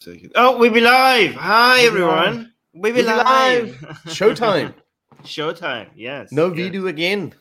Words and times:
second. 0.00 0.32
Oh, 0.34 0.56
we 0.58 0.68
be 0.68 0.80
live. 0.80 1.34
Hi, 1.34 1.82
everyone. 1.82 2.52
We 2.74 2.90
be 2.90 2.96
We 2.98 3.02
be 3.02 3.08
live. 3.08 3.76
Showtime. 4.06 4.74
Showtime. 5.22 5.88
Yes. 5.94 6.32
No 6.32 6.50
video 6.50 6.86
again. 6.86 7.34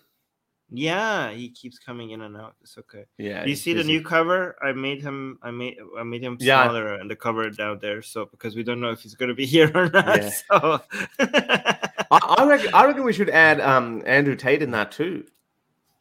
Yeah, 0.71 1.31
he 1.31 1.49
keeps 1.49 1.79
coming 1.79 2.11
in 2.11 2.21
and 2.21 2.37
out. 2.37 2.55
It's 2.61 2.77
okay. 2.77 3.05
Yeah. 3.17 3.43
You 3.45 3.55
see 3.55 3.73
the 3.73 3.83
new 3.83 4.03
cover? 4.03 4.55
I 4.61 4.71
made 4.73 5.01
him. 5.01 5.39
I 5.41 5.49
made. 5.49 5.77
I 5.97 6.03
made 6.03 6.21
him 6.23 6.37
Yeah. 6.39 6.63
smaller 6.63 6.93
and 6.95 7.09
the 7.09 7.15
cover 7.15 7.49
down 7.49 7.79
there. 7.81 8.01
So 8.03 8.25
because 8.25 8.55
we 8.55 8.61
don't 8.63 8.79
know 8.79 8.91
if 8.91 8.99
he's 9.01 9.15
gonna 9.15 9.33
be 9.33 9.45
here 9.55 9.71
or 9.73 9.89
not. 9.89 10.21
Yeah. 10.21 10.29
So. 10.29 10.81
I, 11.19 12.35
I 12.39 12.45
reckon. 12.45 12.73
I 12.73 12.85
reckon 12.85 13.03
we 13.03 13.13
should 13.13 13.29
add 13.31 13.59
um 13.61 14.03
Andrew 14.05 14.35
Tate 14.35 14.61
in 14.61 14.71
that 14.71 14.91
too. 14.91 15.25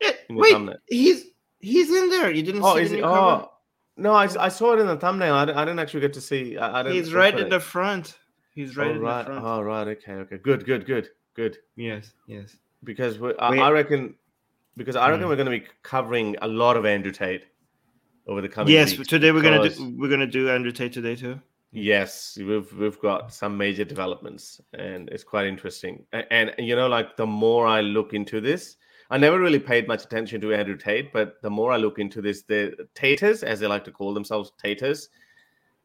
Yeah, 0.03 0.11
Wait, 0.31 0.53
thumbnail. 0.53 0.77
he's 0.87 1.25
he's 1.61 1.91
in 1.91 2.11
there. 2.11 2.31
You 2.31 2.43
didn't 2.43 2.63
Oh, 2.63 2.77
see 2.77 2.85
the 2.85 2.95
it? 2.95 2.97
new 2.97 3.03
cover? 3.03 3.17
Oh, 3.47 3.53
no. 3.99 4.13
I, 4.13 4.29
I 4.39 4.49
saw 4.49 4.73
it 4.75 4.81
in 4.81 4.87
the 4.87 4.97
thumbnail. 4.97 5.35
I, 5.35 5.45
didn't- 5.45 5.59
I 5.59 5.65
didn't 5.65 5.81
actually 5.81 6.01
get 6.01 6.13
to 6.15 6.21
see. 6.21 6.57
I, 6.57 6.81
I 6.81 6.83
didn't 6.83 6.97
he's 6.97 7.13
right 7.13 7.39
in 7.39 7.49
the 7.49 7.61
front. 7.61 8.19
He's 8.55 8.77
right 8.77 8.89
oh, 8.89 8.95
in 8.95 9.01
right. 9.01 9.19
the 9.27 9.33
front. 9.33 9.45
Oh, 9.45 9.61
right. 9.63 9.89
Okay. 9.89 10.13
Okay. 10.13 10.39
Good. 10.39 10.65
Good. 10.65 10.87
Good. 10.87 11.09
Good. 11.35 11.59
Yes. 11.77 12.13
Yes. 12.27 12.57
Because 12.85 13.19
we, 13.19 13.35
I, 13.39 13.57
I 13.59 13.71
reckon. 13.71 14.15
Because 14.77 14.97
I 14.97 15.11
reckon 15.11 15.27
Mm. 15.27 15.29
we're 15.31 15.37
going 15.37 15.51
to 15.53 15.59
be 15.59 15.67
covering 15.83 16.37
a 16.43 16.49
lot 16.49 16.77
of 16.77 16.87
Andrew 16.87 17.13
Tate 17.13 17.45
over 18.27 18.41
the 18.41 18.49
coming. 18.49 18.73
Yes. 18.73 18.95
Today 18.97 19.33
we're 19.33 19.43
gonna 19.43 19.69
do. 19.69 19.95
We're 19.99 20.11
gonna 20.11 20.27
do 20.27 20.49
Andrew 20.51 20.71
Tate 20.73 20.93
today 20.93 21.17
too. 21.17 21.41
Yes, 21.73 22.39
we've 22.41 22.73
we've 22.73 22.99
got 23.01 23.33
some 23.33 23.57
major 23.57 23.85
developments, 23.85 24.61
and 24.73 25.09
it's 25.11 25.25
quite 25.25 25.47
interesting. 25.47 26.05
A- 26.15 26.33
And, 26.33 26.55
you 26.59 26.75
know, 26.77 26.89
like 26.89 27.17
the 27.17 27.27
more 27.27 27.67
I 27.67 27.81
look 27.83 28.15
into 28.15 28.41
this, 28.41 28.77
I 29.11 29.17
never 29.17 29.39
really 29.41 29.59
paid 29.59 29.89
much 29.89 30.05
attention 30.05 30.41
to 30.43 30.53
Andrew 30.53 30.77
Tate, 30.77 31.13
but 31.13 31.41
the 31.43 31.49
more 31.51 31.73
I 31.73 31.77
look 31.77 31.99
into 31.99 32.21
this, 32.21 32.43
the 32.43 32.87
Taters, 32.95 33.43
as 33.43 33.59
they 33.61 33.67
like 33.67 33.85
to 33.85 33.93
call 33.93 34.13
themselves, 34.13 34.53
Taters. 34.63 35.09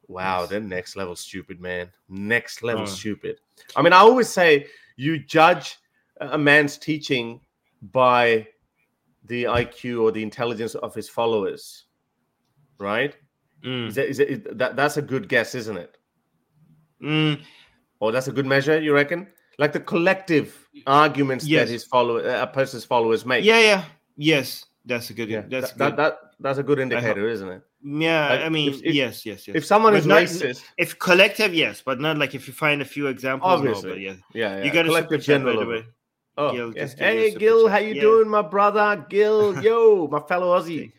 Wow, 0.07 0.41
Yes. 0.41 0.49
they're 0.49 0.59
next 0.59 0.95
level 0.97 1.15
stupid, 1.15 1.61
man. 1.61 1.89
Next 2.09 2.61
level 2.63 2.83
Oh. 2.83 2.85
stupid. 2.85 3.39
I 3.75 3.81
mean, 3.81 3.93
I 3.93 3.99
always 3.99 4.27
say 4.27 4.67
you 4.97 5.17
judge 5.17 5.77
a 6.19 6.37
man's 6.37 6.77
teaching 6.77 7.39
by 7.81 8.47
the 9.25 9.45
IQ 9.45 10.03
or 10.03 10.11
the 10.11 10.21
intelligence 10.21 10.75
of 10.75 10.93
his 10.93 11.07
followers, 11.07 11.85
right? 12.77 13.15
Mm. 13.63 13.87
Is 13.87 13.95
that, 13.95 14.09
is 14.09 14.19
it, 14.19 14.57
that 14.57 14.75
that's 14.75 14.97
a 14.97 15.01
good 15.01 15.29
guess, 15.29 15.55
isn't 15.55 15.77
it? 15.77 15.97
Mm. 17.01 17.41
Or 18.01 18.11
that's 18.11 18.27
a 18.27 18.33
good 18.33 18.45
measure, 18.45 18.81
you 18.81 18.93
reckon? 18.93 19.27
Like 19.59 19.71
the 19.73 19.79
collective 19.79 20.67
arguments 20.87 21.45
Yes. 21.45 21.67
that 21.67 21.71
his 21.73 21.83
follower, 21.83 22.27
uh, 22.27 22.43
a 22.43 22.47
person's 22.47 22.85
followers 22.85 23.25
make. 23.25 23.43
Yeah. 23.45 23.59
Yeah. 23.59 23.85
Yes. 24.17 24.65
That's 24.85 25.09
a 25.09 25.13
good. 25.13 25.29
yeah. 25.29 25.43
That's 25.47 25.71
that, 25.73 25.77
that, 25.77 25.89
good. 25.89 25.97
that 25.97 26.19
that's 26.39 26.59
a 26.59 26.63
good 26.63 26.79
indicator, 26.79 27.27
isn't 27.29 27.49
it? 27.49 27.61
yeah. 27.85 28.29
like, 28.29 28.41
I 28.41 28.49
mean, 28.49 28.73
if- 28.73 28.83
if- 28.83 28.93
yes. 28.95 29.25
Yes. 29.25 29.47
Yes. 29.47 29.55
If 29.55 29.65
someone 29.65 29.93
But 29.93 29.99
is 29.99 30.05
not- 30.07 30.23
racist, 30.23 30.63
if 30.77 30.97
collective, 30.99 31.53
yes, 31.53 31.81
but 31.85 31.99
not 32.01 32.17
like 32.17 32.33
if 32.35 32.47
you 32.47 32.53
find 32.53 32.81
a 32.81 32.85
few 32.85 33.07
examples. 33.07 33.49
No, 33.49 33.55
Obviously. 33.55 33.89
but 33.91 33.99
yeah. 33.99 34.13
yeah, 34.33 34.57
yeah. 34.57 34.63
You 34.63 34.71
got 34.71 34.85
a 34.85 34.89
collective 34.89 35.21
general. 35.21 35.55
the 35.55 35.61
of 35.61 35.67
way. 35.67 35.85
Oh, 36.35 36.51
Gil, 36.51 36.73
yeah. 36.75 36.81
just 36.83 36.97
give 36.97 37.07
you 37.13 37.13
a 37.13 37.29
hey 37.31 37.35
Gil, 37.35 37.67
how 37.69 37.77
you 37.77 37.93
Yeah. 37.93 38.01
doing, 38.01 38.27
my 38.27 38.41
brother? 38.41 39.05
Gil, 39.09 39.61
yo, 39.63 40.07
my 40.07 40.19
fellow 40.21 40.59
Aussie. 40.59 40.91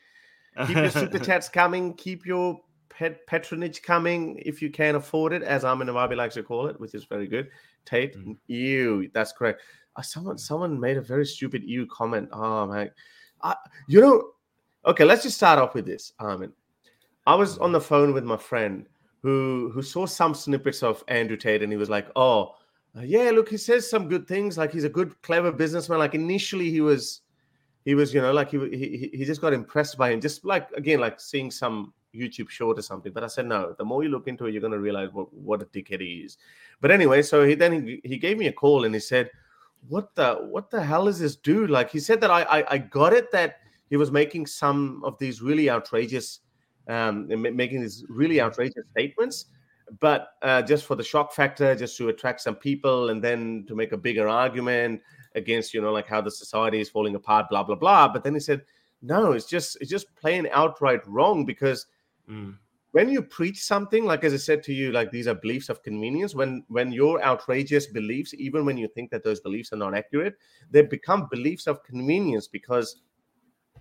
Keep 0.66 0.76
your 0.76 0.90
super 0.90 1.18
chats 1.18 1.48
coming. 1.48 1.92
Keep 1.94 2.24
your 2.24 2.60
pet 2.96 3.26
patronage 3.26 3.82
coming 3.82 4.40
if 4.44 4.62
you 4.62 4.70
can 4.70 4.94
afford 4.94 5.32
it, 5.32 5.42
as 5.42 5.64
Armin 5.64 5.88
Navabi 5.88 6.16
likes 6.16 6.34
to 6.34 6.42
call 6.42 6.66
it, 6.68 6.78
which 6.80 6.94
is 6.94 7.04
very 7.04 7.26
good. 7.26 7.48
Tate, 7.84 8.16
Mm. 8.16 8.36
ew, 8.46 9.10
that's 9.12 9.32
correct. 9.32 9.60
Uh, 9.96 10.02
someone, 10.02 10.38
someone 10.38 10.78
made 10.80 10.96
a 10.96 11.02
very 11.02 11.26
stupid 11.26 11.62
ew 11.64 11.86
comment. 11.86 12.28
Oh 12.32 12.66
man, 12.66 12.90
I, 13.42 13.54
you 13.88 14.00
know. 14.00 14.30
Okay, 14.86 15.04
let's 15.04 15.22
just 15.22 15.36
start 15.36 15.58
off 15.58 15.74
with 15.74 15.86
this, 15.86 16.12
Armin. 16.18 16.52
I 17.26 17.34
was 17.34 17.56
on 17.58 17.72
the 17.72 17.80
phone 17.80 18.12
with 18.12 18.24
my 18.24 18.36
friend 18.36 18.86
who 19.22 19.70
who 19.72 19.82
saw 19.82 20.06
some 20.06 20.34
snippets 20.34 20.82
of 20.82 21.02
Andrew 21.08 21.36
Tate, 21.36 21.62
and 21.62 21.72
he 21.72 21.78
was 21.78 21.88
like, 21.90 22.08
"Oh, 22.16 22.54
uh, 22.96 23.02
yeah, 23.02 23.30
look, 23.30 23.48
he 23.48 23.56
says 23.56 23.88
some 23.88 24.08
good 24.08 24.26
things. 24.28 24.58
Like 24.58 24.72
he's 24.72 24.84
a 24.84 24.88
good, 24.88 25.20
clever 25.22 25.50
businessman. 25.52 25.98
Like 25.98 26.14
initially, 26.14 26.70
he 26.70 26.80
was." 26.80 27.20
he 27.86 27.94
was, 27.94 28.14
you 28.14 28.22
know, 28.22 28.32
like 28.32 28.50
he, 28.50 28.58
he 28.70 29.10
he 29.12 29.24
just 29.26 29.42
got 29.42 29.52
impressed 29.52 29.98
by 29.98 30.10
him, 30.10 30.18
just 30.18 30.42
like 30.44 30.70
again, 30.72 31.00
like 31.00 31.20
seeing 31.20 31.50
some 31.50 31.92
YouTube 32.14 32.48
short 32.48 32.78
or 32.78 32.82
something. 32.82 33.12
But 33.12 33.24
I 33.24 33.26
said, 33.26 33.46
no, 33.46 33.74
the 33.76 33.84
more 33.84 34.02
you 34.02 34.08
look 34.08 34.28
into 34.28 34.46
it, 34.46 34.52
you're 34.52 34.62
gonna 34.62 34.78
realize 34.78 35.10
what, 35.12 35.32
what 35.32 35.62
a 35.62 35.66
dickhead 35.66 36.00
he 36.00 36.22
is. 36.24 36.38
But 36.80 36.90
anyway, 36.90 37.22
so 37.22 37.44
he 37.44 37.54
then 37.54 37.86
he, 37.86 38.00
he 38.04 38.18
gave 38.18 38.38
me 38.38 38.46
a 38.46 38.52
call 38.52 38.84
and 38.84 38.94
he 38.94 39.00
said, 39.00 39.30
What 39.88 40.14
the 40.14 40.34
what 40.34 40.70
the 40.70 40.82
hell 40.82 41.08
is 41.08 41.18
this 41.18 41.36
dude? 41.36 41.70
Like 41.70 41.90
he 41.90 42.00
said 42.00 42.20
that 42.20 42.30
I 42.30 42.42
I, 42.42 42.64
I 42.74 42.78
got 42.78 43.12
it 43.12 43.30
that 43.32 43.56
he 43.90 43.96
was 43.96 44.10
making 44.10 44.46
some 44.46 45.02
of 45.04 45.18
these 45.18 45.42
really 45.42 45.70
outrageous 45.70 46.40
um 46.88 47.26
making 47.28 47.80
these 47.80 48.04
really 48.08 48.40
outrageous 48.40 48.84
statements. 48.90 49.46
But 50.00 50.28
uh, 50.40 50.62
just 50.62 50.86
for 50.86 50.96
the 50.96 51.04
shock 51.04 51.34
factor, 51.34 51.74
just 51.74 51.98
to 51.98 52.08
attract 52.08 52.40
some 52.40 52.56
people, 52.56 53.10
and 53.10 53.22
then 53.22 53.66
to 53.68 53.76
make 53.76 53.92
a 53.92 53.98
bigger 53.98 54.26
argument, 54.26 55.02
against 55.34 55.74
you 55.74 55.80
know 55.80 55.92
like 55.92 56.06
how 56.06 56.20
the 56.20 56.30
society 56.30 56.80
is 56.80 56.88
falling 56.88 57.14
apart 57.14 57.46
blah 57.50 57.62
blah 57.62 57.74
blah 57.74 58.08
but 58.08 58.22
then 58.22 58.34
he 58.34 58.40
said 58.40 58.62
no 59.02 59.32
it's 59.32 59.46
just 59.46 59.76
it's 59.80 59.90
just 59.90 60.14
plain 60.16 60.48
outright 60.52 61.06
wrong 61.06 61.44
because 61.44 61.86
Mm. 62.30 62.56
when 62.92 63.10
you 63.10 63.20
preach 63.20 63.60
something 63.62 64.06
like 64.06 64.24
as 64.24 64.32
i 64.32 64.38
said 64.38 64.62
to 64.62 64.72
you 64.72 64.92
like 64.92 65.10
these 65.10 65.26
are 65.28 65.34
beliefs 65.34 65.68
of 65.68 65.82
convenience 65.82 66.34
when 66.34 66.64
when 66.68 66.90
your 66.90 67.22
outrageous 67.22 67.86
beliefs 67.86 68.32
even 68.38 68.64
when 68.64 68.78
you 68.78 68.88
think 68.88 69.10
that 69.10 69.22
those 69.22 69.40
beliefs 69.40 69.74
are 69.74 69.76
not 69.76 69.94
accurate 69.94 70.36
they 70.70 70.80
become 70.80 71.28
beliefs 71.30 71.66
of 71.66 71.82
convenience 71.82 72.48
because 72.48 73.02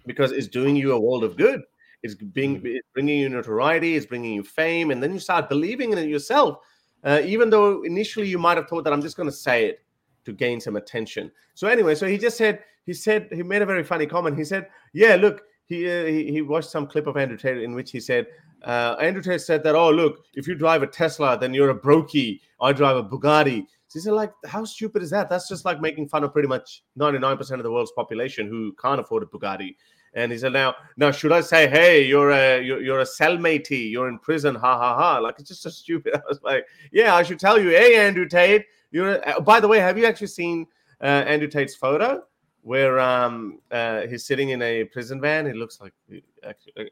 because 0.06 0.34
it's 0.34 0.48
doing 0.48 0.76
you 0.76 0.92
a 0.92 1.00
world 1.00 1.24
of 1.24 1.38
good. 1.38 1.62
It's 2.02 2.16
being 2.16 2.62
it's 2.66 2.88
bringing 2.94 3.20
you 3.20 3.30
notoriety 3.30 3.96
it's 3.96 4.06
bringing 4.06 4.34
you 4.34 4.44
fame 4.44 4.92
and 4.92 5.02
then 5.02 5.14
you 5.14 5.20
start 5.20 5.48
believing 5.48 5.94
in 5.94 5.98
it 5.98 6.10
yourself 6.10 6.58
uh, 7.06 7.22
even 7.24 7.50
though 7.50 7.84
initially 7.84 8.28
you 8.28 8.38
might 8.38 8.58
have 8.58 8.68
thought 8.68 8.84
that 8.84 8.92
i'm 8.92 9.02
just 9.02 9.16
going 9.16 9.30
to 9.30 9.36
say 9.36 9.68
it 9.68 9.86
to 10.26 10.34
gain 10.34 10.60
some 10.60 10.76
attention. 10.76 11.32
So 11.54 11.68
anyway 11.68 11.96
so 11.96 12.08
he 12.08 12.18
just 12.18 12.36
said 12.36 12.60
he 12.86 12.94
said 12.94 13.30
he 13.32 13.42
made 13.42 13.62
a 13.62 13.66
very 13.66 13.86
funny 13.86 14.06
comment. 14.06 14.38
He 14.38 14.44
said 14.44 14.68
yeah 14.92 15.16
look 15.16 15.44
he 15.66 15.90
uh, 15.90 16.06
he, 16.06 16.32
he 16.32 16.42
watched 16.42 16.70
some 16.70 16.88
clip 16.88 17.08
of 17.08 17.18
andrew 17.18 17.38
tate 17.38 17.62
in 17.62 17.74
which 17.74 17.92
he 17.92 18.00
said 18.00 18.28
uh, 18.64 18.96
andrew 19.00 19.22
tate 19.22 19.42
said 19.42 19.64
that 19.64 19.76
oh 19.76 19.90
look 19.90 20.26
if 20.34 20.48
you 20.48 20.56
drive 20.56 20.84
a 20.84 20.88
tesla 20.88 21.38
then 21.38 21.54
you're 21.54 21.70
a 21.70 21.80
brokey 21.80 22.40
i 22.62 22.72
drive 22.72 22.98
a 22.98 23.04
bugatti 23.04 23.66
so 23.88 24.00
he 24.00 24.04
said 24.04 24.14
like 24.14 24.32
how 24.46 24.64
stupid 24.66 25.04
is 25.04 25.10
that 25.10 25.30
that's 25.30 25.48
just 25.48 25.66
like 25.66 25.80
making 25.82 26.08
fun 26.08 26.24
of 26.24 26.34
pretty 26.34 26.48
much 26.48 26.84
99% 26.98 27.52
of 27.52 27.64
the 27.64 27.72
world's 27.72 27.92
population 27.92 28.48
who 28.48 28.74
can't 28.82 29.00
afford 29.00 29.24
a 29.24 29.26
bugatti 29.26 29.76
and 30.16 30.32
he 30.32 30.38
said, 30.38 30.54
"Now, 30.54 30.76
now, 30.98 31.12
should 31.12 31.32
I 31.32 31.42
say, 31.42 31.68
hey, 31.68 32.06
you're 32.06 32.32
a 32.32 32.62
you're, 32.62 32.82
you're 32.82 33.00
a 33.00 33.06
cellmatey, 33.06 33.92
you're 33.92 34.08
in 34.08 34.20
prison, 34.20 34.56
ha 34.56 34.78
ha 34.78 34.96
ha?" 34.96 35.18
Like 35.18 35.40
it's 35.40 35.50
just 35.50 35.64
so 35.64 35.70
stupid. 35.70 36.16
I 36.16 36.22
was 36.28 36.40
like, 36.44 36.68
"Yeah, 36.92 37.16
I 37.16 37.24
should 37.24 37.40
tell 37.40 37.60
you, 37.60 37.70
hey, 37.70 37.96
Andrew 37.96 38.28
Tate, 38.28 38.66
you're." 38.92 39.16
A, 39.16 39.38
uh, 39.38 39.40
by 39.40 39.60
the 39.60 39.68
way, 39.68 39.80
have 39.80 39.98
you 39.98 40.06
actually 40.06 40.28
seen 40.28 40.68
uh, 41.02 41.06
Andrew 41.06 41.48
Tate's 41.48 41.76
photo 41.76 42.24
where 42.64 43.00
um 43.00 43.60
uh, 43.72 44.08
he's 44.08 44.26
sitting 44.26 44.50
in 44.50 44.62
a 44.62 44.84
prison 44.86 45.20
van? 45.22 45.48
It 45.48 45.56
looks 45.56 45.80
like 45.82 45.94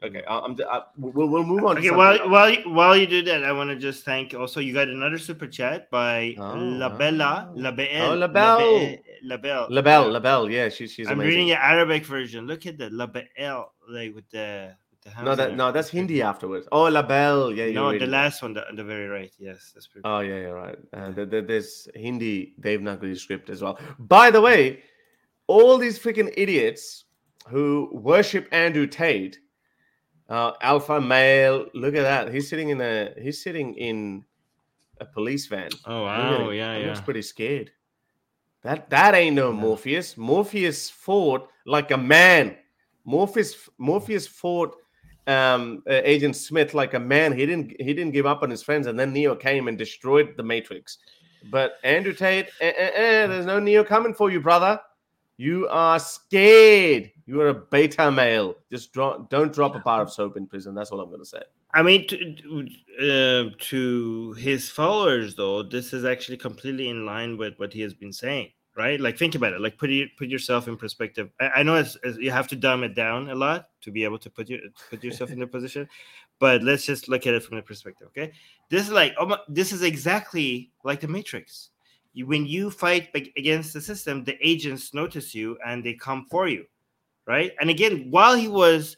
okay. 0.04 0.22
I- 0.28 0.38
I'm 0.40 0.56
I, 0.70 0.82
we'll, 0.96 1.28
we'll 1.28 1.44
move 1.44 1.64
on. 1.64 1.78
Okay, 1.78 1.90
while 1.90 2.18
else. 2.20 2.28
while 2.28 2.50
you- 2.50 2.70
while 2.70 2.96
you 2.96 3.06
do 3.06 3.22
that, 3.22 3.42
I 3.44 3.52
want 3.52 3.70
to 3.70 3.76
just 3.76 4.04
thank. 4.04 4.34
Also, 4.34 4.60
you 4.60 4.72
got 4.74 4.88
another 4.88 5.18
super 5.18 5.46
chat 5.46 5.90
by 5.90 6.34
Oh, 6.38 6.54
La 6.56 6.88
Bella, 6.96 7.48
oh. 7.50 7.58
La 7.58 7.70
Oh, 7.70 8.14
La 8.14 8.28
Belle. 8.28 8.98
La 9.24 9.36
Belle. 9.36 9.66
Labelle, 9.70 10.10
Labelle, 10.10 10.50
yeah, 10.50 10.68
she, 10.68 10.86
she's 10.86 11.06
I'm 11.06 11.14
amazing. 11.14 11.28
reading 11.30 11.48
the 11.48 11.64
Arabic 11.64 12.04
version. 12.06 12.46
Look 12.46 12.66
at 12.66 12.76
that 12.78 12.92
La 12.92 13.06
Belle, 13.06 13.72
like 13.88 14.14
with 14.14 14.28
the 14.30 14.74
with 15.04 15.14
the 15.14 15.22
no, 15.22 15.34
that 15.34 15.48
there. 15.48 15.56
no, 15.56 15.72
that's 15.72 15.88
Hindi 15.88 16.22
afterwards. 16.22 16.66
Oh, 16.72 16.84
Labelle, 16.84 17.52
yeah, 17.52 17.70
No, 17.70 17.96
the 17.96 18.06
last 18.06 18.42
one, 18.42 18.52
the, 18.54 18.66
on 18.68 18.76
the 18.76 18.84
very 18.84 19.06
right. 19.08 19.32
Yes, 19.38 19.70
that's 19.74 19.86
pretty. 19.86 20.02
Oh 20.04 20.20
yeah, 20.20 20.38
you're 20.38 20.54
right. 20.54 20.76
Uh, 20.92 21.10
there- 21.12 21.42
there's 21.42 21.88
Hindi 21.94 22.54
Devanagari 22.60 23.16
script 23.16 23.48
as 23.48 23.62
well. 23.62 23.78
By 23.98 24.30
the 24.30 24.40
way, 24.40 24.82
all 25.52 25.76
these 25.78 25.98
freaking 25.98 26.32
idiots 26.36 27.04
who 27.48 27.88
worship 27.92 28.44
Andrew 28.52 28.86
Tate, 28.86 29.38
uh, 30.28 30.52
alpha 30.62 31.00
male. 31.00 31.66
Look 31.74 31.94
at 31.94 32.02
that. 32.02 32.32
He's 32.32 32.48
sitting 32.48 32.70
in 32.70 32.80
a 32.80 33.12
he's 33.20 33.42
sitting 33.42 33.74
in 33.74 34.24
a 35.00 35.04
police 35.04 35.46
van. 35.48 35.70
oh 35.86 36.04
wow, 36.04 36.48
him. 36.48 36.56
yeah, 36.56 36.74
He 36.76 36.80
yeah. 36.82 36.88
looks 36.88 37.00
pretty 37.00 37.22
scared. 37.22 37.70
That 38.62 38.88
that 38.90 39.14
ain't 39.14 39.36
no 39.36 39.50
Yeah. 39.50 39.60
Morpheus. 39.60 40.16
Morpheus 40.16 40.88
fought 40.88 41.48
like 41.66 41.90
a 41.90 41.98
man. 41.98 42.56
Morpheus 43.04 43.68
Morpheus 43.78 44.26
fought 44.26 44.76
um, 45.26 45.82
uh, 45.90 46.00
Agent 46.12 46.36
Smith 46.36 46.72
like 46.72 46.94
a 46.94 47.00
man. 47.00 47.32
He 47.36 47.44
didn't 47.46 47.68
he 47.78 47.92
didn't 47.92 48.12
give 48.12 48.26
up 48.26 48.42
on 48.42 48.50
his 48.50 48.62
friends, 48.62 48.86
and 48.86 48.98
then 48.98 49.12
Neo 49.12 49.34
came 49.36 49.68
and 49.68 49.76
destroyed 49.76 50.34
the 50.36 50.42
Matrix. 50.42 50.98
But 51.50 51.72
Andrew 51.82 52.12
Tate, 52.14 52.48
eh, 52.60 52.72
eh, 52.76 52.90
eh, 52.94 53.26
there's 53.26 53.46
no 53.46 53.58
Neo 53.58 53.82
coming 53.84 54.14
for 54.14 54.30
you, 54.30 54.40
brother. 54.40 54.80
You 55.42 55.66
are 55.68 55.98
scared. 55.98 57.10
You 57.26 57.40
are 57.40 57.48
a 57.48 57.54
beta 57.54 58.12
male. 58.12 58.54
Just 58.70 58.92
dro- 58.92 59.26
don't 59.28 59.52
drop 59.52 59.74
a 59.74 59.80
bar 59.80 60.02
of 60.02 60.12
soap 60.12 60.36
in 60.36 60.46
prison. 60.46 60.72
That's 60.72 60.92
all 60.92 61.00
I'm 61.00 61.10
gonna 61.10 61.24
say. 61.24 61.42
I 61.74 61.82
mean, 61.82 62.06
to, 62.06 62.68
uh, 63.00 63.50
to 63.70 64.32
his 64.34 64.68
followers, 64.70 65.34
though, 65.34 65.64
this 65.64 65.92
is 65.92 66.04
actually 66.04 66.36
completely 66.36 66.90
in 66.90 67.04
line 67.04 67.36
with 67.36 67.58
what 67.58 67.72
he 67.72 67.80
has 67.80 67.92
been 67.92 68.12
saying. 68.12 68.50
right? 68.76 69.00
Like 69.00 69.18
think 69.18 69.34
about 69.34 69.52
it. 69.52 69.60
Like 69.60 69.76
put 69.78 69.90
put 70.16 70.28
yourself 70.28 70.68
in 70.68 70.76
perspective. 70.76 71.30
I, 71.40 71.48
I 71.56 71.62
know 71.62 71.74
it's, 71.74 71.96
it's, 72.02 72.18
you 72.18 72.30
have 72.30 72.48
to 72.48 72.56
dumb 72.56 72.84
it 72.84 72.94
down 72.94 73.28
a 73.30 73.34
lot 73.34 73.68
to 73.82 73.90
be 73.90 74.04
able 74.04 74.18
to 74.18 74.30
put 74.30 74.48
you 74.48 74.60
put 74.90 75.02
yourself 75.02 75.30
in 75.30 75.40
the 75.40 75.46
position, 75.46 75.88
but 76.38 76.62
let's 76.62 76.86
just 76.86 77.08
look 77.08 77.26
at 77.26 77.34
it 77.34 77.42
from 77.42 77.56
the 77.56 77.62
perspective. 77.62 78.08
Okay, 78.08 78.32
this 78.70 78.86
is 78.86 78.92
like 78.92 79.14
oh 79.18 79.36
this 79.48 79.72
is 79.72 79.82
exactly 79.82 80.70
like 80.84 81.00
the 81.00 81.08
Matrix. 81.08 81.70
You, 82.12 82.26
when 82.26 82.46
you 82.46 82.70
fight 82.70 83.08
against 83.14 83.72
the 83.72 83.80
system, 83.80 84.24
the 84.24 84.36
agents 84.46 84.94
notice 84.94 85.34
you 85.34 85.58
and 85.66 85.82
they 85.82 85.94
come 85.94 86.26
for 86.30 86.48
you, 86.48 86.64
right? 87.26 87.52
And 87.60 87.70
again, 87.70 88.08
while 88.10 88.34
he 88.34 88.48
was 88.48 88.96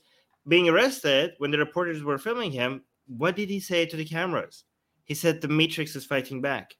being 0.49 0.69
arrested, 0.69 1.35
when 1.39 1.51
the 1.51 1.59
reporters 1.59 2.03
were 2.03 2.19
filming 2.19 2.51
him, 2.51 2.83
what 3.07 3.37
did 3.37 3.49
he 3.49 3.61
say 3.61 3.87
to 3.87 3.97
the 3.97 4.05
cameras? 4.05 4.65
He 5.05 5.15
said 5.15 5.41
the 5.41 5.49
Matrix 5.49 5.95
is 5.95 6.05
fighting 6.05 6.41
back 6.41 6.75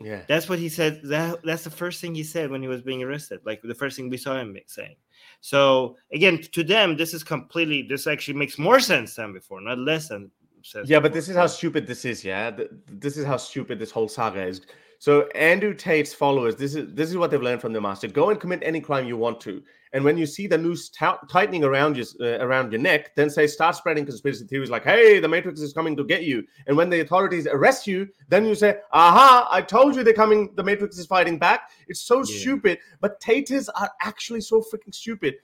yeah, 0.00 0.22
that's 0.26 0.48
what 0.48 0.58
he 0.58 0.68
said. 0.70 1.02
That 1.04 1.42
that's 1.44 1.64
the 1.64 1.70
first 1.70 2.00
thing 2.00 2.14
he 2.14 2.24
said 2.24 2.50
when 2.50 2.62
he 2.62 2.68
was 2.68 2.80
being 2.80 3.02
arrested. 3.02 3.40
Like 3.44 3.60
the 3.62 3.74
first 3.74 3.96
thing 3.96 4.08
we 4.08 4.16
saw 4.16 4.40
him 4.40 4.56
saying. 4.66 4.96
So 5.42 5.96
again, 6.12 6.40
to 6.52 6.64
them, 6.64 6.96
this 6.96 7.12
is 7.12 7.22
completely. 7.22 7.82
This 7.82 8.06
actually 8.06 8.38
makes 8.38 8.58
more 8.58 8.80
sense 8.80 9.14
than 9.14 9.34
before, 9.34 9.60
not 9.60 9.78
less 9.78 10.08
than. 10.08 10.30
Sense 10.62 10.90
yeah, 10.90 11.00
but 11.00 11.14
this 11.14 11.28
is 11.30 11.36
how 11.36 11.46
stupid 11.46 11.86
this 11.86 12.04
is. 12.04 12.24
Yeah, 12.24 12.50
this 12.88 13.16
is 13.16 13.24
how 13.24 13.36
stupid 13.36 13.78
this 13.78 13.90
whole 13.90 14.08
saga 14.08 14.42
is. 14.42 14.62
So 15.00 15.22
Andrew 15.28 15.72
Tate's 15.72 16.12
followers, 16.12 16.56
this 16.56 16.74
is 16.74 16.92
this 16.92 17.08
is 17.08 17.16
what 17.16 17.30
they've 17.30 17.40
learned 17.40 17.62
from 17.62 17.72
the 17.72 17.80
master. 17.80 18.06
Go 18.06 18.28
and 18.28 18.38
commit 18.38 18.60
any 18.62 18.82
crime 18.82 19.06
you 19.06 19.16
want 19.16 19.40
to, 19.40 19.62
and 19.94 20.04
when 20.04 20.18
you 20.18 20.26
see 20.26 20.46
the 20.46 20.58
noose 20.58 20.90
t- 20.90 21.06
tightening 21.26 21.64
around 21.64 21.96
you 21.96 22.04
uh, 22.20 22.38
around 22.44 22.70
your 22.70 22.82
neck, 22.82 23.16
then 23.16 23.30
say 23.30 23.46
start 23.46 23.74
spreading 23.74 24.04
conspiracy 24.04 24.44
theories 24.44 24.68
like, 24.68 24.84
"Hey, 24.84 25.18
the 25.18 25.26
Matrix 25.26 25.62
is 25.62 25.72
coming 25.72 25.96
to 25.96 26.04
get 26.04 26.24
you." 26.24 26.44
And 26.66 26.76
when 26.76 26.90
the 26.90 27.00
authorities 27.00 27.46
arrest 27.46 27.86
you, 27.86 28.08
then 28.28 28.44
you 28.44 28.54
say, 28.54 28.76
"Aha! 28.92 29.48
I 29.50 29.62
told 29.62 29.96
you 29.96 30.04
they're 30.04 30.12
coming. 30.12 30.52
The 30.56 30.62
Matrix 30.62 30.98
is 30.98 31.06
fighting 31.06 31.38
back." 31.38 31.70
It's 31.88 32.02
so 32.02 32.18
yeah. 32.18 32.38
stupid. 32.38 32.78
But 33.00 33.20
Taters 33.20 33.70
are 33.70 33.90
actually 34.02 34.42
so 34.42 34.60
freaking 34.60 34.94
stupid. 34.94 35.36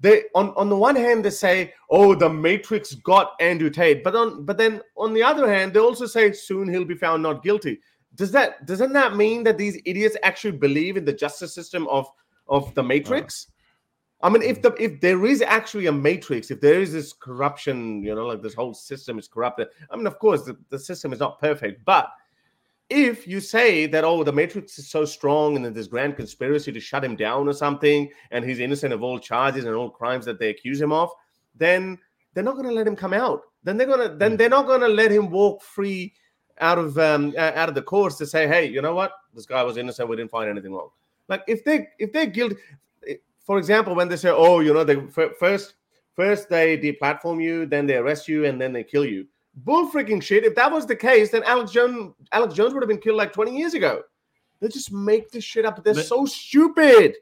They 0.00 0.24
on 0.34 0.50
on 0.50 0.68
the 0.68 0.76
one 0.76 0.96
hand 0.96 1.24
they 1.24 1.30
say, 1.30 1.72
"Oh, 1.88 2.14
the 2.14 2.28
Matrix 2.28 2.94
got 2.94 3.36
Andrew 3.40 3.70
Tate," 3.70 4.04
but 4.04 4.14
on 4.14 4.44
but 4.44 4.58
then 4.58 4.82
on 4.98 5.14
the 5.14 5.22
other 5.22 5.50
hand 5.50 5.72
they 5.72 5.80
also 5.80 6.04
say, 6.04 6.32
"Soon 6.32 6.68
he'll 6.68 6.84
be 6.84 6.94
found 6.94 7.22
not 7.22 7.42
guilty." 7.42 7.80
Does 8.14 8.32
that 8.32 8.66
doesn't 8.66 8.92
that 8.92 9.16
mean 9.16 9.44
that 9.44 9.58
these 9.58 9.80
idiots 9.84 10.16
actually 10.22 10.56
believe 10.56 10.96
in 10.96 11.04
the 11.04 11.12
justice 11.12 11.54
system 11.54 11.86
of 11.88 12.06
of 12.48 12.74
the 12.74 12.82
matrix? 12.82 13.46
Uh, 13.48 14.26
i 14.26 14.30
mean 14.30 14.42
if 14.42 14.62
the 14.62 14.72
if 14.80 15.00
there 15.00 15.24
is 15.26 15.42
actually 15.42 15.86
a 15.86 15.92
matrix 15.92 16.50
if 16.50 16.60
there 16.60 16.80
is 16.80 16.92
this 16.92 17.12
corruption 17.12 18.02
you 18.02 18.14
know 18.14 18.26
like 18.26 18.42
this 18.42 18.54
whole 18.54 18.74
system 18.74 19.18
is 19.18 19.28
corrupted 19.28 19.68
i 19.90 19.96
mean 19.96 20.08
of 20.08 20.18
course 20.18 20.42
the, 20.44 20.56
the 20.70 20.78
system 20.78 21.12
is 21.12 21.20
not 21.20 21.38
perfect 21.38 21.84
but 21.84 22.10
if 22.90 23.28
you 23.28 23.38
say 23.38 23.86
that 23.86 24.02
oh 24.02 24.24
the 24.24 24.32
matrix 24.32 24.76
is 24.78 24.90
so 24.90 25.04
strong 25.04 25.54
and 25.54 25.64
there's 25.64 25.86
grand 25.86 26.16
conspiracy 26.16 26.72
to 26.72 26.80
shut 26.80 27.04
him 27.04 27.14
down 27.14 27.46
or 27.46 27.52
something 27.52 28.10
and 28.32 28.44
he's 28.44 28.58
innocent 28.58 28.92
of 28.92 29.04
all 29.04 29.20
charges 29.20 29.66
and 29.66 29.74
all 29.74 29.90
crimes 29.90 30.24
that 30.24 30.40
they 30.40 30.48
accuse 30.48 30.80
him 30.80 30.90
of 30.90 31.10
then 31.54 31.96
they're 32.38 32.44
not 32.44 32.54
going 32.54 32.68
to 32.68 32.72
let 32.74 32.86
him 32.86 32.94
come 32.94 33.12
out. 33.12 33.42
Then 33.64 33.76
they're 33.76 33.86
going 33.88 34.08
to 34.08 34.16
then 34.16 34.32
hmm. 34.32 34.36
they're 34.36 34.48
not 34.48 34.66
going 34.66 34.80
to 34.80 34.88
let 34.88 35.10
him 35.10 35.28
walk 35.28 35.60
free 35.60 36.14
out 36.60 36.78
of 36.78 36.98
um, 36.98 37.34
out 37.36 37.68
of 37.68 37.74
the 37.74 37.82
courts 37.82 38.16
to 38.16 38.26
say, 38.26 38.46
hey, 38.46 38.66
you 38.66 38.82
know 38.82 38.94
what, 38.94 39.12
this 39.34 39.46
guy 39.46 39.62
was 39.62 39.76
innocent, 39.76 40.08
we 40.08 40.16
didn't 40.16 40.30
find 40.30 40.48
anything 40.48 40.72
wrong. 40.72 40.90
Like 41.28 41.42
if 41.46 41.64
they 41.64 41.88
if 41.98 42.12
they're 42.12 42.26
guilty, 42.26 42.56
eh, 43.06 43.14
for 43.44 43.58
example, 43.58 43.94
when 43.94 44.08
they 44.08 44.16
say, 44.16 44.30
oh, 44.30 44.60
you 44.60 44.72
know, 44.72 44.84
they 44.84 45.00
first 45.06 45.74
first 46.14 46.48
they 46.48 46.78
deplatform 46.78 47.42
you, 47.42 47.66
then 47.66 47.86
they 47.86 47.96
arrest 47.96 48.28
you, 48.28 48.44
and 48.44 48.60
then 48.60 48.72
they 48.72 48.84
kill 48.84 49.04
you. 49.04 49.26
Bull 49.54 49.90
freaking 49.90 50.22
shit. 50.22 50.44
If 50.44 50.54
that 50.54 50.70
was 50.70 50.86
the 50.86 50.96
case, 50.96 51.30
then 51.30 51.42
Alex 51.44 51.72
Jones 51.72 52.14
Alex 52.32 52.54
Jones 52.54 52.74
would 52.74 52.82
have 52.82 52.88
been 52.88 52.98
killed 52.98 53.16
like 53.16 53.32
20 53.32 53.56
years 53.56 53.74
ago. 53.74 54.02
They 54.60 54.68
just 54.68 54.92
make 54.92 55.30
this 55.30 55.44
shit 55.44 55.64
up. 55.64 55.82
They're 55.84 55.94
but, 55.94 56.06
so 56.06 56.26
stupid. 56.26 57.16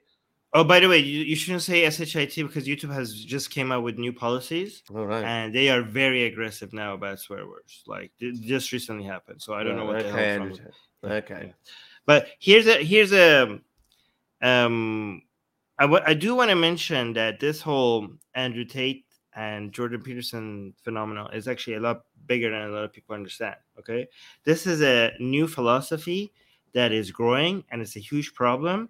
Oh, 0.57 0.65
by 0.65 0.81
the 0.81 0.89
way, 0.89 0.97
you, 0.97 1.21
you 1.21 1.37
shouldn't 1.37 1.61
say 1.61 1.89
SHIT 1.91 2.35
because 2.37 2.67
YouTube 2.67 2.91
has 2.91 3.13
just 3.23 3.51
came 3.51 3.71
out 3.71 3.83
with 3.83 3.99
new 3.99 4.11
policies. 4.11 4.83
All 4.89 5.05
right. 5.05 5.23
And 5.23 5.55
they 5.55 5.69
are 5.69 5.83
very 5.83 6.25
aggressive 6.25 6.73
now 6.73 6.95
about 6.95 7.21
swear 7.21 7.47
words. 7.47 7.83
Like 7.87 8.11
it 8.21 8.41
just 8.41 8.73
recently 8.73 9.05
happened. 9.05 9.43
So 9.43 9.53
I 9.53 9.63
don't 9.63 9.77
know 9.77 9.85
what 9.85 9.97
okay, 9.97 10.11
the 10.11 10.47
hell. 10.47 10.57
From 11.03 11.13
okay. 11.13 11.55
But 12.07 12.29
here's 12.39 12.67
a 12.67 12.83
here's 12.83 13.13
a 13.13 13.61
um 14.41 15.21
I, 15.79 15.83
w- 15.83 16.03
I 16.07 16.15
do 16.15 16.35
want 16.35 16.49
to 16.49 16.57
mention 16.57 17.13
that 17.13 17.39
this 17.39 17.61
whole 17.61 18.09
Andrew 18.35 18.65
Tate 18.65 19.05
and 19.35 19.73
Jordan 19.73 20.01
Peterson 20.01 20.73
phenomenon 20.83 21.35
is 21.35 21.49
actually 21.49 21.75
a 21.75 21.81
lot 21.81 22.05
bigger 22.25 22.51
than 22.51 22.63
a 22.63 22.69
lot 22.69 22.85
of 22.85 22.95
people 22.95 23.15
understand. 23.15 23.57
Okay. 23.79 24.09
This 24.45 24.67
is 24.67 24.81
a 24.81 25.13
new 25.21 25.49
philosophy 25.49 26.33
that 26.73 26.93
is 26.93 27.11
growing 27.11 27.63
and 27.71 27.83
it's 27.83 27.97
a 27.97 28.01
huge 28.01 28.33
problem 28.33 28.89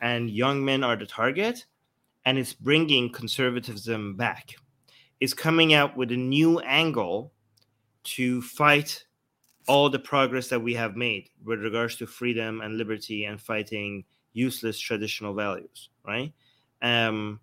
and 0.00 0.30
young 0.30 0.64
men 0.64 0.84
are 0.84 0.96
the 0.96 1.06
target, 1.06 1.64
and 2.24 2.38
it's 2.38 2.52
bringing 2.52 3.10
conservatism 3.10 4.16
back. 4.16 4.54
It's 5.20 5.34
coming 5.34 5.74
out 5.74 5.96
with 5.96 6.12
a 6.12 6.16
new 6.16 6.60
angle 6.60 7.32
to 8.04 8.40
fight 8.42 9.04
all 9.66 9.90
the 9.90 9.98
progress 9.98 10.48
that 10.48 10.62
we 10.62 10.74
have 10.74 10.96
made 10.96 11.28
with 11.44 11.60
regards 11.60 11.96
to 11.96 12.06
freedom 12.06 12.60
and 12.60 12.78
liberty 12.78 13.24
and 13.24 13.40
fighting 13.40 14.04
useless 14.32 14.78
traditional 14.78 15.34
values, 15.34 15.90
right? 16.06 16.32
Um, 16.80 17.40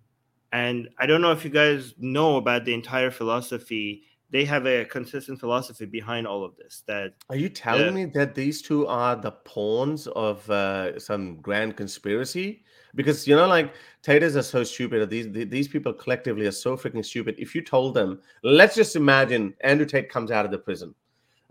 and 0.52 0.90
I 0.98 1.06
don't 1.06 1.22
know 1.22 1.32
if 1.32 1.44
you 1.44 1.52
guys 1.52 1.94
know 1.98 2.38
about 2.38 2.66
the 2.66 2.74
entire 2.74 3.12
philosophy 3.12 4.04
they 4.30 4.46
have 4.46 4.66
a 4.66 4.86
consistent 4.86 5.40
philosophy 5.40 5.86
behind 5.86 6.28
all 6.28 6.44
of 6.44 6.56
this. 6.58 6.84
That 6.88 7.14
are 7.30 7.36
you 7.36 7.50
telling 7.50 7.94
me 7.94 8.06
that 8.06 8.36
these 8.36 8.62
two 8.62 8.88
are 8.88 9.16
the 9.16 9.32
pawns 9.32 10.08
of 10.08 10.50
uh, 10.50 11.00
some 11.00 11.38
grand 11.38 11.78
conspiracy? 11.78 12.64
Because 12.96 13.28
you 13.28 13.36
know, 13.36 13.48
like 13.48 13.74
Taters 14.02 14.36
are 14.36 14.44
so 14.44 14.64
stupid. 14.64 15.10
These 15.10 15.50
these 15.50 15.68
people 15.68 15.94
collectively 15.94 16.46
are 16.48 16.52
so 16.52 16.76
freaking 16.78 17.06
stupid. 17.06 17.36
If 17.38 17.54
you 17.54 17.62
told 17.62 17.94
them, 17.94 18.22
let's 18.44 18.76
just 18.76 18.96
imagine 18.96 19.54
Andrew 19.62 19.86
Tate 19.86 20.10
comes 20.10 20.32
out 20.32 20.46
of 20.46 20.52
the 20.52 20.58
prison, 20.58 20.96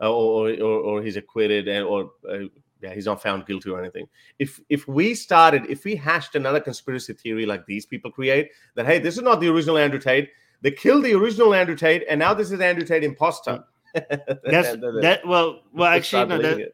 uh, 0.00 0.12
or, 0.12 0.50
or 0.50 0.80
or 0.80 1.02
he's 1.02 1.16
acquitted, 1.16 1.68
and 1.68 1.84
or 1.84 2.12
uh, 2.28 2.48
yeah, 2.84 2.94
he's 2.94 3.06
not 3.06 3.22
found 3.22 3.46
guilty 3.46 3.70
or 3.70 3.80
anything. 3.80 4.06
If 4.38 4.60
if 4.68 4.86
we 4.88 5.14
started, 5.14 5.66
if 5.68 5.84
we 5.84 5.96
hashed 5.96 6.34
another 6.34 6.60
conspiracy 6.60 7.14
theory 7.14 7.46
like 7.46 7.66
these 7.66 7.86
people 7.86 8.10
create, 8.10 8.50
that 8.74 8.86
hey, 8.86 8.98
this 8.98 9.16
is 9.16 9.22
not 9.22 9.40
the 9.40 9.48
original 9.48 9.78
Andrew 9.78 10.00
Tate 10.00 10.30
they 10.62 10.70
killed 10.70 11.04
the 11.04 11.14
original 11.14 11.54
Andrew 11.54 11.76
Tate, 11.76 12.04
and 12.08 12.18
now 12.18 12.34
this 12.34 12.50
is 12.50 12.60
Andrew 12.60 12.86
Tate 12.86 13.04
imposter. 13.04 13.64
That's 13.94 14.76
that. 15.02 15.20
Well, 15.24 15.62
well, 15.72 15.92
actually, 15.92 16.26
no. 16.26 16.38
That, 16.38 16.72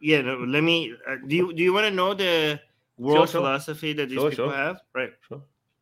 yeah. 0.00 0.22
No, 0.22 0.38
let 0.38 0.62
me. 0.62 0.94
Uh, 1.08 1.16
do 1.26 1.36
you 1.36 1.52
do 1.52 1.62
you 1.62 1.72
want 1.72 1.84
to 1.84 1.90
know 1.90 2.14
the 2.14 2.60
world 2.98 3.28
sure, 3.28 3.40
philosophy 3.40 3.92
that 3.92 4.08
these 4.08 4.18
sure, 4.18 4.30
people 4.30 4.50
have? 4.50 4.80
Right. 4.94 5.10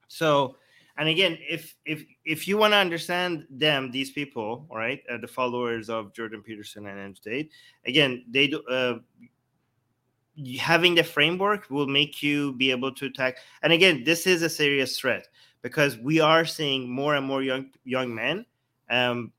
So, 0.09 0.57
and 0.99 1.09
again, 1.09 1.39
if 1.49 1.75
if 1.87 2.05
if 2.25 2.47
you 2.47 2.59
want 2.59 2.73
to 2.73 2.77
understand 2.77 3.47
them, 3.49 3.91
these 3.91 4.11
people, 4.11 4.67
all 4.71 4.77
right, 4.77 5.03
uh, 5.11 5.17
the 5.17 5.29
followers 5.29 5.89
of 5.89 6.13
Jordan 6.13 6.43
Peterson 6.43 6.87
and 6.87 6.99
Andrew 6.99 7.23
Tate, 7.25 7.51
again, 7.87 8.25
they 8.29 8.49
do. 8.49 8.63
Uh, 8.65 8.99
having 10.59 10.95
the 10.95 11.05
framework 11.05 11.71
will 11.71 11.87
make 11.87 12.23
you 12.23 12.53
be 12.55 12.71
able 12.71 12.93
to 12.93 13.07
attack. 13.07 13.37
And 13.63 13.73
again, 13.73 14.03
this 14.05 14.27
is 14.27 14.43
a 14.43 14.51
serious 14.51 14.99
threat 14.99 15.29
because 15.65 15.97
we 15.97 16.21
are 16.21 16.45
seeing 16.45 16.91
more 16.91 17.15
and 17.15 17.27
more 17.27 17.43
young 17.43 17.71
young 17.85 18.15
men 18.15 18.45
um, 18.91 19.33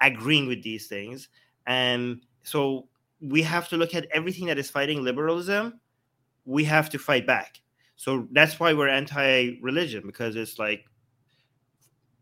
agreeing 0.00 0.46
with 0.46 0.62
these 0.62 0.86
things, 0.86 1.28
and 1.66 2.20
so 2.44 2.88
we 3.20 3.42
have 3.42 3.68
to 3.68 3.76
look 3.76 3.92
at 3.92 4.06
everything 4.14 4.46
that 4.46 4.58
is 4.58 4.70
fighting 4.70 5.02
liberalism. 5.02 5.80
We 6.44 6.62
have 6.64 6.88
to 6.90 6.98
fight 6.98 7.26
back. 7.26 7.60
So 7.96 8.28
that's 8.30 8.60
why 8.60 8.74
we're 8.74 8.88
anti-religion 8.88 10.04
because 10.06 10.36
it's 10.36 10.58
like 10.60 10.84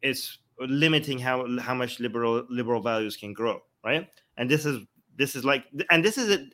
it's 0.00 0.38
limiting 0.58 1.18
how 1.18 1.46
how 1.58 1.74
much 1.74 2.00
liberal 2.00 2.46
liberal 2.48 2.80
values 2.80 3.14
can 3.14 3.34
grow, 3.34 3.60
right? 3.84 4.08
And 4.38 4.50
this 4.50 4.64
is 4.64 4.86
this 5.18 5.36
is 5.36 5.44
like 5.44 5.66
and 5.90 6.02
this 6.02 6.16
is 6.16 6.30
a 6.30 6.46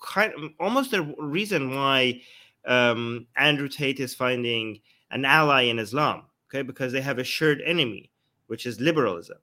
kind 0.00 0.32
of 0.32 0.50
almost 0.60 0.92
the 0.92 1.02
reason 1.18 1.74
why 1.74 2.20
um, 2.66 3.26
Andrew 3.36 3.68
Tate 3.68 3.98
is 3.98 4.14
finding 4.14 4.78
an 5.10 5.24
ally 5.24 5.62
in 5.62 5.80
Islam 5.80 6.22
okay, 6.56 6.66
because 6.66 6.92
they 6.92 7.00
have 7.00 7.18
a 7.18 7.24
shared 7.24 7.60
enemy, 7.64 8.10
which 8.46 8.66
is 8.66 8.80
liberalism. 8.80 9.38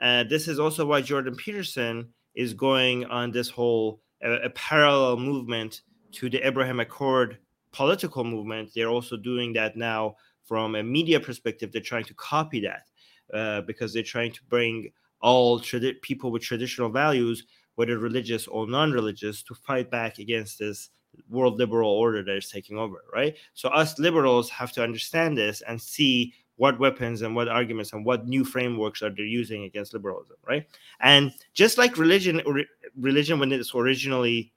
Uh, 0.00 0.24
this 0.24 0.48
is 0.48 0.58
also 0.58 0.86
why 0.86 1.00
Jordan 1.00 1.34
Peterson 1.34 2.08
is 2.34 2.52
going 2.52 3.04
on 3.06 3.30
this 3.30 3.48
whole 3.48 4.00
uh, 4.24 4.40
a 4.42 4.50
parallel 4.50 5.16
movement 5.16 5.82
to 6.12 6.28
the 6.30 6.44
Abraham 6.46 6.80
Accord 6.80 7.38
political 7.72 8.24
movement. 8.24 8.70
They're 8.74 8.88
also 8.88 9.16
doing 9.16 9.52
that 9.54 9.76
now 9.76 10.16
from 10.44 10.74
a 10.74 10.82
media 10.82 11.20
perspective. 11.20 11.72
They're 11.72 11.82
trying 11.82 12.04
to 12.04 12.14
copy 12.14 12.60
that 12.60 12.88
uh, 13.32 13.62
because 13.62 13.92
they're 13.92 14.02
trying 14.02 14.32
to 14.32 14.44
bring 14.48 14.90
all 15.20 15.60
tradi- 15.60 16.00
people 16.02 16.30
with 16.30 16.42
traditional 16.42 16.88
values, 16.88 17.46
whether 17.76 17.98
religious 17.98 18.46
or 18.46 18.66
non-religious, 18.66 19.42
to 19.44 19.54
fight 19.54 19.90
back 19.90 20.18
against 20.18 20.58
this 20.58 20.90
world 21.28 21.58
liberal 21.58 21.90
order 21.90 22.22
that 22.22 22.36
is 22.36 22.50
taking 22.50 22.76
over, 22.76 23.04
right? 23.12 23.36
So 23.54 23.68
us 23.68 23.98
liberals 23.98 24.50
have 24.50 24.72
to 24.72 24.82
understand 24.82 25.38
this 25.38 25.62
and 25.62 25.80
see 25.80 26.34
what 26.56 26.78
weapons 26.78 27.22
and 27.22 27.34
what 27.34 27.48
arguments 27.48 27.92
and 27.92 28.04
what 28.04 28.26
new 28.26 28.44
frameworks 28.44 29.02
are 29.02 29.10
they 29.10 29.24
using 29.24 29.64
against 29.64 29.92
liberalism, 29.92 30.36
right? 30.46 30.66
And 31.00 31.32
just 31.52 31.78
like 31.78 31.98
religion, 31.98 32.42
religion 32.98 33.40
when 33.40 33.52
it's 33.52 33.74
originally 33.74 34.52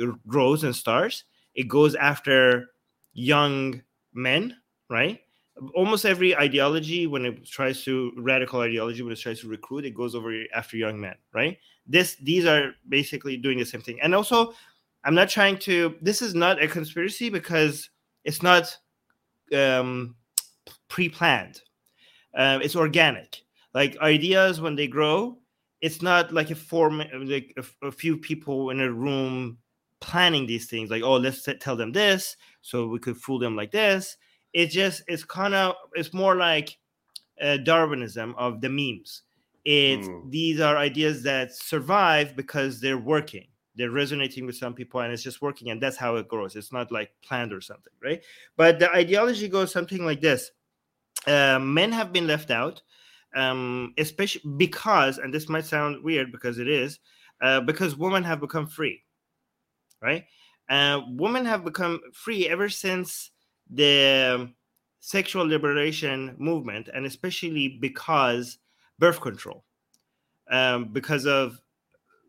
uh, 0.00 0.12
grows 0.28 0.64
and 0.64 0.74
starts, 0.74 1.24
it 1.54 1.68
goes 1.68 1.94
after 1.94 2.70
young 3.12 3.82
men, 4.14 4.56
right? 4.88 5.20
Almost 5.74 6.06
every 6.06 6.36
ideology, 6.36 7.06
when 7.06 7.26
it 7.26 7.44
tries 7.44 7.82
to 7.84 8.12
radical 8.16 8.60
ideology, 8.60 9.02
when 9.02 9.12
it 9.12 9.18
tries 9.20 9.40
to 9.40 9.48
recruit, 9.48 9.84
it 9.84 9.94
goes 9.94 10.14
over 10.14 10.32
after 10.54 10.76
young 10.76 11.00
men, 11.00 11.14
right? 11.34 11.58
This 11.86 12.16
these 12.16 12.46
are 12.46 12.72
basically 12.88 13.36
doing 13.36 13.58
the 13.58 13.66
same 13.66 13.82
thing. 13.82 14.00
And 14.00 14.14
also, 14.14 14.54
I'm 15.04 15.14
not 15.14 15.28
trying 15.28 15.58
to. 15.58 15.96
This 16.00 16.22
is 16.22 16.34
not 16.34 16.62
a 16.62 16.68
conspiracy 16.68 17.28
because 17.28 17.90
it's 18.24 18.42
not 18.42 18.74
um, 19.54 20.16
pre-planned. 20.92 21.62
Uh, 22.36 22.58
it's 22.62 22.76
organic. 22.76 23.40
Like 23.72 23.96
ideas 24.00 24.60
when 24.60 24.76
they 24.76 24.86
grow, 24.86 25.38
it's 25.80 26.02
not 26.02 26.34
like 26.34 26.50
a 26.50 26.54
form 26.54 27.02
like 27.24 27.54
a, 27.56 27.86
a, 27.86 27.90
few 27.90 28.18
people 28.18 28.68
in 28.68 28.78
a 28.78 28.92
room 28.92 29.56
planning 30.00 30.46
these 30.46 30.66
things 30.66 30.90
like 30.90 31.02
oh 31.02 31.14
let's 31.14 31.48
tell 31.60 31.76
them 31.76 31.92
this 31.92 32.36
so 32.60 32.88
we 32.88 32.98
could 32.98 33.16
fool 33.16 33.38
them 33.38 33.54
like 33.54 33.70
this 33.70 34.16
it 34.52 34.66
just 34.66 35.02
it's 35.06 35.22
kind 35.22 35.54
of 35.54 35.74
it's 35.94 36.12
more 36.12 36.34
like 36.34 36.76
uh, 37.40 37.56
darwinism 37.58 38.34
of 38.36 38.60
the 38.60 38.68
memes 38.68 39.22
it 39.64 40.00
mm. 40.00 40.28
these 40.28 40.60
are 40.60 40.76
ideas 40.76 41.22
that 41.22 41.54
survive 41.54 42.34
because 42.34 42.80
they're 42.80 42.98
working 42.98 43.46
they're 43.76 43.90
resonating 43.90 44.44
with 44.44 44.56
some 44.56 44.74
people 44.74 45.00
and 45.00 45.12
it's 45.12 45.22
just 45.22 45.40
working 45.40 45.70
and 45.70 45.80
that's 45.80 45.96
how 45.96 46.16
it 46.16 46.26
grows 46.26 46.56
it's 46.56 46.72
not 46.72 46.90
like 46.90 47.12
planned 47.22 47.52
or 47.52 47.60
something 47.60 47.92
right 48.02 48.22
but 48.56 48.80
the 48.80 48.90
ideology 48.92 49.48
goes 49.48 49.72
something 49.72 50.04
like 50.04 50.20
this 50.20 50.50
uh, 51.26 51.58
men 51.58 51.92
have 51.92 52.12
been 52.12 52.26
left 52.26 52.50
out 52.50 52.82
um, 53.34 53.94
especially 53.98 54.42
because, 54.56 55.18
and 55.18 55.32
this 55.32 55.48
might 55.48 55.64
sound 55.64 56.02
weird 56.02 56.32
because 56.32 56.58
it 56.58 56.68
is, 56.68 56.98
uh, 57.40 57.60
because 57.60 57.96
women 57.96 58.22
have 58.22 58.40
become 58.40 58.66
free, 58.66 59.02
right? 60.00 60.24
Uh, 60.68 61.00
women 61.08 61.44
have 61.44 61.64
become 61.64 62.00
free 62.12 62.48
ever 62.48 62.68
since 62.68 63.30
the 63.70 64.50
sexual 65.00 65.46
liberation 65.46 66.34
movement, 66.38 66.88
and 66.94 67.06
especially 67.06 67.78
because 67.80 68.58
birth 68.98 69.20
control, 69.20 69.64
um, 70.50 70.92
because 70.92 71.26
of 71.26 71.58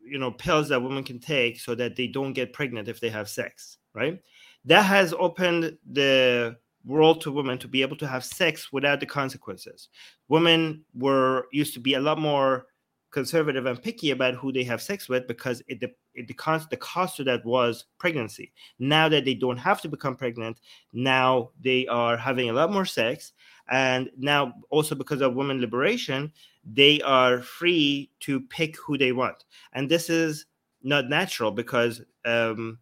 you 0.06 0.18
know 0.18 0.30
pills 0.30 0.68
that 0.68 0.82
women 0.82 1.04
can 1.04 1.18
take 1.18 1.60
so 1.60 1.74
that 1.74 1.96
they 1.96 2.06
don't 2.06 2.32
get 2.32 2.52
pregnant 2.52 2.88
if 2.88 3.00
they 3.00 3.10
have 3.10 3.28
sex, 3.28 3.78
right? 3.94 4.20
That 4.64 4.82
has 4.82 5.12
opened 5.12 5.76
the 5.90 6.56
world 6.84 7.20
to 7.22 7.32
women 7.32 7.58
to 7.58 7.68
be 7.68 7.82
able 7.82 7.96
to 7.96 8.06
have 8.06 8.24
sex 8.24 8.72
without 8.72 9.00
the 9.00 9.06
consequences. 9.06 9.88
Women 10.28 10.84
were 10.94 11.46
used 11.52 11.74
to 11.74 11.80
be 11.80 11.94
a 11.94 12.00
lot 12.00 12.18
more 12.18 12.66
conservative 13.14 13.64
and 13.64 13.80
picky 13.80 14.10
about 14.10 14.34
who 14.34 14.52
they 14.52 14.64
have 14.64 14.82
sex 14.82 15.08
with 15.08 15.26
because 15.28 15.62
it, 15.68 15.80
the, 15.80 15.88
it, 16.14 16.26
the, 16.26 16.34
cost, 16.34 16.68
the 16.68 16.76
cost 16.76 17.16
to 17.16 17.24
that 17.24 17.44
was 17.44 17.84
pregnancy. 17.96 18.52
Now 18.80 19.08
that 19.08 19.24
they 19.24 19.34
don't 19.34 19.56
have 19.56 19.80
to 19.82 19.88
become 19.88 20.16
pregnant, 20.16 20.58
now 20.92 21.50
they 21.60 21.86
are 21.86 22.16
having 22.16 22.50
a 22.50 22.52
lot 22.52 22.72
more 22.72 22.84
sex. 22.84 23.32
And 23.70 24.10
now, 24.18 24.54
also 24.68 24.94
because 24.96 25.22
of 25.22 25.34
women 25.34 25.60
liberation, 25.60 26.32
they 26.64 27.00
are 27.02 27.40
free 27.40 28.10
to 28.20 28.40
pick 28.40 28.76
who 28.76 28.98
they 28.98 29.12
want. 29.12 29.44
And 29.72 29.88
this 29.88 30.10
is 30.10 30.46
not 30.82 31.08
natural 31.08 31.52
because 31.52 32.02
um, 32.24 32.78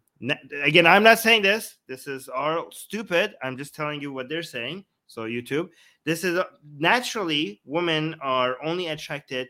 again, 0.63 0.85
I'm 0.85 1.03
not 1.03 1.19
saying 1.19 1.41
this. 1.41 1.77
This 1.87 2.07
is 2.07 2.29
all 2.29 2.69
stupid. 2.71 3.35
I'm 3.41 3.57
just 3.57 3.75
telling 3.75 4.01
you 4.01 4.11
what 4.13 4.29
they're 4.29 4.43
saying. 4.43 4.85
So 5.07 5.23
YouTube, 5.23 5.69
this 6.05 6.23
is 6.23 6.37
uh, 6.37 6.45
naturally 6.77 7.61
women 7.65 8.15
are 8.21 8.57
only 8.63 8.87
attracted 8.87 9.49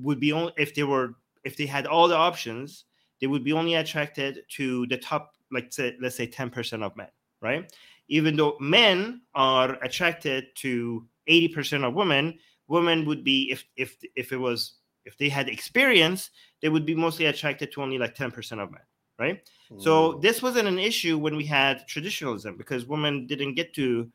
would 0.00 0.20
be 0.20 0.32
only 0.32 0.52
if 0.56 0.74
they 0.74 0.84
were 0.84 1.14
if 1.44 1.56
they 1.56 1.66
had 1.66 1.86
all 1.86 2.08
the 2.08 2.16
options, 2.16 2.84
they 3.20 3.26
would 3.26 3.44
be 3.44 3.52
only 3.52 3.74
attracted 3.74 4.40
to 4.48 4.86
the 4.86 4.96
top, 4.96 5.34
like 5.50 5.72
say, 5.72 5.96
let's 6.00 6.16
say 6.16 6.26
10% 6.26 6.82
of 6.82 6.96
men, 6.96 7.08
right? 7.40 7.72
Even 8.08 8.36
though 8.36 8.56
men 8.60 9.22
are 9.34 9.74
attracted 9.82 10.46
to 10.56 11.06
80% 11.28 11.86
of 11.86 11.94
women, 11.94 12.38
women 12.68 13.04
would 13.06 13.24
be 13.24 13.50
if 13.50 13.64
if 13.76 13.96
if 14.16 14.32
it 14.32 14.36
was 14.38 14.74
if 15.04 15.16
they 15.18 15.28
had 15.28 15.48
experience, 15.48 16.30
they 16.60 16.68
would 16.68 16.86
be 16.86 16.94
mostly 16.94 17.26
attracted 17.26 17.72
to 17.72 17.82
only 17.82 17.98
like 17.98 18.14
10% 18.14 18.34
of 18.62 18.70
men, 18.70 18.82
right? 19.22 19.40
So 19.78 20.14
this 20.14 20.42
wasn't 20.42 20.68
an 20.68 20.78
issue 20.78 21.16
when 21.18 21.36
we 21.36 21.46
had 21.46 21.86
traditionalism 21.88 22.56
because 22.56 22.86
women 22.86 23.26
didn't 23.26 23.54
get 23.54 23.72
to 23.74 24.10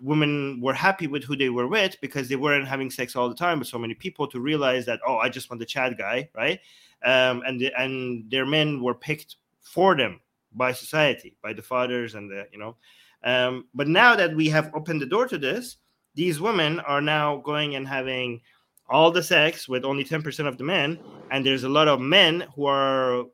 women 0.00 0.60
were 0.60 0.74
happy 0.74 1.06
with 1.06 1.22
who 1.24 1.36
they 1.36 1.50
were 1.50 1.68
with 1.68 1.96
because 2.00 2.28
they 2.28 2.36
weren't 2.36 2.66
having 2.66 2.90
sex 2.90 3.14
all 3.14 3.28
the 3.28 3.34
time 3.34 3.58
with 3.58 3.68
so 3.68 3.78
many 3.78 3.94
people 3.94 4.26
to 4.26 4.40
realize 4.40 4.84
that 4.86 5.00
oh 5.06 5.18
I 5.18 5.28
just 5.28 5.50
want 5.50 5.60
the 5.60 5.66
Chad 5.66 5.96
guy 5.98 6.28
right? 6.34 6.58
Um, 7.04 7.42
and 7.46 7.60
the, 7.60 7.72
and 7.80 8.30
their 8.30 8.46
men 8.46 8.82
were 8.82 8.94
picked 8.94 9.36
for 9.60 9.94
them 9.94 10.20
by 10.52 10.72
society 10.72 11.36
by 11.42 11.52
the 11.52 11.62
fathers 11.62 12.14
and 12.14 12.30
the 12.30 12.46
you 12.52 12.58
know. 12.58 12.76
Um, 13.22 13.66
but 13.74 13.88
now 13.88 14.16
that 14.16 14.34
we 14.34 14.48
have 14.48 14.70
opened 14.74 15.00
the 15.00 15.06
door 15.14 15.26
to 15.28 15.38
this 15.38 15.76
these 16.14 16.40
women 16.40 16.80
are 16.80 17.00
now 17.00 17.38
going 17.38 17.76
and 17.76 17.86
having 17.86 18.40
all 18.88 19.10
the 19.10 19.22
sex 19.22 19.68
with 19.68 19.84
only 19.84 20.04
10% 20.04 20.46
of 20.46 20.58
the 20.58 20.64
men 20.64 20.98
and 21.30 21.44
there's 21.44 21.64
a 21.64 21.68
lot 21.68 21.88
of 21.88 22.00
men 22.00 22.46
who 22.54 22.66
are 22.66 23.24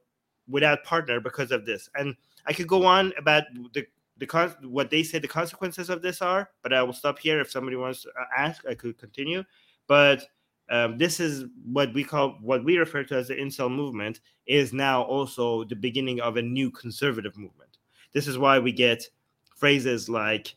without 0.50 0.85
partner 0.85 1.21
because 1.21 1.52
of 1.52 1.64
this. 1.64 1.88
And 1.95 2.14
I 2.47 2.52
could 2.52 2.69
go 2.69 2.85
on 2.85 3.12
about 3.19 3.45
the 3.73 3.87
the 4.19 4.26
con- 4.26 4.54
what 4.62 4.90
they 4.90 5.02
say 5.02 5.19
the 5.19 5.26
consequences 5.26 5.88
of 5.88 6.02
this 6.02 6.21
are, 6.21 6.50
but 6.62 6.73
I 6.73 6.83
will 6.83 6.92
stop 6.92 7.19
here. 7.19 7.40
If 7.40 7.50
somebody 7.50 7.76
wants 7.76 8.02
to 8.02 8.11
ask, 8.37 8.66
I 8.66 8.75
could 8.75 8.99
continue. 8.99 9.42
But 9.87 10.26
um, 10.69 10.99
this 10.99 11.19
is 11.19 11.47
what 11.64 11.92
we 11.95 12.04
call 12.04 12.38
what 12.40 12.62
we 12.62 12.76
refer 12.76 13.02
to 13.04 13.16
as 13.16 13.28
the 13.28 13.35
incel 13.35 13.75
movement 13.75 14.21
is 14.47 14.73
now 14.73 15.02
also 15.02 15.64
the 15.64 15.75
beginning 15.75 16.21
of 16.21 16.37
a 16.37 16.42
new 16.42 16.71
conservative 16.71 17.37
movement. 17.37 17.78
This 18.12 18.28
is 18.28 18.38
why 18.38 18.59
we 18.59 18.73
get 18.73 19.09
phrases 19.57 20.09
like 20.09 20.54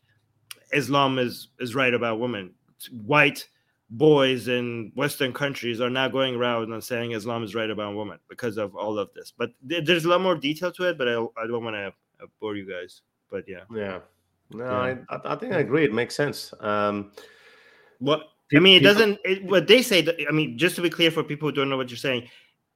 Islam 0.72 1.18
is 1.18 1.48
is 1.60 1.74
right 1.74 1.94
about 1.94 2.20
women, 2.20 2.54
white 3.06 3.48
boys 3.90 4.48
in 4.48 4.92
Western 4.96 5.34
countries 5.34 5.80
are 5.80 5.90
now 5.90 6.08
going 6.08 6.36
around 6.36 6.72
and 6.72 6.84
saying 6.84 7.12
Islam 7.12 7.44
is 7.44 7.54
right 7.56 7.70
about 7.70 7.96
women 7.96 8.20
because 8.30 8.58
of 8.58 8.76
all 8.76 8.98
of 8.98 9.10
this. 9.14 9.32
But 9.36 9.52
th- 9.68 9.86
there's 9.86 10.06
a 10.06 10.10
lot 10.10 10.22
more 10.22 10.36
detail 10.36 10.72
to 10.74 10.90
it, 10.90 10.98
but 10.98 11.08
I, 11.08 11.14
I 11.14 11.48
don't 11.48 11.64
want 11.64 11.76
to 11.76 11.94
bore 12.40 12.56
you 12.56 12.70
guys. 12.70 13.02
But 13.30 13.46
yeah. 13.48 13.64
Yeah. 13.74 14.00
No, 14.52 14.66
yeah. 14.66 14.96
I, 15.10 15.34
I 15.34 15.36
think 15.36 15.54
I 15.54 15.60
agree. 15.60 15.84
It 15.84 15.94
makes 15.94 16.16
sense. 16.16 16.54
Um, 16.60 17.12
what 18.00 18.30
I 18.56 18.60
mean, 18.60 18.78
it 18.78 18.84
doesn't. 18.84 19.20
It, 19.24 19.44
what 19.46 19.68
they 19.68 19.82
say. 19.82 20.06
I 20.28 20.32
mean, 20.32 20.58
just 20.58 20.76
to 20.76 20.82
be 20.82 20.90
clear 20.90 21.10
for 21.10 21.24
people 21.24 21.50
who 21.50 21.56
don't 21.56 21.70
know 21.70 21.78
what 21.78 21.90
you're 21.90 21.98
saying, 21.98 22.30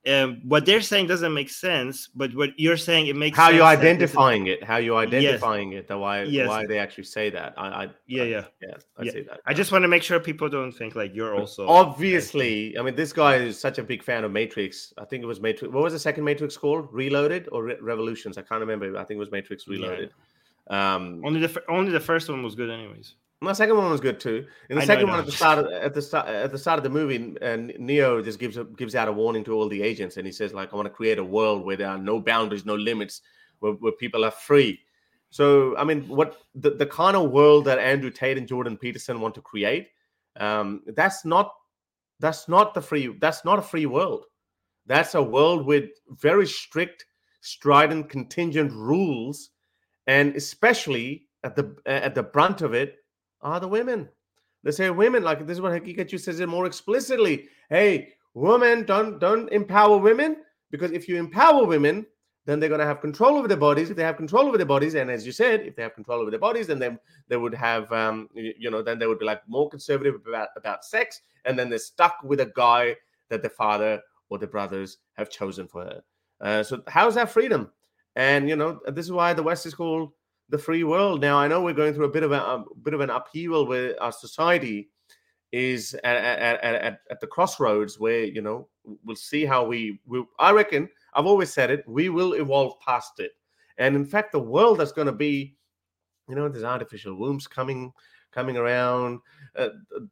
um, 0.08 0.42
what 0.44 0.66
they're 0.66 0.82
saying 0.82 1.08
doesn't 1.08 1.34
make 1.34 1.50
sense, 1.50 2.08
but 2.08 2.34
what 2.36 2.52
you're 2.58 2.78
saying 2.78 3.08
it 3.08 3.16
makes 3.16 3.38
how 3.38 3.50
you 3.50 3.64
identifying 3.64 4.48
it, 4.48 4.64
how 4.64 4.78
you 4.78 4.96
identifying 4.96 5.74
yes. 5.74 5.80
it, 5.82 5.88
the 5.88 5.98
why 5.98 6.24
yes. 6.24 6.48
why 6.48 6.66
they 6.66 6.80
actually 6.80 7.04
say 7.04 7.30
that. 7.30 7.54
I, 7.58 7.68
I 7.68 7.90
yeah 8.06 8.24
I, 8.24 8.26
yeah 8.26 8.44
yeah 8.62 8.74
I 8.98 9.04
yeah. 9.04 9.12
say 9.12 9.22
that. 9.24 9.42
I 9.46 9.54
just 9.54 9.72
want 9.72 9.84
to 9.84 9.88
make 9.88 10.04
sure 10.04 10.20
people 10.20 10.50
don't 10.50 10.72
think 10.72 10.96
like 10.96 11.14
you're 11.14 11.36
also 11.36 11.68
obviously. 11.68 12.78
I 12.78 12.82
mean, 12.82 12.96
this 12.96 13.12
guy 13.12 13.36
is 13.36 13.60
such 13.60 13.78
a 13.80 13.84
big 13.84 14.04
fan 14.04 14.24
of 14.24 14.32
Matrix. 14.32 14.94
I 14.98 15.06
think 15.06 15.24
it 15.24 15.28
was 15.28 15.42
Matrix. 15.42 15.74
What 15.74 15.84
was 15.84 15.94
the 15.94 16.00
second 16.00 16.24
Matrix 16.24 16.58
called? 16.58 16.88
Reloaded 16.92 17.50
or 17.52 17.64
Re- 17.64 17.78
Revolutions? 17.82 18.38
I 18.38 18.42
can't 18.42 18.62
remember. 18.62 18.98
I 18.98 19.04
think 19.04 19.18
it 19.18 19.20
was 19.20 19.32
Matrix 19.32 19.68
Reloaded. 19.68 20.12
Yeah. 20.70 20.96
Um, 20.96 21.22
only 21.26 21.40
the 21.46 21.64
only 21.70 21.92
the 21.92 22.00
first 22.00 22.30
one 22.30 22.44
was 22.44 22.56
good, 22.56 22.70
anyways. 22.70 23.16
My 23.39 23.53
second 23.53 23.77
one 23.77 23.91
was 23.91 24.01
good 24.01 24.20
too. 24.20 24.48
In 24.70 24.77
the 24.77 24.82
I 24.82 24.86
second 24.86 25.10
one, 25.10 25.20
at 25.20 25.27
the 25.27 25.32
start 25.32 25.60
of, 25.60 25.72
at 25.72 25.94
the 25.94 26.01
start 26.01 26.27
at 26.27 26.51
the 26.51 26.58
start 26.58 26.79
of 26.79 26.84
the 26.84 26.89
movie, 26.89 27.36
and 27.41 27.72
Neo 27.77 28.22
just 28.22 28.39
gives 28.39 28.58
a, 28.58 28.63
gives 28.63 28.96
out 28.96 29.08
a 29.08 29.12
warning 29.12 29.44
to 29.44 29.53
all 29.53 29.70
the 29.70 29.82
agents, 29.84 30.17
and 30.17 30.25
he 30.25 30.34
says 30.34 30.53
like, 30.53 30.74
"I 30.74 30.75
want 30.75 30.88
to 30.88 30.94
create 30.94 31.20
a 31.20 31.24
world 31.24 31.63
where 31.63 31.75
there 31.75 31.89
are 31.89 32.00
no 32.00 32.20
boundaries, 32.20 32.65
no 32.65 32.74
limits, 32.74 33.22
where, 33.60 33.74
where 33.74 33.91
people 33.91 34.25
are 34.25 34.32
free." 34.32 34.79
So, 35.29 35.77
I 35.77 35.84
mean, 35.84 36.08
what 36.08 36.38
the, 36.56 36.72
the 36.72 36.88
kind 36.88 37.15
of 37.15 37.29
world 37.29 37.65
that 37.65 37.77
Andrew 37.77 38.10
Tate 38.10 38.39
and 38.39 38.48
Jordan 38.48 38.75
Peterson 38.75 39.22
want 39.22 39.36
to 39.36 39.41
create, 39.41 39.89
um, 40.39 40.82
that's 40.96 41.24
not 41.24 41.53
that's 42.20 42.48
not 42.48 42.74
the 42.74 42.82
free 42.82 43.15
that's 43.20 43.46
not 43.46 43.60
a 43.60 43.62
free 43.62 43.86
world. 43.86 44.25
That's 44.88 45.13
a 45.13 45.22
world 45.22 45.63
with 45.67 45.89
very 46.10 46.48
strict, 46.48 47.06
strident, 47.41 48.10
contingent 48.10 48.72
rules, 48.72 49.51
and 50.08 50.36
especially 50.36 51.27
at 51.44 51.56
the 51.56 51.75
at 51.86 52.15
the 52.15 52.24
brunt 52.24 52.63
of 52.63 52.74
it 52.74 52.96
are 53.41 53.60
the 53.60 53.67
women. 53.67 54.10
They 54.63 54.72
say 54.72 54.89
women, 54.89 55.24
like 55.24 55.46
this 55.46 55.58
is 55.58 55.62
what 55.62 55.72
Haqiqatjou 55.72 56.20
says 56.20 56.39
it 56.39 56.50
more 56.50 56.65
explicitly. 56.65 57.48
Hey, 57.70 58.13
women, 58.34 58.84
don't 58.84 59.20
don't 59.20 59.51
empower 59.51 59.98
women 59.98 60.38
because 60.72 60.91
if 60.91 61.08
you 61.08 61.17
empower 61.17 61.65
women, 61.65 62.06
then 62.48 62.60
they're 62.60 62.70
going 62.70 62.79
to 62.79 62.86
have 62.86 63.01
control 63.01 63.38
over 63.38 63.48
their 63.48 63.58
bodies. 63.58 63.89
If 63.89 63.98
they 63.98 64.03
have 64.03 64.15
control 64.15 64.48
over 64.48 64.58
their 64.58 64.65
bodies, 64.65 64.96
and 64.96 65.12
as 65.12 65.25
you 65.25 65.34
said, 65.34 65.62
if 65.62 65.75
they 65.75 65.84
have 65.84 65.96
control 65.96 66.22
over 66.22 66.32
their 66.32 66.39
bodies, 66.39 66.67
then 66.67 66.79
they, 66.79 66.98
they 67.27 67.36
would 67.36 67.53
have, 67.53 67.91
um, 67.91 68.29
you 68.34 68.72
know, 68.72 68.82
then 68.82 68.98
they 68.98 69.06
would 69.06 69.20
be 69.20 69.25
like 69.25 69.41
more 69.48 69.70
conservative 69.70 70.15
about, 70.27 70.50
about 70.56 70.86
sex, 70.86 71.22
and 71.44 71.60
then 71.60 71.70
they're 71.70 71.77
stuck 71.77 72.15
with 72.24 72.39
a 72.39 72.51
guy 72.56 72.96
that 73.29 73.41
the 73.41 73.50
father 73.50 74.01
or 74.29 74.38
the 74.38 74.48
brothers 74.48 74.98
have 75.17 75.29
chosen 75.29 75.67
for 75.67 75.84
her. 75.84 76.01
Uh, 76.39 76.63
so 76.63 76.82
how's 76.88 77.15
that 77.15 77.29
freedom? 77.29 77.70
And 78.15 78.48
you 78.48 78.56
know, 78.56 78.79
this 78.88 79.06
is 79.06 79.12
why 79.12 79.34
the 79.34 79.44
West 79.44 79.65
is 79.65 79.74
called 79.74 80.12
the 80.50 80.58
free 80.58 80.84
world. 80.84 81.22
Now, 81.22 81.38
I 81.38 81.48
know 81.48 81.62
we're 81.62 81.74
going 81.74 81.94
through 81.94 82.06
a 82.06 82.12
bit 82.12 82.24
of 82.24 82.32
a, 82.32 82.39
a 82.39 82.66
bit 82.84 82.94
of 82.94 83.01
an 83.01 83.10
upheaval 83.10 83.68
where 83.68 84.01
our 84.01 84.12
society 84.12 84.89
is 85.51 85.94
at, 86.04 86.16
at, 86.18 86.63
at, 86.63 87.00
at, 87.10 87.22
the 87.22 87.27
crossroads 87.27 87.98
where 87.98 88.25
you 88.25 88.42
know 88.42 88.68
we'll 89.06 89.16
see 89.16 89.46
how 89.46 89.66
we. 89.66 90.00
I 90.39 90.51
reckon 90.51 90.89
I've 91.13 91.25
always 91.25 91.51
said 91.54 91.72
it. 91.72 91.84
We 91.88 92.10
will 92.10 92.34
evolve 92.34 92.80
past 92.80 93.20
it, 93.20 93.32
and 93.77 93.96
in 93.96 94.06
fact, 94.06 94.32
the 94.32 94.39
world 94.39 94.80
that's 94.80 94.92
going 94.92 95.08
to 95.08 95.13
be 95.13 95.58
you 96.27 96.36
know, 96.36 96.50
there's 96.50 96.63
artificial 96.63 97.16
wombs 97.16 97.48
coming 97.48 97.94
coming 98.32 98.58
around. 98.58 99.20
Uh, 99.56 99.70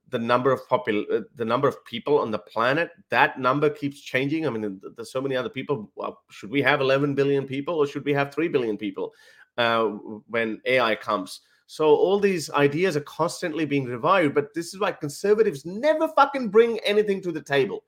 the 0.09 0.17
number 0.17 0.51
of 0.51 0.61
popul- 0.67 1.05
uh, 1.11 1.21
the 1.35 1.45
number 1.45 1.67
of 1.67 1.83
people 1.85 2.19
on 2.19 2.31
the 2.31 2.39
planet, 2.39 2.89
that 3.09 3.39
number 3.39 3.69
keeps 3.69 3.99
changing. 3.99 4.47
I 4.47 4.49
mean, 4.49 4.81
there's 4.95 5.11
so 5.11 5.21
many 5.21 5.35
other 5.35 5.49
people. 5.49 5.91
Well, 5.95 6.21
should 6.31 6.49
we 6.49 6.61
have 6.61 6.81
11 6.81 7.13
billion 7.15 7.45
people 7.45 7.75
or 7.75 7.85
should 7.85 8.05
we 8.05 8.13
have 8.13 8.33
3 8.33 8.47
billion 8.47 8.77
people 8.77 9.13
uh, 9.57 9.85
when 10.29 10.61
AI 10.65 10.95
comes? 10.95 11.41
So 11.67 11.87
all 11.87 12.19
these 12.19 12.49
ideas 12.51 12.95
are 12.95 13.01
constantly 13.01 13.65
being 13.65 13.85
revived, 13.85 14.35
but 14.35 14.53
this 14.53 14.73
is 14.73 14.79
why 14.79 14.91
conservatives 14.91 15.65
never 15.65 16.07
fucking 16.09 16.49
bring 16.49 16.79
anything 16.79 17.21
to 17.23 17.31
the 17.31 17.41
table. 17.41 17.83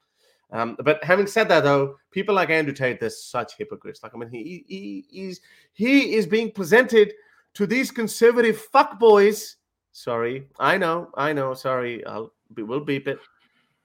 Um, 0.51 0.77
but 0.83 1.03
having 1.03 1.27
said 1.27 1.49
that, 1.49 1.63
though, 1.63 1.97
people 2.09 2.33
like 2.33 2.49
Andrew 2.49 2.73
Tate, 2.73 2.99
they're 2.99 3.09
such 3.09 3.57
hypocrites. 3.57 4.01
Like, 4.01 4.15
I 4.15 4.17
mean, 4.17 4.29
he, 4.29 4.63
he 4.67 5.05
he's 5.09 5.41
he 5.73 6.15
is 6.15 6.25
being 6.25 6.51
presented 6.51 7.13
to 7.53 7.67
these 7.67 7.91
conservative 7.91 8.65
fuckboys 8.73 9.55
Sorry, 9.97 10.47
I 10.59 10.77
know, 10.77 11.09
I 11.15 11.33
know. 11.33 11.55
Sorry, 11.55 12.05
I'll 12.05 12.31
we'll 12.55 12.81
beep 12.81 13.07
it. 13.07 13.17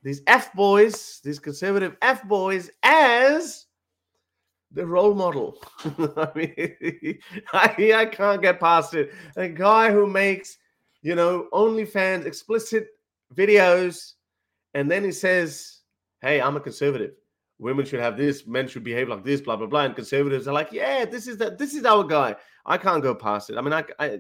These 0.03 0.21
f 0.27 0.53
boys, 0.53 1.23
these 1.25 1.39
conservative 1.39 1.97
f 2.03 2.23
boys, 2.29 2.71
as 2.83 3.65
the 4.75 4.87
role 4.87 5.15
model. 5.15 5.63
I 5.85 6.29
mean, 6.35 7.19
I, 7.53 7.93
I 7.95 8.07
can't 8.07 8.43
get 8.43 8.61
past 8.61 8.95
it. 8.95 9.13
A 9.37 9.49
guy 9.49 9.91
who 9.91 10.07
makes, 10.07 10.59
you 11.03 11.15
know, 11.15 11.49
OnlyFans 11.53 12.27
explicit 12.27 12.89
videos, 13.35 14.13
and 14.75 14.91
then 14.91 15.05
he 15.05 15.13
says, 15.13 15.81
"Hey, 16.21 16.41
I'm 16.41 16.57
a 16.57 16.61
conservative. 16.61 17.13
Women 17.59 17.87
should 17.87 18.01
have 18.01 18.17
this. 18.17 18.47
Men 18.47 18.67
should 18.67 18.85
behave 18.85 19.09
like 19.09 19.25
this. 19.25 19.41
Blah 19.41 19.57
blah 19.57 19.67
blah." 19.67 19.85
And 19.85 19.95
conservatives 19.95 20.49
are 20.49 20.55
like, 20.55 20.73
"Yeah, 20.73 21.05
this 21.05 21.27
is 21.27 21.37
that. 21.39 21.59
This 21.59 21.75
is 21.75 21.85
our 21.85 22.05
guy. 22.05 22.35
I 22.65 22.79
can't 22.79 23.03
go 23.03 23.15
past 23.15 23.51
it. 23.51 23.59
I 23.59 23.61
mean, 23.61 23.73
I, 23.73 23.85
I 23.99 24.19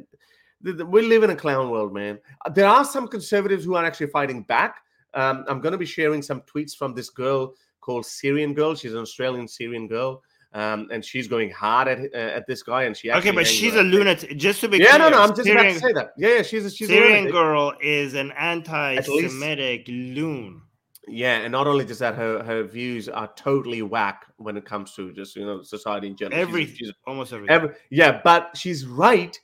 we 0.62 1.02
live 1.02 1.22
in 1.22 1.30
a 1.30 1.36
clown 1.36 1.70
world, 1.70 1.92
man. 1.92 2.18
There 2.54 2.68
are 2.68 2.84
some 2.84 3.08
conservatives 3.08 3.64
who 3.64 3.74
are 3.74 3.84
actually 3.84 4.08
fighting 4.08 4.42
back. 4.42 4.76
Um, 5.14 5.44
I'm 5.48 5.60
going 5.60 5.72
to 5.72 5.78
be 5.78 5.86
sharing 5.86 6.22
some 6.22 6.42
tweets 6.42 6.76
from 6.76 6.94
this 6.94 7.10
girl 7.10 7.54
called 7.80 8.06
Syrian 8.06 8.54
Girl. 8.54 8.74
She's 8.74 8.94
an 8.94 9.00
Australian 9.00 9.48
Syrian 9.48 9.88
girl. 9.88 10.22
Um, 10.54 10.88
and 10.92 11.02
she's 11.02 11.28
going 11.28 11.50
hard 11.50 11.88
at 11.88 11.98
uh, 12.14 12.16
at 12.16 12.46
this 12.46 12.62
guy, 12.62 12.82
and 12.82 12.94
she 12.94 13.10
okay, 13.10 13.30
but 13.30 13.46
she's 13.46 13.74
a 13.74 13.82
lunatic. 13.82 14.36
Just 14.36 14.60
to 14.60 14.68
be 14.68 14.78
yeah, 14.78 14.96
clear, 14.96 14.98
no, 14.98 15.08
no, 15.10 15.22
I'm 15.22 15.30
just 15.30 15.44
Syrian, 15.44 15.66
about 15.66 15.72
to 15.72 15.80
say 15.80 15.92
that. 15.94 16.12
Yeah, 16.18 16.28
yeah, 16.36 16.42
she's 16.42 16.66
a 16.66 16.70
she's 16.70 16.88
Syrian 16.88 17.28
a 17.28 17.30
girl 17.30 17.72
is 17.80 18.12
an 18.12 18.32
anti-Semitic 18.32 19.86
loon. 19.88 20.60
Yeah, 21.08 21.38
and 21.38 21.52
not 21.52 21.66
only 21.66 21.86
does 21.86 21.98
that, 22.00 22.14
her 22.16 22.42
her 22.42 22.64
views 22.64 23.08
are 23.08 23.30
totally 23.34 23.80
whack 23.80 24.26
when 24.36 24.58
it 24.58 24.66
comes 24.66 24.94
to 24.94 25.12
just 25.12 25.36
you 25.36 25.46
know 25.46 25.62
society 25.62 26.08
in 26.08 26.16
general. 26.16 26.40
Every 26.40 26.66
she's, 26.66 26.76
she's, 26.76 26.92
almost 27.06 27.32
everything. 27.32 27.54
Every, 27.54 27.70
yeah, 27.90 28.20
but 28.22 28.54
she's 28.54 28.86
right 28.86 29.38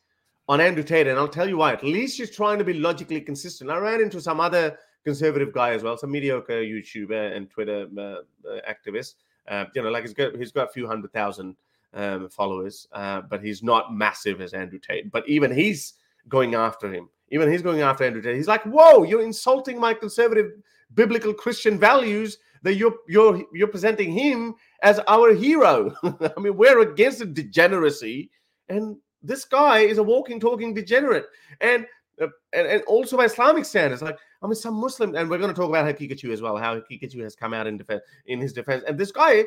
on 0.47 0.61
Andrew 0.61 0.85
Tate, 0.85 1.07
and 1.07 1.19
I'll 1.19 1.27
tell 1.27 1.49
you 1.49 1.57
why. 1.57 1.73
At 1.73 1.85
least 1.85 2.17
she's 2.19 2.35
trying 2.35 2.59
to 2.59 2.65
be 2.65 2.75
logically 2.75 3.21
consistent. 3.23 3.71
I 3.71 3.79
ran 3.79 4.01
into 4.01 4.21
some 4.21 4.41
other 4.41 4.79
conservative 5.05 5.53
guy 5.53 5.71
as 5.73 5.83
well, 5.83 5.97
some 5.97 6.11
mediocre 6.11 6.63
YouTuber 6.63 7.37
and 7.37 7.51
Twitter 7.51 7.87
uh, 7.97 8.03
uh, 8.03 8.61
activist. 8.69 9.15
Uh, 9.49 9.65
you 9.75 9.83
know, 9.83 9.91
like 9.91 10.05
he's 10.05 10.15
got 10.15 10.37
he's 10.37 10.53
got 10.53 10.69
a 10.69 10.73
few 10.73 10.87
hundred 10.87 11.13
thousand 11.13 11.57
um, 11.95 12.29
followers, 12.29 12.87
uh, 12.93 13.23
but 13.23 13.43
he's 13.43 13.63
not 13.63 13.95
massive 13.95 14.41
as 14.41 14.53
Andrew 14.53 14.79
Tate. 14.79 15.11
But 15.11 15.29
even 15.29 15.51
he's 15.51 15.95
going 16.29 16.55
after 16.55 16.93
him. 16.93 17.09
Even 17.31 17.51
he's 17.51 17.63
going 17.63 17.81
after 17.81 18.05
Andrew 18.05 18.23
Tate. 18.23 18.37
He's 18.37 18.49
like, 18.49 18.63
"Whoa, 18.65 19.05
you're 19.05 19.23
insulting 19.23 19.79
my 19.81 19.95
conservative 19.95 20.53
biblical 20.95 21.33
Christian 21.33 21.79
values." 21.79 22.39
That 22.63 22.75
you're 22.75 22.97
you're 23.09 23.43
you're 23.53 23.69
presenting 23.69 24.13
him 24.13 24.55
as 24.83 25.01
our 25.07 25.33
hero. 25.33 25.95
I 26.03 26.41
mean, 26.41 26.57
we're 26.57 26.81
against 26.81 27.21
the 27.21 27.27
degeneracy, 27.27 28.31
and 28.69 28.97
this 29.23 29.45
guy 29.45 29.81
is 29.81 29.99
a 29.99 30.03
walking, 30.03 30.41
talking 30.41 30.75
degenerate. 30.75 31.27
And 31.61 31.87
uh, 32.21 32.27
and, 32.53 32.67
and 32.67 32.83
also 32.83 33.17
by 33.17 33.27
Islamic 33.27 33.65
standards, 33.65 34.03
like 34.03 34.19
I 34.43 34.47
mean, 34.47 34.55
some 34.55 34.75
Muslim, 34.75 35.15
and 35.15 35.29
we're 35.29 35.39
going 35.39 35.53
to 35.53 35.61
talk 35.61 35.69
about 35.69 35.87
Haqiqatjou 35.87 36.31
as 36.31 36.41
well, 36.41 36.57
how 36.57 36.77
Haqiqatjou 36.77 37.23
has 37.23 37.35
come 37.35 37.53
out 37.53 37.67
in 37.67 37.77
defense 37.77 38.03
in 38.27 38.41
his 38.41 38.53
defense. 38.53 38.85
And 38.87 38.97
this 38.97 39.11
guy, 39.11 39.47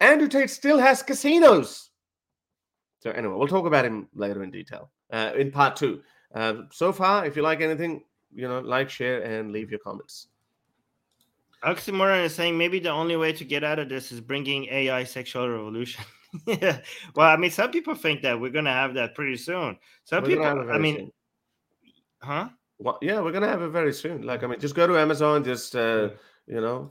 Andrew 0.00 0.28
Tate, 0.28 0.50
still 0.50 0.78
has 0.78 1.02
casinos. 1.02 1.90
So 3.00 3.10
anyway, 3.10 3.34
we'll 3.36 3.48
talk 3.48 3.66
about 3.66 3.84
him 3.84 4.08
later 4.14 4.42
in 4.42 4.50
detail 4.50 4.90
uh, 5.12 5.32
in 5.36 5.50
part 5.50 5.76
two. 5.76 6.02
Uh, 6.34 6.62
so 6.70 6.92
far, 6.92 7.26
if 7.26 7.36
you 7.36 7.42
like 7.42 7.60
anything, 7.60 8.04
you 8.34 8.48
know, 8.48 8.60
like, 8.60 8.90
share, 8.90 9.22
and 9.22 9.52
leave 9.52 9.70
your 9.70 9.80
comments. 9.80 10.28
Oxymoron 11.64 12.24
is 12.24 12.34
saying 12.34 12.56
maybe 12.56 12.78
the 12.78 12.90
only 12.90 13.16
way 13.16 13.32
to 13.32 13.44
get 13.44 13.64
out 13.64 13.78
of 13.78 13.88
this 13.88 14.12
is 14.12 14.20
bringing 14.20 14.66
AI 14.66 15.04
sexual 15.04 15.48
revolution. 15.48 16.04
yeah. 16.46 16.80
Well, 17.14 17.28
I 17.28 17.36
mean, 17.36 17.50
some 17.50 17.70
people 17.70 17.94
think 17.94 18.22
that 18.22 18.38
we're 18.38 18.50
gonna 18.50 18.72
have 18.72 18.94
that 18.94 19.14
pretty 19.14 19.36
soon. 19.36 19.76
Some 20.04 20.22
we're 20.22 20.28
people, 20.30 20.70
I 20.70 20.78
mean, 20.78 20.96
soon. 20.96 21.12
huh? 22.20 22.48
Well, 22.78 22.98
yeah, 23.02 23.20
we're 23.20 23.32
gonna 23.32 23.48
have 23.48 23.62
it 23.62 23.70
very 23.70 23.92
soon. 23.92 24.22
Like, 24.22 24.44
I 24.44 24.46
mean, 24.46 24.60
just 24.60 24.74
go 24.74 24.86
to 24.86 24.98
Amazon, 24.98 25.42
just 25.42 25.74
uh, 25.74 26.10
you 26.46 26.60
know, 26.60 26.90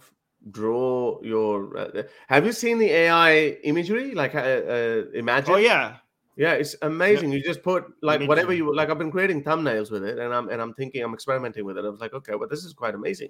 draw 0.52 1.22
your. 1.22 1.78
Uh, 1.78 2.04
have 2.28 2.46
you 2.46 2.52
seen 2.52 2.78
the 2.78 2.90
AI 2.90 3.58
imagery? 3.64 4.14
Like, 4.14 4.36
uh, 4.36 4.40
uh, 4.40 5.04
imagine. 5.14 5.54
Oh 5.54 5.58
yeah. 5.58 5.98
Yeah, 6.36 6.54
it's 6.54 6.76
amazing. 6.84 7.32
You 7.32 7.42
just 7.42 7.64
put 7.64 7.86
like 8.04 8.22
whatever 8.28 8.54
you 8.54 8.76
like. 8.76 8.92
I've 8.92 9.00
been 9.00 9.10
creating 9.10 9.44
thumbnails 9.44 9.90
with 9.90 10.04
it, 10.04 10.20
and 10.20 10.32
I'm 10.32 10.50
and 10.50 10.62
I'm 10.62 10.74
thinking 10.76 11.02
I'm 11.04 11.14
experimenting 11.16 11.66
with 11.66 11.80
it. 11.80 11.86
I 11.86 11.90
was 11.90 12.00
like, 12.00 12.14
okay, 12.14 12.36
well, 12.36 12.48
this 12.48 12.64
is 12.64 12.74
quite 12.74 12.94
amazing. 12.94 13.30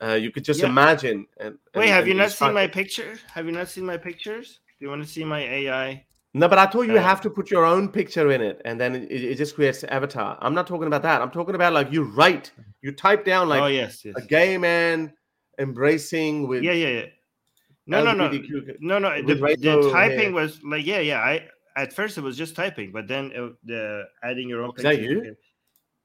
Uh, 0.00 0.12
you 0.12 0.30
could 0.30 0.44
just 0.44 0.60
yeah. 0.60 0.66
imagine. 0.66 1.26
And, 1.38 1.58
and, 1.74 1.80
wait, 1.80 1.88
have 1.88 2.04
and 2.04 2.08
you 2.08 2.14
not 2.14 2.30
seen 2.30 2.54
my 2.54 2.68
picture? 2.68 3.18
Have 3.32 3.46
you 3.46 3.52
not 3.52 3.68
seen 3.68 3.84
my 3.84 3.96
pictures? 3.96 4.60
Do 4.78 4.84
you 4.84 4.88
want 4.88 5.02
to 5.02 5.08
see 5.08 5.24
my 5.24 5.40
AI? 5.40 6.04
No, 6.34 6.46
but 6.46 6.58
I 6.58 6.66
told 6.66 6.86
you 6.86 6.92
uh, 6.92 6.96
you 6.96 7.00
have 7.00 7.20
to 7.22 7.30
put 7.30 7.50
your 7.50 7.64
own 7.64 7.88
picture 7.88 8.30
in 8.30 8.42
it, 8.42 8.60
and 8.64 8.78
then 8.78 8.94
it, 8.94 9.10
it, 9.10 9.34
just 9.36 9.54
creates 9.54 9.82
avatar. 9.84 10.36
I'm 10.40 10.54
not 10.54 10.66
talking 10.66 10.86
about 10.86 11.02
that. 11.02 11.22
I'm 11.22 11.30
talking 11.30 11.54
about 11.54 11.72
like 11.72 11.90
you 11.90 12.04
write, 12.04 12.52
you 12.82 12.92
type 12.92 13.24
down 13.24 13.48
like 13.48 13.62
oh 13.62 13.66
yes, 13.66 14.04
yes. 14.04 14.14
a 14.16 14.20
gay 14.20 14.58
man 14.58 15.12
embracing 15.58 16.46
with 16.46 16.62
yeah 16.62 16.72
yeah 16.72 16.88
yeah. 16.88 17.06
No 17.86 18.04
no 18.04 18.12
no 18.12 18.30
no 18.80 18.98
no. 18.98 19.22
The, 19.22 19.34
the 19.34 19.90
typing 19.90 20.18
hair. 20.18 20.32
was 20.32 20.60
like 20.62 20.84
yeah 20.84 21.00
yeah. 21.00 21.20
I 21.20 21.48
at 21.76 21.92
first 21.94 22.18
it 22.18 22.20
was 22.20 22.36
just 22.36 22.54
typing, 22.54 22.92
but 22.92 23.08
then 23.08 23.32
it, 23.34 23.54
the 23.64 24.04
adding 24.22 24.48
your 24.48 24.64
own. 24.64 24.72
Is 24.76 24.82
that 24.82 25.00
you? 25.00 25.34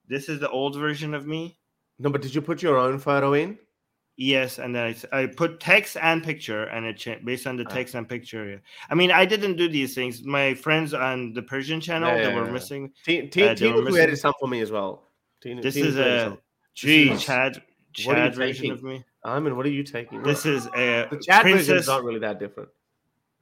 This 0.07 0.29
is 0.29 0.39
the 0.39 0.49
old 0.49 0.77
version 0.77 1.13
of 1.13 1.27
me. 1.27 1.57
No, 1.99 2.09
but 2.09 2.21
did 2.21 2.33
you 2.33 2.41
put 2.41 2.61
your 2.61 2.77
own 2.77 2.99
photo 2.99 3.33
in? 3.33 3.57
Yes, 4.15 4.59
and 4.59 4.77
I, 4.77 4.95
I 5.11 5.25
put 5.25 5.59
text 5.59 5.97
and 5.99 6.23
picture, 6.23 6.65
and 6.65 6.85
it 6.85 6.97
changed 6.97 7.25
based 7.25 7.47
on 7.47 7.57
the 7.57 7.65
ah. 7.65 7.73
text 7.73 7.95
and 7.95 8.07
picture. 8.07 8.61
I 8.89 8.95
mean, 8.95 9.09
I 9.11 9.25
didn't 9.25 9.55
do 9.55 9.67
these 9.67 9.95
things. 9.95 10.23
My 10.23 10.53
friends 10.53 10.93
on 10.93 11.33
the 11.33 11.41
Persian 11.41 11.81
channel 11.81 12.09
yeah, 12.09 12.29
yeah, 12.29 12.35
were 12.35 12.45
yeah. 12.45 12.51
missing. 12.51 12.91
T- 13.03 13.27
T- 13.27 13.43
uh, 13.43 13.55
Tina 13.55 13.81
created 13.81 14.17
some 14.17 14.33
for 14.39 14.47
me 14.47 14.61
as 14.61 14.71
well. 14.71 15.09
Tina, 15.41 15.63
this 15.63 15.73
Tina 15.73 15.87
is 15.87 15.97
a 15.97 16.37
geez, 16.75 17.23
Chad 17.23 17.63
Chad 17.93 18.35
version 18.35 18.61
taking? 18.61 18.71
of 18.71 18.83
me. 18.83 19.03
I 19.23 19.39
mean, 19.39 19.55
what 19.55 19.65
are 19.65 19.69
you 19.69 19.83
taking? 19.83 20.21
This 20.21 20.45
is 20.45 20.67
a 20.67 21.07
the 21.09 21.19
Chad 21.19 21.41
princess, 21.41 21.67
version 21.67 21.77
is 21.77 21.87
not 21.87 22.03
really 22.03 22.19
that 22.19 22.39
different. 22.39 22.69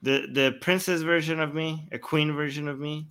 The 0.04 0.28
the 0.32 0.58
princess 0.62 1.02
version 1.02 1.42
of 1.42 1.54
me, 1.54 1.90
a 1.92 2.00
queen 2.00 2.34
version 2.34 2.70
of 2.70 2.80
me, 2.80 3.08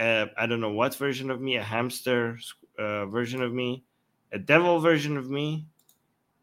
uh, 0.00 0.26
I 0.36 0.46
don't 0.46 0.60
know 0.60 0.72
what 0.72 0.96
version 0.96 1.30
of 1.30 1.40
me, 1.40 1.56
a 1.56 1.62
hamster 1.62 2.38
uh, 2.76 3.06
version 3.06 3.40
of 3.40 3.52
me, 3.52 3.84
a 4.32 4.38
devil 4.38 4.80
version 4.80 5.16
of 5.16 5.30
me, 5.30 5.66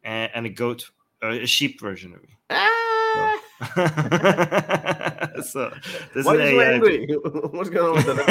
and, 0.10 0.32
and 0.34 0.46
a 0.48 0.50
goat, 0.50 0.90
uh, 1.24 1.30
a 1.30 1.46
sheep 1.46 1.80
version 1.80 2.16
of 2.16 2.24
me. 2.24 2.30
Ah! 2.50 3.40
so 5.44 5.72
this 6.16 6.26
Why 6.26 6.36
is 6.36 6.52
you 6.52 6.62
angry? 6.62 7.06
What's 7.52 7.70
going 7.70 7.98
on 7.98 8.06
with 8.06 8.18
that? 8.18 8.26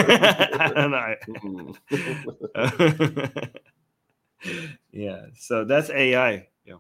I 0.76 0.86
know. 0.88 1.14
yeah, 4.90 5.26
so 5.36 5.64
that's 5.64 5.90
AI. 5.90 6.48
Yeah. 6.64 6.74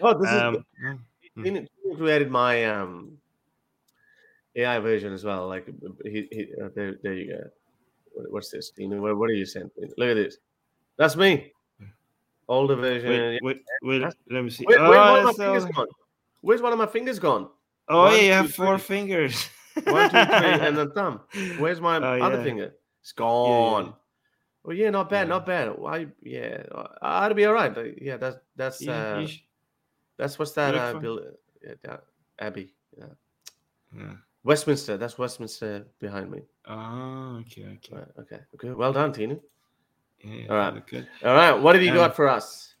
Oh, 0.00 0.18
this 0.18 0.30
um, 0.30 0.56
is. 0.56 0.62
He, 1.36 1.68
he 1.84 1.96
created 1.96 2.30
my 2.30 2.64
um 2.64 3.18
AI 4.56 4.78
version 4.80 5.12
as 5.12 5.22
well. 5.24 5.46
Like 5.46 5.68
he, 6.04 6.26
he 6.32 6.48
uh, 6.62 6.70
there, 6.74 6.96
there 7.02 7.14
you 7.14 7.28
go. 7.28 8.24
What's 8.30 8.50
this? 8.50 8.72
You 8.76 8.88
know, 8.88 9.00
what, 9.00 9.16
what 9.16 9.30
are 9.30 9.34
you 9.34 9.46
sending? 9.46 9.70
Look 9.96 10.08
at 10.08 10.14
this. 10.14 10.38
That's 10.98 11.16
me. 11.16 11.52
Older 12.52 12.76
version. 12.76 13.08
Wait, 13.08 13.42
wait, 13.42 13.62
wait 13.82 14.14
let 14.30 14.44
me 14.44 14.50
see. 14.50 14.64
Where, 14.64 14.78
oh, 14.78 14.90
where's, 14.90 15.00
one 15.00 15.18
of 15.18 15.38
my 15.38 15.44
fingers 15.44 15.64
gone? 15.64 15.86
where's 16.42 16.62
one 16.62 16.72
of 16.72 16.78
my 16.78 16.86
fingers 16.86 17.18
gone? 17.18 17.48
Oh, 17.88 18.02
one, 18.02 18.16
yeah, 18.16 18.20
you 18.20 18.32
have 18.32 18.54
four 18.54 18.78
three. 18.78 18.96
fingers. 18.96 19.48
one, 19.84 20.10
two, 20.10 20.24
three, 20.24 20.66
and 20.66 20.76
then 20.78 20.90
thumb. 20.92 21.20
Where's 21.58 21.80
my 21.80 21.96
oh, 21.96 22.20
other 22.22 22.36
yeah. 22.36 22.42
finger? 22.42 22.74
It's 23.00 23.12
gone. 23.12 23.84
Yeah, 23.84 23.88
yeah. 23.88 23.94
Well, 24.64 24.76
yeah, 24.76 24.90
not 24.90 25.08
bad, 25.08 25.28
not 25.28 25.46
bad. 25.46 25.78
Why? 25.78 26.08
Yeah, 26.22 26.62
I'd 27.00 27.34
be 27.34 27.46
all 27.46 27.54
right. 27.54 27.74
But 27.74 28.00
yeah, 28.02 28.18
that's 28.18 28.36
that's 28.54 28.86
uh, 28.86 29.26
that's 30.18 30.38
what's 30.38 30.52
that? 30.52 30.74
Uh, 30.74 30.98
Bill, 30.98 31.20
yeah, 31.64 31.72
that, 31.84 32.04
Abbey. 32.38 32.74
Yeah. 32.98 33.06
yeah. 33.96 34.12
Westminster. 34.44 34.98
That's 34.98 35.16
Westminster 35.16 35.86
behind 35.98 36.30
me. 36.30 36.42
Oh, 36.68 37.40
okay, 37.40 37.64
okay, 37.76 37.96
right, 37.96 38.08
okay, 38.18 38.40
okay. 38.54 38.70
Well 38.70 38.92
done, 38.92 39.12
Tina. 39.14 39.38
Yeah, 40.22 40.46
All 40.48 40.56
right. 40.56 40.86
Good. 40.86 41.08
All 41.24 41.34
right. 41.34 41.52
What 41.52 41.74
have 41.74 41.82
you 41.84 41.90
um, 41.90 41.96
got 41.96 42.16
for 42.16 42.28
us? 42.28 42.74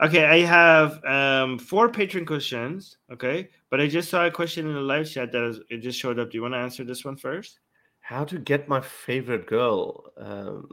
Okay, 0.00 0.24
I 0.24 0.40
have 0.40 1.04
um, 1.04 1.58
four 1.58 1.88
patron 1.88 2.26
questions. 2.26 2.96
Okay, 3.12 3.48
but 3.70 3.80
I 3.80 3.86
just 3.86 4.10
saw 4.10 4.26
a 4.26 4.30
question 4.30 4.66
in 4.66 4.74
the 4.74 4.80
live 4.80 5.08
chat 5.08 5.30
that 5.32 5.62
it 5.70 5.78
just 5.78 5.98
showed 5.98 6.18
up. 6.18 6.30
Do 6.30 6.38
you 6.38 6.42
want 6.42 6.54
to 6.54 6.58
answer 6.58 6.84
this 6.84 7.04
one 7.04 7.16
first? 7.16 7.60
How 8.00 8.24
to 8.24 8.38
get 8.38 8.68
my 8.68 8.80
favorite 8.80 9.46
girl, 9.46 10.12
um, 10.16 10.70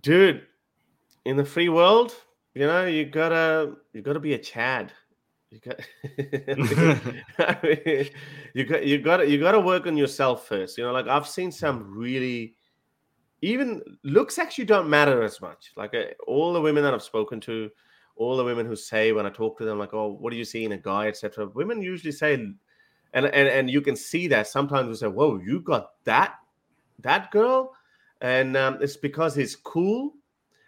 dude? 0.00 0.46
In 1.24 1.36
the 1.36 1.44
free 1.44 1.68
world, 1.68 2.14
you 2.54 2.66
know, 2.66 2.84
you 2.86 3.04
gotta 3.04 3.76
you 3.92 4.02
gotta 4.02 4.20
be 4.20 4.34
a 4.34 4.38
Chad. 4.38 4.92
You 5.50 5.60
got, 5.60 5.80
I 7.38 7.58
mean, 7.62 8.10
you 8.54 8.64
got 8.64 8.86
you 8.86 8.98
got 8.98 9.28
you 9.28 9.38
got 9.38 9.52
to 9.52 9.60
work 9.60 9.86
on 9.86 9.96
yourself 9.96 10.46
first. 10.46 10.78
You 10.78 10.84
know, 10.84 10.92
like 10.92 11.08
I've 11.08 11.28
seen 11.28 11.52
some 11.52 11.92
really, 11.94 12.54
even 13.42 13.82
looks 14.02 14.38
actually 14.38 14.64
don't 14.64 14.88
matter 14.88 15.22
as 15.22 15.40
much. 15.40 15.72
Like 15.76 15.94
uh, 15.94 16.04
all 16.26 16.52
the 16.52 16.60
women 16.60 16.82
that 16.82 16.94
I've 16.94 17.02
spoken 17.02 17.40
to, 17.42 17.70
all 18.16 18.36
the 18.36 18.44
women 18.44 18.66
who 18.66 18.76
say 18.76 19.12
when 19.12 19.26
I 19.26 19.30
talk 19.30 19.58
to 19.58 19.64
them, 19.64 19.78
like, 19.78 19.94
"Oh, 19.94 20.16
what 20.18 20.30
do 20.30 20.36
you 20.36 20.44
see 20.44 20.64
in 20.64 20.72
a 20.72 20.78
guy?" 20.78 21.08
etc. 21.08 21.48
Women 21.48 21.82
usually 21.82 22.12
say, 22.12 22.34
and 22.34 22.56
and 23.12 23.26
and 23.26 23.70
you 23.70 23.82
can 23.82 23.96
see 23.96 24.26
that 24.28 24.46
sometimes 24.46 24.88
we 24.88 24.94
say, 24.94 25.08
"Whoa, 25.08 25.38
you 25.44 25.60
got 25.60 25.90
that 26.04 26.36
that 27.00 27.30
girl," 27.30 27.74
and 28.20 28.56
um, 28.56 28.78
it's 28.80 28.96
because 28.96 29.34
he's 29.34 29.56
cool 29.56 30.14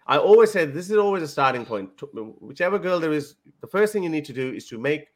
I 0.06 0.18
always 0.18 0.50
say 0.50 0.66
this 0.66 0.90
is 0.90 0.96
always 0.96 1.22
a 1.22 1.28
starting 1.28 1.64
point. 1.64 1.90
Whichever 2.12 2.78
girl 2.78 3.00
there 3.00 3.12
is, 3.12 3.36
the 3.60 3.66
first 3.66 3.92
thing 3.92 4.02
you 4.02 4.10
need 4.10 4.26
to 4.26 4.32
do 4.32 4.52
is 4.52 4.66
to 4.68 4.78
make 4.78 5.08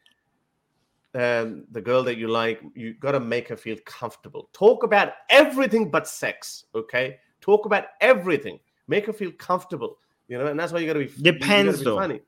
um, 1.14 1.64
the 1.70 1.80
girl 1.80 2.02
that 2.04 2.16
you 2.16 2.28
like, 2.28 2.62
you 2.74 2.94
got 2.94 3.12
to 3.12 3.20
make 3.20 3.48
her 3.48 3.56
feel 3.56 3.76
comfortable. 3.84 4.48
Talk 4.52 4.84
about 4.84 5.12
everything 5.28 5.90
but 5.90 6.08
sex, 6.08 6.64
okay? 6.74 7.18
Talk 7.48 7.64
about 7.64 7.86
everything. 8.02 8.60
Make 8.88 9.06
her 9.06 9.12
feel 9.14 9.32
comfortable, 9.32 9.96
you 10.28 10.36
know, 10.36 10.48
and 10.48 10.60
that's 10.60 10.70
why 10.70 10.80
you 10.80 10.86
got 10.86 11.00
to 11.00 11.06
be. 11.06 11.22
Depends, 11.22 11.78
be 11.78 11.84
though. 11.86 11.96
Funny. 11.96 12.20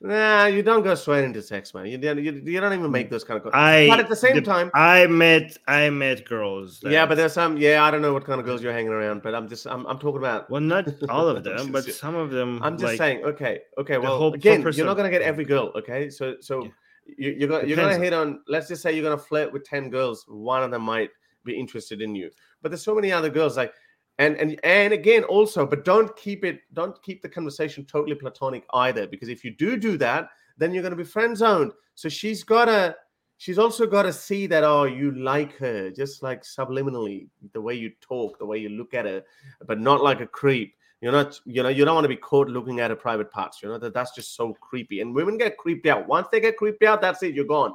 Nah, 0.00 0.46
you 0.46 0.62
don't 0.62 0.82
go 0.82 0.94
straight 0.94 1.22
into 1.22 1.42
sex, 1.42 1.74
man. 1.74 1.84
You, 1.84 1.98
you, 1.98 2.32
you 2.46 2.60
don't 2.62 2.72
even 2.72 2.90
make 2.90 3.10
those 3.10 3.24
kind 3.24 3.38
of. 3.38 3.54
I, 3.54 3.88
but 3.90 4.00
at 4.00 4.08
the 4.08 4.16
same 4.16 4.36
the, 4.36 4.40
time, 4.40 4.70
I 4.72 5.06
met 5.06 5.58
I 5.68 5.90
met 5.90 6.24
girls. 6.24 6.80
Yeah, 6.82 7.04
but 7.04 7.16
there's 7.16 7.34
some. 7.34 7.58
Yeah, 7.58 7.84
I 7.84 7.90
don't 7.90 8.00
know 8.00 8.14
what 8.14 8.24
kind 8.24 8.40
of 8.40 8.46
girls 8.46 8.62
you're 8.62 8.72
hanging 8.72 8.90
around, 8.90 9.22
but 9.22 9.34
I'm 9.34 9.50
just 9.50 9.66
I'm, 9.66 9.84
I'm 9.84 9.98
talking 9.98 10.16
about. 10.16 10.48
Well, 10.48 10.62
not 10.62 10.88
all 11.10 11.28
of 11.28 11.44
them, 11.44 11.70
but 11.70 11.84
some 11.84 12.14
of 12.14 12.30
them. 12.30 12.58
I'm 12.62 12.78
just 12.78 12.92
like, 12.92 12.96
saying. 12.96 13.22
Okay, 13.22 13.60
okay. 13.76 13.98
Well, 13.98 14.32
again, 14.32 14.62
you're 14.72 14.86
not 14.86 14.96
gonna 14.96 15.10
get 15.10 15.20
every 15.20 15.44
girl. 15.44 15.72
Okay, 15.76 16.08
so 16.08 16.36
so 16.40 16.62
yeah. 16.62 16.70
you, 17.18 17.30
you're 17.32 17.48
gonna 17.50 17.66
you're 17.66 17.76
gonna 17.76 17.98
hit 17.98 18.14
on. 18.14 18.40
Let's 18.48 18.68
just 18.68 18.80
say 18.80 18.94
you're 18.94 19.04
gonna 19.04 19.18
flirt 19.18 19.52
with 19.52 19.64
ten 19.64 19.90
girls. 19.90 20.24
One 20.26 20.62
of 20.62 20.70
them 20.70 20.82
might 20.82 21.10
be 21.44 21.54
interested 21.54 22.00
in 22.00 22.14
you, 22.14 22.30
but 22.62 22.70
there's 22.70 22.82
so 22.82 22.94
many 22.94 23.12
other 23.12 23.28
girls 23.28 23.58
like 23.58 23.74
and 24.18 24.36
and 24.36 24.60
and 24.64 24.92
again 24.92 25.24
also 25.24 25.66
but 25.66 25.84
don't 25.84 26.16
keep 26.16 26.44
it 26.44 26.60
don't 26.72 27.00
keep 27.02 27.20
the 27.22 27.28
conversation 27.28 27.84
totally 27.84 28.14
platonic 28.14 28.64
either 28.74 29.06
because 29.06 29.28
if 29.28 29.44
you 29.44 29.50
do 29.50 29.76
do 29.76 29.96
that 29.96 30.28
then 30.56 30.72
you're 30.72 30.82
going 30.82 30.92
to 30.92 30.96
be 30.96 31.04
friend 31.04 31.36
zoned 31.36 31.72
so 31.94 32.08
she's 32.08 32.44
got 32.44 32.66
to 32.66 32.94
she's 33.38 33.58
also 33.58 33.86
got 33.86 34.04
to 34.04 34.12
see 34.12 34.46
that 34.46 34.64
oh 34.64 34.84
you 34.84 35.10
like 35.12 35.56
her 35.56 35.90
just 35.90 36.22
like 36.22 36.42
subliminally 36.42 37.28
the 37.52 37.60
way 37.60 37.74
you 37.74 37.90
talk 38.00 38.38
the 38.38 38.46
way 38.46 38.58
you 38.58 38.68
look 38.68 38.94
at 38.94 39.04
her 39.04 39.22
but 39.66 39.80
not 39.80 40.02
like 40.02 40.20
a 40.20 40.26
creep. 40.26 40.74
You're 41.00 41.12
not 41.12 41.38
you 41.44 41.62
know 41.62 41.68
you 41.68 41.84
don't 41.84 41.94
want 41.94 42.04
to 42.04 42.08
be 42.08 42.16
caught 42.16 42.48
looking 42.48 42.80
at 42.80 42.90
her 42.90 42.96
private 42.96 43.30
parts 43.30 43.62
you 43.62 43.68
know 43.68 43.78
that 43.78 43.92
that's 43.92 44.14
just 44.14 44.36
so 44.36 44.54
creepy. 44.54 45.00
And 45.00 45.14
women 45.14 45.36
get 45.36 45.58
creeped 45.58 45.86
out. 45.86 46.08
Once 46.08 46.28
they 46.32 46.40
get 46.40 46.56
creeped 46.56 46.82
out 46.82 47.02
that's 47.02 47.22
it 47.22 47.34
you're 47.34 47.44
gone. 47.44 47.74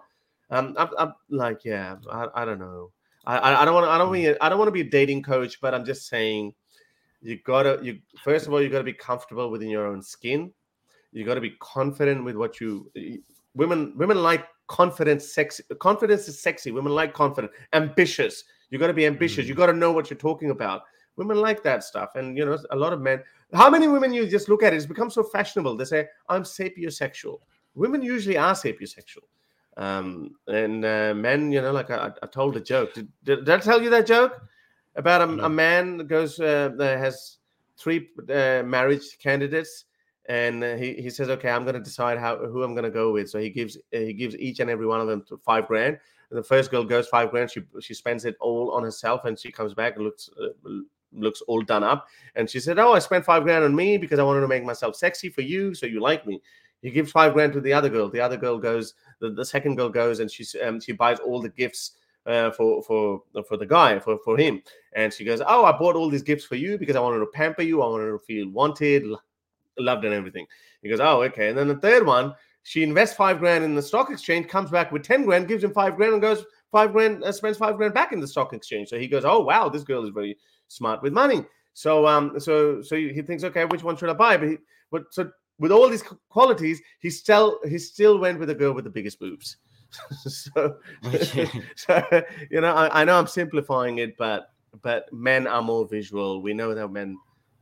Um 0.50 0.74
i'm, 0.78 0.90
I'm 0.98 1.14
like 1.30 1.64
yeah 1.64 1.98
I, 2.12 2.28
I 2.34 2.46
don't 2.46 2.60
know 2.60 2.92
I, 3.38 3.62
I 3.62 3.66
don't 3.66 3.76
want 3.76 3.86
to. 3.86 3.92
I 3.92 3.98
don't 4.00 4.12
mean. 4.12 4.36
I 4.42 4.50
don't 4.50 4.58
want 4.58 4.70
to 4.70 4.74
be 4.74 4.82
a 4.82 4.90
dating 4.90 5.22
coach, 5.22 5.62
but 5.62 5.76
I'm 5.76 5.86
just 5.86 6.08
saying, 6.08 6.54
you 7.22 7.38
gotta. 7.44 7.80
You 7.84 8.00
first 8.24 8.48
of 8.48 8.54
all, 8.54 8.62
you 8.62 8.70
gotta 8.70 8.84
be 8.84 8.94
comfortable 8.94 9.52
within 9.52 9.70
your 9.70 9.86
own 9.86 10.02
skin. 10.02 10.52
You 11.12 11.26
gotta 11.26 11.42
be 11.42 11.52
confident 11.60 12.24
with 12.24 12.36
what 12.36 12.60
you. 12.60 12.92
Women, 13.54 13.94
women 13.96 14.24
like 14.24 14.46
confidence. 14.68 15.32
Sexy. 15.32 15.64
Confidence 15.80 16.28
is 16.28 16.42
sexy. 16.42 16.72
Women 16.72 16.94
like 16.94 17.14
confident, 17.14 17.54
ambitious. 17.74 18.44
You 18.72 18.80
gotta 18.80 18.94
be 18.94 19.06
ambitious. 19.06 19.46
Mm. 19.46 19.50
You 19.50 19.56
gotta 19.56 19.74
know 19.74 19.92
what 19.92 20.10
you're 20.10 20.18
talking 20.18 20.50
about. 20.50 20.82
Women 21.16 21.38
like 21.38 21.62
that 21.64 21.84
stuff, 21.84 22.16
and 22.16 22.36
you 22.36 22.46
know, 22.46 22.58
a 22.72 22.76
lot 22.76 22.94
of 22.94 23.02
men. 23.02 23.22
How 23.54 23.70
many 23.70 23.88
women 23.88 24.12
you 24.12 24.26
just 24.28 24.50
look 24.50 24.64
at 24.64 24.74
it? 24.74 24.78
It's 24.78 24.86
become 24.88 25.12
so 25.12 25.22
fashionable. 25.22 25.78
They 25.78 25.86
say, 25.86 26.08
"I'm 26.30 26.44
sapiosexual." 26.44 27.40
Women 27.76 28.02
usually 28.02 28.38
are 28.38 28.54
sapiosexual 28.54 29.26
um, 29.80 30.36
and 30.48 30.84
uh, 30.84 31.14
men, 31.16 31.54
you 31.54 31.62
know, 31.62 31.72
like 31.72 31.90
I, 31.90 32.12
I 32.22 32.28
told 32.28 32.58
a 32.58 32.60
joke. 32.60 32.94
Did, 32.94 33.08
did, 33.24 33.46
did, 33.46 33.50
I 33.50 33.60
tell 33.60 33.82
you 33.82 33.90
that 33.92 34.06
joke 34.06 34.42
about 34.98 35.22
a, 35.22 35.46
a 35.46 35.50
man 35.50 35.98
that 35.98 36.10
goes 36.10 36.38
uh, 36.38 36.72
that 36.78 37.00
has 37.00 37.38
three 37.78 38.10
uh, 38.30 38.62
marriage 38.66 39.18
candidates, 39.20 39.86
and 40.28 40.62
uh, 40.66 40.76
he, 40.76 40.96
he 40.96 41.10
says, 41.10 41.30
"Okay, 41.30 41.50
I'm 41.50 41.64
going 41.64 41.76
to 41.76 41.82
decide 41.82 42.18
how 42.18 42.38
who 42.38 42.62
I'm 42.62 42.74
going 42.74 42.84
to 42.84 42.92
go 42.92 43.14
with." 43.14 43.30
So 43.30 43.40
he 43.40 43.50
gives 43.50 43.78
uh, 43.78 44.00
he 44.00 44.14
gives 44.14 44.36
each 44.36 44.60
and 44.60 44.70
every 44.70 44.86
one 44.86 45.00
of 45.00 45.08
them 45.08 45.24
five 45.46 45.66
grand. 45.66 45.98
And 46.30 46.38
the 46.38 46.44
first 46.44 46.72
girl 46.72 46.84
goes 46.84 47.08
five 47.08 47.32
grand. 47.32 47.50
She 47.50 47.62
she 47.80 47.94
spends 47.94 48.26
it 48.26 48.36
all 48.42 48.72
on 48.72 48.84
herself, 48.84 49.24
and 49.24 49.40
she 49.40 49.50
comes 49.50 49.74
back 49.74 49.96
and 49.96 50.04
looks 50.04 50.30
uh, 50.44 50.70
looks 51.14 51.40
all 51.48 51.62
done 51.62 51.86
up. 51.86 52.08
And 52.36 52.50
she 52.50 52.60
said, 52.60 52.80
"Oh, 52.80 52.92
I 52.92 53.00
spent 53.00 53.24
five 53.24 53.44
grand 53.44 53.64
on 53.64 53.74
me 53.74 53.98
because 53.98 54.20
I 54.20 54.24
wanted 54.24 54.42
to 54.42 54.50
make 54.50 54.66
myself 54.66 54.98
sexy 54.98 55.30
for 55.30 55.42
you, 55.42 55.74
so 55.74 55.86
you 55.86 56.02
like 56.02 56.28
me." 56.28 56.42
He 56.82 56.92
gives 56.92 57.12
five 57.12 57.34
grand 57.34 57.54
to 57.54 57.62
the 57.62 57.74
other 57.74 57.90
girl. 57.90 58.10
The 58.10 58.22
other 58.22 58.38
girl 58.38 58.58
goes. 58.58 58.94
The, 59.20 59.32
the 59.32 59.46
second 59.46 59.76
girl 59.76 59.90
goes 59.90 60.20
and 60.20 60.32
she 60.32 60.46
um, 60.62 60.80
she 60.80 60.94
buys 60.94 61.20
all 61.20 61.42
the 61.42 61.50
gifts 61.50 61.94
uh, 62.26 62.52
for 62.52 62.82
for 62.84 63.22
for 63.48 63.58
the 63.58 63.66
guy 63.66 64.00
for 64.00 64.18
for 64.24 64.38
him. 64.38 64.62
And 64.94 65.14
she 65.14 65.26
goes, 65.26 65.42
"Oh, 65.46 65.66
I 65.66 65.78
bought 65.78 65.96
all 65.96 66.10
these 66.10 66.24
gifts 66.24 66.46
for 66.46 66.56
you 66.56 66.78
because 66.78 66.96
I 66.96 67.02
wanted 67.02 67.20
to 67.20 67.28
pamper 67.28 67.64
you. 67.64 67.82
I 67.82 67.88
wanted 67.88 68.12
to 68.12 68.20
feel 68.20 68.50
wanted, 68.50 69.04
loved, 69.78 70.06
and 70.06 70.14
everything." 70.14 70.46
He 70.82 70.90
goes, 70.90 71.00
"Oh, 71.00 71.22
okay." 71.24 71.50
And 71.50 71.58
then 71.58 71.68
the 71.68 71.76
third 71.78 72.06
one, 72.06 72.34
she 72.64 72.84
invests 72.84 73.16
five 73.16 73.40
grand 73.40 73.64
in 73.64 73.76
the 73.76 73.82
stock 73.82 74.10
exchange, 74.10 74.48
comes 74.48 74.70
back 74.70 74.92
with 74.92 75.04
ten 75.04 75.26
grand, 75.26 75.48
gives 75.48 75.64
him 75.64 75.74
five 75.74 75.96
grand, 75.96 76.14
and 76.14 76.22
goes 76.22 76.46
five 76.72 76.94
grand, 76.94 77.24
uh, 77.24 77.32
spends 77.32 77.58
five 77.58 77.78
grand 77.78 77.94
back 77.94 78.14
in 78.14 78.20
the 78.20 78.28
stock 78.28 78.54
exchange. 78.54 78.90
So 78.90 78.98
he 78.98 79.08
goes, 79.08 79.26
"Oh, 79.26 79.40
wow, 79.40 79.70
this 79.70 79.84
girl 79.84 80.04
is 80.06 80.12
very 80.12 80.38
smart 80.68 81.02
with 81.02 81.14
money." 81.14 81.46
So 81.74 82.06
um, 82.08 82.40
so 82.40 82.82
so 82.82 82.96
he 82.96 83.22
thinks, 83.22 83.44
okay, 83.44 83.66
which 83.66 83.84
one 83.84 83.96
should 83.96 84.10
I 84.10 84.14
buy? 84.14 84.38
But 84.38 84.50
he, 84.50 84.58
but 84.92 85.04
so 85.12 85.32
with 85.60 85.72
all 85.72 85.90
these 85.90 86.04
qualities, 86.30 86.82
he 87.00 87.10
still 87.10 87.60
he 87.68 87.78
still 87.78 88.18
went 88.18 88.40
with 88.40 88.50
a 88.50 88.56
girl 88.56 88.74
with 88.74 88.86
the 88.86 88.90
biggest 88.90 89.20
boobs. 89.20 89.58
so, 90.28 90.78
so, 91.76 92.24
you 92.52 92.62
know, 92.62 92.74
I, 92.74 93.02
I, 93.02 93.04
know 93.04 93.18
I'm 93.18 93.28
simplifying 93.28 93.98
it, 93.98 94.16
but 94.18 94.52
but 94.82 95.12
men 95.12 95.48
are 95.48 95.62
more 95.62 95.88
visual. 95.88 96.42
We 96.42 96.54
know 96.54 96.74
that 96.76 96.88
men 96.90 97.18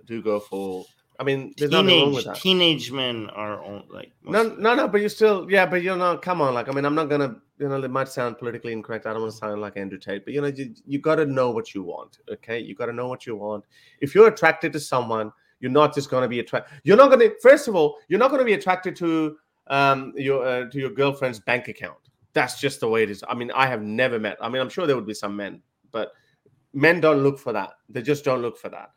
do 0.05 0.21
go 0.21 0.39
for. 0.39 0.85
I 1.19 1.23
mean, 1.23 1.53
there's 1.57 1.71
teenage, 1.71 1.85
nothing 1.85 2.01
wrong 2.01 2.13
with 2.13 2.25
that. 2.25 2.35
Teenage 2.35 2.91
men 2.91 3.29
are 3.31 3.59
all, 3.59 3.83
like 3.89 4.11
no, 4.23 4.55
no, 4.55 4.75
no. 4.75 4.87
But 4.87 5.01
you 5.01 5.09
still, 5.09 5.49
yeah. 5.49 5.65
But 5.65 5.81
you 5.81 5.95
know, 5.95 6.17
come 6.17 6.41
on. 6.41 6.53
Like, 6.53 6.69
I 6.69 6.71
mean, 6.71 6.85
I'm 6.85 6.95
not 6.95 7.09
gonna. 7.09 7.37
You 7.59 7.69
know, 7.69 7.81
it 7.81 7.89
might 7.89 8.07
sound 8.07 8.37
politically 8.37 8.71
incorrect. 8.71 9.07
I 9.07 9.13
don't 9.13 9.21
want 9.23 9.31
to 9.31 9.37
sound 9.39 9.61
like 9.61 9.77
Andrew 9.77 9.97
Tate, 9.97 10.23
but 10.25 10.33
you 10.35 10.41
know, 10.41 10.47
you, 10.47 10.75
you 10.85 10.99
got 10.99 11.15
to 11.15 11.25
know 11.25 11.49
what 11.49 11.73
you 11.73 11.81
want. 11.81 12.19
Okay, 12.31 12.59
you 12.59 12.75
got 12.75 12.85
to 12.85 12.93
know 12.93 13.07
what 13.07 13.25
you 13.25 13.35
want. 13.35 13.63
If 13.99 14.13
you're 14.13 14.27
attracted 14.27 14.73
to 14.73 14.79
someone 14.79 15.31
you're 15.59 15.71
not 15.71 15.93
just 15.93 16.09
going 16.09 16.21
to 16.21 16.27
be 16.27 16.39
attracted. 16.39 16.81
You're 16.83 16.97
not 16.97 17.09
going 17.09 17.19
to. 17.21 17.35
First 17.41 17.67
of 17.67 17.75
all, 17.75 17.97
you're 18.07 18.19
not 18.19 18.29
going 18.29 18.39
to 18.39 18.45
be 18.45 18.53
attracted 18.53 18.95
to 18.97 19.37
um, 19.67 20.13
your 20.15 20.45
uh, 20.45 20.69
to 20.69 20.79
your 20.79 20.89
girlfriend's 20.89 21.39
bank 21.39 21.67
account. 21.67 21.97
That's 22.33 22.59
just 22.59 22.79
the 22.79 22.87
way 22.87 23.03
it 23.03 23.09
is. 23.09 23.23
I 23.27 23.33
mean, 23.33 23.51
I 23.51 23.67
have 23.67 23.81
never 23.81 24.19
met. 24.19 24.37
I 24.41 24.49
mean, 24.49 24.61
I'm 24.61 24.69
sure 24.69 24.85
there 24.85 24.95
would 24.95 25.07
be 25.07 25.13
some 25.13 25.35
men, 25.35 25.61
but 25.91 26.11
men 26.73 27.01
don't 27.01 27.23
look 27.23 27.39
for 27.39 27.53
that. 27.53 27.71
They 27.89 28.01
just 28.01 28.23
don't 28.23 28.41
look 28.41 28.57
for 28.57 28.69
that. 28.69 28.91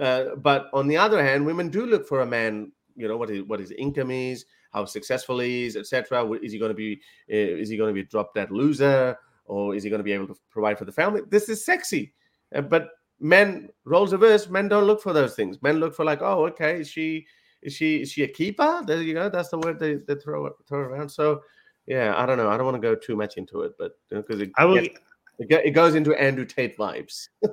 Uh, 0.00 0.36
but 0.36 0.68
on 0.72 0.88
the 0.88 0.96
other 0.96 1.22
hand, 1.22 1.44
women 1.44 1.68
do 1.68 1.86
look 1.86 2.06
for 2.06 2.20
a 2.20 2.26
man. 2.26 2.72
You 2.96 3.08
know 3.08 3.16
what 3.16 3.28
his 3.28 3.42
what 3.42 3.60
his 3.60 3.72
income 3.72 4.10
is, 4.10 4.46
how 4.72 4.86
successful 4.86 5.40
he 5.40 5.66
is, 5.66 5.76
etc. 5.76 6.30
Is 6.42 6.52
he 6.52 6.58
going 6.58 6.70
to 6.70 6.74
be? 6.74 6.94
Uh, 7.30 7.60
is 7.60 7.68
he 7.68 7.76
going 7.76 7.90
to 7.90 7.94
be 7.94 8.00
a 8.00 8.10
drop 8.10 8.34
dead 8.34 8.50
loser, 8.50 9.16
or 9.44 9.74
is 9.74 9.82
he 9.82 9.90
going 9.90 10.00
to 10.00 10.04
be 10.04 10.12
able 10.12 10.28
to 10.28 10.36
provide 10.50 10.78
for 10.78 10.86
the 10.86 10.92
family? 10.92 11.20
This 11.28 11.48
is 11.50 11.64
sexy, 11.64 12.14
uh, 12.54 12.62
but 12.62 12.88
men 13.20 13.68
roles 13.84 14.12
reverse 14.12 14.48
men 14.48 14.68
don't 14.68 14.84
look 14.84 15.02
for 15.02 15.12
those 15.12 15.34
things. 15.34 15.62
Men 15.62 15.78
look 15.80 15.94
for 15.94 16.04
like 16.04 16.22
oh 16.22 16.46
okay 16.46 16.80
is 16.80 16.88
she 16.88 17.26
is 17.62 17.74
she 17.74 18.02
is 18.02 18.12
she 18.12 18.22
a 18.22 18.28
keeper? 18.28 18.82
There 18.86 19.02
you 19.02 19.14
go 19.14 19.28
that's 19.28 19.50
the 19.50 19.58
word 19.58 19.78
they, 19.78 19.94
they 19.94 20.14
throw 20.14 20.50
throw 20.68 20.80
around. 20.80 21.08
So 21.08 21.42
yeah 21.86 22.14
i 22.16 22.26
don't 22.26 22.36
know 22.36 22.48
i 22.48 22.56
don't 22.56 22.66
want 22.66 22.74
to 22.74 22.80
go 22.80 22.94
too 22.94 23.16
much 23.16 23.36
into 23.36 23.62
it 23.62 23.72
but 23.78 23.98
because 24.10 24.40
you 24.40 24.46
know, 24.46 24.50
it, 24.50 24.52
I 24.56 24.64
will, 24.64 24.74
gets, 24.74 24.98
it, 25.38 25.66
it 25.66 25.70
goes 25.70 25.94
into 25.94 26.14
andrew 26.20 26.44
tate 26.44 26.76
vibes. 26.76 27.28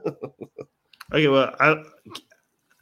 Okay 1.14 1.28
well 1.28 1.54
i 1.60 1.76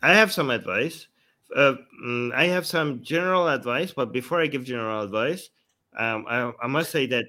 i 0.03 0.13
have 0.13 0.31
some 0.31 0.51
advice 0.51 1.07
uh, 1.55 1.73
mm, 2.05 2.33
i 2.33 2.45
have 2.45 2.65
some 2.65 3.01
general 3.01 3.49
advice 3.49 3.91
but 3.91 4.13
before 4.13 4.39
i 4.39 4.47
give 4.47 4.63
general 4.63 5.01
advice 5.01 5.49
um, 5.97 6.25
I, 6.29 6.53
I 6.63 6.67
must 6.67 6.91
say 6.91 7.07
that 7.07 7.25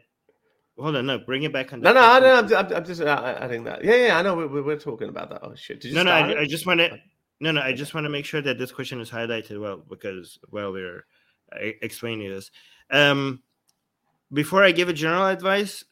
Hold 0.79 0.97
on, 0.97 1.07
no, 1.07 1.19
bring 1.19 1.43
it 1.43 1.53
back 1.53 1.73
on. 1.73 1.81
No, 1.81 1.93
no, 1.93 2.01
I 2.01 2.19
know. 2.21 2.35
I'm, 2.37 2.73
I'm, 2.73 2.85
just 2.85 3.03
adding 3.03 3.65
that. 3.65 3.85
Yeah, 3.85 4.07
yeah, 4.07 4.19
I 4.19 4.23
know. 4.23 4.35
We're, 4.35 4.63
we're 4.63 4.79
talking 4.79 5.09
about 5.09 5.29
that. 5.31 5.41
Oh 5.43 5.55
shit! 5.55 5.85
no, 5.93 6.03
no, 6.03 6.11
I, 6.11 6.41
I, 6.41 6.47
just 6.47 6.67
want 6.67 6.81
to. 6.81 6.99
No, 7.41 7.53
no, 7.53 7.61
I 7.61 7.75
just 7.75 7.93
want 7.93 8.05
to 8.05 8.11
make 8.11 8.25
sure 8.25 8.41
that 8.41 8.59
this 8.59 8.73
question 8.73 9.01
is 9.01 9.11
highlighted 9.11 9.61
well 9.61 9.83
because 9.89 10.39
while 10.49 10.73
we're 10.73 11.05
uh, 11.53 11.59
explaining 11.83 12.31
this, 12.31 12.51
um, 12.91 13.43
before 14.33 14.65
I 14.65 14.73
give 14.73 14.89
a 14.89 14.95
general 14.95 15.27
advice, 15.27 15.85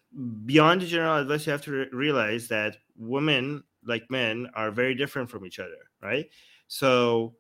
beyond 0.47 0.81
the 0.81 0.87
general 0.87 1.19
advice, 1.19 1.47
you 1.47 1.53
have 1.53 1.63
to 1.63 1.73
re- 1.73 1.89
realize 1.93 2.49
that 2.49 2.79
women, 2.97 3.63
like 3.85 4.11
men, 4.11 4.49
are 4.55 4.71
very 4.71 4.95
different 4.95 5.29
from 5.29 5.45
each 5.45 5.59
other, 5.59 5.91
right? 6.03 6.31
So, 6.69 7.35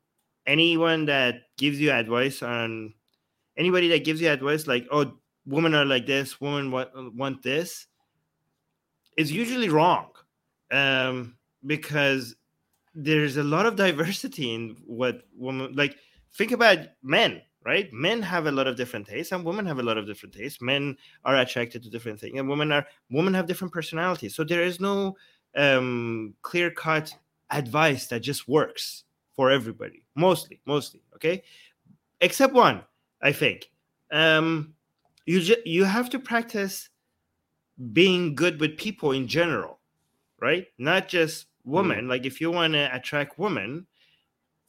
anyone 0.46 1.06
that 1.06 1.42
gives 1.56 1.80
you 1.80 1.90
advice 1.90 2.42
on 2.42 2.92
anybody 3.56 3.88
that 3.88 4.04
gives 4.04 4.20
you 4.20 4.28
advice 4.30 4.66
like, 4.66 4.86
oh, 4.90 5.14
women 5.46 5.74
are 5.74 5.84
like 5.84 6.06
this, 6.06 6.40
women 6.40 6.70
want, 6.70 6.90
want 7.16 7.42
this, 7.42 7.86
is 9.16 9.32
usually 9.32 9.68
wrong. 9.68 10.10
um, 10.70 11.36
because 11.66 12.36
there's 12.94 13.36
a 13.36 13.42
lot 13.42 13.66
of 13.66 13.76
diversity 13.76 14.54
in 14.54 14.76
what 14.86 15.22
women 15.36 15.72
like. 15.74 15.96
Think 16.34 16.52
about 16.52 16.78
men, 17.02 17.42
right? 17.64 17.92
Men 17.92 18.22
have 18.22 18.46
a 18.46 18.52
lot 18.52 18.66
of 18.68 18.76
different 18.76 19.06
tastes, 19.06 19.32
and 19.32 19.44
women 19.44 19.66
have 19.66 19.78
a 19.78 19.82
lot 19.82 19.98
of 19.98 20.06
different 20.06 20.34
tastes. 20.34 20.62
Men 20.62 20.96
are 21.24 21.36
attracted 21.36 21.82
to 21.82 21.90
different 21.90 22.20
things, 22.20 22.38
and 22.38 22.48
women 22.48 22.72
are 22.72 22.86
women 23.10 23.34
have 23.34 23.46
different 23.46 23.72
personalities. 23.72 24.34
So 24.34 24.44
there 24.44 24.62
is 24.62 24.80
no 24.80 25.16
um, 25.56 26.34
clear 26.42 26.70
cut 26.70 27.14
advice 27.50 28.06
that 28.08 28.20
just 28.20 28.48
works 28.48 29.04
for 29.34 29.50
everybody. 29.50 30.02
Mostly, 30.14 30.60
mostly, 30.66 31.02
okay, 31.16 31.42
except 32.20 32.54
one, 32.54 32.82
I 33.22 33.32
think. 33.32 33.70
Um, 34.12 34.74
you 35.30 35.40
ju- 35.40 35.62
you 35.64 35.84
have 35.84 36.10
to 36.10 36.18
practice 36.18 36.88
being 37.92 38.34
good 38.34 38.60
with 38.60 38.76
people 38.76 39.12
in 39.12 39.28
general, 39.28 39.78
right? 40.40 40.66
Not 40.76 41.06
just 41.06 41.46
women. 41.64 42.06
Mm. 42.06 42.08
Like 42.08 42.26
if 42.26 42.40
you 42.40 42.50
want 42.50 42.72
to 42.72 42.94
attract 42.94 43.38
women, 43.38 43.86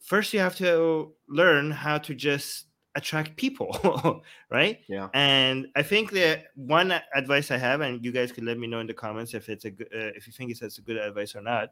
first 0.00 0.32
you 0.32 0.38
have 0.38 0.56
to 0.56 1.12
learn 1.28 1.72
how 1.72 1.98
to 1.98 2.14
just 2.14 2.66
attract 2.94 3.34
people 3.36 4.22
right 4.50 4.80
yeah 4.86 5.08
and 5.14 5.66
i 5.76 5.82
think 5.82 6.10
that 6.10 6.48
one 6.56 6.92
advice 7.14 7.50
i 7.50 7.56
have 7.56 7.80
and 7.80 8.04
you 8.04 8.12
guys 8.12 8.30
could 8.30 8.44
let 8.44 8.58
me 8.58 8.66
know 8.66 8.80
in 8.80 8.86
the 8.86 8.92
comments 8.92 9.32
if 9.32 9.48
it's 9.48 9.64
a 9.64 9.70
good 9.70 9.86
uh, 9.94 10.12
if 10.14 10.26
you 10.26 10.32
think 10.34 10.50
it's 10.50 10.78
a 10.78 10.82
good 10.82 10.98
advice 10.98 11.34
or 11.34 11.40
not 11.40 11.70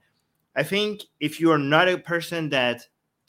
i 0.57 0.63
think 0.63 1.03
if 1.21 1.39
you 1.39 1.53
are 1.53 1.59
not 1.59 1.91
a 1.91 1.99
person 1.99 2.49
that 2.49 2.87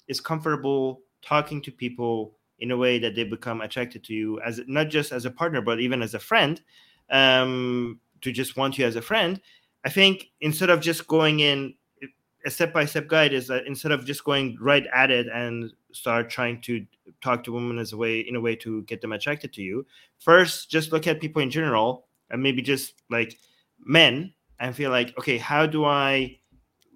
is 0.07 0.21
comfortable 0.21 1.01
talking 1.21 1.61
to 1.61 1.69
people 1.69 2.37
in 2.61 2.71
a 2.71 2.77
way 2.77 2.97
that 2.99 3.15
they 3.15 3.23
become 3.23 3.59
attracted 3.61 4.03
to 4.05 4.13
you 4.13 4.39
as 4.41 4.61
not 4.67 4.87
just 4.89 5.11
as 5.11 5.25
a 5.25 5.31
partner 5.31 5.61
but 5.61 5.79
even 5.79 6.01
as 6.01 6.13
a 6.13 6.19
friend 6.19 6.61
um 7.09 7.99
to 8.21 8.31
just 8.31 8.57
want 8.57 8.77
you 8.77 8.85
as 8.85 8.95
a 8.95 9.01
friend. 9.01 9.41
I 9.83 9.89
think 9.89 10.31
instead 10.39 10.69
of 10.69 10.79
just 10.79 11.07
going 11.07 11.39
in 11.39 11.73
a 12.45 12.49
step-by-step 12.49 13.07
guide 13.07 13.33
is 13.33 13.47
that 13.47 13.65
instead 13.67 13.91
of 13.91 14.05
just 14.05 14.23
going 14.23 14.57
right 14.59 14.85
at 14.93 15.11
it 15.11 15.27
and 15.27 15.71
start 15.91 16.29
trying 16.29 16.61
to 16.61 16.85
talk 17.21 17.43
to 17.43 17.51
women 17.51 17.77
as 17.77 17.93
a 17.93 17.97
way 17.97 18.19
in 18.19 18.35
a 18.35 18.41
way 18.41 18.55
to 18.55 18.81
get 18.83 19.01
them 19.01 19.11
attracted 19.11 19.53
to 19.53 19.61
you 19.61 19.85
first 20.17 20.71
just 20.71 20.91
look 20.91 21.05
at 21.05 21.19
people 21.19 21.41
in 21.41 21.51
general 21.51 22.07
and 22.31 22.41
maybe 22.41 22.61
just 22.61 22.93
like 23.11 23.37
men 23.85 24.33
and 24.59 24.75
feel 24.75 24.89
like 24.89 25.15
okay 25.19 25.37
how 25.37 25.65
do 25.65 25.85
i 25.85 26.35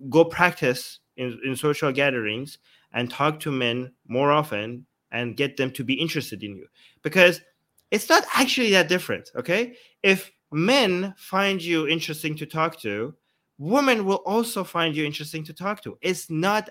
go 0.09 0.23
practice 0.25 0.99
in, 1.17 1.39
in 1.45 1.55
social 1.55 1.91
gatherings 1.91 2.57
and 2.93 3.11
talk 3.11 3.39
to 3.39 3.51
men 3.51 3.91
more 4.07 4.31
often 4.31 4.85
and 5.15 5.37
get 5.37 5.57
them 5.57 5.71
to 5.71 5.83
be 5.83 5.93
interested 5.93 6.43
in 6.43 6.55
you 6.55 6.67
because 7.01 7.41
it's 7.91 8.09
not 8.09 8.23
actually 8.35 8.71
that 8.71 8.89
different 8.89 9.31
okay 9.35 9.75
if 10.03 10.31
men 10.51 11.13
find 11.17 11.61
you 11.61 11.87
interesting 11.87 12.35
to 12.35 12.45
talk 12.45 12.79
to 12.79 13.13
women 13.57 14.05
will 14.05 14.21
also 14.25 14.63
find 14.63 14.95
you 14.95 15.05
interesting 15.05 15.43
to 15.45 15.53
talk 15.53 15.81
to. 15.83 15.97
It's 16.01 16.29
not, 16.29 16.69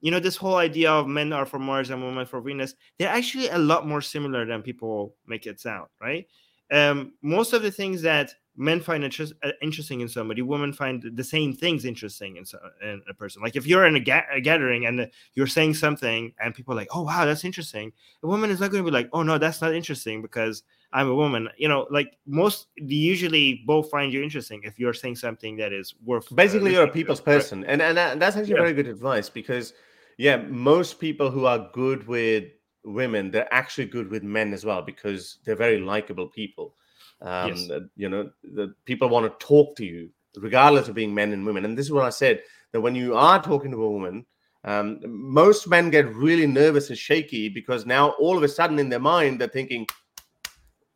you 0.00 0.10
know, 0.10 0.20
this 0.20 0.36
whole 0.36 0.56
idea 0.56 0.90
of 0.90 1.08
men 1.08 1.32
are 1.32 1.46
for 1.46 1.58
Mars 1.58 1.90
and 1.90 2.02
women 2.02 2.26
for 2.26 2.40
Venus. 2.40 2.74
They're 2.98 3.08
actually 3.08 3.48
a 3.48 3.58
lot 3.58 3.86
more 3.86 4.00
similar 4.00 4.46
than 4.46 4.62
people 4.62 5.16
make 5.26 5.46
it 5.46 5.60
sound, 5.60 5.88
right? 6.00 6.26
Um, 6.70 7.14
most 7.22 7.52
of 7.52 7.62
the 7.62 7.70
things 7.70 8.02
that 8.02 8.34
men 8.56 8.80
find 8.80 9.02
interest, 9.02 9.32
uh, 9.42 9.50
interesting 9.62 10.00
in 10.00 10.08
somebody, 10.08 10.42
women 10.42 10.72
find 10.72 11.02
the 11.14 11.24
same 11.24 11.54
things 11.54 11.84
interesting 11.84 12.36
in, 12.36 12.44
so, 12.44 12.58
in 12.82 13.02
a 13.08 13.14
person. 13.14 13.42
Like 13.42 13.56
if 13.56 13.66
you're 13.66 13.86
in 13.86 13.96
a, 13.96 14.00
ga- 14.00 14.26
a, 14.30 14.40
gathering 14.40 14.86
and 14.86 15.10
you're 15.34 15.46
saying 15.46 15.74
something 15.74 16.32
and 16.38 16.54
people 16.54 16.74
are 16.74 16.76
like, 16.76 16.88
oh, 16.92 17.02
wow, 17.02 17.24
that's 17.24 17.44
interesting. 17.44 17.92
A 18.22 18.26
woman 18.26 18.50
is 18.50 18.60
not 18.60 18.70
going 18.70 18.84
to 18.84 18.90
be 18.90 18.94
like, 18.94 19.08
oh, 19.12 19.22
no, 19.22 19.38
that's 19.38 19.62
not 19.62 19.74
interesting 19.74 20.20
because 20.20 20.64
I'm 20.92 21.08
a 21.08 21.14
woman. 21.14 21.48
You 21.56 21.68
know, 21.68 21.86
like 21.90 22.18
most, 22.26 22.66
usually 22.76 23.62
both 23.66 23.90
find 23.90 24.12
you 24.12 24.22
interesting 24.22 24.60
if 24.64 24.78
you're 24.78 24.94
saying 24.94 25.16
something 25.16 25.56
that 25.56 25.72
is 25.72 25.94
worth. 26.04 26.30
Uh, 26.30 26.34
Basically, 26.34 26.72
uh, 26.72 26.80
you're 26.80 26.88
a 26.88 26.92
people's 26.92 27.20
person. 27.20 27.64
And, 27.64 27.80
and 27.80 27.96
that, 27.96 28.20
that's 28.20 28.36
actually 28.36 28.52
yeah. 28.52 28.60
very 28.60 28.74
good 28.74 28.88
advice 28.88 29.30
because, 29.30 29.72
yeah, 30.18 30.36
most 30.36 31.00
people 31.00 31.30
who 31.30 31.46
are 31.46 31.70
good 31.72 32.06
with 32.06 32.44
women, 32.84 33.30
they're 33.30 33.52
actually 33.52 33.86
good 33.86 34.10
with 34.10 34.22
men 34.22 34.52
as 34.52 34.66
well 34.66 34.82
because 34.82 35.38
they're 35.44 35.56
very 35.56 35.80
likable 35.80 36.26
people 36.26 36.74
um, 37.22 37.48
yes. 37.48 37.70
You 37.96 38.08
know, 38.08 38.30
the 38.42 38.74
people 38.84 39.08
want 39.08 39.26
to 39.26 39.46
talk 39.46 39.76
to 39.76 39.84
you, 39.84 40.10
regardless 40.36 40.88
of 40.88 40.94
being 40.94 41.14
men 41.14 41.32
and 41.32 41.46
women. 41.46 41.64
And 41.64 41.78
this 41.78 41.86
is 41.86 41.92
what 41.92 42.04
I 42.04 42.10
said 42.10 42.42
that 42.72 42.80
when 42.80 42.94
you 42.94 43.16
are 43.16 43.42
talking 43.42 43.70
to 43.70 43.84
a 43.84 43.90
woman, 43.90 44.26
um, 44.64 45.00
most 45.04 45.68
men 45.68 45.90
get 45.90 46.12
really 46.14 46.46
nervous 46.46 46.88
and 46.88 46.98
shaky 46.98 47.48
because 47.48 47.86
now 47.86 48.10
all 48.10 48.36
of 48.36 48.42
a 48.42 48.48
sudden 48.48 48.78
in 48.78 48.88
their 48.88 49.00
mind 49.00 49.40
they're 49.40 49.48
thinking, 49.48 49.86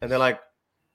and 0.00 0.10
they're 0.10 0.18
like, 0.18 0.40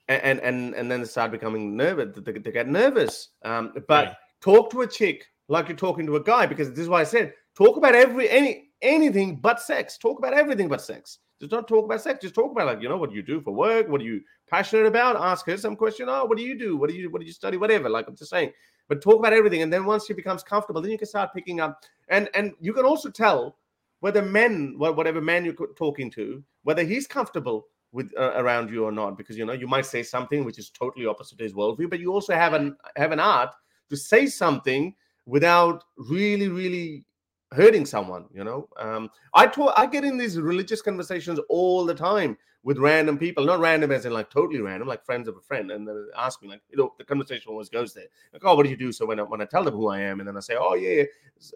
and 0.07 0.39
and 0.41 0.75
and 0.75 0.91
then 0.91 1.01
they 1.01 1.07
start 1.07 1.31
becoming 1.31 1.75
nervous. 1.75 2.17
They, 2.17 2.33
they 2.33 2.51
get 2.51 2.67
nervous. 2.67 3.29
Um, 3.43 3.73
but 3.87 4.17
talk 4.41 4.69
to 4.71 4.81
a 4.81 4.87
chick 4.87 5.25
like 5.47 5.67
you're 5.67 5.77
talking 5.77 6.05
to 6.07 6.15
a 6.15 6.23
guy 6.23 6.45
because 6.45 6.69
this 6.69 6.79
is 6.79 6.89
why 6.89 7.01
I 7.01 7.05
said 7.05 7.33
talk 7.55 7.77
about 7.77 7.95
every 7.95 8.29
any 8.29 8.71
anything 8.81 9.37
but 9.37 9.61
sex. 9.61 9.97
Talk 9.97 10.19
about 10.19 10.33
everything 10.33 10.67
but 10.67 10.81
sex. 10.81 11.19
Just 11.41 11.49
don't 11.49 11.67
talk 11.67 11.86
about 11.86 12.04
sex. 12.04 12.19
Just 12.21 12.36
talk 12.36 12.51
about 12.51 12.67
like 12.67 12.84
you 12.84 12.88
know 12.88 12.97
what 12.97 13.12
you 13.12 13.23
do 13.23 13.41
for 13.41 13.51
work. 13.51 13.89
What 13.89 13.99
are 13.99 14.04
you 14.04 14.21
passionate 14.47 14.86
about? 14.86 15.15
Ask 15.15 15.47
her 15.47 15.58
some 15.58 15.75
question. 15.75 16.08
Oh, 16.08 16.25
what 16.25 16.38
do 16.38 16.43
you 16.43 16.56
do? 16.56 16.77
What 16.77 16.88
do 16.91 16.95
you 16.95 17.10
what 17.10 17.19
do 17.19 17.25
you 17.25 17.34
study? 17.34 17.58
Whatever. 17.58 17.89
Like 17.89 18.08
I'm 18.08 18.15
just 18.15 18.30
saying. 18.30 18.51
But 18.88 19.01
talk 19.01 19.17
about 19.17 19.34
everything, 19.34 19.63
and 19.63 19.73
then 19.73 19.86
once 19.86 20.06
she 20.06 20.13
becomes 20.13 20.43
comfortable, 20.43 20.82
then 20.82 20.91
you 20.91 20.99
can 20.99 21.08
start 21.08 21.34
picking 21.34 21.60
up. 21.60 21.84
And 22.10 22.30
and 22.36 22.54
you 22.60 22.73
can 22.73 22.86
also 22.86 23.10
tell 23.10 23.58
whether 24.01 24.21
men, 24.21 24.75
whatever 24.77 25.19
man 25.19 25.43
you're 25.43 25.56
talking 25.75 26.12
to, 26.12 26.43
whether 26.62 26.84
he's 26.84 27.08
comfortable 27.08 27.65
with 27.91 28.12
uh, 28.19 28.34
around 28.36 28.69
you 28.69 28.84
or 28.84 28.91
not, 28.91 29.17
because 29.17 29.36
you 29.36 29.43
know 29.43 29.54
you 29.54 29.65
might 29.67 29.88
say 29.88 30.04
something 30.04 30.45
which 30.45 30.60
is 30.60 30.69
totally 30.69 31.08
opposite 31.08 31.39
to 31.39 31.43
his 31.43 31.54
worldview, 31.54 31.89
but 31.89 31.99
you 31.99 32.13
also 32.13 32.36
have 32.36 32.54
an 32.54 32.77
have 32.97 33.12
an 33.12 33.19
art 33.19 33.49
to 33.89 33.97
say 33.97 34.27
something 34.27 34.93
without 35.25 35.86
really 35.97 36.49
really 36.49 37.04
hurting 37.53 37.85
someone 37.85 38.25
you 38.33 38.43
know? 38.43 38.67
Um, 38.77 39.09
i 39.33 39.47
talk 39.47 39.73
i 39.77 39.85
get 39.85 40.03
in 40.03 40.17
these 40.17 40.39
religious 40.39 40.81
conversations 40.81 41.39
all 41.49 41.85
the 41.85 41.95
time 41.95 42.37
with 42.63 42.77
random 42.77 43.17
people 43.17 43.43
not 43.43 43.59
random 43.59 43.91
as 43.91 44.05
in 44.05 44.13
like 44.13 44.29
totally 44.29 44.61
random 44.61 44.87
like 44.87 45.03
friends 45.03 45.27
of 45.27 45.35
a 45.35 45.41
friend 45.41 45.71
and 45.71 45.87
they 45.87 45.91
ask 46.17 46.41
me 46.41 46.47
like 46.47 46.61
you 46.69 46.77
know 46.77 46.93
the 46.97 47.03
conversation 47.03 47.49
always 47.49 47.69
goes 47.69 47.93
there 47.93 48.05
like 48.33 48.43
oh 48.45 48.55
what 48.55 48.63
do 48.63 48.69
you 48.69 48.77
do? 48.77 48.91
So 48.91 49.05
when 49.05 49.19
I, 49.19 49.23
when 49.23 49.41
I 49.41 49.45
tell 49.45 49.63
them 49.63 49.73
who 49.73 49.87
i 49.89 49.99
am 49.99 50.19
and 50.19 50.27
then 50.27 50.37
i 50.37 50.39
say 50.39 50.55
oh 50.57 50.75
yeah 50.75 51.03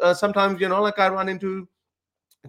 uh, 0.02 0.14
sometimes 0.14 0.60
you 0.60 0.68
know 0.68 0.82
like 0.82 1.00
i 1.00 1.08
run 1.08 1.30
into 1.30 1.68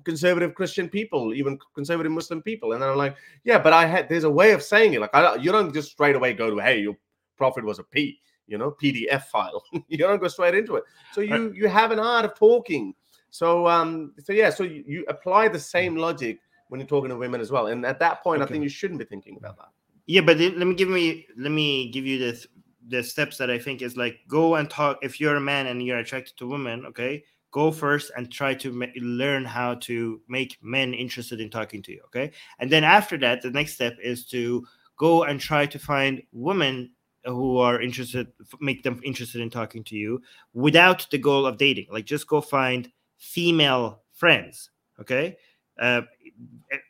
conservative 0.04 0.54
christian 0.54 0.88
people 0.88 1.32
even 1.32 1.59
conservative 1.74 2.12
muslim 2.12 2.42
people 2.42 2.72
and 2.72 2.82
then 2.82 2.88
i'm 2.90 2.96
like 2.96 3.16
yeah 3.44 3.59
but 3.59 3.72
i 3.72 3.87
had 3.87 4.09
there's 4.09 4.24
a 4.24 4.30
way 4.30 4.52
of 4.52 4.62
saying 4.62 4.92
it 4.92 5.00
like 5.00 5.14
I, 5.14 5.37
you 5.37 5.50
don't 5.52 5.72
just 5.72 5.92
straight 5.92 6.16
away 6.16 6.35
go 6.35 6.50
to 6.50 6.59
hey 6.59 6.80
your 6.80 6.96
prophet 7.37 7.64
was 7.64 7.78
a 7.78 7.82
p 7.82 8.20
you 8.46 8.59
know 8.59 8.70
pdf 8.70 9.24
file 9.24 9.62
you 9.88 9.98
don't 9.98 10.20
go 10.20 10.28
straight 10.28 10.54
into 10.54 10.76
it. 10.76 10.85
So 11.12 11.20
you 11.20 11.52
you 11.52 11.68
have 11.68 11.90
an 11.90 11.98
art 11.98 12.24
of 12.24 12.35
talking 12.35 12.94
so 13.37 13.68
um, 13.68 14.14
so 14.18 14.33
yeah, 14.33 14.49
so 14.49 14.62
you, 14.62 14.83
you, 14.87 15.05
apply 15.09 15.49
the 15.49 15.59
same 15.59 15.94
logic 15.94 16.40
when 16.68 16.81
you're 16.81 16.88
talking 16.88 17.11
to 17.11 17.16
women 17.16 17.38
as 17.38 17.51
well. 17.51 17.66
And 17.66 17.85
at 17.85 17.99
that 17.99 18.22
point, 18.22 18.40
okay. 18.40 18.49
I 18.49 18.53
think 18.53 18.62
you 18.62 18.70
shouldn't 18.70 18.99
be 18.99 19.05
thinking 19.05 19.37
about 19.37 19.59
that. 19.59 19.68
Yeah, 20.07 20.22
but 20.22 20.38
let 20.38 20.57
me 20.57 20.75
give 20.75 20.88
me 20.88 21.27
let 21.37 21.53
me 21.53 21.90
give 21.90 22.07
you 22.07 22.18
the 22.18 22.46
the 22.88 23.03
steps 23.03 23.37
that 23.37 23.51
I 23.51 23.59
think 23.59 23.83
is 23.83 23.94
like 23.94 24.20
go 24.27 24.55
and 24.55 24.70
talk. 24.70 24.99
If 25.03 25.20
you're 25.20 25.37
a 25.37 25.40
man 25.40 25.66
and 25.66 25.85
you're 25.85 25.99
attracted 25.99 26.38
to 26.38 26.49
women, 26.49 26.87
okay, 26.87 27.25
go 27.51 27.70
first 27.70 28.11
and 28.16 28.33
try 28.33 28.55
to 28.55 28.72
ma- 28.72 28.87
learn 28.96 29.44
how 29.44 29.75
to 29.88 30.18
make 30.29 30.57
men 30.62 30.94
interested 30.94 31.38
in 31.38 31.51
talking 31.51 31.83
to 31.83 31.92
you. 31.92 32.01
Okay, 32.07 32.33
and 32.59 32.70
then 32.72 32.85
after 32.85 33.18
that, 33.18 33.42
the 33.42 33.51
next 33.51 33.75
step 33.75 33.99
is 34.03 34.25
to 34.29 34.66
go 34.96 35.25
and 35.25 35.38
try 35.38 35.66
to 35.66 35.79
find 35.79 36.22
women 36.33 36.90
who 37.27 37.59
are 37.59 37.83
interested, 37.83 38.29
make 38.61 38.83
them 38.83 39.01
interested 39.05 39.42
in 39.42 39.51
talking 39.51 39.85
to 39.85 39.96
you 39.96 40.22
without 40.55 41.07
the 41.11 41.18
goal 41.18 41.44
of 41.44 41.59
dating. 41.59 41.88
Like 41.90 42.07
just 42.07 42.27
go 42.27 42.40
find 42.40 42.90
female 43.18 44.02
friends 44.12 44.70
okay? 45.00 45.37
Uh, 45.79 46.02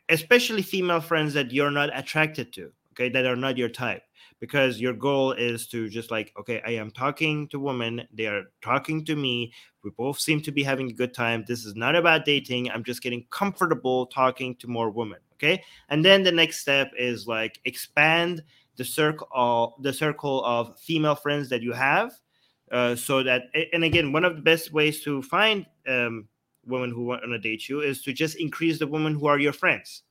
especially 0.09 0.61
female 0.61 1.01
friends 1.01 1.33
that 1.33 1.51
you're 1.51 1.71
not 1.71 1.89
attracted 1.97 2.53
to 2.53 2.71
okay? 2.93 3.09
That 3.09 3.25
are 3.25 3.35
not 3.35 3.57
your 3.57 3.69
type. 3.69 4.03
Because 4.39 4.79
your 4.79 4.93
goal 4.93 5.31
is 5.31 5.65
to 5.69 5.89
just 5.89 6.11
like 6.11 6.31
okay 6.39 6.61
i 6.63 6.71
am 6.71 6.91
talking 6.91 7.47
to 7.49 7.59
women. 7.59 8.07
They 8.13 8.27
are 8.27 8.43
talking 8.61 9.03
to 9.05 9.15
me. 9.15 9.51
We 9.83 9.89
both 9.91 10.19
seem 10.19 10.41
to 10.41 10.51
be 10.51 10.63
having 10.63 10.89
a 10.89 10.93
good 10.93 11.13
time. 11.13 11.43
This 11.47 11.65
is 11.65 11.75
not 11.75 11.95
about 11.95 12.25
dating. 12.25 12.69
I'm 12.69 12.83
just 12.83 13.01
getting 13.01 13.25
comfortable 13.31 14.05
talking 14.07 14.55
to 14.57 14.67
more 14.67 14.91
women 14.91 15.19
okay? 15.37 15.63
And 15.89 16.03
then 16.03 16.23
the 16.23 16.31
next 16.31 16.59
step 16.59 16.91
is 16.97 17.27
like 17.27 17.59
expand 17.65 18.43
the 18.75 18.85
circle 18.85 19.75
the 19.81 19.93
circle 19.93 20.43
of 20.45 20.79
female 20.79 21.15
friends 21.15 21.49
that 21.49 21.61
you 21.61 21.73
have 21.73 22.13
uh, 22.71 22.95
so 22.95 23.23
that 23.23 23.43
and 23.73 23.83
again 23.83 24.11
one 24.11 24.25
of 24.25 24.35
the 24.35 24.41
best 24.41 24.73
ways 24.73 25.01
to 25.03 25.21
find 25.21 25.65
um, 25.87 26.27
women 26.65 26.91
who 26.91 27.05
want 27.05 27.23
to 27.23 27.39
date 27.39 27.69
you 27.69 27.81
is 27.81 28.01
to 28.03 28.13
just 28.13 28.35
increase 28.37 28.79
the 28.79 28.87
women 28.87 29.13
who 29.13 29.27
are 29.27 29.39
your 29.39 29.53
friends 29.53 30.03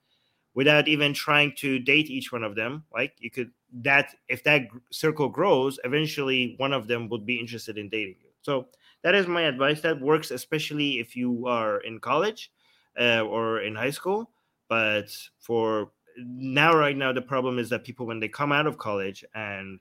without 0.55 0.89
even 0.89 1.13
trying 1.13 1.53
to 1.55 1.79
date 1.79 2.09
each 2.09 2.33
one 2.33 2.43
of 2.43 2.55
them. 2.55 2.83
Like 2.93 3.13
you 3.19 3.31
could 3.31 3.51
that 3.83 4.15
if 4.29 4.43
that 4.45 4.69
circle 4.91 5.29
grows 5.29 5.79
eventually 5.85 6.55
one 6.57 6.73
of 6.73 6.89
them 6.89 7.09
would 7.11 7.27
be 7.27 7.39
interested 7.39 7.79
in 7.79 7.89
dating 7.89 8.17
you. 8.21 8.31
So 8.43 8.69
that 9.03 9.15
is 9.15 9.27
my 9.27 9.43
advice. 9.43 9.83
That 9.83 10.01
works 10.01 10.31
especially 10.31 10.99
if 10.99 11.15
you 11.15 11.47
are 11.47 11.81
in 11.81 12.01
college 12.01 12.53
uh, 12.99 13.21
or 13.21 13.61
in 13.61 13.75
high 13.75 13.91
school. 13.91 14.31
But 14.69 15.15
for 15.39 15.93
now 16.19 16.75
right 16.75 16.97
now 16.97 17.13
the 17.13 17.23
problem 17.23 17.59
is 17.59 17.69
that 17.69 17.85
people 17.85 18.07
when 18.07 18.19
they 18.19 18.29
come 18.29 18.51
out 18.51 18.67
of 18.67 18.79
college 18.79 19.23
and 19.35 19.79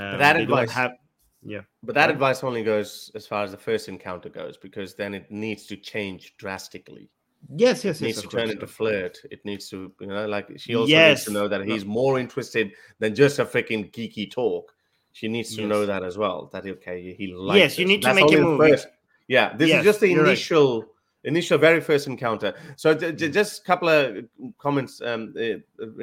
um, 0.00 0.18
that 0.18 0.36
advice 0.36 0.70
have 0.70 0.92
Yeah. 1.42 1.62
But 1.82 1.94
that 1.94 2.10
advice 2.10 2.44
only 2.44 2.62
goes 2.62 3.10
as 3.14 3.26
far 3.26 3.42
as 3.44 3.50
the 3.50 3.56
first 3.56 3.88
encounter 3.88 4.28
goes, 4.28 4.56
because 4.56 4.94
then 4.94 5.14
it 5.14 5.30
needs 5.30 5.66
to 5.66 5.76
change 5.76 6.36
drastically. 6.36 7.10
Yes, 7.56 7.84
yes, 7.84 8.00
it 8.00 8.04
needs 8.04 8.22
to 8.22 8.28
turn 8.28 8.50
into 8.50 8.68
flirt. 8.68 9.18
It 9.30 9.44
needs 9.44 9.68
to, 9.70 9.92
you 10.00 10.06
know, 10.06 10.26
like 10.26 10.48
she 10.56 10.76
also 10.76 10.90
yes. 10.90 11.10
needs 11.10 11.24
to 11.24 11.32
know 11.32 11.48
that 11.48 11.64
he's 11.64 11.84
more 11.84 12.20
interested 12.20 12.72
than 13.00 13.16
just 13.16 13.40
a 13.40 13.44
freaking 13.44 13.90
geeky 13.92 14.30
talk. 14.30 14.72
She 15.10 15.26
needs 15.26 15.54
to 15.56 15.62
yes. 15.62 15.68
know 15.68 15.84
that 15.84 16.04
as 16.04 16.16
well. 16.16 16.48
That 16.52 16.64
okay, 16.66 17.14
he 17.14 17.34
likes. 17.34 17.58
Yes, 17.58 17.78
you 17.78 17.84
need 17.84 18.02
to 18.02 18.14
make 18.14 18.32
a 18.32 18.38
move. 18.38 18.58
First. 18.58 18.88
Yeah, 19.26 19.56
this 19.56 19.68
yes, 19.68 19.80
is 19.80 19.84
just 19.84 20.00
the 20.00 20.12
initial, 20.12 20.82
right. 20.82 20.88
initial, 21.24 21.58
very 21.58 21.80
first 21.80 22.06
encounter. 22.06 22.54
So 22.76 22.94
d- 22.94 23.12
d- 23.12 23.28
just 23.28 23.62
a 23.62 23.64
couple 23.64 23.88
of 23.88 24.24
comments 24.58 25.00
um, 25.02 25.34
in 25.36 25.62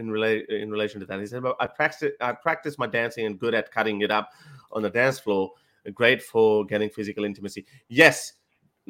rela- 0.10 0.47
in 0.49 0.69
relation 0.69 0.99
to 0.99 1.06
that. 1.06 1.19
He 1.19 1.25
said, 1.25 1.43
"I 1.60 1.67
practice, 1.67 2.12
I 2.19 2.34
practice 2.34 2.78
my 2.78 2.88
dancing 2.88 3.25
and 3.25 3.39
good 3.39 3.54
at 3.54 3.71
cutting 3.71 4.02
it 4.02 4.12
up 4.12 4.30
on 4.72 4.82
the 4.82 4.90
dance 4.90 5.20
floor. 5.20 5.52
Great 5.94 6.22
for 6.22 6.66
getting 6.66 6.90
physical 6.90 7.24
intimacy. 7.24 7.66
Yes, 7.88 8.34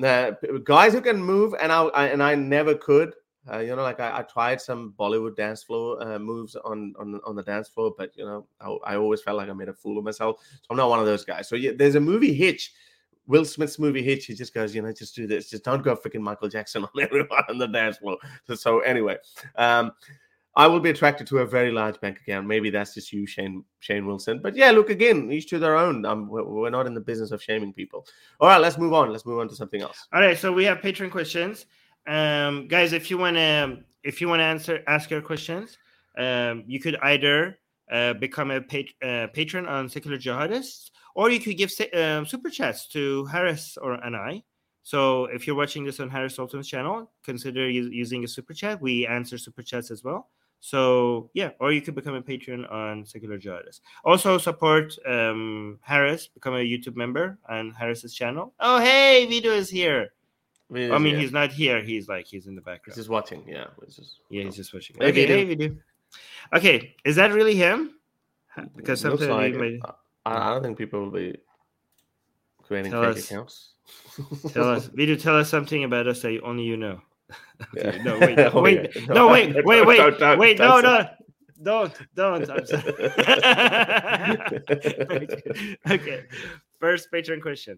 uh, 0.03 0.31
guys 0.63 0.93
who 0.93 1.01
can 1.01 1.21
move, 1.21 1.53
and 1.61 1.71
I, 1.71 1.83
I 1.83 2.07
and 2.07 2.21
I 2.21 2.35
never 2.35 2.75
could. 2.75 3.13
Uh, 3.51 3.59
you 3.59 3.75
know, 3.75 3.81
like 3.81 3.99
I, 3.99 4.19
I, 4.19 4.21
tried 4.23 4.61
some 4.61 4.93
Bollywood 4.99 5.35
dance 5.35 5.63
floor 5.63 6.01
uh, 6.03 6.19
moves 6.19 6.55
on, 6.55 6.93
on 6.99 7.19
on 7.25 7.35
the 7.35 7.41
dance 7.41 7.67
floor, 7.67 7.93
but 7.97 8.11
you 8.15 8.25
know, 8.25 8.45
I, 8.59 8.93
I, 8.93 8.95
always 8.97 9.21
felt 9.21 9.37
like 9.37 9.49
I 9.49 9.53
made 9.53 9.69
a 9.69 9.73
fool 9.73 9.97
of 9.97 10.03
myself. 10.03 10.41
So 10.41 10.67
I'm 10.69 10.77
not 10.77 10.89
one 10.89 10.99
of 10.99 11.05
those 11.05 11.25
guys. 11.25 11.47
So 11.47 11.55
yeah, 11.55 11.71
there's 11.75 11.95
a 11.95 11.99
movie 11.99 12.33
Hitch, 12.33 12.73
Will 13.27 13.45
Smith's 13.45 13.79
movie 13.79 14.03
Hitch. 14.03 14.25
He 14.25 14.35
just 14.35 14.53
goes, 14.53 14.75
you 14.75 14.81
know, 14.81 14.91
just 14.91 15.15
do 15.15 15.25
this, 15.25 15.49
just 15.49 15.63
don't 15.63 15.81
go 15.81 15.95
freaking 15.95 16.21
Michael 16.21 16.49
Jackson 16.49 16.83
on 16.95 17.01
everyone 17.01 17.43
on 17.49 17.57
the 17.57 17.67
dance 17.67 17.97
floor. 17.97 18.17
So, 18.45 18.55
so 18.55 18.79
anyway, 18.81 19.17
um, 19.55 19.93
I 20.55 20.67
will 20.67 20.79
be 20.79 20.89
attracted 20.89 21.27
to 21.27 21.39
a 21.39 21.45
very 21.45 21.71
large 21.71 21.99
bank 22.01 22.19
account. 22.19 22.47
Maybe 22.47 22.69
that's 22.69 22.93
just 22.93 23.13
you, 23.13 23.25
Shane 23.25 23.63
Shane 23.79 24.05
Wilson. 24.05 24.39
But 24.41 24.55
yeah, 24.55 24.71
look 24.71 24.89
again, 24.89 25.31
each 25.31 25.47
to 25.49 25.59
their 25.59 25.77
own. 25.77 26.05
Um, 26.05 26.27
we're 26.27 26.69
not 26.69 26.87
in 26.87 26.93
the 26.93 27.01
business 27.01 27.31
of 27.31 27.41
shaming 27.41 27.73
people. 27.73 28.05
All 28.39 28.49
right, 28.49 28.59
let's 28.59 28.77
move 28.77 28.93
on. 28.93 29.11
Let's 29.11 29.25
move 29.25 29.39
on 29.39 29.47
to 29.49 29.55
something 29.55 29.81
else. 29.81 30.07
All 30.11 30.21
right, 30.21 30.37
so 30.37 30.51
we 30.51 30.65
have 30.65 30.81
patron 30.81 31.09
questions, 31.09 31.65
um, 32.07 32.67
guys. 32.67 32.93
If 32.93 33.09
you 33.09 33.17
want 33.17 33.37
to, 33.37 33.77
if 34.03 34.19
you 34.21 34.27
want 34.27 34.39
to 34.39 34.45
answer, 34.45 34.83
ask 34.87 35.09
your 35.09 35.21
questions, 35.21 35.77
um, 36.17 36.63
you 36.67 36.79
could 36.79 36.97
either 37.03 37.59
uh, 37.91 38.13
become 38.13 38.51
a 38.51 38.61
pat- 38.61 38.93
uh, 39.03 39.27
patron 39.33 39.65
on 39.65 39.87
Secular 39.87 40.17
Jihadists, 40.17 40.89
or 41.15 41.29
you 41.29 41.39
could 41.39 41.57
give 41.57 41.71
um, 41.93 42.25
super 42.25 42.49
chats 42.49 42.87
to 42.89 43.25
Harris 43.25 43.77
or 43.81 43.93
and 43.93 44.15
I. 44.15 44.43
So 44.83 45.25
if 45.25 45.45
you're 45.45 45.55
watching 45.55 45.83
this 45.83 45.99
on 45.99 46.09
Harris 46.09 46.35
Sultan's 46.35 46.67
channel, 46.67 47.11
consider 47.23 47.69
using 47.69 48.23
a 48.23 48.27
super 48.27 48.53
chat. 48.53 48.81
We 48.81 49.05
answer 49.05 49.37
super 49.37 49.61
chats 49.61 49.91
as 49.91 50.03
well. 50.03 50.29
So 50.61 51.29
yeah, 51.33 51.51
or 51.59 51.71
you 51.71 51.81
could 51.81 51.95
become 51.95 52.15
a 52.15 52.21
patron 52.21 52.65
on 52.65 53.05
Secular 53.05 53.39
Jihadists. 53.39 53.81
Also 54.03 54.37
support 54.37 54.93
um, 55.07 55.79
Harris, 55.81 56.27
become 56.27 56.55
a 56.55 56.57
YouTube 56.57 56.95
member 56.95 57.37
on 57.47 57.71
Harris's 57.71 58.13
channel. 58.13 58.53
Oh 58.59 58.79
hey, 58.79 59.25
Vito 59.27 59.49
is 59.49 59.69
here. 59.69 60.11
I 60.71 60.99
mean, 60.99 61.17
he's 61.17 61.31
not 61.31 61.51
here. 61.51 61.81
He's 61.81 62.07
like 62.07 62.27
he's 62.27 62.45
in 62.45 62.55
the 62.55 62.61
background. 62.61 62.93
He's 62.93 62.95
just 62.95 63.09
watching. 63.09 63.43
Yeah, 63.47 63.67
he's 63.83 63.95
just 63.95 64.19
yeah, 64.29 64.43
he's 64.43 64.55
just 64.55 64.73
watching. 64.73 65.01
Okay, 65.01 65.25
hey, 65.25 65.43
Vito. 65.45 65.75
Okay, 66.53 66.95
is 67.05 67.15
that 67.15 67.31
really 67.31 67.55
him? 67.55 67.95
Because 68.75 69.01
sometimes 69.01 69.29
like 69.29 69.55
might... 69.55 69.79
I, 70.25 70.51
don't 70.51 70.63
think 70.63 70.77
people 70.77 71.01
will 71.01 71.11
be 71.11 71.37
creating 72.63 72.91
tell 72.91 73.03
fake 73.03 73.17
us, 73.17 73.25
accounts. 73.25 73.69
tell 74.53 74.69
us, 74.69 74.85
Vito. 74.93 75.15
Tell 75.15 75.37
us 75.37 75.49
something 75.49 75.83
about 75.83 76.07
us 76.07 76.21
that 76.21 76.39
only 76.43 76.63
you 76.63 76.77
know. 76.77 77.01
No, 78.03 78.17
wait, 78.19 78.37
no, 78.37 78.51
wait, 78.61 78.91
oh, 78.95 78.99
yeah. 78.99 79.05
no, 79.13 79.27
wait, 79.31 79.65
wait, 79.65 79.85
wait, 79.85 79.97
don't, 79.97 80.19
don't, 80.19 80.39
wait, 80.39 80.57
don't, 80.57 80.83
no, 80.83 81.01
no, 81.01 81.09
don't, 81.61 81.93
don't. 82.15 82.49
I'm 82.49 82.65
sorry. 82.65 82.83
okay. 85.89 86.23
First 86.79 87.11
patron 87.11 87.41
question. 87.41 87.77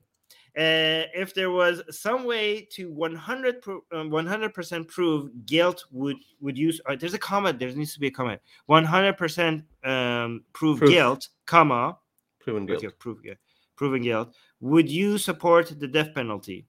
Uh, 0.57 1.07
if 1.15 1.33
there 1.33 1.49
was 1.49 1.81
some 1.89 2.25
way 2.25 2.67
to 2.71 2.91
100 2.91 3.63
um, 3.93 4.51
percent 4.53 4.87
prove 4.87 5.29
guilt, 5.45 5.85
would 5.91 6.17
would 6.41 6.57
use? 6.57 6.79
Uh, 6.85 6.95
there's 6.95 7.13
a 7.13 7.19
comment. 7.19 7.57
There 7.57 7.71
needs 7.71 7.93
to 7.93 7.99
be 7.99 8.07
a 8.07 8.11
comment. 8.11 8.41
100 8.65 9.17
percent 9.17 9.63
um, 9.83 10.43
prove, 10.53 10.79
proof. 10.79 10.91
guilt, 10.91 11.29
comma 11.45 11.97
proven 12.41 12.65
guilt. 12.65 12.83
Okay, 12.83 12.93
prove, 12.99 13.19
yeah, 13.23 13.35
proven 13.75 14.01
guilt. 14.01 14.35
Would 14.59 14.89
you 14.89 15.17
support 15.17 15.79
the 15.79 15.87
death 15.87 16.13
penalty? 16.13 16.67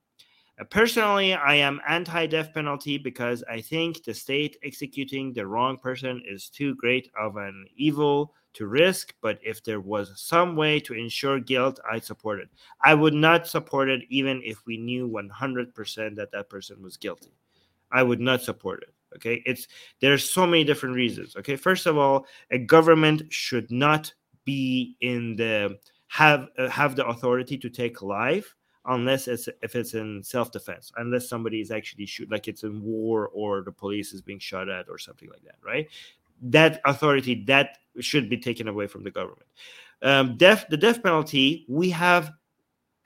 Personally, 0.71 1.35
I 1.35 1.55
am 1.55 1.81
anti 1.89 2.27
death 2.27 2.53
penalty 2.53 2.99
because 2.99 3.43
I 3.51 3.61
think 3.61 4.05
the 4.05 4.15
state 4.15 4.57
executing 4.63 5.33
the 5.33 5.47
wrong 5.47 5.79
person 5.79 6.23
is 6.27 6.49
too 6.49 6.75
great 6.75 7.11
of 7.19 7.37
an 7.37 7.67
evil 7.77 8.35
to 8.55 8.67
risk. 8.67 9.15
But 9.21 9.39
if 9.43 9.63
there 9.63 9.81
was 9.81 10.21
some 10.21 10.57
way 10.57 10.81
to 10.81 10.95
ensure 10.95 11.41
guilt, 11.41 11.81
I'd 11.91 12.05
support 12.05 12.41
it. 12.41 12.49
I 12.85 12.95
would 12.95 13.15
not 13.15 13.47
support 13.47 13.89
it 13.89 14.03
even 14.11 14.43
if 14.45 14.67
we 14.67 14.77
knew 14.77 15.09
100% 15.09 16.17
that 16.17 16.33
that 16.33 16.51
person 16.51 16.83
was 16.83 16.97
guilty. 16.97 17.33
I 17.91 18.03
would 18.03 18.21
not 18.21 18.43
support 18.43 18.83
it. 18.83 18.95
Okay. 19.17 19.43
It's 19.47 19.69
there's 20.01 20.29
so 20.29 20.47
many 20.47 20.65
different 20.65 20.95
reasons. 20.95 21.37
Okay. 21.37 21.57
First 21.57 21.87
of 21.87 21.99
all, 21.99 22.27
a 22.51 22.59
government 22.59 23.33
should 23.33 23.71
not 23.71 24.13
be 24.45 24.97
in 25.01 25.37
the 25.37 25.79
have 26.09 26.49
uh, 26.59 26.69
have 26.69 26.97
the 26.97 27.07
authority 27.07 27.57
to 27.59 27.71
take 27.71 28.03
life 28.03 28.55
unless 28.87 29.29
it's 29.29 29.49
if 29.63 29.77
it's 29.77 29.95
in 29.95 30.23
self-defense 30.23 30.93
unless 30.97 31.29
somebody 31.29 31.61
is 31.61 31.71
actually 31.71 32.07
shoot 32.07 32.31
like 32.31 32.49
it's 32.49 32.65
in 32.65 32.83
war 32.83 33.29
or 33.29 33.63
the 33.63 33.71
police 33.71 34.13
is 34.13 34.21
being 34.21 34.39
shot 34.39 34.69
at 34.69 34.89
or 34.89 34.99
something 34.99 35.29
like 35.31 35.43
that 35.45 35.57
right? 35.65 35.89
That 36.43 36.81
authority 36.85 37.45
that 37.45 37.79
should 38.01 38.29
be 38.29 38.39
taken 38.39 38.67
away 38.69 38.87
from 38.87 39.05
the 39.05 39.11
government. 39.11 39.47
Um, 40.03 40.37
death 40.37 40.67
the 40.69 40.77
death 40.77 41.03
penalty 41.03 41.65
we 41.69 41.91
have 41.91 42.33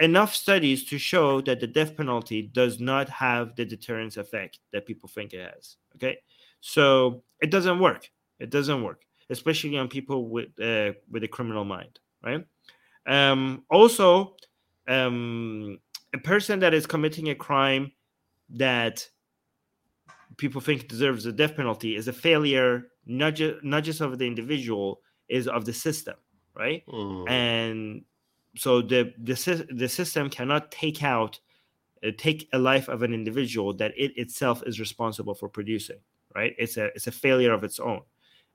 enough 0.01 0.35
studies 0.35 0.85
to 0.85 0.99
show 0.99 1.41
that 1.43 1.61
the 1.61 1.67
death 1.67 1.97
penalty 1.97 2.43
does 2.43 2.81
not 2.81 3.09
have 3.09 3.57
the 3.57 3.65
deterrence 3.65 4.17
effect 4.17 4.61
that 4.73 4.87
people 4.87 5.09
think 5.09 5.35
it 5.35 5.41
has 5.55 5.77
okay? 5.97 6.19
So 6.61 7.23
it 7.41 7.51
doesn't 7.51 7.79
work. 7.79 8.11
It 8.39 8.51
doesn't 8.51 8.83
work 8.83 9.03
especially 9.29 9.77
on 9.77 9.89
people 9.89 10.29
with 10.29 10.49
uh, 10.61 10.93
with 11.11 11.25
a 11.25 11.29
criminal 11.29 11.65
mind 11.65 11.99
right? 12.23 12.45
Um, 13.07 13.65
also 13.71 14.37
um, 14.89 15.79
a 16.15 16.19
person 16.19 16.61
that 16.61 16.75
is 16.75 16.87
committing 16.87 17.31
a 17.31 17.35
crime 17.35 17.93
that 18.51 19.09
people 20.37 20.61
think 20.61 20.89
deserves 20.89 21.25
the 21.25 21.33
death 21.33 21.57
penalty 21.57 21.97
is 21.97 22.09
a 22.09 22.13
failure 22.13 22.89
not 23.07 23.35
just 23.35 23.63
not 23.65 23.85
just 23.85 24.01
of 24.01 24.19
the 24.19 24.27
individual 24.27 25.01
is 25.29 25.49
of 25.49 25.65
the 25.65 25.73
system 25.73 26.15
right? 26.55 26.85
Mm. 26.87 27.29
and 27.29 28.05
so 28.57 28.81
the, 28.81 29.13
the 29.19 29.67
the 29.71 29.89
system 29.89 30.31
cannot 30.31 30.71
take 30.71 31.03
out 31.03 31.39
uh, 32.07 32.11
take 32.17 32.49
a 32.53 32.59
life 32.59 32.89
of 32.89 33.03
an 33.03 33.13
individual 33.13 33.73
that 33.75 33.93
it 33.97 34.17
itself 34.17 34.63
is 34.67 34.81
responsible 34.81 35.35
for 35.35 35.49
producing 35.49 35.99
right? 36.35 36.55
It's 36.59 36.77
a 36.77 36.87
it's 36.87 37.07
a 37.07 37.13
failure 37.13 37.53
of 37.53 37.65
its 37.65 37.81
own. 37.81 38.03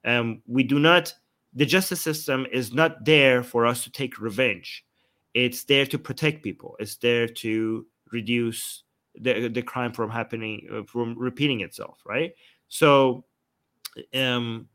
Um 0.05 0.41
we 0.47 0.63
do 0.63 0.79
not 0.79 1.13
the 1.53 1.65
justice 1.65 2.01
system 2.01 2.47
is 2.51 2.71
not 2.73 3.03
there 3.03 3.43
for 3.43 3.65
us 3.65 3.83
to 3.83 3.91
take 3.91 4.19
revenge 4.19 4.85
it's 5.33 5.63
there 5.63 5.85
to 5.85 5.97
protect 5.97 6.43
people. 6.43 6.75
It's 6.79 6.97
there 6.97 7.27
to 7.27 7.85
reduce 8.11 8.83
the, 9.15 9.47
the 9.47 9.61
crime 9.61 9.91
from 9.91 10.09
happening 10.09 10.67
uh, 10.71 10.83
from 10.83 11.17
repeating 11.17 11.61
itself 11.61 11.99
right? 12.05 12.33
So 12.67 13.25
um 14.13 14.67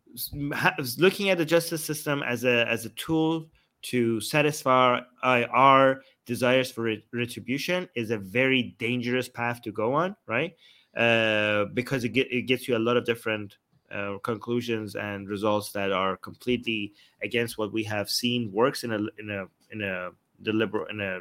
looking 0.99 1.31
at 1.31 1.39
the 1.39 1.45
justice 1.45 1.85
system 1.85 2.23
as 2.23 2.45
a 2.45 2.67
as 2.69 2.87
a 2.87 2.91
tool 2.91 3.49
to 3.83 4.21
satisfy 4.21 5.01
our 5.23 6.01
desires 6.25 6.71
for 6.71 6.93
retribution 7.13 7.89
is 7.95 8.11
a 8.11 8.19
very 8.19 8.75
dangerous 8.79 9.29
path 9.29 9.63
to 9.63 9.73
go 9.73 9.95
on 9.95 10.17
right? 10.27 10.55
Uh, 10.97 11.67
because 11.75 12.05
it, 12.05 12.11
get, 12.11 12.27
it 12.33 12.43
gets 12.43 12.67
you 12.67 12.75
a 12.75 12.79
lot 12.79 12.97
of 12.97 13.05
different 13.05 13.59
uh, 13.93 14.17
conclusions 14.23 14.97
and 14.97 15.29
results 15.29 15.71
that 15.73 15.93
are 15.93 16.17
completely 16.17 16.93
against 17.23 17.59
what 17.59 17.73
we 17.73 17.85
have 17.85 18.09
seen 18.11 18.51
works 18.51 18.83
in 18.83 18.93
a 18.93 18.99
in 19.19 19.31
a 19.31 19.45
in 19.71 19.83
a 19.83 20.11
the 20.41 20.53
liberal 20.53 20.87
in 20.87 21.01
a 21.01 21.21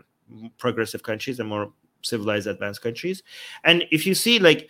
progressive 0.57 1.03
countries 1.03 1.39
and 1.39 1.49
more 1.49 1.71
civilized 2.01 2.47
advanced 2.47 2.81
countries. 2.81 3.23
And 3.63 3.85
if 3.91 4.05
you 4.05 4.13
see 4.15 4.39
like 4.39 4.69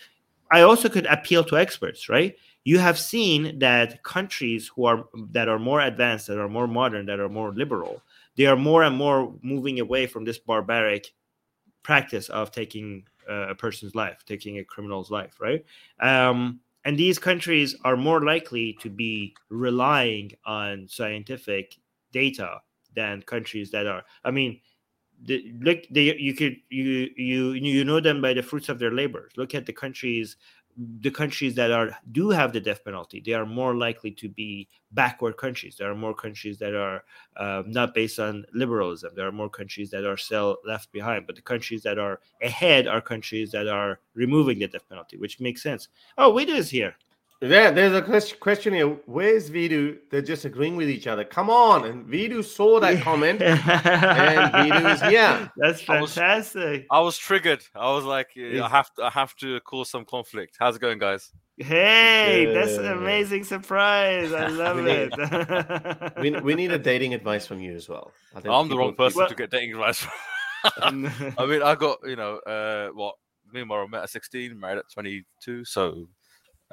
i 0.52 0.62
also 0.62 0.88
could 0.90 1.06
appeal 1.08 1.44
to 1.44 1.58
experts 1.58 2.10
right? 2.10 2.36
You 2.64 2.80
have 2.80 2.98
seen 2.98 3.60
that 3.60 4.04
countries 4.04 4.72
who 4.76 4.86
are 4.86 5.06
that 5.32 5.48
are 5.48 5.60
more 5.60 5.82
advanced 5.82 6.28
that 6.28 6.40
are 6.40 6.50
more 6.50 6.68
modern 6.68 7.06
that 7.08 7.20
are 7.20 7.30
more 7.30 7.54
liberal 7.54 8.02
they 8.38 8.46
are 8.46 8.56
more 8.56 8.84
and 8.84 8.96
more 8.96 9.34
moving 9.42 9.80
away 9.80 10.08
from 10.08 10.26
this 10.26 10.40
barbaric 10.40 11.14
practice 11.84 12.30
of 12.30 12.52
taking 12.52 13.04
uh, 13.30 13.48
a 13.50 13.56
person's 13.56 13.96
life 13.96 14.24
taking 14.26 14.60
a 14.60 14.64
criminal's 14.64 15.12
life 15.12 15.40
right? 15.40 15.66
Um, 16.00 16.60
and 16.86 16.98
these 16.98 17.18
countries 17.18 17.76
are 17.84 17.98
more 17.98 18.22
likely 18.24 18.78
to 18.82 18.90
be 18.90 19.36
relying 19.50 20.32
on 20.46 20.88
scientific 20.88 21.78
data 22.12 22.60
than 22.96 23.22
countries 23.24 23.72
that 23.72 23.88
are. 23.88 24.04
I 24.24 24.32
mean, 24.32 24.60
the, 25.24 25.54
look, 25.62 25.80
they, 25.90 26.16
you 26.18 26.34
could 26.34 26.58
you 26.70 27.10
you 27.16 27.52
you 27.54 27.84
know 27.86 28.00
them 28.00 28.22
by 28.22 28.34
the 28.34 28.44
fruits 28.44 28.70
of 28.70 28.80
their 28.80 28.92
labors. 28.92 29.32
Look 29.38 29.56
at 29.56 29.66
the 29.66 29.74
countries 29.74 30.38
the 30.78 31.10
countries 31.10 31.56
that 31.56 31.72
are 31.72 31.98
do 32.12 32.30
have 32.30 32.52
the 32.52 32.60
death 32.60 32.84
penalty. 32.84 33.22
They 33.26 33.34
are 33.34 33.46
more 33.46 33.76
likely 33.76 34.12
to 34.12 34.28
be 34.28 34.68
backward 34.92 35.38
countries. 35.38 35.78
There 35.78 35.90
are 35.90 35.96
more 35.96 36.14
countries 36.14 36.58
that 36.60 36.76
are 36.76 37.06
uh, 37.38 37.64
not 37.66 37.94
based 37.94 38.20
on 38.20 38.46
liberalism. 38.54 39.14
There 39.16 39.28
are 39.28 39.32
more 39.32 39.50
countries 39.50 39.90
that 39.92 40.06
are 40.06 40.18
still 40.18 40.58
left 40.66 40.92
behind. 40.92 41.28
But 41.28 41.38
the 41.38 41.42
countries 41.42 41.82
that 41.84 41.98
are 41.98 42.20
ahead 42.42 42.88
are 42.88 43.00
countries 43.00 43.52
that 43.52 43.68
are 43.68 44.00
removing 44.16 44.60
the 44.60 44.68
death 44.68 44.88
penalty 44.90 45.18
which 45.18 45.40
makes 45.40 45.64
sense. 45.64 45.88
Oh 46.18 46.34
wait 46.34 46.50
is 46.50 46.70
here 46.70 46.96
yeah, 47.42 47.72
there's 47.72 47.94
a 47.94 48.36
question 48.36 48.74
here. 48.74 48.88
Where's 49.06 49.50
Vidu? 49.50 49.98
They're 50.10 50.22
just 50.22 50.46
agreeing 50.46 50.76
with 50.76 50.90
each 50.90 51.08
other. 51.08 51.24
Come 51.24 51.50
on. 51.50 51.86
And 51.86 52.06
Vidu 52.06 52.44
saw 52.44 52.80
that 52.80 53.02
comment. 53.02 53.42
and 53.42 53.60
Vidu 53.60 54.94
is 54.94 55.02
here. 55.02 55.52
That's 55.58 55.82
fantastic. 55.82 56.86
I 56.90 57.00
was, 57.00 57.02
I 57.02 57.06
was 57.06 57.18
triggered. 57.18 57.64
I 57.76 57.92
was 57.92 58.06
like, 58.06 58.30
I 58.38 58.68
have 58.68 58.94
to 58.96 59.04
I 59.04 59.10
have 59.10 59.36
to 59.38 59.60
cause 59.62 59.90
some 59.90 60.06
conflict. 60.06 60.56
How's 60.60 60.78
it 60.78 60.80
going, 60.80 61.00
guys? 61.00 61.32
Hey, 61.58 62.52
that's 62.54 62.74
an 62.78 62.86
amazing 62.86 63.46
surprise. 63.46 64.34
I 64.34 64.48
love 64.64 64.78
we 64.78 64.92
it. 64.92 66.14
We, 66.22 66.32
we 66.42 66.56
need 66.56 66.72
a 66.72 66.80
dating 66.80 67.14
advice 67.14 67.46
from 67.48 67.62
you 67.62 67.76
as 67.76 67.88
well. 67.88 68.12
I 68.34 68.40
am 68.40 68.68
the 68.68 68.78
wrong 68.78 68.96
person 68.96 69.20
well, 69.20 69.30
to 69.30 69.36
get 69.36 69.52
dating 69.52 69.72
advice 69.72 70.00
from. 70.00 70.12
I 71.38 71.46
mean, 71.46 71.62
I 71.62 71.76
got, 71.76 72.00
you 72.06 72.16
know, 72.16 72.38
uh, 72.40 72.90
what, 72.90 73.16
me 73.54 73.62
and 73.62 73.70
Marwa 73.70 73.90
met 73.90 74.04
at 74.04 74.10
16, 74.10 74.60
married 74.60 74.80
at 74.80 74.92
22. 74.92 75.64
So 75.64 76.10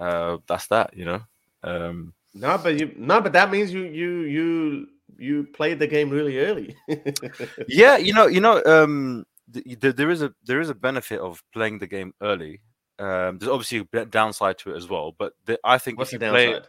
uh, 0.03 0.38
that's 0.48 0.66
that, 0.68 0.96
you 0.96 1.05
know. 1.05 1.20
Um, 1.62 2.14
no, 2.34 2.59
but 2.59 2.78
you 2.78 2.92
no, 2.96 3.20
but 3.20 3.32
that 3.34 3.50
means 3.50 3.72
you 3.72 3.82
you 3.84 4.20
you 4.22 4.86
you 5.18 5.44
played 5.44 5.78
the 5.78 5.86
game 5.86 6.11
really 6.11 6.38
early. 6.40 6.74
yeah, 7.68 7.96
you 7.98 8.12
know, 8.12 8.26
you 8.26 8.40
know, 8.40 8.62
um, 8.64 9.24
there 9.46 10.11
is 10.11 10.22
a 10.22 10.32
there 10.44 10.61
is 10.61 10.70
a 10.70 10.74
benefit 10.74 11.20
of 11.20 11.42
playing 11.53 11.78
the 11.78 11.86
game 11.86 12.14
early. 12.20 12.61
Um, 12.98 13.38
there's 13.38 13.50
obviously 13.50 13.86
a 13.92 14.05
downside 14.07 14.59
to 14.59 14.72
it 14.72 14.76
as 14.76 14.88
well, 14.88 15.14
but 15.18 15.34
the, 15.44 15.59
I 15.64 15.78
think 15.78 15.98
What's 15.98 16.12
if 16.12 16.20
you 16.20 16.28
play 16.30 16.53
it, 16.53 16.66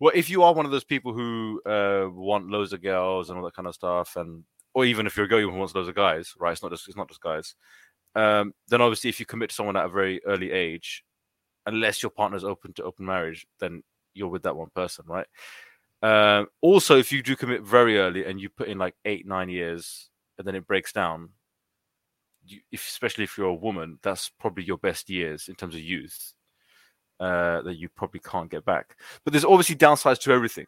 well, 0.00 0.12
if 0.14 0.28
you 0.28 0.42
are 0.42 0.52
one 0.52 0.66
of 0.66 0.72
those 0.72 0.84
people 0.84 1.12
who 1.12 1.60
uh, 1.66 2.08
want 2.10 2.50
loads 2.50 2.72
of 2.72 2.82
girls 2.82 3.30
and 3.30 3.38
all 3.38 3.44
that 3.44 3.54
kind 3.54 3.68
of 3.68 3.74
stuff, 3.74 4.16
and 4.16 4.44
or 4.74 4.84
even 4.84 5.06
if 5.06 5.16
you're 5.16 5.26
a 5.26 5.28
girl 5.28 5.40
who 5.40 5.52
wants 5.52 5.74
loads 5.74 5.88
of 5.88 5.94
guys, 5.94 6.34
right? 6.38 6.52
It's 6.52 6.62
not 6.62 6.72
just 6.72 6.88
it's 6.88 6.96
not 6.96 7.08
just 7.08 7.20
guys. 7.20 7.54
Um, 8.14 8.54
then 8.68 8.80
obviously, 8.80 9.10
if 9.10 9.20
you 9.20 9.26
commit 9.26 9.50
to 9.50 9.54
someone 9.54 9.76
at 9.76 9.86
a 9.86 9.88
very 9.88 10.24
early 10.24 10.52
age, 10.52 11.04
unless 11.66 12.02
your 12.02 12.10
partner's 12.10 12.44
open 12.44 12.72
to 12.74 12.84
open 12.84 13.06
marriage, 13.06 13.46
then 13.60 13.82
you're 14.12 14.28
with 14.28 14.42
that 14.42 14.56
one 14.56 14.70
person, 14.74 15.04
right? 15.08 15.26
Um, 16.02 16.48
also, 16.60 16.98
if 16.98 17.10
you 17.12 17.22
do 17.22 17.36
commit 17.36 17.62
very 17.62 17.98
early 17.98 18.24
and 18.24 18.40
you 18.40 18.48
put 18.50 18.68
in 18.68 18.78
like 18.78 18.94
eight, 19.04 19.26
nine 19.26 19.48
years, 19.48 20.10
and 20.38 20.46
then 20.46 20.54
it 20.54 20.66
breaks 20.66 20.92
down, 20.92 21.30
you, 22.44 22.60
if, 22.70 22.86
especially 22.86 23.24
if 23.24 23.38
you're 23.38 23.46
a 23.48 23.54
woman, 23.54 23.98
that's 24.02 24.28
probably 24.28 24.64
your 24.64 24.78
best 24.78 25.08
years 25.08 25.48
in 25.48 25.54
terms 25.54 25.74
of 25.74 25.80
youth 25.80 26.34
uh, 27.20 27.62
that 27.62 27.76
you 27.76 27.88
probably 27.88 28.20
can't 28.20 28.50
get 28.50 28.64
back. 28.64 28.96
But 29.24 29.32
there's 29.32 29.44
obviously 29.44 29.76
downsides 29.76 30.20
to 30.20 30.32
everything. 30.32 30.66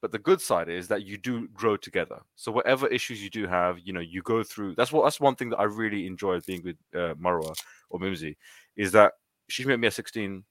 But 0.00 0.12
the 0.12 0.18
good 0.18 0.40
side 0.40 0.68
is 0.68 0.86
that 0.88 1.02
you 1.02 1.16
do 1.16 1.48
grow 1.48 1.76
together. 1.76 2.20
So 2.36 2.52
whatever 2.52 2.86
issues 2.86 3.20
you 3.20 3.30
do 3.30 3.48
have, 3.48 3.80
you 3.82 3.92
know, 3.92 3.98
you 3.98 4.22
go 4.22 4.44
through. 4.44 4.76
That's 4.76 4.92
what. 4.92 5.02
That's 5.02 5.18
one 5.18 5.34
thing 5.34 5.50
that 5.50 5.58
I 5.58 5.64
really 5.64 6.06
enjoy 6.06 6.38
being 6.40 6.62
with 6.62 6.76
uh, 6.94 7.14
Marwa 7.14 7.52
or 7.90 7.98
Mimsy, 7.98 8.36
is 8.76 8.92
that 8.92 9.14
she 9.48 9.64
met 9.64 9.80
me 9.80 9.86
at 9.86 9.94
16. 9.94 10.44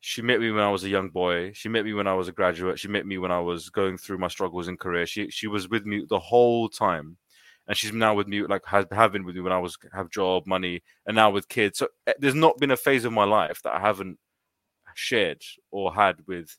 She 0.00 0.22
met 0.22 0.40
me 0.40 0.50
when 0.50 0.64
I 0.64 0.70
was 0.70 0.84
a 0.84 0.88
young 0.88 1.10
boy. 1.10 1.52
She 1.52 1.68
met 1.68 1.84
me 1.84 1.92
when 1.92 2.06
I 2.06 2.14
was 2.14 2.28
a 2.28 2.32
graduate. 2.32 2.78
She 2.78 2.88
met 2.88 3.06
me 3.06 3.18
when 3.18 3.30
I 3.30 3.40
was 3.40 3.68
going 3.68 3.98
through 3.98 4.18
my 4.18 4.28
struggles 4.28 4.66
in 4.68 4.78
career. 4.78 5.06
She 5.06 5.28
she 5.30 5.46
was 5.46 5.68
with 5.68 5.84
me 5.84 6.06
the 6.08 6.18
whole 6.18 6.70
time, 6.70 7.18
and 7.68 7.76
she's 7.76 7.92
now 7.92 8.14
with 8.14 8.26
me 8.26 8.42
like 8.46 8.64
has 8.66 8.86
have 8.92 9.12
been 9.12 9.24
with 9.24 9.34
me 9.34 9.42
when 9.42 9.52
I 9.52 9.58
was 9.58 9.76
have 9.92 10.10
job, 10.10 10.46
money, 10.46 10.82
and 11.06 11.14
now 11.14 11.30
with 11.30 11.48
kids. 11.48 11.78
So 11.78 11.88
eh, 12.06 12.14
there's 12.18 12.34
not 12.34 12.56
been 12.58 12.70
a 12.70 12.76
phase 12.78 13.04
of 13.04 13.12
my 13.12 13.24
life 13.24 13.60
that 13.62 13.74
I 13.74 13.80
haven't 13.80 14.18
shared 14.94 15.42
or 15.70 15.92
had 15.94 16.16
with 16.26 16.56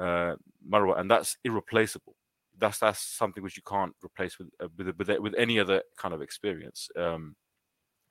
uh, 0.00 0.34
Marwa, 0.68 0.98
and 0.98 1.08
that's 1.08 1.36
irreplaceable. 1.44 2.16
That's 2.58 2.78
that's 2.78 3.00
something 3.00 3.42
which 3.42 3.56
you 3.56 3.62
can't 3.64 3.94
replace 4.04 4.36
with 4.38 4.48
uh, 4.60 4.68
with, 4.76 4.96
with 4.98 5.18
with 5.20 5.34
any 5.36 5.60
other 5.60 5.82
kind 5.96 6.12
of 6.12 6.22
experience. 6.22 6.88
Um, 6.96 7.36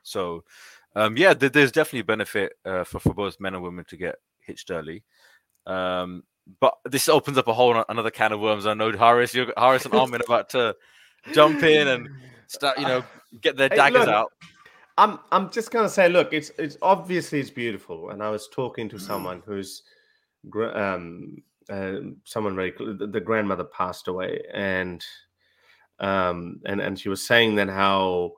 so 0.04 0.44
um, 0.96 1.18
yeah, 1.18 1.34
there's 1.34 1.72
definitely 1.72 2.02
a 2.02 2.06
benefit 2.06 2.54
uh, 2.66 2.84
for 2.84 3.00
for 3.00 3.14
both 3.14 3.40
men 3.40 3.56
and 3.56 3.64
women 3.64 3.86
to 3.86 3.98
get 3.98 4.16
hitched 4.40 4.72
early. 4.72 5.04
Um, 5.66 6.24
but 6.60 6.76
this 6.86 7.10
opens 7.10 7.38
up 7.38 7.48
a 7.48 7.54
whole 7.54 7.84
another 7.90 8.12
can 8.12 8.32
of 8.32 8.40
worms. 8.40 8.66
I 8.66 8.74
know 8.74 8.92
Harris, 8.92 9.34
you 9.34 9.52
Harris 9.58 9.86
and 9.86 9.94
Armin 9.94 10.22
about 10.26 10.50
to 10.50 10.76
jump 11.34 11.64
in 11.64 11.88
and 11.88 12.10
start, 12.48 12.78
you 12.78 12.86
know, 12.86 13.04
get 13.42 13.58
their 13.58 13.70
daggers 13.70 14.02
hey, 14.02 14.08
look, 14.08 14.16
out. 14.16 14.32
I'm 14.98 15.20
I'm 15.32 15.50
just 15.50 15.72
gonna 15.72 15.90
say, 15.90 16.10
look, 16.10 16.34
it's 16.34 16.52
it's 16.60 16.78
obviously 16.82 17.40
it's 17.40 17.50
beautiful, 17.50 18.10
and 18.10 18.22
I 18.22 18.30
was 18.30 18.48
talking 18.50 18.90
to 18.90 19.00
someone 19.00 19.42
who's 19.46 19.84
um 20.74 21.38
uh, 21.70 21.94
someone 22.26 22.56
very 22.56 22.74
the, 22.78 23.08
the 23.08 23.22
grandmother 23.22 23.64
passed 23.64 24.08
away, 24.08 24.42
and 24.54 25.04
um 26.00 26.60
and 26.66 26.82
and 26.82 27.00
she 27.00 27.10
was 27.10 27.26
saying 27.26 27.56
that 27.56 27.70
how 27.70 28.34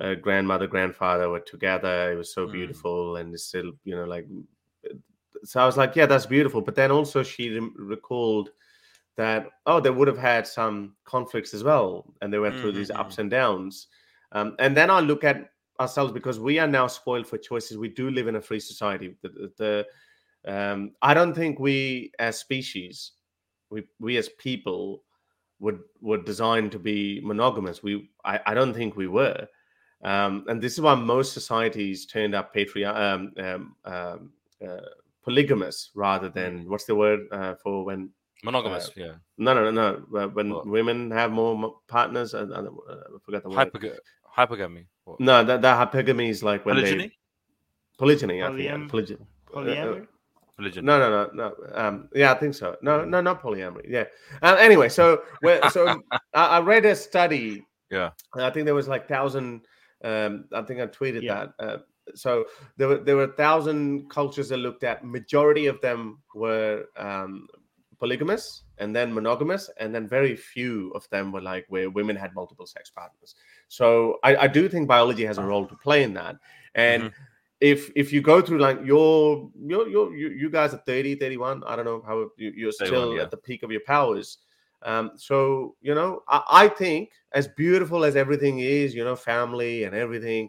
uh, 0.00 0.14
grandmother, 0.14 0.66
grandfather 0.66 1.28
were 1.28 1.40
together. 1.40 2.12
It 2.12 2.16
was 2.16 2.32
so 2.32 2.46
mm. 2.46 2.52
beautiful, 2.52 3.16
and 3.16 3.32
it's 3.34 3.44
still, 3.44 3.72
you 3.84 3.94
know, 3.94 4.04
like. 4.04 4.26
So 5.44 5.60
I 5.60 5.66
was 5.66 5.76
like, 5.76 5.96
yeah, 5.96 6.06
that's 6.06 6.26
beautiful. 6.26 6.60
But 6.60 6.76
then 6.76 6.90
also 6.90 7.22
she 7.22 7.50
re- 7.50 7.70
recalled 7.76 8.50
that 9.16 9.48
oh, 9.66 9.80
they 9.80 9.90
would 9.90 10.08
have 10.08 10.18
had 10.18 10.46
some 10.46 10.94
conflicts 11.04 11.54
as 11.54 11.64
well, 11.64 12.14
and 12.20 12.32
they 12.32 12.38
went 12.38 12.54
mm-hmm. 12.54 12.62
through 12.62 12.72
these 12.72 12.90
ups 12.90 13.14
mm-hmm. 13.14 13.22
and 13.22 13.30
downs. 13.30 13.88
Um, 14.32 14.56
and 14.58 14.76
then 14.76 14.90
I 14.90 15.00
look 15.00 15.24
at 15.24 15.50
ourselves 15.78 16.12
because 16.12 16.38
we 16.38 16.58
are 16.58 16.66
now 16.66 16.86
spoiled 16.86 17.26
for 17.26 17.38
choices. 17.38 17.76
We 17.76 17.88
do 17.88 18.10
live 18.10 18.28
in 18.28 18.36
a 18.36 18.40
free 18.40 18.60
society. 18.60 19.16
The, 19.22 19.52
the 19.58 19.86
um, 20.46 20.92
I 21.02 21.14
don't 21.14 21.34
think 21.34 21.58
we 21.58 22.12
as 22.18 22.38
species, 22.38 23.12
we 23.70 23.84
we 24.00 24.16
as 24.16 24.28
people, 24.28 25.04
would 25.58 25.80
were 26.00 26.18
designed 26.18 26.72
to 26.72 26.78
be 26.78 27.20
monogamous. 27.22 27.82
We 27.82 28.10
I, 28.24 28.40
I 28.46 28.54
don't 28.54 28.74
think 28.74 28.96
we 28.96 29.08
were. 29.08 29.46
Um, 30.02 30.44
and 30.48 30.60
this 30.60 30.72
is 30.72 30.80
why 30.80 30.94
most 30.94 31.32
societies 31.32 32.06
turned 32.06 32.34
up 32.34 32.52
patriarch, 32.52 32.96
um, 32.96 33.32
um, 33.38 33.76
um, 33.84 34.30
uh, 34.66 34.80
polygamous 35.24 35.90
rather 35.94 36.28
than 36.28 36.68
what's 36.68 36.84
the 36.84 36.94
word 36.94 37.20
uh, 37.30 37.54
for 37.62 37.84
when 37.84 38.10
monogamous? 38.42 38.88
Uh, 38.88 38.92
yeah. 38.96 39.12
No, 39.38 39.54
no, 39.54 39.70
no, 39.70 40.04
no. 40.10 40.28
When 40.28 40.50
what? 40.50 40.66
women 40.66 41.10
have 41.10 41.30
more 41.30 41.76
partners, 41.88 42.34
I, 42.34 42.42
I, 42.42 42.64
forgot 43.24 43.42
the 43.44 43.50
word. 43.50 43.72
Hyperg- 43.72 43.98
hypergamy. 44.36 44.86
What? 45.04 45.20
No, 45.20 45.44
that, 45.44 45.62
that 45.62 45.92
hypergamy 45.92 46.28
is 46.28 46.42
like 46.42 46.66
when 46.66 46.76
polygyny. 46.76 47.08
They, 47.08 47.12
polygyny. 47.98 48.42
I 48.42 48.48
think. 48.48 48.60
Yeah. 48.60 48.86
Polygyny. 48.88 49.26
Polyamory. 49.52 50.06
Polygyny. 50.56 50.84
No, 50.84 50.98
no, 50.98 51.10
no, 51.10 51.30
no. 51.34 51.54
Um, 51.74 52.08
yeah, 52.14 52.32
I 52.32 52.34
think 52.34 52.54
so. 52.54 52.76
No, 52.82 53.04
no, 53.04 53.20
not 53.20 53.42
polyamory. 53.42 53.86
Yeah. 53.88 54.04
Uh, 54.42 54.56
anyway, 54.58 54.88
so 54.88 55.22
so 55.70 56.02
I, 56.34 56.46
I 56.46 56.60
read 56.60 56.84
a 56.86 56.96
study. 56.96 57.64
Yeah. 57.90 58.10
I 58.34 58.50
think 58.50 58.64
there 58.64 58.74
was 58.74 58.88
like 58.88 59.06
thousand 59.06 59.62
um, 60.04 60.44
I 60.52 60.62
think 60.62 60.80
I 60.80 60.86
tweeted 60.86 61.22
yeah. 61.22 61.46
that. 61.58 61.64
Uh, 61.64 61.78
so 62.14 62.44
there 62.76 62.88
were 62.88 62.98
there 62.98 63.16
were 63.16 63.24
a 63.24 63.32
thousand 63.32 64.10
cultures 64.10 64.48
that 64.48 64.58
looked 64.58 64.84
at. 64.84 65.04
Majority 65.04 65.66
of 65.66 65.80
them 65.80 66.18
were 66.34 66.84
um, 66.96 67.46
polygamous 67.98 68.64
and 68.78 68.94
then 68.94 69.14
monogamous, 69.14 69.70
and 69.78 69.94
then 69.94 70.08
very 70.08 70.34
few 70.34 70.90
of 70.94 71.08
them 71.10 71.30
were 71.30 71.40
like 71.40 71.64
where 71.68 71.88
women 71.88 72.16
had 72.16 72.34
multiple 72.34 72.66
sex 72.66 72.90
partners. 72.90 73.36
So 73.68 74.18
I, 74.24 74.36
I 74.36 74.46
do 74.48 74.68
think 74.68 74.88
biology 74.88 75.24
has 75.24 75.38
a 75.38 75.44
role 75.44 75.66
to 75.66 75.76
play 75.76 76.02
in 76.02 76.12
that. 76.14 76.36
And 76.74 77.04
mm-hmm. 77.04 77.22
if 77.60 77.90
if 77.94 78.12
you 78.12 78.20
go 78.20 78.42
through 78.42 78.58
like 78.58 78.80
your 78.84 79.48
your 79.56 79.88
your 79.88 80.16
you, 80.16 80.30
you 80.30 80.50
guys 80.50 80.74
are 80.74 80.82
30, 80.84 81.14
31, 81.16 81.62
I 81.64 81.76
don't 81.76 81.84
know 81.84 82.02
how 82.04 82.28
you, 82.36 82.68
are 82.68 82.72
still 82.72 83.14
yeah. 83.14 83.22
at 83.22 83.30
the 83.30 83.36
peak 83.36 83.62
of 83.62 83.70
your 83.70 83.82
powers. 83.86 84.38
Um, 84.84 85.12
so 85.14 85.76
you 85.80 85.94
know, 85.94 86.22
I, 86.28 86.42
I, 86.50 86.68
think 86.68 87.10
as 87.34 87.48
beautiful 87.48 88.04
as 88.04 88.16
everything 88.16 88.58
is, 88.58 88.94
you 88.94 89.04
know, 89.04 89.16
family 89.16 89.84
and 89.84 89.94
everything. 89.94 90.48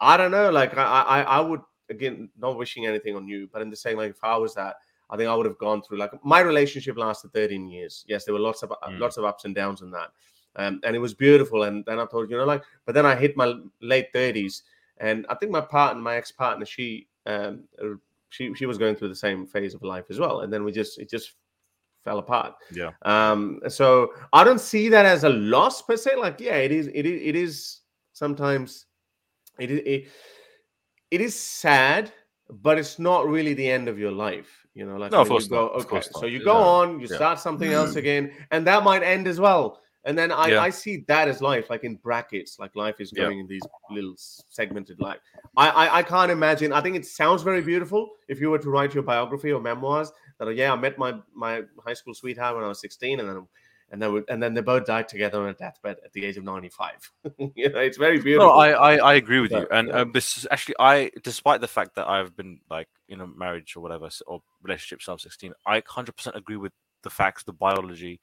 I 0.00 0.16
don't 0.16 0.32
know, 0.32 0.50
like 0.50 0.76
I, 0.76 0.82
I, 0.82 1.22
I 1.22 1.40
would 1.40 1.60
again 1.90 2.28
not 2.38 2.56
wishing 2.56 2.86
anything 2.86 3.14
on 3.14 3.28
you, 3.28 3.48
but 3.52 3.62
in 3.62 3.70
the 3.70 3.76
same 3.76 3.98
like 3.98 4.10
if 4.10 4.24
I 4.24 4.36
was 4.36 4.54
that, 4.54 4.76
I 5.10 5.16
think 5.16 5.28
I 5.28 5.34
would 5.34 5.46
have 5.46 5.58
gone 5.58 5.82
through 5.82 5.98
like 5.98 6.10
my 6.24 6.40
relationship 6.40 6.96
lasted 6.96 7.32
13 7.32 7.68
years. 7.68 8.04
Yes, 8.08 8.24
there 8.24 8.34
were 8.34 8.40
lots 8.40 8.62
of 8.62 8.70
mm. 8.70 8.98
lots 8.98 9.16
of 9.16 9.24
ups 9.24 9.44
and 9.44 9.54
downs 9.54 9.82
in 9.82 9.90
that, 9.90 10.08
um, 10.56 10.80
and 10.84 10.96
it 10.96 10.98
was 10.98 11.14
beautiful. 11.14 11.64
And 11.64 11.84
then 11.84 11.98
I 11.98 12.06
thought, 12.06 12.30
you 12.30 12.36
know, 12.36 12.44
like, 12.44 12.62
but 12.86 12.94
then 12.94 13.06
I 13.06 13.14
hit 13.14 13.36
my 13.36 13.54
late 13.80 14.12
30s, 14.12 14.62
and 14.98 15.26
I 15.28 15.34
think 15.34 15.52
my 15.52 15.60
partner, 15.60 16.02
my 16.02 16.16
ex 16.16 16.32
partner, 16.32 16.64
she 16.64 17.06
um, 17.26 17.64
she 18.30 18.54
she 18.54 18.66
was 18.66 18.78
going 18.78 18.96
through 18.96 19.08
the 19.10 19.14
same 19.14 19.46
phase 19.46 19.74
of 19.74 19.82
life 19.82 20.06
as 20.08 20.18
well, 20.18 20.40
and 20.40 20.52
then 20.52 20.64
we 20.64 20.72
just 20.72 20.98
it 20.98 21.10
just 21.10 21.34
fell 22.04 22.18
apart. 22.18 22.54
Yeah. 22.72 22.90
Um. 23.02 23.60
So 23.68 24.12
I 24.32 24.44
don't 24.44 24.60
see 24.60 24.88
that 24.88 25.06
as 25.06 25.24
a 25.24 25.30
loss 25.30 25.82
per 25.82 25.96
se. 25.96 26.16
Like, 26.16 26.40
yeah, 26.40 26.56
it 26.56 26.72
is. 26.72 26.88
It 26.94 27.06
is. 27.06 27.22
It 27.22 27.36
is 27.36 27.80
sometimes. 28.12 28.86
It 29.58 29.70
is. 29.70 29.80
It, 29.84 30.08
it 31.10 31.20
is 31.20 31.38
sad, 31.38 32.10
but 32.48 32.78
it's 32.78 32.98
not 32.98 33.28
really 33.28 33.54
the 33.54 33.68
end 33.68 33.88
of 33.88 33.98
your 33.98 34.12
life. 34.12 34.66
You 34.74 34.86
know, 34.86 34.96
like 34.96 35.12
no, 35.12 35.20
of 35.20 35.28
course 35.28 35.46
go, 35.46 35.66
not. 35.66 35.86
Okay, 35.86 36.00
so 36.00 36.24
you 36.24 36.42
go 36.42 36.58
yeah. 36.58 36.64
on, 36.64 37.00
you 37.00 37.06
yeah. 37.08 37.16
start 37.16 37.38
something 37.38 37.70
else 37.70 37.96
again, 37.96 38.32
and 38.50 38.66
that 38.66 38.82
might 38.82 39.02
end 39.02 39.28
as 39.28 39.38
well. 39.38 39.80
And 40.04 40.18
then 40.18 40.32
I, 40.32 40.48
yeah. 40.48 40.60
I 40.60 40.70
see 40.70 41.04
that 41.06 41.28
as 41.28 41.40
life, 41.40 41.70
like 41.70 41.84
in 41.84 41.94
brackets, 41.96 42.58
like 42.58 42.74
life 42.74 42.96
is 42.98 43.12
going 43.12 43.38
in 43.38 43.46
these 43.46 43.62
little 43.90 44.14
segmented 44.16 45.00
life. 45.00 45.20
I, 45.56 45.68
I, 45.68 45.98
I 45.98 46.02
can't 46.02 46.30
imagine. 46.30 46.72
I 46.72 46.80
think 46.80 46.96
it 46.96 47.06
sounds 47.06 47.42
very 47.42 47.60
beautiful 47.60 48.10
if 48.26 48.40
you 48.40 48.50
were 48.50 48.58
to 48.58 48.70
write 48.70 48.94
your 48.94 49.04
biography 49.04 49.52
or 49.52 49.60
memoirs. 49.60 50.10
That 50.44 50.56
yeah, 50.56 50.72
I 50.72 50.76
met 50.76 50.98
my 50.98 51.14
my 51.34 51.62
high 51.84 51.94
school 51.94 52.14
sweetheart 52.14 52.54
when 52.54 52.64
I 52.64 52.68
was 52.68 52.80
sixteen, 52.80 53.20
and 53.20 53.28
then 53.28 53.46
and 53.90 54.00
then 54.00 54.24
and 54.28 54.42
then 54.42 54.54
they 54.54 54.60
both 54.60 54.86
died 54.86 55.08
together 55.08 55.40
on 55.42 55.48
a 55.48 55.54
deathbed 55.54 55.98
at 56.04 56.12
the 56.12 56.24
age 56.24 56.36
of 56.36 56.44
ninety 56.44 56.68
five. 56.68 56.98
you 57.38 57.68
know, 57.68 57.78
it's 57.78 57.98
very 57.98 58.20
beautiful. 58.20 58.48
No, 58.48 58.54
I 58.54 58.70
I, 58.70 58.96
I 58.96 59.14
agree 59.14 59.40
with 59.40 59.52
you, 59.52 59.66
and 59.70 59.88
yeah. 59.88 60.00
um, 60.00 60.12
this 60.12 60.38
is 60.38 60.46
actually 60.50 60.76
I, 60.78 61.10
despite 61.22 61.60
the 61.60 61.68
fact 61.68 61.94
that 61.96 62.08
I've 62.08 62.36
been 62.36 62.60
like 62.70 62.88
in 63.08 63.20
a 63.20 63.26
marriage 63.26 63.76
or 63.76 63.80
whatever 63.80 64.08
or 64.26 64.42
relationship 64.62 65.02
since 65.02 65.08
I 65.08 65.12
was 65.12 65.22
sixteen, 65.22 65.52
I 65.66 65.82
hundred 65.86 66.16
percent 66.16 66.36
agree 66.36 66.56
with 66.56 66.72
the 67.02 67.10
facts, 67.10 67.44
the 67.44 67.52
biology 67.52 68.20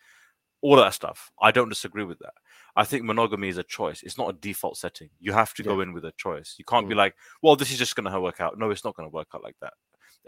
all 0.61 0.75
that 0.75 0.93
stuff. 0.93 1.31
I 1.41 1.51
don't 1.51 1.69
disagree 1.69 2.03
with 2.03 2.19
that. 2.19 2.33
I 2.75 2.83
think 2.83 3.03
monogamy 3.03 3.49
is 3.49 3.57
a 3.57 3.63
choice. 3.63 4.03
It's 4.03 4.17
not 4.17 4.29
a 4.29 4.33
default 4.33 4.77
setting. 4.77 5.09
You 5.19 5.31
have 5.33 5.53
to 5.55 5.63
yeah. 5.63 5.69
go 5.69 5.81
in 5.81 5.93
with 5.93 6.05
a 6.05 6.13
choice. 6.17 6.55
You 6.57 6.65
can't 6.65 6.85
mm. 6.85 6.89
be 6.89 6.95
like, 6.95 7.15
well, 7.41 7.55
this 7.55 7.71
is 7.71 7.77
just 7.77 7.95
going 7.95 8.11
to 8.11 8.21
work 8.21 8.41
out. 8.41 8.57
No, 8.57 8.69
it's 8.69 8.83
not 8.83 8.95
going 8.95 9.09
to 9.09 9.13
work 9.13 9.27
out 9.33 9.43
like 9.43 9.55
that. 9.61 9.73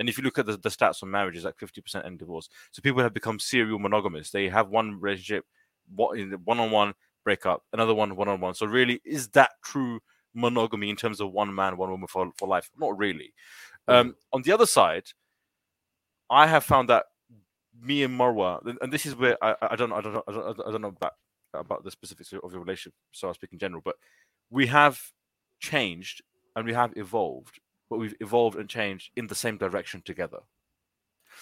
And 0.02 0.10
if 0.10 0.18
you 0.18 0.24
look 0.24 0.40
at 0.40 0.48
the, 0.48 0.58
the 0.58 0.70
stats 0.70 1.04
on 1.04 1.12
marriages, 1.12 1.44
like 1.44 1.58
50% 1.58 2.04
end 2.04 2.18
divorce. 2.18 2.50
So 2.72 2.82
people 2.82 3.04
have 3.04 3.14
become 3.14 3.40
serial 3.40 3.78
monogamous. 3.78 4.32
They 4.32 4.50
have 4.50 4.70
one 4.70 5.00
relationship, 5.00 5.46
one 5.94 6.60
on 6.60 6.72
one, 6.72 6.96
break 7.24 7.46
up, 7.46 7.64
another 7.72 7.94
one, 7.94 8.16
one 8.16 8.28
on 8.28 8.42
one. 8.42 8.56
So 8.56 8.66
really, 8.66 9.00
is 9.06 9.28
that 9.30 9.52
true 9.64 10.00
monogamy 10.34 10.90
in 10.90 10.96
terms 10.96 11.22
of 11.22 11.32
one 11.32 11.54
man, 11.54 11.78
one 11.78 11.92
woman 11.92 12.08
for, 12.08 12.32
for 12.36 12.48
life? 12.48 12.72
Not 12.80 12.98
really. 12.98 13.32
Mm. 13.88 13.94
Um, 13.94 14.16
on 14.34 14.42
the 14.42 14.52
other 14.52 14.66
side, 14.66 15.04
I 16.32 16.48
have 16.48 16.64
found 16.64 16.90
that 16.90 17.06
me 17.80 18.02
and 18.02 18.20
Marwa, 18.20 18.76
and 18.82 18.92
this 18.92 19.06
is 19.06 19.16
where 19.16 19.38
I, 19.44 19.56
I 19.62 19.76
don't 19.76 19.90
know, 19.90 19.98
I 19.98 20.02
don't 20.02 20.14
know, 20.14 20.24
I 20.28 20.32
don't, 20.32 20.68
I 20.68 20.72
don't 20.72 20.82
know 20.82 20.88
about 20.88 21.14
about 21.54 21.84
the 21.84 21.92
specifics 21.92 22.34
of 22.34 22.52
your 22.52 22.62
relationship, 22.62 22.94
so 23.12 23.30
I 23.30 23.34
speak 23.34 23.54
in 23.54 23.60
general, 23.60 23.84
but 23.86 23.98
we 24.50 24.66
have 24.68 25.00
changed 25.60 26.24
and 26.56 26.66
we 26.66 26.74
have 26.74 26.94
evolved, 26.96 27.60
but 27.92 28.00
we've 28.00 28.16
evolved 28.22 28.58
and 28.58 28.70
changed 28.70 29.12
in 29.18 29.28
the 29.28 29.36
same 29.36 29.58
direction 29.58 30.02
together. 30.04 30.40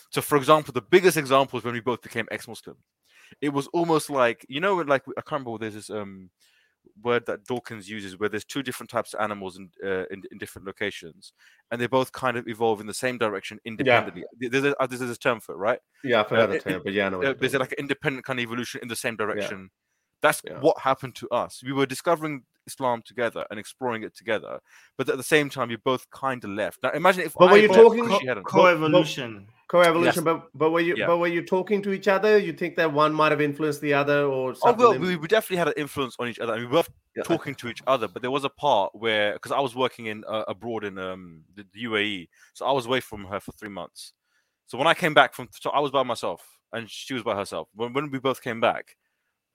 So, 0.10 0.20
for 0.22 0.36
example, 0.36 0.74
the 0.74 0.82
biggest 0.82 1.16
example 1.16 1.60
is 1.60 1.64
when 1.64 1.76
we 1.76 1.80
both 1.80 2.02
became 2.02 2.28
ex-Muslim. 2.32 2.76
It 3.40 3.50
was 3.50 3.68
almost 3.68 4.10
like 4.10 4.46
you 4.50 4.60
know, 4.60 4.76
like 4.78 5.04
I 5.18 5.22
can't 5.22 5.46
remember. 5.46 5.60
There's 5.60 5.76
this 5.76 5.90
um 5.92 6.32
word 7.04 7.26
that 7.28 7.46
Dawkins 7.46 7.88
uses, 7.88 8.18
where 8.18 8.30
there's 8.30 8.46
two 8.46 8.64
different 8.64 8.90
types 8.90 9.14
of 9.14 9.22
animals 9.22 9.58
in, 9.58 9.70
uh, 9.86 10.06
in, 10.12 10.24
in 10.32 10.38
different 10.40 10.66
locations, 10.66 11.34
and 11.70 11.80
they 11.80 11.86
both 11.86 12.12
kind 12.12 12.38
of 12.38 12.48
evolve 12.48 12.82
in 12.82 12.88
the 12.88 12.94
same 12.94 13.20
direction 13.20 13.60
independently. 13.66 14.24
Yeah. 14.40 14.50
There's, 14.52 14.64
a, 14.64 14.82
uh, 14.82 14.88
there's 14.88 15.02
a 15.02 15.16
term 15.16 15.40
for 15.40 15.54
it, 15.54 15.58
right? 15.58 15.80
Yeah, 16.04 16.22
I've 16.22 16.30
heard 16.30 16.50
uh, 16.50 16.54
the 16.54 16.60
term, 16.60 16.82
but 16.84 16.94
yeah, 16.94 17.10
no, 17.10 17.22
uh, 17.22 17.34
there's 17.40 17.54
like 17.54 17.74
an 17.74 17.80
independent 17.80 18.26
kind 18.26 18.40
of 18.40 18.44
evolution 18.44 18.82
in 18.82 18.88
the 18.88 18.96
same 18.96 19.16
direction. 19.16 19.60
Yeah. 19.60 19.68
That's 20.22 20.42
yeah. 20.44 20.60
what 20.60 20.80
happened 20.80 21.16
to 21.16 21.30
us. 21.30 21.62
We 21.64 21.74
were 21.74 21.86
discovering 21.86 22.44
Islam 22.70 23.02
together 23.12 23.44
and 23.50 23.60
exploring 23.60 24.04
it 24.04 24.14
together, 24.16 24.60
but 24.98 25.10
at 25.10 25.18
the 25.18 25.30
same 25.36 25.50
time, 25.50 25.70
you 25.72 25.78
both 25.92 26.10
kind 26.12 26.44
of 26.44 26.52
left. 26.52 26.78
Now, 26.84 26.92
imagine 26.92 27.24
if. 27.28 27.34
But 27.34 27.50
I 27.50 27.52
were 27.52 27.58
you 27.66 27.68
talking 27.68 28.08
co- 28.08 28.44
co-evolution? 28.44 29.48
co-evolution 29.70 30.24
yes. 30.26 30.34
but 30.34 30.48
but 30.56 30.72
were 30.72 30.80
you 30.80 30.96
yeah. 30.98 31.06
but 31.06 31.18
were 31.18 31.28
you 31.28 31.46
talking 31.46 31.82
to 31.82 31.92
each 31.94 32.08
other 32.08 32.38
you 32.38 32.52
think 32.52 32.76
that 32.76 32.92
one 32.92 33.14
might 33.14 33.32
have 33.32 33.40
influenced 33.40 33.80
the 33.82 33.94
other 33.94 34.24
or 34.26 34.56
something? 34.56 34.84
oh 34.84 34.90
well 34.90 35.00
we, 35.00 35.16
we 35.16 35.28
definitely 35.28 35.58
had 35.58 35.68
an 35.68 35.76
influence 35.78 36.16
on 36.20 36.28
each 36.28 36.40
other 36.40 36.54
I 36.54 36.58
mean, 36.58 36.70
we 36.70 36.76
were 36.76 36.84
yeah. 37.16 37.24
talking 37.24 37.54
to 37.56 37.70
each 37.70 37.84
other 37.86 38.08
but 38.08 38.22
there 38.24 38.32
was 38.32 38.44
a 38.44 38.50
part 38.50 38.94
where 38.96 39.34
because 39.34 39.52
i 39.52 39.60
was 39.60 39.76
working 39.76 40.08
in 40.08 40.24
uh, 40.28 40.44
abroad 40.48 40.84
in 40.84 40.98
um 40.98 41.44
the, 41.56 41.66
the 41.72 41.84
uae 41.86 42.28
so 42.54 42.66
i 42.66 42.72
was 42.72 42.88
away 42.88 43.00
from 43.00 43.26
her 43.26 43.40
for 43.40 43.52
three 43.52 43.70
months 43.70 44.14
so 44.66 44.78
when 44.78 44.88
i 44.88 44.94
came 44.94 45.14
back 45.14 45.36
from 45.36 45.48
so 45.52 45.70
i 45.70 45.80
was 45.80 45.92
by 45.92 46.04
myself 46.04 46.42
and 46.74 46.90
she 46.90 47.14
was 47.14 47.24
by 47.24 47.36
herself 47.36 47.70
when, 47.76 47.94
when 47.94 48.10
we 48.10 48.18
both 48.18 48.42
came 48.42 48.60
back 48.60 48.96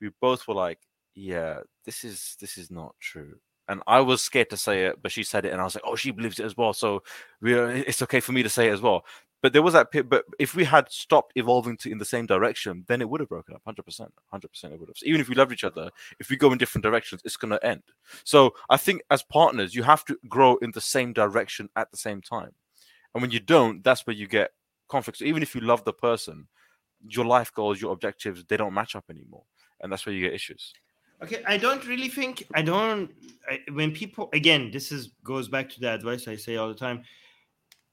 we 0.00 0.10
both 0.20 0.46
were 0.46 0.54
like 0.54 0.78
yeah 1.14 1.58
this 1.84 2.04
is 2.04 2.36
this 2.40 2.58
is 2.58 2.70
not 2.70 2.94
true 3.00 3.34
and 3.68 3.82
I 3.86 4.00
was 4.00 4.22
scared 4.22 4.50
to 4.50 4.56
say 4.56 4.84
it, 4.84 5.02
but 5.02 5.12
she 5.12 5.22
said 5.22 5.44
it, 5.46 5.52
and 5.52 5.60
I 5.60 5.64
was 5.64 5.74
like, 5.74 5.84
"Oh, 5.86 5.96
she 5.96 6.10
believes 6.10 6.38
it 6.38 6.44
as 6.44 6.56
well." 6.56 6.72
So 6.72 7.02
we 7.40 7.54
uh, 7.54 7.60
are, 7.60 7.70
it's 7.70 8.02
okay 8.02 8.20
for 8.20 8.32
me 8.32 8.42
to 8.42 8.48
say 8.48 8.68
it 8.68 8.72
as 8.72 8.80
well. 8.82 9.04
But 9.42 9.52
there 9.52 9.62
was 9.62 9.74
that 9.74 9.90
pit. 9.90 10.08
But 10.08 10.24
if 10.38 10.54
we 10.54 10.64
had 10.64 10.90
stopped 10.90 11.32
evolving 11.36 11.76
to 11.78 11.90
in 11.90 11.98
the 11.98 12.04
same 12.04 12.26
direction, 12.26 12.84
then 12.88 13.00
it 13.00 13.08
would 13.08 13.20
have 13.20 13.28
broken 13.28 13.54
up. 13.54 13.62
Hundred 13.64 13.84
percent, 13.84 14.12
hundred 14.30 14.48
percent, 14.48 14.72
it 14.72 14.80
would 14.80 14.88
have. 14.88 14.96
So 14.96 15.06
even 15.06 15.20
if 15.20 15.28
we 15.28 15.34
loved 15.34 15.52
each 15.52 15.64
other, 15.64 15.90
if 16.18 16.30
we 16.30 16.36
go 16.36 16.52
in 16.52 16.58
different 16.58 16.82
directions, 16.82 17.22
it's 17.24 17.36
going 17.36 17.50
to 17.50 17.66
end. 17.66 17.82
So 18.24 18.54
I 18.70 18.76
think 18.76 19.02
as 19.10 19.22
partners, 19.22 19.74
you 19.74 19.82
have 19.82 20.04
to 20.06 20.18
grow 20.28 20.56
in 20.56 20.72
the 20.72 20.80
same 20.80 21.12
direction 21.12 21.68
at 21.76 21.90
the 21.90 21.96
same 21.96 22.20
time. 22.20 22.52
And 23.14 23.22
when 23.22 23.30
you 23.30 23.40
don't, 23.40 23.84
that's 23.84 24.06
where 24.06 24.16
you 24.16 24.26
get 24.26 24.52
conflicts. 24.88 25.22
Even 25.22 25.42
if 25.42 25.54
you 25.54 25.60
love 25.60 25.84
the 25.84 25.92
person, 25.92 26.48
your 27.06 27.24
life 27.24 27.52
goals, 27.52 27.80
your 27.80 27.92
objectives, 27.92 28.44
they 28.48 28.56
don't 28.56 28.74
match 28.74 28.96
up 28.96 29.04
anymore, 29.10 29.44
and 29.80 29.92
that's 29.92 30.06
where 30.06 30.14
you 30.14 30.22
get 30.22 30.34
issues. 30.34 30.72
Okay, 31.22 31.42
I 31.46 31.56
don't 31.56 31.86
really 31.86 32.08
think 32.08 32.46
I 32.54 32.62
don't. 32.62 33.10
I, 33.48 33.60
when 33.72 33.92
people 33.92 34.28
again, 34.32 34.70
this 34.72 34.92
is 34.92 35.10
goes 35.22 35.48
back 35.48 35.68
to 35.70 35.80
the 35.80 35.92
advice 35.92 36.28
I 36.28 36.36
say 36.36 36.56
all 36.56 36.68
the 36.68 36.74
time. 36.74 37.02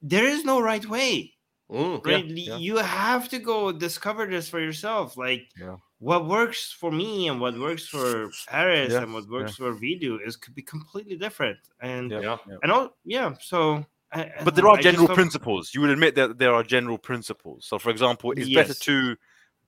There 0.02 0.26
is 0.26 0.44
no 0.44 0.60
right 0.60 0.84
way. 0.86 1.34
Mm, 1.70 2.04
right? 2.04 2.26
Yeah, 2.26 2.54
yeah. 2.54 2.56
You 2.58 2.76
have 2.76 3.28
to 3.30 3.38
go 3.38 3.72
discover 3.72 4.26
this 4.26 4.48
for 4.48 4.60
yourself. 4.60 5.16
Like 5.16 5.48
yeah. 5.58 5.76
what 6.00 6.26
works 6.26 6.72
for 6.72 6.90
me 6.90 7.28
and 7.28 7.40
what 7.40 7.58
works 7.58 7.86
for 7.86 8.30
Harris 8.48 8.92
and 8.92 9.14
what 9.14 9.28
works 9.28 9.56
for 9.56 9.72
Vidu 9.72 10.18
is 10.26 10.36
could 10.36 10.54
be 10.54 10.62
completely 10.62 11.16
different. 11.16 11.58
And 11.80 12.10
yeah, 12.10 12.36
and 12.62 12.70
all 12.70 12.96
yeah. 13.04 13.34
So 13.40 13.86
I, 14.12 14.30
but 14.44 14.54
there 14.54 14.68
are 14.68 14.76
I 14.76 14.82
general 14.82 15.08
principles. 15.08 15.74
You 15.74 15.80
would 15.80 15.90
admit 15.90 16.14
that 16.16 16.38
there 16.38 16.54
are 16.54 16.62
general 16.62 16.98
principles. 16.98 17.64
So, 17.64 17.78
for 17.78 17.90
example, 17.90 18.32
it's 18.32 18.48
yes. 18.48 18.68
better 18.68 18.78
to 18.80 19.16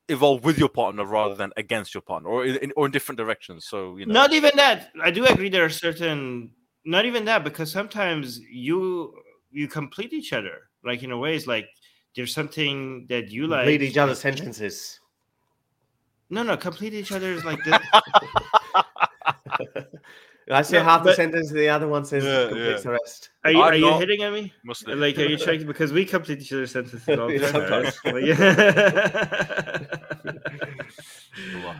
evolve 0.08 0.44
with 0.44 0.58
your 0.58 0.68
partner 0.68 1.04
rather 1.04 1.34
than 1.34 1.52
against 1.56 1.94
your 1.94 2.00
partner, 2.02 2.28
or 2.28 2.44
in, 2.44 2.72
or 2.76 2.86
in 2.86 2.92
different 2.92 3.18
directions. 3.18 3.66
So, 3.66 3.96
you 3.96 4.06
know, 4.06 4.12
not 4.12 4.32
even 4.32 4.52
that. 4.56 4.90
I 5.02 5.10
do 5.10 5.24
agree 5.26 5.48
there 5.48 5.64
are 5.64 5.70
certain. 5.70 6.50
Not 6.84 7.06
even 7.06 7.24
that, 7.24 7.44
because 7.44 7.72
sometimes 7.72 8.40
you 8.40 9.14
you 9.50 9.68
complete 9.68 10.12
each 10.12 10.32
other. 10.32 10.68
Like 10.84 11.02
in 11.02 11.10
a 11.10 11.18
ways, 11.18 11.46
like 11.46 11.66
there's 12.14 12.34
something 12.34 13.06
that 13.08 13.30
you 13.30 13.46
like. 13.46 13.60
Complete 13.60 13.82
each 13.82 13.96
other's 13.96 14.20
sentences. 14.20 15.00
No, 16.30 16.42
no, 16.42 16.56
complete 16.56 16.94
each 16.94 17.12
other's 17.12 17.44
like 17.44 17.58
this. 17.64 17.78
I 20.50 20.62
say 20.62 20.78
no, 20.78 20.84
half 20.84 21.02
but, 21.02 21.10
the 21.10 21.16
sentence, 21.16 21.50
the 21.50 21.68
other 21.68 21.88
one 21.88 22.04
says 22.04 22.24
yeah, 22.24 22.48
completes 22.48 22.70
yeah. 22.70 22.78
the 22.78 22.90
rest. 22.90 23.30
Are 23.44 23.50
you, 23.50 23.60
are 23.60 23.74
you 23.74 23.98
hitting 23.98 24.22
at 24.22 24.32
me? 24.32 24.52
Muslim. 24.62 25.00
Like, 25.00 25.18
are 25.18 25.24
you 25.24 25.38
trying 25.44 25.66
because 25.66 25.92
we 25.92 26.04
complete 26.04 26.40
each 26.40 26.52
other's 26.52 26.72
sentences 26.72 27.18
all 27.18 27.28
the 27.28 27.92
time? 28.04 28.18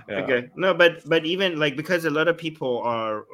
yeah. 0.09 0.23
Okay, 0.23 0.49
no, 0.57 0.73
but 0.73 1.07
but 1.09 1.27
even 1.27 1.59
like 1.59 1.77
because 1.77 2.07
a 2.07 2.11
lot 2.11 2.27
of 2.29 2.39
people 2.39 2.81
are 2.83 3.25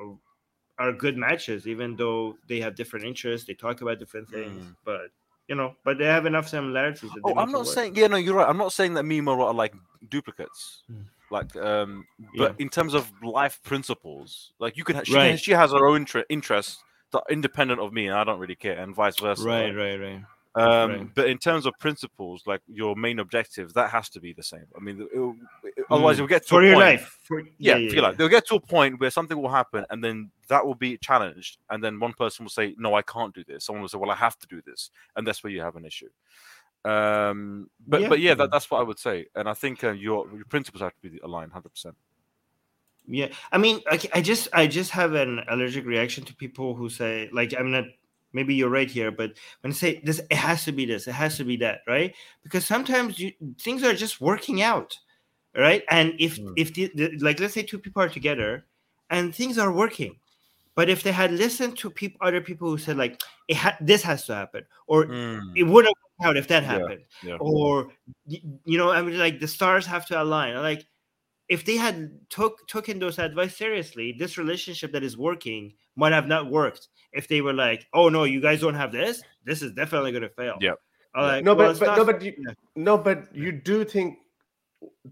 are 0.79 0.93
good 0.93 1.17
matches, 1.17 1.69
even 1.69 1.95
though 1.95 2.37
they 2.49 2.61
have 2.61 2.75
different 2.75 3.05
interests, 3.05 3.47
they 3.47 3.55
talk 3.55 3.83
about 3.83 3.99
different 3.99 4.29
things, 4.29 4.65
mm. 4.65 4.75
but 4.85 5.11
you 5.47 5.55
know, 5.55 5.75
but 5.85 5.99
they 5.99 6.07
have 6.07 6.27
enough 6.27 6.49
similarities. 6.49 7.11
oh, 7.25 7.35
I'm 7.37 7.53
not 7.53 7.67
saying, 7.67 7.97
yeah, 7.97 8.07
no, 8.07 8.17
you're 8.17 8.35
right. 8.35 8.49
I'm 8.49 8.57
not 8.57 8.73
saying 8.73 8.95
that 8.95 9.05
me 9.05 9.19
and 9.19 9.29
Marwa 9.29 9.47
are 9.47 9.55
like 9.55 9.75
duplicates. 10.09 10.83
Mm. 10.91 11.05
Like, 11.31 11.55
um, 11.57 12.07
but 12.37 12.57
yeah. 12.59 12.63
in 12.63 12.69
terms 12.69 12.95
of 12.95 13.11
life 13.23 13.61
principles, 13.63 14.53
like 14.59 14.77
you 14.77 14.85
can, 14.85 15.05
she, 15.05 15.15
right. 15.15 15.39
she 15.39 15.53
has 15.53 15.71
her 15.71 15.87
own 15.87 15.99
inter- 15.99 16.25
interests 16.29 16.83
that 17.13 17.23
independent 17.31 17.81
of 17.81 17.93
me, 17.93 18.07
and 18.07 18.17
I 18.17 18.25
don't 18.25 18.41
really 18.41 18.57
care, 18.57 18.79
and 18.79 18.95
vice 18.95 19.19
versa. 19.19 19.45
Right, 19.45 19.71
right, 19.75 19.97
right. 19.97 20.23
Um, 20.57 20.91
right. 20.91 21.15
But 21.15 21.29
in 21.29 21.39
terms 21.39 21.65
of 21.65 21.75
principles, 21.79 22.43
like 22.47 22.61
your 22.67 22.97
main 22.97 23.21
objective, 23.21 23.73
that 23.75 23.91
has 23.91 24.09
to 24.11 24.21
be 24.21 24.33
the 24.33 24.43
same. 24.43 24.67
I 24.77 24.81
mean, 24.81 25.01
it, 25.03 25.73
it, 25.77 25.85
otherwise, 25.89 26.19
you'll 26.19 26.27
get 26.27 26.43
to 26.43 26.49
for 26.49 26.65
your 26.65 26.75
point, 26.75 26.87
life. 26.87 27.19
For, 27.23 27.41
yeah, 27.41 27.47
yeah, 27.59 27.77
yeah, 27.77 27.93
yeah. 27.93 28.03
Life. 28.03 28.17
They'll 28.17 28.29
get 28.29 28.47
to 28.49 28.57
a 28.57 28.61
point 28.61 28.99
where 28.99 29.11
something 29.11 29.41
will 29.41 29.51
happen, 29.51 29.85
and 29.91 30.03
then 30.03 30.31
that 30.49 30.67
will 30.67 30.75
be 30.75 30.99
challenged, 30.99 31.59
and 31.71 31.85
then 31.85 32.01
one 32.01 32.15
person 32.15 32.45
will 32.45 32.51
say, 32.51 32.75
"No, 32.79 32.95
I 32.95 33.03
can't 33.03 33.33
do 33.33 33.45
this." 33.45 33.65
Someone 33.65 33.83
will 33.83 33.89
say, 33.89 33.99
"Well, 33.99 34.11
I 34.11 34.17
have 34.17 34.37
to 34.41 34.47
do 34.49 34.61
this," 34.67 34.91
and 35.15 35.25
that's 35.25 35.45
where 35.45 35.53
you 35.53 35.61
have 35.61 35.77
an 35.77 35.85
issue. 35.85 36.09
Um, 36.85 37.69
but 37.87 38.03
yeah. 38.03 38.09
but 38.09 38.21
yeah, 38.21 38.35
that, 38.35 38.51
that's 38.51 38.71
what 38.71 38.81
I 38.81 38.83
would 38.83 38.99
say, 38.99 39.27
and 39.35 39.49
I 39.49 39.55
think 39.55 39.85
uh, 39.85 39.91
your 39.93 40.27
your 40.35 40.47
principles 40.47 40.81
have 40.83 40.93
to 41.03 41.11
be 41.11 41.19
aligned, 41.23 41.53
hundred 41.53 41.71
percent. 41.71 41.97
Yeah, 43.07 43.29
I 43.53 43.59
mean, 43.59 43.81
I, 43.87 44.01
I 44.15 44.21
just 44.23 44.49
I 44.53 44.67
just 44.67 44.91
have 44.93 45.15
an 45.15 45.43
allergic 45.49 45.85
reaction 45.85 46.25
to 46.25 46.35
people 46.35 46.75
who 46.75 46.89
say 46.89 47.29
like 47.33 47.55
I'm 47.59 47.71
not 47.71 47.85
maybe 48.33 48.55
you're 48.55 48.71
right 48.71 48.91
here 48.91 49.11
but 49.11 49.33
when 49.61 49.73
i 49.73 49.75
say 49.75 50.01
this 50.05 50.21
it 50.31 50.37
has 50.37 50.65
to 50.65 50.73
be 50.73 50.85
this 50.85 51.07
it 51.09 51.13
has 51.13 51.37
to 51.37 51.45
be 51.45 51.57
that 51.57 51.81
right 51.87 52.15
because 52.43 52.65
sometimes 52.65 53.19
you 53.19 53.33
things 53.59 53.83
are 53.83 53.95
just 53.95 54.21
working 54.21 54.63
out 54.63 54.97
right 55.57 55.83
and 55.91 56.15
if 56.19 56.39
mm. 56.39 56.53
if 56.57 56.73
the, 56.75 56.91
the, 56.95 57.11
like 57.19 57.41
let's 57.41 57.55
say 57.55 57.63
two 57.63 57.79
people 57.79 58.03
are 58.03 58.09
together 58.09 58.65
and 59.11 59.35
things 59.35 59.59
are 59.59 59.73
working 59.73 60.17
but 60.75 60.89
if 60.89 61.03
they 61.03 61.13
had 61.13 61.33
listened 61.33 61.77
to 61.77 61.91
people 61.91 62.19
other 62.27 62.41
people 62.41 62.69
who 62.69 62.79
said 62.79 62.97
like 62.97 63.21
it 63.49 63.57
ha- 63.57 63.77
this 63.81 64.03
has 64.03 64.25
to 64.25 64.35
happen 64.35 64.65
or 64.87 65.07
mm. 65.07 65.43
it 65.57 65.65
wouldn't 65.65 65.97
out 66.23 66.37
if 66.37 66.49
that 66.49 66.63
happened 66.63 67.01
yeah, 67.23 67.31
yeah. 67.31 67.37
or 67.41 67.89
you 68.27 68.79
know 68.79 68.91
i 68.91 69.01
mean 69.03 69.19
like 69.19 69.41
the 69.41 69.49
stars 69.49 69.87
have 69.87 70.07
to 70.07 70.21
align 70.21 70.55
like 70.57 70.87
if 71.49 71.65
they 71.65 71.77
had 71.77 72.11
took 72.29 72.67
taken 72.69 72.99
those 72.99 73.19
advice 73.19 73.57
seriously 73.57 74.15
this 74.19 74.39
relationship 74.39 74.93
that 74.93 75.03
is 75.03 75.17
working 75.17 75.73
might 75.97 76.13
have 76.13 76.27
not 76.27 76.51
worked 76.51 76.89
if 77.13 77.29
they 77.29 77.41
were 77.41 77.53
like, 77.53 77.87
"Oh 77.93 78.09
no, 78.09 78.25
you 78.25 78.41
guys 78.41 78.61
don't 78.61 78.75
have 78.75 78.93
this. 78.93 79.23
This 79.45 79.63
is 79.63 79.73
definitely 79.73 80.13
going 80.13 80.23
to 80.23 80.31
fail." 80.31 80.57
Yeah. 80.61 80.75
Like, 81.15 81.45
no, 81.45 81.57
but, 81.57 81.79
but 81.79 81.97
no, 81.97 82.05
but 82.05 82.23
you, 82.23 82.33
no, 82.77 82.97
but 82.97 83.35
you 83.35 83.51
do 83.51 83.85
think 83.85 84.19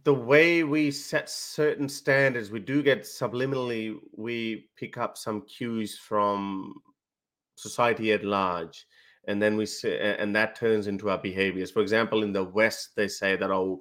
the 0.04 0.14
way 0.14 0.62
we 0.62 0.92
set 0.92 1.28
certain 1.28 1.88
standards, 1.88 2.52
we 2.52 2.60
do 2.60 2.82
get 2.84 3.02
subliminally, 3.02 3.96
we 4.16 4.68
pick 4.76 4.96
up 4.96 5.18
some 5.18 5.42
cues 5.42 5.98
from 5.98 6.74
society 7.56 8.12
at 8.12 8.24
large. 8.24 8.86
And 9.26 9.42
then 9.42 9.56
we 9.56 9.66
say, 9.66 10.16
and 10.18 10.34
that 10.36 10.56
turns 10.56 10.86
into 10.86 11.10
our 11.10 11.18
behaviors. 11.18 11.70
For 11.70 11.80
example, 11.80 12.22
in 12.22 12.32
the 12.32 12.44
West, 12.44 12.96
they 12.96 13.08
say 13.08 13.36
that 13.36 13.50
our 13.50 13.76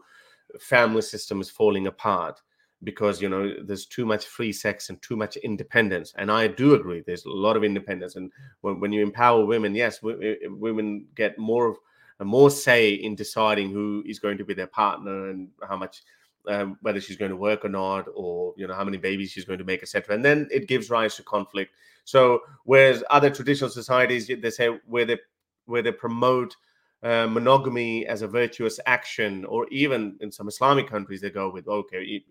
family 0.59 1.01
system 1.01 1.41
is 1.41 1.49
falling 1.49 1.87
apart 1.87 2.41
because 2.83 3.21
you 3.21 3.29
know 3.29 3.53
there's 3.63 3.85
too 3.85 4.05
much 4.05 4.25
free 4.25 4.53
sex 4.53 4.89
and 4.89 5.01
too 5.01 5.15
much 5.15 5.35
independence 5.37 6.13
and 6.17 6.31
i 6.31 6.47
do 6.47 6.75
agree 6.75 7.01
there's 7.05 7.25
a 7.25 7.29
lot 7.29 7.57
of 7.57 7.63
independence 7.63 8.15
and 8.15 8.31
when, 8.61 8.79
when 8.79 8.91
you 8.91 9.01
empower 9.01 9.45
women 9.45 9.73
yes 9.73 9.99
w- 9.99 10.37
women 10.59 11.05
get 11.15 11.37
more 11.39 11.67
of 11.67 11.77
more 12.23 12.49
say 12.49 12.93
in 12.93 13.15
deciding 13.15 13.71
who 13.71 14.03
is 14.05 14.19
going 14.19 14.37
to 14.37 14.45
be 14.45 14.53
their 14.53 14.67
partner 14.67 15.29
and 15.29 15.49
how 15.67 15.75
much 15.75 16.03
um, 16.47 16.77
whether 16.81 17.01
she's 17.01 17.17
going 17.17 17.31
to 17.31 17.37
work 17.37 17.65
or 17.65 17.69
not 17.69 18.05
or 18.15 18.53
you 18.57 18.67
know 18.67 18.73
how 18.73 18.83
many 18.83 18.97
babies 18.97 19.31
she's 19.31 19.45
going 19.45 19.59
to 19.59 19.65
make 19.65 19.81
etc 19.81 20.13
and 20.15 20.23
then 20.23 20.47
it 20.51 20.67
gives 20.67 20.89
rise 20.89 21.15
to 21.15 21.23
conflict 21.23 21.73
so 22.07 22.39
whereas 22.63 23.03
other 23.09 23.29
traditional 23.29 23.69
societies 23.69 24.27
they 24.27 24.49
say 24.49 24.69
where 24.85 25.05
they 25.05 25.17
where 25.65 25.81
they 25.81 25.91
promote 25.91 26.55
uh, 27.03 27.27
monogamy 27.27 28.07
as 28.07 28.21
a 28.21 28.27
virtuous 28.27 28.79
action 28.85 29.45
or 29.45 29.67
even 29.69 30.15
in 30.21 30.31
some 30.31 30.47
islamic 30.47 30.87
countries 30.89 31.21
they 31.21 31.29
go 31.29 31.49
with 31.49 31.67
okay 31.67 32.23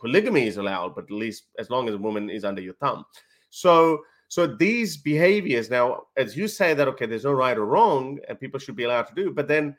polygamy 0.00 0.46
is 0.46 0.56
allowed, 0.56 0.94
but 0.94 1.04
at 1.04 1.10
least 1.10 1.44
as 1.58 1.70
long 1.70 1.88
as 1.88 1.94
a 1.94 1.98
woman 1.98 2.30
is 2.30 2.44
under 2.44 2.62
your 2.62 2.74
thumb. 2.74 3.04
So 3.50 4.00
so 4.28 4.46
these 4.46 4.96
behaviors 4.96 5.70
now, 5.70 6.04
as 6.16 6.36
you 6.36 6.48
say 6.48 6.72
that 6.74 6.88
okay, 6.88 7.06
there's 7.06 7.24
no 7.24 7.32
right 7.32 7.56
or 7.56 7.66
wrong, 7.66 8.18
and 8.28 8.40
people 8.40 8.58
should 8.58 8.76
be 8.76 8.84
allowed 8.84 9.08
to 9.08 9.14
do, 9.14 9.30
but 9.30 9.48
then 9.48 9.76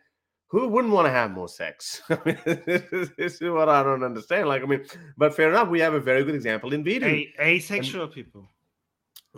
who 0.47 0.67
wouldn't 0.67 0.93
want 0.93 1.07
to 1.07 1.11
have 1.11 1.31
more 1.31 1.47
sex? 1.47 2.01
this 2.09 3.41
is 3.41 3.49
what 3.49 3.69
I 3.69 3.81
don't 3.83 4.03
understand. 4.03 4.49
Like, 4.49 4.61
I 4.61 4.65
mean, 4.65 4.85
but 5.17 5.33
fair 5.33 5.49
enough, 5.49 5.69
we 5.69 5.79
have 5.79 5.93
a 5.93 5.99
very 5.99 6.25
good 6.25 6.35
example 6.35 6.73
in 6.73 6.83
video. 6.83 7.07
A- 7.07 7.33
asexual 7.39 8.03
and, 8.03 8.13
people. 8.13 8.49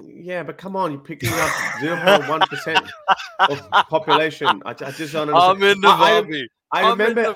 Yeah, 0.02 0.44
but 0.44 0.58
come 0.58 0.76
on, 0.76 0.92
you're 0.92 1.02
picking 1.02 1.30
up 1.30 1.50
0.1% 1.80 2.90
of 3.40 3.70
population. 3.90 4.62
I, 4.66 4.72
I 4.72 4.74
just 4.74 5.14
don't 5.14 5.30
understand. 5.30 5.36
I'm 5.36 5.64
in 5.64 5.82
the 5.82 5.88
lobby. 5.88 6.50
I, 6.72 6.84
I 6.84 6.90
remember. 6.90 7.34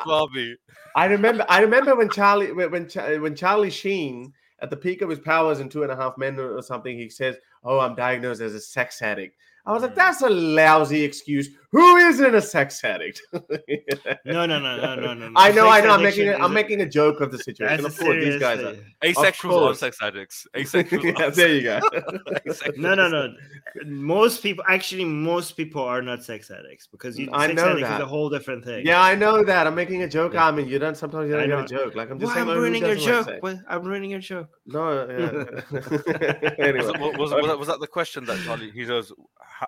I 0.96 1.06
remember. 1.06 1.46
I 1.48 1.60
remember 1.62 1.96
when 1.96 2.10
Charlie 2.10 2.52
when 2.52 2.72
when 2.72 3.36
Charlie 3.36 3.70
Sheen 3.70 4.34
at 4.60 4.72
the 4.72 4.78
peak 4.78 5.04
of 5.04 5.10
his 5.10 5.20
powers 5.20 5.60
in 5.60 5.70
Two 5.70 5.84
and 5.84 5.92
a 5.92 5.96
Half 5.96 6.18
Men 6.18 6.40
or 6.40 6.62
something, 6.64 6.98
he 6.98 7.10
says, 7.10 7.36
"Oh, 7.64 7.80
I'm 7.80 7.94
diagnosed 7.94 8.42
as 8.42 8.56
a 8.56 8.60
sex 8.60 9.02
addict." 9.04 9.36
I 9.68 9.74
was 9.74 9.82
like, 9.82 9.92
mm. 9.92 9.96
that's 9.96 10.22
a 10.22 10.30
lousy 10.30 11.04
excuse. 11.04 11.50
Who 11.72 11.98
isn't 11.98 12.34
a 12.34 12.42
sex 12.42 12.82
addict? 12.86 13.22
no, 13.34 13.42
no, 14.46 14.46
no, 14.46 14.58
no, 14.58 14.96
no, 14.96 15.14
no. 15.14 15.14
no. 15.14 15.32
I 15.36 15.52
know, 15.52 15.68
I 15.68 15.82
know. 15.82 15.90
I'm 15.90 16.02
making, 16.02 16.30
a, 16.30 16.36
I'm 16.36 16.54
making 16.54 16.80
a 16.80 16.88
joke 16.88 17.20
of 17.20 17.30
the 17.30 17.38
situation. 17.38 17.86
Of 17.86 17.98
course, 17.98 18.24
these 18.24 18.40
guys 18.40 18.60
are 18.62 18.76
asexuals 19.04 19.72
are 19.72 19.76
sex 19.76 19.98
addicts. 20.02 20.48
Asexuals. 20.56 21.20
yeah, 21.20 21.30
there 21.30 21.54
you 21.54 21.64
go. 21.64 21.80
no, 22.78 22.96
no, 22.96 23.10
no. 23.10 23.34
Most 23.86 24.42
people, 24.42 24.64
actually, 24.70 25.04
most 25.04 25.58
people 25.58 25.84
are 25.84 26.02
not 26.02 26.24
sex 26.24 26.50
addicts 26.52 26.88
because 26.88 27.20
you. 27.20 27.30
I 27.34 27.48
sex 27.48 27.58
know 27.58 27.80
that. 27.82 27.96
is 27.96 28.02
a 28.02 28.06
whole 28.06 28.30
different 28.30 28.64
thing. 28.64 28.86
Yeah, 28.86 29.02
I 29.02 29.16
know 29.16 29.44
that. 29.44 29.68
I'm 29.68 29.76
making 29.76 30.04
a 30.04 30.08
joke. 30.08 30.36
Yeah. 30.36 30.48
I 30.48 30.52
mean, 30.52 30.70
you 30.70 30.80
don't. 30.80 30.96
Sometimes 30.96 31.30
you 31.30 31.36
don't 31.36 31.50
get 31.50 31.60
a 31.60 31.68
joke. 31.68 31.96
Like 31.96 32.10
I'm 32.10 32.18
just 32.18 32.28
well, 32.28 32.36
saying. 32.36 32.50
I'm 32.50 32.58
ruining 32.58 32.86
your 32.86 32.96
joke. 32.96 33.28
Like 33.44 33.58
I'm 33.68 33.84
ruining 33.84 34.12
your 34.12 34.22
joke. 34.22 34.50
No. 34.66 35.06
Yeah. 35.06 36.50
anyway, 36.60 36.98
was, 37.18 37.34
was, 37.34 37.58
was, 37.58 37.68
that 37.68 37.82
the 37.82 37.88
question 37.88 38.24
that 38.26 38.42
Charlie? 38.46 38.72
He 38.72 38.86
goes 38.86 39.12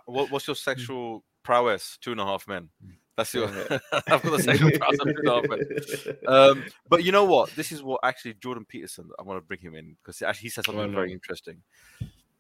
what, 0.06 0.32
what's 0.32 0.48
your 0.48 0.56
sexual 0.56 1.24
prowess? 1.44 1.98
Two 2.02 2.12
and 2.12 2.22
a 2.22 2.26
half 2.26 2.48
men. 2.48 2.70
That's 3.18 3.34
your. 3.34 3.48
I've 3.92 4.22
got 4.22 4.24
the 4.24 4.44
sexual 4.44 4.72
prowess 4.78 5.00
of 5.00 5.08
two 5.08 5.16
and 5.18 5.28
a 5.28 5.34
half 5.34 5.50
men. 5.50 6.18
Um, 6.28 6.64
but 6.88 7.04
you 7.04 7.12
know 7.12 7.26
what? 7.26 7.50
This 7.56 7.72
is 7.72 7.84
what 7.84 8.00
actually 8.04 8.36
Jordan 8.36 8.66
Peterson. 8.68 9.10
I 9.20 9.24
want 9.24 9.38
to 9.38 9.46
bring 9.46 9.60
him 9.60 9.76
in 9.76 9.96
because 10.02 10.22
actually 10.22 10.48
he 10.48 10.50
said 10.50 10.66
something 10.66 10.84
oh, 10.84 10.90
very 10.90 11.12
interesting. 11.12 11.62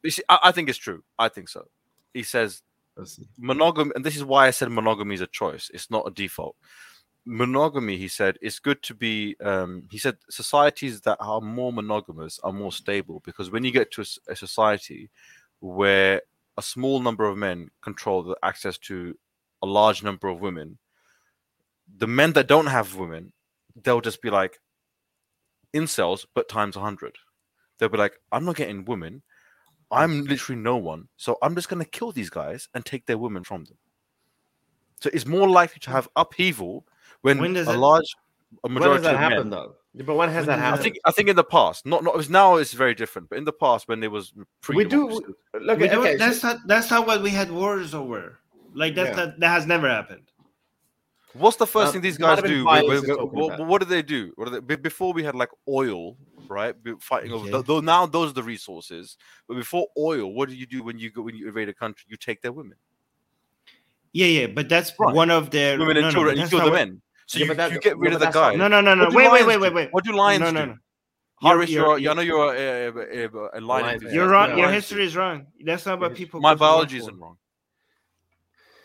See, 0.07 0.23
I, 0.29 0.39
I 0.43 0.51
think 0.51 0.69
it's 0.69 0.77
true. 0.77 1.03
I 1.17 1.29
think 1.29 1.49
so. 1.49 1.65
He 2.13 2.23
says 2.23 2.61
monogamy, 3.37 3.91
and 3.95 4.03
this 4.03 4.15
is 4.15 4.23
why 4.23 4.47
I 4.47 4.51
said 4.51 4.69
monogamy 4.71 5.15
is 5.15 5.21
a 5.21 5.27
choice. 5.27 5.69
It's 5.73 5.91
not 5.91 6.07
a 6.07 6.11
default 6.11 6.55
monogamy 7.25 7.95
he 7.95 8.07
said 8.07 8.37
is 8.41 8.59
good 8.59 8.81
to 8.81 8.95
be 8.95 9.35
um, 9.41 9.83
he 9.91 9.97
said 9.97 10.17
societies 10.29 11.01
that 11.01 11.17
are 11.19 11.41
more 11.41 11.71
monogamous 11.71 12.39
are 12.43 12.51
more 12.51 12.71
stable 12.71 13.21
because 13.23 13.51
when 13.51 13.63
you 13.63 13.71
get 13.71 13.91
to 13.91 14.01
a, 14.01 14.31
a, 14.31 14.35
society 14.35 15.09
where 15.59 16.21
a 16.59 16.61
small 16.61 16.99
number 16.99 17.23
of 17.23 17.37
men 17.37 17.69
control 17.81 18.21
the 18.21 18.35
access 18.43 18.77
to 18.77 19.17
a 19.61 19.65
large 19.65 20.03
number 20.03 20.27
of 20.27 20.41
women, 20.41 20.77
the 21.97 22.05
men 22.05 22.33
that 22.33 22.47
don't 22.47 22.67
have 22.67 22.97
women, 22.97 23.31
they'll 23.81 24.01
just 24.01 24.21
be 24.21 24.29
like 24.29 24.59
incels, 25.73 26.25
but 26.35 26.49
times 26.49 26.75
a 26.75 26.81
hundred. 26.81 27.15
They'll 27.77 27.87
be 27.87 27.97
like, 27.97 28.19
I'm 28.33 28.43
not 28.43 28.57
getting 28.57 28.83
women. 28.83 29.23
I'm 29.89 30.25
literally 30.25 30.61
no 30.61 30.75
one. 30.75 31.07
So 31.15 31.37
I'm 31.41 31.55
just 31.55 31.69
going 31.69 31.81
to 31.81 31.89
kill 31.89 32.11
these 32.11 32.29
guys 32.29 32.67
and 32.73 32.85
take 32.85 33.05
their 33.05 33.17
women 33.17 33.45
from 33.45 33.63
them. 33.63 33.77
So 34.99 35.09
it's 35.13 35.25
more 35.25 35.47
likely 35.47 35.79
to 35.79 35.91
have 35.91 36.09
upheaval 36.17 36.85
when, 37.21 37.39
when 37.39 37.55
a 37.55 37.61
it, 37.61 37.77
large 37.77 38.13
a 38.63 38.69
majority 38.69 38.89
when 38.89 39.01
does 39.01 39.11
that 39.11 39.17
happen, 39.17 39.37
men, 39.37 39.49
though? 39.49 39.75
But 39.95 40.15
when 40.15 40.29
has 40.29 40.45
that 40.45 40.59
happened? 40.59 40.79
I 40.79 40.83
think 40.83 40.97
I 41.05 41.11
think 41.11 41.29
in 41.29 41.35
the 41.35 41.43
past, 41.43 41.85
not 41.85 42.03
not 42.03 42.15
was 42.15 42.29
now 42.29 42.55
it's 42.55 42.73
very 42.73 42.93
different. 42.93 43.29
But 43.29 43.37
in 43.37 43.45
the 43.45 43.53
past, 43.53 43.87
when 43.87 43.99
there 43.99 44.09
was 44.09 44.33
pre, 44.61 44.75
we 44.75 44.85
do 44.85 45.09
look. 45.09 45.79
We 45.79 45.89
okay, 45.89 46.15
that's 46.15 46.41
so, 46.41 46.49
not 46.49 46.57
that's 46.67 46.91
not 46.91 47.07
what 47.07 47.21
we 47.21 47.31
had 47.31 47.51
wars 47.51 47.93
over. 47.93 48.39
Like 48.73 48.95
that's 48.95 49.17
yeah. 49.17 49.25
not, 49.25 49.39
that 49.39 49.49
has 49.49 49.65
never 49.65 49.89
happened. 49.89 50.31
What's 51.33 51.57
the 51.57 51.67
first 51.67 51.89
uh, 51.89 51.91
thing 51.93 52.01
these 52.01 52.17
guys 52.17 52.41
do? 52.41 52.65
what, 52.65 53.59
what, 53.67 53.81
do 53.81 53.85
they 53.85 54.01
do? 54.01 54.33
What 54.35 54.67
they, 54.67 54.75
before 54.75 55.13
we 55.13 55.23
had 55.23 55.35
like 55.35 55.49
oil, 55.67 56.17
right? 56.47 56.75
Fighting 56.99 57.31
okay. 57.31 57.51
over. 57.51 57.61
Though 57.61 57.81
now 57.81 58.07
those 58.07 58.31
are 58.31 58.33
the 58.33 58.43
resources. 58.43 59.15
But 59.47 59.55
before 59.55 59.87
oil, 59.97 60.33
what 60.33 60.49
do 60.49 60.55
you 60.55 60.65
do 60.65 60.83
when 60.83 60.97
you 60.97 61.11
go 61.11 61.21
when 61.21 61.35
you 61.35 61.47
invade 61.47 61.69
a 61.69 61.73
country? 61.73 62.05
You 62.09 62.17
take 62.17 62.41
their 62.41 62.51
women. 62.51 62.77
Yeah, 64.11 64.25
yeah, 64.25 64.47
but 64.47 64.69
that's 64.69 64.91
right. 64.99 65.13
one 65.13 65.29
of 65.29 65.51
their 65.51 65.77
women 65.77 65.97
and 65.97 66.07
no, 66.07 66.11
children. 66.11 66.37
No, 66.37 66.43
you 66.43 66.49
kill 66.49 66.65
the 66.65 66.71
men. 66.71 67.01
So 67.29 67.37
yeah, 67.37 67.45
you, 67.45 67.53
that, 67.53 67.71
you 67.71 67.79
get 67.79 67.95
rid 67.99 68.13
of 68.13 68.21
the 68.21 68.31
guy. 68.31 68.55
No, 68.55 68.67
no, 68.67 68.81
no, 68.81 68.95
no. 68.95 69.07
Wait, 69.11 69.31
wait, 69.31 69.45
wait, 69.45 69.59
wait, 69.59 69.71
wait. 69.71 69.89
What 69.93 70.03
do 70.03 70.13
lions 70.13 70.41
no, 70.41 70.49
no, 70.49 70.65
no. 70.65 70.73
do? 70.73 70.79
Harris, 71.43 71.69
you're, 71.69 71.99
you're, 71.99 72.11
I 72.11 72.15
know 72.15 72.21
you're 72.23 72.55
a, 72.55 72.87
a, 72.87 73.27
a, 73.27 73.59
a 73.59 73.61
lion. 73.61 74.01
You're 74.11 74.27
wrong. 74.27 74.57
Your 74.57 74.71
history 74.71 75.05
is 75.05 75.15
wrong. 75.15 75.45
That's 75.63 75.85
not 75.85 75.99
what 75.99 76.15
people. 76.15 76.41
My 76.41 76.55
biology 76.55 76.97
isn't 76.97 77.19
wrong. 77.19 77.37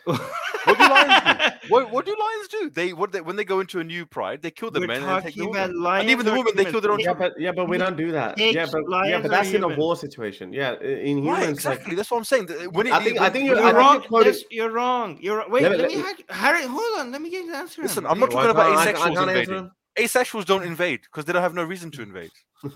What 0.05 0.79
do 0.79 0.89
lions 0.89 1.39
do? 1.39 1.51
What, 1.71 1.91
what, 1.91 2.05
do 2.05 2.15
lions 2.19 2.49
do? 2.49 2.71
They 2.71 2.93
what 2.93 3.13
they, 3.13 3.23
when 3.23 3.37
they 3.37 3.45
go 3.45 3.61
into 3.61 3.81
a 3.81 3.85
new 3.85 4.05
pride, 4.05 4.43
they 4.43 4.51
kill 4.51 4.71
the 4.71 4.81
We're 4.81 4.87
men 4.87 5.03
and 5.03 5.25
take 5.25 5.35
the 5.35 5.49
women. 5.49 5.83
And 5.83 6.11
even 6.11 6.27
the 6.27 6.33
women, 6.33 6.55
they 6.55 6.67
kill 6.67 6.83
their 6.83 6.93
own. 6.93 7.01
Yeah, 7.01 7.15
but 7.15 7.33
yeah, 7.39 7.53
but 7.53 7.71
we 7.71 7.79
don't 7.79 7.97
do 7.97 8.13
that. 8.13 8.37
Yeah, 8.39 8.67
but 8.71 8.83
yeah, 9.07 9.21
but 9.23 9.31
that's 9.31 9.51
in 9.53 9.65
a 9.65 9.69
war 9.69 9.97
situation. 9.97 10.53
Yeah, 10.53 10.79
in 10.81 11.19
humans, 11.19 11.39
right, 11.39 11.49
exactly. 11.49 11.91
Like, 11.93 11.97
that's 11.97 12.11
what 12.11 12.19
I'm 12.19 12.25
saying. 12.25 12.51
Uh, 12.51 12.65
when 12.71 12.87
it, 12.89 12.93
I 12.93 13.03
think 13.03 13.19
I 13.19 13.31
think 13.31 13.47
you're, 13.47 13.59
you're 13.59 13.75
wrong. 13.75 14.05
You're, 14.11 14.25
yes, 14.25 14.45
you're 14.51 14.71
wrong. 14.71 15.19
You're 15.23 15.49
wait. 15.49 15.63
Let, 15.63 15.79
let 15.79 15.91
me, 15.91 16.05
Harry. 16.29 16.67
Hold 16.67 17.01
on. 17.01 17.13
Let 17.13 17.23
me 17.23 17.31
get 17.31 17.47
the 17.47 17.57
answer. 17.57 17.81
Listen, 17.81 18.05
I'm 18.07 18.19
not 18.19 18.31
talking 18.31 18.51
about 18.51 18.87
asexuals 18.87 19.29
invading. 19.29 19.71
Asexuals 19.97 20.45
don't 20.45 20.65
invade 20.65 21.01
because 21.03 21.25
they 21.25 21.33
don't 21.33 21.43
have 21.43 21.55
no 21.55 21.65
reason 21.65 21.91
to 21.93 22.03
invade. 22.03 22.31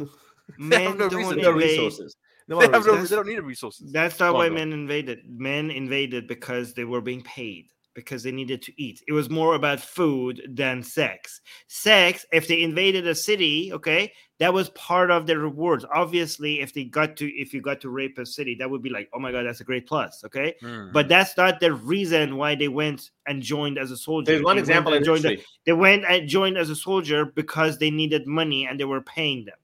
Men 0.59 0.97
don't 0.97 1.13
invade. 1.13 1.47
resources. 1.55 2.17
No, 2.49 2.59
they, 2.61 2.69
have 2.69 2.87
no, 2.87 2.97
they 2.97 3.15
don't 3.15 3.27
need 3.27 3.41
resources. 3.41 3.93
That's 3.93 4.19
not 4.19 4.35
why 4.35 4.49
men 4.49 4.73
invaded. 4.73 5.21
Men 5.29 5.71
invaded 5.71 6.27
because 6.27 6.73
they 6.73 6.85
were 6.85 7.03
being 7.03 7.23
paid 7.23 7.67
because 7.99 8.23
they 8.23 8.31
needed 8.31 8.63
to 8.63 8.73
eat. 8.81 9.03
It 9.09 9.13
was 9.13 9.29
more 9.29 9.57
about 9.57 9.81
food 9.81 10.41
than 10.49 10.85
sex. 10.85 11.41
Sex, 11.67 12.25
if 12.33 12.47
they 12.47 12.63
invaded 12.63 13.09
a 13.09 13.15
city, 13.15 13.73
okay, 13.73 14.13
that 14.39 14.55
was 14.55 14.71
part 14.71 15.11
of 15.11 15.27
their 15.27 15.41
rewards. 15.41 15.85
Obviously, 15.93 16.61
if 16.61 16.73
they 16.73 16.85
got 16.85 17.17
to 17.17 17.27
if 17.27 17.53
you 17.53 17.61
got 17.61 17.81
to 17.81 17.91
rape 17.91 18.17
a 18.19 18.25
city, 18.25 18.55
that 18.61 18.71
would 18.71 18.83
be 18.83 18.89
like, 18.89 19.11
oh 19.13 19.19
my 19.19 19.33
god, 19.33 19.45
that's 19.45 19.61
a 19.61 19.65
great 19.65 19.87
plus, 19.87 20.23
okay. 20.25 20.55
Mm. 20.63 20.93
But 20.93 21.09
that's 21.09 21.37
not 21.37 21.59
the 21.59 21.75
reason 21.75 22.37
why 22.37 22.55
they 22.55 22.69
went 22.69 23.11
and 23.27 23.43
joined 23.43 23.79
as 23.79 23.91
a 23.91 23.97
soldier. 23.97 24.31
There's 24.31 24.45
one 24.45 24.57
they 24.57 24.61
example 24.61 24.95
in 24.95 25.03
joined. 25.03 25.25
The, 25.25 25.43
they 25.67 25.73
went 25.73 26.05
and 26.09 26.29
joined 26.29 26.57
as 26.57 26.71
a 26.71 26.77
soldier 26.77 27.27
because 27.27 27.79
they 27.79 27.91
needed 27.91 28.29
money 28.29 28.65
and 28.65 28.79
they 28.79 28.85
were 28.85 29.03
paying 29.03 29.45
them. 29.45 29.57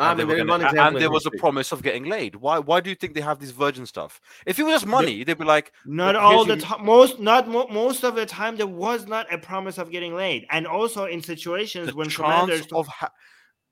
And, 0.00 0.18
gonna, 0.18 0.72
and 0.76 0.96
there 0.96 1.10
was 1.10 1.24
a 1.24 1.30
promise 1.30 1.70
of 1.70 1.82
getting 1.82 2.04
laid. 2.04 2.34
Why? 2.34 2.58
Why 2.58 2.80
do 2.80 2.90
you 2.90 2.96
think 2.96 3.14
they 3.14 3.20
have 3.20 3.38
this 3.38 3.50
virgin 3.50 3.86
stuff? 3.86 4.20
If 4.44 4.58
it 4.58 4.64
was 4.64 4.72
just 4.74 4.86
money, 4.86 5.22
they'd 5.22 5.38
be 5.38 5.44
like, 5.44 5.72
not 5.86 6.16
all 6.16 6.44
the 6.44 6.56
time. 6.56 6.84
Most, 6.84 7.20
not 7.20 7.46
mo- 7.48 7.68
most 7.68 8.02
of 8.02 8.16
the 8.16 8.26
time, 8.26 8.56
there 8.56 8.66
was 8.66 9.06
not 9.06 9.32
a 9.32 9.38
promise 9.38 9.78
of 9.78 9.90
getting 9.92 10.16
laid. 10.16 10.46
And 10.50 10.66
also 10.66 11.04
in 11.04 11.22
situations 11.22 11.90
the 11.90 11.94
when 11.94 12.10
commanders 12.10 12.66
of 12.72 12.88
ha- 12.88 13.12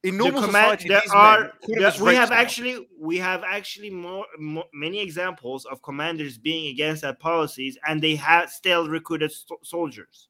in 0.04 0.16
normal 0.16 0.42
command, 0.42 0.80
society, 0.80 0.88
there 0.88 1.16
are 1.16 1.52
there, 1.66 1.92
we 2.00 2.14
have 2.14 2.30
actually 2.30 2.88
we 3.00 3.16
have 3.18 3.42
actually 3.44 3.90
more, 3.90 4.26
more, 4.38 4.64
many 4.72 5.00
examples 5.00 5.64
of 5.64 5.82
commanders 5.82 6.38
being 6.38 6.70
against 6.70 7.02
that 7.02 7.18
policies, 7.18 7.76
and 7.86 8.00
they 8.02 8.14
have 8.16 8.50
still 8.50 8.88
recruited 8.88 9.32
soldiers. 9.62 10.28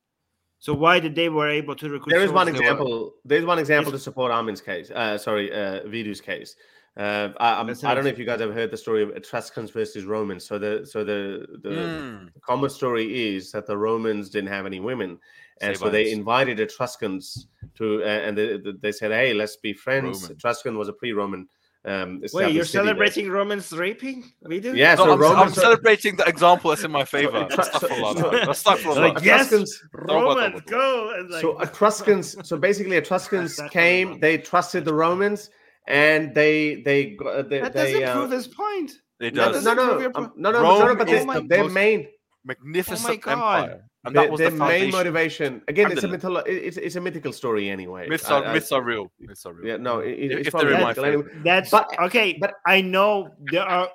So 0.62 0.72
why 0.72 1.00
did 1.00 1.16
they 1.16 1.28
were 1.28 1.48
able 1.48 1.74
to 1.74 1.88
recruit? 1.88 2.12
There 2.12 2.22
is 2.22 2.30
one 2.30 2.46
example. 2.46 3.14
There's 3.24 3.44
one 3.44 3.58
example 3.58 3.90
to 3.90 3.98
support 3.98 4.30
Armin's 4.30 4.60
case. 4.60 4.92
Uh, 4.92 5.18
sorry, 5.18 5.52
uh, 5.52 5.80
Vidu's 5.88 6.20
case. 6.20 6.54
Uh, 6.96 7.30
I, 7.40 7.54
I'm, 7.54 7.68
I 7.68 7.94
don't 7.94 8.04
know 8.04 8.10
if 8.10 8.16
you 8.16 8.24
guys 8.24 8.38
have 8.40 8.54
heard 8.54 8.70
the 8.70 8.76
story 8.76 9.02
of 9.02 9.10
Etruscans 9.10 9.72
versus 9.72 10.04
Romans. 10.04 10.44
So 10.44 10.60
the 10.60 10.86
so 10.88 11.02
the 11.02 11.48
the, 11.64 11.68
mm. 11.68 12.30
common 12.42 12.70
story 12.70 13.34
is 13.34 13.50
that 13.50 13.66
the 13.66 13.76
Romans 13.76 14.30
didn't 14.30 14.50
have 14.50 14.64
any 14.64 14.78
women, 14.78 15.18
and 15.60 15.76
so 15.76 15.90
they 15.90 16.12
invited 16.12 16.60
Etruscans 16.60 17.48
to, 17.74 18.04
uh, 18.04 18.06
and 18.06 18.38
they, 18.38 18.60
they 18.80 18.92
said, 18.92 19.10
"Hey, 19.10 19.34
let's 19.34 19.56
be 19.56 19.72
friends." 19.72 20.22
Roman. 20.22 20.36
Etruscan 20.36 20.78
was 20.78 20.88
a 20.88 20.92
pre-Roman 20.92 21.48
um, 21.84 22.22
Wait, 22.32 22.54
you're 22.54 22.64
celebrating 22.64 23.24
there. 23.24 23.34
Romans 23.34 23.72
raping? 23.72 24.32
We 24.42 24.60
do? 24.60 24.74
Yeah, 24.76 24.94
so 24.94 25.06
no, 25.06 25.12
I'm, 25.14 25.20
Romans 25.20 25.58
I'm 25.58 25.62
celebrating 25.62 26.14
the 26.14 26.24
example 26.24 26.70
that's 26.70 26.84
in 26.84 26.92
my 26.92 27.04
favor. 27.04 27.32
like, 27.32 29.24
yes, 29.24 29.52
Romans, 29.92 30.60
go. 30.66 31.12
And 31.18 31.30
like, 31.30 31.40
so 31.40 31.58
Etruscans, 31.60 32.36
so 32.48 32.56
basically 32.56 32.96
Etruscans 32.96 33.60
came, 33.70 34.20
they 34.20 34.38
trusted 34.38 34.84
the 34.84 34.94
Romans, 34.94 35.50
and 35.88 36.32
they 36.34 36.82
they 36.82 37.16
they 37.16 37.18
that 37.18 37.48
they, 37.48 37.60
doesn't 37.60 38.04
uh, 38.04 38.14
prove 38.14 38.30
his 38.30 38.46
point. 38.46 38.92
It 39.18 39.34
does. 39.34 39.64
No, 39.64 39.74
no, 39.74 39.86
no, 39.86 39.98
no, 39.98 40.32
no, 40.36 40.50
no, 40.50 40.86
no, 40.86 40.94
but 40.94 41.08
oh 41.08 41.40
their 41.48 41.68
main 41.68 42.06
magnificent 42.44 43.22
oh 43.26 43.30
empire. 43.32 43.84
And 44.04 44.16
that 44.16 44.30
was 44.30 44.40
the, 44.40 44.50
main 44.50 44.90
motivation. 44.90 45.62
Again, 45.68 45.92
it's 45.92 46.02
a 46.02 46.08
mytholo- 46.08 46.42
it's, 46.44 46.76
it's 46.76 46.96
a 46.96 47.00
mythical 47.00 47.32
story 47.32 47.70
anyway. 47.70 48.08
Myths 48.08 48.28
are, 48.28 48.44
I, 48.44 48.52
myths 48.52 48.72
are 48.72 48.82
real. 48.82 49.12
Myths 49.20 49.46
are 49.46 49.52
real. 49.52 49.68
Yeah, 49.68 49.76
no, 49.76 50.00
it, 50.00 50.10
it's 50.10 50.48
if 50.48 50.54
they're 50.54 50.72
in 50.72 50.80
my 50.80 50.92
anyway. 50.92 51.22
That's 51.44 51.70
but, 51.70 51.88
okay. 52.00 52.36
But 52.40 52.54
I 52.66 52.80
know 52.80 53.28
there 53.52 53.62
are. 53.62 53.88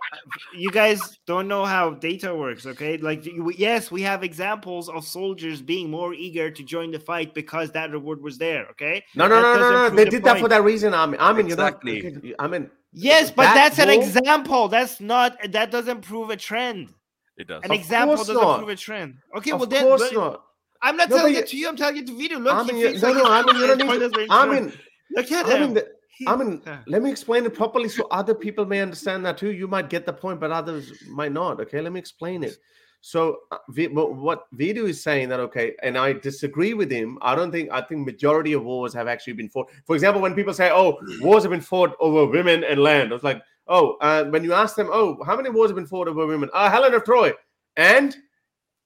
You 0.55 0.71
guys 0.71 1.19
don't 1.25 1.49
know 1.49 1.65
how 1.65 1.91
data 1.91 2.33
works. 2.33 2.65
Okay, 2.65 2.97
like 2.97 3.27
yes, 3.57 3.91
we 3.91 4.01
have 4.03 4.23
examples 4.23 4.87
of 4.87 5.05
soldiers 5.05 5.61
being 5.61 5.91
more 5.91 6.13
eager 6.13 6.49
to 6.51 6.63
join 6.63 6.91
the 6.91 6.99
fight 6.99 7.33
because 7.33 7.71
that 7.71 7.91
reward 7.91 8.21
was 8.21 8.37
there. 8.37 8.67
Okay. 8.71 9.03
No, 9.13 9.27
no, 9.27 9.41
no, 9.41 9.55
no, 9.55 9.71
no. 9.71 9.89
They 9.89 10.05
the 10.05 10.11
did 10.11 10.23
point. 10.23 10.35
that 10.35 10.39
for 10.39 10.47
that 10.47 10.63
reason. 10.63 10.93
I 10.93 11.05
mean, 11.05 11.19
I 11.19 11.33
mean, 11.33 11.47
exactly. 11.47 12.05
You 12.05 12.11
know, 12.11 12.35
I 12.39 12.47
mean. 12.47 12.69
Yes, 12.93 13.29
but 13.29 13.43
that 13.43 13.55
that's 13.55 13.79
an 13.79 13.89
example. 13.89 14.69
That's 14.69 15.01
not. 15.01 15.37
That 15.51 15.69
doesn't 15.69 16.01
prove 16.01 16.29
a 16.29 16.37
trend. 16.37 16.93
It 17.37 17.47
does. 17.47 17.63
An 17.63 17.71
of 17.71 17.77
example 17.77 18.15
doesn't 18.15 18.35
not. 18.35 18.57
prove 18.57 18.69
a 18.69 18.75
trend. 18.75 19.17
Okay, 19.37 19.51
of 19.51 19.59
well 19.59 19.67
then. 19.67 19.83
Of 19.83 19.99
course 19.99 20.11
not. 20.11 20.43
I'm 20.81 20.95
not 20.95 21.09
no, 21.09 21.17
telling 21.17 21.35
it 21.35 21.47
to 21.47 21.57
you. 21.57 21.67
I'm 21.67 21.75
telling 21.75 21.97
it 21.97 22.07
to 22.07 22.17
Vito. 22.17 22.39
Look, 22.39 22.53
I 22.53 22.63
mean, 22.63 22.99
no, 23.01 23.13
no, 23.13 23.25
I 23.25 23.41
mean, 23.41 23.55
you 23.55 23.67
don't 23.67 24.11
need. 24.11 24.27
I 24.29 24.45
mean, 24.47 24.73
look 25.15 25.31
at 25.31 25.45
I 25.47 25.59
mean, 25.59 25.73
the, 25.73 25.87
I 26.27 26.35
mean, 26.35 26.61
let 26.87 27.01
me 27.01 27.11
explain 27.11 27.45
it 27.45 27.53
properly 27.53 27.89
so 27.89 28.07
other 28.09 28.33
people 28.33 28.65
may 28.65 28.81
understand 28.81 29.25
that 29.25 29.37
too. 29.37 29.51
You 29.51 29.67
might 29.67 29.89
get 29.89 30.05
the 30.05 30.13
point, 30.13 30.39
but 30.39 30.51
others 30.51 30.91
might 31.07 31.31
not. 31.31 31.59
Okay, 31.61 31.81
let 31.81 31.91
me 31.91 31.99
explain 31.99 32.43
it. 32.43 32.57
So, 33.01 33.37
uh, 33.51 33.57
what 33.67 34.47
Vito 34.53 34.85
is 34.85 35.01
saying 35.01 35.29
that 35.29 35.39
okay, 35.39 35.75
and 35.83 35.97
I 35.97 36.13
disagree 36.13 36.73
with 36.73 36.91
him. 36.91 37.17
I 37.21 37.35
don't 37.35 37.51
think 37.51 37.69
I 37.71 37.81
think 37.81 38.05
majority 38.05 38.53
of 38.53 38.63
wars 38.63 38.93
have 38.93 39.07
actually 39.07 39.33
been 39.33 39.49
fought. 39.49 39.69
For 39.85 39.95
example, 39.95 40.21
when 40.21 40.33
people 40.33 40.53
say, 40.53 40.71
"Oh, 40.71 40.99
wars 41.21 41.43
have 41.43 41.51
been 41.51 41.61
fought 41.61 41.95
over 41.99 42.25
women 42.25 42.63
and 42.63 42.81
land," 42.81 43.11
it's 43.11 43.23
like, 43.23 43.41
"Oh," 43.67 43.97
uh, 44.01 44.25
when 44.25 44.43
you 44.43 44.53
ask 44.53 44.75
them, 44.75 44.89
"Oh, 44.91 45.21
how 45.25 45.35
many 45.35 45.49
wars 45.49 45.69
have 45.69 45.75
been 45.75 45.87
fought 45.87 46.07
over 46.07 46.25
women?" 46.25 46.49
Uh, 46.53 46.69
Helen 46.69 46.93
of 46.93 47.03
Troy, 47.03 47.33
and 47.75 48.15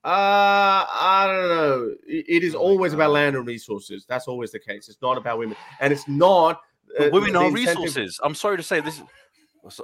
uh, 0.04 0.86
I 0.90 1.26
don't 1.28 1.50
know. 1.50 1.96
It 2.08 2.44
is 2.44 2.56
oh 2.56 2.60
always 2.60 2.94
about 2.94 3.12
land 3.12 3.36
and 3.36 3.46
resources. 3.46 4.06
That's 4.08 4.28
always 4.28 4.52
the 4.52 4.60
case. 4.60 4.90
It's 4.90 5.02
not 5.02 5.18
about 5.18 5.38
women, 5.38 5.56
and 5.80 5.94
it's 5.94 6.08
not. 6.08 6.62
Uh, 7.00 7.10
women 7.12 7.36
are 7.36 7.52
resources. 7.52 8.20
I'm 8.24 8.36
sorry 8.36 8.58
to 8.58 8.64
say 8.64 8.82
this. 8.82 9.02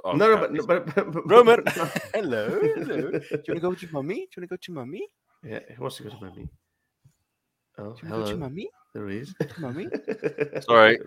Oh, 0.04 0.12
no, 0.12 0.34
no, 0.34 0.36
but, 0.36 0.66
but, 0.66 0.94
but, 0.94 1.12
but 1.12 1.30
Roman. 1.30 1.62
hello, 2.14 2.48
hello. 2.48 3.10
Do 3.12 3.20
you 3.20 3.30
want 3.30 3.44
to 3.46 3.60
go 3.60 3.68
with 3.70 3.82
your 3.82 3.92
mummy? 3.92 4.14
Do 4.14 4.20
you 4.20 4.24
want 4.24 4.30
to 4.42 4.46
go 4.46 4.56
to 4.56 4.72
mummy? 4.72 5.08
Yeah, 5.44 5.60
he 5.68 5.80
wants 5.80 5.98
to 5.98 6.02
go 6.02 6.10
to 6.10 6.16
mummy. 6.20 6.48
Oh, 7.78 7.96
hello. 8.02 8.24
Go 8.24 8.30
to 8.32 8.36
mummy? 8.36 8.68
There 8.92 9.08
is. 9.08 9.34
Mummy. 9.58 9.86
Sorry. 10.62 10.98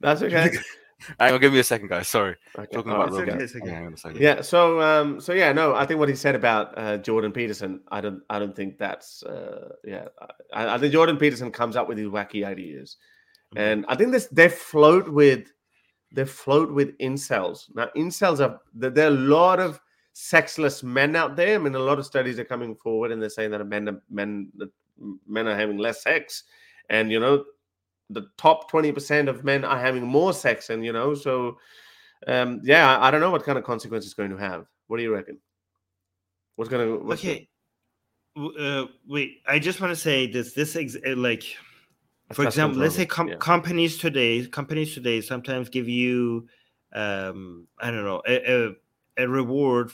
That's 0.00 0.22
okay. 0.22 0.56
Hang 1.20 1.34
on, 1.34 1.40
give 1.40 1.52
me 1.52 1.58
a 1.58 1.64
second, 1.64 1.88
guys. 1.88 2.08
Sorry. 2.08 2.36
Okay. 2.58 2.74
Talking 2.74 2.92
oh, 2.92 3.02
about 3.02 3.12
Yeah. 4.20 4.40
So, 4.40 4.80
um, 4.80 5.20
so 5.20 5.32
yeah, 5.32 5.52
no, 5.52 5.74
I 5.74 5.84
think 5.84 6.00
what 6.00 6.08
he 6.08 6.14
said 6.14 6.34
about 6.34 6.76
uh, 6.76 6.96
Jordan 6.98 7.32
Peterson, 7.32 7.80
I 7.90 8.00
don't, 8.00 8.22
I 8.30 8.38
don't 8.38 8.56
think 8.56 8.78
that's, 8.78 9.22
uh, 9.22 9.74
yeah, 9.84 10.06
I, 10.52 10.74
I 10.74 10.78
think 10.78 10.92
Jordan 10.92 11.16
Peterson 11.16 11.52
comes 11.52 11.76
up 11.76 11.88
with 11.88 11.98
these 11.98 12.08
wacky 12.08 12.44
ideas, 12.46 12.96
mm-hmm. 13.54 13.58
and 13.58 13.86
I 13.88 13.94
think 13.94 14.12
this 14.12 14.26
they 14.26 14.48
float 14.48 15.08
with, 15.08 15.52
they 16.12 16.24
float 16.24 16.72
with 16.72 16.96
incels. 16.98 17.66
Now, 17.74 17.88
incels 17.96 18.40
are 18.40 18.60
there 18.74 19.04
are 19.04 19.08
a 19.08 19.10
lot 19.10 19.60
of 19.60 19.80
sexless 20.14 20.82
men 20.82 21.14
out 21.14 21.36
there. 21.36 21.56
I 21.56 21.58
mean, 21.58 21.74
a 21.74 21.78
lot 21.78 21.98
of 21.98 22.06
studies 22.06 22.38
are 22.38 22.44
coming 22.44 22.74
forward, 22.74 23.12
and 23.12 23.20
they're 23.20 23.28
saying 23.28 23.50
that 23.50 23.66
men, 23.66 24.00
men, 24.10 24.50
men 25.28 25.46
are 25.46 25.56
having 25.56 25.76
less 25.76 26.02
sex, 26.02 26.44
and 26.88 27.12
you 27.12 27.20
know 27.20 27.44
the 28.10 28.28
top 28.36 28.70
20% 28.70 29.28
of 29.28 29.44
men 29.44 29.64
are 29.64 29.78
having 29.78 30.06
more 30.06 30.32
sex 30.32 30.70
and 30.70 30.84
you 30.84 30.92
know 30.92 31.14
so 31.14 31.58
um 32.28 32.60
yeah 32.62 32.96
i, 32.96 33.08
I 33.08 33.10
don't 33.10 33.20
know 33.20 33.30
what 33.30 33.44
kind 33.44 33.58
of 33.58 33.64
consequence 33.64 34.04
it's 34.04 34.14
going 34.14 34.30
to 34.30 34.36
have. 34.36 34.66
What 34.86 34.98
do 34.98 35.02
you 35.02 35.12
reckon? 35.12 35.38
What's 36.54 36.70
going 36.70 36.86
to 36.86 37.04
what's 37.04 37.20
okay. 37.20 37.48
Uh, 38.36 38.84
wait 39.08 39.40
i 39.46 39.58
just 39.58 39.80
want 39.80 39.90
to 39.90 39.96
say 39.96 40.30
this 40.30 40.52
this 40.52 40.76
ex- 40.76 40.96
uh, 41.06 41.16
like 41.16 41.56
for 42.34 42.44
example 42.44 42.78
let's 42.78 42.94
say 42.94 43.06
com- 43.06 43.28
yeah. 43.28 43.36
companies 43.36 43.96
today 43.96 44.44
companies 44.44 44.92
today 44.92 45.22
sometimes 45.22 45.70
give 45.70 45.88
you 45.88 46.46
um 46.92 47.66
i 47.80 47.90
don't 47.90 48.04
know 48.04 48.20
a, 48.28 48.66
a, 48.66 48.74
a 49.16 49.26
reward 49.26 49.90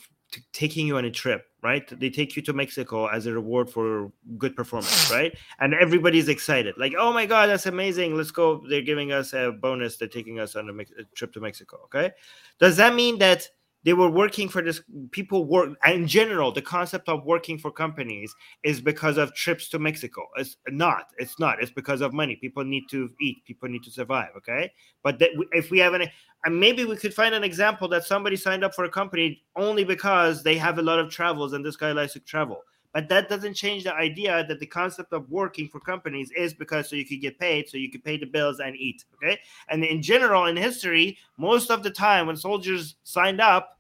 taking 0.52 0.88
you 0.88 0.96
on 0.96 1.04
a 1.04 1.10
trip 1.10 1.46
right? 1.62 1.88
They 1.98 2.10
take 2.10 2.36
you 2.36 2.42
to 2.42 2.52
Mexico 2.52 3.06
as 3.06 3.26
a 3.26 3.32
reward 3.32 3.70
for 3.70 4.10
good 4.36 4.56
performance, 4.56 5.10
right? 5.10 5.32
And 5.60 5.74
everybody's 5.74 6.28
excited, 6.28 6.74
like, 6.76 6.94
oh 6.98 7.12
my 7.12 7.26
god, 7.26 7.48
that's 7.48 7.66
amazing! 7.66 8.16
Let's 8.16 8.30
go. 8.30 8.64
They're 8.68 8.82
giving 8.82 9.12
us 9.12 9.32
a 9.32 9.52
bonus. 9.52 9.96
They're 9.96 10.08
taking 10.08 10.40
us 10.40 10.56
on 10.56 10.68
a, 10.68 11.00
a 11.00 11.04
trip 11.14 11.32
to 11.34 11.40
Mexico. 11.40 11.80
Okay, 11.84 12.10
does 12.58 12.76
that 12.76 12.94
mean 12.94 13.18
that? 13.18 13.48
They 13.84 13.94
were 13.94 14.10
working 14.10 14.48
for 14.48 14.62
this. 14.62 14.80
People 15.10 15.44
work 15.44 15.70
in 15.86 16.06
general. 16.06 16.52
The 16.52 16.62
concept 16.62 17.08
of 17.08 17.24
working 17.24 17.58
for 17.58 17.70
companies 17.70 18.34
is 18.62 18.80
because 18.80 19.18
of 19.18 19.34
trips 19.34 19.68
to 19.70 19.78
Mexico. 19.78 20.22
It's 20.36 20.56
not. 20.68 21.10
It's 21.18 21.38
not. 21.38 21.60
It's 21.60 21.72
because 21.72 22.00
of 22.00 22.12
money. 22.12 22.36
People 22.36 22.64
need 22.64 22.84
to 22.90 23.10
eat. 23.20 23.44
People 23.44 23.68
need 23.68 23.82
to 23.84 23.90
survive. 23.90 24.30
Okay. 24.36 24.72
But 25.02 25.18
that, 25.18 25.30
if 25.52 25.70
we 25.70 25.78
have 25.80 25.94
an 25.94 26.08
and 26.44 26.58
maybe 26.58 26.84
we 26.84 26.96
could 26.96 27.14
find 27.14 27.34
an 27.34 27.44
example 27.44 27.88
that 27.88 28.04
somebody 28.04 28.36
signed 28.36 28.64
up 28.64 28.74
for 28.74 28.84
a 28.84 28.90
company 28.90 29.42
only 29.56 29.84
because 29.84 30.42
they 30.42 30.56
have 30.56 30.78
a 30.78 30.82
lot 30.82 30.98
of 30.98 31.10
travels 31.10 31.52
and 31.52 31.64
this 31.64 31.76
guy 31.76 31.92
likes 31.92 32.14
to 32.14 32.20
travel. 32.20 32.62
But 32.92 33.08
that 33.08 33.28
doesn't 33.28 33.54
change 33.54 33.84
the 33.84 33.94
idea 33.94 34.44
that 34.46 34.60
the 34.60 34.66
concept 34.66 35.12
of 35.12 35.30
working 35.30 35.68
for 35.68 35.80
companies 35.80 36.30
is 36.36 36.52
because 36.52 36.90
so 36.90 36.96
you 36.96 37.06
could 37.06 37.20
get 37.20 37.38
paid, 37.38 37.68
so 37.68 37.78
you 37.78 37.90
could 37.90 38.04
pay 38.04 38.18
the 38.18 38.26
bills 38.26 38.60
and 38.60 38.76
eat. 38.76 39.04
Okay. 39.14 39.38
And 39.68 39.84
in 39.84 40.02
general, 40.02 40.46
in 40.46 40.56
history, 40.56 41.18
most 41.38 41.70
of 41.70 41.82
the 41.82 41.90
time 41.90 42.26
when 42.26 42.36
soldiers 42.36 42.96
signed 43.02 43.40
up 43.40 43.78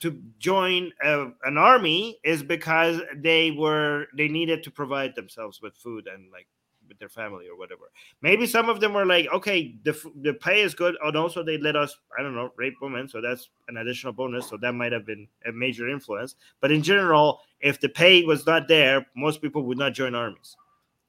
to 0.00 0.20
join 0.38 0.92
a, 1.02 1.26
an 1.44 1.58
army 1.58 2.18
is 2.22 2.42
because 2.42 3.00
they 3.16 3.50
were 3.50 4.06
they 4.16 4.28
needed 4.28 4.62
to 4.62 4.70
provide 4.70 5.14
themselves 5.14 5.60
with 5.60 5.74
food 5.76 6.06
and 6.06 6.30
like 6.32 6.46
with 6.88 6.98
their 6.98 7.08
family 7.08 7.46
or 7.48 7.56
whatever. 7.56 7.90
Maybe 8.22 8.46
some 8.46 8.68
of 8.68 8.80
them 8.80 8.94
were 8.94 9.06
like, 9.06 9.28
okay, 9.32 9.76
the 9.84 9.96
the 10.22 10.34
pay 10.34 10.62
is 10.62 10.74
good, 10.74 10.96
and 11.04 11.16
also 11.16 11.42
they 11.42 11.58
let 11.58 11.76
us, 11.76 11.96
I 12.18 12.22
don't 12.22 12.34
know, 12.34 12.50
rape 12.56 12.76
women, 12.80 13.08
so 13.08 13.20
that's 13.20 13.50
an 13.68 13.76
additional 13.76 14.12
bonus. 14.12 14.48
So 14.48 14.56
that 14.58 14.72
might 14.72 14.92
have 14.92 15.06
been 15.06 15.28
a 15.46 15.52
major 15.52 15.88
influence. 15.88 16.34
But 16.60 16.72
in 16.72 16.82
general, 16.82 17.40
if 17.60 17.80
the 17.80 17.88
pay 17.88 18.24
was 18.24 18.46
not 18.46 18.68
there, 18.68 19.06
most 19.16 19.42
people 19.42 19.62
would 19.64 19.78
not 19.78 19.92
join 19.92 20.14
armies. 20.14 20.56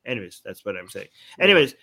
Anyways, 0.05 0.41
that's 0.43 0.65
what 0.65 0.75
I'm 0.75 0.89
saying. 0.89 1.07
Anyways, 1.39 1.75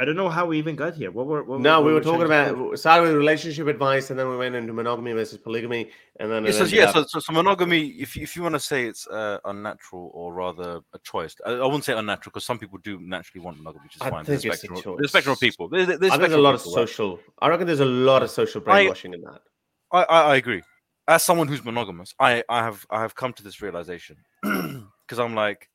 I 0.00 0.04
don't 0.04 0.14
know 0.14 0.28
how 0.28 0.46
we 0.46 0.58
even 0.58 0.76
got 0.76 0.94
here. 0.94 1.10
What 1.10 1.26
were 1.26 1.42
what, 1.42 1.60
no? 1.60 1.80
What 1.80 1.86
we 1.86 1.92
were, 1.92 2.00
talking 2.00 2.22
about 2.22 2.78
started 2.78 3.02
with 3.02 3.16
relationship 3.16 3.66
advice, 3.66 4.10
and 4.10 4.18
then 4.18 4.28
we 4.28 4.36
went 4.36 4.54
into 4.54 4.72
monogamy 4.72 5.12
versus 5.12 5.38
polygamy, 5.38 5.90
and 6.20 6.30
then 6.30 6.44
yeah. 6.44 6.52
So, 6.52 6.64
yeah, 6.64 6.92
so, 6.92 7.04
so, 7.08 7.18
so, 7.18 7.32
monogamy. 7.32 7.88
If 7.88 8.16
if 8.16 8.36
you 8.36 8.42
want 8.42 8.54
to 8.54 8.60
say 8.60 8.86
it's 8.86 9.08
uh, 9.08 9.38
unnatural 9.44 10.12
or 10.14 10.32
rather 10.32 10.80
a 10.92 10.98
choice, 11.00 11.34
I, 11.44 11.50
I 11.50 11.64
wouldn't 11.64 11.84
say 11.84 11.94
unnatural 11.94 12.30
because 12.30 12.44
some 12.44 12.60
people 12.60 12.78
do 12.78 13.00
naturally 13.00 13.44
want 13.44 13.58
monogamy, 13.58 13.82
which 13.86 13.96
is 13.96 14.02
I 14.02 14.10
fine. 14.10 14.24
Think 14.24 14.40
there's, 14.40 14.60
spectrum, 14.60 14.96
there's 14.98 15.10
spectrum 15.10 15.32
of 15.32 15.40
people. 15.40 15.68
There's, 15.68 15.88
there's 15.88 16.12
I 16.12 16.16
think 16.16 16.20
there's 16.20 16.32
a 16.34 16.38
lot 16.38 16.54
of 16.54 16.60
social. 16.60 17.16
Right? 17.16 17.22
I 17.40 17.48
reckon 17.48 17.66
there's 17.66 17.80
a 17.80 17.84
lot 17.84 18.22
of 18.22 18.30
social 18.30 18.60
brainwashing 18.60 19.14
I, 19.14 19.16
in 19.16 19.22
that. 19.22 19.40
I, 19.90 20.02
I, 20.02 20.22
I 20.32 20.36
agree. 20.36 20.62
As 21.08 21.24
someone 21.24 21.48
who's 21.48 21.64
monogamous, 21.64 22.14
I 22.20 22.44
I 22.48 22.62
have 22.62 22.86
I 22.88 23.00
have 23.00 23.16
come 23.16 23.32
to 23.32 23.42
this 23.42 23.60
realization 23.60 24.16
because 24.42 25.18
I'm 25.18 25.34
like 25.34 25.68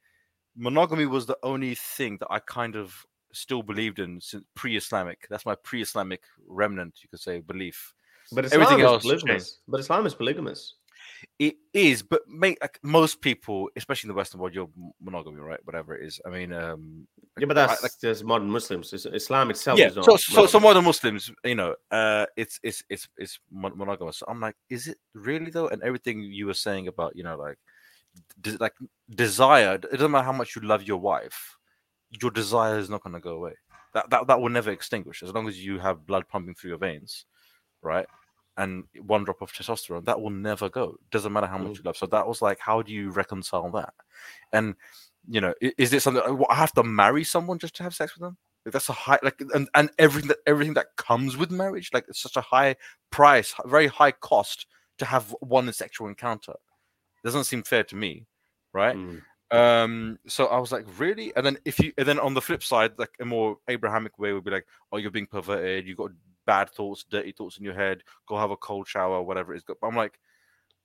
monogamy 0.55 1.07
was 1.07 1.25
the 1.25 1.37
only 1.43 1.75
thing 1.75 2.17
that 2.19 2.27
I 2.29 2.39
kind 2.39 2.77
of 2.77 3.05
still 3.33 3.63
believed 3.63 3.99
in 3.99 4.21
pre-Islamic. 4.55 5.27
That's 5.29 5.45
my 5.45 5.55
pre-Islamic 5.55 6.21
remnant, 6.47 6.99
you 7.01 7.09
could 7.09 7.19
say, 7.19 7.41
belief. 7.41 7.93
But 8.31 8.45
Islam 8.45 8.61
everything 8.61 8.85
else 8.85 9.03
polygamous. 9.03 9.59
But 9.67 9.79
Islam 9.81 10.05
is 10.05 10.15
polygamous. 10.15 10.75
It 11.37 11.55
is, 11.73 12.01
but 12.01 12.21
make, 12.27 12.57
like, 12.61 12.79
most 12.81 13.21
people, 13.21 13.69
especially 13.75 14.07
in 14.07 14.13
the 14.13 14.17
Western 14.17 14.39
world, 14.39 14.55
you're 14.55 14.69
monogamy, 15.01 15.39
right? 15.41 15.59
Whatever 15.65 15.95
it 15.95 16.05
is. 16.05 16.21
I 16.25 16.29
mean, 16.29 16.53
um, 16.53 17.07
yeah, 17.37 17.45
but 17.45 17.55
that's 17.55 17.81
I, 17.81 17.83
like, 17.83 17.91
there's 18.01 18.23
modern 18.23 18.49
Muslims. 18.49 18.93
Islam 18.93 19.49
itself 19.49 19.79
yeah, 19.79 19.87
is 19.87 19.95
so, 19.95 20.15
so, 20.15 20.45
so 20.45 20.59
modern 20.59 20.85
Muslims, 20.85 21.31
you 21.43 21.55
know, 21.55 21.75
uh, 21.91 22.25
it's 22.37 22.59
it's 22.63 22.83
it's 22.89 23.07
it's 23.17 23.39
monogamous. 23.51 24.17
So 24.17 24.25
I'm 24.29 24.39
like, 24.39 24.55
is 24.69 24.87
it 24.87 24.97
really 25.13 25.51
though? 25.51 25.67
And 25.67 25.83
everything 25.83 26.21
you 26.21 26.45
were 26.45 26.53
saying 26.53 26.87
about, 26.87 27.15
you 27.15 27.23
know, 27.23 27.37
like, 27.37 27.57
de- 28.41 28.57
like 28.57 28.73
desire. 29.09 29.75
It 29.75 29.91
doesn't 29.91 30.11
matter 30.11 30.25
how 30.25 30.31
much 30.31 30.55
you 30.55 30.61
love 30.61 30.83
your 30.83 30.97
wife 30.97 31.57
your 32.21 32.31
desire 32.31 32.77
is 32.77 32.89
not 32.89 33.03
going 33.03 33.13
to 33.13 33.19
go 33.19 33.35
away. 33.35 33.53
That, 33.93 34.09
that 34.09 34.27
that 34.27 34.41
will 34.41 34.49
never 34.49 34.71
extinguish 34.71 35.21
as 35.21 35.33
long 35.33 35.47
as 35.47 35.63
you 35.63 35.79
have 35.79 36.05
blood 36.05 36.27
pumping 36.27 36.55
through 36.55 36.71
your 36.71 36.79
veins, 36.79 37.25
right? 37.81 38.07
and 38.57 38.83
one 39.01 39.23
drop 39.23 39.41
of 39.41 39.51
testosterone, 39.51 40.05
that 40.05 40.21
will 40.21 40.29
never 40.29 40.69
go. 40.69 40.95
Doesn't 41.11 41.33
matter 41.33 41.47
how 41.47 41.57
much 41.57 41.73
mm. 41.73 41.77
you 41.77 41.83
love. 41.85 41.97
So 41.97 42.05
that 42.07 42.27
was 42.27 42.41
like, 42.41 42.59
how 42.59 42.81
do 42.81 42.91
you 42.91 43.09
reconcile 43.09 43.69
that? 43.71 43.93
And 44.51 44.75
you 45.27 45.41
know, 45.41 45.53
is, 45.61 45.93
it 45.93 46.01
something 46.01 46.45
I 46.49 46.55
have 46.55 46.73
to 46.73 46.83
marry 46.83 47.23
someone 47.23 47.57
just 47.57 47.75
to 47.77 47.83
have 47.83 47.95
sex 47.95 48.15
with 48.15 48.21
them? 48.21 48.37
Like, 48.65 48.73
that's 48.73 48.89
a 48.89 48.93
high 48.93 49.19
like 49.23 49.41
and, 49.53 49.69
and 49.73 49.89
everything 49.97 50.29
that 50.29 50.37
everything 50.45 50.73
that 50.75 50.95
comes 50.97 51.37
with 51.37 51.51
marriage, 51.51 51.89
like 51.93 52.05
it's 52.07 52.21
such 52.21 52.37
a 52.37 52.41
high 52.41 52.75
price, 53.09 53.53
very 53.65 53.87
high 53.87 54.11
cost 54.11 54.67
to 54.99 55.05
have 55.05 55.35
one 55.39 55.71
sexual 55.73 56.07
encounter. 56.07 56.53
Doesn't 57.23 57.45
seem 57.45 57.63
fair 57.63 57.83
to 57.85 57.95
me, 57.95 58.25
right? 58.73 58.95
Mm. 58.95 59.21
Um, 59.51 60.17
so 60.27 60.47
I 60.47 60.59
was 60.59 60.71
like, 60.71 60.85
really? 60.97 61.31
And 61.35 61.45
then 61.45 61.57
if 61.65 61.79
you, 61.79 61.93
and 61.97 62.07
then 62.07 62.19
on 62.19 62.33
the 62.33 62.41
flip 62.41 62.63
side, 62.63 62.93
like 62.97 63.15
a 63.19 63.25
more 63.25 63.57
Abrahamic 63.67 64.17
way 64.17 64.33
would 64.33 64.43
be 64.43 64.51
like, 64.51 64.65
oh, 64.91 64.97
you're 64.97 65.11
being 65.11 65.27
perverted, 65.27 65.87
you 65.87 65.95
got 65.95 66.11
bad 66.45 66.69
thoughts, 66.69 67.05
dirty 67.09 67.31
thoughts 67.31 67.57
in 67.57 67.63
your 67.63 67.73
head, 67.75 68.03
go 68.27 68.37
have 68.37 68.51
a 68.51 68.57
cold 68.57 68.87
shower, 68.87 69.21
whatever 69.21 69.53
it 69.53 69.57
is. 69.57 69.63
But 69.63 69.77
I'm 69.83 69.95
like, 69.95 70.19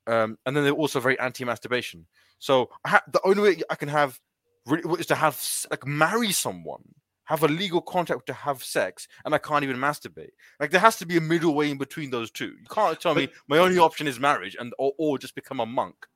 um, 0.07 0.39
and 0.47 0.57
then 0.57 0.65
they're 0.65 0.73
also 0.73 1.01
very 1.01 1.19
anti-masturbation. 1.19 2.07
So 2.39 2.71
ha- 2.87 3.03
the 3.13 3.21
only 3.25 3.43
way 3.43 3.63
I 3.71 3.75
can 3.75 3.89
have 3.89 4.21
really 4.67 5.01
is 5.01 5.07
to 5.07 5.15
have 5.15 5.43
like 5.71 5.87
marry 5.87 6.33
someone, 6.33 6.83
have 7.25 7.43
a 7.43 7.49
legal 7.49 7.81
contract 7.81 8.27
to 8.27 8.33
have 8.33 8.65
sex, 8.65 9.09
and 9.25 9.35
I 9.35 9.39
can't 9.39 9.65
even 9.65 9.77
masturbate. 9.77 10.31
Like 10.61 10.71
there 10.71 10.81
has 10.81 10.97
to 10.97 11.07
be 11.07 11.17
a 11.17 11.21
middle 11.21 11.55
way 11.55 11.71
in 11.71 11.79
between 11.79 12.11
those 12.11 12.31
two. 12.31 12.47
You 12.61 12.69
can't 12.71 12.99
tell 13.01 13.15
me 13.15 13.29
my 13.49 13.59
only 13.59 13.79
option 13.79 14.07
is 14.07 14.19
marriage 14.19 14.57
and 14.59 14.73
or, 14.79 14.93
or 14.99 15.19
just 15.19 15.35
become 15.35 15.61
a 15.61 15.67
monk. 15.67 16.07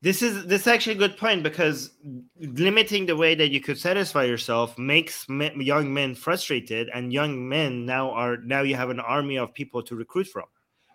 This 0.00 0.22
is 0.22 0.46
this 0.46 0.62
is 0.62 0.66
actually 0.68 0.94
a 0.94 0.98
good 0.98 1.16
point 1.16 1.42
because 1.42 1.90
limiting 2.38 3.06
the 3.06 3.16
way 3.16 3.34
that 3.34 3.50
you 3.50 3.60
could 3.60 3.78
satisfy 3.78 4.24
yourself 4.24 4.78
makes 4.78 5.26
young 5.28 5.92
men 5.92 6.14
frustrated, 6.14 6.88
and 6.94 7.12
young 7.12 7.48
men 7.48 7.84
now 7.84 8.10
are 8.10 8.36
now 8.36 8.62
you 8.62 8.76
have 8.76 8.90
an 8.90 9.00
army 9.00 9.38
of 9.38 9.52
people 9.52 9.82
to 9.82 9.96
recruit 9.96 10.28
from. 10.28 10.44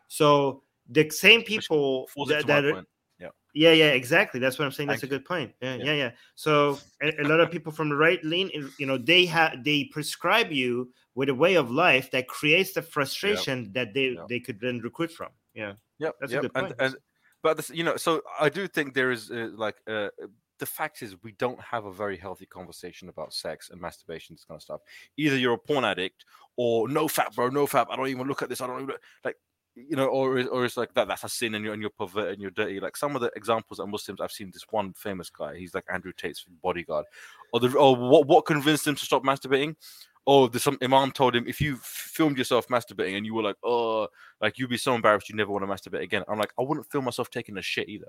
So 0.07 0.63
the 0.89 1.09
same 1.09 1.43
people 1.43 2.07
that, 2.27 2.47
that 2.47 2.63
are, 2.63 2.85
yeah. 3.19 3.29
yeah, 3.53 3.71
yeah, 3.71 3.89
exactly. 3.89 4.39
That's 4.39 4.57
what 4.57 4.65
I'm 4.65 4.71
saying. 4.71 4.87
That's 4.87 5.01
you. 5.01 5.07
a 5.07 5.09
good 5.09 5.25
point. 5.25 5.51
Yeah, 5.61 5.75
yeah, 5.75 5.83
yeah. 5.83 5.93
yeah. 5.93 6.11
So 6.35 6.79
a, 7.01 7.23
a, 7.23 7.27
lot 7.27 7.41
of 7.41 7.51
people 7.51 7.73
from 7.73 7.89
the 7.89 7.95
right 7.95 8.23
lean, 8.23 8.51
you 8.79 8.85
know, 8.85 8.97
they 8.97 9.25
have 9.25 9.65
they 9.65 9.85
prescribe 9.91 10.49
you 10.49 10.93
with 11.15 11.27
a 11.27 11.35
way 11.35 11.55
of 11.55 11.69
life 11.71 12.09
that 12.11 12.29
creates 12.29 12.71
the 12.71 12.81
frustration 12.81 13.69
that 13.73 13.93
they 13.93 14.17
they 14.29 14.39
could 14.39 14.61
then 14.61 14.79
recruit 14.79 15.11
from. 15.11 15.29
Yeah, 15.53 15.73
yeah, 15.99 16.11
that's 16.21 16.31
yep. 16.31 16.39
a 16.39 16.41
good 16.43 16.53
point. 16.53 16.73
And, 16.79 16.93
and 16.93 16.95
but 17.43 17.57
this, 17.57 17.69
you 17.69 17.83
know, 17.83 17.97
so 17.97 18.21
I 18.39 18.49
do 18.49 18.67
think 18.67 18.93
there 18.93 19.11
is 19.11 19.29
uh, 19.29 19.49
like 19.53 19.75
uh, 19.87 20.07
the 20.59 20.65
fact 20.65 21.01
is 21.01 21.21
we 21.23 21.33
don't 21.33 21.59
have 21.61 21.85
a 21.85 21.91
very 21.91 22.17
healthy 22.17 22.45
conversation 22.45 23.09
about 23.09 23.33
sex 23.33 23.69
and 23.69 23.79
masturbation, 23.79 24.33
this 24.33 24.45
kind 24.45 24.57
of 24.57 24.63
stuff. 24.63 24.81
Either 25.17 25.37
you're 25.37 25.53
a 25.53 25.57
porn 25.57 25.83
addict 25.83 26.25
or 26.55 26.87
no 26.87 27.07
fap, 27.07 27.35
bro, 27.35 27.49
no 27.49 27.67
fap. 27.67 27.87
I 27.89 27.97
don't 27.97 28.07
even 28.07 28.27
look 28.27 28.41
at 28.41 28.49
this. 28.49 28.61
I 28.61 28.67
don't 28.67 28.81
even 28.81 28.95
like 29.25 29.35
you 29.75 29.95
know, 29.95 30.05
or 30.05 30.39
or 30.47 30.65
it's 30.65 30.77
like 30.77 30.93
that. 30.93 31.07
That's 31.07 31.23
a 31.23 31.29
sin, 31.29 31.55
and 31.55 31.65
you're 31.65 31.73
and 31.73 31.81
you're 31.81 31.89
perverted 31.89 32.33
and 32.33 32.41
you're 32.41 32.51
dirty. 32.51 32.79
Like 32.79 32.95
some 32.95 33.15
of 33.15 33.21
the 33.21 33.31
examples 33.35 33.79
of 33.79 33.89
Muslims 33.89 34.21
I've 34.21 34.31
seen. 34.31 34.51
This 34.53 34.65
one 34.69 34.93
famous 34.93 35.29
guy, 35.29 35.57
he's 35.57 35.73
like 35.73 35.85
Andrew 35.91 36.13
Tate's 36.15 36.45
bodyguard. 36.61 37.05
Or 37.51 37.59
the 37.59 37.75
or 37.75 37.95
what 37.95 38.27
what 38.27 38.45
convinced 38.45 38.87
him 38.87 38.95
to 38.95 39.05
stop 39.05 39.23
masturbating? 39.23 39.75
Oh, 40.25 40.47
there's 40.47 40.63
some 40.63 40.77
imam 40.81 41.11
told 41.11 41.35
him 41.35 41.45
if 41.47 41.59
you 41.59 41.77
filmed 41.81 42.37
yourself 42.37 42.67
masturbating 42.67 43.17
and 43.17 43.25
you 43.25 43.33
were 43.33 43.43
like, 43.43 43.57
oh, 43.63 44.07
like 44.41 44.57
you'd 44.57 44.69
be 44.69 44.77
so 44.77 44.95
embarrassed 44.95 45.29
you 45.29 45.35
never 45.35 45.51
want 45.51 45.63
to 45.63 45.89
masturbate 45.89 46.01
again. 46.01 46.23
I'm 46.27 46.39
like, 46.39 46.53
I 46.59 46.63
wouldn't 46.63 46.89
film 46.91 47.05
myself 47.05 47.29
taking 47.29 47.57
a 47.57 47.61
shit 47.61 47.89
either. 47.89 48.07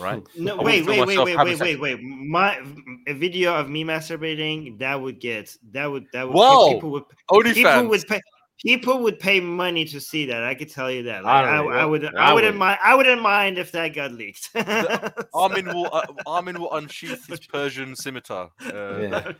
Right? 0.00 0.22
No, 0.36 0.56
wait, 0.56 0.84
wait, 0.84 1.06
wait, 1.06 1.18
wait, 1.18 1.36
wait, 1.36 1.60
wait, 1.60 1.80
wait. 1.80 2.02
My 2.02 2.60
a 3.06 3.14
video 3.14 3.54
of 3.54 3.70
me 3.70 3.84
masturbating 3.84 4.78
that 4.78 5.00
would 5.00 5.20
get 5.20 5.56
that 5.70 5.86
would 5.86 6.06
that 6.12 6.26
would 6.26 6.34
Whoa, 6.34 6.74
people 6.74 6.90
would 6.90 7.04
only 7.30 7.54
people 7.54 7.86
would 7.86 8.06
pay 8.06 8.20
people 8.60 9.00
would 9.00 9.18
pay 9.18 9.40
money 9.40 9.84
to 9.86 10.00
see 10.00 10.26
that. 10.26 10.42
I 10.42 10.54
could 10.54 10.70
tell 10.70 10.90
you 10.90 11.04
that. 11.04 11.24
Like, 11.24 11.32
I, 11.46 11.56
I, 11.58 11.76
I, 11.80 11.84
would. 11.84 12.04
I, 12.04 12.30
I 12.30 12.32
wouldn't 12.32 12.56
mind. 12.56 12.78
I 12.82 12.94
wouldn't 12.94 13.22
mind 13.22 13.58
if 13.58 13.72
that 13.72 13.94
got 13.94 14.12
leaked. 14.12 14.50
Armin 15.34 15.66
will. 15.66 15.88
Uh, 15.92 16.02
Armin 16.26 16.60
will 16.60 16.72
unsheath 16.72 17.26
his 17.26 17.40
Persian 17.46 17.94
scimitar. 17.94 18.50
Uh, 18.64 18.98
yeah. 18.98 19.32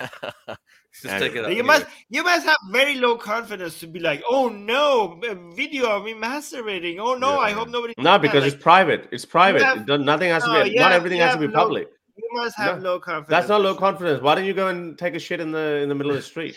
Just 1.02 1.18
take 1.18 1.34
it. 1.34 1.52
You 1.52 1.64
must. 1.64 1.86
You 2.08 2.22
must 2.22 2.46
have 2.46 2.56
very 2.70 2.96
low 2.96 3.16
confidence 3.16 3.80
to 3.80 3.86
be 3.86 4.00
like, 4.00 4.22
oh 4.28 4.48
no, 4.48 5.20
video 5.54 5.90
of 5.90 6.04
me 6.04 6.14
masturbating. 6.14 6.98
Oh 6.98 7.14
no, 7.14 7.34
yeah. 7.34 7.38
I 7.38 7.50
hope 7.52 7.68
nobody. 7.68 7.94
No, 7.98 8.18
because 8.18 8.44
like, 8.44 8.54
it's 8.54 8.62
private. 8.62 9.08
It's 9.12 9.24
private. 9.24 9.62
Have, 9.62 9.88
it 9.88 10.00
nothing 10.00 10.30
has 10.30 10.42
to 10.44 10.64
be. 10.64 10.70
Yeah, 10.70 10.82
not 10.82 10.92
everything 10.92 11.20
has 11.20 11.34
to 11.34 11.40
be 11.40 11.48
low, 11.48 11.64
public. 11.64 11.88
You 12.16 12.28
must 12.32 12.56
have 12.56 12.82
no, 12.82 12.92
low 12.92 13.00
confidence. 13.00 13.28
That's 13.28 13.48
not 13.48 13.60
low 13.60 13.74
confidence. 13.74 14.22
Why 14.22 14.34
don't 14.34 14.46
you 14.46 14.54
go 14.54 14.68
and 14.68 14.98
take 14.98 15.14
a 15.14 15.18
shit 15.18 15.40
in 15.40 15.52
the 15.52 15.76
in 15.82 15.88
the 15.88 15.94
middle 15.94 16.12
of 16.12 16.16
the 16.16 16.22
street? 16.22 16.56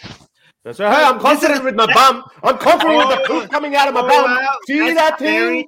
That's 0.70 0.80
right. 0.80 0.96
Hey, 0.96 1.04
I'm 1.04 1.20
confident 1.20 1.64
with 1.64 1.74
my 1.74 1.92
bum. 1.92 2.24
I'm 2.44 2.60
confident 2.60 2.98
with 2.98 3.10
the 3.10 3.24
poop 3.26 3.50
coming 3.50 3.76
out 3.76 3.88
of 3.88 3.96
my 3.96 4.02
bum. 4.02 4.26
Wow. 4.26 4.58
See 4.68 4.94
that 4.94 5.18
thing? 5.18 5.34
Very, 5.34 5.68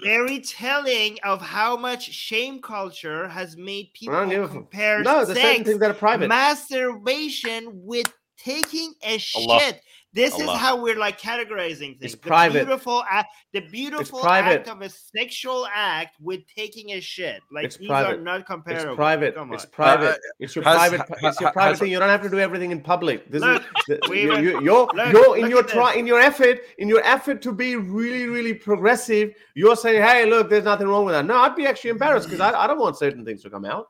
very 0.00 0.38
telling 0.38 1.18
of 1.24 1.42
how 1.42 1.76
much 1.76 2.04
shame 2.04 2.62
culture 2.62 3.26
has 3.26 3.56
made 3.56 3.90
people 3.94 4.14
compare 4.46 5.02
no, 5.02 5.24
sex, 5.24 5.40
certain 5.40 5.64
things 5.64 5.80
that 5.80 5.90
are 5.90 5.94
private. 5.94 6.28
masturbation 6.28 7.68
with 7.84 8.06
taking 8.36 8.94
a 9.02 9.18
Allah. 9.34 9.58
shit. 9.58 9.80
This 10.14 10.32
Allah. 10.32 10.54
is 10.54 10.58
how 10.58 10.82
we're 10.82 10.98
like 10.98 11.20
categorizing 11.20 11.98
things. 11.98 11.98
It's 12.00 12.14
the 12.14 12.20
private. 12.20 12.64
Beautiful 12.64 13.04
act, 13.10 13.34
the 13.52 13.60
beautiful 13.60 14.26
act 14.26 14.66
of 14.66 14.80
a 14.80 14.88
sexual 14.88 15.66
act 15.72 16.16
with 16.18 16.40
taking 16.54 16.92
a 16.92 17.00
shit. 17.00 17.42
Like 17.52 17.66
it's 17.66 17.76
these 17.76 17.88
private. 17.88 18.18
are 18.18 18.22
not 18.22 18.46
comparable. 18.46 18.92
It's 18.92 18.96
private. 18.96 19.34
It's 19.36 19.66
private. 19.66 20.14
Uh, 20.14 20.16
it's 20.40 20.56
your 20.56 20.64
has, 20.64 20.76
private. 20.76 20.98
Has, 21.00 21.32
it's 21.32 21.40
your 21.40 21.52
private 21.52 21.70
has, 21.70 21.78
thing. 21.80 21.90
You 21.92 21.98
don't 21.98 22.08
have 22.08 22.22
to 22.22 22.30
do 22.30 22.38
everything 22.38 22.70
in 22.70 22.80
public. 22.80 23.30
This 23.30 23.42
look, 23.42 23.62
is 23.62 23.98
the, 24.00 24.16
you, 24.16 24.38
you, 24.38 24.62
you're 24.62 24.88
look, 24.94 25.12
you're 25.12 25.36
in 25.36 25.50
your 25.50 25.62
try 25.62 25.94
in 25.94 26.06
your 26.06 26.20
effort 26.20 26.60
in 26.78 26.88
your 26.88 27.02
effort 27.04 27.42
to 27.42 27.52
be 27.52 27.76
really 27.76 28.24
really 28.26 28.54
progressive. 28.54 29.34
You're 29.54 29.76
saying, 29.76 30.02
hey, 30.02 30.24
look, 30.24 30.48
there's 30.48 30.64
nothing 30.64 30.88
wrong 30.88 31.04
with 31.04 31.14
that. 31.14 31.26
No, 31.26 31.36
I'd 31.36 31.54
be 31.54 31.66
actually 31.66 31.90
embarrassed 31.90 32.28
because 32.28 32.40
I, 32.40 32.58
I 32.58 32.66
don't 32.66 32.78
want 32.78 32.96
certain 32.96 33.26
things 33.26 33.42
to 33.42 33.50
come 33.50 33.66
out. 33.66 33.88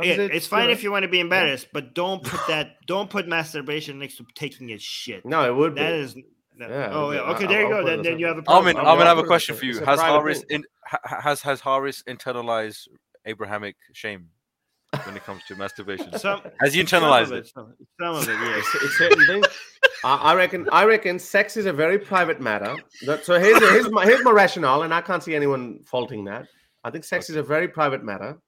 Yeah, 0.00 0.12
it, 0.12 0.34
it's 0.34 0.46
fine 0.46 0.66
you 0.66 0.72
if 0.72 0.82
you 0.82 0.90
want 0.90 1.02
to 1.02 1.08
be 1.08 1.20
embarrassed, 1.20 1.68
but 1.72 1.94
don't 1.94 2.22
put 2.24 2.40
that. 2.48 2.76
don't 2.86 3.10
put 3.10 3.28
masturbation 3.28 3.98
next 3.98 4.16
to 4.16 4.26
taking 4.34 4.72
a 4.72 4.78
shit. 4.78 5.24
No, 5.26 5.44
it 5.44 5.54
would. 5.54 5.74
That 5.74 5.92
be. 5.92 5.98
is. 5.98 6.14
That, 6.58 6.70
yeah, 6.70 6.90
oh 6.92 7.10
yeah. 7.10 7.20
Okay, 7.32 7.46
there 7.46 7.62
you 7.62 7.68
go. 7.68 7.84
Then, 7.84 8.02
then 8.02 8.18
you 8.18 8.26
have 8.26 8.38
a 8.38 8.42
problem. 8.42 8.76
Armin, 8.76 8.86
Armin, 8.86 9.06
I 9.06 9.08
have 9.10 9.18
a 9.18 9.24
question 9.24 9.54
for 9.54 9.64
you. 9.64 9.80
Has 9.80 10.00
Harris 10.00 10.42
in, 10.48 10.64
has 11.04 11.40
has 11.42 11.60
Harris 11.60 12.02
internalized 12.04 12.88
Abrahamic 13.24 13.76
shame 13.92 14.28
when 15.04 15.16
it 15.16 15.24
comes 15.24 15.42
to 15.48 15.56
masturbation? 15.56 16.18
Some, 16.18 16.42
has 16.60 16.74
he 16.74 16.82
internalized 16.82 17.28
some 17.28 17.36
it? 17.36 17.46
Some, 17.48 17.74
some 18.00 18.14
of 18.16 18.28
it, 18.28 18.32
yes. 18.40 18.66
it's 18.82 18.98
certain 18.98 19.26
things. 19.26 19.46
I 20.04 20.34
reckon. 20.34 20.68
I 20.72 20.84
reckon 20.84 21.18
sex 21.18 21.56
is 21.56 21.66
a 21.66 21.72
very 21.72 21.98
private 21.98 22.40
matter. 22.40 22.76
That, 23.06 23.24
so 23.24 23.38
here's 23.38 23.58
here's 23.58 23.90
my 23.90 24.04
here's 24.04 24.24
my 24.24 24.30
rationale, 24.30 24.82
and 24.82 24.92
I 24.92 25.00
can't 25.00 25.22
see 25.22 25.34
anyone 25.34 25.80
faulting 25.86 26.24
that. 26.24 26.46
I 26.84 26.90
think 26.90 27.04
sex 27.04 27.30
okay. 27.30 27.34
is 27.34 27.36
a 27.38 27.42
very 27.42 27.68
private 27.68 28.04
matter 28.04 28.38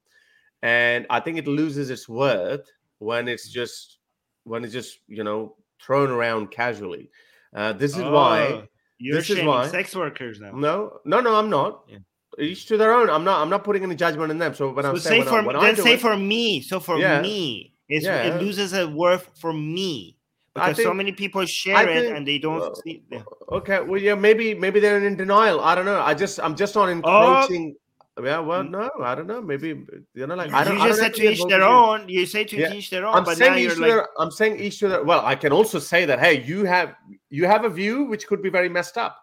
and 0.64 1.06
I 1.10 1.20
think 1.20 1.36
it 1.36 1.46
loses 1.46 1.90
its 1.90 2.08
worth 2.08 2.72
when 2.98 3.28
it's 3.28 3.50
just 3.50 3.98
when 4.44 4.64
it's 4.64 4.72
just 4.72 4.98
you 5.06 5.22
know 5.22 5.56
thrown 5.80 6.10
around 6.10 6.50
casually. 6.50 7.10
Uh, 7.54 7.74
this 7.74 7.92
is 7.92 8.00
oh, 8.00 8.10
why. 8.10 8.68
You're 8.98 9.16
this 9.16 9.28
is 9.28 9.44
why 9.44 9.68
sex 9.68 9.94
workers 9.94 10.40
now. 10.40 10.52
No, 10.52 11.00
no, 11.04 11.20
no, 11.20 11.34
I'm 11.34 11.50
not. 11.50 11.84
Yeah. 11.86 11.98
Each 12.38 12.64
to 12.66 12.78
their 12.78 12.94
own. 12.94 13.10
I'm 13.10 13.24
not. 13.24 13.42
I'm 13.42 13.50
not 13.50 13.62
putting 13.62 13.82
any 13.82 13.94
judgment 13.94 14.30
in 14.30 14.38
them. 14.38 14.54
So 14.54 14.72
when 14.72 14.84
so 14.84 14.90
I'm 14.92 14.98
saying, 14.98 15.24
say 15.24 15.28
for 15.28 15.42
when 15.42 15.60
then 15.60 15.76
say 15.76 15.94
it, 15.94 16.00
for 16.00 16.16
me. 16.16 16.62
So 16.62 16.80
for 16.80 16.98
yeah, 16.98 17.20
me, 17.20 17.74
yeah. 17.88 18.22
it 18.22 18.42
loses 18.42 18.72
a 18.72 18.88
worth 18.88 19.28
for 19.38 19.52
me 19.52 20.16
because 20.54 20.76
think, 20.76 20.86
so 20.86 20.94
many 20.94 21.12
people 21.12 21.44
share 21.44 21.88
it 21.88 22.16
and 22.16 22.26
they 22.26 22.38
don't 22.38 22.62
uh, 22.62 22.74
see. 22.74 23.04
Okay, 23.52 23.80
well, 23.82 24.00
yeah, 24.00 24.14
maybe 24.14 24.54
maybe 24.54 24.80
they're 24.80 25.04
in 25.04 25.16
denial. 25.16 25.60
I 25.60 25.74
don't 25.74 25.84
know. 25.84 26.00
I 26.00 26.14
just 26.14 26.40
I'm 26.40 26.56
just 26.56 26.74
not 26.74 26.88
oh, 26.88 26.92
encroaching. 26.92 27.74
Oh 27.76 27.80
yeah, 28.22 28.38
well, 28.38 28.62
no, 28.62 28.90
I 29.02 29.14
don't 29.16 29.26
know. 29.26 29.42
Maybe 29.42 29.72
uh, 29.72 29.98
you 30.14 30.26
know, 30.26 30.36
like 30.36 30.52
I 30.52 30.62
don't. 30.62 30.78
You 30.78 30.86
just 30.86 31.00
said 31.00 31.14
to 31.14 31.30
each 31.32 31.44
their 31.46 31.62
own. 31.62 32.08
You 32.08 32.26
say 32.26 32.44
to 32.44 32.56
yeah. 32.56 32.72
each 32.72 32.90
their 32.90 33.06
own. 33.06 33.14
I'm 33.16 33.24
but 33.24 33.36
saying 33.36 33.58
each 33.58 33.76
like... 33.76 33.90
their. 33.90 34.08
I'm 34.18 34.30
saying 34.30 34.60
each 34.60 34.78
to 34.80 34.88
their. 34.88 35.02
Well, 35.02 35.24
I 35.26 35.34
can 35.34 35.52
also 35.52 35.80
say 35.80 36.04
that. 36.04 36.20
Hey, 36.20 36.44
you 36.44 36.64
have 36.64 36.94
you 37.30 37.46
have 37.46 37.64
a 37.64 37.68
view 37.68 38.04
which 38.04 38.28
could 38.28 38.40
be 38.40 38.50
very 38.50 38.68
messed 38.68 38.96
up. 38.96 39.18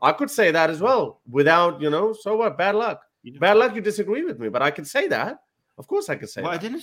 I 0.00 0.12
could 0.12 0.30
say 0.30 0.50
that 0.50 0.70
as 0.70 0.80
well 0.80 1.20
without 1.30 1.80
you 1.80 1.90
know. 1.90 2.14
So 2.14 2.36
what? 2.36 2.56
Bad 2.56 2.74
luck. 2.74 3.02
You 3.22 3.34
know, 3.34 3.40
Bad 3.40 3.58
luck. 3.58 3.74
You 3.74 3.82
disagree 3.82 4.24
with 4.24 4.38
me, 4.38 4.48
but 4.48 4.62
I 4.62 4.70
can 4.70 4.86
say 4.86 5.08
that. 5.08 5.40
Of 5.76 5.86
course, 5.86 6.08
I 6.08 6.16
can 6.16 6.28
say. 6.28 6.40
Well, 6.40 6.52
that. 6.52 6.60
I 6.60 6.62
didn't 6.62 6.80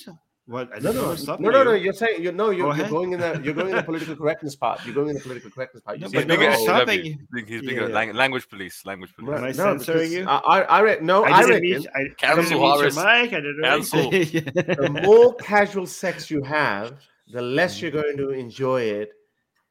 say. 0.50 0.54
What? 0.54 0.82
no, 0.82 0.92
no, 0.92 1.14
no, 1.14 1.36
no, 1.38 1.50
no, 1.50 1.64
no. 1.64 1.74
You're 1.74 1.94
saying 1.94 2.24
you 2.24 2.32
know 2.32 2.50
you're, 2.50 2.76
you're 2.76 2.90
going 2.90 3.14
in 3.14 3.20
the 3.20 3.40
you're 3.44 3.54
going 3.54 3.70
in 3.70 3.76
the 3.76 3.84
political 3.92 4.16
correctness 4.16 4.56
part. 4.56 4.84
You're 4.86 4.96
going 4.96 5.10
in 5.10 5.16
the 5.16 5.22
political 5.22 5.52
correctness 5.52 5.84
part. 5.84 6.00
You 6.00 6.06
no, 6.06 6.12
but 6.12 6.28
no, 6.28 6.36
no, 6.36 6.64
stopping. 6.64 7.04
He's 7.04 7.62
being 7.62 7.78
yeah, 7.78 7.88
yeah. 7.88 8.12
language 8.14 8.50
police. 8.50 8.86
Language 8.86 9.14
police. 9.16 9.38
Am 9.38 9.44
I 9.44 9.52
censoring 9.52 10.12
you? 10.12 10.26
I, 10.28 10.38
I, 10.38 10.94
I 10.94 11.00
no, 11.02 11.24
I, 11.24 11.30
I 11.30 11.44
reckon. 11.44 11.62
Mean, 11.62 11.88
I, 11.96 12.02
cancel 12.18 12.78
Harris. 12.78 12.96
Mic. 12.96 13.06
I 13.06 13.26
didn't 13.26 13.62
cancel. 13.64 14.10
the 14.12 15.02
more 15.04 15.36
casual 15.36 15.86
sex 15.86 16.30
you 16.32 16.42
have, 16.44 17.00
the 17.32 17.42
less 17.42 17.82
you're 17.82 17.92
going 17.92 18.18
to 18.18 18.32
enjoy 18.32 18.82
it 18.82 19.12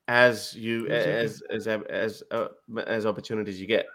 as 0.09 0.55
you 0.55 0.89
as 0.89 1.43
as 1.51 1.67
as 1.67 1.83
as, 1.91 2.23
uh, 2.31 2.49
as 2.87 3.07
opportunities 3.07 3.61
you 3.61 3.67
get. 3.67 3.87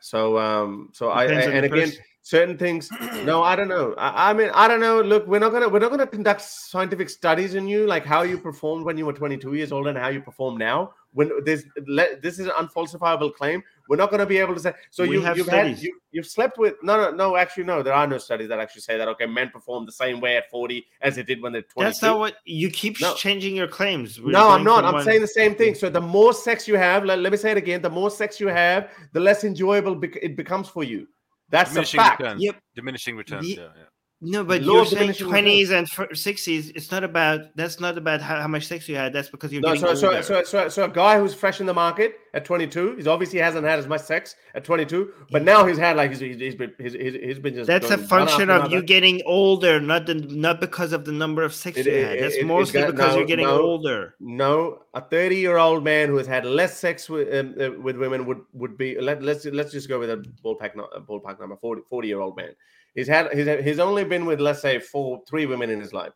So 0.00 0.38
um 0.38 0.88
so 0.92 1.10
I 1.10 1.26
and 1.26 1.64
again 1.64 1.92
certain 2.22 2.56
things 2.56 2.90
no 3.24 3.42
i 3.42 3.56
don't 3.56 3.68
know 3.68 3.94
I, 3.98 4.30
I, 4.30 4.32
mean 4.32 4.50
i 4.54 4.68
don't 4.68 4.80
know 4.80 5.00
look 5.00 5.26
we're 5.26 5.38
not 5.38 5.52
gonna 5.52 5.68
we're 5.68 5.78
not 5.78 5.90
gonna 5.90 6.06
conduct 6.06 6.42
scientific 6.42 7.08
studies 7.08 7.56
on 7.56 7.66
you 7.66 7.86
like 7.86 8.04
how 8.04 8.22
you 8.22 8.38
performed 8.38 8.84
when 8.84 8.98
you 8.98 9.06
were 9.06 9.12
22 9.12 9.54
years 9.54 9.72
old 9.72 9.86
and 9.86 9.96
how 9.96 10.08
you 10.08 10.20
perform 10.20 10.58
now 10.58 10.92
when 11.12 11.30
there's 11.44 11.64
this 12.22 12.38
is 12.38 12.46
an 12.46 12.52
unfalsifiable 12.58 13.34
claim 13.34 13.62
we're 13.90 13.96
not 13.96 14.12
to 14.12 14.24
be 14.24 14.38
able 14.38 14.54
to 14.54 14.60
say. 14.60 14.72
So 14.90 15.02
we 15.02 15.16
you, 15.16 15.20
have 15.22 15.36
had 15.48 15.76
you, 15.80 15.98
you've 16.12 16.28
slept 16.28 16.58
with 16.58 16.76
no, 16.80 16.96
no, 16.96 17.10
no. 17.10 17.34
Actually, 17.34 17.64
no. 17.64 17.82
There 17.82 17.92
are 17.92 18.06
no 18.06 18.18
studies 18.18 18.48
that 18.48 18.60
actually 18.60 18.82
say 18.82 18.96
that. 18.96 19.08
Okay, 19.08 19.26
men 19.26 19.50
perform 19.50 19.84
the 19.84 19.90
same 19.90 20.20
way 20.20 20.36
at 20.36 20.48
forty 20.48 20.86
as 21.00 21.16
they 21.16 21.24
did 21.24 21.42
when 21.42 21.52
they're 21.52 21.62
twenty. 21.62 21.88
That's 21.88 22.00
not 22.00 22.20
what 22.20 22.36
you 22.44 22.70
keep 22.70 23.00
no. 23.00 23.14
changing 23.14 23.56
your 23.56 23.66
claims. 23.66 24.20
We're 24.20 24.30
no, 24.30 24.48
I'm 24.48 24.62
not. 24.62 24.84
I'm 24.84 24.94
one... 24.94 25.04
saying 25.04 25.22
the 25.22 25.26
same 25.26 25.56
thing. 25.56 25.74
So 25.74 25.90
the 25.90 26.00
more 26.00 26.32
sex 26.32 26.68
you 26.68 26.76
have, 26.76 27.04
let, 27.04 27.18
let, 27.18 27.32
me 27.32 27.36
say 27.36 27.50
it 27.50 27.56
again. 27.56 27.82
The 27.82 27.90
more 27.90 28.12
sex 28.12 28.38
you 28.38 28.46
have, 28.46 28.92
the 29.12 29.18
less 29.18 29.42
enjoyable 29.42 30.00
it 30.22 30.36
becomes 30.36 30.68
for 30.68 30.84
you. 30.84 31.08
That's 31.50 31.76
a 31.76 31.84
fact. 31.84 32.20
Returns. 32.20 32.42
Yep. 32.42 32.60
Diminishing 32.74 33.16
returns. 33.16 33.46
The, 33.46 33.54
yeah, 33.54 33.68
yeah. 33.76 33.82
No, 34.22 34.44
but 34.44 34.62
you're 34.62 34.84
saying 34.84 35.14
twenties 35.14 35.70
and 35.70 35.88
sixties. 36.12 36.68
It's 36.74 36.90
not 36.90 37.04
about 37.04 37.56
that's 37.56 37.80
not 37.80 37.96
about 37.96 38.20
how, 38.20 38.38
how, 38.38 38.48
much 38.48 38.66
sex 38.66 38.86
you 38.86 38.94
had. 38.94 39.14
That's 39.14 39.30
because 39.30 39.50
you're 39.50 39.62
no. 39.62 39.74
So, 39.74 39.94
so, 39.94 40.20
so, 40.20 40.42
so, 40.44 40.68
so, 40.68 40.84
a 40.84 40.88
guy 40.90 41.18
who's 41.18 41.32
fresh 41.32 41.58
in 41.58 41.64
the 41.64 41.72
market 41.72 42.20
at 42.34 42.44
22, 42.44 42.96
he's 42.96 43.06
obviously 43.06 43.38
hasn't 43.38 43.64
had 43.64 43.78
as 43.78 43.86
much 43.86 44.02
sex 44.02 44.36
at 44.54 44.62
22, 44.62 45.10
but 45.30 45.42
now 45.42 45.64
he's 45.64 45.78
had 45.78 45.96
like 45.96 46.10
he's, 46.10 46.20
he's 46.20 46.54
been 46.54 46.70
he's, 46.78 46.92
he's 46.92 47.38
been 47.38 47.54
just. 47.54 47.66
That's 47.66 47.88
a 47.88 47.96
function 47.96 48.50
of 48.50 48.70
you 48.70 48.82
getting 48.82 49.22
older, 49.24 49.80
not 49.80 50.04
the 50.04 50.14
not 50.14 50.60
because 50.60 50.92
of 50.92 51.06
the 51.06 51.12
number 51.12 51.42
of 51.42 51.54
sex 51.54 51.78
it, 51.78 51.86
you 51.86 52.04
had. 52.04 52.18
That's 52.20 52.36
it, 52.36 52.46
mostly 52.46 52.82
got, 52.82 52.90
because 52.90 53.12
no, 53.12 53.18
you're 53.18 53.26
getting 53.26 53.46
no, 53.46 53.62
older. 53.62 54.16
No, 54.20 54.82
a 54.92 55.00
30 55.00 55.36
year 55.36 55.56
old 55.56 55.82
man 55.82 56.08
who 56.08 56.16
has 56.16 56.26
had 56.26 56.44
less 56.44 56.78
sex 56.78 57.08
with 57.08 57.32
um, 57.34 57.54
uh, 57.58 57.70
with 57.80 57.96
women 57.96 58.26
would 58.26 58.42
would 58.52 58.76
be 58.76 59.00
let 59.00 59.22
let's 59.22 59.46
let's 59.46 59.72
just 59.72 59.88
go 59.88 59.98
with 59.98 60.10
a 60.10 60.18
ballpark 60.44 60.74
ballpark 61.08 61.40
number 61.40 61.56
40 61.56 61.82
40 61.88 62.06
year 62.06 62.20
old 62.20 62.36
man 62.36 62.50
He's 62.94 63.08
had 63.08 63.32
he's, 63.32 63.46
he's 63.64 63.78
only 63.78 64.04
been 64.04 64.26
with 64.26 64.40
let's 64.40 64.60
say 64.60 64.78
four 64.78 65.22
three 65.28 65.46
women 65.46 65.70
in 65.70 65.80
his 65.80 65.92
life, 65.92 66.12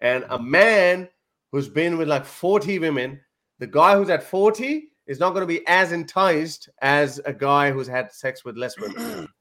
and 0.00 0.24
a 0.24 0.38
mm-hmm. 0.38 0.50
man 0.50 1.08
who's 1.50 1.68
been 1.68 1.98
with 1.98 2.08
like 2.08 2.24
forty 2.24 2.78
women, 2.78 3.20
the 3.58 3.66
guy 3.66 3.96
who's 3.96 4.10
at 4.10 4.22
forty 4.22 4.90
is 5.06 5.18
not 5.18 5.30
going 5.30 5.42
to 5.42 5.46
be 5.46 5.66
as 5.66 5.92
enticed 5.92 6.68
as 6.80 7.20
a 7.24 7.32
guy 7.32 7.70
who's 7.70 7.88
had 7.88 8.12
sex 8.12 8.44
with 8.44 8.56
less 8.56 8.78
women. 8.78 9.28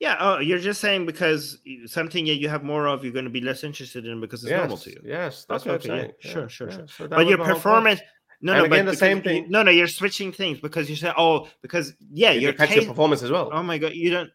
Yeah, 0.00 0.16
oh, 0.20 0.38
you're 0.38 0.60
just 0.60 0.80
saying 0.80 1.06
because 1.06 1.58
something 1.86 2.24
that 2.26 2.36
you 2.36 2.48
have 2.48 2.62
more 2.62 2.86
of, 2.86 3.02
you're 3.02 3.12
going 3.12 3.24
to 3.24 3.30
be 3.30 3.40
less 3.40 3.64
interested 3.64 4.06
in 4.06 4.20
because 4.20 4.44
it's 4.44 4.50
yes, 4.50 4.58
normal 4.60 4.76
to 4.76 4.90
you. 4.90 5.00
Yes, 5.04 5.44
that's 5.48 5.66
okay, 5.66 5.70
what 5.70 5.80
I'm 5.80 5.86
saying. 5.86 6.12
Sure, 6.20 6.42
yeah, 6.42 6.48
sure, 6.48 6.70
yeah. 6.70 6.76
sure. 6.76 6.86
So 6.86 7.08
but 7.08 7.26
your 7.26 7.38
performance, 7.38 8.00
no, 8.40 8.52
and 8.52 8.60
no, 8.60 8.64
again, 8.66 8.86
but 8.86 8.92
the 8.92 8.96
same 8.96 9.22
thing. 9.22 9.46
No, 9.50 9.64
no, 9.64 9.72
you're 9.72 9.88
switching 9.88 10.30
things 10.30 10.60
because 10.60 10.88
you 10.88 10.94
say, 10.94 11.12
oh, 11.16 11.48
because 11.62 11.94
yeah, 12.12 12.30
your, 12.30 12.54
your 12.54 12.84
performance 12.86 13.24
as 13.24 13.32
well. 13.32 13.50
Oh 13.52 13.62
my 13.64 13.76
god, 13.78 13.94
you 13.94 14.10
don't. 14.10 14.30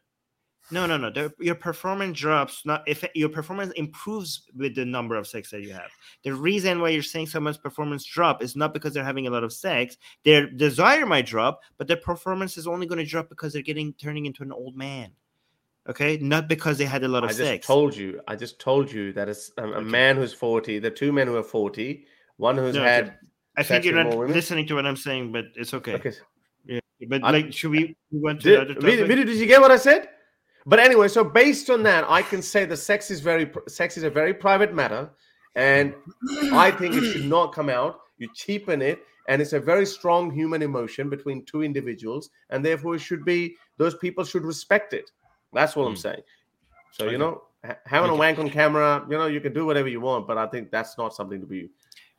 No, 0.72 0.86
no, 0.86 0.98
no. 0.98 1.10
The, 1.10 1.34
your 1.40 1.56
performance 1.56 2.18
drops. 2.18 2.66
Not 2.66 2.84
if 2.88 3.04
your 3.16 3.30
performance 3.30 3.74
improves 3.74 4.44
with 4.56 4.76
the 4.76 4.86
number 4.86 5.16
of 5.16 5.28
sex 5.28 5.52
that 5.52 5.62
you 5.62 5.74
have. 5.74 5.92
The 6.24 6.34
reason 6.34 6.80
why 6.80 6.90
you're 6.90 7.04
saying 7.04 7.28
someone's 7.28 7.58
performance 7.58 8.06
drop 8.06 8.42
is 8.42 8.56
not 8.56 8.74
because 8.74 8.94
they're 8.94 9.04
having 9.04 9.28
a 9.28 9.30
lot 9.30 9.44
of 9.44 9.54
sex. 9.54 9.98
Their 10.24 10.50
desire 10.50 11.06
might 11.06 11.26
drop, 11.26 11.62
but 11.78 11.88
their 11.88 11.98
performance 11.98 12.58
is 12.58 12.66
only 12.66 12.88
going 12.88 13.00
to 13.00 13.06
drop 13.06 13.30
because 13.30 13.54
they're 13.54 13.62
getting 13.62 13.94
turning 13.94 14.26
into 14.26 14.42
an 14.42 14.52
old 14.52 14.76
man. 14.76 15.12
Okay, 15.90 16.18
not 16.18 16.48
because 16.48 16.78
they 16.78 16.86
had 16.86 17.04
a 17.04 17.10
lot 17.10 17.26
of 17.26 17.32
I 17.32 17.34
sex. 17.34 17.50
I 17.50 17.58
just 17.58 17.68
told 17.68 17.96
you. 17.96 18.22
I 18.28 18.36
just 18.38 18.60
told 18.60 18.90
you 18.90 19.12
that 19.14 19.28
it's 19.28 19.52
a, 19.58 19.64
a 19.64 19.68
okay. 19.68 19.84
man 19.84 20.16
who's 20.16 20.34
forty. 20.34 20.80
The 20.80 20.90
two 20.90 21.12
men 21.12 21.28
who 21.28 21.36
are 21.36 21.44
forty. 21.44 22.06
One 22.38 22.58
who's 22.58 22.76
no, 22.76 22.84
had. 22.84 23.18
I 23.58 23.64
think 23.64 23.84
you're 23.84 24.02
not 24.02 24.16
listening 24.16 24.66
to 24.68 24.76
what 24.76 24.86
I'm 24.86 24.96
saying, 24.96 25.34
but 25.34 25.46
it's 25.56 25.74
okay. 25.74 25.96
Okay. 25.96 26.14
Yeah, 26.66 26.80
but 27.10 27.24
I, 27.24 27.32
like, 27.32 27.54
should 27.54 27.72
we, 27.72 27.98
we 28.12 28.20
went 28.20 28.42
to 28.42 28.66
did, 28.66 28.78
Vidu, 28.78 29.26
did 29.26 29.38
you 29.38 29.46
get 29.46 29.60
what 29.60 29.72
I 29.72 29.78
said? 29.78 30.08
But 30.66 30.80
anyway, 30.80 31.08
so 31.08 31.24
based 31.24 31.70
on 31.70 31.84
that, 31.84 32.06
I 32.08 32.22
can 32.22 32.42
say 32.42 32.66
the 32.66 32.78
sex 32.78 33.12
is 33.12 33.20
very 33.20 33.52
sex 33.68 33.98
is 33.98 34.04
a 34.04 34.10
very 34.10 34.34
private 34.34 34.74
matter, 34.74 35.10
and 35.56 35.94
I 36.54 36.72
think 36.72 36.96
it 36.96 37.12
should 37.12 37.26
not 37.26 37.54
come 37.54 37.70
out. 37.70 38.00
You 38.18 38.30
cheapen 38.34 38.82
it, 38.82 39.04
and 39.28 39.42
it's 39.42 39.54
a 39.54 39.60
very 39.60 39.86
strong 39.86 40.32
human 40.32 40.62
emotion 40.62 41.10
between 41.10 41.46
two 41.46 41.64
individuals, 41.64 42.30
and 42.50 42.64
therefore 42.64 42.96
it 42.96 43.00
should 43.00 43.26
be 43.26 43.56
those 43.78 43.96
people 43.96 44.24
should 44.24 44.44
respect 44.44 44.94
it. 44.94 45.12
That's 45.52 45.76
what 45.76 45.84
mm. 45.84 45.88
I'm 45.88 45.94
hmm. 45.94 46.00
saying. 46.00 46.22
So 46.92 47.06
okay. 47.06 47.12
you 47.12 47.18
know, 47.18 47.44
having 47.86 48.10
okay. 48.10 48.16
a 48.16 48.20
wank 48.20 48.40
on 48.40 48.50
camera, 48.50 49.06
you 49.10 49.18
know, 49.18 49.28
you 49.28 49.42
can 49.42 49.54
do 49.54 49.66
whatever 49.66 49.88
you 49.88 50.00
want, 50.02 50.28
but 50.28 50.38
I 50.38 50.48
think 50.48 50.72
that's 50.72 50.98
not 50.98 51.14
something 51.14 51.40
to 51.42 51.48
be. 51.48 51.70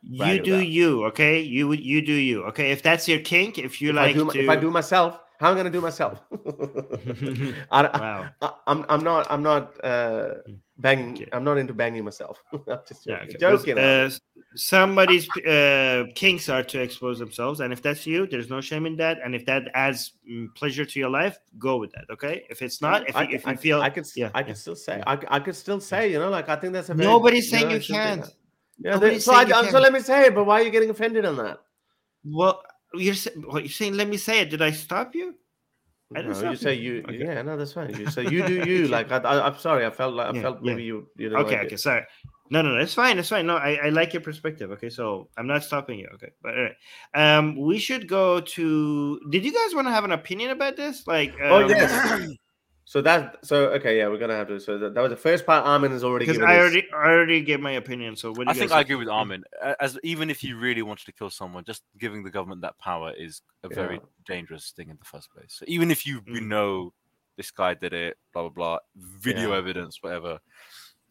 You 0.02 0.38
do 0.38 0.56
about. 0.56 0.68
you, 0.68 1.04
okay? 1.06 1.40
You 1.40 1.72
you 1.72 2.04
do 2.04 2.12
you, 2.12 2.44
okay? 2.44 2.70
If 2.72 2.82
that's 2.82 3.08
your 3.08 3.20
kink, 3.20 3.58
if 3.58 3.80
you 3.80 3.90
if 3.90 3.96
like 3.96 4.10
I 4.10 4.12
do, 4.12 4.30
to... 4.30 4.38
if 4.38 4.48
I 4.50 4.56
do 4.56 4.70
myself, 4.70 5.18
how 5.40 5.48
am 5.50 5.56
I 5.56 5.60
going 5.60 5.72
to 5.72 5.78
do 5.78 5.80
myself? 5.80 6.20
I, 7.70 7.82
wow. 7.82 8.30
I, 8.40 8.46
am 8.46 8.52
I'm, 8.66 8.86
I'm 8.88 9.04
not 9.04 9.26
I'm 9.30 9.42
not 9.42 9.84
uh, 9.84 10.34
banging. 10.78 11.14
Okay. 11.14 11.28
I'm 11.32 11.44
not 11.44 11.58
into 11.58 11.74
banging 11.74 12.04
myself. 12.04 12.42
I'm 12.52 12.78
just 12.88 13.04
joking. 13.04 13.06
Yeah, 13.06 13.22
okay. 13.24 13.38
joking 13.38 13.78
uh, 13.78 14.10
somebody's 14.54 15.28
uh, 15.38 16.04
kinks 16.14 16.48
are 16.48 16.62
to 16.62 16.80
expose 16.80 17.18
themselves, 17.18 17.60
and 17.60 17.72
if 17.72 17.82
that's 17.82 18.06
you, 18.06 18.26
there's 18.26 18.48
no 18.48 18.60
shame 18.60 18.86
in 18.86 18.96
that. 18.96 19.18
And 19.24 19.34
if 19.34 19.44
that 19.46 19.64
adds 19.74 20.12
mm, 20.30 20.54
pleasure 20.54 20.84
to 20.84 20.98
your 21.00 21.10
life, 21.10 21.38
go 21.58 21.78
with 21.78 21.92
that. 21.92 22.04
Okay. 22.10 22.46
If 22.48 22.62
it's 22.62 22.80
not, 22.80 23.08
if, 23.08 23.16
I, 23.16 23.24
you, 23.24 23.36
if 23.36 23.46
you 23.46 23.56
feel, 23.56 23.82
I 23.82 23.90
could, 23.90 24.06
yeah, 24.14 24.30
I 24.34 24.42
could 24.42 24.56
still 24.56 24.76
say, 24.76 25.02
I, 25.06 25.18
I 25.28 25.40
could 25.40 25.56
still 25.56 25.80
say, 25.80 26.12
you 26.12 26.18
know, 26.18 26.30
like 26.30 26.48
I 26.48 26.56
think 26.56 26.72
that's 26.72 26.90
a 26.90 26.94
very, 26.94 27.08
nobody's 27.08 27.50
saying 27.50 27.64
you, 27.64 27.68
know, 27.70 27.74
you 27.74 27.94
can't. 27.94 28.34
Yeah, 28.78 28.98
they, 28.98 29.18
so 29.18 29.32
I, 29.34 29.68
so 29.70 29.78
let 29.78 29.92
me 29.92 30.00
say 30.00 30.26
it, 30.26 30.34
but 30.34 30.44
why 30.44 30.60
are 30.60 30.64
you 30.64 30.70
getting 30.70 30.90
offended 30.90 31.24
on 31.24 31.36
that? 31.36 31.58
Well, 32.24 32.62
you're 32.96 33.14
what 33.46 33.62
you're 33.62 33.70
saying. 33.70 33.94
Let 33.94 34.08
me 34.08 34.16
say 34.16 34.40
it. 34.40 34.50
Did 34.50 34.62
I 34.62 34.70
stop 34.70 35.14
you? 35.14 35.34
I 36.16 36.22
no, 36.22 36.50
you 36.50 36.56
say 36.56 36.74
you. 36.74 37.02
Okay. 37.08 37.18
Yeah, 37.18 37.42
no, 37.42 37.56
that's 37.56 37.72
fine. 37.72 37.94
You 37.94 38.10
say 38.10 38.24
you 38.24 38.46
do 38.46 38.64
you. 38.66 38.88
like 38.88 39.10
I, 39.10 39.46
am 39.46 39.58
sorry. 39.58 39.86
I 39.86 39.90
felt 39.90 40.14
like 40.14 40.28
I 40.28 40.36
yeah, 40.36 40.42
felt 40.42 40.62
maybe 40.62 40.82
yeah. 40.82 40.86
you. 40.86 41.08
You 41.16 41.36
okay. 41.36 41.56
Like 41.56 41.64
okay. 41.66 41.74
It. 41.74 41.80
Sorry. 41.80 42.02
No, 42.50 42.62
no, 42.62 42.74
no. 42.74 42.80
It's 42.80 42.94
fine. 42.94 43.18
It's 43.18 43.30
fine. 43.30 43.46
No, 43.46 43.56
I, 43.56 43.86
I 43.86 43.88
like 43.88 44.12
your 44.12 44.20
perspective. 44.20 44.70
Okay, 44.72 44.90
so 44.90 45.28
I'm 45.36 45.46
not 45.46 45.64
stopping 45.64 45.98
you. 45.98 46.08
Okay, 46.14 46.30
but 46.42 46.54
all 46.56 46.62
right. 46.62 46.76
Um, 47.14 47.56
we 47.56 47.78
should 47.78 48.06
go 48.06 48.40
to. 48.40 49.20
Did 49.30 49.44
you 49.44 49.52
guys 49.52 49.74
want 49.74 49.86
to 49.88 49.92
have 49.92 50.04
an 50.04 50.12
opinion 50.12 50.50
about 50.50 50.76
this? 50.76 51.06
Like, 51.06 51.34
oh, 51.42 51.56
um, 51.56 51.64
oh 51.64 51.68
yes. 51.68 52.28
So 52.86 53.00
that 53.00 53.38
so 53.42 53.68
okay, 53.70 53.96
yeah, 53.98 54.08
we're 54.08 54.18
gonna 54.18 54.36
have 54.36 54.48
to. 54.48 54.60
So 54.60 54.76
that, 54.76 54.94
that 54.94 55.00
was 55.00 55.10
the 55.10 55.16
first 55.16 55.46
part. 55.46 55.64
Armin 55.64 55.92
has 55.92 56.04
already 56.04 56.26
given. 56.26 56.44
I 56.44 56.58
already 56.58 56.86
I 56.94 57.08
already 57.08 57.40
gave 57.40 57.60
my 57.60 57.72
opinion. 57.72 58.14
So 58.14 58.34
I 58.46 58.52
think 58.52 58.72
I 58.72 58.82
agree 58.82 58.96
with 58.96 59.08
Armin. 59.08 59.42
As 59.80 59.98
even 60.02 60.28
if 60.28 60.44
you 60.44 60.58
really 60.58 60.82
wanted 60.82 61.06
to 61.06 61.12
kill 61.12 61.30
someone, 61.30 61.64
just 61.64 61.82
giving 61.98 62.22
the 62.22 62.30
government 62.30 62.60
that 62.60 62.76
power 62.78 63.12
is 63.16 63.40
a 63.62 63.68
yeah. 63.68 63.74
very 63.74 64.00
dangerous 64.26 64.72
thing 64.76 64.90
in 64.90 64.98
the 64.98 65.04
first 65.04 65.30
place. 65.32 65.56
So 65.58 65.64
even 65.66 65.90
if 65.90 66.06
you, 66.06 66.20
mm. 66.20 66.42
know 66.42 66.92
this 67.36 67.50
guy 67.50 67.72
did 67.72 67.94
it, 67.94 68.18
blah 68.34 68.42
blah 68.42 68.50
blah, 68.50 68.78
video 68.96 69.52
yeah. 69.52 69.58
evidence, 69.58 70.02
whatever. 70.02 70.38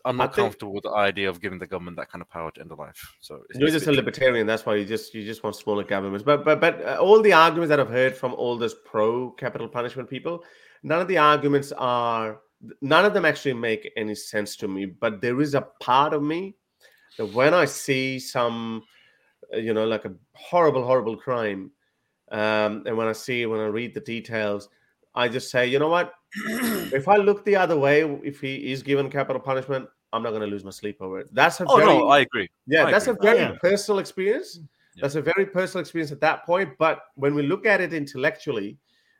I'm 0.05 0.17
not 0.17 0.33
comfortable 0.33 0.73
with 0.73 0.83
the 0.83 0.91
idea 0.91 1.29
of 1.29 1.39
giving 1.39 1.59
the 1.59 1.65
government 1.65 1.95
that 1.97 2.11
kind 2.11 2.21
of 2.21 2.29
power 2.29 2.51
to 2.51 2.61
end 2.61 2.71
a 2.71 2.75
life. 2.75 3.15
So 3.21 3.41
you're 3.55 3.69
just 3.69 3.87
a 3.87 3.91
libertarian. 3.91 4.45
That's 4.45 4.65
why 4.65 4.75
you 4.75 4.85
just 4.85 5.13
you 5.13 5.23
just 5.25 5.43
want 5.43 5.55
smaller 5.55 5.83
governments. 5.83 6.23
But 6.23 6.43
but 6.43 6.59
but 6.59 6.85
uh, 6.85 6.97
all 6.99 7.21
the 7.21 7.33
arguments 7.33 7.69
that 7.69 7.79
I've 7.79 7.89
heard 7.89 8.15
from 8.15 8.33
all 8.33 8.57
those 8.57 8.73
pro 8.73 9.31
capital 9.31 9.67
punishment 9.67 10.09
people, 10.09 10.43
none 10.83 11.01
of 11.01 11.07
the 11.07 11.17
arguments 11.17 11.71
are 11.77 12.39
none 12.81 13.05
of 13.05 13.13
them 13.13 13.25
actually 13.25 13.53
make 13.53 13.91
any 13.97 14.15
sense 14.15 14.55
to 14.55 14.67
me 14.67 14.85
but 14.85 15.21
there 15.21 15.41
is 15.41 15.55
a 15.55 15.61
part 15.79 16.13
of 16.13 16.21
me 16.21 16.55
that 17.17 17.25
when 17.33 17.53
i 17.53 17.65
see 17.65 18.19
some 18.19 18.83
uh, 19.53 19.57
you 19.57 19.73
know 19.73 19.85
like 19.85 20.05
a 20.05 20.13
horrible 20.33 20.85
horrible 20.85 21.17
crime 21.17 21.71
um, 22.31 22.83
and 22.85 22.95
when 22.95 23.07
i 23.07 23.11
see 23.11 23.45
when 23.45 23.59
i 23.59 23.65
read 23.65 23.93
the 23.93 23.99
details 24.01 24.69
i 25.15 25.27
just 25.27 25.49
say 25.49 25.67
you 25.67 25.79
know 25.79 25.89
what 25.89 26.13
if 26.93 27.07
i 27.07 27.17
look 27.17 27.43
the 27.45 27.55
other 27.55 27.77
way 27.77 28.01
if 28.23 28.39
he 28.39 28.71
is 28.71 28.83
given 28.83 29.09
capital 29.09 29.41
punishment 29.41 29.87
i'm 30.13 30.23
not 30.23 30.29
going 30.29 30.41
to 30.41 30.47
lose 30.47 30.63
my 30.63 30.71
sleep 30.71 30.97
over 31.01 31.19
it 31.19 31.27
that's 31.33 31.59
a 31.59 31.65
oh, 31.67 31.77
very 31.77 31.97
no, 31.97 32.07
i 32.07 32.19
agree 32.19 32.49
yeah 32.67 32.85
I 32.85 32.91
that's 32.91 33.07
agree. 33.07 33.29
a 33.29 33.33
very 33.33 33.51
yeah. 33.51 33.57
personal 33.61 33.99
experience 33.99 34.59
yeah. 34.95 35.01
that's 35.01 35.15
a 35.15 35.21
very 35.21 35.45
personal 35.45 35.81
experience 35.81 36.11
at 36.11 36.21
that 36.21 36.45
point 36.45 36.69
but 36.77 37.01
when 37.15 37.35
we 37.35 37.43
look 37.43 37.65
at 37.65 37.81
it 37.81 37.93
intellectually 37.93 38.77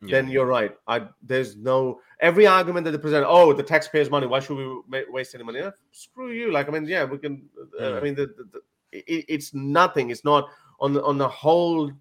yeah. 0.08 0.22
then 0.22 0.30
you're 0.30 0.46
right. 0.46 0.76
I 0.88 1.08
there's 1.22 1.56
no 1.56 2.00
every 2.20 2.48
argument 2.48 2.86
that 2.86 2.92
they 2.92 2.98
present. 2.98 3.26
Oh, 3.28 3.54
the 3.54 3.64
taxpayers' 3.64 4.10
money. 4.10 4.28
Why 4.28 4.40
should 4.40 4.58
we 4.58 5.04
waste 5.10 5.36
any 5.36 5.44
money? 5.44 5.60
Yeah, 5.60 5.72
screw 5.92 6.32
you. 6.32 6.52
Like 6.52 6.68
I 6.68 6.72
mean, 6.72 6.86
yeah, 6.86 7.04
we 7.04 7.18
can. 7.18 7.48
Uh, 7.80 7.96
I 7.96 8.02
mean, 8.02 8.16
the, 8.16 8.28
the, 8.28 8.44
the, 8.52 8.62
it, 8.92 9.26
it's 9.28 9.54
nothing. 9.54 10.10
It's 10.10 10.26
not 10.26 10.50
on 10.80 10.94
the 10.94 11.04
on 11.04 11.18
the 11.18 11.28
whole 11.28 11.92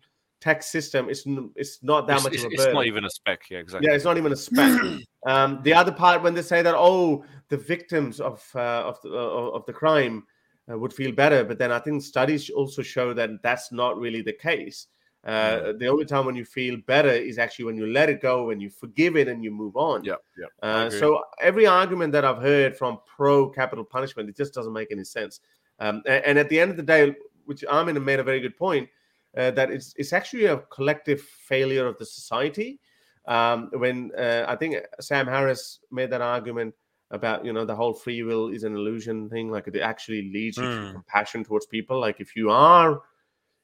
tax 0.40 0.70
system. 0.70 1.08
It's 1.08 1.24
it's 1.56 1.82
not 1.82 2.06
that 2.06 2.16
it's, 2.16 2.24
much 2.24 2.34
it's, 2.34 2.44
of 2.44 2.52
a 2.52 2.56
burden. 2.56 2.68
It's 2.68 2.74
not 2.74 2.86
even 2.86 3.04
a 3.04 3.10
speck. 3.10 3.42
Yeah, 3.50 3.58
exactly. 3.58 3.88
Yeah, 3.88 3.94
it's 3.94 4.04
not 4.04 4.18
even 4.18 4.32
a 4.32 4.36
speck. 4.36 4.80
um, 5.26 5.60
the 5.62 5.74
other 5.74 5.92
part 5.92 6.22
when 6.22 6.34
they 6.34 6.42
say 6.42 6.62
that 6.62 6.74
oh, 6.74 7.24
the 7.48 7.56
victims 7.56 8.20
of 8.20 8.44
uh, 8.54 8.82
of 8.84 9.00
the 9.02 9.10
uh, 9.10 9.50
of 9.56 9.66
the 9.66 9.72
crime. 9.72 10.24
Uh, 10.70 10.78
would 10.78 10.92
feel 10.92 11.10
better, 11.10 11.42
but 11.42 11.58
then 11.58 11.72
I 11.72 11.80
think 11.80 12.04
studies 12.04 12.48
also 12.48 12.82
show 12.82 13.12
that 13.14 13.30
that's 13.42 13.72
not 13.72 13.98
really 13.98 14.22
the 14.22 14.32
case. 14.32 14.86
Uh, 15.24 15.72
the 15.78 15.86
only 15.86 16.04
time 16.04 16.26
when 16.26 16.34
you 16.34 16.44
feel 16.44 16.76
better 16.86 17.10
is 17.10 17.38
actually 17.38 17.64
when 17.64 17.76
you 17.76 17.86
let 17.86 18.08
it 18.08 18.20
go, 18.20 18.46
when 18.46 18.60
you 18.60 18.68
forgive 18.68 19.16
it, 19.16 19.28
and 19.28 19.44
you 19.44 19.52
move 19.52 19.76
on. 19.76 20.02
Yeah, 20.04 20.16
yeah. 20.36 20.46
Uh, 20.68 20.90
so 20.90 21.22
every 21.40 21.64
argument 21.64 22.12
that 22.12 22.24
I've 22.24 22.42
heard 22.42 22.76
from 22.76 22.98
pro 23.06 23.48
capital 23.48 23.84
punishment, 23.84 24.28
it 24.28 24.36
just 24.36 24.52
doesn't 24.52 24.72
make 24.72 24.90
any 24.90 25.04
sense. 25.04 25.40
Um, 25.78 26.02
and, 26.06 26.24
and, 26.24 26.38
at 26.38 26.48
the 26.48 26.58
end 26.58 26.72
of 26.72 26.76
the 26.76 26.82
day, 26.82 27.14
which 27.44 27.64
Armin 27.64 28.02
made 28.04 28.18
a 28.18 28.24
very 28.24 28.40
good 28.40 28.56
point, 28.56 28.88
uh, 29.36 29.52
that 29.52 29.70
it's 29.70 29.94
it's 29.96 30.12
actually 30.12 30.46
a 30.46 30.58
collective 30.58 31.20
failure 31.20 31.86
of 31.86 31.98
the 31.98 32.06
society. 32.06 32.80
Um, 33.26 33.70
when 33.74 34.10
uh, 34.18 34.44
I 34.48 34.56
think 34.56 34.76
Sam 35.00 35.26
Harris 35.28 35.78
made 35.92 36.10
that 36.10 36.20
argument 36.20 36.74
about 37.12 37.44
you 37.44 37.52
know 37.52 37.64
the 37.64 37.76
whole 37.76 37.94
free 37.94 38.24
will 38.24 38.48
is 38.48 38.64
an 38.64 38.74
illusion 38.74 39.30
thing, 39.30 39.50
like 39.52 39.68
it 39.68 39.76
actually 39.76 40.32
leads 40.32 40.56
you 40.56 40.64
mm. 40.64 40.70
to 40.70 40.86
hmm. 40.86 40.92
compassion 40.94 41.44
towards 41.44 41.66
people. 41.66 42.00
Like 42.00 42.20
if 42.20 42.34
you 42.34 42.50
are 42.50 43.02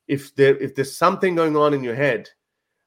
if 0.08 0.34
there 0.34 0.56
if 0.56 0.74
there's 0.74 0.96
something 0.96 1.34
going 1.34 1.56
on 1.56 1.74
in 1.74 1.84
your 1.84 1.94
head 1.94 2.28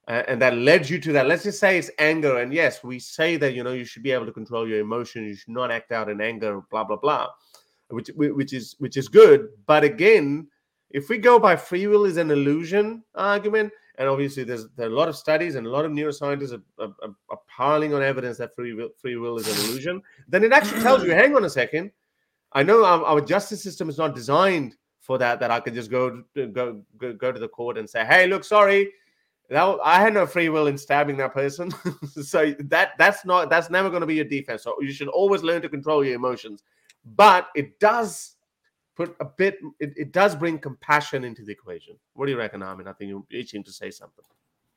uh, 0.08 0.24
and 0.28 0.42
that 0.42 0.58
led 0.58 0.90
you 0.90 1.00
to 1.00 1.14
that. 1.14 1.28
Let's 1.28 1.44
just 1.44 1.60
say 1.60 1.78
it's 1.78 1.92
anger. 2.00 2.40
And 2.40 2.54
yes, 2.54 2.84
we 2.84 3.00
say 3.00 3.38
that 3.38 3.54
you 3.54 3.64
know 3.64 3.72
you 3.74 3.86
should 3.86 4.04
be 4.04 4.12
able 4.12 4.26
to 4.26 4.34
control 4.34 4.68
your 4.68 4.80
emotion. 4.80 5.26
You 5.26 5.36
should 5.36 5.54
not 5.54 5.72
act 5.72 5.92
out 5.92 6.10
in 6.10 6.20
anger. 6.20 6.62
Blah 6.70 6.84
blah 6.84 6.98
blah, 6.98 7.28
which 7.90 8.10
which 8.16 8.54
is 8.54 8.76
which 8.80 8.98
is 8.98 9.08
good. 9.08 9.50
But 9.68 9.84
again, 9.84 10.48
if 10.90 11.08
we 11.08 11.18
go 11.18 11.40
by 11.40 11.56
free 11.56 11.88
will 11.88 12.06
is 12.06 12.18
an 12.18 12.32
illusion 12.32 13.04
argument, 13.16 13.72
and 14.00 14.10
obviously 14.10 14.44
there's 14.44 14.68
there 14.76 14.88
are 14.88 14.92
a 14.92 14.96
lot 14.96 15.08
of 15.08 15.16
studies 15.16 15.56
and 15.56 15.68
a 15.68 15.70
lot 15.70 15.86
of 15.86 15.92
neuroscientists 15.92 16.60
are, 16.80 16.84
are, 16.84 17.16
are 17.30 17.40
piling 17.48 17.94
on 17.94 18.02
evidence 18.02 18.38
that 18.40 18.56
free 18.56 18.74
will 18.74 18.90
free 18.98 19.16
will 19.16 19.38
is 19.38 19.48
an 19.48 19.70
illusion, 19.70 20.02
then 20.28 20.44
it 20.44 20.52
actually 20.52 20.82
tells 20.82 21.04
you, 21.04 21.12
hang 21.12 21.36
on 21.36 21.46
a 21.46 21.50
second. 21.50 21.92
I 22.54 22.64
know 22.64 22.84
our, 22.84 23.06
our 23.06 23.22
justice 23.22 23.64
system 23.64 23.88
is 23.88 23.98
not 23.98 24.14
designed 24.14 24.76
for 25.12 25.18
that. 25.18 25.40
That 25.40 25.52
I 25.52 25.60
could 25.60 25.74
just 25.74 25.92
go 25.92 26.24
go 26.36 26.82
go, 26.98 27.14
go 27.14 27.32
to 27.32 27.40
the 27.40 27.48
court 27.50 27.78
and 27.78 27.90
say, 27.90 28.06
hey, 28.06 28.28
look, 28.28 28.44
sorry 28.44 28.92
that 29.52 29.78
I 29.84 30.00
had 30.00 30.14
no 30.14 30.26
free 30.26 30.48
will 30.48 30.68
in 30.68 30.78
stabbing 30.78 31.18
that 31.18 31.34
person. 31.34 31.72
so 32.24 32.56
that 32.60 32.92
that's 32.98 33.26
not 33.26 33.50
that's 33.50 33.70
never 33.70 33.90
going 33.90 34.00
to 34.00 34.08
be 34.08 34.16
your 34.16 34.26
defense. 34.26 34.64
So 34.64 34.76
you 34.80 34.94
should 34.94 35.10
always 35.10 35.44
learn 35.44 35.62
to 35.64 35.70
control 35.70 36.06
your 36.06 36.16
emotions. 36.16 36.64
But 37.04 37.50
it 37.54 37.78
does 37.80 38.38
put 38.96 39.14
a 39.20 39.26
bit. 39.26 39.60
It, 39.80 39.94
it 39.98 40.12
does 40.14 40.38
bring 40.38 40.58
compassion 40.58 41.26
into 41.26 41.44
the 41.44 41.52
equation. 41.52 41.98
What 42.14 42.28
do 42.28 42.32
you 42.32 42.38
reckon, 42.38 42.64
Armin? 42.64 42.88
I 42.88 42.94
think 42.94 43.10
you're 43.10 43.26
itching 43.30 43.64
to 43.66 43.74
say 43.74 43.92
something. 43.92 44.24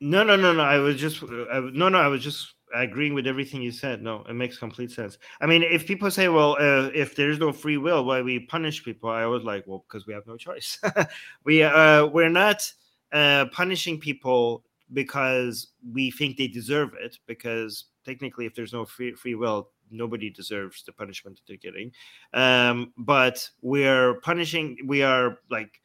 No, 0.01 0.23
no, 0.23 0.35
no, 0.35 0.51
no. 0.51 0.63
I 0.63 0.77
was 0.79 0.97
just 0.97 1.23
I, 1.23 1.61
no, 1.71 1.87
no. 1.87 1.99
I 1.99 2.07
was 2.07 2.21
just 2.21 2.54
agreeing 2.73 3.13
with 3.13 3.27
everything 3.27 3.61
you 3.61 3.71
said. 3.71 4.01
No, 4.01 4.23
it 4.27 4.33
makes 4.33 4.57
complete 4.57 4.91
sense. 4.91 5.17
I 5.41 5.45
mean, 5.45 5.63
if 5.63 5.85
people 5.85 6.09
say, 6.09 6.27
"Well, 6.27 6.57
uh, 6.59 6.89
if 6.93 7.15
there's 7.15 7.39
no 7.39 7.51
free 7.51 7.77
will, 7.77 8.05
why 8.05 8.21
we 8.21 8.39
punish 8.39 8.83
people?" 8.83 9.09
I 9.09 9.25
was 9.25 9.43
like, 9.43 9.65
"Well, 9.67 9.85
because 9.87 10.07
we 10.07 10.13
have 10.13 10.27
no 10.27 10.37
choice. 10.37 10.79
we 11.43 11.63
uh, 11.63 12.07
we're 12.07 12.29
not." 12.29 12.71
Uh, 13.13 13.45
punishing 13.53 13.97
people 13.97 14.61
because 14.91 15.67
we 15.93 16.11
think 16.11 16.35
they 16.35 16.49
deserve 16.49 16.89
it. 16.99 17.17
Because 17.27 17.85
technically, 18.03 18.45
if 18.45 18.53
there's 18.55 18.73
no 18.73 18.83
free, 18.83 19.13
free 19.13 19.35
will, 19.35 19.69
nobody 19.89 20.29
deserves 20.29 20.83
the 20.83 20.91
punishment 20.91 21.37
that 21.37 21.43
they're 21.47 21.71
getting. 21.71 21.91
Um, 22.33 22.91
but 22.97 23.49
we're 23.61 24.15
punishing, 24.15 24.77
we 24.85 25.01
are 25.01 25.37
like 25.49 25.79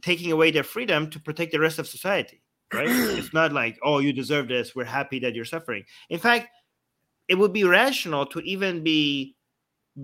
taking 0.00 0.30
away 0.30 0.52
their 0.52 0.62
freedom 0.62 1.10
to 1.10 1.18
protect 1.18 1.50
the 1.50 1.58
rest 1.58 1.80
of 1.80 1.88
society. 1.88 2.43
Right? 2.72 2.88
it's 2.88 3.32
not 3.32 3.52
like, 3.52 3.78
oh, 3.82 3.98
you 3.98 4.12
deserve 4.12 4.48
this. 4.48 4.74
We're 4.74 4.84
happy 4.84 5.18
that 5.20 5.34
you're 5.34 5.44
suffering. 5.44 5.84
In 6.10 6.18
fact, 6.18 6.48
it 7.28 7.36
would 7.36 7.52
be 7.52 7.64
rational 7.64 8.26
to 8.26 8.40
even 8.40 8.82
be 8.82 9.36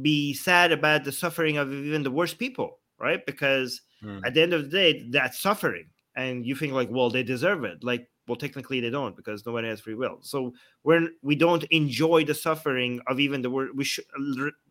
be 0.02 0.32
sad 0.34 0.70
about 0.70 1.02
the 1.04 1.10
suffering 1.10 1.56
of 1.56 1.72
even 1.72 2.04
the 2.04 2.10
worst 2.10 2.38
people, 2.38 2.78
right? 2.98 3.26
Because 3.26 3.80
mm. 4.04 4.20
at 4.24 4.34
the 4.34 4.42
end 4.42 4.52
of 4.52 4.62
the 4.62 4.68
day, 4.68 5.08
that's 5.10 5.40
suffering 5.40 5.86
and 6.16 6.46
you 6.46 6.54
think 6.54 6.72
like 6.72 6.88
well 6.90 7.10
they 7.10 7.22
deserve 7.22 7.64
it 7.64 7.82
like 7.82 8.08
well 8.26 8.36
technically 8.36 8.80
they 8.80 8.90
don't 8.90 9.16
because 9.16 9.44
nobody 9.46 9.68
has 9.68 9.80
free 9.80 9.94
will 9.94 10.18
so 10.20 10.52
we're 10.84 11.08
we 11.22 11.34
don't 11.34 11.64
enjoy 11.64 12.24
the 12.24 12.34
suffering 12.34 13.00
of 13.06 13.20
even 13.20 13.42
the 13.42 13.50
worst 13.50 13.74
we 13.74 13.84
should 13.84 14.04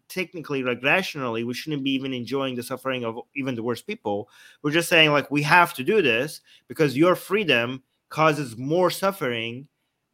technically 0.10 0.64
like 0.64 0.84
rationally 0.84 1.44
we 1.44 1.54
shouldn't 1.54 1.84
be 1.84 1.92
even 1.92 2.14
enjoying 2.14 2.56
the 2.56 2.64
suffering 2.64 3.06
of 3.06 3.20
even 3.36 3.56
the 3.56 3.64
worst 3.64 3.88
people. 3.88 4.30
We're 4.62 4.72
just 4.72 4.90
saying 4.90 5.12
like 5.12 5.32
we 5.32 5.42
have 5.44 5.74
to 5.76 5.84
do 5.84 6.02
this 6.02 6.42
because 6.68 6.98
your 6.98 7.16
freedom 7.16 7.84
causes 8.10 8.58
more 8.58 8.90
suffering 8.90 9.68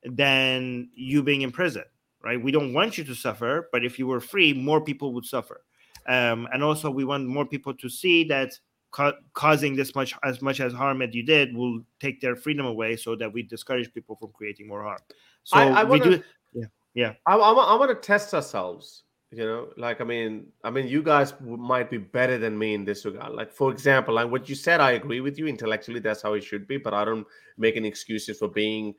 than 0.04 0.90
you 0.94 1.24
being 1.24 1.42
in 1.42 1.52
prison 1.52 1.86
right? 2.26 2.42
We 2.42 2.52
don't 2.52 2.74
want 2.74 2.98
you 2.98 3.04
to 3.06 3.16
suffer 3.16 3.70
but 3.72 3.86
if 3.86 3.98
you 3.98 4.08
were 4.08 4.20
free 4.20 4.52
more 4.54 4.82
people 4.82 5.14
would 5.14 5.26
suffer. 5.26 5.62
Um, 6.08 6.48
and 6.52 6.64
also 6.64 6.92
we 6.92 7.06
want 7.06 7.28
more 7.28 7.46
people 7.46 7.74
to 7.76 7.90
see 7.90 8.24
that 8.26 8.52
ca- 8.92 9.14
causing 9.34 9.76
this 9.76 9.96
much 9.96 10.14
as 10.24 10.42
much 10.42 10.60
as 10.60 10.74
harm 10.74 11.02
as 11.02 11.14
you 11.14 11.24
did 11.24 11.56
will 11.56 11.82
take 12.00 12.22
their 12.22 12.36
freedom 12.36 12.66
away 12.66 12.96
so 12.96 13.16
that 13.16 13.32
we 13.32 13.44
discourage 13.44 13.94
people 13.94 14.16
from 14.16 14.32
creating 14.34 14.68
more 14.68 14.84
harm. 14.84 15.00
So 15.44 15.58
I, 15.58 15.82
I 15.82 15.84
wanna, 15.84 16.04
we 16.06 16.18
do 16.18 16.24
yeah 16.54 16.66
yeah. 16.94 17.14
I, 17.26 17.36
I, 17.36 17.52
I 17.52 17.76
want 17.76 17.90
to 17.90 18.08
test 18.08 18.34
ourselves 18.34 19.04
you 19.36 19.46
know 19.46 19.68
like 19.76 20.00
i 20.00 20.04
mean 20.04 20.48
i 20.64 20.70
mean 20.70 20.88
you 20.88 21.04
guys 21.04 21.34
might 21.42 21.90
be 21.90 21.98
better 21.98 22.38
than 22.38 22.58
me 22.58 22.74
in 22.74 22.86
this 22.86 23.04
regard. 23.06 23.34
Like 23.34 23.52
for 23.52 23.70
example 23.70 24.14
like 24.14 24.32
what 24.32 24.48
you 24.48 24.56
said 24.56 24.80
i 24.80 24.92
agree 24.92 25.20
with 25.20 25.38
you. 25.38 25.46
Intellectually 25.48 26.00
that's 26.00 26.22
how 26.22 26.34
it 26.34 26.44
should 26.44 26.68
be 26.68 26.78
but 26.78 26.94
i 26.94 27.04
don't 27.04 27.28
make 27.58 27.76
any 27.76 27.88
excuses 27.88 28.38
for 28.38 28.48
being 28.48 28.96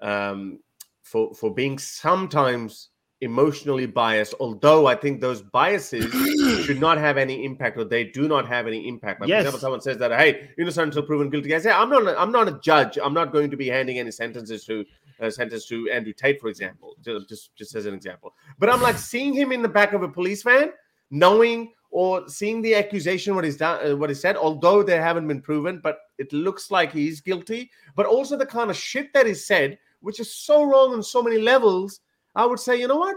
um 0.00 0.60
for 1.02 1.34
for 1.34 1.54
being 1.54 1.78
sometimes 1.78 2.90
emotionally 3.20 3.86
biased, 3.86 4.34
although 4.38 4.86
I 4.86 4.94
think 4.94 5.20
those 5.20 5.42
biases 5.42 6.10
should 6.64 6.80
not 6.80 6.98
have 6.98 7.16
any 7.16 7.44
impact 7.44 7.76
or 7.76 7.84
they 7.84 8.04
do 8.04 8.28
not 8.28 8.46
have 8.46 8.66
any 8.66 8.86
impact. 8.86 9.20
Like, 9.20 9.28
yes. 9.28 9.42
For 9.42 9.48
example, 9.48 9.60
someone 9.60 9.80
says 9.80 9.98
that, 9.98 10.12
hey, 10.12 10.50
innocent 10.58 10.88
until 10.88 11.02
proven 11.02 11.28
guilty. 11.28 11.54
I 11.54 11.58
say, 11.58 11.70
I'm 11.70 11.90
not, 11.90 12.16
I'm 12.16 12.30
not 12.30 12.48
a 12.48 12.58
judge. 12.60 12.98
I'm 13.02 13.14
not 13.14 13.32
going 13.32 13.50
to 13.50 13.56
be 13.56 13.68
handing 13.68 13.98
any 13.98 14.12
sentences 14.12 14.64
to 14.66 14.84
uh, 15.20 15.30
sentence 15.30 15.66
to 15.66 15.90
Andrew 15.90 16.12
Tate, 16.12 16.40
for 16.40 16.48
example, 16.48 16.94
just, 17.02 17.28
just, 17.28 17.56
just 17.56 17.74
as 17.74 17.86
an 17.86 17.94
example. 17.94 18.34
But 18.58 18.70
I'm 18.70 18.80
like 18.80 18.98
seeing 18.98 19.32
him 19.32 19.50
in 19.50 19.62
the 19.62 19.68
back 19.68 19.92
of 19.92 20.02
a 20.02 20.08
police 20.08 20.42
van, 20.42 20.72
knowing 21.10 21.72
or 21.90 22.28
seeing 22.28 22.62
the 22.62 22.74
accusation, 22.74 23.34
what 23.34 23.44
he's 23.44 23.56
done, 23.56 23.84
uh, 23.84 23.96
what 23.96 24.10
he 24.10 24.14
said, 24.14 24.36
although 24.36 24.82
they 24.82 24.96
haven't 24.96 25.26
been 25.26 25.40
proven, 25.40 25.80
but 25.82 25.98
it 26.18 26.32
looks 26.32 26.70
like 26.70 26.92
he's 26.92 27.20
guilty. 27.20 27.70
But 27.96 28.06
also 28.06 28.36
the 28.36 28.46
kind 28.46 28.70
of 28.70 28.76
shit 28.76 29.12
that 29.14 29.26
is 29.26 29.46
said, 29.46 29.78
which 30.00 30.20
is 30.20 30.32
so 30.32 30.62
wrong 30.64 30.92
on 30.92 31.02
so 31.02 31.22
many 31.22 31.38
levels 31.38 32.00
I 32.38 32.46
would 32.46 32.60
say, 32.60 32.80
you 32.80 32.86
know 32.86 32.96
what? 32.96 33.16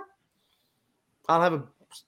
I'll 1.30 1.42
have 1.42 1.54
a 1.54 1.64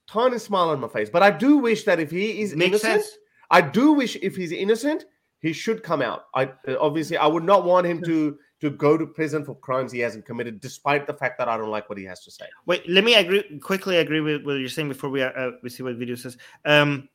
tiny 0.09 0.39
smile 0.39 0.70
on 0.70 0.80
my 0.80 0.88
face. 0.88 1.09
But 1.09 1.24
I 1.24 1.32
do 1.32 1.57
wish 1.59 1.84
that 1.84 1.99
if 1.99 2.09
he 2.11 2.41
is 2.41 2.55
Makes 2.55 2.84
innocent, 2.84 3.03
sense. 3.03 3.18
I 3.51 3.61
do 3.61 3.93
wish 3.93 4.18
if 4.22 4.36
he's 4.36 4.51
innocent, 4.51 5.05
he 5.39 5.53
should 5.53 5.84
come 5.84 6.01
out. 6.01 6.26
I 6.34 6.51
obviously 6.80 7.18
I 7.18 7.28
would 7.28 7.43
not 7.43 7.66
want 7.66 7.86
him 7.86 8.01
to 8.03 8.38
to 8.61 8.70
go 8.72 8.97
to 8.97 9.05
prison 9.05 9.45
for 9.45 9.55
crimes 9.55 9.91
he 9.91 9.99
hasn't 9.99 10.26
committed, 10.26 10.59
despite 10.59 11.05
the 11.05 11.14
fact 11.14 11.38
that 11.38 11.49
I 11.49 11.57
don't 11.57 11.70
like 11.70 11.89
what 11.89 11.97
he 11.97 12.05
has 12.05 12.24
to 12.24 12.32
say. 12.32 12.45
Wait, 12.66 12.88
let 12.89 13.03
me 13.03 13.14
agree 13.14 13.59
quickly. 13.59 13.97
Agree 13.97 14.22
with 14.22 14.45
what 14.45 14.53
you're 14.53 14.70
saying 14.70 14.89
before 14.89 15.09
we 15.09 15.22
uh, 15.22 15.51
we 15.61 15.70
see 15.70 15.84
what 15.84 15.99
Vidu 15.99 16.18
says. 16.18 16.38
Um, 16.66 17.09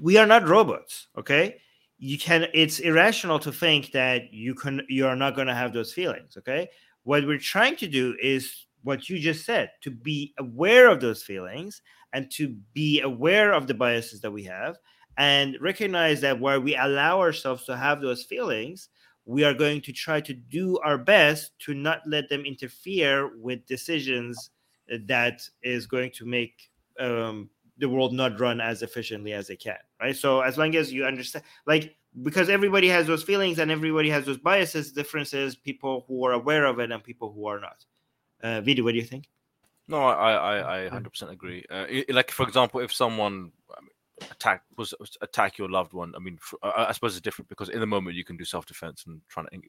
we 0.00 0.16
are 0.16 0.26
not 0.26 0.48
robots, 0.48 1.08
okay? 1.16 1.60
You 1.98 2.18
can. 2.18 2.48
It's 2.52 2.80
irrational 2.80 3.38
to 3.40 3.52
think 3.52 3.92
that 3.92 4.32
you 4.32 4.54
can. 4.54 4.80
You 4.88 5.06
are 5.06 5.16
not 5.16 5.36
going 5.36 5.46
to 5.46 5.54
have 5.54 5.72
those 5.72 5.92
feelings, 5.92 6.36
okay? 6.38 6.68
What 7.04 7.26
we're 7.26 7.38
trying 7.38 7.76
to 7.76 7.86
do 7.86 8.16
is 8.20 8.66
what 8.84 9.08
you 9.08 9.18
just 9.18 9.44
said 9.44 9.70
to 9.80 9.90
be 9.90 10.32
aware 10.38 10.88
of 10.88 11.00
those 11.00 11.22
feelings 11.22 11.82
and 12.12 12.30
to 12.30 12.54
be 12.72 13.00
aware 13.00 13.52
of 13.52 13.66
the 13.66 13.74
biases 13.74 14.20
that 14.20 14.30
we 14.30 14.44
have 14.44 14.76
and 15.16 15.56
recognize 15.60 16.20
that 16.20 16.40
where 16.40 16.60
we 16.60 16.76
allow 16.76 17.20
ourselves 17.20 17.64
to 17.64 17.76
have 17.76 18.00
those 18.00 18.22
feelings 18.22 18.88
we 19.26 19.42
are 19.42 19.54
going 19.54 19.80
to 19.80 19.92
try 19.92 20.20
to 20.20 20.34
do 20.34 20.78
our 20.84 20.98
best 20.98 21.52
to 21.58 21.72
not 21.72 22.00
let 22.06 22.28
them 22.28 22.44
interfere 22.44 23.36
with 23.38 23.66
decisions 23.66 24.50
that 25.06 25.40
is 25.62 25.86
going 25.86 26.10
to 26.10 26.26
make 26.26 26.70
um, 27.00 27.48
the 27.78 27.88
world 27.88 28.12
not 28.12 28.38
run 28.38 28.60
as 28.60 28.82
efficiently 28.82 29.32
as 29.32 29.50
it 29.50 29.56
can 29.56 29.78
right? 30.00 30.16
So 30.16 30.40
as 30.40 30.58
long 30.58 30.76
as 30.76 30.92
you 30.92 31.04
understand 31.06 31.44
like 31.66 31.96
because 32.22 32.48
everybody 32.48 32.88
has 32.88 33.06
those 33.06 33.24
feelings 33.24 33.58
and 33.58 33.70
everybody 33.70 34.08
has 34.10 34.24
those 34.24 34.38
biases 34.38 34.92
differences 34.92 35.56
people 35.56 36.04
who 36.06 36.24
are 36.24 36.32
aware 36.32 36.64
of 36.66 36.78
it 36.78 36.92
and 36.92 37.02
people 37.02 37.32
who 37.32 37.46
are 37.46 37.58
not 37.58 37.84
uh, 38.44 38.60
what 38.60 38.92
do 38.92 38.98
you 38.98 39.02
think? 39.02 39.28
No, 39.88 40.04
I 40.04 40.32
I, 40.32 40.86
I 40.86 40.88
100% 40.88 41.30
agree. 41.30 41.64
Uh, 41.70 41.86
like 42.10 42.30
for 42.30 42.46
example, 42.46 42.80
if 42.80 42.92
someone 42.92 43.52
attack 44.30 44.62
was 44.76 44.94
attack 45.20 45.58
your 45.58 45.68
loved 45.68 45.92
one, 45.92 46.14
I 46.14 46.18
mean, 46.18 46.38
for, 46.40 46.58
I, 46.62 46.86
I, 46.88 46.92
suppose 46.92 47.14
it's 47.14 47.22
different 47.22 47.48
because 47.48 47.68
in 47.68 47.80
the 47.80 47.86
moment 47.86 48.16
you 48.16 48.24
can 48.24 48.36
do 48.36 48.44
self 48.44 48.66
defense 48.66 49.04
and 49.06 49.20
try 49.28 49.42
to 49.42 49.48
in, 49.52 49.62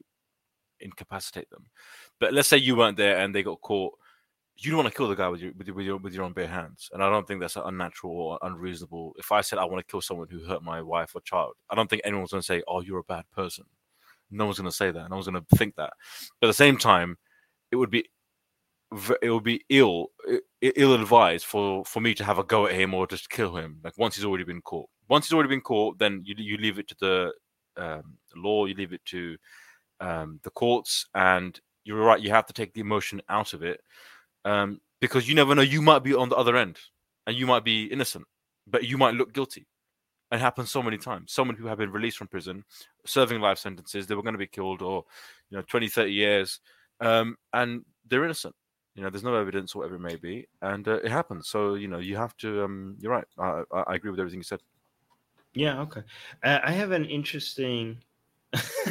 incapacitate 0.80 1.50
them. 1.50 1.64
But 2.20 2.32
let's 2.32 2.48
say 2.48 2.58
you 2.58 2.76
weren't 2.76 2.96
there 2.96 3.18
and 3.18 3.34
they 3.34 3.42
got 3.42 3.60
caught. 3.60 3.94
You 4.58 4.70
don't 4.70 4.78
want 4.78 4.88
to 4.90 4.96
kill 4.96 5.08
the 5.08 5.14
guy 5.14 5.28
with 5.28 5.42
your, 5.42 5.52
with 5.52 5.66
your 5.66 5.76
with 5.76 5.86
your 5.86 5.96
with 5.98 6.14
your 6.14 6.24
own 6.24 6.32
bare 6.32 6.48
hands, 6.48 6.88
and 6.92 7.02
I 7.02 7.10
don't 7.10 7.26
think 7.28 7.40
that's 7.40 7.56
unnatural 7.56 8.14
or 8.14 8.38
unreasonable. 8.42 9.14
If 9.18 9.32
I 9.32 9.42
said 9.42 9.58
I 9.58 9.64
want 9.66 9.86
to 9.86 9.90
kill 9.90 10.00
someone 10.00 10.28
who 10.30 10.44
hurt 10.44 10.62
my 10.62 10.80
wife 10.80 11.14
or 11.14 11.20
child, 11.22 11.54
I 11.68 11.74
don't 11.74 11.90
think 11.90 12.02
anyone's 12.04 12.30
going 12.30 12.40
to 12.40 12.46
say, 12.46 12.62
"Oh, 12.66 12.80
you're 12.80 13.00
a 13.00 13.04
bad 13.04 13.24
person." 13.34 13.64
No 14.30 14.46
one's 14.46 14.58
going 14.58 14.70
to 14.70 14.76
say 14.76 14.90
that. 14.90 15.10
No 15.10 15.16
one's 15.16 15.28
going 15.28 15.44
to 15.44 15.56
think 15.56 15.76
that. 15.76 15.92
But 16.40 16.46
at 16.46 16.50
the 16.50 16.54
same 16.54 16.78
time, 16.78 17.16
it 17.70 17.76
would 17.76 17.90
be 17.90 18.08
it 19.20 19.30
would 19.30 19.42
be 19.42 19.64
ill 19.68 20.08
ill 20.60 20.94
advised 20.94 21.44
for 21.44 21.84
for 21.84 22.00
me 22.00 22.14
to 22.14 22.24
have 22.24 22.38
a 22.38 22.44
go 22.44 22.66
at 22.66 22.72
him 22.72 22.94
or 22.94 23.06
just 23.06 23.28
kill 23.30 23.56
him. 23.56 23.80
Like 23.82 23.98
once 23.98 24.16
he's 24.16 24.24
already 24.24 24.44
been 24.44 24.62
caught. 24.62 24.88
Once 25.08 25.26
he's 25.26 25.34
already 25.34 25.48
been 25.48 25.60
caught 25.60 25.98
then 25.98 26.22
you, 26.24 26.34
you 26.38 26.56
leave 26.56 26.78
it 26.78 26.88
to 26.88 26.96
the 27.00 27.32
um, 27.76 28.16
law 28.34 28.64
you 28.64 28.74
leave 28.74 28.92
it 28.92 29.04
to 29.06 29.36
um, 30.00 30.40
the 30.42 30.50
courts 30.50 31.06
and 31.14 31.60
you're 31.84 31.98
right 31.98 32.20
you 32.20 32.30
have 32.30 32.46
to 32.46 32.52
take 32.52 32.72
the 32.74 32.80
emotion 32.80 33.20
out 33.28 33.52
of 33.52 33.62
it 33.62 33.80
um, 34.44 34.80
because 35.00 35.28
you 35.28 35.34
never 35.34 35.54
know 35.54 35.62
you 35.62 35.82
might 35.82 36.02
be 36.02 36.14
on 36.14 36.28
the 36.28 36.36
other 36.36 36.56
end 36.56 36.78
and 37.26 37.36
you 37.36 37.46
might 37.46 37.64
be 37.64 37.84
innocent 37.84 38.24
but 38.66 38.84
you 38.84 38.98
might 38.98 39.14
look 39.14 39.32
guilty. 39.32 39.66
It 40.32 40.40
happens 40.40 40.72
so 40.72 40.82
many 40.82 40.98
times. 40.98 41.32
So 41.32 41.44
many 41.44 41.54
people 41.54 41.68
have 41.68 41.78
been 41.78 41.92
released 41.92 42.18
from 42.18 42.26
prison 42.26 42.64
serving 43.04 43.40
life 43.40 43.58
sentences 43.58 44.06
they 44.06 44.14
were 44.14 44.22
going 44.22 44.34
to 44.34 44.38
be 44.38 44.46
killed 44.46 44.82
or 44.82 45.04
you 45.50 45.56
know 45.56 45.62
20 45.62 45.88
30 45.88 46.12
years 46.12 46.60
um, 47.00 47.36
and 47.52 47.84
they're 48.08 48.24
innocent 48.24 48.54
you 48.96 49.02
know, 49.02 49.10
there's 49.10 49.24
no 49.24 49.36
evidence, 49.36 49.74
whatever 49.74 49.96
it 49.96 50.00
may 50.00 50.16
be, 50.16 50.46
and 50.62 50.88
uh, 50.88 50.94
it 51.04 51.10
happens. 51.10 51.48
So 51.48 51.74
you 51.74 51.88
know, 51.88 51.98
you 51.98 52.16
have 52.16 52.36
to. 52.38 52.64
Um, 52.64 52.96
you're 52.98 53.12
right. 53.12 53.26
I, 53.38 53.62
I 53.86 53.94
agree 53.94 54.10
with 54.10 54.18
everything 54.20 54.40
you 54.40 54.44
said. 54.44 54.60
Yeah. 55.54 55.80
Okay. 55.82 56.02
Uh, 56.42 56.58
I 56.62 56.72
have 56.72 56.90
an 56.90 57.04
interesting 57.04 57.98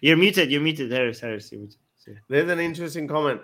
you're 0.00 0.16
muted. 0.16 0.50
You're 0.50 0.60
muted, 0.60 0.90
Harris. 0.90 1.20
Harris, 1.20 1.50
you're 1.52 1.60
muted. 1.60 1.78
There's 2.28 2.50
an 2.50 2.60
interesting 2.60 3.08
comment. 3.08 3.40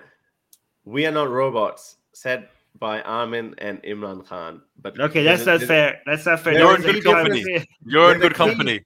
We 0.85 1.07
are 1.07 1.11
not 1.11 1.31
robots, 1.31 1.97
said 2.13 2.49
by 2.79 3.03
Armin 3.03 3.55
and 3.59 3.83
Imran 3.83 4.27
Khan. 4.27 4.63
But 4.81 4.99
okay, 5.01 5.23
that's 5.23 5.47
not 5.47 5.63
fair. 5.63 6.01
That's 6.07 6.27
not 6.27 6.41
fair. 6.41 6.55
You're 6.55 6.77
in 6.77 6.83
good 6.83 7.05
company. 7.05 7.67
You're 7.85 8.15
in 8.15 8.21
good 8.21 8.35
company. 8.35 8.85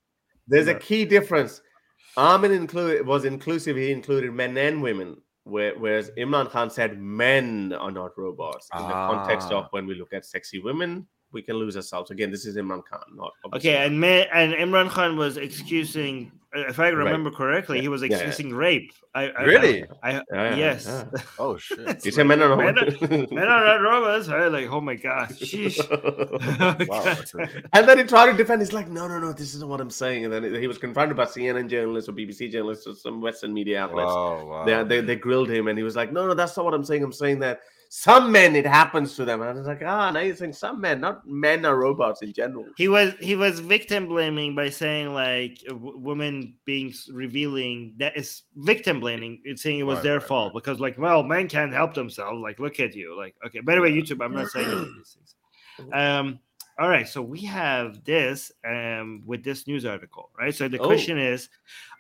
There's 0.49 0.69
a 0.69 0.75
key 0.75 1.05
difference. 1.05 1.61
Armin 2.17 2.53
included 2.53 3.07
was 3.07 3.25
inclusive. 3.25 3.77
He 3.77 3.93
included 3.93 4.33
men 4.33 4.57
and 4.57 4.83
women, 4.83 5.19
whereas 5.47 6.11
Imran 6.19 6.51
Khan 6.51 6.71
said 6.71 7.01
men 7.01 7.73
are 7.73 7.93
not 7.93 8.19
robots 8.19 8.69
in 8.75 8.81
ah. 8.83 8.89
the 8.89 9.15
context 9.15 9.53
of 9.53 9.65
ah. 9.65 9.69
when 9.71 9.87
we 9.87 9.95
look 9.95 10.13
at 10.13 10.25
sexy 10.27 10.59
women 10.59 11.07
we 11.33 11.43
can 11.43 11.57
lose 11.57 11.77
ourselves. 11.77 12.11
Again, 12.11 12.31
this 12.31 12.47
is 12.47 12.57
Imran 12.57 12.85
Khan, 12.85 13.01
not 13.15 13.33
okay. 13.55 13.85
And 13.85 14.01
May, 14.01 14.27
and 14.29 14.53
Imran 14.53 14.89
Khan 14.89 15.17
was 15.17 15.37
excusing, 15.37 16.33
if 16.55 16.79
I 16.79 16.89
remember 16.89 17.31
right. 17.31 17.37
correctly, 17.37 17.77
yeah. 17.77 17.83
he 17.83 17.89
was 17.89 18.03
excusing 18.03 18.49
yeah, 18.49 18.55
yeah. 18.55 18.59
rape. 18.59 18.93
I, 19.15 19.29
I 19.31 19.43
really, 19.43 19.85
I, 20.03 20.23
I 20.33 20.55
yes. 20.55 21.05
Oh 21.39 21.57
shit! 21.57 22.05
you 22.05 22.11
said 22.11 22.27
men 22.27 22.43
are 22.43 22.55
men, 22.57 22.75
men 23.31 23.49
are 23.49 23.65
not 23.65 23.77
robots. 23.83 24.29
I 24.29 24.47
like, 24.49 24.71
oh 24.71 24.81
my 24.81 24.95
god, 24.95 25.29
sheesh. 25.31 25.79
wow, 26.89 27.65
and 27.73 27.89
then 27.89 27.99
he 27.99 28.05
tried 28.05 28.31
to 28.31 28.37
defend. 28.37 28.61
He's 28.63 28.73
like, 28.73 28.89
no, 28.89 29.09
no, 29.09 29.19
no, 29.19 29.33
this 29.33 29.55
isn't 29.55 29.69
what 29.69 29.81
I'm 29.81 29.91
saying. 29.91 30.25
And 30.25 30.33
then 30.33 30.55
he 30.55 30.67
was 30.67 30.79
confronted 30.79 31.17
by 31.17 31.25
CNN 31.25 31.69
journalists 31.69 32.09
or 32.09 32.13
BBC 32.13 32.53
journalists 32.53 32.87
or 32.87 32.95
some 32.95 33.21
Western 33.21 33.53
media 33.53 33.83
outlets. 33.83 34.11
Oh, 34.11 34.47
wow, 34.47 34.47
wow. 34.47 34.65
They, 34.65 34.85
they 34.85 35.01
they 35.01 35.17
grilled 35.17 35.51
him, 35.51 35.69
and 35.69 35.79
he 35.79 35.83
was 35.83 35.97
like, 35.97 36.13
no, 36.13 36.27
no, 36.27 36.35
that's 36.35 36.57
not 36.57 36.65
what 36.65 36.75
I'm 36.75 36.85
saying. 36.85 37.03
I'm 37.03 37.13
saying 37.13 37.41
that 37.41 37.61
some 37.89 38.33
men 38.33 38.57
it 38.57 38.67
happens 38.67 39.17
to 39.17 39.25
them. 39.25 39.41
And 39.41 39.51
i 39.51 39.53
was 39.53 39.67
like 39.67 39.83
ah 39.85 40.11
now 40.11 40.21
you're 40.21 40.37
saying 40.37 40.53
some 40.53 40.81
men 40.81 41.01
not 41.01 41.27
men 41.27 41.65
are 41.65 41.77
robots 41.77 42.23
in 42.23 42.33
general. 42.33 42.67
He 42.77 42.89
was 42.89 43.15
he 43.21 43.37
was 43.37 43.61
victim 43.61 44.07
blaming 44.07 44.55
by 44.55 44.71
saying 44.71 45.13
like 45.15 45.59
women 45.71 46.55
being 46.65 46.93
revealing 47.13 47.95
that 47.99 48.17
is 48.17 48.43
victim 48.57 49.01
blaming 49.01 49.41
it's 49.45 49.63
saying 49.63 49.79
it 49.79 49.85
was 49.85 49.97
right, 49.97 50.03
their 50.03 50.19
right, 50.19 50.29
fault 50.29 50.55
right. 50.55 50.63
because 50.63 50.81
like 50.81 50.99
well 50.99 51.23
men 51.23 51.49
can't 51.49 51.73
help 51.73 51.95
themselves. 51.95 52.41
Like 52.43 52.59
look 52.59 52.81
at 52.81 52.95
you. 52.95 53.17
Like 53.17 53.35
okay 53.47 53.61
by 53.61 53.75
the 53.75 53.81
way 53.81 53.93
youtube 53.93 54.25
i'm 54.25 54.35
not 54.35 54.49
saying 54.49 54.69
these 54.97 55.17
things. 55.17 55.35
Um 55.93 56.41
all 56.79 56.89
right 56.89 57.07
so 57.07 57.21
we 57.21 57.41
have 57.43 58.03
this 58.05 58.51
um 58.67 59.23
with 59.27 59.45
this 59.45 59.67
news 59.67 59.85
article 59.85 60.31
right? 60.39 60.55
So 60.55 60.69
the 60.69 60.79
oh. 60.79 60.87
question 60.87 61.19
is 61.19 61.49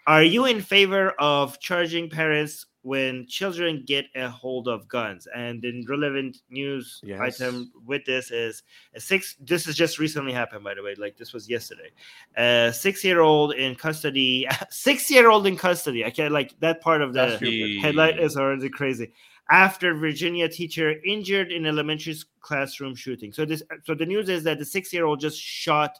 are 0.06 0.22
you 0.22 0.46
in 0.46 0.60
favor 0.60 1.10
of 1.18 1.58
charging 1.58 2.08
parents 2.08 2.66
when 2.86 3.26
children 3.26 3.82
get 3.84 4.06
a 4.14 4.28
hold 4.30 4.68
of 4.68 4.86
guns. 4.86 5.26
And 5.34 5.60
the 5.60 5.84
relevant 5.88 6.42
news 6.50 7.00
yes. 7.02 7.20
item 7.20 7.72
with 7.84 8.04
this 8.04 8.30
is 8.30 8.62
a 8.94 9.00
six. 9.00 9.34
This 9.40 9.66
has 9.66 9.74
just 9.74 9.98
recently 9.98 10.32
happened, 10.32 10.62
by 10.62 10.74
the 10.74 10.84
way. 10.84 10.94
Like 10.96 11.16
this 11.16 11.32
was 11.32 11.50
yesterday. 11.50 11.90
A 12.36 12.72
six-year-old 12.72 13.54
in 13.54 13.74
custody. 13.74 14.46
Six-year-old 14.70 15.48
in 15.48 15.56
custody. 15.56 16.04
I 16.04 16.10
can't 16.10 16.32
like 16.32 16.54
that 16.60 16.80
part 16.80 17.02
of 17.02 17.12
the 17.12 17.80
headline 17.82 18.20
is 18.20 18.36
already 18.36 18.68
crazy. 18.68 19.12
After 19.50 19.92
Virginia 19.94 20.48
teacher 20.48 20.94
injured 21.04 21.50
in 21.50 21.66
elementary 21.66 22.14
classroom 22.40 22.94
shooting. 22.94 23.32
So 23.32 23.44
this. 23.44 23.64
So 23.82 23.96
the 23.96 24.06
news 24.06 24.28
is 24.28 24.44
that 24.44 24.60
the 24.60 24.64
six-year-old 24.64 25.18
just 25.18 25.40
shot 25.40 25.98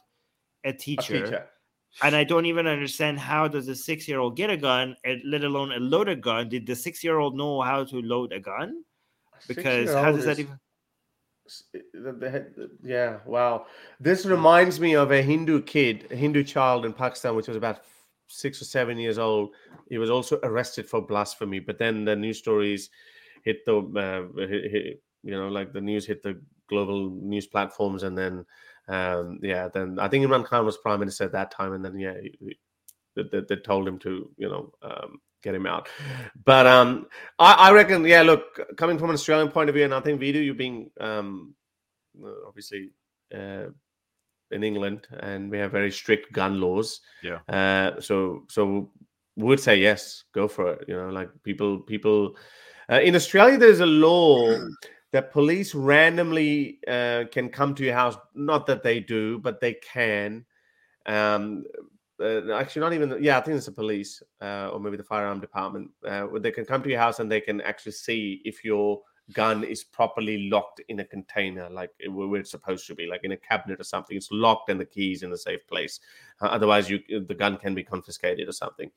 a 0.63 0.71
teacher. 0.71 1.15
A 1.17 1.23
teacher 1.25 1.47
and 2.03 2.15
I 2.15 2.23
don't 2.23 2.45
even 2.45 2.67
understand 2.67 3.19
how 3.19 3.47
does 3.47 3.67
a 3.67 3.75
six 3.75 4.07
year 4.07 4.19
old 4.19 4.35
get 4.35 4.49
a 4.49 4.57
gun, 4.57 4.95
let 5.25 5.43
alone 5.43 5.71
a 5.71 5.79
loaded 5.79 6.21
gun. 6.21 6.49
Did 6.49 6.67
the 6.67 6.75
six 6.75 7.03
year 7.03 7.19
old 7.19 7.35
know 7.35 7.61
how 7.61 7.83
to 7.85 8.01
load 8.01 8.33
a 8.33 8.39
gun? 8.39 8.83
Because 9.47 9.93
how 9.93 10.11
does 10.11 10.25
that 10.25 10.39
even? 10.39 10.59
Yeah, 12.83 13.19
wow. 13.25 13.67
This 13.99 14.25
reminds 14.25 14.79
me 14.79 14.95
of 14.95 15.11
a 15.11 15.21
Hindu 15.21 15.61
kid, 15.63 16.07
a 16.11 16.15
Hindu 16.15 16.43
child 16.43 16.85
in 16.85 16.93
Pakistan, 16.93 17.35
which 17.35 17.47
was 17.47 17.57
about 17.57 17.81
six 18.27 18.61
or 18.61 18.65
seven 18.65 18.97
years 18.97 19.17
old. 19.17 19.55
He 19.89 19.97
was 19.97 20.09
also 20.09 20.39
arrested 20.43 20.87
for 20.87 21.01
blasphemy, 21.01 21.59
but 21.59 21.77
then 21.79 22.03
the 22.03 22.15
news 22.15 22.37
stories 22.37 22.89
hit 23.43 23.65
the, 23.65 23.77
uh, 23.77 24.47
hit, 24.47 24.71
hit, 24.71 25.01
you 25.23 25.31
know, 25.31 25.47
like 25.47 25.71
the 25.71 25.81
news 25.81 26.05
hit 26.05 26.21
the 26.21 26.39
global 26.67 27.09
news 27.09 27.47
platforms, 27.47 28.03
and 28.03 28.17
then 28.17 28.45
um, 28.87 29.39
yeah, 29.41 29.67
then 29.67 29.99
I 29.99 30.07
think 30.07 30.25
Imran 30.25 30.45
Khan 30.45 30.65
was 30.65 30.77
prime 30.77 30.99
minister 30.99 31.25
at 31.25 31.33
that 31.33 31.51
time, 31.51 31.73
and 31.73 31.83
then 31.83 31.99
yeah, 31.99 32.15
they, 33.15 33.41
they 33.47 33.55
told 33.57 33.87
him 33.87 33.99
to 33.99 34.29
you 34.37 34.49
know 34.49 34.71
um, 34.81 35.19
get 35.43 35.55
him 35.55 35.65
out. 35.65 35.89
But 36.45 36.67
um, 36.67 37.07
I, 37.39 37.53
I, 37.53 37.71
reckon, 37.71 38.05
yeah, 38.05 38.21
look, 38.21 38.59
coming 38.77 38.97
from 38.97 39.09
an 39.09 39.15
Australian 39.15 39.51
point 39.51 39.69
of 39.69 39.75
view, 39.75 39.85
and 39.85 39.93
I 39.93 39.99
think 39.99 40.21
Vidu, 40.21 40.43
you 40.43 40.53
being 40.53 40.89
um, 40.99 41.53
obviously 42.45 42.91
uh, 43.33 43.65
in 44.51 44.63
England, 44.63 45.07
and 45.19 45.51
we 45.51 45.57
have 45.57 45.71
very 45.71 45.91
strict 45.91 46.31
gun 46.31 46.61
laws. 46.61 47.01
Yeah. 47.23 47.39
Uh, 47.49 47.99
so 47.99 48.45
so 48.47 48.91
would 49.35 49.59
say 49.59 49.77
yes, 49.77 50.23
go 50.33 50.47
for 50.47 50.73
it. 50.73 50.85
You 50.87 50.95
know, 50.95 51.09
like 51.09 51.29
people 51.43 51.79
people 51.79 52.35
uh, 52.91 53.01
in 53.01 53.15
Australia, 53.15 53.57
there's 53.57 53.81
a 53.81 53.85
law 53.85 54.57
that 55.11 55.31
police 55.31 55.73
randomly 55.73 56.79
uh, 56.87 57.23
can 57.31 57.49
come 57.49 57.73
to 57.75 57.83
your 57.83 57.93
house. 57.93 58.17
Not 58.35 58.65
that 58.67 58.83
they 58.83 58.99
do, 58.99 59.39
but 59.39 59.61
they 59.61 59.73
can. 59.73 60.45
Um, 61.05 61.63
uh, 62.19 62.51
actually, 62.53 62.81
not 62.81 62.93
even. 62.93 63.17
Yeah, 63.21 63.37
I 63.37 63.41
think 63.41 63.57
it's 63.57 63.67
the 63.67 63.71
police 63.71 64.21
uh, 64.41 64.69
or 64.73 64.79
maybe 64.79 64.97
the 64.97 65.03
firearm 65.03 65.39
department. 65.39 65.91
Uh, 66.05 66.27
they 66.39 66.51
can 66.51 66.65
come 66.65 66.83
to 66.83 66.89
your 66.89 66.99
house 66.99 67.19
and 67.19 67.31
they 67.31 67.41
can 67.41 67.61
actually 67.61 67.91
see 67.93 68.41
if 68.43 68.63
your 68.63 69.01
gun 69.33 69.63
is 69.63 69.83
properly 69.83 70.49
locked 70.49 70.81
in 70.87 70.99
a 70.99 71.05
container, 71.05 71.69
like 71.69 71.91
where 72.09 72.39
it's 72.39 72.51
supposed 72.51 72.87
to 72.87 72.95
be, 72.95 73.07
like 73.07 73.21
in 73.23 73.33
a 73.33 73.37
cabinet 73.37 73.79
or 73.79 73.83
something. 73.83 74.15
It's 74.15 74.31
locked 74.31 74.69
and 74.69 74.79
the 74.79 74.85
keys 74.85 75.23
in 75.23 75.31
a 75.31 75.37
safe 75.37 75.65
place. 75.67 75.99
Uh, 76.41 76.45
otherwise, 76.45 76.89
you 76.89 76.99
the 77.07 77.35
gun 77.35 77.57
can 77.57 77.75
be 77.75 77.83
confiscated 77.83 78.47
or 78.47 78.53
something. 78.53 78.91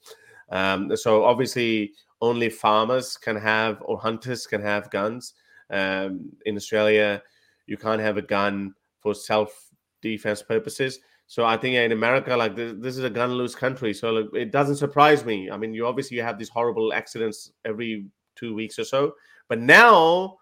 Um, 0.50 0.96
so 0.96 1.24
obviously, 1.24 1.92
only 2.20 2.48
farmers 2.48 3.16
can 3.16 3.36
have 3.36 3.82
or 3.82 3.98
hunters 3.98 4.46
can 4.46 4.62
have 4.62 4.90
guns. 4.90 5.34
Um, 5.70 6.30
in 6.46 6.56
Australia, 6.56 7.22
you 7.66 7.76
can't 7.76 8.00
have 8.00 8.16
a 8.16 8.22
gun 8.22 8.74
for 9.00 9.14
self 9.14 9.70
defense 10.02 10.42
purposes. 10.42 10.98
So 11.26 11.44
I 11.44 11.56
think 11.56 11.76
in 11.76 11.92
America, 11.92 12.36
like 12.36 12.56
this, 12.56 12.74
this 12.78 12.98
is 12.98 13.04
a 13.04 13.10
gun 13.10 13.32
loose 13.34 13.54
country. 13.54 13.94
So 13.94 14.10
like, 14.10 14.34
it 14.34 14.50
doesn't 14.50 14.76
surprise 14.76 15.24
me. 15.24 15.48
I 15.50 15.56
mean, 15.56 15.72
you 15.72 15.86
obviously 15.86 16.16
you 16.16 16.24
have 16.24 16.38
these 16.38 16.48
horrible 16.48 16.92
accidents 16.92 17.52
every 17.64 18.08
two 18.34 18.52
weeks 18.54 18.78
or 18.78 18.84
so, 18.84 19.14
but 19.48 19.60
now 19.60 20.38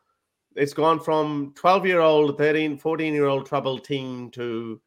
it's 0.57 0.73
gone 0.73 0.99
from 0.99 1.53
12 1.57 1.87
year 1.87 2.01
old, 2.01 2.39
13, 2.39 2.79
14 2.79 3.13
year 3.13 3.27
old 3.27 3.47
troubled 3.47 3.85
teen 3.85 4.31
to 4.31 4.81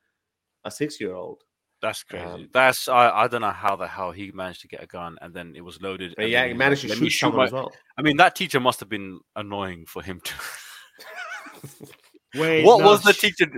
a 0.65 0.72
six 0.72 0.99
year 0.99 1.13
old. 1.13 1.43
That's 1.82 2.03
crazy. 2.03 2.26
Um, 2.26 2.49
That's 2.53 2.88
I, 2.88 3.10
I 3.10 3.28
don't 3.28 3.41
know 3.41 3.49
how 3.52 3.76
the 3.76 3.88
hell 3.88 4.12
he 4.12 4.32
managed 4.32 4.62
to 4.62 4.68
get 4.68 4.84
a 4.84 4.88
gun 4.88 5.18
and 5.22 5.34
then 5.34 5.53
it 5.56 5.62
was 5.62 5.82
loaded. 5.82 6.14
yeah, 6.18 6.45
he 6.45 6.53
managed 6.53 6.84
to 6.84 6.90
shoot, 6.90 7.10
shoot 7.10 7.20
someone 7.20 7.40
my, 7.40 7.45
as 7.45 7.52
well. 7.52 7.72
I 7.98 8.03
mean, 8.03 8.18
that 8.18 8.36
teacher 8.36 8.60
must 8.60 8.80
have 8.80 8.90
been 8.90 9.20
annoying 9.36 9.86
for 9.88 10.03
him 10.03 10.22
to. 10.22 10.34
Wait, 12.36 12.64
what 12.64 12.80
no, 12.80 12.86
was 12.86 13.03
the 13.03 13.14
teacher? 13.14 13.52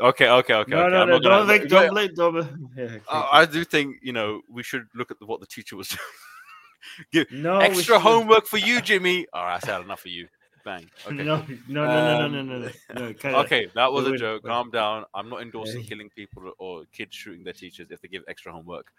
Okay, 0.00 0.28
okay, 0.28 0.54
okay. 0.54 0.70
No, 0.70 0.82
okay. 0.84 0.92
no, 0.92 1.04
no, 1.04 1.18
don't 1.18 1.46
think, 1.46 1.68
don't 1.68 1.90
blame, 1.90 2.10
don't. 2.14 2.70
Yeah, 2.76 2.98
I 3.10 3.44
do 3.44 3.64
think 3.64 3.96
you 4.02 4.12
know 4.12 4.40
we 4.48 4.62
should 4.62 4.86
look 4.94 5.10
at 5.10 5.16
what 5.20 5.40
the 5.40 5.46
teacher 5.46 5.76
was 5.76 5.88
doing. 5.88 6.00
Give 7.12 7.30
no, 7.30 7.58
extra 7.58 7.98
homework 7.98 8.46
for 8.46 8.58
you, 8.58 8.80
Jimmy. 8.80 9.26
All 9.32 9.44
right, 9.44 9.56
I 9.56 9.58
said 9.58 9.80
enough 9.82 10.00
for 10.00 10.08
you. 10.08 10.26
Bang. 10.68 10.90
Okay. 11.06 11.24
No, 11.24 11.42
no, 11.66 11.86
no, 11.86 11.86
um, 11.86 11.88
no, 11.88 12.28
no, 12.28 12.42
no, 12.42 12.58
no, 12.58 12.70
no. 12.94 13.14
no 13.32 13.38
okay, 13.40 13.68
that 13.74 13.90
was 13.90 14.06
a 14.06 14.18
joke. 14.18 14.44
Calm 14.44 14.70
down. 14.70 15.06
I'm 15.14 15.30
not 15.30 15.40
endorsing 15.40 15.82
killing 15.82 16.10
people 16.10 16.52
or 16.58 16.84
kids 16.92 17.16
shooting 17.16 17.42
their 17.42 17.54
teachers 17.54 17.86
if 17.90 18.02
they 18.02 18.08
give 18.08 18.22
extra 18.28 18.52
homework. 18.52 18.92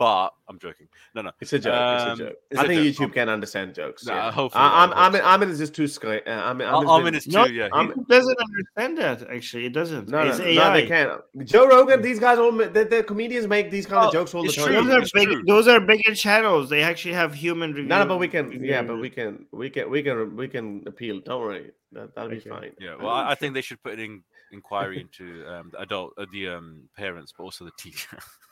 But 0.00 0.32
I'm 0.48 0.58
joking. 0.58 0.88
No, 1.14 1.20
no, 1.20 1.30
it's 1.42 1.52
a 1.52 1.58
joke. 1.58 1.74
Um, 1.74 1.92
it's 1.92 2.04
a 2.04 2.10
um, 2.10 2.18
joke. 2.18 2.36
It's 2.50 2.60
I 2.60 2.66
think 2.66 2.96
joke. 2.96 3.10
YouTube 3.10 3.12
can 3.12 3.28
understand 3.28 3.74
jokes. 3.74 4.06
Nah, 4.06 4.14
yeah. 4.14 4.32
hopefully, 4.32 4.64
I'm, 4.64 4.92
I'm, 4.94 5.14
I'm, 5.14 5.42
in 5.42 5.54
just 5.54 5.74
too 5.74 5.86
sky. 5.86 6.22
Uh, 6.26 6.30
I'm, 6.30 6.58
I'm, 6.62 6.88
I'm 6.88 7.06
in, 7.06 7.16
is 7.16 7.26
too. 7.26 7.32
No, 7.32 7.44
yeah, 7.44 7.68
he 7.68 7.92
doesn't 8.08 8.38
understand 8.40 8.96
that. 8.96 9.30
Actually, 9.30 9.66
it 9.66 9.74
doesn't. 9.74 10.08
No, 10.08 10.24
no, 10.24 10.38
no, 10.38 10.72
they 10.72 10.86
can't. 10.86 11.20
Joe 11.44 11.68
Rogan, 11.68 12.00
these 12.00 12.18
guys 12.18 12.38
all, 12.38 12.50
the, 12.50 12.86
the 12.90 13.04
comedians 13.06 13.46
make 13.46 13.70
these 13.70 13.84
kind 13.84 14.04
oh, 14.04 14.06
of 14.06 14.12
jokes 14.14 14.32
all 14.34 14.42
the 14.42 14.50
time. 14.50 14.86
Those 14.86 14.90
are 14.90 15.06
big. 15.12 15.46
Those 15.46 15.68
are 15.68 15.80
bigger 15.80 16.14
channels. 16.14 16.70
They 16.70 16.82
actually 16.82 17.12
have 17.12 17.34
human 17.34 17.72
review. 17.74 17.90
No, 17.90 17.98
no, 17.98 18.06
but 18.06 18.16
we 18.16 18.28
can. 18.28 18.52
Yeah, 18.64 18.80
but 18.80 18.96
we 18.96 19.10
can. 19.10 19.44
We 19.52 19.68
can. 19.68 19.90
We 19.90 20.02
can. 20.02 20.34
We 20.34 20.48
can 20.48 20.82
appeal. 20.86 21.20
Don't 21.20 21.42
worry. 21.42 21.72
That, 21.92 22.16
will 22.16 22.30
be 22.30 22.40
fine. 22.40 22.72
Yeah. 22.80 22.94
Well, 22.98 23.10
I, 23.10 23.32
I, 23.32 23.34
think 23.34 23.52
they 23.52 23.60
should 23.60 23.82
put 23.82 23.94
an 23.94 24.00
in, 24.00 24.22
inquiry 24.50 25.02
into 25.02 25.46
um, 25.46 25.68
the 25.72 25.80
adult, 25.80 26.14
uh, 26.16 26.24
the 26.32 26.48
um, 26.48 26.88
parents, 26.96 27.34
but 27.36 27.44
also 27.44 27.66
the 27.66 27.72
teacher. 27.76 28.16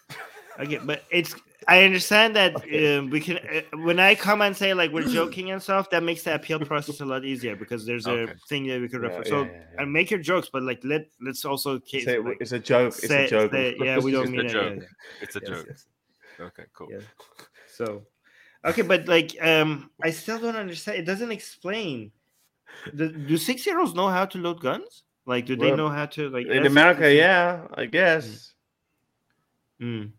Okay, 0.59 0.78
but 0.85 1.05
it's 1.10 1.35
I 1.68 1.85
understand 1.85 2.35
that 2.36 2.56
okay. 2.56 2.97
um, 2.97 3.10
we 3.10 3.20
can 3.20 3.39
uh, 3.39 3.76
when 3.78 4.01
I 4.01 4.14
come 4.14 4.43
and 4.43 4.56
say 4.56 4.74
like 4.74 4.90
we're 4.90 5.02
joking 5.02 5.51
and 5.51 5.62
stuff, 5.62 5.90
that 5.90 6.02
makes 6.02 6.22
the 6.22 6.35
appeal 6.35 6.59
process 6.60 7.01
a 7.01 7.05
lot 7.05 7.24
easier 7.24 7.55
because 7.56 7.85
there's 7.85 8.06
okay. 8.06 8.32
a 8.32 8.35
thing 8.48 8.66
that 8.68 8.80
we 8.80 8.89
could 8.89 9.02
refer. 9.02 9.22
Yeah, 9.24 9.28
so 9.28 9.43
yeah, 9.43 9.51
yeah, 9.51 9.82
and 9.82 9.93
make 9.93 10.10
your 10.10 10.20
jokes, 10.20 10.48
but 10.52 10.62
like 10.62 10.80
let 10.82 11.06
let's 11.20 11.44
also 11.44 11.78
case, 11.78 12.06
say, 12.06 12.18
like, 12.18 12.39
it's 12.40 12.52
a 12.52 12.59
joke. 12.59 12.94
Say, 12.94 13.24
it's 13.24 13.32
a 13.32 13.36
joke. 13.36 13.52
Say, 13.52 13.76
yeah, 13.78 13.98
we 13.98 14.12
don't 14.12 14.30
mean 14.30 14.47
it. 14.47 14.48
Joke. 14.48 14.82
It's 15.20 15.36
a 15.36 15.40
yes, 15.40 15.51
joke. 15.51 15.66
Yes. 15.68 15.86
Okay, 16.40 16.64
cool. 16.72 16.89
So, 17.66 18.05
okay, 18.64 18.82
but 18.82 19.06
like 19.06 19.36
um, 19.40 19.90
I 20.02 20.10
still 20.10 20.39
don't 20.39 20.56
understand. 20.56 20.98
It 20.98 21.05
doesn't 21.05 21.30
explain. 21.30 22.10
The, 22.93 23.09
do 23.09 23.36
six 23.36 23.66
year 23.66 23.78
olds 23.78 23.94
know 23.94 24.09
how 24.09 24.24
to 24.24 24.39
load 24.39 24.60
guns? 24.60 25.05
Like, 25.26 25.47
do 25.47 25.56
well, 25.56 25.70
they 25.70 25.76
know 25.76 25.89
how 25.89 26.06
to 26.06 26.30
like 26.30 26.47
in 26.47 26.66
America? 26.66 27.12
Yeah, 27.12 27.66
I 27.74 27.85
guess. 27.85 28.55
Mm. 29.80 30.12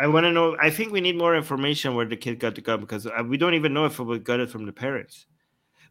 I 0.00 0.06
want 0.06 0.24
to 0.24 0.32
know. 0.32 0.56
I 0.60 0.70
think 0.70 0.92
we 0.92 1.00
need 1.00 1.16
more 1.16 1.34
information 1.36 1.94
where 1.94 2.06
the 2.06 2.16
kid 2.16 2.38
got 2.38 2.54
the 2.54 2.60
gun 2.60 2.80
because 2.80 3.06
uh, 3.06 3.22
we 3.26 3.36
don't 3.36 3.54
even 3.54 3.72
know 3.74 3.84
if 3.84 3.98
it 3.98 4.24
got 4.24 4.40
it 4.40 4.50
from 4.50 4.64
the 4.64 4.72
parents. 4.72 5.26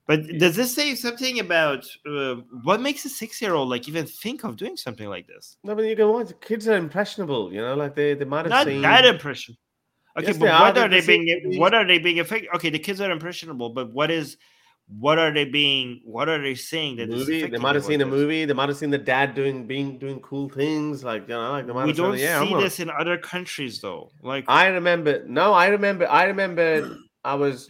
But 0.06 0.26
does 0.40 0.56
this 0.56 0.74
say 0.74 0.96
something 0.96 1.40
about 1.40 1.86
uh, 2.10 2.36
what 2.64 2.80
makes 2.80 3.04
a 3.04 3.10
six-year-old 3.10 3.68
like 3.68 3.90
even 3.90 4.06
think 4.06 4.46
of 4.46 4.56
doing 4.56 4.78
something 4.78 5.10
like 5.10 5.28
this? 5.28 5.58
No, 5.66 5.76
but 5.76 5.84
you 5.84 5.98
can 5.98 6.08
watch. 6.08 6.32
Kids 6.40 6.70
are 6.70 6.78
impressionable. 6.78 7.52
You 7.52 7.60
know, 7.60 7.76
like 7.76 7.94
they 7.96 8.14
they 8.14 8.24
might 8.24 8.46
have 8.46 8.50
not 8.50 8.68
seen... 8.68 8.82
that 8.82 9.04
impression. 9.04 9.58
Okay, 10.18 10.28
yes, 10.28 10.38
but 10.38 10.48
what 10.48 10.78
are, 10.78 10.86
are 10.86 10.90
they 10.90 11.02
being? 11.02 11.60
What 11.60 11.74
are 11.74 11.86
they 11.86 12.00
being 12.00 12.22
affected? 12.22 12.50
Okay, 12.56 12.70
the 12.70 12.80
kids 12.80 13.02
are 13.02 13.12
impressionable, 13.12 13.72
but 13.72 13.92
what 13.92 14.10
is? 14.10 14.38
What 14.88 15.20
are 15.20 15.34
they 15.34 15.46
being? 15.46 16.02
What 16.06 16.30
are 16.30 16.42
they 16.42 16.56
seeing 16.56 16.96
That 16.96 17.10
movie? 17.10 17.46
They 17.46 17.58
might 17.58 17.76
have 17.76 17.84
seen 17.84 18.02
a 18.02 18.06
movie. 18.06 18.46
They 18.46 18.54
might 18.54 18.70
have 18.70 18.78
seen 18.78 18.90
the 18.90 18.98
dad 18.98 19.36
doing 19.36 19.68
being 19.68 19.98
doing 19.98 20.22
cool 20.22 20.48
things. 20.48 21.04
Like 21.04 21.24
you 21.24 21.36
know, 21.36 21.52
like 21.52 21.68
they 21.68 21.74
might 21.74 21.86
we 21.86 21.94
don't 21.94 22.18
said, 22.18 22.22
yeah, 22.22 22.44
see 22.44 22.54
this 22.56 22.80
in 22.80 22.90
other 22.90 23.18
countries 23.18 23.82
though. 23.82 24.12
Like 24.22 24.46
I 24.48 24.68
remember. 24.68 25.26
No, 25.28 25.54
I 25.54 25.68
remember. 25.68 26.08
I 26.08 26.24
remember. 26.26 26.98
I 27.26 27.36
was 27.36 27.70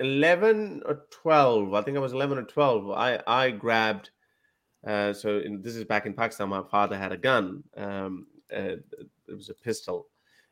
11 0.00 0.82
or 0.86 1.02
12 1.10 1.74
i 1.74 1.82
think 1.82 1.96
i 1.96 2.00
was 2.00 2.12
11 2.12 2.38
or 2.38 2.42
12 2.42 2.90
i 2.90 3.20
i 3.26 3.50
grabbed 3.50 4.10
uh, 4.86 5.12
so 5.12 5.40
in, 5.40 5.60
this 5.60 5.76
is 5.76 5.84
back 5.84 6.06
in 6.06 6.14
pakistan 6.14 6.48
my 6.48 6.62
father 6.70 6.96
had 6.96 7.12
a 7.12 7.16
gun 7.16 7.62
um, 7.76 8.26
uh, 8.52 8.76
it 9.28 9.36
was 9.36 9.50
a 9.50 9.54
pistol 9.54 10.08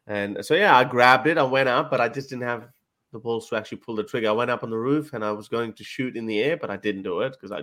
and 0.06 0.44
so 0.44 0.54
yeah 0.54 0.76
i 0.76 0.84
grabbed 0.84 1.26
it 1.26 1.38
i 1.38 1.42
went 1.42 1.68
out 1.68 1.90
but 1.90 2.00
i 2.00 2.08
just 2.08 2.28
didn't 2.28 2.44
have 2.44 2.68
the 3.12 3.18
balls 3.18 3.48
to 3.48 3.56
actually 3.56 3.78
pull 3.78 3.94
the 3.94 4.04
trigger 4.04 4.28
i 4.28 4.32
went 4.32 4.50
up 4.50 4.62
on 4.62 4.70
the 4.70 4.76
roof 4.76 5.12
and 5.12 5.24
i 5.24 5.30
was 5.30 5.48
going 5.48 5.72
to 5.72 5.84
shoot 5.84 6.16
in 6.16 6.26
the 6.26 6.40
air 6.40 6.56
but 6.56 6.70
i 6.70 6.76
didn't 6.76 7.02
do 7.02 7.20
it 7.20 7.32
because 7.32 7.52
i 7.52 7.62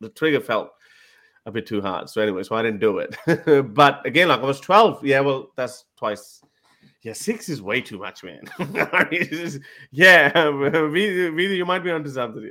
the 0.00 0.08
trigger 0.10 0.40
felt 0.40 0.70
a 1.46 1.50
bit 1.50 1.66
too 1.66 1.80
hard 1.80 2.08
so 2.08 2.20
anyway 2.20 2.42
so 2.42 2.56
i 2.56 2.62
didn't 2.62 2.80
do 2.80 2.98
it 2.98 3.74
but 3.74 4.04
again 4.06 4.28
like 4.28 4.40
i 4.40 4.44
was 4.44 4.60
12 4.60 5.04
yeah 5.04 5.20
well 5.20 5.50
that's 5.56 5.84
twice 5.96 6.42
yeah, 7.04 7.12
six 7.12 7.50
is 7.50 7.60
way 7.60 7.82
too 7.82 7.98
much, 7.98 8.24
man. 8.24 8.40
yeah, 8.58 10.32
Vidu, 10.34 11.54
you 11.54 11.66
might 11.66 11.80
be 11.80 11.90
onto 11.90 12.08
something. 12.08 12.50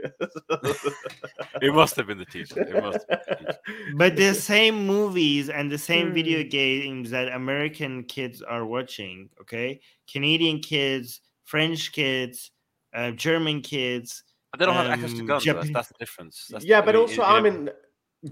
it 1.59 1.73
must 1.73 1.95
have 1.95 2.05
been 2.05 2.19
the 2.19 2.25
teacher. 2.25 2.61
It 2.61 2.83
must. 2.83 3.07
The 3.07 3.35
teacher. 3.35 3.57
But 3.95 4.15
the 4.15 4.35
same 4.35 4.85
movies 4.85 5.49
and 5.49 5.71
the 5.71 5.77
same 5.79 6.13
video 6.13 6.43
hmm. 6.43 6.49
games 6.49 7.09
that 7.09 7.29
American 7.29 8.03
kids 8.03 8.43
are 8.43 8.63
watching, 8.63 9.27
okay, 9.41 9.81
Canadian 10.07 10.59
kids, 10.59 11.21
French 11.53 11.91
kids, 11.91 12.49
uh, 12.95 13.11
German 13.11 13.61
kids. 13.61 14.23
But 14.51 14.59
they 14.59 14.65
don't 14.65 14.75
um, 14.75 14.87
have 14.87 14.93
access 14.93 15.13
to 15.13 15.19
um, 15.19 15.27
guns. 15.27 15.45
That's, 15.45 15.69
that's, 15.71 15.87
the 15.89 15.93
difference. 15.99 16.47
That's 16.49 16.65
yeah, 16.65 16.81
the, 16.81 16.85
but 16.87 16.95
also, 16.95 17.21
I 17.21 17.41
mean, 17.41 17.69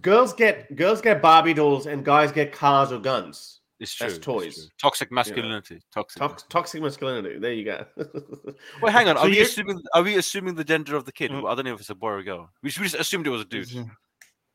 girls 0.01 0.33
get 0.33 0.75
girls 0.75 1.01
get 1.01 1.21
Barbie 1.21 1.53
dolls 1.53 1.85
and 1.85 2.03
guys 2.03 2.31
get 2.31 2.51
cars 2.51 2.91
or 2.91 2.97
guns. 2.97 3.59
It's 3.79 3.93
true. 3.93 4.07
That's 4.07 4.17
toys. 4.17 4.55
True. 4.55 4.65
Toxic 4.81 5.11
masculinity. 5.11 5.75
Yeah. 5.75 5.79
Toxic. 5.93 6.19
Tox- 6.19 6.45
toxic 6.49 6.81
masculinity. 6.81 7.37
There 7.37 7.53
you 7.53 7.63
go. 7.63 7.85
Wait, 8.81 8.91
hang 8.91 9.07
on. 9.07 9.17
So 9.17 9.21
are 9.21 9.29
we 9.29 9.41
assuming? 9.41 9.79
Are 9.93 10.01
we 10.01 10.15
assuming 10.15 10.55
the 10.55 10.63
gender 10.63 10.95
of 10.95 11.05
the 11.05 11.11
kid? 11.11 11.29
Mm. 11.29 11.47
I 11.47 11.53
don't 11.53 11.65
know 11.65 11.75
if 11.75 11.79
it's 11.79 11.91
a 11.91 11.95
boy 11.95 12.09
or 12.09 12.17
a 12.17 12.23
girl. 12.23 12.49
We, 12.63 12.71
just 12.71 12.95
assumed 12.95 13.27
it 13.27 13.29
was 13.29 13.41
a 13.41 13.45
dude. 13.45 13.69
Yeah, 13.69 13.83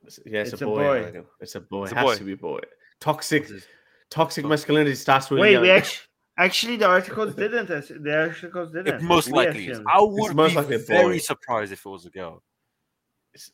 it's, 0.03 0.19
it's 0.25 0.61
a, 0.61 0.67
boy. 0.67 1.05
a, 1.05 1.13
boy. 1.13 1.25
It's 1.41 1.55
a 1.55 1.61
boy. 1.61 1.85
It 1.85 1.93
has 1.93 2.05
boy. 2.05 2.17
to 2.17 2.25
be 2.25 2.33
a 2.33 2.37
boy. 2.37 2.61
Toxic. 3.01 3.49
Toxic 4.11 4.45
masculinity 4.45 4.97
starts 4.97 5.31
with. 5.31 5.41
Wait, 5.41 5.53
young. 5.53 5.63
we 5.63 5.71
actually. 5.71 6.06
Actually, 6.39 6.77
the 6.77 6.87
articles 6.87 7.35
didn't. 7.35 7.69
The 7.69 8.17
articles 8.17 8.73
didn't. 8.73 8.97
It 8.97 9.03
most 9.03 9.31
likely 9.31 9.69
is. 9.69 9.81
I 9.87 10.01
would 10.01 10.69
be 10.69 10.77
very 10.77 11.19
surprised 11.19 11.73
if 11.73 11.85
it 11.85 11.89
was 11.89 12.05
a 12.05 12.11
girl. 12.11 12.43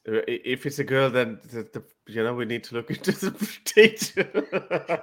Uh, 0.09 0.21
if 0.29 0.65
it's 0.65 0.79
a 0.79 0.85
girl, 0.85 1.11
then 1.11 1.41
the, 1.51 1.63
the, 1.73 1.83
you 2.07 2.23
know 2.23 2.35
we 2.35 2.45
need 2.45 2.63
to 2.63 2.75
look 2.75 2.89
into 2.91 3.11
the 3.11 3.31
teacher. 3.65 4.23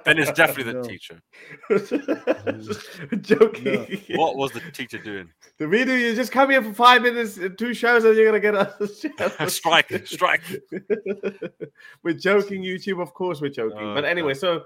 then 0.04 0.18
it's 0.18 0.32
definitely 0.32 0.72
the 0.72 0.78
no. 0.78 0.82
teacher. 0.82 1.20
Joking. 3.20 4.00
No. 4.08 4.18
What 4.18 4.36
was 4.36 4.52
the 4.52 4.60
teacher 4.72 4.96
doing? 4.96 5.28
The 5.58 5.66
Vidu 5.66 5.98
you 6.00 6.14
just 6.14 6.32
come 6.32 6.50
here 6.50 6.62
for 6.62 6.72
five 6.72 7.02
minutes, 7.02 7.38
uh, 7.38 7.50
two 7.58 7.74
shows, 7.74 8.04
and 8.04 8.16
you're 8.16 8.26
gonna 8.26 8.40
get 8.40 8.54
a 8.54 9.48
strike. 9.50 10.06
Strike. 10.06 10.42
we're 12.02 12.14
joking, 12.14 12.62
YouTube. 12.62 13.02
Of 13.02 13.12
course, 13.12 13.42
we're 13.42 13.50
joking. 13.50 13.78
Oh, 13.78 13.94
but 13.94 14.04
anyway, 14.04 14.34
so. 14.34 14.62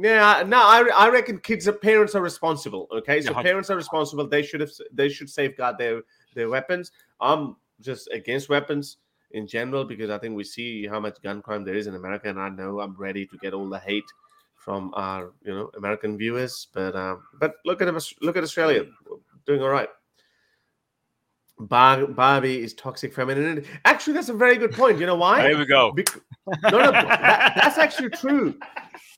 Yeah, 0.00 0.44
no, 0.46 0.58
I, 0.58 0.88
I 0.96 1.08
reckon 1.08 1.38
kids, 1.38 1.68
parents 1.82 2.14
are 2.14 2.22
responsible. 2.22 2.86
Okay, 2.92 3.20
so 3.20 3.32
yeah, 3.32 3.42
parents 3.42 3.68
are 3.70 3.76
responsible. 3.76 4.28
They 4.28 4.42
should 4.42 4.60
have, 4.60 4.70
they 4.92 5.08
should 5.08 5.28
safeguard 5.28 5.76
their 5.78 6.02
their 6.34 6.48
weapons. 6.48 6.92
I'm 7.20 7.56
just 7.80 8.08
against 8.12 8.48
weapons 8.48 8.98
in 9.32 9.46
general 9.46 9.84
because 9.84 10.10
I 10.10 10.18
think 10.18 10.36
we 10.36 10.44
see 10.44 10.86
how 10.86 11.00
much 11.00 11.20
gun 11.22 11.42
crime 11.42 11.64
there 11.64 11.74
is 11.74 11.88
in 11.88 11.96
America, 11.96 12.28
and 12.28 12.38
I 12.38 12.48
know 12.48 12.80
I'm 12.80 12.96
ready 12.96 13.26
to 13.26 13.36
get 13.38 13.54
all 13.54 13.68
the 13.68 13.78
hate 13.78 14.04
from 14.54 14.92
our 14.94 15.32
you 15.42 15.52
know 15.52 15.70
American 15.76 16.16
viewers. 16.16 16.68
But 16.72 16.94
um, 16.94 17.24
but 17.40 17.54
look 17.64 17.82
at 17.82 17.88
look 18.22 18.36
at 18.36 18.44
Australia 18.44 18.84
doing 19.46 19.62
all 19.62 19.70
right. 19.70 19.88
Bar- 21.60 22.06
Barbie 22.06 22.62
is 22.62 22.72
toxic 22.72 23.12
femininity. 23.12 23.66
Actually, 23.84 24.12
that's 24.12 24.28
a 24.28 24.34
very 24.34 24.56
good 24.58 24.72
point. 24.72 25.00
You 25.00 25.06
know 25.06 25.16
why? 25.16 25.42
There 25.42 25.58
we 25.58 25.66
go. 25.66 25.92
No, 26.64 26.78
no, 26.78 26.92
that, 26.92 27.52
that's 27.56 27.78
actually 27.78 28.10
true. 28.10 28.58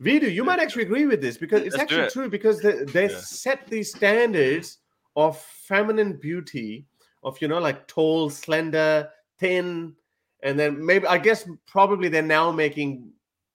Vidu, 0.03 0.33
you 0.33 0.45
might 0.45 0.59
actually 0.59 0.83
agree 0.83 1.07
with 1.07 1.21
this 1.21 1.37
because 1.37 1.63
it's 1.63 1.77
Let's 1.77 1.83
actually 1.83 2.07
it. 2.07 2.13
true 2.13 2.29
because 2.29 2.61
they, 2.61 2.85
they 2.85 3.11
yeah. 3.11 3.19
set 3.19 3.67
these 3.67 3.95
standards 3.95 4.79
of 5.17 5.39
feminine 5.39 6.15
beauty, 6.15 6.87
of 7.23 7.41
you 7.41 7.49
know, 7.49 7.59
like 7.59 7.87
tall, 7.87 8.31
slender, 8.31 9.09
thin, 9.39 9.95
and 10.43 10.59
then 10.59 10.85
maybe 10.85 11.07
I 11.07 11.19
guess 11.19 11.49
probably 11.67 12.09
they're 12.09 12.23
now 12.23 12.51
making 12.51 13.11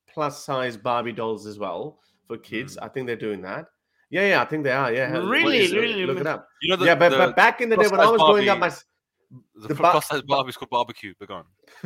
plus 0.08 0.44
size 0.44 0.78
Barbie 0.78 1.14
dolls 1.14 1.46
as 1.46 1.58
well 1.58 2.00
for 2.28 2.38
kids. 2.38 2.78
Mm. 2.78 2.84
I 2.84 2.88
think 2.90 3.08
they're 3.08 3.16
doing 3.16 3.42
that. 3.42 3.66
Yeah, 4.12 4.28
yeah, 4.28 4.42
I 4.42 4.46
think 4.46 4.64
they 4.64 4.72
are. 4.72 4.94
Yeah, 4.94 5.12
really, 5.18 5.72
really. 5.76 6.06
Look 6.06 6.20
it 6.20 6.28
up. 6.28 6.48
You 6.62 6.70
know, 6.70 6.76
the, 6.76 6.86
yeah, 6.86 6.96
but, 6.96 7.10
the, 7.10 7.18
but 7.18 7.36
back 7.36 7.60
in 7.60 7.70
the 7.70 7.76
day 7.76 7.88
when 7.88 8.00
I 8.00 8.10
was 8.10 8.20
Barbie, 8.20 8.46
growing 8.46 8.50
up, 8.50 8.60
my 8.60 8.72
the, 9.56 9.70
the 9.70 9.76
plus 9.76 10.08
size 10.08 10.22
Barbie's 10.24 10.58
called 10.58 10.70
barbecue. 10.70 11.14
But 11.20 11.28
gone. 11.30 11.46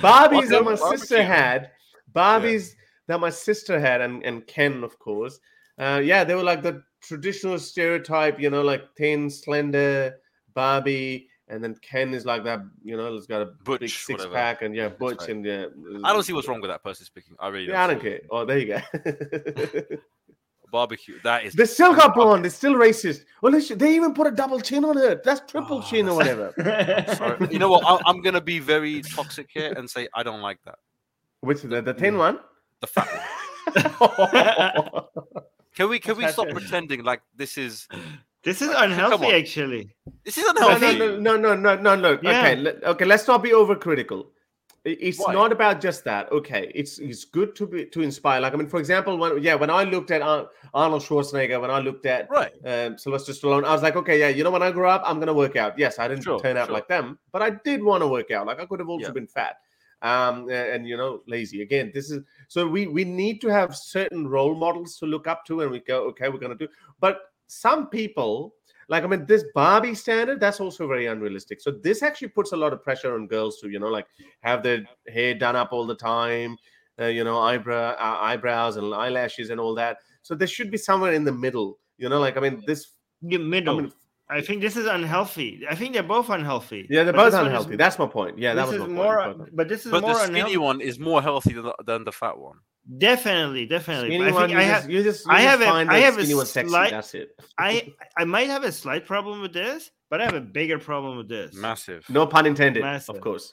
Barbies 0.00 0.48
that 0.48 0.62
my 0.64 0.74
sister 0.74 1.22
had. 1.22 1.70
Barbies 2.14 2.68
yeah. 2.68 2.74
that 3.08 3.20
my 3.20 3.30
sister 3.30 3.78
had, 3.78 4.00
and 4.00 4.22
and 4.24 4.46
Ken, 4.46 4.82
of 4.84 4.98
course. 4.98 5.38
Uh, 5.78 6.00
yeah, 6.02 6.24
they 6.24 6.34
were 6.34 6.42
like 6.42 6.62
the 6.62 6.82
traditional 7.00 7.58
stereotype, 7.58 8.40
you 8.40 8.48
know, 8.48 8.62
like 8.62 8.82
thin, 8.96 9.28
slender 9.28 10.16
Barbie 10.54 11.28
and 11.48 11.62
then 11.62 11.76
Ken 11.80 12.12
is 12.12 12.26
like 12.26 12.44
that, 12.44 12.60
you 12.82 12.96
know, 12.96 13.12
he's 13.14 13.26
got 13.26 13.42
a 13.42 13.46
Butch, 13.46 13.80
big 13.80 13.90
six 13.90 14.18
whatever. 14.18 14.34
pack, 14.34 14.62
and 14.62 14.74
yeah, 14.74 14.88
Butch, 14.88 15.20
right. 15.20 15.28
and 15.28 15.44
yeah. 15.44 15.66
I 16.02 16.12
don't 16.12 16.24
see 16.24 16.32
what's 16.32 16.48
wrong 16.48 16.60
with 16.60 16.70
that 16.70 16.82
person 16.82 17.04
speaking. 17.04 17.36
I 17.38 17.48
really, 17.48 17.68
yeah, 17.68 17.84
I 17.84 17.86
don't 17.86 18.00
care. 18.00 18.20
Oh, 18.30 18.44
there 18.44 18.58
you 18.58 18.66
go. 18.66 19.96
Barbecue. 20.70 21.18
That 21.22 21.44
is. 21.44 21.54
They 21.54 21.64
still 21.64 21.94
got 21.94 22.14
blonde. 22.14 22.44
They're 22.44 22.50
still 22.50 22.74
racist. 22.74 23.24
Well, 23.42 23.52
they, 23.52 23.60
they 23.60 23.94
even 23.94 24.14
put 24.14 24.26
a 24.26 24.30
double 24.30 24.60
chin 24.60 24.84
on 24.84 24.98
it. 24.98 25.22
That's 25.22 25.40
triple 25.50 25.78
oh, 25.78 25.82
chin 25.82 26.08
or 26.08 26.16
whatever. 26.16 26.52
you 27.50 27.58
know 27.58 27.70
what? 27.70 27.84
I, 27.84 28.10
am 28.10 28.20
gonna 28.20 28.40
be 28.40 28.58
very 28.58 29.02
toxic 29.02 29.48
here 29.50 29.72
and 29.76 29.88
say 29.88 30.08
I 30.14 30.22
don't 30.22 30.40
like 30.40 30.58
that. 30.64 30.76
Which 31.40 31.62
the 31.62 31.82
the 31.82 31.94
mm. 31.94 31.98
thin 31.98 32.18
one? 32.18 32.40
The 32.80 32.86
fat 32.86 33.08
one. 33.08 33.74
can 35.74 35.88
we 35.88 35.98
can 35.98 36.16
we 36.16 36.28
stop 36.28 36.48
pretending 36.50 37.04
like 37.04 37.22
this 37.34 37.58
is 37.58 37.88
this 38.42 38.62
is 38.62 38.68
unhealthy, 38.68 39.32
actually. 39.32 39.94
This 40.24 40.38
is 40.38 40.44
unhealthy. 40.44 40.98
No, 40.98 41.18
no, 41.18 41.36
no, 41.36 41.56
no, 41.56 41.76
no, 41.76 41.96
no. 41.96 42.18
Yeah. 42.22 42.52
Okay, 42.52 42.76
okay. 42.84 43.04
Let's 43.04 43.26
not 43.26 43.42
be 43.42 43.50
overcritical. 43.50 44.26
It's 44.88 45.18
Why? 45.18 45.32
not 45.32 45.50
about 45.50 45.80
just 45.80 46.04
that. 46.04 46.30
Okay, 46.30 46.70
it's 46.72 46.98
it's 46.98 47.24
good 47.24 47.56
to 47.56 47.66
be 47.66 47.86
to 47.86 48.02
inspire. 48.02 48.40
Like 48.40 48.54
I 48.54 48.56
mean, 48.56 48.68
for 48.68 48.78
example, 48.78 49.18
when 49.18 49.42
yeah, 49.42 49.56
when 49.56 49.68
I 49.68 49.82
looked 49.82 50.12
at 50.12 50.22
Arnold 50.22 51.02
Schwarzenegger, 51.02 51.60
when 51.60 51.72
I 51.72 51.80
looked 51.80 52.06
at 52.06 52.30
right 52.30 52.52
um, 52.64 52.96
Sylvester 52.96 53.32
Stallone, 53.32 53.64
I 53.64 53.72
was 53.72 53.82
like, 53.82 53.96
okay, 53.96 54.20
yeah, 54.20 54.28
you 54.28 54.44
know, 54.44 54.52
when 54.52 54.62
I 54.62 54.70
grow 54.70 54.88
up, 54.88 55.02
I'm 55.04 55.18
gonna 55.18 55.34
work 55.34 55.56
out. 55.56 55.76
Yes, 55.76 55.98
I 55.98 56.06
didn't 56.06 56.22
sure, 56.22 56.38
turn 56.38 56.56
out 56.56 56.66
sure. 56.66 56.74
like 56.74 56.86
them, 56.86 57.18
but 57.32 57.42
I 57.42 57.50
did 57.50 57.82
want 57.82 58.02
to 58.02 58.06
work 58.06 58.30
out. 58.30 58.46
Like 58.46 58.60
I 58.60 58.66
could 58.66 58.78
have 58.78 58.88
also 58.88 59.08
yeah. 59.08 59.12
been 59.12 59.26
fat, 59.26 59.56
um, 60.02 60.42
and, 60.42 60.50
and 60.50 60.88
you 60.88 60.96
know, 60.96 61.20
lazy. 61.26 61.62
Again, 61.62 61.90
this 61.92 62.12
is 62.12 62.22
so 62.46 62.68
we 62.68 62.86
we 62.86 63.02
need 63.02 63.40
to 63.40 63.48
have 63.48 63.74
certain 63.74 64.28
role 64.28 64.54
models 64.54 64.98
to 64.98 65.06
look 65.06 65.26
up 65.26 65.44
to, 65.46 65.62
and 65.62 65.70
we 65.72 65.80
go, 65.80 66.04
okay, 66.10 66.28
we're 66.28 66.38
gonna 66.38 66.54
do. 66.54 66.68
But 67.00 67.22
some 67.48 67.88
people 67.88 68.54
like 68.88 69.04
i 69.04 69.06
mean 69.06 69.24
this 69.26 69.44
barbie 69.54 69.94
standard 69.94 70.40
that's 70.40 70.60
also 70.60 70.86
very 70.86 71.06
unrealistic 71.06 71.60
so 71.60 71.70
this 71.70 72.02
actually 72.02 72.28
puts 72.28 72.52
a 72.52 72.56
lot 72.56 72.72
of 72.72 72.82
pressure 72.82 73.14
on 73.14 73.26
girls 73.26 73.58
to 73.58 73.68
you 73.68 73.78
know 73.78 73.88
like 73.88 74.06
have 74.40 74.62
their 74.62 74.84
hair 75.08 75.34
done 75.34 75.56
up 75.56 75.72
all 75.72 75.86
the 75.86 75.94
time 75.94 76.56
uh, 77.00 77.06
you 77.06 77.24
know 77.24 77.38
eyebrow 77.38 77.90
uh, 77.92 78.18
eyebrows 78.20 78.76
and 78.76 78.94
eyelashes 78.94 79.50
and 79.50 79.60
all 79.60 79.74
that 79.74 79.98
so 80.22 80.34
there 80.34 80.48
should 80.48 80.70
be 80.70 80.78
somewhere 80.78 81.12
in 81.12 81.24
the 81.24 81.32
middle 81.32 81.78
you 81.98 82.08
know 82.08 82.20
like 82.20 82.36
i 82.36 82.40
mean 82.40 82.62
this 82.66 82.92
the 83.22 83.38
middle 83.38 83.78
I, 83.78 83.82
mean, 83.82 83.92
I 84.28 84.40
think 84.40 84.60
this 84.60 84.76
is 84.76 84.86
unhealthy. 84.86 85.62
I 85.70 85.76
think 85.76 85.94
they're 85.94 86.02
both 86.02 86.30
unhealthy. 86.30 86.86
Yeah, 86.90 87.04
they're 87.04 87.12
both 87.12 87.32
unhealthy. 87.32 87.72
Is, 87.72 87.78
That's 87.78 87.98
my 87.98 88.06
point. 88.06 88.38
Yeah, 88.38 88.54
that 88.54 88.66
was 88.66 88.88
more. 88.88 89.22
Point. 89.22 89.56
But 89.56 89.68
this 89.68 89.86
is 89.86 89.92
but 89.92 90.02
more 90.02 90.14
the 90.14 90.18
skinny 90.24 90.40
unhealthy. 90.40 90.56
one 90.56 90.80
is 90.80 90.98
more 90.98 91.22
healthy 91.22 91.52
than 91.52 91.64
the, 91.64 91.74
than 91.86 92.04
the 92.04 92.10
fat 92.10 92.36
one. 92.36 92.58
Definitely, 92.98 93.66
definitely. 93.66 94.10
Skinny 94.10 94.28
I 94.28 94.32
one, 94.32 94.54
I 94.54 94.62
have, 94.62 94.88
you 94.88 95.02
just, 95.02 95.26
you 95.26 95.32
I 95.32 95.40
have, 95.40 95.60
a, 95.60 95.66
I 95.66 95.98
have 95.98 96.18
a 96.18 96.24
slight, 96.24 96.46
sexy, 96.46 96.70
that's 96.70 97.14
it. 97.14 97.30
I, 97.58 97.92
I 98.16 98.24
might 98.24 98.48
have 98.48 98.62
a 98.62 98.70
slight 98.70 99.06
problem 99.06 99.42
with 99.42 99.52
this, 99.52 99.90
but 100.08 100.20
I 100.20 100.24
have 100.24 100.34
a 100.34 100.40
bigger 100.40 100.78
problem 100.78 101.16
with 101.16 101.28
this. 101.28 101.52
Massive. 101.54 102.08
No 102.08 102.26
pun 102.28 102.46
intended. 102.46 102.82
Massive. 102.82 103.16
Of 103.16 103.22
course. 103.22 103.50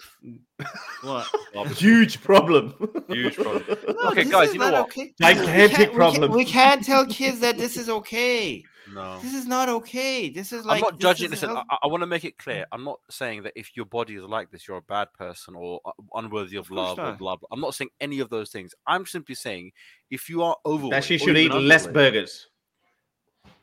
What? 1.02 1.28
Huge 1.76 2.22
problem. 2.22 2.76
Huge 3.10 3.36
problem. 3.36 3.64
No, 3.88 4.10
okay, 4.10 4.26
guys, 4.26 4.54
you 4.54 4.60
know 4.60 4.72
what? 4.72 4.82
Okay. 4.82 5.14
Gigantic 5.20 5.94
problem. 5.94 6.22
We, 6.22 6.28
can, 6.28 6.38
we 6.38 6.46
can't 6.46 6.86
tell 6.86 7.06
kids 7.08 7.40
that 7.40 7.58
this 7.58 7.76
is 7.76 7.90
okay. 7.90 8.64
No, 8.92 9.20
this 9.20 9.34
is 9.34 9.46
not 9.46 9.70
okay. 9.70 10.30
This 10.30 10.52
is 10.52 10.66
like 10.66 10.84
I'm 10.84 10.92
not 10.92 11.00
judging. 11.00 11.30
Listen, 11.30 11.52
I, 11.52 11.64
I 11.84 11.88
want 11.88 12.02
to 12.02 12.08
make 12.08 12.26
it 12.26 12.38
clear. 12.38 12.66
I'm 12.72 12.84
not 12.84 13.00
saying 13.10 13.44
that 13.44 13.54
if 13.56 13.76
your 13.76 13.86
body 13.86 14.16
is 14.16 14.24
like 14.24 14.52
this, 14.52 14.68
you're 14.68 14.78
a 14.78 14.82
bad 14.82 15.08
person 15.14 15.56
or 15.56 15.80
uh, 15.86 15.92
unworthy 16.16 16.58
of, 16.58 16.66
of 16.66 16.72
love 16.72 17.00
or 17.00 17.14
blah 17.14 17.36
blah. 17.36 17.48
I'm 17.52 17.62
not 17.62 17.76
saying 17.76 17.92
any 18.02 18.20
of 18.20 18.30
those 18.30 18.50
things. 18.50 18.74
I'm 18.86 19.06
simply 19.06 19.36
saying 19.36 19.72
if 20.12 20.30
you 20.30 20.44
are 20.44 20.58
overweight, 20.66 20.92
that 20.92 21.04
she 21.04 21.18
should 21.18 21.38
eat 21.38 21.54
less 21.54 21.88
burgers. 21.88 22.48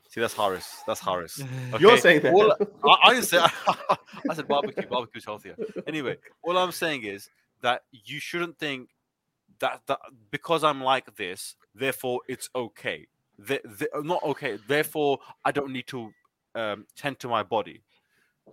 See, 0.09 0.19
that's 0.19 0.33
Harris. 0.33 0.81
That's 0.85 0.99
Harris. 0.99 1.41
Okay? 1.73 1.81
You're 1.81 1.97
saying 1.97 2.21
that. 2.23 2.33
All, 2.33 2.51
I, 2.51 2.97
I, 3.11 3.21
said, 3.21 3.43
I 4.29 4.33
said 4.33 4.45
barbecue. 4.45 4.85
Barbecue's 4.85 5.23
healthier. 5.23 5.55
Anyway, 5.87 6.17
all 6.43 6.57
I'm 6.57 6.73
saying 6.73 7.03
is 7.03 7.29
that 7.61 7.83
you 7.91 8.19
shouldn't 8.19 8.57
think 8.57 8.89
that, 9.59 9.81
that 9.87 9.99
because 10.29 10.65
I'm 10.65 10.83
like 10.83 11.15
this, 11.15 11.55
therefore 11.73 12.19
it's 12.27 12.49
okay 12.53 13.07
the, 13.47 13.89
not 14.03 14.23
okay. 14.23 14.57
Therefore, 14.67 15.19
I 15.43 15.51
don't 15.51 15.71
need 15.71 15.87
to 15.87 16.11
um, 16.55 16.85
tend 16.95 17.19
to 17.19 17.27
my 17.27 17.43
body, 17.43 17.83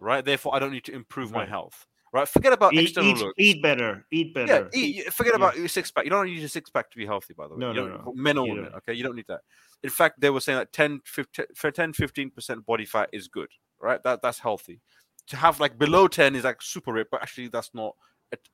right? 0.00 0.24
Therefore, 0.24 0.54
I 0.54 0.58
don't 0.58 0.72
need 0.72 0.84
to 0.84 0.92
improve 0.92 1.32
right. 1.32 1.40
my 1.40 1.46
health. 1.46 1.86
Right, 2.10 2.26
forget 2.26 2.54
about 2.54 2.72
eat, 2.72 2.84
external 2.84 3.10
eat, 3.10 3.18
looks. 3.18 3.34
Eat 3.36 3.62
better. 3.62 4.06
Eat 4.10 4.32
better. 4.32 4.70
Yeah, 4.72 4.80
eat, 4.80 5.12
forget 5.12 5.34
about 5.34 5.58
your 5.58 5.68
six 5.68 5.90
pack. 5.90 6.04
You 6.04 6.10
don't 6.10 6.24
need 6.24 6.42
a 6.42 6.48
six 6.48 6.70
pack 6.70 6.90
to 6.90 6.96
be 6.96 7.04
healthy, 7.04 7.34
by 7.34 7.46
the 7.46 7.54
way. 7.54 7.60
No, 7.60 7.72
no, 7.72 7.86
no. 7.86 8.12
Men 8.16 8.38
or 8.38 8.48
women, 8.48 8.72
okay? 8.76 8.94
You 8.94 9.02
don't 9.02 9.14
need 9.14 9.26
that. 9.28 9.40
In 9.82 9.90
fact, 9.90 10.18
they 10.18 10.30
were 10.30 10.40
saying 10.40 10.58
that 10.58 10.72
10, 10.72 11.02
15, 11.04 11.46
10 11.54 11.92
15% 11.92 12.64
body 12.64 12.86
fat 12.86 13.10
is 13.12 13.28
good, 13.28 13.50
right? 13.78 14.02
That 14.04 14.22
That's 14.22 14.38
healthy. 14.38 14.80
To 15.26 15.36
have 15.36 15.60
like 15.60 15.76
below 15.78 16.08
10 16.08 16.34
is 16.34 16.44
like 16.44 16.62
super 16.62 16.94
rip, 16.94 17.08
but 17.10 17.20
actually 17.20 17.48
that's 17.48 17.74
not 17.74 17.94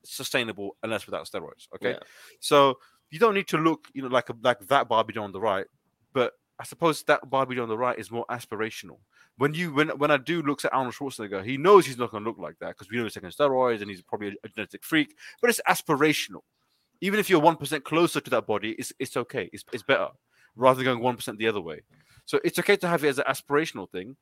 sustainable 0.05 0.77
unless 0.83 1.07
without 1.07 1.25
steroids, 1.29 1.69
okay? 1.77 1.91
Yeah. 1.91 1.99
So 2.41 2.79
you 3.11 3.21
don't 3.21 3.35
need 3.35 3.47
to 3.49 3.59
look, 3.59 3.87
you 3.95 4.03
know, 4.03 4.09
like 4.09 4.31
a, 4.31 4.35
like 4.43 4.67
that 4.67 4.89
Barbie 4.89 5.17
on 5.17 5.31
the 5.31 5.41
right, 5.41 5.67
but 6.15 6.33
I 6.59 6.65
suppose 6.65 7.03
that 7.05 7.29
Barbie 7.29 7.59
on 7.59 7.69
the 7.69 7.77
right 7.77 7.99
is 7.99 8.11
more 8.11 8.25
aspirational. 8.31 8.99
When 9.37 9.55
you 9.55 9.75
when 9.75 9.89
when 9.99 10.11
I 10.11 10.17
do 10.17 10.41
looks 10.43 10.65
at 10.65 10.73
Arnold 10.73 10.95
Schwarzenegger, 10.95 11.45
he 11.45 11.57
knows 11.57 11.85
he's 11.85 11.99
not 11.99 12.13
going 12.13 12.23
to 12.23 12.31
look 12.31 12.39
like 12.39 12.59
that 12.61 12.69
because 12.69 12.89
we 12.89 12.97
know 12.97 13.03
he's 13.03 13.15
taking 13.15 13.31
steroids 13.31 13.81
and 13.81 13.91
he's 13.91 14.03
probably 14.03 14.29
a, 14.29 14.33
a, 14.45 14.49
genetic 14.49 14.85
freak. 14.85 15.17
But 15.41 15.51
it's 15.51 15.61
aspirational. 15.69 16.43
Even 17.01 17.19
if 17.19 17.29
you're 17.29 17.41
one 17.41 17.57
percent 17.57 17.85
closer 17.85 18.21
to 18.21 18.31
that 18.31 18.47
body, 18.47 18.77
it's 18.79 18.93
it's 19.01 19.17
okay. 19.17 19.51
It's 19.53 19.65
it's 19.73 19.83
better 19.83 20.09
rather 20.55 20.77
than 20.77 20.85
going 20.85 21.01
one 21.01 21.17
percent 21.17 21.39
the 21.39 21.49
other 21.49 21.61
way. 21.61 21.81
So 22.27 22.39
it's 22.45 22.59
okay 22.61 22.77
to 22.77 22.89
have 22.89 23.03
it 23.03 23.09
as 23.09 23.19
an 23.19 23.25
aspirational 23.29 23.91
thing, 23.91 24.17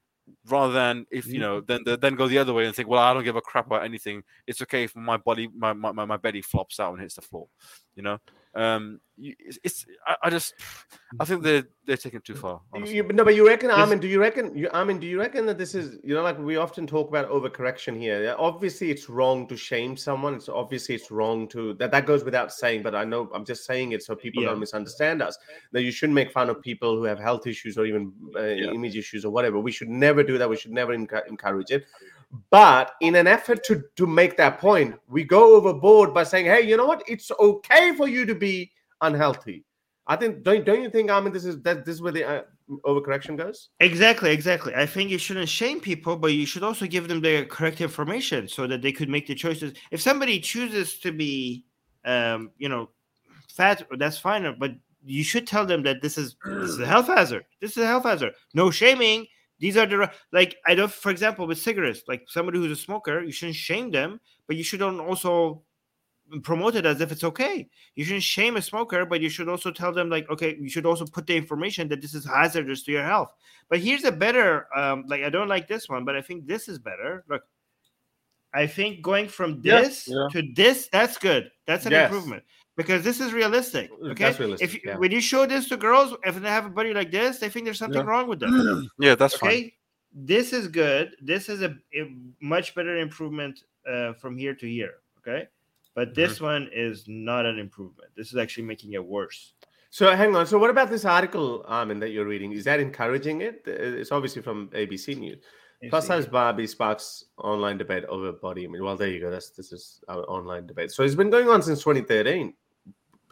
rather 0.46 0.72
than 0.72 1.06
if 1.10 1.26
you 1.26 1.38
know 1.38 1.60
then 1.60 1.82
then 1.84 2.14
go 2.14 2.26
the 2.26 2.38
other 2.38 2.54
way 2.54 2.64
and 2.64 2.74
think, 2.74 2.88
well, 2.88 3.02
I 3.02 3.12
don't 3.12 3.24
give 3.24 3.36
a 3.36 3.42
crap 3.42 3.66
about 3.66 3.84
anything. 3.84 4.22
It's 4.46 4.62
okay 4.62 4.84
if 4.84 4.96
my 4.96 5.18
body 5.18 5.48
my 5.54 5.74
my, 5.74 5.92
my 5.92 6.16
belly 6.16 6.42
flops 6.42 6.80
out 6.80 6.92
and 6.92 7.02
hits 7.02 7.16
the 7.16 7.22
floor. 7.22 7.48
You 7.94 8.02
know, 8.02 8.18
um, 8.54 9.00
it's, 9.18 9.58
it's 9.64 9.86
I, 10.06 10.16
I, 10.24 10.30
just 10.30 10.54
I 11.20 11.24
think 11.24 11.42
they're 11.42 11.64
they're 11.86 11.96
taking 11.96 12.18
it 12.18 12.24
too 12.24 12.34
far. 12.34 12.60
You, 12.84 13.02
no, 13.04 13.24
but 13.24 13.34
you 13.34 13.46
reckon, 13.46 13.70
Armin? 13.70 13.98
Do 13.98 14.08
you 14.08 14.20
reckon? 14.20 14.56
You, 14.56 14.68
Armin, 14.72 14.98
do 14.98 15.06
you 15.06 15.18
reckon 15.18 15.46
that 15.46 15.58
this 15.58 15.74
is 15.74 15.98
you 16.04 16.14
know 16.14 16.22
like 16.22 16.38
we 16.38 16.56
often 16.56 16.86
talk 16.86 17.08
about 17.08 17.30
overcorrection 17.30 17.98
here? 17.98 18.34
Obviously, 18.38 18.90
it's 18.90 19.08
wrong 19.08 19.46
to 19.48 19.56
shame 19.56 19.96
someone. 19.96 20.34
It's 20.34 20.48
obviously 20.48 20.94
it's 20.94 21.10
wrong 21.10 21.48
to 21.48 21.74
that. 21.74 21.90
That 21.90 22.04
goes 22.04 22.24
without 22.24 22.52
saying. 22.52 22.82
But 22.82 22.94
I 22.94 23.04
know 23.04 23.30
I'm 23.34 23.44
just 23.44 23.64
saying 23.64 23.92
it 23.92 24.02
so 24.02 24.14
people 24.14 24.42
yeah. 24.42 24.50
don't 24.50 24.60
misunderstand 24.60 25.22
us. 25.22 25.38
That 25.72 25.82
you 25.82 25.90
shouldn't 25.90 26.14
make 26.14 26.30
fun 26.30 26.50
of 26.50 26.60
people 26.60 26.96
who 26.96 27.04
have 27.04 27.18
health 27.18 27.46
issues 27.46 27.78
or 27.78 27.86
even 27.86 28.12
uh, 28.36 28.42
yeah. 28.42 28.70
image 28.70 28.96
issues 28.96 29.24
or 29.24 29.30
whatever. 29.30 29.60
We 29.60 29.72
should 29.72 29.88
never 29.88 30.22
do 30.22 30.36
that. 30.38 30.48
We 30.48 30.56
should 30.56 30.72
never 30.72 30.92
encourage 30.92 31.70
it. 31.70 31.86
But 32.50 32.92
in 33.00 33.14
an 33.16 33.26
effort 33.26 33.62
to, 33.64 33.82
to 33.96 34.06
make 34.06 34.36
that 34.38 34.58
point, 34.58 34.96
we 35.08 35.24
go 35.24 35.54
overboard 35.54 36.14
by 36.14 36.24
saying, 36.24 36.46
hey, 36.46 36.62
you 36.62 36.76
know 36.76 36.86
what? 36.86 37.02
It's 37.06 37.30
okay 37.38 37.94
for 37.94 38.08
you 38.08 38.24
to 38.24 38.34
be 38.34 38.72
unhealthy. 39.00 39.64
I 40.06 40.16
think 40.16 40.42
don't 40.42 40.64
don't 40.64 40.82
you 40.82 40.90
think 40.90 41.10
I 41.10 41.20
mean 41.20 41.32
this 41.32 41.44
is 41.44 41.62
that 41.62 41.84
this 41.84 41.94
is 41.94 42.02
where 42.02 42.12
the 42.12 42.24
uh, 42.24 42.42
overcorrection 42.84 43.36
goes? 43.36 43.68
Exactly, 43.78 44.30
exactly. 44.32 44.74
I 44.74 44.84
think 44.84 45.10
you 45.10 45.18
shouldn't 45.18 45.48
shame 45.48 45.80
people, 45.80 46.16
but 46.16 46.32
you 46.32 46.44
should 46.44 46.64
also 46.64 46.86
give 46.86 47.06
them 47.06 47.20
the 47.20 47.44
correct 47.46 47.80
information 47.80 48.48
so 48.48 48.66
that 48.66 48.82
they 48.82 48.92
could 48.92 49.08
make 49.08 49.28
the 49.28 49.34
choices. 49.34 49.74
If 49.92 50.00
somebody 50.00 50.40
chooses 50.40 50.98
to 51.00 51.12
be, 51.12 51.64
um, 52.04 52.50
you 52.58 52.68
know, 52.68 52.90
fat, 53.48 53.86
that's 53.96 54.18
fine, 54.18 54.56
but 54.58 54.72
you 55.04 55.22
should 55.22 55.46
tell 55.46 55.66
them 55.66 55.82
that 55.84 56.02
this 56.02 56.18
is 56.18 56.36
this 56.44 56.70
is 56.70 56.80
a 56.80 56.86
health 56.86 57.06
hazard. 57.06 57.44
This 57.60 57.76
is 57.76 57.84
a 57.84 57.86
health 57.86 58.04
hazard. 58.04 58.32
No 58.54 58.70
shaming. 58.70 59.26
These 59.62 59.76
are 59.76 59.86
the 59.86 60.10
like 60.32 60.56
I 60.66 60.74
don't. 60.74 60.90
For 60.90 61.12
example, 61.12 61.46
with 61.46 61.56
cigarettes, 61.56 62.02
like 62.08 62.24
somebody 62.26 62.58
who's 62.58 62.72
a 62.72 62.82
smoker, 62.82 63.22
you 63.22 63.30
shouldn't 63.30 63.54
shame 63.54 63.92
them, 63.92 64.20
but 64.48 64.56
you 64.56 64.64
shouldn't 64.64 64.98
also 64.98 65.62
promote 66.42 66.74
it 66.74 66.84
as 66.84 67.00
if 67.00 67.12
it's 67.12 67.22
okay. 67.22 67.68
You 67.94 68.04
shouldn't 68.04 68.24
shame 68.24 68.56
a 68.56 68.62
smoker, 68.62 69.06
but 69.06 69.20
you 69.20 69.28
should 69.28 69.48
also 69.48 69.70
tell 69.70 69.92
them 69.92 70.10
like, 70.10 70.28
okay, 70.30 70.56
you 70.58 70.68
should 70.68 70.84
also 70.84 71.06
put 71.06 71.28
the 71.28 71.36
information 71.36 71.86
that 71.90 72.00
this 72.00 72.12
is 72.12 72.26
hazardous 72.26 72.82
to 72.84 72.90
your 72.90 73.04
health. 73.04 73.32
But 73.70 73.78
here's 73.78 74.02
a 74.02 74.10
better, 74.10 74.66
um, 74.76 75.04
like 75.06 75.22
I 75.22 75.30
don't 75.30 75.48
like 75.48 75.68
this 75.68 75.88
one, 75.88 76.04
but 76.04 76.16
I 76.16 76.22
think 76.22 76.48
this 76.48 76.66
is 76.66 76.80
better. 76.80 77.22
Look, 77.28 77.42
I 78.52 78.66
think 78.66 79.00
going 79.00 79.28
from 79.28 79.62
this 79.62 80.08
yeah, 80.08 80.26
yeah. 80.34 80.40
to 80.40 80.52
this, 80.56 80.88
that's 80.90 81.18
good. 81.18 81.52
That's 81.68 81.86
an 81.86 81.92
yes. 81.92 82.10
improvement 82.10 82.42
because 82.76 83.04
this 83.04 83.20
is 83.20 83.32
realistic. 83.32 83.90
Okay, 83.92 84.24
that's 84.24 84.40
realistic, 84.40 84.74
if 84.74 84.84
yeah. 84.84 84.96
when 84.96 85.10
you 85.10 85.20
show 85.20 85.46
this 85.46 85.68
to 85.68 85.76
girls, 85.76 86.14
if 86.24 86.36
they 86.36 86.48
have 86.48 86.66
a 86.66 86.70
body 86.70 86.94
like 86.94 87.10
this, 87.10 87.38
they 87.38 87.48
think 87.48 87.64
there's 87.64 87.78
something 87.78 88.00
yeah. 88.00 88.06
wrong 88.06 88.28
with 88.28 88.40
them. 88.40 88.90
yeah, 88.98 89.14
that's 89.14 89.34
okay. 89.36 89.62
Fine. 89.62 89.72
This 90.14 90.52
is 90.52 90.68
good. 90.68 91.16
This 91.20 91.48
is 91.48 91.62
a, 91.62 91.74
a 91.94 92.14
much 92.40 92.74
better 92.74 92.98
improvement 92.98 93.62
uh, 93.88 94.12
from 94.14 94.36
here 94.36 94.54
to 94.54 94.68
here. 94.68 94.94
Okay, 95.18 95.48
but 95.94 96.08
mm-hmm. 96.08 96.20
this 96.20 96.34
mm-hmm. 96.34 96.44
one 96.44 96.70
is 96.72 97.04
not 97.06 97.46
an 97.46 97.58
improvement. 97.58 98.10
This 98.16 98.28
is 98.28 98.36
actually 98.36 98.64
making 98.64 98.92
it 98.92 99.04
worse. 99.04 99.54
So 99.90 100.14
hang 100.16 100.34
on. 100.34 100.46
So 100.46 100.58
what 100.58 100.70
about 100.70 100.88
this 100.88 101.04
article, 101.04 101.64
Armin, 101.68 102.00
that 102.00 102.10
you're 102.10 102.24
reading? 102.24 102.52
Is 102.52 102.64
that 102.64 102.80
encouraging 102.80 103.42
it? 103.42 103.62
It's 103.66 104.10
obviously 104.10 104.40
from 104.40 104.68
ABC 104.68 105.18
News. 105.18 105.42
Plus 105.90 106.06
size 106.06 106.26
Barbie 106.26 106.66
sparks 106.66 107.24
online 107.38 107.76
debate 107.76 108.04
over 108.04 108.32
body 108.32 108.64
image. 108.64 108.80
Well, 108.80 108.96
there 108.96 109.08
you 109.08 109.20
go. 109.20 109.30
That's 109.30 109.50
this 109.50 109.72
is 109.72 110.02
our 110.08 110.22
online 110.30 110.66
debate. 110.66 110.92
So 110.92 111.02
it's 111.02 111.14
been 111.14 111.30
going 111.30 111.48
on 111.48 111.60
since 111.60 111.80
2013 111.80 112.54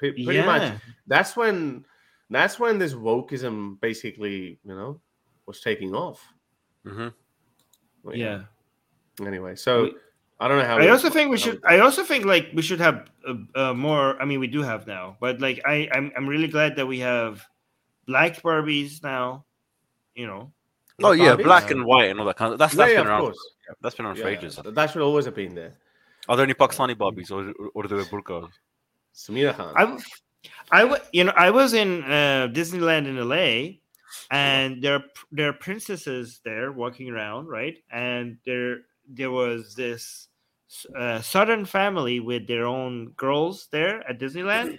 pretty 0.00 0.22
yeah. 0.22 0.46
much 0.46 0.72
that's 1.06 1.36
when 1.36 1.84
that's 2.30 2.58
when 2.58 2.78
this 2.78 2.94
wokeism 2.94 3.78
basically 3.80 4.58
you 4.64 4.74
know 4.74 5.00
was 5.46 5.60
taking 5.60 5.94
off 5.94 6.26
mm-hmm. 6.86 7.08
well, 8.02 8.16
yeah. 8.16 8.42
yeah. 9.20 9.26
anyway 9.26 9.54
so 9.54 9.84
we, 9.84 9.94
i 10.40 10.48
don't 10.48 10.58
know 10.58 10.64
how 10.64 10.78
i 10.78 10.88
also 10.88 11.10
think 11.10 11.30
we 11.30 11.36
should 11.36 11.60
i 11.66 11.78
also 11.80 12.02
think 12.02 12.24
like 12.24 12.48
we 12.54 12.62
should 12.62 12.80
have 12.80 13.10
uh, 13.28 13.34
uh, 13.54 13.74
more 13.74 14.20
i 14.22 14.24
mean 14.24 14.40
we 14.40 14.46
do 14.46 14.62
have 14.62 14.86
now 14.86 15.16
but 15.20 15.40
like 15.40 15.60
i 15.66 15.88
I'm, 15.92 16.10
I'm 16.16 16.26
really 16.26 16.48
glad 16.48 16.76
that 16.76 16.86
we 16.86 16.98
have 17.00 17.44
black 18.06 18.40
barbies 18.42 19.02
now 19.02 19.44
you 20.14 20.26
know 20.26 20.50
oh 21.02 21.12
yeah 21.12 21.36
black 21.36 21.70
and 21.70 21.84
white 21.84 22.10
and 22.10 22.18
all 22.18 22.26
that 22.26 22.36
kind 22.36 22.54
of 22.54 22.58
that's, 22.58 22.74
that's 22.74 22.92
yeah, 22.92 23.00
been 23.00 23.06
around 23.06 23.34
that's 23.82 23.94
been 23.96 24.06
around 24.06 24.16
for 24.16 24.28
ages 24.28 24.58
that 24.64 24.90
should 24.90 25.02
always 25.02 25.26
have 25.26 25.34
been 25.34 25.54
there 25.54 25.76
are 26.28 26.36
there 26.36 26.44
any 26.44 26.54
Pakistani 26.54 26.94
Barbies 26.94 27.30
or, 27.30 27.52
or 27.74 27.82
do 27.82 27.88
they 27.88 27.96
wear 27.96 28.04
burqas? 28.04 28.50
Samira 29.14 29.74
I, 30.72 31.00
you 31.12 31.24
know, 31.24 31.32
I 31.36 31.50
was 31.50 31.74
in 31.74 32.04
uh, 32.04 32.48
Disneyland 32.52 33.06
in 33.06 33.16
LA, 33.28 33.78
and 34.30 34.82
there, 34.82 35.04
there 35.32 35.48
are 35.48 35.52
princesses 35.52 36.40
there 36.44 36.72
walking 36.72 37.10
around, 37.10 37.48
right? 37.48 37.76
And 37.90 38.38
there, 38.46 38.78
there 39.08 39.30
was 39.30 39.74
this 39.74 40.28
uh, 40.96 41.20
Southern 41.20 41.64
family 41.64 42.20
with 42.20 42.46
their 42.46 42.66
own 42.66 43.10
girls 43.16 43.68
there 43.72 44.08
at 44.08 44.20
Disneyland, 44.20 44.78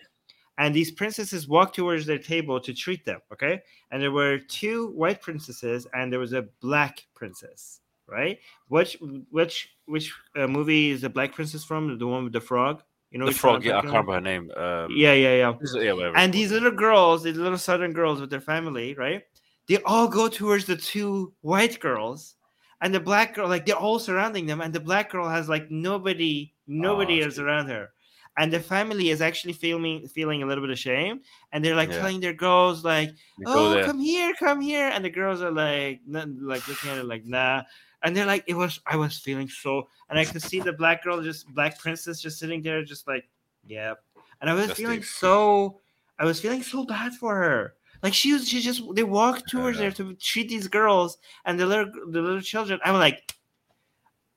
and 0.58 0.74
these 0.74 0.92
princesses 0.92 1.48
walked 1.48 1.76
towards 1.76 2.06
their 2.06 2.20
table 2.20 2.60
to 2.62 2.74
treat 2.74 3.04
them. 3.04 3.20
Okay, 3.34 3.62
and 3.92 4.02
there 4.02 4.12
were 4.12 4.38
two 4.38 4.92
white 4.92 5.22
princesses, 5.22 5.88
and 5.94 6.12
there 6.12 6.20
was 6.20 6.34
a 6.34 6.48
black 6.62 7.06
princess. 7.14 7.80
Right? 8.08 8.40
Which, 8.68 8.98
which, 9.30 9.70
which 9.86 10.14
uh, 10.36 10.46
movie 10.46 10.90
is 10.90 11.00
the 11.00 11.10
black 11.10 11.34
princess 11.34 11.64
from? 11.64 11.98
The 11.98 12.06
one 12.06 12.26
with 12.26 12.34
the 12.34 12.42
frog? 12.42 12.84
You 13.12 13.20
know, 13.20 13.26
the 13.26 13.34
frog. 13.34 13.66
Yeah, 13.66 13.78
I 13.78 13.82
can't 13.82 13.88
remember 13.88 14.14
her 14.14 14.22
name. 14.22 14.52
Um, 14.56 14.88
yeah, 14.96 15.12
yeah, 15.12 15.36
yeah. 15.36 15.54
yeah 15.76 15.92
whatever. 15.92 16.16
And 16.16 16.32
these 16.32 16.52
little 16.52 16.72
girls, 16.72 17.24
these 17.24 17.36
little 17.36 17.58
southern 17.58 17.92
girls 17.92 18.22
with 18.22 18.30
their 18.30 18.42
family, 18.42 18.94
right? 18.96 19.24
They 19.68 19.78
all 19.84 20.08
go 20.08 20.30
towards 20.30 20.66
the 20.66 20.78
two 20.78 21.34
white 21.42 21.80
girls, 21.82 22.36
and 22.80 22.94
the 22.94 23.02
black 23.02 23.36
girl, 23.36 23.50
like 23.50 23.66
they're 23.66 23.76
all 23.76 24.00
surrounding 24.00 24.46
them, 24.46 24.62
and 24.62 24.74
the 24.74 24.80
black 24.80 25.12
girl 25.12 25.28
has 25.28 25.50
like 25.50 25.70
nobody, 25.70 26.54
nobody 26.68 27.22
oh, 27.22 27.28
is 27.28 27.38
around 27.38 27.68
her. 27.68 27.90
And 28.38 28.52
the 28.52 28.62
family 28.62 29.10
is 29.10 29.22
actually 29.22 29.54
feeling 29.54 30.08
feeling 30.08 30.42
a 30.42 30.46
little 30.46 30.64
bit 30.64 30.72
of 30.72 30.80
shame, 30.80 31.20
and 31.52 31.64
they're 31.64 31.76
like 31.76 31.90
yeah. 31.90 31.98
telling 31.98 32.22
their 32.22 32.34
girls 32.34 32.86
like, 32.86 33.12
"Oh, 33.46 33.82
come 33.86 34.00
here, 34.00 34.34
come 34.40 34.62
here," 34.62 34.88
and 34.88 35.04
the 35.04 35.10
girls 35.10 35.42
are 35.42 35.52
like, 35.52 36.00
like 36.08 36.66
looking 36.66 36.92
at 36.92 36.98
it 36.98 37.06
like, 37.06 37.26
"Nah." 37.26 37.64
And 38.04 38.16
they're 38.16 38.26
like, 38.26 38.44
it 38.48 38.56
was. 38.56 38.80
I 38.86 38.96
was 38.96 39.18
feeling 39.18 39.48
so, 39.48 39.88
and 40.10 40.18
I 40.18 40.26
could 40.26 40.42
see 40.42 40.60
the 40.60 40.74
black 40.74 41.04
girl, 41.04 41.22
just 41.22 41.48
black 41.54 41.80
princess, 41.80 42.22
just 42.22 42.40
sitting 42.40 42.62
there, 42.62 42.84
just 42.84 43.08
like, 43.08 43.26
yeah. 43.66 43.94
And 44.40 44.50
I 44.50 44.54
was 44.54 44.72
feeling 44.72 45.04
so. 45.04 45.80
I 46.18 46.26
was 46.26 46.40
feeling 46.40 46.64
so 46.64 46.86
bad 46.86 47.14
for 47.14 47.36
her. 47.36 47.74
Like 48.04 48.14
she 48.14 48.34
was, 48.34 48.48
she 48.48 48.62
just 48.62 48.82
they 48.96 49.04
walked 49.04 49.50
towards 49.50 49.78
uh-huh. 49.78 49.84
there 49.84 49.92
to 49.92 50.14
treat 50.16 50.50
these 50.50 50.68
girls 50.68 51.18
and 51.46 51.60
the 51.60 51.66
little 51.66 51.92
the 52.10 52.22
little 52.22 52.42
children. 52.42 52.80
I'm 52.84 52.96
like, 52.96 53.36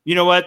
you 0.05 0.15
know 0.15 0.25
what? 0.25 0.47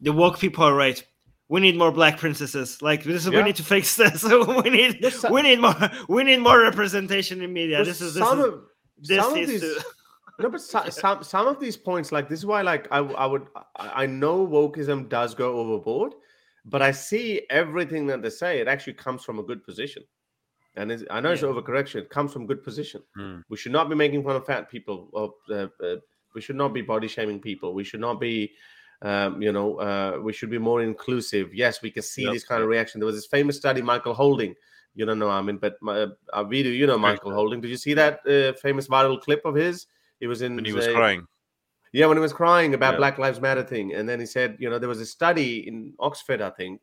The 0.00 0.12
woke 0.12 0.38
people 0.38 0.64
are 0.64 0.74
right. 0.74 1.02
We 1.48 1.60
need 1.60 1.76
more 1.76 1.90
black 1.90 2.18
princesses. 2.18 2.80
Like 2.80 3.02
this 3.02 3.26
is 3.26 3.32
yeah. 3.32 3.38
we 3.38 3.44
need 3.44 3.56
to 3.56 3.64
fix 3.64 3.96
this. 3.96 4.22
we 4.64 4.70
need 4.70 5.04
we 5.30 5.42
need 5.42 5.60
more 5.60 5.90
we 6.08 6.22
need 6.22 6.38
more 6.38 6.60
representation 6.60 7.42
in 7.42 7.52
media. 7.52 7.84
This 7.84 8.00
is 8.00 8.14
this 8.14 8.24
is, 8.24 8.38
of, 8.38 8.62
this 8.98 9.18
some 9.18 9.36
of 9.36 9.46
these. 9.48 9.84
No, 10.40 10.50
but 10.50 10.60
some, 10.60 10.90
some 10.90 11.22
some 11.22 11.46
of 11.46 11.60
these 11.60 11.76
points, 11.76 12.12
like 12.12 12.28
this 12.28 12.40
is 12.40 12.46
why, 12.46 12.62
like 12.62 12.88
I 12.90 12.98
I 12.98 13.26
would 13.26 13.46
I 13.76 14.06
know 14.06 14.46
wokeism 14.46 15.08
does 15.08 15.34
go 15.34 15.58
overboard, 15.58 16.14
but 16.64 16.82
I 16.82 16.92
see 16.92 17.42
everything 17.50 18.06
that 18.08 18.22
they 18.22 18.30
say. 18.30 18.60
It 18.60 18.68
actually 18.68 18.94
comes 18.94 19.24
from 19.24 19.38
a 19.38 19.42
good 19.42 19.64
position. 19.64 20.02
And 20.76 21.06
I 21.10 21.20
know 21.20 21.32
it's 21.32 21.42
overcorrection. 21.42 21.96
It 21.96 22.10
comes 22.10 22.32
from 22.32 22.46
good 22.46 22.62
position. 22.62 23.02
Mm. 23.18 23.42
We 23.48 23.56
should 23.56 23.72
not 23.72 23.88
be 23.88 23.96
making 23.96 24.22
fun 24.22 24.36
of 24.36 24.46
fat 24.46 24.70
people. 24.70 25.08
Or, 25.12 25.34
uh, 25.50 25.66
uh, 25.84 25.96
we 26.34 26.40
should 26.40 26.56
not 26.56 26.72
be 26.72 26.80
body 26.80 27.08
shaming 27.08 27.40
people. 27.40 27.74
We 27.74 27.82
should 27.82 28.00
not 28.00 28.20
be, 28.20 28.52
um, 29.02 29.42
you 29.42 29.50
know, 29.50 29.76
uh, 29.80 30.20
we 30.22 30.32
should 30.32 30.48
be 30.48 30.58
more 30.58 30.80
inclusive. 30.80 31.52
Yes, 31.52 31.82
we 31.82 31.90
can 31.90 32.04
see 32.04 32.22
yep. 32.22 32.32
this 32.32 32.44
kind 32.44 32.62
of 32.62 32.68
reaction. 32.68 33.00
There 33.00 33.06
was 33.06 33.16
this 33.16 33.26
famous 33.26 33.56
study, 33.56 33.82
Michael 33.82 34.14
Holding. 34.14 34.54
You 34.94 35.06
don't 35.06 35.18
know, 35.18 35.28
I 35.28 35.42
mean, 35.42 35.58
but 35.58 35.76
my, 35.82 36.06
our 36.32 36.44
Vidu, 36.44 36.72
you 36.76 36.86
know, 36.86 36.98
Michael 36.98 37.34
Holding. 37.34 37.60
Did 37.60 37.70
you 37.70 37.76
see 37.76 37.94
that 37.94 38.20
uh, 38.26 38.52
famous 38.58 38.86
viral 38.86 39.20
clip 39.20 39.44
of 39.44 39.56
his? 39.56 39.86
It 40.20 40.26
was 40.26 40.42
in. 40.42 40.56
When 40.56 40.64
he 40.64 40.72
was 40.72 40.86
crying. 40.88 41.26
Yeah, 41.92 42.06
when 42.06 42.16
he 42.16 42.20
was 42.20 42.32
crying 42.32 42.74
about 42.74 42.94
yeah. 42.94 42.98
Black 42.98 43.18
Lives 43.18 43.40
Matter 43.40 43.64
thing, 43.64 43.94
and 43.94 44.08
then 44.08 44.20
he 44.20 44.26
said, 44.26 44.56
you 44.60 44.70
know, 44.70 44.78
there 44.78 44.88
was 44.88 45.00
a 45.00 45.06
study 45.06 45.66
in 45.66 45.92
Oxford, 45.98 46.40
I 46.40 46.50
think, 46.50 46.80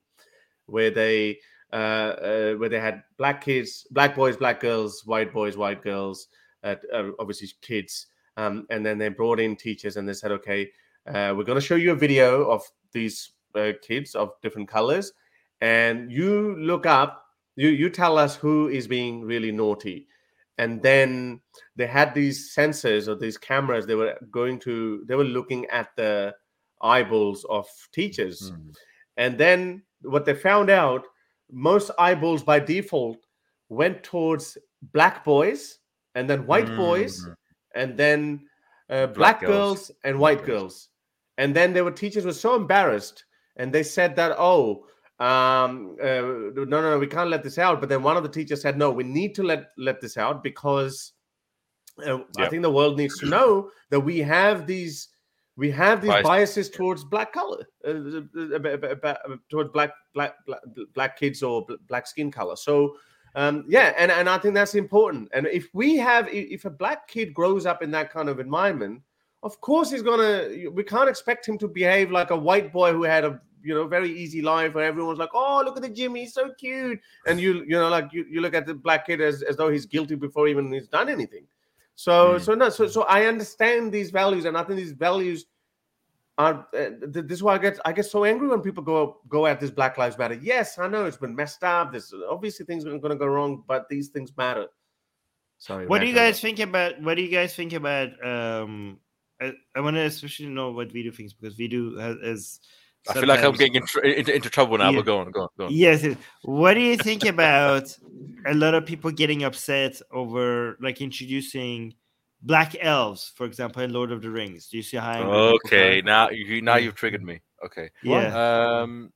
where 0.65 0.91
they 0.91 1.39
uh, 1.71 1.75
uh, 1.75 2.53
where 2.55 2.69
they 2.69 2.79
had 2.79 3.03
black 3.17 3.41
kids, 3.41 3.87
black 3.91 4.15
boys, 4.15 4.37
black 4.37 4.59
girls, 4.59 5.05
white 5.05 5.33
boys, 5.33 5.57
white 5.57 5.81
girls, 5.81 6.27
uh, 6.63 6.75
obviously 7.19 7.49
kids, 7.61 8.07
um, 8.37 8.65
and 8.69 8.85
then 8.85 8.97
they 8.97 9.09
brought 9.09 9.39
in 9.39 9.55
teachers 9.55 9.97
and 9.97 10.07
they 10.07 10.13
said, 10.13 10.31
okay, 10.31 10.69
we're 11.05 11.43
going 11.43 11.59
to 11.59 11.61
show 11.61 11.75
you 11.75 11.91
a 11.91 11.95
video 11.95 12.49
of 12.49 12.63
these 12.91 13.31
kids 13.81 14.15
of 14.15 14.31
different 14.41 14.67
colors, 14.67 15.13
and 15.61 16.11
you 16.11 16.55
look 16.57 16.85
up, 16.85 17.25
you 17.55 17.69
you 17.69 17.89
tell 17.89 18.17
us 18.17 18.35
who 18.35 18.67
is 18.67 18.87
being 18.87 19.23
really 19.23 19.51
naughty 19.51 20.07
and 20.57 20.81
then 20.81 21.39
they 21.75 21.87
had 21.87 22.13
these 22.13 22.53
sensors 22.55 23.07
or 23.07 23.15
these 23.15 23.37
cameras 23.37 23.85
they 23.85 23.95
were 23.95 24.15
going 24.31 24.59
to 24.59 25.03
they 25.07 25.15
were 25.15 25.23
looking 25.23 25.65
at 25.67 25.89
the 25.95 26.33
eyeballs 26.81 27.45
of 27.49 27.67
teachers 27.91 28.51
mm. 28.51 28.73
and 29.17 29.37
then 29.37 29.81
what 30.01 30.25
they 30.25 30.33
found 30.33 30.69
out 30.69 31.05
most 31.51 31.91
eyeballs 31.97 32.43
by 32.43 32.59
default 32.59 33.17
went 33.69 34.03
towards 34.03 34.57
black 34.93 35.23
boys 35.23 35.79
and 36.15 36.29
then 36.29 36.45
white 36.45 36.67
mm. 36.67 36.77
boys 36.77 37.27
and 37.75 37.97
then 37.97 38.41
uh, 38.89 39.07
black, 39.07 39.15
black 39.15 39.41
girls. 39.41 39.51
girls. 39.51 39.91
and 40.03 40.19
white 40.19 40.43
girls. 40.43 40.89
And 41.37 41.55
then 41.55 41.73
there 41.73 41.83
were 41.83 41.91
teachers 41.91 42.25
were 42.25 42.33
so 42.33 42.55
embarrassed 42.55 43.25
and 43.57 43.71
they 43.71 43.83
said 43.83 44.15
that, 44.15 44.35
oh, 44.37 44.85
um, 45.19 45.97
uh, 46.01 46.05
no, 46.05 46.63
no, 46.65 46.81
no, 46.81 46.99
we 46.99 47.07
can't 47.07 47.29
let 47.29 47.43
this 47.43 47.57
out. 47.57 47.79
But 47.79 47.89
then 47.89 48.03
one 48.03 48.17
of 48.17 48.23
the 48.23 48.29
teachers 48.29 48.61
said, 48.61 48.77
no, 48.77 48.91
we 48.91 49.03
need 49.03 49.33
to 49.35 49.43
let 49.43 49.71
let 49.77 49.99
this 50.01 50.17
out 50.17 50.43
because 50.43 51.13
uh. 52.05 52.19
I 52.37 52.49
think 52.49 52.61
the 52.61 52.71
world 52.71 52.97
needs 52.97 53.17
to 53.19 53.25
know 53.25 53.71
that 53.89 53.99
we 53.99 54.19
have 54.19 54.67
these 54.67 55.09
we 55.55 55.71
have 55.71 56.01
these 56.03 56.13
biases 56.23 56.69
towards 56.69 57.03
black 57.03 57.33
color, 57.33 57.65
uh, 57.83 57.89
uh, 57.89 58.95
uh, 59.03 59.15
towards 59.49 59.71
black, 59.71 59.91
black 60.13 60.35
black 60.45 60.61
black 60.93 61.17
kids 61.17 61.41
or 61.41 61.65
black 61.87 62.05
skin 62.05 62.29
color. 62.31 62.55
So 62.55 62.95
um, 63.33 63.65
yeah, 63.67 63.93
and 63.97 64.11
and 64.11 64.29
I 64.29 64.37
think 64.37 64.53
that's 64.53 64.75
important. 64.75 65.29
And 65.33 65.47
if 65.47 65.67
we 65.73 65.95
have, 65.97 66.27
if 66.31 66.65
a 66.65 66.69
black 66.69 67.07
kid 67.07 67.33
grows 67.33 67.65
up 67.65 67.81
in 67.81 67.89
that 67.91 68.11
kind 68.11 68.29
of 68.29 68.39
environment, 68.39 69.01
of 69.41 69.59
course 69.61 69.89
he's 69.89 70.03
gonna. 70.03 70.69
We 70.71 70.83
can't 70.83 71.09
expect 71.09 71.47
him 71.47 71.57
to 71.57 71.67
behave 71.67 72.11
like 72.11 72.29
a 72.29 72.37
white 72.37 72.71
boy 72.71 72.93
who 72.93 73.03
had 73.03 73.25
a 73.25 73.41
you 73.63 73.73
know 73.73 73.87
very 73.87 74.11
easy 74.11 74.41
life 74.41 74.73
where 74.73 74.85
everyone's 74.85 75.19
like, 75.19 75.29
oh 75.33 75.61
look 75.63 75.75
at 75.77 75.83
the 75.83 75.89
Jimmy, 75.89 76.21
he's 76.21 76.33
so 76.33 76.51
cute, 76.57 76.99
and 77.25 77.39
you 77.39 77.63
you 77.63 77.77
know 77.77 77.89
like 77.89 78.11
you, 78.13 78.25
you 78.29 78.41
look 78.41 78.53
at 78.53 78.65
the 78.65 78.73
black 78.73 79.07
kid 79.07 79.21
as, 79.21 79.41
as 79.43 79.57
though 79.57 79.69
he's 79.69 79.85
guilty 79.85 80.15
before 80.15 80.47
even 80.47 80.71
he's 80.71 80.87
done 80.87 81.09
anything. 81.09 81.45
So 81.95 82.35
mm. 82.35 82.41
so 82.41 82.53
no 82.53 82.69
so 82.69 82.87
so 82.87 83.03
I 83.03 83.25
understand 83.25 83.91
these 83.91 84.11
values, 84.11 84.45
and 84.45 84.57
I 84.57 84.63
think 84.63 84.77
these 84.77 84.93
values 84.93 85.45
are. 86.37 86.67
Uh, 86.77 86.89
this 87.01 87.37
is 87.37 87.43
why 87.43 87.55
I 87.55 87.57
get 87.57 87.79
I 87.85 87.91
get 87.91 88.05
so 88.05 88.23
angry 88.23 88.47
when 88.47 88.61
people 88.61 88.83
go 88.83 89.17
go 89.27 89.47
at 89.47 89.59
this 89.59 89.71
Black 89.71 89.97
Lives 89.97 90.17
Matter. 90.17 90.35
Yes, 90.35 90.77
I 90.77 90.87
know 90.87 91.05
it's 91.05 91.17
been 91.17 91.35
messed 91.35 91.63
up. 91.63 91.91
This 91.91 92.13
obviously 92.29 92.65
things 92.65 92.85
are 92.85 92.97
going 92.99 93.09
to 93.09 93.15
go 93.15 93.25
wrong, 93.25 93.63
but 93.67 93.89
these 93.89 94.09
things 94.09 94.31
matter. 94.37 94.67
Sorry. 95.57 95.87
What 95.87 96.01
do 96.01 96.07
you 96.07 96.13
guys 96.13 96.39
think 96.39 96.59
about? 96.59 97.01
What 97.01 97.15
do 97.15 97.23
you 97.23 97.31
guys 97.31 97.55
think 97.55 97.73
about? 97.73 98.09
Um, 98.23 98.99
I, 99.41 99.53
I 99.75 99.79
want 99.81 99.95
to 99.95 100.01
especially 100.01 100.47
know 100.47 100.71
what 100.71 100.89
Vidu 100.89 101.13
thinks 101.13 101.33
because 101.33 101.57
Vidu 101.57 101.99
has. 101.99 102.15
has 102.23 102.59
I 103.09 103.13
feel 103.13 103.27
like 103.27 103.43
I'm 103.43 103.53
getting 103.53 103.75
into, 103.75 103.99
into, 104.01 104.35
into 104.35 104.49
trouble 104.49 104.77
now. 104.77 104.89
Yeah. 104.89 104.97
But 104.97 105.05
go 105.05 105.19
on, 105.19 105.31
go 105.31 105.41
on, 105.41 105.47
go 105.57 105.65
on. 105.65 105.71
Yes. 105.71 106.05
What 106.43 106.73
do 106.73 106.81
you 106.81 106.97
think 106.97 107.25
about 107.25 107.95
a 108.45 108.53
lot 108.53 108.73
of 108.73 108.85
people 108.85 109.11
getting 109.11 109.43
upset 109.43 110.01
over 110.11 110.77
like 110.81 111.01
introducing 111.01 111.93
black 112.41 112.75
elves, 112.79 113.31
for 113.35 113.45
example, 113.45 113.81
in 113.81 113.93
Lord 113.93 114.11
of 114.11 114.21
the 114.21 114.29
Rings? 114.29 114.67
Do 114.67 114.77
you 114.77 114.83
see 114.83 114.97
how? 114.97 115.21
Okay, 115.21 116.01
now 116.01 116.29
you 116.29 116.61
now 116.61 116.75
you've 116.75 116.95
triggered 116.95 117.23
me. 117.23 117.41
Okay. 117.65 117.89
Yeah. 118.03 118.81
Um. 118.81 119.11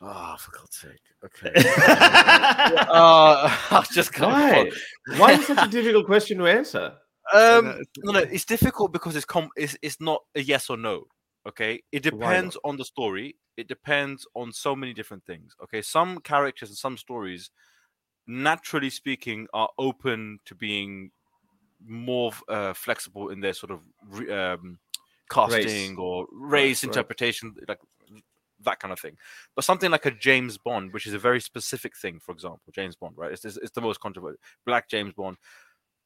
Oh, 0.00 0.36
for 0.38 0.52
God's 0.52 0.76
sake. 0.76 1.00
Okay. 1.24 1.52
uh, 1.56 1.62
I 3.70 3.86
just 3.92 4.12
can't. 4.12 4.32
Why? 4.32 4.70
Why 5.18 5.32
is 5.32 5.46
such 5.46 5.66
a 5.66 5.70
difficult 5.70 6.06
question 6.06 6.38
to 6.38 6.46
answer? 6.46 6.94
Um, 7.32 7.82
no, 7.98 8.12
no, 8.12 8.18
it's 8.20 8.44
difficult 8.44 8.92
because 8.92 9.16
it's 9.16 9.26
com- 9.26 9.50
it's, 9.56 9.76
it's 9.82 10.00
not 10.00 10.22
a 10.34 10.42
yes 10.42 10.70
or 10.70 10.76
no. 10.76 11.04
Okay, 11.48 11.82
it 11.90 12.02
depends 12.02 12.56
on 12.64 12.76
the 12.76 12.84
story. 12.84 13.36
It 13.56 13.66
depends 13.66 14.26
on 14.34 14.52
so 14.52 14.76
many 14.76 14.92
different 14.92 15.24
things. 15.24 15.54
Okay, 15.62 15.82
some 15.82 16.18
characters 16.20 16.68
and 16.68 16.78
some 16.78 16.96
stories, 16.96 17.50
naturally 18.26 18.90
speaking, 18.90 19.46
are 19.54 19.70
open 19.78 20.40
to 20.44 20.54
being 20.54 21.10
more 21.86 22.32
uh, 22.48 22.74
flexible 22.74 23.30
in 23.30 23.40
their 23.40 23.54
sort 23.54 23.72
of 23.72 23.80
um, 24.30 24.78
casting 25.30 25.90
race. 25.90 25.98
or 25.98 26.26
race 26.32 26.84
right, 26.84 26.88
interpretation, 26.88 27.54
right. 27.56 27.68
like 27.70 27.78
that 28.64 28.80
kind 28.80 28.92
of 28.92 29.00
thing. 29.00 29.16
But 29.54 29.64
something 29.64 29.90
like 29.90 30.06
a 30.06 30.10
James 30.10 30.58
Bond, 30.58 30.92
which 30.92 31.06
is 31.06 31.14
a 31.14 31.18
very 31.18 31.40
specific 31.40 31.96
thing, 31.96 32.20
for 32.20 32.32
example, 32.32 32.60
James 32.72 32.96
Bond, 32.96 33.16
right? 33.16 33.32
It's, 33.32 33.44
it's, 33.44 33.56
it's 33.56 33.72
the 33.72 33.80
most 33.80 34.00
controversial. 34.00 34.38
Black 34.66 34.88
James 34.88 35.14
Bond. 35.14 35.36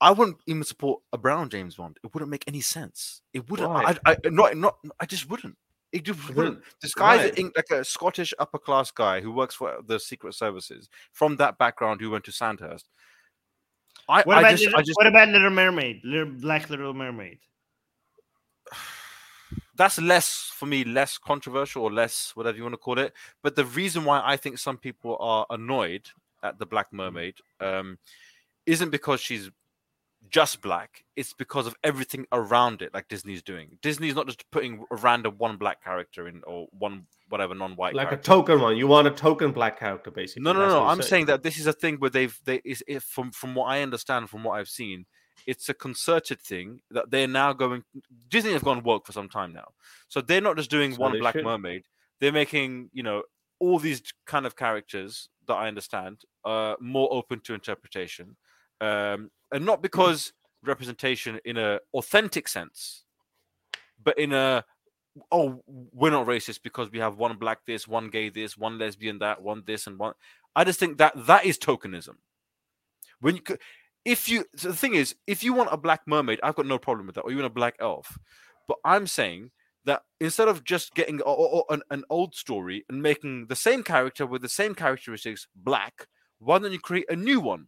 I 0.01 0.11
wouldn't 0.11 0.39
even 0.47 0.65
support 0.65 1.01
a 1.13 1.19
brown 1.19 1.49
James 1.49 1.77
Bond. 1.77 1.99
It 2.03 2.13
wouldn't 2.13 2.31
make 2.31 2.45
any 2.47 2.61
sense. 2.61 3.23
It 3.33 3.49
wouldn't. 3.49 3.71
Right. 3.71 3.99
I, 4.05 4.13
I, 4.13 4.29
not, 4.29 4.57
not. 4.57 4.77
I 5.01 5.07
just 5.07 5.31
wouldn't. 5.31 5.57
It 5.93 6.03
just 6.03 6.35
wouldn't. 6.35 6.61
This 6.83 6.93
guy's 6.93 7.31
right. 7.39 7.57
like 7.57 7.71
a 7.71 7.85
Scottish 7.85 8.35
upper 8.41 8.59
class 8.59 8.91
guy 8.91 9.21
who 9.21 9.31
works 9.31 9.55
for 9.55 9.79
the 9.87 10.01
Secret 10.01 10.35
Services 10.35 10.89
from 11.13 11.37
that 11.37 11.57
background 11.57 12.01
who 12.01 12.11
went 12.11 12.25
to 12.25 12.33
Sandhurst. 12.33 12.89
I, 14.09 14.23
what, 14.23 14.37
I 14.37 14.41
about 14.41 14.51
just, 14.51 14.65
little, 14.65 14.83
just, 14.83 14.97
what 14.97 15.07
about 15.07 15.29
Little 15.29 15.51
Mermaid? 15.51 16.01
Little 16.05 16.33
Black 16.33 16.69
Little 16.69 16.95
Mermaid. 16.95 17.39
That's 19.77 20.01
less 20.01 20.51
for 20.53 20.67
me, 20.67 20.85
less 20.85 21.17
controversial 21.17 21.85
or 21.85 21.93
less 21.93 22.33
whatever 22.35 22.57
you 22.57 22.65
want 22.65 22.75
to 22.75 22.79
call 22.79 22.99
it. 22.99 23.13
But 23.43 23.57
the 23.57 23.65
reason 23.65 24.05
why 24.05 24.21
I 24.25 24.37
think 24.37 24.59
some 24.59 24.79
people 24.79 25.17
are 25.21 25.47
annoyed 25.51 26.11
at 26.43 26.59
the 26.59 26.67
Black 26.67 26.93
Mermaid 26.93 27.37
um, 27.61 27.99
isn't 28.67 28.91
because 28.91 29.21
she's 29.21 29.51
just 30.31 30.63
black. 30.63 31.05
It's 31.17 31.33
because 31.33 31.67
of 31.67 31.75
everything 31.85 32.27
around 32.33 32.83
it, 32.83 32.93
like 32.95 33.09
Disney's 33.09 33.43
doing. 33.43 33.79
Disney's 33.83 34.15
not 34.15 34.27
just 34.27 34.49
putting 34.51 34.85
a 34.91 34.97
random 34.97 35.35
one 35.39 35.57
black 35.57 35.83
character 35.83 36.29
in 36.29 36.43
or 36.47 36.67
one 36.79 37.07
whatever 37.29 37.55
non-white, 37.55 37.95
like 37.95 38.09
character. 38.09 38.33
a 38.33 38.35
token 38.35 38.61
one. 38.61 38.77
You 38.77 38.87
want 38.87 39.07
a 39.07 39.11
token 39.11 39.53
black 39.53 39.79
character, 39.79 40.11
basically. 40.11 40.43
No, 40.43 40.53
no, 40.53 40.61
That's 40.61 40.73
no. 40.73 40.81
no. 40.81 40.87
I'm 40.87 40.99
saying. 40.99 41.09
saying 41.09 41.27
that 41.27 41.43
this 41.43 41.59
is 41.59 41.67
a 41.67 41.73
thing 41.73 41.97
where 41.97 42.11
they've 42.11 42.39
they 42.45 42.61
is 42.65 42.83
from 43.01 43.31
from 43.33 43.55
what 43.55 43.67
I 43.67 43.83
understand, 43.83 44.31
from 44.31 44.45
what 44.45 44.59
I've 44.59 44.69
seen, 44.69 45.07
it's 45.47 45.69
a 45.69 45.75
concerted 45.75 46.41
thing 46.41 46.81
that 46.91 47.11
they're 47.11 47.29
now 47.29 47.53
going. 47.53 47.85
Disney 48.29 48.53
have 48.53 48.65
gone 48.65 48.83
woke 48.83 49.07
for 49.07 49.13
some 49.13 49.29
time 49.29 49.53
now, 49.53 49.69
so 50.09 50.21
they're 50.21 50.41
not 50.41 50.57
just 50.57 50.71
doing 50.71 50.95
so 50.95 51.01
one 51.01 51.19
Black 51.19 51.35
should. 51.35 51.45
Mermaid. 51.45 51.85
They're 52.21 52.33
making 52.33 52.91
you 52.93 53.03
know 53.03 53.23
all 53.59 53.79
these 53.79 54.03
kind 54.27 54.47
of 54.47 54.57
characters 54.57 55.29
that 55.47 55.55
I 55.55 55.69
understand 55.69 56.23
uh, 56.45 56.75
more 56.81 57.09
open 57.13 57.41
to 57.41 57.55
interpretation 57.55 58.37
um, 58.81 59.31
and 59.55 59.65
not 59.65 59.81
because 59.81 60.33
representation 60.65 61.39
in 61.45 61.57
a 61.57 61.79
authentic 61.95 62.49
sense, 62.49 63.05
but 64.03 64.19
in 64.19 64.33
a 64.33 64.65
oh 65.31 65.63
we're 65.67 66.11
not 66.11 66.27
racist 66.27 66.61
because 66.63 66.91
we 66.91 66.99
have 66.99 67.17
one 67.17 67.37
black 67.37 67.65
this, 67.65 67.89
one 67.89 68.11
gay 68.11 68.29
this, 68.29 68.59
one 68.59 68.79
lesbian 68.79 69.21
that, 69.21 69.41
one 69.41 69.63
this 69.65 69.87
and 69.87 69.99
one. 69.99 70.13
I 70.57 70.65
just 70.65 70.81
think 70.81 70.99
that 70.99 71.13
that 71.27 71.47
is 71.47 71.57
tokenism. 71.57 72.17
When 73.21 73.37
you 73.37 73.43
if 74.05 74.29
you 74.29 74.45
so 74.57 74.69
the 74.69 74.77
thing 74.77 74.95
is 74.95 75.15
if 75.27 75.45
you 75.45 75.55
want 75.55 75.71
a 75.73 75.77
black 75.77 76.03
mermaid, 76.07 76.41
I've 76.43 76.57
got 76.57 76.67
no 76.67 76.79
problem 76.79 77.07
with 77.07 77.15
that, 77.15 77.23
or 77.23 77.33
even 77.33 77.45
a 77.45 77.51
black 77.51 77.77
elf. 77.79 78.19
But 78.67 78.79
I'm 78.85 79.07
saying 79.07 79.53
that 79.85 80.03
instead 80.21 80.49
of 80.49 80.65
just 80.65 80.95
getting 80.95 81.21
an, 81.71 81.83
an 81.91 82.05
old 82.11 82.35
story 82.35 82.85
and 82.89 83.03
making 83.03 83.47
the 83.47 83.57
same 83.57 83.83
character 83.83 84.27
with 84.27 84.43
the 84.43 84.49
same 84.49 84.75
characteristics 84.75 85.47
black 85.55 86.09
Why 86.39 86.59
don't 86.59 86.73
you 86.73 86.81
create 86.81 87.11
a 87.11 87.17
new 87.17 87.41
one? 87.41 87.67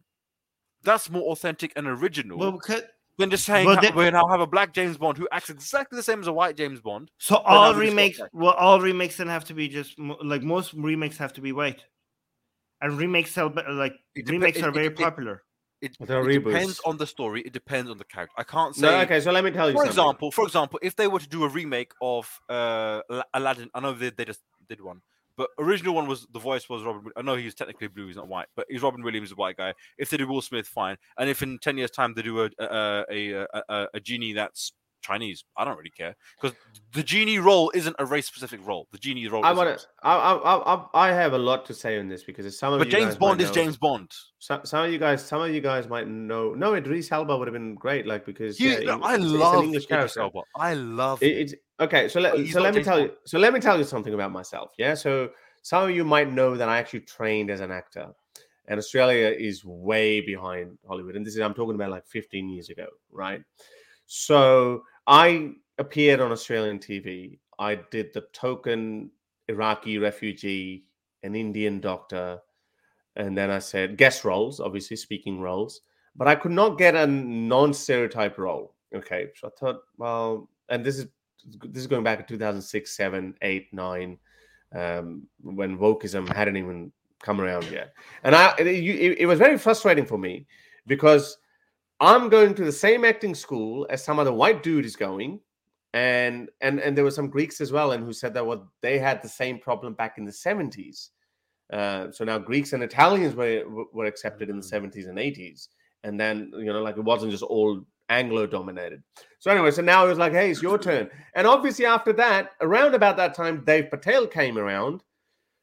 That's 0.87 1.09
more 1.09 1.33
authentic 1.33 1.73
and 1.75 1.85
original. 1.85 2.37
Well, 2.37 2.53
because, 2.53 2.83
than 3.17 3.29
just 3.29 3.43
saying 3.43 3.67
well, 3.67 3.77
we 3.93 4.09
now 4.09 4.25
have 4.27 4.39
a 4.39 4.47
black 4.47 4.73
James 4.73 4.97
Bond 4.97 5.17
who 5.17 5.27
acts 5.33 5.49
exactly 5.49 5.97
the 5.97 6.03
same 6.03 6.21
as 6.21 6.27
a 6.27 6.33
white 6.33 6.55
James 6.55 6.79
Bond. 6.79 7.11
So 7.17 7.35
all 7.35 7.75
remakes, 7.75 8.21
well, 8.31 8.53
all 8.53 8.79
remakes 8.79 9.17
then 9.17 9.27
have 9.27 9.43
to 9.45 9.53
be 9.53 9.67
just 9.67 9.99
like 9.99 10.43
most 10.43 10.73
remakes 10.73 11.17
have 11.17 11.33
to 11.33 11.41
be 11.41 11.51
white, 11.51 11.83
and 12.79 12.97
remakes 12.97 13.31
sell 13.31 13.53
like 13.69 13.95
it 14.15 14.29
remakes 14.29 14.63
are 14.63 14.71
very 14.71 14.87
it, 14.87 14.97
popular. 14.97 15.43
It, 15.81 15.97
it 15.99 16.43
depends 16.43 16.79
on 16.85 16.95
the 16.95 17.05
story. 17.05 17.41
It 17.41 17.51
depends 17.51 17.91
on 17.91 17.97
the 17.97 18.05
character. 18.05 18.33
I 18.37 18.43
can't 18.43 18.73
say. 18.73 18.83
No, 18.83 18.99
okay, 19.01 19.19
so 19.19 19.33
let 19.33 19.43
me 19.43 19.51
tell 19.51 19.69
you. 19.69 19.73
For 19.73 19.79
something. 19.79 19.91
example, 19.91 20.31
for 20.31 20.45
example, 20.45 20.79
if 20.81 20.95
they 20.95 21.07
were 21.07 21.19
to 21.19 21.27
do 21.27 21.43
a 21.43 21.49
remake 21.49 21.91
of 22.01 22.39
uh, 22.47 23.01
Aladdin, 23.33 23.69
I 23.73 23.81
know 23.81 23.91
they, 23.91 24.09
they 24.09 24.23
just 24.23 24.41
did 24.69 24.79
one, 24.79 25.01
but 25.37 25.49
original 25.59 25.93
one 25.93 26.07
was 26.07 26.27
the 26.33 26.39
voice 26.39 26.67
was 26.67 26.83
Robin. 26.83 27.11
I 27.15 27.21
know 27.21 27.35
he's 27.35 27.55
technically 27.55 27.87
blue, 27.87 28.07
he's 28.07 28.15
not 28.15 28.27
white, 28.27 28.47
but 28.55 28.65
he's 28.69 28.81
Robin 28.81 29.03
Williams, 29.03 29.31
a 29.31 29.35
white 29.35 29.57
guy. 29.57 29.73
If 29.97 30.09
they 30.09 30.17
do 30.17 30.27
Will 30.27 30.41
Smith, 30.41 30.67
fine. 30.67 30.97
And 31.17 31.29
if 31.29 31.41
in 31.41 31.59
ten 31.59 31.77
years' 31.77 31.91
time 31.91 32.13
they 32.13 32.23
do 32.23 32.41
a 32.43 32.49
a 32.59 33.05
a, 33.09 33.47
a, 33.69 33.87
a 33.93 33.99
genie 33.99 34.33
that's 34.33 34.73
Chinese, 35.07 35.45
I 35.55 35.65
don't 35.65 35.77
really 35.77 35.89
care 35.89 36.15
because 36.39 36.55
the 36.93 37.03
genie 37.03 37.39
role 37.39 37.71
isn't 37.73 37.95
a 37.99 38.05
race 38.05 38.27
specific 38.27 38.59
role. 38.65 38.87
The 38.91 38.97
genie 38.97 39.27
role. 39.27 39.45
I 39.45 39.53
want 39.53 39.79
to. 39.79 39.85
I, 40.03 40.15
I 40.15 40.75
I 40.75 40.85
I 40.93 41.07
have 41.13 41.33
a 41.33 41.37
lot 41.37 41.65
to 41.67 41.73
say 41.73 41.97
on 41.99 42.07
this 42.07 42.23
because 42.23 42.57
some 42.57 42.73
of. 42.73 42.79
But 42.79 42.89
James 42.89 43.15
Bond 43.15 43.41
is 43.41 43.47
know, 43.47 43.53
James 43.53 43.77
Bond. 43.77 44.11
Some, 44.39 44.65
some 44.65 44.85
of 44.85 44.91
you 44.91 44.99
guys, 44.99 45.23
some 45.25 45.41
of 45.41 45.49
you 45.51 45.61
guys 45.61 45.87
might 45.87 46.07
know. 46.07 46.53
No, 46.53 46.73
Idris 46.73 47.11
Elba 47.11 47.37
would 47.37 47.47
have 47.47 47.53
been 47.53 47.75
great, 47.75 48.05
like 48.05 48.25
because 48.25 48.59
you, 48.59 48.69
yeah, 48.69 48.97
I 49.01 49.15
love 49.15 49.63
English 49.63 49.85
character. 49.87 50.21
Elba. 50.21 50.41
I 50.55 50.73
love. 50.73 51.23
It, 51.23 51.37
it's 51.37 51.53
okay. 51.79 52.09
So 52.09 52.19
let 52.19 52.47
so 52.47 52.61
let 52.61 52.75
me 52.75 52.83
tell 52.83 52.97
Bond. 52.97 53.11
you. 53.11 53.17
So 53.25 53.39
let 53.39 53.53
me 53.53 53.59
tell 53.59 53.77
you 53.77 53.83
something 53.83 54.13
about 54.13 54.31
myself. 54.31 54.71
Yeah. 54.77 54.93
So 54.93 55.31
some 55.61 55.83
of 55.89 55.95
you 55.95 56.03
might 56.03 56.31
know 56.31 56.55
that 56.57 56.69
I 56.69 56.77
actually 56.77 57.01
trained 57.01 57.49
as 57.49 57.61
an 57.61 57.71
actor, 57.71 58.07
and 58.67 58.77
Australia 58.77 59.27
is 59.27 59.63
way 59.65 60.21
behind 60.21 60.77
Hollywood. 60.87 61.15
And 61.15 61.25
this 61.25 61.35
is 61.35 61.41
I'm 61.41 61.53
talking 61.53 61.75
about 61.75 61.91
like 61.91 62.05
15 62.05 62.49
years 62.49 62.69
ago, 62.69 62.87
right? 63.11 63.41
So 64.07 64.83
I 65.07 65.53
appeared 65.77 66.19
on 66.19 66.31
Australian 66.31 66.79
TV. 66.79 67.39
I 67.57 67.75
did 67.91 68.13
the 68.13 68.21
token 68.33 69.09
Iraqi 69.47 69.97
refugee, 69.97 70.83
an 71.23 71.35
Indian 71.35 71.79
doctor, 71.79 72.39
and 73.15 73.35
then 73.35 73.49
I 73.49 73.59
said 73.59 73.97
guest 73.97 74.25
roles, 74.25 74.59
obviously 74.59 74.97
speaking 74.97 75.39
roles, 75.39 75.81
but 76.15 76.27
I 76.27 76.35
could 76.35 76.51
not 76.51 76.77
get 76.77 76.95
a 76.95 77.07
non-stereotype 77.07 78.37
role. 78.37 78.75
Okay, 78.93 79.29
so 79.35 79.47
I 79.47 79.51
thought, 79.59 79.81
well, 79.97 80.49
and 80.69 80.85
this 80.85 80.97
is 80.97 81.07
this 81.61 81.81
is 81.81 81.87
going 81.87 82.03
back 82.03 82.19
to 82.19 82.33
2006, 82.33 82.95
7, 82.95 83.35
8, 83.41 83.73
9 83.73 84.17
um, 84.75 85.23
when 85.41 85.77
wokeism 85.77 86.31
hadn't 86.33 86.57
even 86.57 86.91
come 87.21 87.39
around 87.39 87.65
yet. 87.71 87.93
And 88.23 88.35
I, 88.35 88.53
it, 88.59 88.67
it, 88.67 89.19
it 89.19 89.25
was 89.25 89.39
very 89.39 89.57
frustrating 89.57 90.05
for 90.05 90.17
me 90.17 90.45
because 90.87 91.37
I'm 91.99 92.29
going 92.29 92.53
to 92.55 92.63
the 92.63 92.71
same 92.71 93.05
acting 93.05 93.33
school 93.33 93.87
as 93.89 94.03
some 94.03 94.19
other 94.19 94.33
white 94.33 94.61
dude 94.61 94.85
is 94.85 94.95
going, 94.95 95.39
and 95.93 96.49
and 96.61 96.79
and 96.79 96.95
there 96.95 97.03
were 97.03 97.11
some 97.11 97.29
Greeks 97.29 97.59
as 97.61 97.71
well, 97.71 97.93
and 97.93 98.03
who 98.03 98.13
said 98.13 98.33
that 98.35 98.45
what 98.45 98.63
they 98.81 98.99
had 98.99 99.21
the 99.21 99.29
same 99.29 99.59
problem 99.59 99.93
back 99.93 100.17
in 100.17 100.25
the 100.25 100.31
70s. 100.31 101.09
Uh, 101.71 102.11
so 102.11 102.23
now 102.23 102.37
Greeks 102.37 102.73
and 102.73 102.83
Italians 102.83 103.35
were 103.35 103.63
were 103.93 104.05
accepted 104.05 104.49
in 104.49 104.57
the 104.57 104.65
70s 104.65 105.05
mm. 105.05 105.09
and 105.09 105.17
80s, 105.17 105.67
and 106.03 106.19
then 106.19 106.51
you 106.55 106.65
know 106.65 106.81
like 106.81 106.97
it 106.97 107.03
wasn't 107.03 107.31
just 107.31 107.43
all 107.43 107.83
Anglo 108.09 108.45
dominated. 108.45 109.03
So 109.39 109.51
anyway, 109.51 109.71
so 109.71 109.81
now 109.81 110.05
it 110.05 110.09
was 110.09 110.17
like, 110.17 110.33
hey, 110.33 110.51
it's 110.51 110.61
your 110.61 110.77
turn. 110.77 111.09
And 111.35 111.45
obviously 111.45 111.85
after 111.85 112.13
that, 112.13 112.51
around 112.61 112.95
about 112.95 113.17
that 113.17 113.33
time, 113.33 113.63
Dev 113.65 113.89
Patel 113.89 114.27
came 114.27 114.57
around 114.57 115.03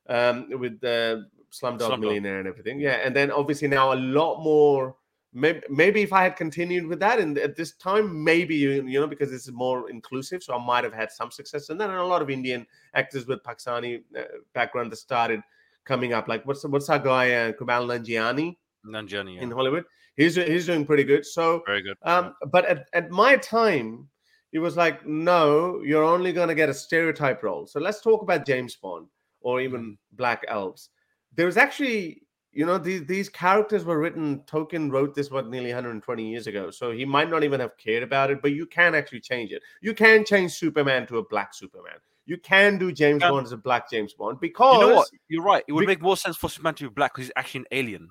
um, 0.08 0.48
with 0.50 0.80
the 0.80 1.26
Slumdog, 1.52 1.80
Slumdog 1.80 2.00
Millionaire 2.00 2.38
and 2.38 2.48
everything. 2.48 2.80
Yeah, 2.80 3.00
and 3.04 3.14
then 3.14 3.30
obviously 3.30 3.68
now 3.68 3.92
a 3.92 3.96
lot 3.96 4.42
more. 4.42 4.96
Maybe, 5.36 5.60
maybe 5.68 6.02
if 6.02 6.12
I 6.12 6.22
had 6.22 6.36
continued 6.36 6.86
with 6.86 7.00
that, 7.00 7.18
and 7.18 7.36
at 7.38 7.56
this 7.56 7.74
time, 7.74 8.22
maybe 8.22 8.54
you, 8.54 8.86
you 8.86 9.00
know 9.00 9.08
because 9.08 9.30
this 9.30 9.48
is 9.48 9.52
more 9.52 9.90
inclusive, 9.90 10.42
so 10.42 10.54
I 10.54 10.64
might 10.64 10.84
have 10.84 10.94
had 10.94 11.10
some 11.10 11.30
success. 11.30 11.70
And 11.70 11.80
then 11.80 11.90
a 11.90 12.04
lot 12.04 12.22
of 12.22 12.30
Indian 12.30 12.66
actors 12.94 13.26
with 13.26 13.42
Pakistani 13.42 14.02
uh, 14.16 14.22
background 14.54 14.92
that 14.92 14.96
started 14.96 15.40
coming 15.84 16.12
up. 16.12 16.28
Like 16.28 16.46
what's 16.46 16.64
what's 16.64 16.86
that 16.86 17.02
guy 17.02 17.32
uh, 17.32 17.52
Kumail 17.52 17.86
Nanjiani? 17.86 18.56
Nanjiani 18.86 19.36
yeah. 19.36 19.42
in 19.42 19.50
Hollywood 19.50 19.84
he's 20.16 20.36
he's 20.36 20.66
doing 20.66 20.86
pretty 20.86 21.04
good. 21.04 21.26
So 21.26 21.62
very 21.66 21.82
good. 21.82 21.96
Um, 22.02 22.34
but 22.50 22.64
at, 22.66 22.86
at 22.92 23.10
my 23.10 23.36
time, 23.36 24.08
it 24.52 24.58
was 24.58 24.76
like, 24.76 25.06
no, 25.06 25.82
you're 25.84 26.04
only 26.04 26.32
going 26.32 26.48
to 26.48 26.54
get 26.54 26.68
a 26.68 26.74
stereotype 26.74 27.42
role. 27.42 27.66
So 27.66 27.80
let's 27.80 28.00
talk 28.00 28.22
about 28.22 28.46
James 28.46 28.76
Bond 28.76 29.08
or 29.40 29.60
even 29.60 29.82
mm. 29.82 29.96
Black 30.12 30.44
Elves. 30.48 30.90
There's 31.34 31.56
actually, 31.56 32.22
you 32.54 32.64
know, 32.64 32.78
these 32.78 33.04
these 33.04 33.28
characters 33.28 33.84
were 33.84 33.98
written. 33.98 34.40
Tolkien 34.46 34.90
wrote 34.90 35.14
this 35.14 35.30
what 35.30 35.48
nearly 35.48 35.68
120 35.68 36.26
years 36.26 36.46
ago, 36.46 36.70
so 36.70 36.92
he 36.92 37.04
might 37.04 37.28
not 37.28 37.42
even 37.42 37.60
have 37.60 37.76
cared 37.76 38.02
about 38.02 38.30
it. 38.30 38.40
But 38.40 38.52
you 38.52 38.64
can 38.66 38.94
actually 38.94 39.20
change 39.20 39.50
it. 39.50 39.62
You 39.80 39.92
can 39.94 40.24
change 40.24 40.52
Superman 40.52 41.06
to 41.08 41.18
a 41.18 41.24
black 41.24 41.52
Superman. 41.52 41.96
You 42.26 42.38
can 42.38 42.78
do 42.78 42.92
James. 42.92 43.20
Bond 43.20 43.44
as 43.44 43.52
a 43.52 43.56
black 43.56 43.90
James 43.90 44.14
Bond 44.14 44.40
because 44.40 44.80
you 44.80 44.88
know 44.88 44.94
what? 44.94 45.08
You're 45.28 45.42
right. 45.42 45.64
It 45.66 45.72
would 45.72 45.80
be- 45.80 45.86
make 45.86 46.00
more 46.00 46.16
sense 46.16 46.36
for 46.36 46.48
Superman 46.48 46.74
to 46.76 46.84
be 46.84 46.94
black 46.94 47.14
because 47.14 47.26
he's 47.26 47.32
actually 47.36 47.60
an 47.60 47.66
alien. 47.72 48.08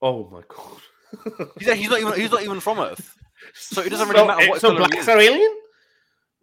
Oh 0.00 0.28
my 0.30 0.42
god. 0.48 1.50
he's, 1.58 1.72
he's 1.72 1.90
not 1.90 2.00
even 2.00 2.12
he's 2.14 2.30
not 2.30 2.42
even 2.42 2.60
from 2.60 2.78
Earth. 2.78 3.14
So 3.54 3.82
it 3.82 3.90
doesn't 3.90 4.08
really 4.08 4.18
so, 4.18 4.26
matter 4.26 4.50
what 4.50 4.60
so 4.60 4.74
blacks 4.74 5.06
are 5.06 5.16
alien? 5.16 5.54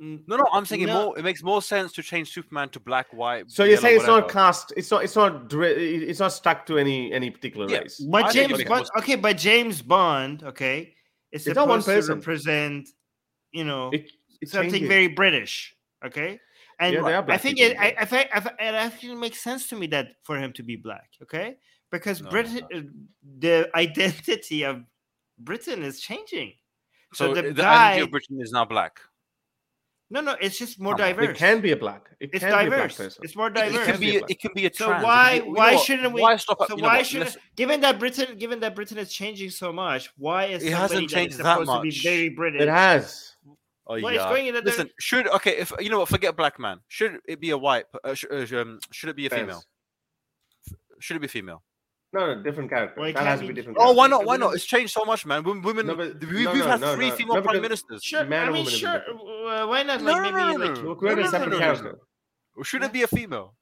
Mm, 0.02 0.24
no, 0.28 0.36
no, 0.36 0.44
I'm 0.52 0.66
saying 0.66 0.86
no. 0.86 0.90
it 0.90 0.94
more. 0.94 1.20
It 1.20 1.24
makes 1.24 1.42
more 1.42 1.62
sense 1.62 1.94
to 1.94 2.04
change 2.04 2.34
Superman 2.34 2.68
to 2.70 2.82
black, 2.82 3.14
white. 3.14 3.50
So 3.50 3.64
you 3.64 3.78
say 3.78 3.96
it's 3.96 4.04
whatever. 4.04 4.22
not 4.22 4.30
cast. 4.30 4.74
It's 4.76 4.92
not. 4.92 5.06
It's 5.06 5.16
not. 5.16 5.54
It's 5.54 6.20
not 6.20 6.34
stuck 6.34 6.66
to 6.66 6.78
any 6.78 7.14
any 7.14 7.30
particular 7.30 7.70
yeah. 7.70 7.80
race. 7.80 8.00
But 8.00 8.26
I 8.26 8.32
James 8.34 8.64
Bond. 8.66 8.88
Okay, 8.98 9.16
but 9.16 9.38
James 9.38 9.82
Bond. 9.82 10.44
Okay, 10.44 10.96
it's, 11.32 11.48
it's 11.48 11.56
not 11.56 11.70
one 11.70 11.82
person. 11.82 12.16
to 12.16 12.16
represent. 12.16 12.90
You 13.54 13.64
know, 13.64 13.90
it, 13.94 14.12
something 14.46 14.72
changes. 14.72 14.90
very 14.90 15.08
British. 15.08 15.74
Okay, 16.06 16.42
and 16.78 16.94
yeah, 16.94 17.24
I 17.30 17.38
think 17.38 17.60
it. 17.60 17.78
I, 17.80 17.96
I, 17.98 18.30
I, 18.34 18.68
it 18.68 18.76
actually 18.76 19.16
makes 19.16 19.42
sense 19.42 19.68
to 19.68 19.78
me 19.78 19.88
that 19.88 20.08
for 20.24 20.38
him 20.38 20.52
to 20.54 20.64
be 20.64 20.76
black. 20.76 21.12
Okay, 21.24 21.56
because 21.90 22.22
no, 22.22 22.30
Britain, 22.30 22.68
no. 22.70 22.80
Uh, 22.80 22.82
the 23.40 23.70
identity 23.76 24.66
of 24.66 24.84
Britain 25.40 25.84
is 25.84 26.02
changing. 26.02 26.52
So, 27.14 27.34
so 27.34 27.42
the, 27.42 27.54
the 27.54 27.62
guy, 27.62 27.92
identity 27.92 28.04
of 28.04 28.12
Britain 28.12 28.42
is 28.42 28.52
now 28.52 28.66
black. 28.66 29.00
No, 30.12 30.22
no, 30.22 30.36
it's 30.40 30.58
just 30.58 30.80
more 30.80 30.96
diverse. 30.96 31.30
It 31.30 31.36
can 31.36 31.62
be 31.62 31.72
a 31.72 31.78
black. 31.78 32.10
It 32.20 32.30
it's 32.32 32.44
diverse. 32.44 33.00
It's 33.24 33.36
more 33.36 33.50
diverse. 33.50 33.88
It, 33.88 33.92
can 33.92 34.00
be. 34.00 34.16
It 34.18 34.40
can 34.40 34.52
be 34.54 34.66
a. 34.68 34.70
Trans. 34.70 35.02
So 35.02 35.06
why? 35.06 35.40
why 35.40 35.76
shouldn't 35.78 36.14
we? 36.14 36.22
Why 36.22 36.36
stop? 36.36 36.68
So 36.68 36.76
why 36.76 37.02
should? 37.02 37.36
Given 37.56 37.82
that 37.82 37.98
Britain, 37.98 38.38
given 38.38 38.60
that 38.60 38.76
Britain 38.76 39.00
is 39.00 39.12
changing 39.12 39.50
so 39.50 39.74
much, 39.74 40.12
why 40.18 40.46
is 40.46 40.64
it 40.64 40.74
hasn't 40.74 41.10
changed 41.10 41.40
that, 41.40 41.44
that 41.44 41.66
much? 41.66 41.78
To 41.78 41.82
be 41.82 42.10
very 42.10 42.30
British? 42.30 42.62
It 42.62 42.70
has. 42.70 43.36
Oh 43.88 44.00
what 44.00 44.14
yeah. 44.14 44.30
Going 44.30 44.54
Listen, 44.64 44.90
should 45.00 45.28
okay 45.28 45.58
if 45.58 45.72
you 45.80 45.90
know 45.90 46.00
what? 46.00 46.10
Forget 46.10 46.36
black 46.36 46.60
man. 46.60 46.80
Should 46.88 47.20
it 47.28 47.40
be 47.40 47.50
a 47.52 47.58
white? 47.58 47.86
Uh, 48.04 48.14
sh- 48.14 48.26
uh, 48.32 48.46
um, 48.60 48.80
should 48.92 49.10
it 49.10 49.16
be 49.16 49.26
a 49.26 49.30
female? 49.30 49.64
Should 51.00 51.18
it 51.18 51.20
be 51.20 51.28
female? 51.28 51.64
No, 52.16 52.34
no, 52.34 52.42
different 52.42 52.70
character. 52.70 53.02
Well, 53.02 53.12
that 53.12 53.24
has 53.24 53.42
to 53.42 53.48
be 53.48 53.54
different. 53.54 53.78
Oh, 53.78 53.92
why 53.92 54.08
not? 54.08 54.26
Why 54.26 54.38
not? 54.38 54.56
It's 54.56 54.64
changed 54.64 54.94
so 54.94 55.04
much, 55.04 55.26
man. 55.26 55.44
Women, 55.44 55.88
no, 55.88 55.96
but, 55.98 56.24
we, 56.24 56.46
have 56.46 56.56
no, 56.56 56.88
had 56.88 56.96
three 56.96 57.12
female 57.12 57.42
prime 57.42 57.62
ministers. 57.62 58.02
Sure, 58.04 58.24
man 58.24 58.48
I 58.48 58.52
mean, 58.52 58.66
sure. 58.66 58.90
Uh, 58.90 59.68
why 59.68 59.84
not? 59.84 60.02
Like, 60.02 60.22
maybe 60.22 60.38
no, 60.38 60.66
like, 60.66 60.84
we'll 60.84 60.96
create 60.96 61.20
a 61.20 61.30
character. 61.30 62.00
Should 62.64 62.84
it 62.84 62.94
be 62.94 63.04
a 63.04 63.08
female? 63.08 63.54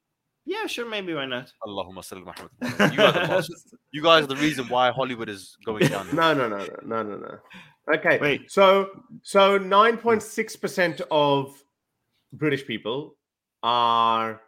Yeah, 0.45 0.67
sure, 0.67 0.87
maybe 0.87 1.15
why 1.15 1.25
not? 1.25 1.51
Allahumma 1.65 2.03
salli 2.03 2.23
Muhammad. 2.23 2.91
You 2.91 2.97
guys, 2.97 3.49
are 3.49 3.55
you 3.91 4.03
guys 4.03 4.23
are 4.25 4.27
the 4.27 4.35
reason 4.35 4.67
why 4.67 4.91
Hollywood 4.91 5.29
is 5.29 5.57
going 5.65 5.87
down. 5.87 6.15
no, 6.15 6.33
no, 6.39 6.47
no, 6.47 6.57
no, 6.57 6.67
no, 6.85 7.03
no, 7.03 7.17
no. 7.17 7.95
Okay, 7.95 8.19
wait. 8.21 8.51
So, 8.51 8.89
so 9.23 9.57
nine 9.57 9.97
point 9.97 10.21
six 10.21 10.55
percent 10.55 11.01
of 11.09 11.59
British 12.33 12.67
people 12.67 13.15
are 13.63 14.41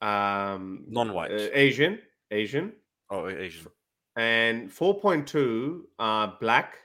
um, 0.00 0.84
non-white, 0.88 1.32
uh, 1.32 1.48
Asian, 1.52 1.98
Asian, 2.30 2.72
Oh, 3.10 3.28
Asian. 3.28 3.66
And 4.16 4.68
4.2 4.70 5.82
are 5.98 6.36
black, 6.40 6.78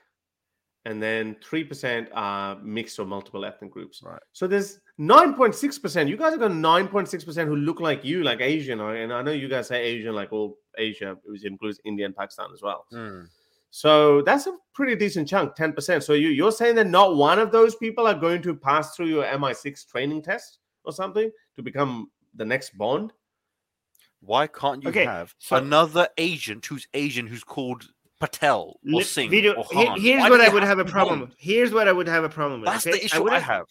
and 0.86 1.02
then 1.02 1.36
3% 1.44 2.08
are 2.14 2.58
mixed 2.62 3.00
or 3.00 3.06
multiple 3.06 3.46
ethnic 3.46 3.72
groups. 3.72 4.02
Right. 4.04 4.22
So 4.34 4.48
there's 4.48 4.80
9.6%. 5.00 6.08
You 6.08 6.18
guys 6.18 6.32
have 6.32 6.40
got 6.40 6.52
9.6% 6.52 7.48
who 7.48 7.56
look 7.56 7.80
like 7.80 8.04
you, 8.04 8.24
like 8.24 8.42
Asian. 8.42 8.80
And 8.80 9.14
I 9.14 9.22
know 9.22 9.32
you 9.32 9.48
guys 9.48 9.68
say 9.68 9.82
Asian, 9.82 10.14
like 10.14 10.32
all 10.32 10.58
Asia, 10.78 11.18
which 11.26 11.46
includes 11.46 11.80
India 11.86 12.06
and 12.06 12.16
Pakistan 12.16 12.48
as 12.54 12.62
well. 12.62 12.86
Mm. 12.94 13.28
So 13.72 14.22
that's 14.22 14.46
a 14.46 14.56
pretty 14.76 14.96
decent 14.96 15.28
chunk, 15.28 15.56
10%. 15.56 16.04
So 16.04 16.14
you, 16.14 16.28
you're 16.28 16.52
saying 16.52 16.76
that 16.76 16.88
not 16.88 17.16
one 17.16 17.40
of 17.40 17.52
those 17.52 17.76
people 17.76 18.06
are 18.06 18.14
going 18.14 18.42
to 18.44 18.54
pass 18.54 18.96
through 18.96 19.08
your 19.08 19.24
MI6 19.24 19.88
training 19.90 20.22
test 20.22 20.60
or 20.84 20.92
something 20.92 21.32
to 21.56 21.64
become 21.64 22.12
the 22.36 22.46
next 22.46 22.78
Bond? 22.78 23.14
Why 24.26 24.48
can't 24.48 24.84
you 24.84 24.90
okay, 24.90 25.06
have 25.06 25.36
so, 25.40 25.58
another 25.58 26.08
agent 26.18 26.66
who's 26.66 26.88
Asian 26.94 27.28
who's 27.28 27.44
called 27.44 27.90
Patel 28.20 28.80
or 28.94 29.02
Singh 29.02 29.30
video, 29.30 29.54
or 29.54 29.66
Khan? 29.66 30.00
Here's 30.00 30.22
Why 30.22 30.30
what 30.30 30.42
I 30.42 30.50
would 30.50 30.64
have, 30.64 30.78
have 30.78 30.88
a 30.88 30.90
problem 30.90 31.22
with. 31.22 31.36
Here's 31.38 31.74
what 31.74 31.88
I 31.88 31.92
would 31.92 32.08
have 32.08 32.24
a 32.24 32.30
problem 32.30 32.62
with. 32.62 32.70
That's 32.70 32.88
okay? 32.88 32.98
the 32.98 33.06
issue 33.06 33.30
I, 33.30 33.36
I, 33.36 33.40
have. 33.40 33.66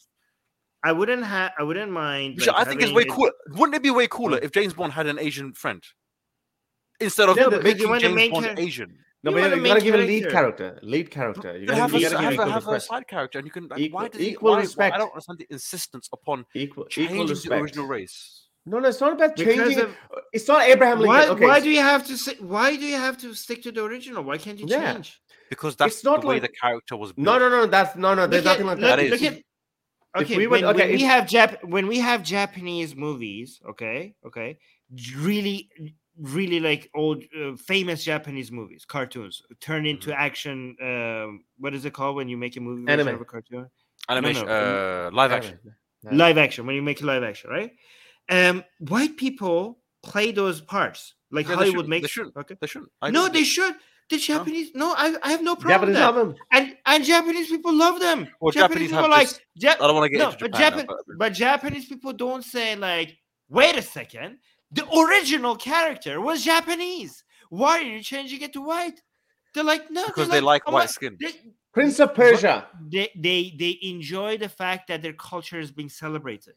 I 0.85 0.93
wouldn't 0.93 1.25
have. 1.25 1.53
I 1.59 1.63
wouldn't 1.63 1.91
mind. 1.91 2.41
Like, 2.41 2.57
I 2.57 2.65
think 2.65 2.83
it's 2.83 2.93
way 2.93 3.05
cooler. 3.05 3.33
Wouldn't 3.51 3.75
it 3.75 3.83
be 3.83 3.91
way 3.91 4.07
cooler 4.09 4.39
hmm. 4.39 4.45
if 4.45 4.53
James 4.53 4.75
Bond 4.75 4.93
had 4.93 5.07
an 5.07 5.19
Asian 5.19 5.53
friend? 5.55 5.83
instead 7.03 7.29
of 7.29 7.37
yeah, 7.37 7.49
making 7.49 7.99
James 7.99 8.31
Bond 8.31 8.47
char- 8.47 8.59
Asian. 8.59 8.99
No, 9.25 9.31
you 9.31 9.37
but 9.37 9.57
you 9.57 9.63
gotta 9.63 9.81
give 9.81 9.95
a 9.95 9.99
lead 9.99 10.31
character. 10.31 10.79
Lead 10.83 11.11
character. 11.11 11.57
You 11.57 11.67
gotta, 11.67 11.81
have, 11.81 11.93
you 11.93 12.07
a, 12.07 12.21
have, 12.21 12.39
a, 12.39 12.51
have 12.51 12.69
a 12.69 12.81
side 12.81 13.07
character, 13.07 13.39
and 13.39 13.47
you 13.47 13.53
can. 13.53 13.69
Like, 13.69 13.79
equal, 13.79 14.01
why 14.01 14.09
does 14.09 14.21
equal 14.21 14.55
he, 14.57 14.63
respect. 14.63 14.93
Why, 14.93 14.97
I 14.97 14.99
don't 14.99 15.13
understand 15.13 15.39
the 15.39 15.47
insistence 15.51 16.09
upon 16.13 16.45
equal, 16.55 16.87
changing 16.87 17.17
equal 17.17 17.29
respect. 17.29 17.51
the 17.51 17.61
original 17.61 17.87
race. 17.87 18.42
No, 18.65 18.79
no, 18.79 18.89
it's 18.89 19.01
not 19.01 19.15
about 19.15 19.37
changing. 19.37 19.81
Of, 19.81 19.97
it's 20.33 20.47
not 20.47 20.63
Abraham 20.63 21.01
Lincoln. 21.01 21.17
Why, 21.17 21.27
okay. 21.29 21.47
why 21.47 21.61
do 21.61 21.69
you 21.69 21.81
have 21.81 22.07
to 22.07 22.17
say? 22.17 22.37
Why 22.39 22.77
do 22.77 22.87
you 22.87 22.97
have 22.97 23.19
to 23.19 23.35
stick 23.35 23.63
to 23.65 23.73
the 23.73 23.83
original? 23.83 24.23
Why 24.23 24.39
can't 24.39 24.59
you 24.59 24.67
yeah. 24.69 24.93
change? 24.93 25.21
Because 25.51 25.75
that's 25.75 25.97
it's 25.97 26.05
not 26.05 26.21
the 26.21 26.29
way 26.29 26.39
the 26.39 26.49
character 26.49 26.97
was. 26.97 27.13
Built. 27.13 27.25
No, 27.25 27.39
no, 27.39 27.49
no. 27.49 27.67
That's 27.67 27.97
no, 27.97 28.15
no. 28.15 28.27
There's 28.27 28.45
look 28.45 28.61
nothing 28.61 28.69
at, 28.69 28.79
like 28.79 28.99
that. 28.99 29.11
Look, 29.11 29.21
that 29.21 29.25
look 29.25 29.45
at, 30.15 30.23
okay, 30.23 30.37
we 30.37 30.47
would, 30.47 30.63
when, 30.63 30.75
okay, 30.77 30.87
when 30.87 30.97
we 30.97 31.03
have 31.03 31.25
Jap 31.25 31.65
when 31.65 31.89
we 31.89 31.99
have 31.99 32.23
Japanese 32.23 32.95
movies, 32.95 33.61
okay, 33.69 34.15
okay, 34.25 34.59
really, 35.19 35.69
really 36.17 36.61
like 36.61 36.89
old 36.95 37.25
uh, 37.39 37.57
famous 37.57 38.05
Japanese 38.05 38.53
movies, 38.53 38.85
cartoons 38.85 39.43
turned 39.61 39.87
into 39.89 40.11
mm-hmm. 40.11 40.23
action. 40.23 40.77
Uh, 40.81 41.37
what 41.59 41.75
is 41.75 41.85
it 41.85 41.93
called 41.93 42.15
when 42.15 42.29
you 42.29 42.37
make 42.37 42.57
a 42.57 42.61
movie? 42.61 42.91
Anime. 42.91 43.09
A 43.09 43.25
cartoon? 43.25 43.69
Animation. 44.09 44.47
No, 44.47 44.53
no. 44.53 45.07
Uh, 45.09 45.11
live 45.13 45.33
action. 45.33 45.59
Live 46.11 46.39
action. 46.39 46.65
When 46.65 46.77
you 46.77 46.83
make 46.83 47.03
a 47.03 47.07
live 47.07 47.25
action, 47.25 47.51
right? 47.51 47.73
Um, 48.33 48.65
white 48.79 49.17
people 49.17 49.79
play 50.03 50.33
those 50.33 50.61
parts 50.61 51.15
like 51.31 51.49
yeah, 51.49 51.57
Hollywood 51.57 51.89
makes. 51.89 52.05
They 52.05 52.09
shouldn't. 52.09 52.37
Okay, 52.37 52.57
they 52.61 52.67
shouldn't. 52.67 52.91
I 53.01 53.11
no, 53.11 53.29
they 53.29 53.45
should. 53.45 53.75
The 54.11 54.19
Japanese, 54.19 54.73
no, 54.75 54.95
I, 54.97 55.17
I 55.23 55.31
have 55.31 55.43
no 55.43 55.57
problem. 55.57 55.95
Japanese 55.95 56.01
love 56.01 56.15
them, 56.17 56.35
and 56.51 56.77
and 56.85 57.05
Japanese 57.05 57.49
people 57.49 57.73
love 57.73 58.01
them. 58.01 58.29
Well, 58.41 58.51
Japanese, 58.53 58.91
Japanese 58.91 58.91
people 58.91 59.11
like. 59.11 59.29
Ja- 59.55 59.75
I 59.81 59.87
don't 59.87 59.95
want 59.95 60.05
to 60.05 60.11
get 60.11 60.19
no, 60.19 60.31
into 60.31 60.39
Japan, 60.39 60.51
but, 60.51 60.59
Japan, 60.59 60.87
now, 60.87 60.97
but... 61.07 61.19
but 61.19 61.33
Japanese 61.33 61.87
people 61.87 62.13
don't 62.13 62.45
say 62.45 62.77
like, 62.77 63.17
wait 63.49 63.77
a 63.77 63.83
second, 63.83 64.39
the 64.71 64.87
original 64.95 65.57
character 65.57 66.21
was 66.21 66.45
Japanese. 66.45 67.25
Why 67.49 67.79
are 67.79 67.83
you 67.83 68.03
changing 68.03 68.43
it 68.43 68.53
to 68.55 68.61
white? 68.61 69.01
They're 69.55 69.65
like, 69.65 69.91
no, 69.91 70.07
because 70.07 70.29
they 70.29 70.41
like, 70.41 70.67
like 70.67 70.75
white 70.75 70.91
skin. 70.91 71.17
They, 71.21 71.33
Prince 71.73 72.01
of 72.01 72.15
Persia. 72.15 72.67
They, 72.91 73.11
they 73.17 73.55
they 73.59 73.79
enjoy 73.83 74.37
the 74.37 74.49
fact 74.49 74.89
that 74.89 75.01
their 75.01 75.15
culture 75.15 75.59
is 75.59 75.71
being 75.71 75.89
celebrated. 75.89 76.55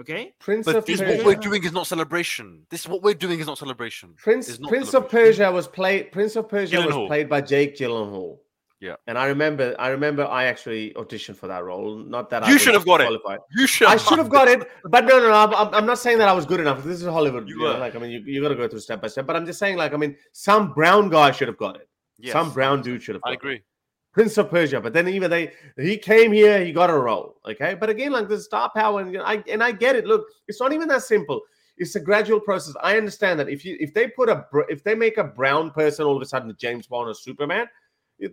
Okay, 0.00 0.32
Prince 0.38 0.64
but 0.64 0.76
of 0.76 0.86
this 0.86 1.00
Persia. 1.00 1.16
what 1.18 1.26
we're 1.26 1.40
doing 1.40 1.62
is 1.62 1.72
not 1.72 1.86
celebration. 1.86 2.62
This 2.70 2.88
what 2.88 3.02
we're 3.02 3.12
doing 3.12 3.38
is 3.38 3.46
not 3.46 3.58
celebration. 3.58 4.14
Prince 4.16 4.56
Prince 4.56 4.94
of 4.94 5.10
Persia 5.10 5.52
was 5.52 5.68
played. 5.68 6.10
Prince 6.10 6.36
of 6.36 6.48
Persia 6.48 6.76
Gyllenhaal. 6.76 7.02
was 7.02 7.08
played 7.08 7.28
by 7.28 7.42
Jake 7.42 7.76
Gyllenhaal. 7.76 8.38
Yeah, 8.80 8.96
and 9.06 9.18
I 9.18 9.26
remember, 9.26 9.76
I 9.78 9.88
remember, 9.88 10.24
I 10.24 10.44
actually 10.44 10.94
auditioned 10.94 11.36
for 11.36 11.46
that 11.48 11.62
role. 11.62 11.96
Not 11.96 12.30
that 12.30 12.48
you 12.48 12.58
should 12.58 12.72
have 12.72 12.86
got 12.86 13.00
qualified. 13.00 13.36
it. 13.36 13.60
You 13.60 13.66
should. 13.66 13.88
I 13.88 13.98
should 13.98 14.18
have 14.18 14.30
got 14.30 14.48
it, 14.48 14.66
but 14.84 15.04
no, 15.04 15.18
no, 15.18 15.28
no. 15.28 15.34
I'm, 15.34 15.74
I'm 15.74 15.84
not 15.84 15.98
saying 15.98 16.16
that 16.16 16.30
I 16.30 16.32
was 16.32 16.46
good 16.46 16.60
enough. 16.60 16.82
This 16.82 17.02
is 17.02 17.06
Hollywood. 17.06 17.46
You, 17.46 17.58
you 17.58 17.64
know, 17.64 17.78
like, 17.78 17.94
I 17.94 17.98
mean, 17.98 18.10
you, 18.10 18.20
you 18.24 18.40
got 18.40 18.48
to 18.48 18.54
go 18.54 18.66
through 18.68 18.80
step 18.80 19.02
by 19.02 19.08
step. 19.08 19.26
But 19.26 19.36
I'm 19.36 19.44
just 19.44 19.58
saying, 19.58 19.76
like, 19.76 19.92
I 19.92 19.98
mean, 19.98 20.16
some 20.32 20.72
brown 20.72 21.10
guy 21.10 21.30
should 21.30 21.48
have 21.48 21.58
got 21.58 21.76
it. 21.76 21.90
Yes. 22.18 22.32
Some 22.32 22.54
brown 22.54 22.80
dude 22.80 23.02
should 23.02 23.16
have. 23.16 23.22
I 23.26 23.34
agree. 23.34 23.56
It. 23.56 23.64
Prince 24.12 24.38
of 24.38 24.50
Persia. 24.50 24.80
But 24.80 24.92
then 24.92 25.08
even 25.08 25.30
they 25.30 25.52
he 25.76 25.96
came 25.96 26.32
here, 26.32 26.64
he 26.64 26.72
got 26.72 26.90
a 26.90 26.98
role. 26.98 27.36
Okay. 27.46 27.74
But 27.74 27.90
again, 27.90 28.12
like 28.12 28.28
the 28.28 28.40
star 28.40 28.70
power, 28.74 29.00
and 29.00 29.12
you 29.12 29.18
know, 29.18 29.24
I 29.24 29.42
and 29.48 29.62
I 29.62 29.72
get 29.72 29.96
it. 29.96 30.06
Look, 30.06 30.26
it's 30.48 30.60
not 30.60 30.72
even 30.72 30.88
that 30.88 31.02
simple. 31.02 31.40
It's 31.76 31.94
a 31.94 32.00
gradual 32.00 32.40
process. 32.40 32.74
I 32.82 32.96
understand 32.96 33.40
that 33.40 33.48
if 33.48 33.64
you 33.64 33.76
if 33.80 33.94
they 33.94 34.08
put 34.08 34.28
a 34.28 34.44
if 34.68 34.84
they 34.84 34.94
make 34.94 35.18
a 35.18 35.24
brown 35.24 35.70
person 35.70 36.04
all 36.04 36.16
of 36.16 36.22
a 36.22 36.26
sudden 36.26 36.54
James 36.58 36.86
Bond 36.86 37.08
or 37.08 37.14
Superman, 37.14 37.66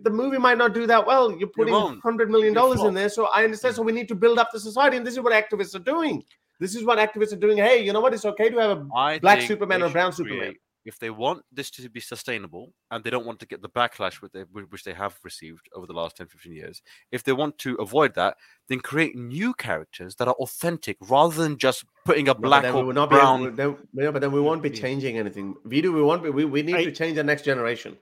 the 0.02 0.10
movie 0.10 0.38
might 0.38 0.58
not 0.58 0.74
do 0.74 0.86
that 0.86 1.06
well. 1.06 1.32
You're 1.32 1.48
putting 1.48 1.74
hundred 2.00 2.30
million 2.30 2.52
dollars 2.52 2.82
in 2.82 2.94
there, 2.94 3.08
so 3.08 3.26
I 3.26 3.44
understand. 3.44 3.76
So 3.76 3.82
we 3.82 3.92
need 3.92 4.08
to 4.08 4.14
build 4.14 4.38
up 4.38 4.50
the 4.52 4.60
society, 4.60 4.96
and 4.96 5.06
this 5.06 5.14
is 5.14 5.20
what 5.20 5.32
activists 5.32 5.74
are 5.74 5.80
doing. 5.80 6.22
This 6.60 6.74
is 6.74 6.84
what 6.84 6.98
activists 6.98 7.32
are 7.32 7.36
doing. 7.36 7.56
Hey, 7.56 7.84
you 7.84 7.92
know 7.92 8.00
what? 8.00 8.12
It's 8.12 8.24
okay 8.24 8.50
to 8.50 8.58
have 8.58 8.78
a 8.78 8.88
I 8.94 9.18
black 9.20 9.40
Superman 9.42 9.82
or 9.82 9.90
brown 9.90 10.12
Superman 10.12 10.56
if 10.84 10.98
they 10.98 11.10
want 11.10 11.42
this 11.52 11.70
to 11.70 11.88
be 11.88 12.00
sustainable 12.00 12.72
and 12.90 13.04
they 13.04 13.10
don't 13.10 13.26
want 13.26 13.38
to 13.40 13.46
get 13.46 13.62
the 13.62 13.68
backlash 13.68 14.22
which 14.22 14.32
they, 14.32 14.42
which 14.42 14.84
they 14.84 14.94
have 14.94 15.18
received 15.22 15.68
over 15.74 15.86
the 15.86 15.92
last 15.92 16.16
10 16.16 16.26
15 16.28 16.52
years 16.52 16.82
if 17.12 17.22
they 17.24 17.32
want 17.32 17.58
to 17.58 17.74
avoid 17.76 18.14
that 18.14 18.36
then 18.68 18.80
create 18.80 19.16
new 19.16 19.52
characters 19.54 20.14
that 20.16 20.28
are 20.28 20.34
authentic 20.34 20.96
rather 21.08 21.34
than 21.34 21.56
just 21.56 21.84
putting 22.04 22.28
a 22.28 22.34
black 22.34 22.62
no, 22.62 22.86
or 22.86 23.06
brown 23.06 23.42
able, 23.42 23.56
then, 23.56 23.76
yeah, 23.92 24.10
but 24.10 24.20
then 24.20 24.32
we 24.32 24.40
won't 24.40 24.62
be 24.62 24.70
changing 24.70 25.18
anything. 25.18 25.54
We 25.64 25.80
do 25.80 25.92
we 25.92 26.02
want 26.02 26.22
we, 26.34 26.44
we 26.44 26.62
need 26.62 26.76
I, 26.76 26.84
to 26.84 26.92
change 26.92 27.16
the 27.16 27.24
next 27.24 27.42
generation 27.44 27.96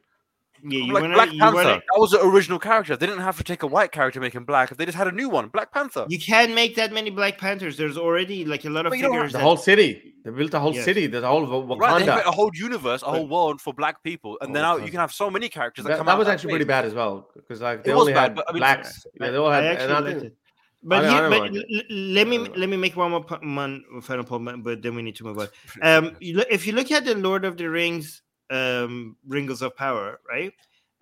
yeah, 0.63 0.79
you 0.79 0.93
like 0.93 1.03
wanna, 1.03 1.15
Black 1.15 1.31
Panther. 1.31 1.55
Wanna... 1.55 1.83
That 1.93 1.99
was 1.99 2.11
the 2.11 2.25
original 2.25 2.59
character. 2.59 2.97
They 2.97 3.07
didn't 3.07 3.23
have 3.23 3.37
to 3.39 3.45
take 3.45 3.63
a 3.63 3.67
white 3.67 3.93
character 3.93 4.21
make 4.21 4.33
him 4.33 4.45
black. 4.45 4.75
They 4.77 4.85
just 4.85 4.97
had 4.97 5.07
a 5.07 5.13
new 5.13 5.29
one, 5.29 5.49
Black 5.49 5.73
Panther. 5.73 6.07
You 6.09 6.19
can't 6.19 6.55
make 6.55 6.77
that 6.77 6.93
many 6.93 7.11
Black 7.11 7.39
Panthers. 7.39 7.77
There's 7.77 7.97
already 7.97 8.45
like 8.45 8.65
a 8.65 8.71
lot 8.71 8.87
of 8.87 8.93
figures. 8.93 9.33
The 9.33 9.39
that... 9.39 9.45
whole 9.45 9.57
city. 9.57 10.15
They 10.25 10.31
built 10.31 10.55
a 10.55 10.61
whole 10.61 10.75
yes. 10.75 10.85
city. 10.85 11.07
There's 11.07 11.25
a 11.25 11.29
whole 11.29 11.47
Wakanda. 11.47 11.79
Right, 11.79 11.99
they 12.01 12.07
built 12.07 12.27
a 12.27 12.33
whole 12.33 12.51
universe, 12.55 13.03
a 13.03 13.07
whole 13.07 13.29
world 13.29 13.61
for 13.61 13.73
black 13.73 14.03
people, 14.03 14.39
and 14.41 14.51
oh, 14.51 14.55
then 14.55 14.63
now 14.63 14.77
you 14.77 14.91
can 14.91 15.01
have 15.01 15.13
so 15.13 15.31
many 15.31 15.49
characters 15.49 15.85
that, 15.85 15.91
that 15.91 15.97
come 15.99 16.07
that 16.07 16.13
out. 16.13 16.19
Was 16.19 16.27
that 16.27 16.33
was 16.33 16.41
actually 16.41 16.53
pretty 16.53 16.65
bad 16.65 16.85
as 16.85 16.95
well 16.95 17.29
because 17.35 17.61
like 17.61 17.85
they 17.85 17.93
it 17.93 17.95
only 17.95 18.13
bad, 18.13 18.37
had 18.37 18.45
I 18.49 18.53
mean, 18.53 18.61
blacks. 18.61 19.07
Yeah, 19.21 19.31
they 19.31 19.37
all 19.37 19.51
had. 19.51 19.65
I 19.65 19.67
actually 19.69 20.33
but, 20.83 21.05
I 21.05 21.29
but 21.29 21.53
let 21.91 22.29
me 22.29 22.39
let 22.39 22.69
me 22.69 22.77
make 22.77 22.97
one 22.97 23.11
more 23.11 23.21
one 23.21 23.85
final 24.03 24.25
point, 24.25 24.63
but 24.63 24.83
then 24.83 24.95
we 24.95 25.03
need 25.03 25.17
to 25.17 25.25
move 25.25 25.39
on. 25.39 25.49
Um, 25.83 26.17
if 26.21 26.67
you 26.67 26.75
look 26.75 26.93
at 26.93 27.05
the 27.05 27.17
Lord 27.17 27.45
of 27.45 27.57
the 27.57 27.69
Rings, 27.69 28.23
um, 28.51 29.17
Rings 29.27 29.63
of 29.63 29.77
Power, 29.77 30.21
right? 30.29 30.53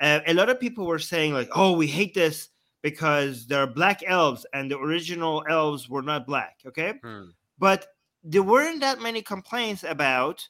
Uh, 0.00 0.20
a 0.26 0.34
lot 0.34 0.50
of 0.50 0.60
people 0.60 0.86
were 0.86 0.98
saying 0.98 1.32
like, 1.32 1.48
"Oh, 1.54 1.72
we 1.72 1.86
hate 1.86 2.14
this 2.14 2.50
because 2.82 3.46
there 3.46 3.60
are 3.60 3.66
black 3.66 4.02
elves 4.06 4.44
and 4.52 4.70
the 4.70 4.78
original 4.78 5.44
elves 5.48 5.88
were 5.88 6.02
not 6.02 6.26
black." 6.26 6.58
Okay, 6.66 6.94
hmm. 7.02 7.26
but 7.58 7.86
there 8.22 8.42
weren't 8.42 8.80
that 8.80 9.00
many 9.00 9.22
complaints 9.22 9.84
about 9.84 10.46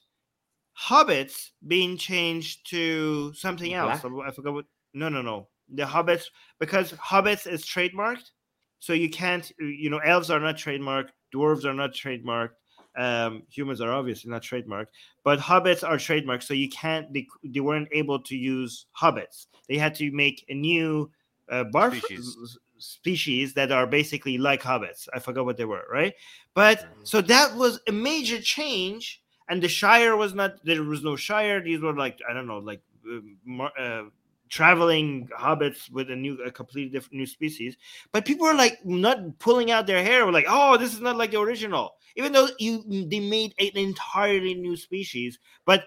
hobbits 0.77 1.51
being 1.67 1.97
changed 1.97 2.69
to 2.69 3.33
something 3.33 3.73
else. 3.73 4.01
Black? 4.01 4.27
I 4.27 4.31
forgot 4.31 4.53
what. 4.53 4.65
No, 4.93 5.09
no, 5.09 5.21
no. 5.21 5.47
The 5.73 5.83
hobbits 5.83 6.25
because 6.59 6.93
hobbits 6.93 7.51
is 7.51 7.63
trademarked, 7.63 8.31
so 8.79 8.93
you 8.93 9.09
can't. 9.09 9.51
You 9.59 9.89
know, 9.89 9.99
elves 9.99 10.29
are 10.29 10.39
not 10.39 10.55
trademarked. 10.55 11.09
Dwarves 11.33 11.65
are 11.65 11.73
not 11.73 11.93
trademarked. 11.93 12.55
Um, 12.97 13.43
humans 13.49 13.81
are 13.81 13.91
obviously 13.91 14.31
not 14.31 14.41
trademarked, 14.41 14.87
but 15.23 15.39
hobbits 15.39 15.87
are 15.87 15.97
trademarked, 15.97 16.43
so 16.43 16.53
you 16.53 16.69
can't. 16.69 17.11
They, 17.13 17.27
they 17.43 17.59
weren't 17.59 17.89
able 17.91 18.19
to 18.19 18.35
use 18.35 18.85
hobbits. 18.99 19.47
They 19.67 19.77
had 19.77 19.95
to 19.95 20.11
make 20.11 20.45
a 20.49 20.53
new 20.53 21.11
uh, 21.49 21.65
barf 21.73 21.97
species. 21.97 22.57
species 22.77 23.53
that 23.53 23.71
are 23.71 23.87
basically 23.87 24.37
like 24.37 24.61
hobbits. 24.61 25.07
I 25.13 25.19
forgot 25.19 25.45
what 25.45 25.57
they 25.57 25.65
were, 25.65 25.85
right? 25.91 26.13
But 26.53 26.79
mm-hmm. 26.79 27.01
so 27.03 27.21
that 27.21 27.55
was 27.55 27.79
a 27.87 27.91
major 27.91 28.39
change, 28.39 29.21
and 29.49 29.61
the 29.61 29.67
Shire 29.67 30.15
was 30.15 30.33
not. 30.33 30.63
There 30.63 30.83
was 30.83 31.03
no 31.03 31.15
Shire. 31.15 31.61
These 31.61 31.81
were 31.81 31.93
like 31.93 32.19
I 32.29 32.33
don't 32.33 32.47
know, 32.47 32.59
like 32.59 32.81
uh, 33.09 33.63
uh 33.79 34.03
traveling 34.49 35.27
hobbits 35.39 35.89
with 35.91 36.11
a 36.11 36.15
new 36.15 36.41
a 36.43 36.51
completely 36.51 36.91
different 36.91 37.15
new 37.15 37.25
species 37.25 37.75
but 38.11 38.25
people 38.25 38.45
are 38.45 38.53
like 38.53 38.77
not 38.85 39.17
pulling 39.39 39.71
out 39.71 39.87
their 39.87 40.03
hair 40.03 40.25
were 40.25 40.31
like 40.31 40.45
oh 40.47 40.77
this 40.77 40.93
is 40.93 41.01
not 41.01 41.15
like 41.15 41.31
the 41.31 41.39
original 41.39 41.95
even 42.15 42.31
though 42.31 42.47
you 42.59 42.83
they 43.07 43.19
made 43.19 43.53
an 43.59 43.75
entirely 43.75 44.53
new 44.53 44.75
species 44.75 45.39
but 45.65 45.85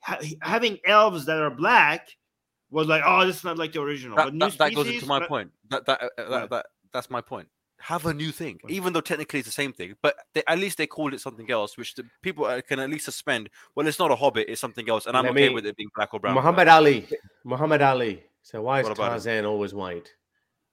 ha- 0.00 0.18
having 0.42 0.78
elves 0.86 1.24
that 1.24 1.38
are 1.38 1.50
black 1.50 2.08
was 2.70 2.88
like 2.88 3.02
oh 3.06 3.24
this 3.24 3.36
is 3.36 3.44
not 3.44 3.58
like 3.58 3.72
the 3.72 3.80
original 3.80 4.16
that, 4.16 4.36
that, 4.38 4.58
that 4.58 4.74
goes 4.74 4.88
into 4.88 5.06
my 5.06 5.20
but, 5.20 5.28
point 5.28 5.50
that 5.68 5.86
that, 5.86 6.02
uh, 6.02 6.28
that, 6.28 6.50
that 6.50 6.66
that's 6.92 7.10
my 7.10 7.20
point 7.20 7.48
have 7.80 8.04
a 8.06 8.14
new 8.14 8.30
thing, 8.30 8.60
even 8.68 8.92
though 8.92 9.00
technically 9.00 9.40
it's 9.40 9.48
the 9.48 9.52
same 9.52 9.72
thing. 9.72 9.94
But 10.02 10.14
they, 10.34 10.42
at 10.46 10.58
least 10.58 10.76
they 10.78 10.86
called 10.86 11.14
it 11.14 11.20
something 11.20 11.50
else, 11.50 11.78
which 11.78 11.94
the 11.94 12.04
people 12.22 12.44
uh, 12.44 12.60
can 12.60 12.78
at 12.78 12.90
least 12.90 13.06
suspend. 13.06 13.48
Well, 13.74 13.86
it's 13.86 13.98
not 13.98 14.10
a 14.10 14.16
Hobbit; 14.16 14.48
it's 14.48 14.60
something 14.60 14.88
else, 14.88 15.06
and 15.06 15.16
I'm 15.16 15.24
Let 15.24 15.30
okay 15.32 15.48
me, 15.48 15.54
with 15.54 15.66
it 15.66 15.76
being 15.76 15.88
black 15.96 16.12
or 16.12 16.20
brown. 16.20 16.34
Muhammad 16.34 16.68
Ali, 16.68 17.08
Muhammad 17.44 17.82
Ali. 17.82 18.22
So 18.42 18.62
why 18.62 18.80
is 18.80 18.88
Tarzan 18.88 19.44
always 19.44 19.74
white? 19.74 20.12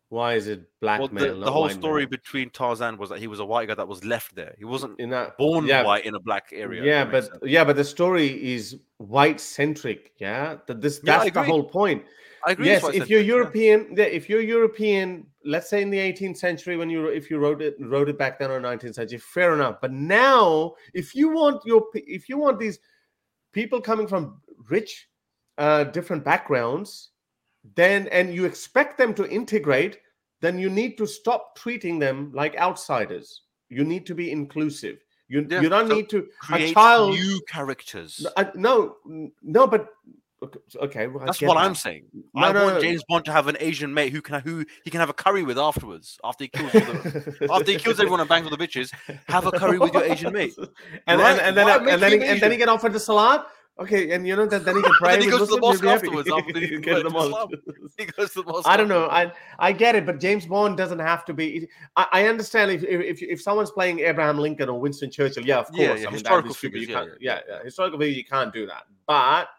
Why 0.09 0.35
is 0.35 0.47
it 0.47 0.61
black 0.79 1.01
well, 1.01 1.09
The, 1.09 1.33
the 1.33 1.51
whole 1.51 1.69
story 1.69 2.03
man? 2.03 2.11
between 2.11 2.49
Tarzan 2.49 2.97
was 2.97 3.09
that 3.09 3.19
he 3.19 3.27
was 3.27 3.41
a 3.41 3.45
white 3.45 3.67
guy 3.67 3.75
that 3.75 3.87
was 3.87 4.05
left 4.05 4.35
there. 4.35 4.55
He 4.57 4.63
wasn't 4.63 4.97
in 4.99 5.09
that 5.09 5.37
born 5.37 5.65
yeah, 5.65 5.83
white 5.83 6.05
in 6.05 6.15
a 6.15 6.19
black 6.19 6.47
area. 6.53 6.81
Yeah, 6.81 7.03
but 7.03 7.25
sense. 7.25 7.39
yeah, 7.43 7.65
but 7.65 7.75
the 7.75 7.83
story 7.83 8.53
is 8.53 8.77
white 8.97 9.41
centric. 9.41 10.13
Yeah, 10.17 10.57
that 10.67 10.79
this 10.79 10.99
that's 10.99 11.25
yeah, 11.25 11.31
the 11.31 11.43
whole 11.43 11.63
point. 11.63 12.05
I 12.45 12.51
agree. 12.51 12.67
Yes, 12.67 12.87
if 12.93 13.09
you're 13.09 13.21
European, 13.21 13.95
yeah. 13.97 14.05
if 14.05 14.29
you're 14.29 14.41
European, 14.41 15.27
let's 15.43 15.69
say 15.69 15.81
in 15.81 15.89
the 15.89 15.97
18th 15.97 16.37
century 16.37 16.77
when 16.77 16.89
you 16.89 17.07
if 17.07 17.29
you 17.29 17.37
wrote 17.37 17.61
it 17.61 17.75
wrote 17.81 18.07
it 18.07 18.17
back 18.17 18.39
then 18.39 18.49
or 18.49 18.61
19th 18.61 18.95
century, 18.95 19.17
fair 19.17 19.53
enough. 19.53 19.81
But 19.81 19.91
now, 19.91 20.75
if 20.93 21.13
you 21.13 21.31
want 21.31 21.65
your 21.65 21.83
if 21.93 22.29
you 22.29 22.37
want 22.37 22.59
these 22.59 22.79
people 23.51 23.81
coming 23.81 24.07
from 24.07 24.39
rich, 24.69 25.09
uh, 25.57 25.85
different 25.85 26.23
backgrounds, 26.23 27.11
then 27.75 28.07
and 28.09 28.33
you 28.33 28.45
expect 28.45 28.97
them 28.97 29.13
to 29.15 29.29
integrate, 29.29 29.99
then 30.41 30.59
you 30.59 30.69
need 30.69 30.97
to 30.97 31.05
stop 31.05 31.55
treating 31.55 31.99
them 31.99 32.31
like 32.33 32.55
outsiders. 32.57 33.43
You 33.69 33.83
need 33.83 34.05
to 34.05 34.15
be 34.15 34.31
inclusive. 34.31 34.99
You, 35.27 35.45
yeah, 35.49 35.61
you 35.61 35.69
don't 35.69 35.89
so 35.89 35.95
need 35.95 36.09
to 36.09 36.27
create 36.39 36.71
a 36.71 36.73
child 36.73 37.15
new 37.15 37.41
characters. 37.49 38.25
No, 38.55 38.95
no, 39.43 39.67
but 39.67 39.89
Okay, 40.79 41.07
well, 41.07 41.25
that's 41.25 41.41
what 41.41 41.55
that. 41.55 41.61
I'm 41.61 41.73
saying. 41.73 42.05
No, 42.13 42.43
I 42.43 42.51
no, 42.51 42.63
want 42.65 42.75
no, 42.75 42.81
James 42.81 43.03
Bond 43.09 43.25
to 43.25 43.31
have 43.31 43.47
an 43.47 43.57
Asian 43.59 43.91
mate 43.91 44.13
who 44.13 44.21
can 44.21 44.39
who 44.41 44.63
he 44.83 44.91
can 44.91 44.99
have 44.99 45.09
a 45.09 45.13
curry 45.13 45.41
with 45.41 45.57
afterwards. 45.57 46.19
After 46.23 46.43
he 46.43 46.49
kills 46.49 46.71
the, 46.71 47.47
after 47.51 47.71
he 47.71 47.77
kills 47.79 47.99
everyone 47.99 48.19
and 48.19 48.29
bangs 48.29 48.45
all 48.45 48.55
the 48.55 48.67
bitches, 48.67 48.93
have 49.27 49.47
a 49.47 49.51
curry 49.51 49.79
with 49.79 49.93
your 49.93 50.03
Asian 50.03 50.33
mate. 50.33 50.53
And, 51.07 51.19
right? 51.19 51.31
and, 51.31 51.39
and, 51.41 51.57
then 51.57 51.87
and 51.89 52.01
then 52.01 52.11
he, 52.11 52.27
and 52.27 52.39
then 52.39 52.51
he 52.51 52.57
get 52.57 52.69
offered 52.69 52.93
the 52.93 52.99
salad. 52.99 53.41
Okay, 53.79 54.11
and 54.11 54.27
you 54.27 54.35
know 54.35 54.47
that 54.47 54.65
then 54.65 54.75
he 54.77 54.81
can 54.81 54.91
pray. 54.99 55.19
he 55.23 55.29
goes 55.29 55.47
to 55.47 55.55
the 55.55 55.61
mosque 55.61 55.83
afterwards. 55.83 56.29
After 56.31 56.59
he, 56.59 56.67
he, 56.67 56.77
goes 56.77 57.03
to 57.03 57.09
the 57.09 58.43
mosque. 58.43 58.67
I 58.67 58.75
don't 58.75 58.87
know. 58.87 59.07
I 59.07 59.31
I 59.59 59.71
get 59.71 59.95
it, 59.95 60.05
but 60.05 60.19
James 60.19 60.45
Bond 60.45 60.77
doesn't 60.77 60.99
have 60.99 61.25
to 61.25 61.33
be. 61.33 61.67
I, 61.95 62.07
I 62.11 62.27
understand 62.27 62.71
if, 62.71 62.83
if 62.83 63.21
if 63.21 63.41
someone's 63.41 63.71
playing 63.71 63.99
Abraham 63.99 64.39
Lincoln 64.39 64.69
or 64.69 64.79
Winston 64.79 65.11
Churchill, 65.11 65.45
yeah, 65.45 65.59
of 65.59 65.67
course. 65.67 65.79
Yeah, 65.79 65.87
yeah. 65.87 65.93
I 65.93 66.05
mean, 66.05 66.13
historical 66.13 66.53
figures. 66.53 66.87
Yeah, 66.87 67.05
yeah, 67.19 67.39
yeah, 67.47 67.63
Historical 67.63 67.99
figure, 67.99 68.15
you 68.15 68.25
can't 68.25 68.53
do 68.53 68.65
that. 68.65 68.83
But 69.05 69.49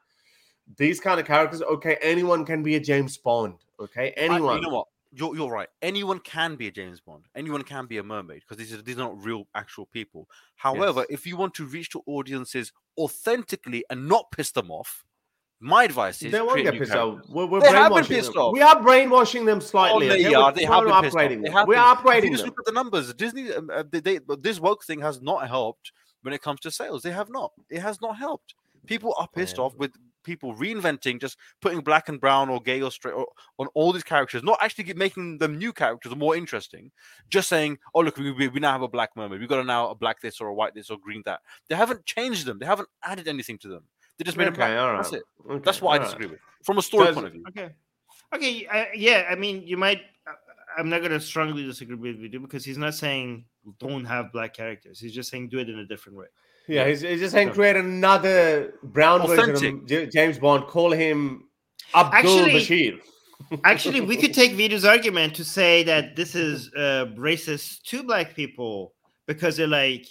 these 0.77 1.01
kind 1.01 1.21
of 1.21 1.27
characters, 1.27 1.63
okay, 1.63 1.97
anyone 2.03 2.45
can 2.45 2.63
be 2.63 2.77
a 2.77 2.81
James 2.81 3.17
Bond. 3.17 3.55
Okay, 3.81 4.13
anyone. 4.17 4.55
I, 4.55 4.57
you 4.57 4.63
know 4.63 4.69
what? 4.71 4.89
You're, 5.19 5.35
you're 5.35 5.51
right. 5.51 5.69
Anyone 5.83 6.21
can 6.21 6.55
be 6.55 6.69
a 6.69 6.71
James 6.71 7.01
Bond. 7.01 7.25
Anyone 7.35 7.63
can 7.63 7.87
be 7.87 7.99
a 7.99 8.05
mermaid 8.05 8.43
because 8.43 8.57
these 8.57 8.73
are 8.73 8.81
these 8.83 8.97
are 8.97 9.01
not 9.01 9.21
real 9.21 9.49
actual 9.55 9.87
people. 9.87 10.29
However, 10.55 11.01
yes. 11.01 11.19
if 11.19 11.27
you 11.27 11.37
want 11.37 11.55
to 11.55 11.65
reach 11.65 11.91
to 11.91 12.03
audiences 12.07 12.73
authentically 12.97 13.85
and 13.91 14.09
not 14.09 14.31
piss 14.31 14.53
them 14.53 14.71
off, 14.71 15.05
my 15.59 15.83
advice 15.83 16.23
is 16.23 16.31
they 16.31 16.41
won't 16.41 16.63
get 16.63 16.75
pissed 16.75 16.95
off. 16.95 17.19
We're, 17.29 17.47
we're 17.47 17.61
they 17.61 17.71
have 17.71 17.93
been 17.93 18.05
pissed 18.05 18.33
them. 18.33 18.43
off. 18.43 18.53
We 18.53 18.63
are 18.63 18.81
brainwashing 18.81 19.45
them 19.45 19.61
slightly. 19.61 20.07
Oh, 20.07 20.11
they, 20.11 20.23
they 20.23 20.35
are. 20.35 20.53
They 20.53 20.65
have 20.65 20.85
been 20.85 20.93
upgrading 20.93 21.45
them. 21.45 21.67
We're 21.67 21.77
upgrading 21.77 22.31
Just 22.31 22.45
look 22.45 22.55
at 22.61 22.65
the 22.65 22.73
numbers. 22.73 23.13
Disney, 23.15 23.53
um, 23.53 23.69
uh, 23.75 23.83
they, 23.91 23.99
they, 23.99 24.21
this 24.39 24.61
woke 24.61 24.85
thing 24.85 25.01
has 25.01 25.21
not 25.21 25.49
helped 25.49 25.91
when 26.23 26.33
it 26.33 26.43
comes 26.43 26.61
to 26.61 26.71
sales. 26.71 27.03
They 27.03 27.11
have 27.11 27.29
not. 27.29 27.51
It 27.71 27.81
has 27.81 28.01
not 28.01 28.17
helped. 28.17 28.55
People 28.87 29.15
are 29.19 29.27
pissed 29.35 29.59
off 29.59 29.75
with 29.77 29.91
people 30.25 30.55
reinventing, 30.55 31.21
just 31.21 31.39
putting 31.61 31.81
black 31.81 32.09
and 32.09 32.21
brown 32.21 32.49
or 32.49 32.61
gay 32.61 32.83
or 32.83 32.91
straight 32.91 33.13
or, 33.13 33.27
on 33.59 33.69
all 33.75 33.93
these 33.93 34.03
characters, 34.03 34.43
not 34.43 34.59
actually 34.61 34.93
making 34.95 35.39
them 35.39 35.59
new 35.59 35.73
characters 35.73 36.15
more 36.17 36.37
interesting. 36.37 36.91
Just 37.31 37.49
saying, 37.49 37.79
oh 37.95 38.01
look, 38.01 38.17
we, 38.17 38.33
we, 38.33 38.61
now 38.61 38.73
have 38.73 38.83
a 38.83 38.89
black 38.89 39.11
mermaid. 39.17 39.41
We've 39.41 39.49
got 39.49 39.61
a 39.61 39.65
now 39.65 39.91
a 39.91 39.95
black 39.95 40.21
this 40.21 40.41
or 40.41 40.49
a 40.49 40.55
white 40.55 40.75
this 40.75 40.91
or 40.91 40.99
green 40.99 41.23
that. 41.25 41.41
They 41.69 41.75
haven't 41.75 42.05
changed 42.07 42.47
them. 42.47 42.59
They 42.59 42.67
haven't 42.67 42.89
added 43.03 43.29
anything 43.29 43.59
to 43.59 43.69
them. 43.69 43.85
They 44.19 44.25
just 44.25 44.37
made 44.37 44.49
okay, 44.49 44.59
them 44.59 44.75
black. 44.75 44.93
Right. 44.93 44.97
That's 44.97 45.13
it. 45.13 45.23
Okay, 45.49 45.63
That's 45.65 45.81
what 45.81 46.01
I 46.01 46.05
disagree 46.05 46.27
right. 46.27 46.33
with 46.33 46.41
from 46.65 46.79
a 46.79 46.83
story 46.83 47.13
point 47.13 47.27
of 47.27 47.33
view. 47.33 47.45
Okay. 47.49 47.71
Okay. 48.35 48.67
Uh, 48.67 48.85
yeah. 48.95 49.27
I 49.31 49.35
mean, 49.35 49.63
you 49.67 49.77
might. 49.77 50.01
Uh, 50.27 50.33
I'm 50.77 50.89
not 50.89 50.99
going 50.99 51.13
to 51.13 51.21
strongly 51.21 51.65
disagree 51.65 51.97
with 51.97 52.33
you 52.33 52.41
because 52.41 52.65
he's 52.65 52.79
not 52.79 52.95
saying 52.95 53.45
don't 53.79 54.05
have 54.05 54.33
black 54.33 54.55
characters. 54.55 55.01
He's 55.01 55.13
just 55.13 55.31
saying 55.31 55.49
do 55.49 55.59
it 55.59 55.69
in 55.69 55.79
a 55.79 55.87
different 55.87 56.19
way. 56.19 56.27
Yeah, 56.69 56.87
he's, 56.87 57.01
he's 57.01 57.21
just 57.21 57.33
saying 57.33 57.51
create 57.51 57.77
another 57.77 58.75
brown 58.83 59.23
Authentic. 59.23 59.81
version 59.81 60.03
of 60.05 60.13
James 60.13 60.39
Bond. 60.39 60.67
Call 60.67 60.93
him 60.93 61.49
Abdul 61.95 62.41
actually, 62.41 62.61
Bashir. 62.61 63.01
actually, 63.65 64.03
we 64.03 64.17
could 64.17 64.35
take 64.35 64.53
Vito's 64.53 64.85
argument 64.85 65.35
to 65.37 65.45
say 65.45 65.83
that 65.85 66.15
this 66.15 66.35
is 66.35 66.71
uh, 66.77 67.07
racist 67.17 67.83
to 67.85 68.03
black 68.03 68.35
people 68.37 68.93
because 69.27 69.57
they're 69.57 69.67
like, 69.67 70.07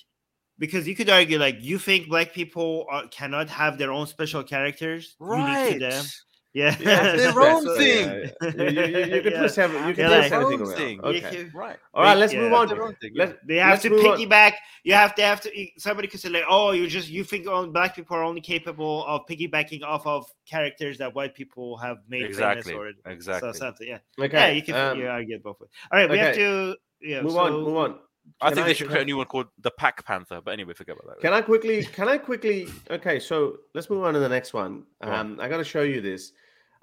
because 0.57 0.87
you 0.87 0.95
could 0.95 1.11
argue 1.11 1.37
like 1.37 1.57
you 1.59 1.77
think 1.77 2.09
black 2.09 2.33
people 2.33 2.87
are, 2.89 3.07
cannot 3.09 3.49
have 3.49 3.77
their 3.77 3.91
own 3.91 4.07
special 4.07 4.43
characters 4.43 5.15
right. 5.19 5.67
unique 5.67 5.73
to 5.73 5.89
them. 5.89 6.05
Yeah, 6.53 6.75
yeah 6.79 7.15
their 7.15 7.41
own 7.41 7.77
thing. 7.77 8.09
Yeah, 8.09 8.29
yeah. 8.41 8.69
You, 8.69 8.81
you, 8.81 9.15
you, 9.15 9.21
can 9.21 9.31
yeah. 9.31 9.41
push 9.41 9.57
every, 9.57 9.77
you 9.87 9.93
can 9.93 10.09
yeah, 10.09 10.17
like, 10.17 10.31
everything 10.31 10.61
around. 10.61 10.75
Thing. 10.75 11.01
Okay, 11.01 11.49
right. 11.53 11.77
All 11.93 12.03
right, 12.03 12.17
let's 12.17 12.33
move 12.33 12.53
on. 12.53 12.67
Let, 13.15 13.45
they 13.45 13.57
have 13.57 13.81
to 13.81 13.89
piggyback. 13.89 14.53
On. 14.53 14.57
You 14.83 14.93
have 14.93 15.13
to 15.15 15.21
have 15.21 15.41
to. 15.41 15.67
Somebody 15.77 16.07
could 16.07 16.19
say 16.19 16.29
like, 16.29 16.45
"Oh, 16.49 16.71
you 16.71 16.87
just 16.87 17.09
you 17.09 17.23
think 17.23 17.47
only 17.47 17.69
black 17.69 17.95
people 17.95 18.15
are 18.17 18.23
only 18.23 18.41
capable 18.41 19.05
of 19.05 19.25
piggybacking 19.27 19.83
off 19.83 20.07
of 20.07 20.25
characters 20.49 20.97
that 20.97 21.13
white 21.13 21.35
people 21.35 21.77
have 21.77 21.97
made 22.07 22.23
exactly. 22.23 22.73
famous 22.73 22.95
or 23.05 23.11
exactly 23.11 23.53
so, 23.53 23.59
something." 23.59 23.87
Yeah. 23.87 23.99
Okay. 24.19 24.37
Yeah, 24.37 24.49
you 24.49 24.63
can. 24.63 24.75
Um, 24.75 24.99
yeah, 24.99 25.15
I 25.15 25.23
get 25.23 25.43
both 25.43 25.59
ways. 25.59 25.69
All 25.91 25.99
right, 25.99 26.09
we 26.09 26.15
okay. 26.15 26.25
have 26.25 26.35
to. 26.35 26.75
Yeah, 27.01 27.21
move 27.21 27.33
so, 27.33 27.39
on. 27.39 27.51
Move 27.53 27.77
on. 27.77 27.99
I 28.41 28.49
think 28.49 28.65
I, 28.65 28.67
they 28.67 28.73
should 28.73 28.89
create 28.89 29.03
a 29.03 29.05
new 29.05 29.17
one 29.17 29.25
called 29.25 29.47
the 29.59 29.71
Pack 29.71 30.05
Panther. 30.05 30.41
But 30.43 30.51
anyway, 30.51 30.73
forget 30.73 30.95
about 30.95 31.15
that. 31.15 31.21
Can 31.21 31.33
I 31.33 31.41
quickly? 31.41 31.83
Can 31.83 32.07
I 32.07 32.17
quickly? 32.17 32.67
Okay, 32.89 33.19
so 33.19 33.57
let's 33.73 33.89
move 33.89 34.03
on 34.03 34.13
to 34.13 34.19
the 34.19 34.29
next 34.29 34.53
one. 34.53 34.83
Um, 35.01 35.39
I 35.39 35.47
got 35.47 35.57
to 35.57 35.63
show 35.63 35.81
you 35.81 36.01
this. 36.01 36.31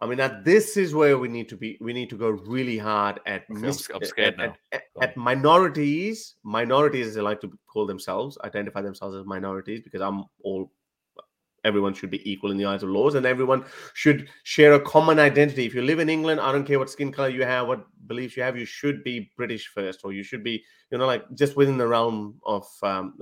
I 0.00 0.06
mean, 0.06 0.18
that 0.18 0.44
this 0.44 0.76
is 0.76 0.94
where 0.94 1.18
we 1.18 1.28
need 1.28 1.48
to 1.48 1.56
be. 1.56 1.78
We 1.80 1.92
need 1.92 2.10
to 2.10 2.16
go 2.16 2.30
really 2.30 2.76
hard 2.76 3.20
at 3.26 3.48
mis- 3.48 3.88
I'm 3.94 4.04
scared 4.04 4.40
at, 4.40 4.56
at, 4.72 4.82
at, 5.00 5.16
minorities. 5.16 6.34
Minorities, 6.42 7.06
as 7.08 7.14
they 7.14 7.20
like 7.20 7.40
to 7.42 7.52
call 7.66 7.86
themselves, 7.86 8.36
identify 8.44 8.82
themselves 8.82 9.16
as 9.16 9.24
minorities 9.24 9.80
because 9.80 10.00
I'm 10.00 10.24
all. 10.42 10.70
Everyone 11.64 11.94
should 11.94 12.10
be 12.10 12.30
equal 12.30 12.50
in 12.50 12.56
the 12.56 12.66
eyes 12.66 12.82
of 12.82 12.90
laws, 12.90 13.14
and 13.14 13.24
everyone 13.26 13.64
should 13.94 14.28
share 14.42 14.74
a 14.74 14.80
common 14.80 15.18
identity. 15.18 15.64
If 15.64 15.74
you 15.74 15.82
live 15.82 15.98
in 15.98 16.08
England, 16.08 16.40
I 16.40 16.52
don't 16.52 16.64
care 16.64 16.78
what 16.78 16.90
skin 16.90 17.10
color 17.10 17.30
you 17.30 17.44
have, 17.44 17.66
what 17.68 17.86
beliefs 18.06 18.36
you 18.36 18.42
have, 18.42 18.56
you 18.56 18.66
should 18.66 19.02
be 19.02 19.30
British 19.36 19.68
first, 19.68 20.00
or 20.04 20.12
you 20.12 20.22
should 20.22 20.44
be, 20.44 20.62
you 20.90 20.98
know, 20.98 21.06
like 21.06 21.24
just 21.34 21.56
within 21.56 21.78
the 21.78 21.86
realm 21.86 22.40
of 22.44 22.66
um, 22.82 23.14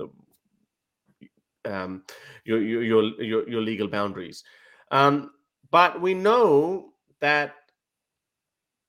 um, 1.65 2.03
your, 2.43 2.61
your 2.61 3.03
your 3.21 3.49
your 3.49 3.61
legal 3.61 3.87
boundaries. 3.87 4.43
Um, 4.91 5.31
but 5.71 6.01
we 6.01 6.13
know 6.13 6.93
that 7.19 7.55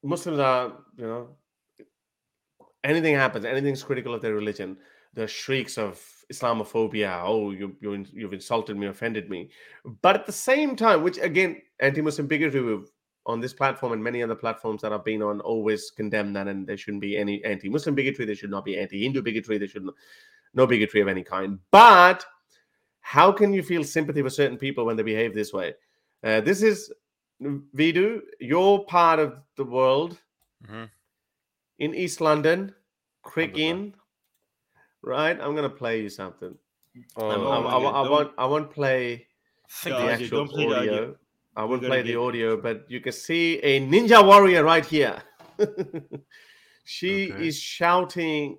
Muslims 0.02 0.38
are, 0.38 0.72
you 0.96 1.06
know, 1.06 1.28
anything 2.82 3.14
happens, 3.14 3.44
anything's 3.44 3.82
critical 3.82 4.14
of 4.14 4.20
their 4.20 4.34
religion, 4.34 4.76
the 5.14 5.26
shrieks 5.26 5.78
of 5.78 6.02
Islamophobia, 6.32 7.22
oh, 7.24 7.50
you, 7.50 7.76
you, 7.80 8.04
you've 8.12 8.32
insulted 8.32 8.76
me, 8.76 8.86
offended 8.86 9.30
me. 9.30 9.50
But 10.02 10.16
at 10.16 10.26
the 10.26 10.32
same 10.32 10.76
time, 10.76 11.02
which 11.02 11.18
again, 11.18 11.62
anti 11.80 12.00
Muslim 12.00 12.26
bigotry 12.26 12.82
on 13.26 13.40
this 13.40 13.54
platform 13.54 13.92
and 13.92 14.02
many 14.02 14.22
other 14.22 14.34
platforms 14.34 14.82
that 14.82 14.92
I've 14.92 15.04
been 15.04 15.22
on 15.22 15.40
always 15.40 15.90
condemn 15.90 16.32
that, 16.34 16.48
and 16.48 16.66
there 16.66 16.76
shouldn't 16.76 17.00
be 17.00 17.16
any 17.16 17.42
anti 17.44 17.68
Muslim 17.68 17.94
bigotry, 17.94 18.24
there 18.24 18.34
should 18.34 18.50
not 18.50 18.64
be 18.64 18.78
anti 18.78 19.02
Hindu 19.02 19.22
bigotry, 19.22 19.58
there 19.58 19.68
should 19.68 19.84
not, 19.84 19.94
no 20.54 20.66
bigotry 20.66 21.00
of 21.00 21.08
any 21.08 21.22
kind. 21.22 21.58
But 21.70 22.24
how 23.00 23.32
can 23.32 23.52
you 23.52 23.62
feel 23.62 23.84
sympathy 23.84 24.22
for 24.22 24.30
certain 24.30 24.58
people 24.58 24.84
when 24.84 24.96
they 24.96 25.02
behave 25.02 25.34
this 25.34 25.52
way? 25.52 25.74
Uh, 26.22 26.40
this 26.40 26.62
is 26.62 26.92
Vidu, 27.42 28.20
your 28.40 28.84
part 28.86 29.18
of 29.18 29.36
the 29.56 29.64
world 29.64 30.18
mm-hmm. 30.66 30.84
in 31.78 31.94
East 31.94 32.20
London, 32.20 32.74
Crick 33.22 33.58
Inn, 33.58 33.94
right? 35.04 35.38
I'm 35.40 35.54
gonna 35.54 35.68
play 35.68 36.02
you 36.02 36.08
something. 36.08 36.54
Oh, 37.16 37.30
um, 37.30 37.66
I, 37.66 37.68
I, 37.68 37.78
I, 37.78 38.04
I 38.04 38.08
won't. 38.08 38.32
I 38.38 38.44
won't 38.46 38.70
play 38.70 39.26
the 39.82 39.96
actual 39.96 40.42
audio. 40.42 41.16
I 41.56 41.64
won't 41.64 41.82
play 41.82 42.02
the 42.02 42.16
audio, 42.16 42.56
but 42.60 42.84
you 42.88 43.00
can 43.00 43.12
see 43.12 43.58
a 43.58 43.80
ninja 43.80 44.24
warrior 44.24 44.64
right 44.64 44.84
here. 44.84 45.22
she 46.84 47.32
okay. 47.32 47.46
is 47.46 47.58
shouting 47.58 48.58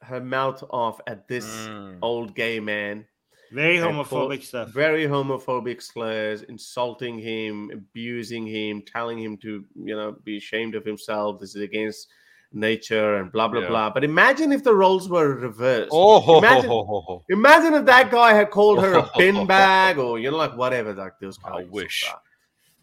her 0.00 0.20
mouth 0.20 0.64
off 0.70 1.00
at 1.06 1.28
this 1.28 1.46
mm. 1.46 1.98
old 2.00 2.34
gay 2.34 2.58
man 2.58 3.04
very 3.52 3.76
homophobic 3.76 4.42
stuff. 4.42 4.70
Very 4.70 5.04
homophobic 5.06 5.82
slurs, 5.82 6.42
insulting 6.42 7.18
him, 7.18 7.70
abusing 7.72 8.46
him, 8.46 8.82
telling 8.82 9.18
him 9.18 9.36
to, 9.38 9.64
you 9.74 9.94
know, 9.94 10.16
be 10.24 10.38
ashamed 10.38 10.74
of 10.74 10.84
himself. 10.86 11.38
This 11.38 11.54
is 11.54 11.62
against 11.62 12.08
nature 12.54 13.16
and 13.16 13.30
blah 13.32 13.48
blah 13.48 13.62
yeah. 13.62 13.68
blah. 13.68 13.90
But 13.90 14.04
imagine 14.04 14.52
if 14.52 14.64
the 14.64 14.74
roles 14.74 15.08
were 15.08 15.34
reversed. 15.34 15.90
Oh, 15.92 16.38
imagine, 16.38 16.70
ho, 16.70 16.84
ho, 16.84 17.00
ho, 17.00 17.24
imagine 17.28 17.74
if 17.74 17.84
that 17.86 18.10
guy 18.10 18.32
had 18.34 18.50
called 18.50 18.80
her 18.80 18.94
a 18.94 19.10
bin 19.16 19.46
bag 19.46 19.98
or 19.98 20.18
you 20.18 20.30
know, 20.30 20.36
like 20.36 20.56
whatever, 20.56 20.94
like 20.94 21.18
those 21.20 21.38
kind 21.38 21.56
I 21.56 21.60
of 21.62 21.70
wish. 21.70 22.04
Stuff. 22.04 22.20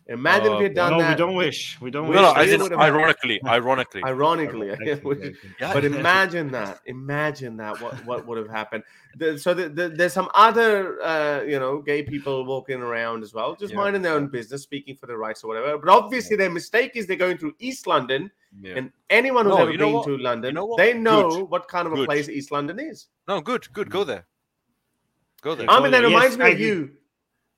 Imagine 0.09 0.53
uh, 0.53 0.55
if 0.55 0.61
you'd 0.61 0.73
done 0.73 0.93
no, 0.93 0.99
that. 0.99 1.09
we 1.09 1.15
don't 1.15 1.35
wish. 1.35 1.79
We 1.79 1.91
don't 1.91 2.05
no, 2.05 2.09
wish. 2.09 2.19
No, 2.19 2.33
as 2.33 2.51
in, 2.51 2.73
ironically, 2.79 3.39
ironically, 3.45 4.03
ironically. 4.03 5.35
but 5.59 5.85
imagine 5.85 6.49
that. 6.51 6.79
Imagine 6.87 7.57
that. 7.57 7.79
What 7.79 8.05
what 8.05 8.25
would 8.25 8.39
have 8.39 8.49
happened? 8.49 8.83
so 9.37 9.53
the, 9.53 9.69
the, 9.69 9.89
there's 9.89 10.13
some 10.13 10.29
other, 10.33 11.01
uh, 11.01 11.41
you 11.41 11.59
know, 11.59 11.81
gay 11.81 12.03
people 12.03 12.45
walking 12.45 12.81
around 12.81 13.23
as 13.23 13.33
well, 13.33 13.55
just 13.55 13.73
yeah. 13.73 13.79
minding 13.79 14.01
their 14.01 14.13
own 14.13 14.27
business, 14.27 14.63
speaking 14.63 14.95
for 14.95 15.05
their 15.05 15.17
rights 15.17 15.43
or 15.43 15.47
whatever. 15.47 15.77
But 15.77 15.89
obviously, 15.89 16.35
their 16.35 16.49
mistake 16.49 16.91
is 16.95 17.05
they're 17.05 17.15
going 17.15 17.37
through 17.37 17.53
East 17.59 17.85
London, 17.85 18.31
yeah. 18.61 18.76
and 18.76 18.91
anyone 19.09 19.45
who's 19.45 19.55
no, 19.55 19.61
ever 19.61 19.71
been 19.71 20.03
to 20.03 20.17
London, 20.17 20.49
you 20.49 20.53
know 20.53 20.76
they 20.77 20.93
know 20.93 21.30
good. 21.30 21.49
what 21.49 21.67
kind 21.67 21.88
of 21.88 21.93
good. 21.93 22.03
a 22.03 22.05
place 22.05 22.30
East 22.30 22.51
London 22.51 22.80
is. 22.80 23.07
No, 23.27 23.41
good, 23.41 23.71
good. 23.73 23.89
Go 23.89 24.03
there. 24.03 24.26
Go 25.41 25.55
there. 25.55 25.69
I 25.69 25.80
mean, 25.81 25.91
that 25.91 26.03
reminds 26.03 26.38
yes, 26.38 26.45
me 26.45 26.51
of 26.51 26.59
you. 26.59 26.91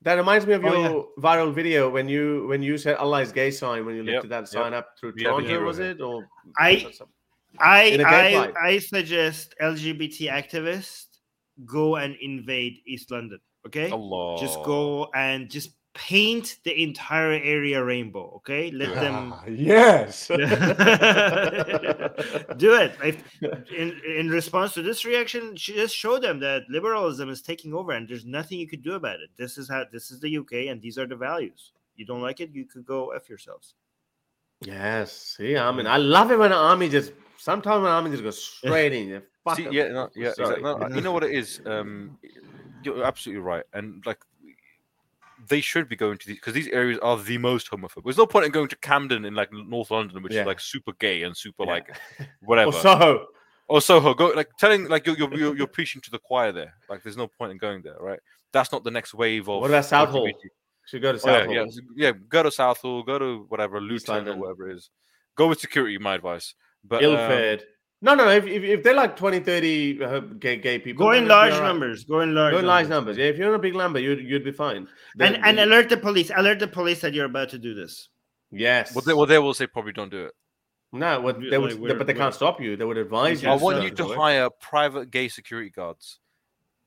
That 0.02 0.14
reminds 0.14 0.46
me 0.46 0.54
of 0.54 0.64
oh, 0.64 0.72
your 0.72 0.82
yeah. 0.82 1.22
viral 1.22 1.54
video 1.54 1.88
when 1.88 2.08
you 2.08 2.46
when 2.48 2.62
you 2.62 2.76
said 2.76 2.96
Allah 2.96 3.20
is 3.22 3.32
gay 3.32 3.50
sign 3.50 3.86
when 3.86 3.94
you 3.94 4.02
lifted 4.02 4.30
yep. 4.30 4.42
that 4.42 4.48
sign 4.48 4.72
yep. 4.72 4.84
up 4.84 4.98
through 4.98 5.12
Toronto, 5.14 5.64
was 5.64 5.78
it? 5.78 6.00
Or 6.00 6.26
I 6.58 6.92
I 7.58 7.98
I, 8.04 8.52
I 8.60 8.78
suggest 8.78 9.54
LGBT 9.60 10.28
activists 10.30 11.06
go 11.64 11.96
and 11.96 12.16
invade 12.20 12.78
East 12.86 13.10
London. 13.10 13.38
Okay, 13.66 13.90
Allah. 13.90 14.40
just 14.40 14.62
go 14.64 15.08
and 15.14 15.48
just 15.48 15.70
paint 15.94 16.58
the 16.64 16.82
entire 16.82 17.32
area 17.32 17.82
rainbow. 17.84 18.32
Okay, 18.36 18.70
let 18.70 18.94
them. 18.94 19.34
yes. 19.48 20.26
Do 20.28 20.36
it. 22.74 22.96
If, 23.04 23.22
in 23.72 24.00
in 24.06 24.28
response 24.30 24.72
to 24.74 24.82
this 24.82 25.04
reaction, 25.04 25.54
just 25.54 25.94
show 25.94 26.18
them 26.18 26.40
that 26.40 26.62
liberalism 26.68 27.28
is 27.28 27.42
taking 27.42 27.74
over, 27.74 27.92
and 27.92 28.08
there's 28.08 28.24
nothing 28.24 28.58
you 28.58 28.68
could 28.68 28.82
do 28.82 28.94
about 28.94 29.20
it. 29.20 29.30
This 29.36 29.58
is 29.58 29.68
how. 29.68 29.84
This 29.92 30.10
is 30.10 30.20
the 30.20 30.38
UK, 30.38 30.68
and 30.68 30.80
these 30.80 30.98
are 30.98 31.06
the 31.06 31.16
values. 31.16 31.72
You 31.96 32.06
don't 32.06 32.22
like 32.22 32.40
it, 32.40 32.50
you 32.52 32.64
could 32.64 32.86
go 32.86 33.10
f 33.10 33.28
yourselves. 33.28 33.74
Yes. 34.64 35.12
See, 35.36 35.56
I 35.56 35.70
mean, 35.72 35.86
I 35.86 35.98
love 35.98 36.30
it 36.30 36.38
when 36.38 36.50
the 36.50 36.56
army 36.56 36.88
just. 36.88 37.12
Sometimes 37.36 37.82
when 37.82 37.84
the 37.84 37.90
army 37.90 38.10
just 38.10 38.22
goes 38.22 38.42
straight 38.58 38.92
in. 38.92 39.22
See, 39.56 39.68
yeah, 39.72 39.88
no, 39.88 40.08
yeah, 40.14 40.28
exactly. 40.28 40.62
no, 40.62 40.88
you 40.94 41.00
know 41.00 41.10
what 41.10 41.24
it 41.24 41.32
is. 41.32 41.60
Um, 41.66 42.16
you're 42.84 43.02
absolutely 43.02 43.42
right, 43.42 43.64
and 43.72 44.04
like 44.06 44.20
they 45.48 45.60
should 45.60 45.88
be 45.88 45.96
going 45.96 46.18
to 46.18 46.26
these 46.26 46.36
because 46.36 46.54
these 46.54 46.68
areas 46.68 46.98
are 47.00 47.18
the 47.18 47.38
most 47.38 47.70
homophobic. 47.70 48.04
There's 48.04 48.18
no 48.18 48.26
point 48.26 48.46
in 48.46 48.52
going 48.52 48.68
to 48.68 48.76
Camden 48.76 49.24
in 49.24 49.34
like 49.34 49.52
North 49.52 49.90
London, 49.90 50.22
which 50.22 50.32
yeah. 50.32 50.42
is 50.42 50.46
like 50.46 50.60
super 50.60 50.92
gay 50.98 51.22
and 51.22 51.36
super 51.36 51.64
yeah. 51.64 51.70
like 51.70 51.96
whatever. 52.42 52.70
or 52.70 52.72
Soho. 52.72 53.26
Or 53.68 53.80
Soho. 53.80 54.14
Go 54.14 54.28
like 54.28 54.50
telling 54.58 54.88
like 54.88 55.06
you're, 55.06 55.16
you're 55.34 55.56
you're 55.56 55.66
preaching 55.66 56.00
to 56.02 56.10
the 56.10 56.18
choir 56.18 56.52
there. 56.52 56.74
Like 56.88 57.02
there's 57.02 57.16
no 57.16 57.26
point 57.26 57.52
in 57.52 57.58
going 57.58 57.82
there, 57.82 57.96
right? 58.00 58.20
That's 58.52 58.72
not 58.72 58.84
the 58.84 58.90
next 58.90 59.14
wave 59.14 59.48
of. 59.48 59.60
What 59.60 59.70
about 59.70 59.84
Southall? 59.84 60.30
Should 60.86 61.02
go 61.02 61.12
to 61.12 61.18
Southall. 61.18 61.50
Oh, 61.50 61.52
yeah, 61.52 61.64
yeah, 61.64 61.80
yeah, 61.94 62.12
go 62.28 62.42
to 62.42 62.50
Southall. 62.50 63.02
Go 63.02 63.18
to 63.18 63.46
whatever 63.48 63.80
Luton 63.80 64.28
or 64.28 64.36
whatever 64.36 64.68
it 64.70 64.76
is. 64.76 64.90
Go 65.36 65.48
with 65.48 65.60
security. 65.60 65.96
My 65.98 66.14
advice. 66.14 66.54
But 66.84 67.02
Ilford. 67.02 67.60
Um, 67.60 67.66
no, 68.02 68.14
no. 68.14 68.28
If, 68.28 68.46
if, 68.46 68.62
if, 68.62 68.82
they're 68.82 68.94
like 68.94 69.16
20, 69.16 69.40
30 69.40 70.04
uh, 70.04 70.20
gay, 70.38 70.56
gay 70.56 70.78
people, 70.78 71.06
go 71.06 71.12
in 71.12 71.26
large 71.26 71.52
numbers. 71.52 72.04
Go 72.04 72.20
in 72.20 72.34
large. 72.34 72.52
Go 72.52 72.58
in 72.58 72.66
large 72.66 72.88
numbers. 72.88 73.16
Yeah, 73.16 73.26
if 73.26 73.38
you're 73.38 73.48
in 73.48 73.54
a 73.54 73.58
big 73.58 73.74
number, 73.74 73.98
you'd 73.98 74.20
you'd 74.20 74.44
be 74.44 74.52
fine. 74.52 74.88
and 75.18 75.36
and 75.44 75.58
alert 75.60 75.88
the 75.88 75.96
police. 75.96 76.30
Alert 76.36 76.58
the 76.58 76.68
police 76.68 77.00
that 77.00 77.14
you're 77.14 77.26
about 77.26 77.48
to 77.50 77.58
do 77.58 77.74
this. 77.74 78.08
Yes. 78.50 78.94
Well, 78.94 79.02
they, 79.06 79.14
well, 79.14 79.26
they 79.26 79.38
will 79.38 79.54
say 79.54 79.66
probably 79.66 79.92
don't 79.92 80.10
do 80.10 80.26
it. 80.26 80.34
No, 80.92 81.20
what 81.20 81.40
they 81.40 81.56
would, 81.56 81.80
but 81.80 82.06
they 82.06 82.12
can't 82.12 82.34
stop 82.34 82.60
you. 82.60 82.76
They 82.76 82.84
would 82.84 82.98
advise 82.98 83.42
you. 83.42 83.48
I 83.48 83.54
want 83.54 83.82
you 83.82 83.90
to 83.90 84.08
hire 84.08 84.50
private 84.60 85.10
gay 85.10 85.28
security 85.28 85.70
guards 85.70 86.18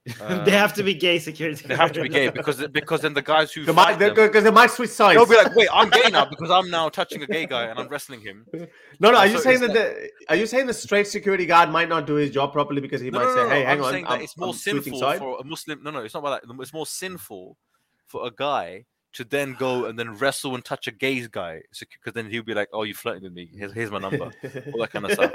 they 0.46 0.52
have 0.52 0.72
to 0.76 0.84
be 0.84 0.94
gay 0.94 1.18
security. 1.18 1.68
They 1.68 1.76
have 1.76 1.92
to 1.94 2.04
be 2.04 2.10
gay 2.10 2.30
because 2.30 2.66
because 2.68 3.02
then 3.02 3.16
the 3.16 3.24
guys 3.24 3.52
who 3.52 3.66
because 3.66 3.98
they, 3.98 4.40
they 4.42 4.52
might 4.52 4.70
switch 4.70 4.92
sides. 4.92 5.18
They'll 5.18 5.26
be 5.26 5.36
like, 5.36 5.56
wait, 5.56 5.68
I'm 5.74 5.90
gay 5.90 6.10
now 6.12 6.26
because 6.26 6.52
I'm 6.52 6.70
now 6.70 6.90
touching 6.90 7.24
a 7.24 7.28
gay 7.28 7.48
guy 7.48 7.64
and 7.66 7.80
I'm 7.80 7.88
wrestling 7.88 8.22
him. 8.22 8.46
No, 9.00 9.12
no. 9.12 9.18
Are 9.18 9.28
you 9.28 9.40
saying 9.40 9.60
that, 9.60 9.74
that 9.74 9.96
the 9.96 10.10
are 10.30 10.38
you 10.38 10.46
saying 10.48 10.68
the 10.68 10.74
straight 10.74 11.08
security 11.08 11.46
guard 11.46 11.70
might 11.70 11.90
not 11.90 12.08
do 12.08 12.16
his 12.16 12.32
job 12.32 12.54
properly 12.54 12.80
because 12.80 13.02
he 13.02 13.10
no, 13.10 13.20
might 13.20 13.26
no, 13.26 13.36
say, 13.36 13.44
no, 13.44 13.50
hey, 13.50 13.64
hang 13.64 13.80
I'm 13.80 13.84
on, 13.84 13.92
saying 13.92 14.06
I'm, 14.08 14.20
that 14.20 14.24
it's 14.24 14.38
more 14.38 14.50
I'm 14.50 14.56
sinful 14.56 15.00
for 15.18 15.40
a 15.40 15.44
Muslim. 15.44 15.84
No, 15.84 15.92
no, 15.92 16.00
it's 16.00 16.14
not 16.14 16.22
about 16.22 16.42
that. 16.42 16.62
It's 16.62 16.74
more 16.74 16.86
sinful 16.86 17.58
for 18.06 18.26
a 18.26 18.32
guy 18.32 18.86
to 19.16 19.24
then 19.24 19.56
go 19.58 19.86
and 19.86 19.98
then 19.98 20.14
wrestle 20.18 20.56
and 20.56 20.64
touch 20.64 20.88
a 20.88 20.92
gay 20.92 21.26
guy 21.32 21.62
because 21.80 22.14
then 22.14 22.30
he'll 22.30 22.44
be 22.44 22.54
like, 22.54 22.70
"Oh, 22.74 22.84
you 22.84 22.94
flirting 22.94 23.24
with 23.24 23.34
me? 23.34 23.50
Here's, 23.54 23.72
here's 23.74 23.92
my 23.92 24.00
number," 24.00 24.26
all 24.26 24.82
that 24.82 24.90
kind 24.92 25.06
of 25.06 25.12
stuff. 25.12 25.32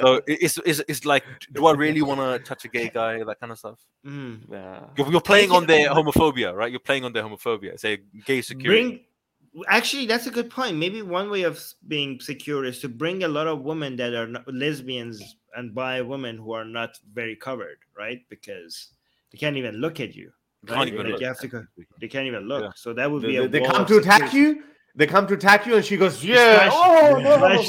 So 0.00 0.20
it's, 0.26 0.58
it's 0.66 0.82
it's 0.88 1.04
like, 1.04 1.24
do 1.52 1.66
I 1.66 1.72
really 1.72 2.02
want 2.02 2.20
to 2.20 2.38
touch 2.40 2.64
a 2.64 2.68
gay 2.68 2.88
guy? 2.88 3.22
That 3.22 3.38
kind 3.38 3.52
of 3.52 3.58
stuff. 3.58 3.78
Mm. 4.04 4.50
Yeah. 4.50 4.80
You're, 4.96 5.12
you're, 5.12 5.20
playing 5.20 5.52
on 5.52 5.66
their 5.66 5.90
homophobia, 5.90 6.54
right? 6.54 6.70
You're 6.70 6.80
playing 6.80 7.04
on 7.04 7.12
their 7.12 7.22
homophobia. 7.22 7.78
Say 7.78 7.98
gay 8.26 8.42
security. 8.42 9.06
Bring, 9.52 9.64
actually, 9.68 10.06
that's 10.06 10.26
a 10.26 10.30
good 10.30 10.50
point. 10.50 10.76
Maybe 10.76 11.02
one 11.02 11.30
way 11.30 11.42
of 11.42 11.62
being 11.86 12.18
secure 12.20 12.64
is 12.64 12.80
to 12.80 12.88
bring 12.88 13.22
a 13.22 13.28
lot 13.28 13.46
of 13.46 13.62
women 13.62 13.94
that 13.96 14.12
are 14.14 14.26
not, 14.26 14.52
lesbians 14.52 15.36
and 15.54 15.74
bi 15.74 16.00
women 16.00 16.36
who 16.36 16.52
are 16.52 16.64
not 16.64 16.98
very 17.12 17.36
covered, 17.36 17.78
right? 17.96 18.22
Because 18.28 18.88
they 19.30 19.38
can't 19.38 19.56
even 19.56 19.76
look 19.76 20.00
at 20.00 20.16
you. 20.16 20.32
Right? 20.68 20.76
Can't 20.76 20.88
even 20.88 21.10
like 21.10 21.20
you 21.20 21.26
have 21.26 21.40
to 21.40 21.48
go, 21.48 21.64
they 22.00 22.08
can't 22.08 22.26
even 22.26 22.42
look. 22.42 22.62
Yeah. 22.62 22.70
So 22.74 22.92
that 22.92 23.10
would 23.10 23.22
be 23.22 23.36
they, 23.36 23.46
they 23.46 23.60
come 23.60 23.86
to 23.86 23.96
attack 23.96 24.34
you. 24.34 24.64
They 24.94 25.06
come 25.06 25.26
to 25.28 25.34
attack 25.34 25.66
you, 25.66 25.76
and 25.76 25.84
she 25.84 25.96
goes, 25.96 26.22
"Yeah, 26.22 26.68
oh 26.70 27.18
no!" 27.22 27.46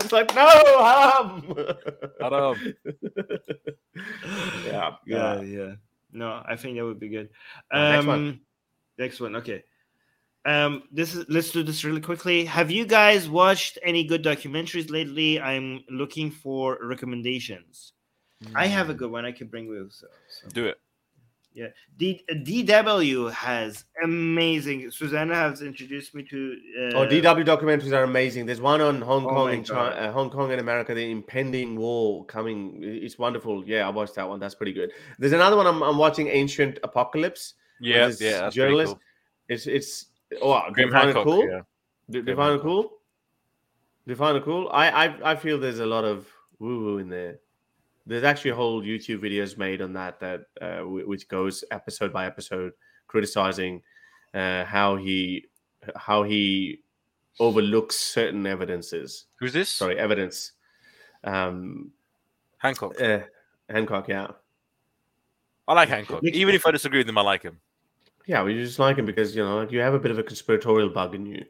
it's 0.00 0.12
like 0.12 0.34
no, 0.34 0.48
haram, 0.82 1.54
haram. 2.20 2.74
yeah, 4.66 4.96
yeah, 5.06 5.40
yeah. 5.42 5.74
No, 6.12 6.42
I 6.44 6.56
think 6.56 6.76
that 6.76 6.84
would 6.84 6.98
be 6.98 7.10
good. 7.10 7.28
Um, 7.70 7.92
next 7.92 8.06
one. 8.06 8.40
Next 8.98 9.20
one. 9.20 9.36
Okay. 9.36 9.62
Um, 10.46 10.84
this 10.90 11.14
is 11.14 11.26
let's 11.28 11.50
do 11.50 11.62
this 11.62 11.84
really 11.84 12.00
quickly. 12.00 12.46
Have 12.46 12.70
you 12.70 12.86
guys 12.86 13.28
watched 13.28 13.78
any 13.82 14.04
good 14.04 14.24
documentaries 14.24 14.90
lately? 14.90 15.38
I'm 15.40 15.84
looking 15.90 16.30
for 16.30 16.78
recommendations. 16.82 17.92
I 18.54 18.66
have 18.66 18.90
a 18.90 18.94
mm. 18.94 18.98
good 18.98 19.10
one 19.10 19.24
I 19.24 19.32
could 19.32 19.50
bring 19.50 19.68
with. 19.68 19.92
So, 19.92 20.06
so. 20.28 20.48
Do 20.48 20.66
it. 20.66 20.78
Yeah, 21.52 21.66
D- 21.96 22.24
DW 22.30 23.32
has 23.32 23.84
amazing. 24.04 24.88
Susanna 24.92 25.34
has 25.34 25.62
introduced 25.62 26.14
me 26.14 26.22
to. 26.22 26.56
Uh, 26.78 26.98
oh, 26.98 27.06
DW 27.06 27.44
documentaries 27.44 27.92
are 27.92 28.04
amazing. 28.04 28.46
There's 28.46 28.60
one 28.60 28.80
on 28.80 29.00
Hong 29.02 29.26
oh 29.26 29.30
Kong 29.30 29.52
and 29.52 29.66
China, 29.66 29.96
uh, 29.96 30.12
Hong 30.12 30.30
Kong 30.30 30.52
and 30.52 30.60
America, 30.60 30.94
the 30.94 31.10
impending 31.10 31.76
war 31.76 32.24
coming. 32.26 32.78
It's 32.82 33.18
wonderful. 33.18 33.64
Yeah, 33.66 33.84
I 33.84 33.90
watched 33.90 34.14
that 34.14 34.28
one. 34.28 34.38
That's 34.38 34.54
pretty 34.54 34.72
good. 34.72 34.92
There's 35.18 35.32
another 35.32 35.56
one 35.56 35.66
I'm, 35.66 35.82
I'm 35.82 35.98
watching, 35.98 36.28
Ancient 36.28 36.78
Apocalypse. 36.84 37.54
Yeah, 37.80 38.12
yeah, 38.20 38.48
journalist. 38.48 38.92
Cool. 38.92 39.00
It's 39.48 39.66
it's 39.66 40.06
oh, 40.40 40.62
do 40.72 40.82
you 40.82 40.92
find 40.92 41.10
it 41.10 41.14
cool? 41.14 41.48
Yeah. 41.48 41.62
Do, 42.10 42.22
do 42.22 42.30
you 42.30 42.36
find 42.36 42.54
it 42.54 42.62
cool? 42.62 42.82
Do 42.84 44.12
you 44.12 44.16
find 44.16 44.36
it 44.36 44.44
cool? 44.44 44.68
I 44.70 45.06
I 45.06 45.32
I 45.32 45.34
feel 45.34 45.58
there's 45.58 45.80
a 45.80 45.86
lot 45.86 46.04
of 46.04 46.28
woo 46.60 46.84
woo 46.84 46.98
in 46.98 47.08
there 47.08 47.40
there's 48.06 48.24
actually 48.24 48.52
a 48.52 48.54
whole 48.54 48.82
YouTube 48.82 49.22
videos 49.22 49.58
made 49.58 49.82
on 49.82 49.92
that 49.92 50.20
that 50.20 50.40
uh, 50.60 50.80
which 50.80 51.28
goes 51.28 51.64
episode 51.70 52.12
by 52.12 52.26
episode 52.26 52.72
criticizing 53.06 53.82
uh, 54.34 54.64
how 54.64 54.96
he 54.96 55.46
how 55.96 56.22
he 56.22 56.80
overlooks 57.38 57.96
certain 57.96 58.46
evidences. 58.46 59.26
Who's 59.38 59.52
this? 59.52 59.68
Sorry, 59.68 59.98
evidence. 59.98 60.52
Um, 61.24 61.92
Hancock. 62.58 63.00
Uh, 63.00 63.20
Hancock, 63.68 64.08
yeah. 64.08 64.28
I 65.66 65.74
like 65.74 65.88
Hancock. 65.88 66.22
Even 66.24 66.54
if 66.54 66.66
I 66.66 66.70
disagree 66.70 66.98
with 66.98 67.08
him, 67.08 67.18
I 67.18 67.22
like 67.22 67.42
him. 67.42 67.60
Yeah, 68.26 68.42
we 68.42 68.54
just 68.54 68.78
like 68.78 68.96
him 68.96 69.06
because 69.06 69.34
you 69.34 69.42
know 69.42 69.62
you 69.68 69.80
have 69.80 69.94
a 69.94 69.98
bit 69.98 70.10
of 70.10 70.18
a 70.18 70.22
conspiratorial 70.22 70.90
bug 70.90 71.14
in 71.14 71.26
you. 71.26 71.44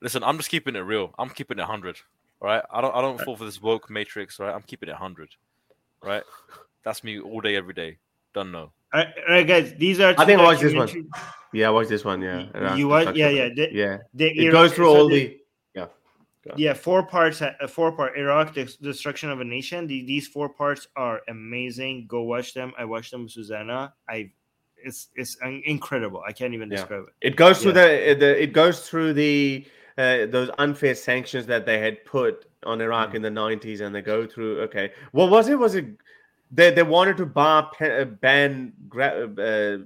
Listen, 0.00 0.22
I'm 0.22 0.36
just 0.36 0.50
keeping 0.50 0.76
it 0.76 0.80
real. 0.80 1.14
I'm 1.18 1.30
keeping 1.30 1.58
it 1.58 1.64
hundred. 1.64 1.98
All 2.40 2.48
right, 2.48 2.62
I 2.70 2.80
don't 2.80 2.94
I 2.94 3.00
don't 3.00 3.20
fall 3.20 3.36
for 3.36 3.44
this 3.44 3.60
woke 3.60 3.90
matrix. 3.90 4.38
Right, 4.38 4.54
I'm 4.54 4.62
keeping 4.62 4.88
it 4.88 4.94
hundred 4.94 5.30
right? 6.04 6.22
That's 6.84 7.02
me 7.02 7.20
all 7.20 7.40
day, 7.40 7.56
every 7.56 7.74
day. 7.74 7.98
Don't 8.34 8.52
know. 8.52 8.72
All 8.92 9.00
right, 9.00 9.08
all 9.28 9.34
right 9.34 9.46
guys. 9.46 9.74
These 9.74 10.00
are. 10.00 10.14
I 10.16 10.24
think 10.24 10.40
I 10.40 10.44
watched 10.44 10.62
this 10.62 10.74
one. 10.74 11.08
Yeah, 11.52 11.68
I 11.68 11.70
watched 11.70 11.88
this 11.88 12.04
one. 12.04 12.20
Yeah. 12.20 12.74
You, 12.76 12.88
watch? 12.88 13.14
Yeah, 13.16 13.28
yeah. 13.28 13.48
The, 13.54 13.68
yeah. 13.72 13.98
The 14.12 14.46
it 14.46 14.52
goes 14.52 14.72
through 14.72 14.88
all 14.88 15.08
the. 15.08 15.38
Yeah. 15.74 15.86
Yeah, 16.56 16.74
four 16.74 17.06
parts. 17.06 17.40
Uh, 17.40 17.52
four 17.68 17.92
part 17.92 18.18
Iraq, 18.18 18.54
the 18.54 18.64
destruction 18.82 19.30
of 19.30 19.40
a 19.40 19.44
nation. 19.44 19.86
The, 19.86 20.04
these 20.04 20.28
four 20.28 20.48
parts 20.48 20.88
are 20.94 21.22
amazing. 21.28 22.06
Go 22.06 22.22
watch 22.22 22.52
them. 22.52 22.74
I 22.78 22.84
watched 22.84 23.12
them 23.12 23.22
with 23.22 23.32
Susanna. 23.32 23.94
I, 24.08 24.30
it's 24.76 25.08
it's 25.16 25.38
incredible. 25.64 26.22
I 26.26 26.32
can't 26.32 26.52
even 26.52 26.68
describe 26.68 27.04
it. 27.08 27.28
It 27.28 27.36
goes 27.36 27.62
through 27.62 27.72
the, 27.72 28.16
the 28.18 28.42
it 28.42 28.52
goes 28.52 28.86
through 28.86 29.14
the 29.14 29.66
uh, 29.96 30.26
those 30.26 30.50
unfair 30.58 30.94
sanctions 30.94 31.46
that 31.46 31.66
they 31.66 31.78
had 31.78 32.04
put 32.04 32.46
on 32.64 32.80
Iraq 32.80 33.10
mm. 33.10 33.14
in 33.16 33.22
the 33.22 33.28
90s 33.28 33.80
and 33.80 33.94
they 33.94 34.02
go 34.02 34.26
through 34.26 34.60
okay 34.62 34.92
what 35.12 35.30
was 35.30 35.48
it 35.48 35.58
was 35.58 35.74
it 35.74 35.86
they, 36.50 36.70
they 36.70 36.82
wanted 36.82 37.16
to 37.16 37.26
bar, 37.26 37.70
uh, 37.80 38.04
ban 38.04 38.72
gra- 38.88 39.28
uh, 39.38 39.78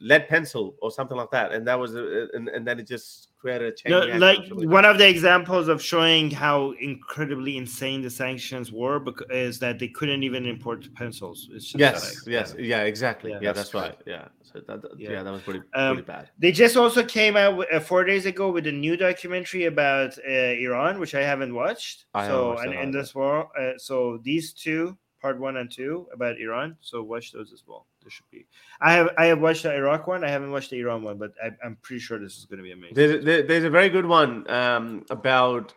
lead 0.00 0.28
pencil 0.28 0.74
or 0.82 0.90
something 0.90 1.16
like 1.16 1.30
that 1.30 1.52
and 1.52 1.66
that 1.66 1.78
was 1.78 1.96
uh, 1.96 2.26
and, 2.34 2.48
and 2.48 2.66
then 2.66 2.78
it 2.78 2.86
just 2.86 3.28
created 3.44 3.68
a 3.74 3.76
change 3.76 3.90
no, 3.90 4.26
like 4.26 4.40
one 4.78 4.86
of 4.86 4.96
the 4.96 5.06
examples 5.06 5.68
of 5.68 5.82
showing 5.82 6.30
how 6.30 6.72
incredibly 6.80 7.58
insane 7.58 8.00
the 8.00 8.08
sanctions 8.08 8.72
were 8.72 9.04
is 9.28 9.58
that 9.58 9.78
they 9.78 9.88
couldn't 9.88 10.22
even 10.22 10.46
import 10.46 10.80
pencils. 10.94 11.38
Yes 11.74 12.24
yes 12.26 12.54
yeah, 12.56 12.64
yeah 12.72 12.82
exactly. 12.84 13.32
Yeah, 13.32 13.40
yeah 13.42 13.52
that's, 13.52 13.70
that's 13.70 13.74
right. 13.74 13.98
yeah. 14.06 14.28
So 14.42 14.60
that, 14.66 14.80
that 14.80 14.98
yeah. 14.98 15.10
yeah. 15.10 15.22
that 15.22 15.30
was 15.30 15.42
pretty, 15.42 15.60
um, 15.74 15.96
pretty 15.96 16.06
bad. 16.06 16.30
they 16.38 16.52
just 16.52 16.74
also 16.78 17.04
came 17.04 17.36
out 17.36 17.58
with, 17.58 17.68
uh, 17.70 17.80
four 17.80 18.02
days 18.04 18.24
ago 18.24 18.50
with 18.50 18.66
a 18.66 18.72
new 18.72 18.96
documentary 18.96 19.66
about 19.66 20.16
uh, 20.26 20.66
iran 20.66 20.98
which 20.98 21.14
i 21.14 21.22
haven't 21.32 21.54
watched. 21.54 22.06
I 22.14 22.28
so 22.28 22.54
watched 22.54 22.64
and 22.64 22.74
in 22.82 22.90
this 22.92 23.14
war 23.14 23.50
uh, 23.60 23.76
so 23.76 24.20
these 24.22 24.54
two 24.54 24.96
part 25.20 25.38
one 25.38 25.58
and 25.58 25.70
two 25.70 26.08
about 26.14 26.38
iran. 26.38 26.76
So 26.80 27.02
watch 27.02 27.32
those 27.32 27.52
as 27.52 27.62
well 27.66 27.86
there 28.04 28.10
should 28.10 28.30
be. 28.30 28.46
I 28.80 28.92
have 28.92 29.08
I 29.18 29.26
have 29.26 29.40
watched 29.40 29.64
the 29.64 29.74
Iraq 29.74 30.06
one. 30.06 30.22
I 30.22 30.30
haven't 30.30 30.52
watched 30.52 30.70
the 30.70 30.78
Iran 30.80 31.02
one, 31.02 31.18
but 31.18 31.32
I, 31.42 31.50
am 31.66 31.76
pretty 31.82 32.00
sure 32.00 32.18
this 32.18 32.36
is 32.36 32.44
going 32.44 32.58
to 32.58 32.62
be 32.62 32.72
amazing. 32.72 32.94
There's, 32.94 33.46
there's 33.46 33.64
a 33.64 33.70
very 33.70 33.88
good 33.88 34.06
one 34.06 34.48
um, 34.50 35.04
about 35.10 35.74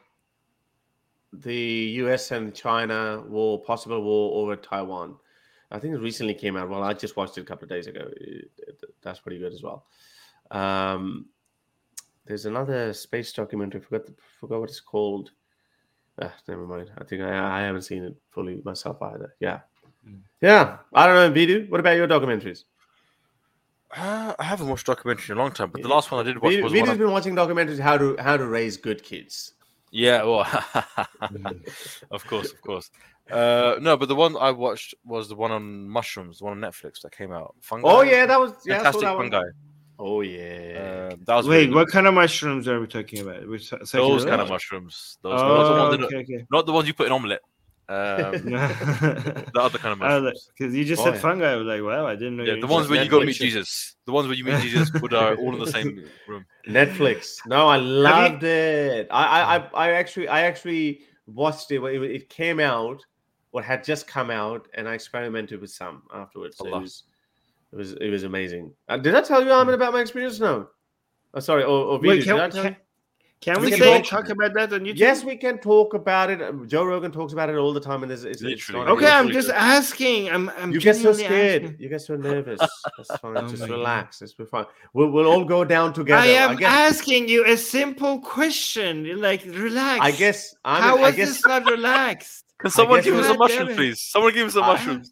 the 1.34 1.56
U.S. 2.04 2.32
and 2.32 2.54
China 2.54 3.24
war, 3.28 3.62
possible 3.62 4.02
war 4.02 4.41
over 4.41 4.56
Taiwan. 4.56 5.16
I 5.72 5.80
think 5.80 5.95
it 5.95 5.99
recently 5.99 6.34
came 6.34 6.56
out. 6.56 6.70
Well, 6.70 6.84
I 6.84 6.94
just 6.94 7.18
watched 7.18 7.38
it 7.38 7.41
a 7.41 7.45
couple 7.45 7.66
of 7.66 7.70
days 7.70 7.88
ago. 7.88 8.10
That's 9.02 9.20
pretty 9.20 9.40
good 9.40 9.54
as 9.54 9.64
well. 9.64 9.86
Um, 10.52 11.28
there's 12.26 12.45
another 12.45 12.94
space 12.94 13.34
documentary. 13.34 13.82
Forgot 13.82 14.06
the, 14.06 14.14
forgot 14.40 14.60
what 14.62 14.70
it's 14.70 14.80
called. 14.80 15.32
Ah, 16.22 16.34
never 16.48 16.66
mind. 16.66 16.91
I 16.98 17.04
think 17.04 17.22
I, 17.22 17.60
I 17.60 17.62
haven't 17.62 17.84
seen 17.84 18.04
it 18.04 18.16
fully 18.32 18.62
myself 18.64 19.02
either. 19.02 19.36
Yeah, 19.40 19.60
yeah, 20.42 20.78
I 20.94 21.08
don't 21.08 21.34
know, 21.34 21.40
Vidu. 21.40 21.70
What 21.70 21.80
about 21.80 21.96
your 21.96 22.08
documentaries? 22.08 22.64
Uh, 23.96 24.34
I 24.38 24.44
haven't 24.44 24.68
watched 24.68 24.86
documentary 24.86 25.34
in 25.34 25.38
a 25.38 25.42
long 25.42 25.52
time, 25.52 25.70
but 25.72 25.82
the 25.82 25.88
last 25.88 26.12
one 26.12 26.20
I 26.20 26.24
did 26.24 26.42
watch 26.42 26.54
Vidu, 26.54 26.64
was 26.64 26.74
Vidu's 26.74 26.90
one 26.90 26.98
been 26.98 27.12
watching 27.12 27.36
documentaries 27.36 27.80
how 27.80 27.98
to 27.98 28.16
how 28.20 28.38
to 28.38 28.46
raise 28.46 28.78
good 28.78 29.04
kids. 29.04 29.54
Yeah, 29.92 30.24
well, 30.24 30.42
of 32.12 32.28
course, 32.28 32.52
of 32.52 32.62
course. 32.62 32.92
Uh, 33.32 33.76
no, 33.82 33.98
but 33.98 34.08
the 34.08 34.16
one 34.16 34.38
I 34.38 34.52
watched 34.52 34.94
was 35.06 35.30
the 35.30 35.36
one 35.36 35.52
on 35.52 35.88
mushrooms, 35.90 36.40
the 36.40 36.46
one 36.46 36.64
on 36.64 36.72
Netflix 36.72 37.02
that 37.02 37.16
came 37.16 37.32
out. 37.32 37.56
Fungi. 37.62 37.88
Oh 37.88 38.02
yeah, 38.02 38.26
that 38.26 38.40
was 38.40 38.54
yeah, 38.66 38.78
fantastic 38.78 39.04
that 39.04 39.18
fungi. 39.18 39.44
Oh 40.00 40.22
yeah, 40.22 41.10
uh, 41.12 41.16
that 41.26 41.36
was 41.36 41.48
wait. 41.48 41.74
what 41.74 41.90
kind 41.90 42.08
of 42.08 42.14
mushrooms 42.14 42.68
are 42.68 42.80
we 42.80 42.88
talking 42.88 43.20
about? 43.20 43.48
Which 43.48 43.70
those 43.70 44.26
kind 44.26 44.42
of 44.42 44.50
mushrooms. 44.50 45.18
Those, 45.22 45.40
oh, 45.42 45.76
not, 45.76 46.00
the 46.00 46.06
okay, 46.06 46.18
okay. 46.18 46.46
not 46.52 46.66
the 46.66 46.74
ones 46.74 46.88
you 46.88 46.94
put 46.94 47.08
in 47.08 47.12
omelette. 47.12 47.42
Um, 47.90 48.32
the 48.44 49.52
other 49.56 49.78
kind 49.78 49.94
of 49.94 50.00
mushrooms. 50.00 50.50
Because 50.58 50.76
you 50.76 50.84
just 50.84 51.02
oh, 51.02 51.06
said 51.06 51.14
yeah. 51.16 51.20
fungi. 51.22 51.52
I 51.52 51.56
was 51.56 51.66
like, 51.66 51.82
wow, 51.82 52.06
I 52.06 52.16
didn't 52.16 52.38
know. 52.38 52.44
Yeah, 52.44 52.60
the 52.60 52.68
ones 52.68 52.90
where 52.90 53.02
you 53.02 53.10
go 53.10 53.22
meet 53.22 53.38
Jesus. 53.38 53.96
The 54.06 54.12
ones 54.12 54.28
where 54.28 54.36
you 54.36 54.44
meet 54.44 54.62
Jesus 54.62 54.90
but 54.90 55.14
are 55.14 55.36
all 55.36 55.54
in 55.54 55.60
the 55.60 55.72
same 55.72 56.04
room. 56.28 56.46
Netflix. 56.68 57.38
No, 57.46 57.68
I 57.68 57.78
loved 57.78 58.44
it. 58.44 59.08
I, 59.10 59.58
I, 59.58 59.58
I 59.74 59.92
actually, 59.94 60.28
I 60.28 60.42
actually 60.42 61.02
watched 61.28 61.72
it. 61.72 61.82
It, 61.82 62.02
it 62.04 62.30
came 62.30 62.60
out, 62.60 63.06
what 63.52 63.64
had 63.64 63.86
just 63.86 64.06
come 64.06 64.32
out, 64.32 64.68
and 64.74 64.88
I 64.88 64.94
experimented 64.94 65.62
with 65.62 65.72
some 65.72 66.04
afterwards. 66.14 66.58
So 66.58 66.68
it 66.68 66.82
was, 66.82 67.04
it 67.72 67.76
was, 67.78 67.94
it 67.94 68.10
was 68.10 68.24
amazing. 68.24 68.74
Uh, 68.90 68.98
did 68.98 69.16
I 69.16 69.22
tell 69.22 69.44
you, 69.44 69.52
Armin, 69.52 69.76
about 69.76 69.94
my 69.94 70.02
experience? 70.02 70.42
No. 70.42 70.68
Oh, 71.34 71.40
sorry. 71.40 71.64
Or, 71.64 71.86
or 71.86 72.00
Wait, 72.00 72.26
can, 72.26 72.36
did 72.36 72.44
I 72.44 72.50
tell 72.50 72.64
can, 72.64 72.78
can 73.40 73.60
we, 73.62 73.68
we 73.68 73.78
say 73.78 74.02
talk, 74.02 74.26
talk, 74.26 74.30
about 74.30 74.54
that 74.56 74.74
on 74.74 74.82
YouTube? 74.82 74.98
Yes, 74.98 75.24
we 75.24 75.36
can 75.36 75.60
talk 75.60 75.94
about 75.94 76.32
it. 76.32 76.42
Um, 76.42 76.68
Joe 76.68 76.84
Rogan 76.84 77.12
talks 77.12 77.34
about 77.34 77.50
it 77.50 77.56
all 77.56 77.72
the 77.72 77.80
time, 77.80 78.02
and 78.02 78.12
it's, 78.12 78.24
it's 78.24 78.42
literally 78.42 78.90
okay. 78.92 79.08
I'm 79.08 79.30
just 79.30 79.50
asking. 79.50 80.30
I'm. 80.30 80.50
I'm 80.58 80.72
you 80.72 80.80
get 80.80 80.96
so 80.96 81.14
scared. 81.14 81.64
Asking. 81.64 81.80
You 81.80 81.90
get 81.90 82.02
so 82.02 82.16
nervous. 82.16 82.60
That's 82.60 83.20
fine. 83.20 83.38
oh 83.38 83.48
just 83.48 83.64
relax. 83.64 84.20
God. 84.20 84.34
It's 84.40 84.50
fine. 84.50 84.66
We'll, 84.94 85.12
we'll 85.12 85.28
all 85.28 85.46
go 85.46 85.64
down 85.64 85.94
together. 85.94 86.22
I 86.22 86.28
am 86.28 86.58
I 86.58 86.64
asking 86.64 87.30
you 87.30 87.46
a 87.46 87.56
simple 87.56 88.20
question. 88.22 89.22
Like, 89.22 89.44
relax. 89.46 90.02
I 90.02 90.12
guess. 90.12 90.56
I'm, 90.66 90.82
How 90.82 90.98
was 90.98 91.16
guess, 91.16 91.28
this 91.28 91.46
not 91.46 91.66
relaxed? 91.66 92.46
Can 92.58 92.72
someone 92.72 93.04
give 93.04 93.16
us 93.16 93.30
a 93.30 93.38
mushroom, 93.38 93.76
please? 93.76 94.02
Someone 94.02 94.34
give 94.34 94.48
us 94.48 94.56
a 94.56 94.62
mushroom. 94.62 95.04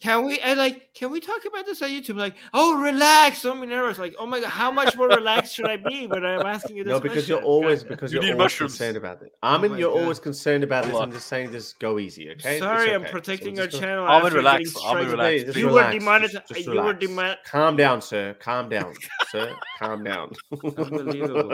Can 0.00 0.24
we? 0.24 0.40
I 0.40 0.54
like. 0.54 0.94
Can 0.94 1.10
we 1.10 1.20
talk 1.20 1.44
about 1.46 1.66
this 1.66 1.82
on 1.82 1.90
YouTube? 1.90 2.16
Like, 2.16 2.34
oh, 2.54 2.80
relax. 2.80 3.42
Don't 3.42 3.60
be 3.60 3.66
nervous. 3.66 3.98
Like, 3.98 4.14
oh 4.18 4.26
my 4.26 4.40
god, 4.40 4.48
how 4.48 4.70
much 4.70 4.96
more 4.96 5.08
relaxed 5.08 5.54
should 5.54 5.66
I 5.66 5.76
be 5.76 6.06
when 6.06 6.24
I'm 6.24 6.46
asking 6.46 6.76
you 6.76 6.84
this? 6.84 6.90
No, 6.90 7.00
because 7.00 7.26
question? 7.26 7.36
you're 7.36 7.44
always 7.44 7.84
because 7.84 8.12
you 8.12 8.20
are 8.20 8.22
always 8.22 8.38
mushrooms. 8.38 8.72
concerned 8.72 8.96
about 8.96 9.20
it. 9.22 9.32
I 9.42 9.58
mean, 9.58 9.72
oh 9.72 9.76
you're 9.76 9.92
god. 9.92 10.02
always 10.02 10.18
concerned 10.18 10.64
about 10.64 10.86
this. 10.86 10.94
I'm 10.94 11.12
just 11.12 11.26
saying, 11.26 11.52
just 11.52 11.78
go 11.80 11.98
easy, 11.98 12.30
okay? 12.30 12.58
Sorry, 12.58 12.86
okay. 12.86 12.94
I'm 12.94 13.04
protecting 13.04 13.56
so 13.56 13.62
our 13.62 13.68
channel. 13.68 14.06
I'm 14.06 14.32
relax. 14.32 14.74
I'm 14.84 15.06
relax. 15.06 15.54
You 15.54 15.68
were 15.68 15.92
demonetized. 15.92 16.66
You 16.66 16.82
were 16.82 16.94
demonetized. 16.94 17.44
Calm 17.44 17.76
down, 17.76 18.00
sir. 18.00 18.34
Calm 18.40 18.70
down, 18.70 18.94
sir. 19.28 19.54
Calm 19.78 20.02
down. 20.02 20.32
Unbelievable. 20.50 21.52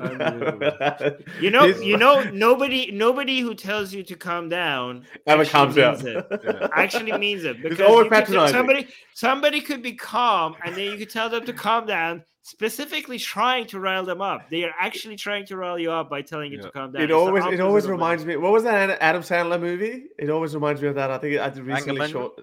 Unbelievable. 0.00 0.72
You 1.40 1.50
know, 1.50 1.64
you 1.66 1.96
know, 1.96 2.22
nobody, 2.30 2.90
nobody 2.92 3.40
who 3.40 3.54
tells 3.54 3.92
you 3.92 4.02
to 4.04 4.14
calm 4.14 4.48
down 4.48 5.04
never 5.26 5.44
calms 5.44 5.74
down. 5.74 6.24
Actually 6.72 7.12
means 7.18 7.33
it 7.42 7.60
because 7.60 7.78
somebody, 8.52 8.86
somebody 9.14 9.60
could 9.60 9.82
be 9.82 9.94
calm, 9.94 10.54
and 10.64 10.76
then 10.76 10.92
you 10.92 10.96
could 10.96 11.10
tell 11.10 11.28
them 11.28 11.44
to 11.46 11.52
calm 11.52 11.86
down 11.86 12.22
specifically 12.44 13.18
trying 13.18 13.66
to 13.66 13.80
rile 13.80 14.04
them 14.04 14.20
up. 14.20 14.48
They 14.50 14.64
are 14.64 14.74
actually 14.78 15.16
trying 15.16 15.46
to 15.46 15.56
rile 15.56 15.78
you 15.78 15.90
up 15.90 16.08
by 16.08 16.22
telling 16.22 16.52
you 16.52 16.58
yeah. 16.58 16.64
to 16.64 16.70
calm 16.70 16.92
down. 16.92 17.02
It 17.02 17.06
it's 17.06 17.14
always 17.14 17.44
it 17.46 17.60
always 17.60 17.88
reminds 17.88 18.24
me. 18.24 18.36
What 18.36 18.52
was 18.52 18.62
that 18.62 18.98
Adam 19.00 19.22
Sandler 19.22 19.60
movie? 19.60 20.04
It 20.18 20.30
always 20.30 20.54
reminds 20.54 20.80
me 20.80 20.88
of 20.88 20.94
that. 20.94 21.10
I 21.10 21.18
think 21.18 21.40
I 21.40 21.48
did 21.48 21.64
recently 21.64 22.08
short. 22.08 22.40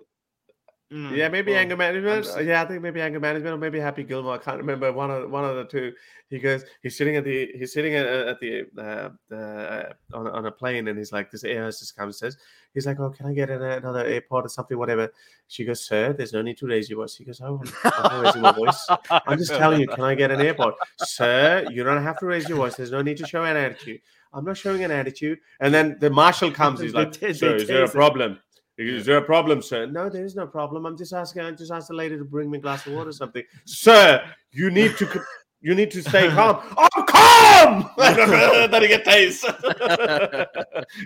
Mm, 0.92 1.16
yeah, 1.16 1.30
maybe 1.30 1.52
well, 1.52 1.62
anger 1.62 1.78
management. 1.78 2.46
Yeah, 2.46 2.62
I 2.62 2.66
think 2.66 2.82
maybe 2.82 3.00
anger 3.00 3.20
management 3.20 3.56
or 3.56 3.58
maybe 3.58 3.80
Happy 3.80 4.04
Gilmore. 4.04 4.36
I 4.36 4.38
can't 4.40 4.58
remember 4.58 4.92
one 4.92 5.10
of 5.10 5.30
one 5.32 5.46
of 5.46 5.56
the 5.56 5.64
two. 5.64 5.94
He 6.30 6.38
goes, 6.38 6.66
he's 6.84 6.98
sitting 6.98 7.16
at 7.16 7.24
the 7.24 7.50
he's 7.56 7.72
sitting 7.72 7.96
at, 7.96 8.06
at 8.06 8.40
the 8.42 8.68
uh, 8.78 9.34
uh, 9.34 9.94
on 10.14 10.28
on 10.28 10.46
a 10.48 10.52
plane, 10.52 10.90
and 10.90 10.98
he's 10.98 11.14
like, 11.14 11.32
this 11.32 11.46
air 11.46 11.64
hostess 11.64 11.94
comes 11.94 12.20
says, 12.20 12.36
he's 12.74 12.86
like, 12.86 13.00
oh, 13.00 13.10
can 13.10 13.26
I 13.26 13.34
get 13.34 13.50
another 13.50 14.06
airport 14.06 14.46
or 14.46 14.50
something, 14.50 14.78
whatever. 14.78 15.10
She 15.48 15.64
goes, 15.64 15.86
sir, 15.86 16.12
there's 16.12 16.34
no 16.34 16.42
need 16.42 16.58
to 16.58 16.68
raise 16.68 16.90
your 16.90 17.00
voice. 17.00 17.16
He 17.16 17.24
goes, 17.24 17.40
oh, 17.42 17.64
I'm 17.86 18.22
raising 18.22 18.42
my 18.42 18.52
voice. 18.52 18.88
I'm 19.10 19.38
just 19.38 19.52
telling 19.52 19.80
you, 19.80 19.88
can 19.88 20.04
I 20.04 20.14
get 20.14 20.30
an 20.30 20.42
airport, 20.42 20.76
sir? 20.98 21.66
You 21.72 21.86
don't 21.86 22.04
have 22.04 22.20
to 22.20 22.26
raise 22.26 22.50
your 22.50 22.58
voice. 22.58 22.76
There's 22.76 22.92
no 22.92 23.02
need 23.02 23.18
to 23.18 23.26
show 23.26 23.46
an 23.46 23.56
attitude. 23.56 24.02
I'm 24.34 24.44
not 24.44 24.58
showing 24.58 24.84
an 24.84 24.92
attitude. 24.92 25.40
And 25.62 25.74
then 25.74 25.98
the 26.00 26.10
marshal 26.10 26.52
comes. 26.52 26.82
He's 26.82 26.94
like, 26.94 27.14
sir, 27.34 27.56
is 27.56 27.68
there 27.68 27.86
a 27.86 27.90
problem? 27.90 28.40
Is 28.88 29.06
there 29.06 29.18
a 29.18 29.22
problem, 29.22 29.62
sir? 29.62 29.86
No, 29.86 30.10
there 30.10 30.26
is 30.26 30.36
no 30.36 30.48
problem. 30.48 30.86
I'm 30.86 30.98
just 30.98 31.14
asking. 31.14 31.44
I 31.44 31.52
just 31.52 31.72
asked 31.72 31.90
the 31.90 31.94
lady 31.94 32.18
to 32.18 32.26
bring 32.26 32.50
me 32.50 32.58
a 32.58 32.62
glass 32.62 32.86
of 32.88 32.94
water 32.94 33.10
or 33.10 33.14
something. 33.14 33.44
sir, 33.66 34.24
you 34.52 34.72
need 34.72 34.98
to. 34.98 35.24
You 35.64 35.76
need 35.76 35.92
to 35.92 36.02
stay 36.02 36.28
calm. 36.32 36.60
I'm 36.76 37.06
calm. 37.06 37.90
then 37.98 38.82
he 38.82 38.98
taste. 39.04 39.46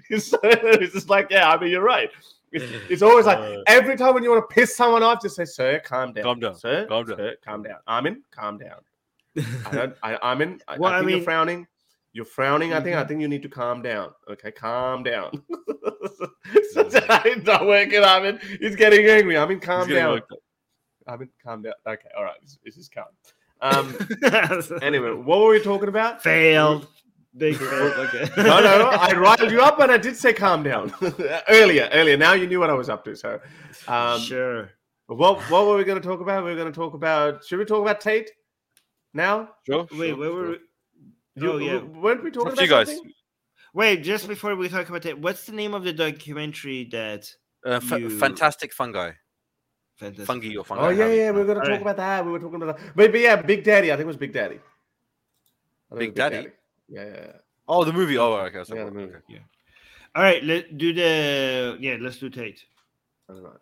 He's 0.07 0.31
just 0.93 1.09
like, 1.09 1.27
yeah. 1.29 1.51
I 1.51 1.59
mean, 1.59 1.71
you're 1.71 1.83
right. 1.83 2.09
It's, 2.53 2.65
it's 2.89 3.01
always 3.01 3.25
like 3.25 3.37
uh, 3.37 3.63
every 3.67 3.97
time 3.97 4.13
when 4.13 4.23
you 4.23 4.31
want 4.31 4.49
to 4.49 4.53
piss 4.53 4.75
someone 4.75 5.03
off, 5.03 5.21
just 5.21 5.35
say, 5.35 5.43
"Sir, 5.43 5.81
calm 5.83 6.13
down. 6.13 6.23
Calm 6.23 6.39
down. 6.39 6.55
Sir, 6.55 6.85
calm 6.87 7.05
down. 7.05 7.17
Sir, 7.17 7.35
calm 7.43 7.63
down. 7.63 7.79
Armin, 7.85 8.23
calm 8.31 8.57
down. 8.57 8.79
I 9.65 9.71
don't. 9.71 9.95
I, 10.01 10.15
Armin, 10.15 10.61
I, 10.67 10.77
well, 10.77 10.93
I, 10.93 10.99
I 10.99 11.01
mean, 11.01 11.17
you're 11.17 11.25
frowning. 11.25 11.67
You're 12.15 12.23
frowning. 12.23 12.69
Mm-hmm. 12.69 12.77
I 12.77 12.81
think 12.81 12.95
I 12.95 12.99
mm-hmm. 12.99 13.07
think 13.09 13.21
you 13.21 13.27
need 13.27 13.41
to 13.41 13.49
calm 13.49 13.81
down. 13.81 14.11
Okay, 14.31 14.49
calm 14.49 15.03
down. 15.03 15.43
it's 16.45 17.45
not 17.45 17.67
working, 17.67 18.01
Armin. 18.01 18.39
He's 18.61 18.77
getting 18.77 19.05
angry. 19.05 19.37
I 19.37 19.45
mean, 19.45 19.59
calm 19.59 19.89
down. 19.89 20.21
I 21.05 21.17
mean, 21.17 21.27
calm 21.43 21.63
down. 21.63 21.73
Okay, 21.85 22.07
all 22.17 22.23
right. 22.23 22.37
This, 22.41 22.57
this 22.63 22.77
is 22.77 22.87
calm. 22.87 23.03
Um. 23.59 23.97
anyway, 24.81 25.11
what 25.11 25.41
were 25.41 25.49
we 25.49 25.61
talking 25.61 25.89
about? 25.89 26.23
Failed. 26.23 26.87
Big 27.35 27.57
fail. 27.57 27.67
Okay. 28.05 28.29
no, 28.37 28.61
no, 28.61 28.89
I 28.93 29.11
riled 29.11 29.51
you 29.51 29.59
up, 29.59 29.81
and 29.81 29.91
I 29.91 29.97
did 29.97 30.15
say 30.15 30.31
calm 30.31 30.63
down 30.63 30.93
earlier. 31.49 31.89
Earlier. 31.91 32.15
Now 32.15 32.31
you 32.31 32.47
knew 32.47 32.61
what 32.61 32.69
I 32.69 32.75
was 32.75 32.87
up 32.87 33.03
to. 33.03 33.17
So, 33.17 33.41
um, 33.89 34.21
sure. 34.21 34.69
What 35.07 35.41
What 35.49 35.67
were 35.67 35.75
we 35.75 35.83
going 35.83 36.01
to 36.01 36.07
talk 36.07 36.21
about? 36.21 36.45
We 36.45 36.51
were 36.51 36.55
going 36.55 36.71
to 36.71 36.79
talk 36.79 36.93
about. 36.93 37.43
Should 37.43 37.59
we 37.59 37.65
talk 37.65 37.81
about 37.81 37.99
Tate 37.99 38.31
now? 39.13 39.49
Sure. 39.65 39.85
Wait, 39.91 40.11
sure, 40.11 40.17
where 40.17 40.31
were 40.31 40.49
we? 40.51 40.57
You, 41.35 41.51
oh 41.51 41.57
yeah. 41.57 41.81
Weren't 41.81 42.23
we 42.23 42.31
talking 42.31 42.53
about 42.53 42.61
you 42.61 42.69
guys? 42.69 42.87
Something? 42.87 43.11
Wait, 43.73 44.03
just 44.03 44.27
before 44.27 44.55
we 44.55 44.69
talk 44.69 44.87
about 44.87 45.01
that, 45.01 45.19
what's 45.19 45.45
the 45.45 45.51
name 45.51 45.73
of 45.73 45.83
the 45.83 45.91
documentary 45.91 46.85
that? 46.91 47.29
Uh, 47.65 47.81
you... 47.97 48.09
Fantastic 48.09 48.71
fungi. 48.71 49.11
Fantastic. 49.97 50.25
Fungi 50.25 50.55
or 50.55 50.63
fungi. 50.63 50.83
Oh 50.83 50.89
yeah, 50.89 51.07
yeah. 51.07 51.31
We 51.31 51.39
were 51.39 51.45
going 51.45 51.57
to 51.57 51.63
talk 51.63 51.71
right. 51.71 51.81
about 51.81 51.97
that. 51.97 52.25
We 52.25 52.31
were 52.31 52.39
talking 52.39 52.61
about 52.61 52.77
that. 52.77 52.95
But, 52.95 53.11
but 53.11 53.19
yeah, 53.19 53.35
Big 53.41 53.63
Daddy. 53.63 53.91
I 53.91 53.95
think 53.95 54.05
it 54.05 54.07
was 54.07 54.17
Big 54.17 54.33
Daddy. 54.33 54.59
Big, 55.91 55.99
Big 55.99 56.15
Daddy? 56.15 56.35
Daddy. 56.35 56.49
Yeah, 56.87 57.05
yeah, 57.05 57.11
yeah. 57.11 57.31
Oh, 57.67 57.83
the 57.83 57.93
movie. 57.93 58.17
Oh, 58.17 58.33
okay. 58.33 58.63
So 58.63 58.75
yeah, 58.75 58.85
the 58.85 58.91
movie. 58.91 59.13
Yeah. 59.27 59.39
All 60.15 60.23
right, 60.23 60.41
let's 60.43 60.67
do 60.77 60.93
the 60.93 61.77
yeah. 61.81 61.97
Let's 61.99 62.17
do 62.17 62.29
Tate. 62.29 62.63
All 63.27 63.41
right. 63.41 63.59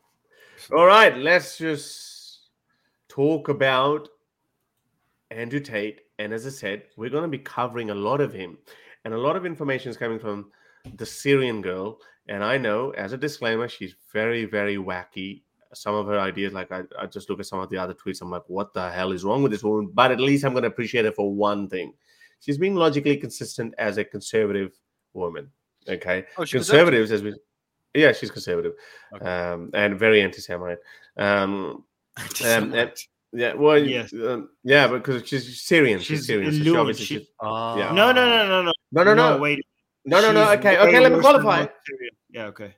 All 0.72 0.86
right. 0.86 1.18
Let's 1.18 1.58
just 1.58 2.50
talk 3.08 3.50
about 3.50 4.10
Andrew 5.32 5.60
Tate 5.60 6.02
and 6.20 6.34
as 6.34 6.46
I 6.46 6.50
said, 6.50 6.84
we're 6.98 7.10
going 7.10 7.24
to 7.24 7.38
be 7.38 7.40
covering 7.40 7.90
a 7.90 7.96
lot 7.96 8.22
of 8.22 8.34
him. 8.34 8.58
And 9.06 9.14
a 9.14 9.18
lot 9.18 9.36
of 9.36 9.46
information 9.46 9.90
is 9.90 9.98
coming 9.98 10.20
from 10.20 10.52
the 10.96 11.06
Syrian 11.06 11.62
girl. 11.62 12.00
And 12.28 12.44
I 12.44 12.58
know, 12.58 12.92
as 12.92 13.14
a 13.14 13.18
disclaimer, 13.18 13.68
she's 13.68 13.96
very, 14.12 14.46
very 14.46 14.78
wacky. 14.78 15.42
Some 15.74 15.96
of 15.96 16.06
her 16.08 16.20
ideas, 16.20 16.54
like 16.54 16.72
I, 16.72 16.84
I 17.00 17.08
just 17.08 17.30
look 17.30 17.40
at 17.40 17.48
some 17.48 17.60
of 17.60 17.70
the 17.70 17.78
other 17.78 17.94
tweets, 17.94 18.22
I'm 18.22 18.30
like, 18.30 18.48
what 18.48 18.74
the 18.74 18.90
hell 18.92 19.12
is 19.12 19.24
wrong 19.24 19.42
with 19.42 19.52
this 19.52 19.64
woman? 19.64 19.90
But 19.94 20.12
at 20.12 20.20
least 20.20 20.46
I'm 20.46 20.54
going 20.54 20.64
to 20.64 20.70
appreciate 20.70 21.06
her 21.06 21.12
for 21.12 21.34
one 21.34 21.68
thing. 21.68 21.94
She's 22.40 22.58
being 22.58 22.76
logically 22.76 23.18
consistent 23.18 23.74
as 23.78 23.98
a 23.98 24.04
conservative 24.04 24.74
woman. 25.14 25.50
Okay. 25.88 26.26
Oh, 26.38 26.46
Conservatives, 26.46 27.12
as 27.12 27.24
we 27.24 27.34
yeah, 27.94 28.12
she's 28.12 28.32
conservative, 28.32 28.74
okay. 29.14 29.26
um, 29.26 29.70
and 29.74 30.00
very 30.00 30.22
anti-Semite. 30.22 30.80
Um, 31.18 31.84
anti-Semite. 32.18 32.76
and, 32.76 32.94
yeah, 33.34 33.54
well, 33.54 33.80
yes, 33.80 34.14
um, 34.14 34.50
yeah, 34.64 34.88
because 34.88 35.28
she's 35.28 35.62
Syrian. 35.62 36.00
She's, 36.00 36.20
she's 36.20 36.28
Syrian. 36.28 36.64
So 36.64 36.94
she, 36.94 37.04
she, 37.04 37.28
uh, 37.40 37.76
yeah. 37.78 37.92
No, 37.92 38.12
no, 38.12 38.30
no, 38.30 38.48
no, 38.48 38.62
no, 38.62 38.72
no, 38.92 39.04
no, 39.04 39.14
no. 39.16 39.38
Wait, 39.38 39.66
no, 40.06 40.22
no, 40.22 40.32
no. 40.32 40.52
Okay, 40.54 40.78
okay. 40.78 41.00
Let 41.00 41.12
me 41.12 41.20
qualify. 41.20 41.66
Yeah, 42.30 42.46
okay. 42.46 42.76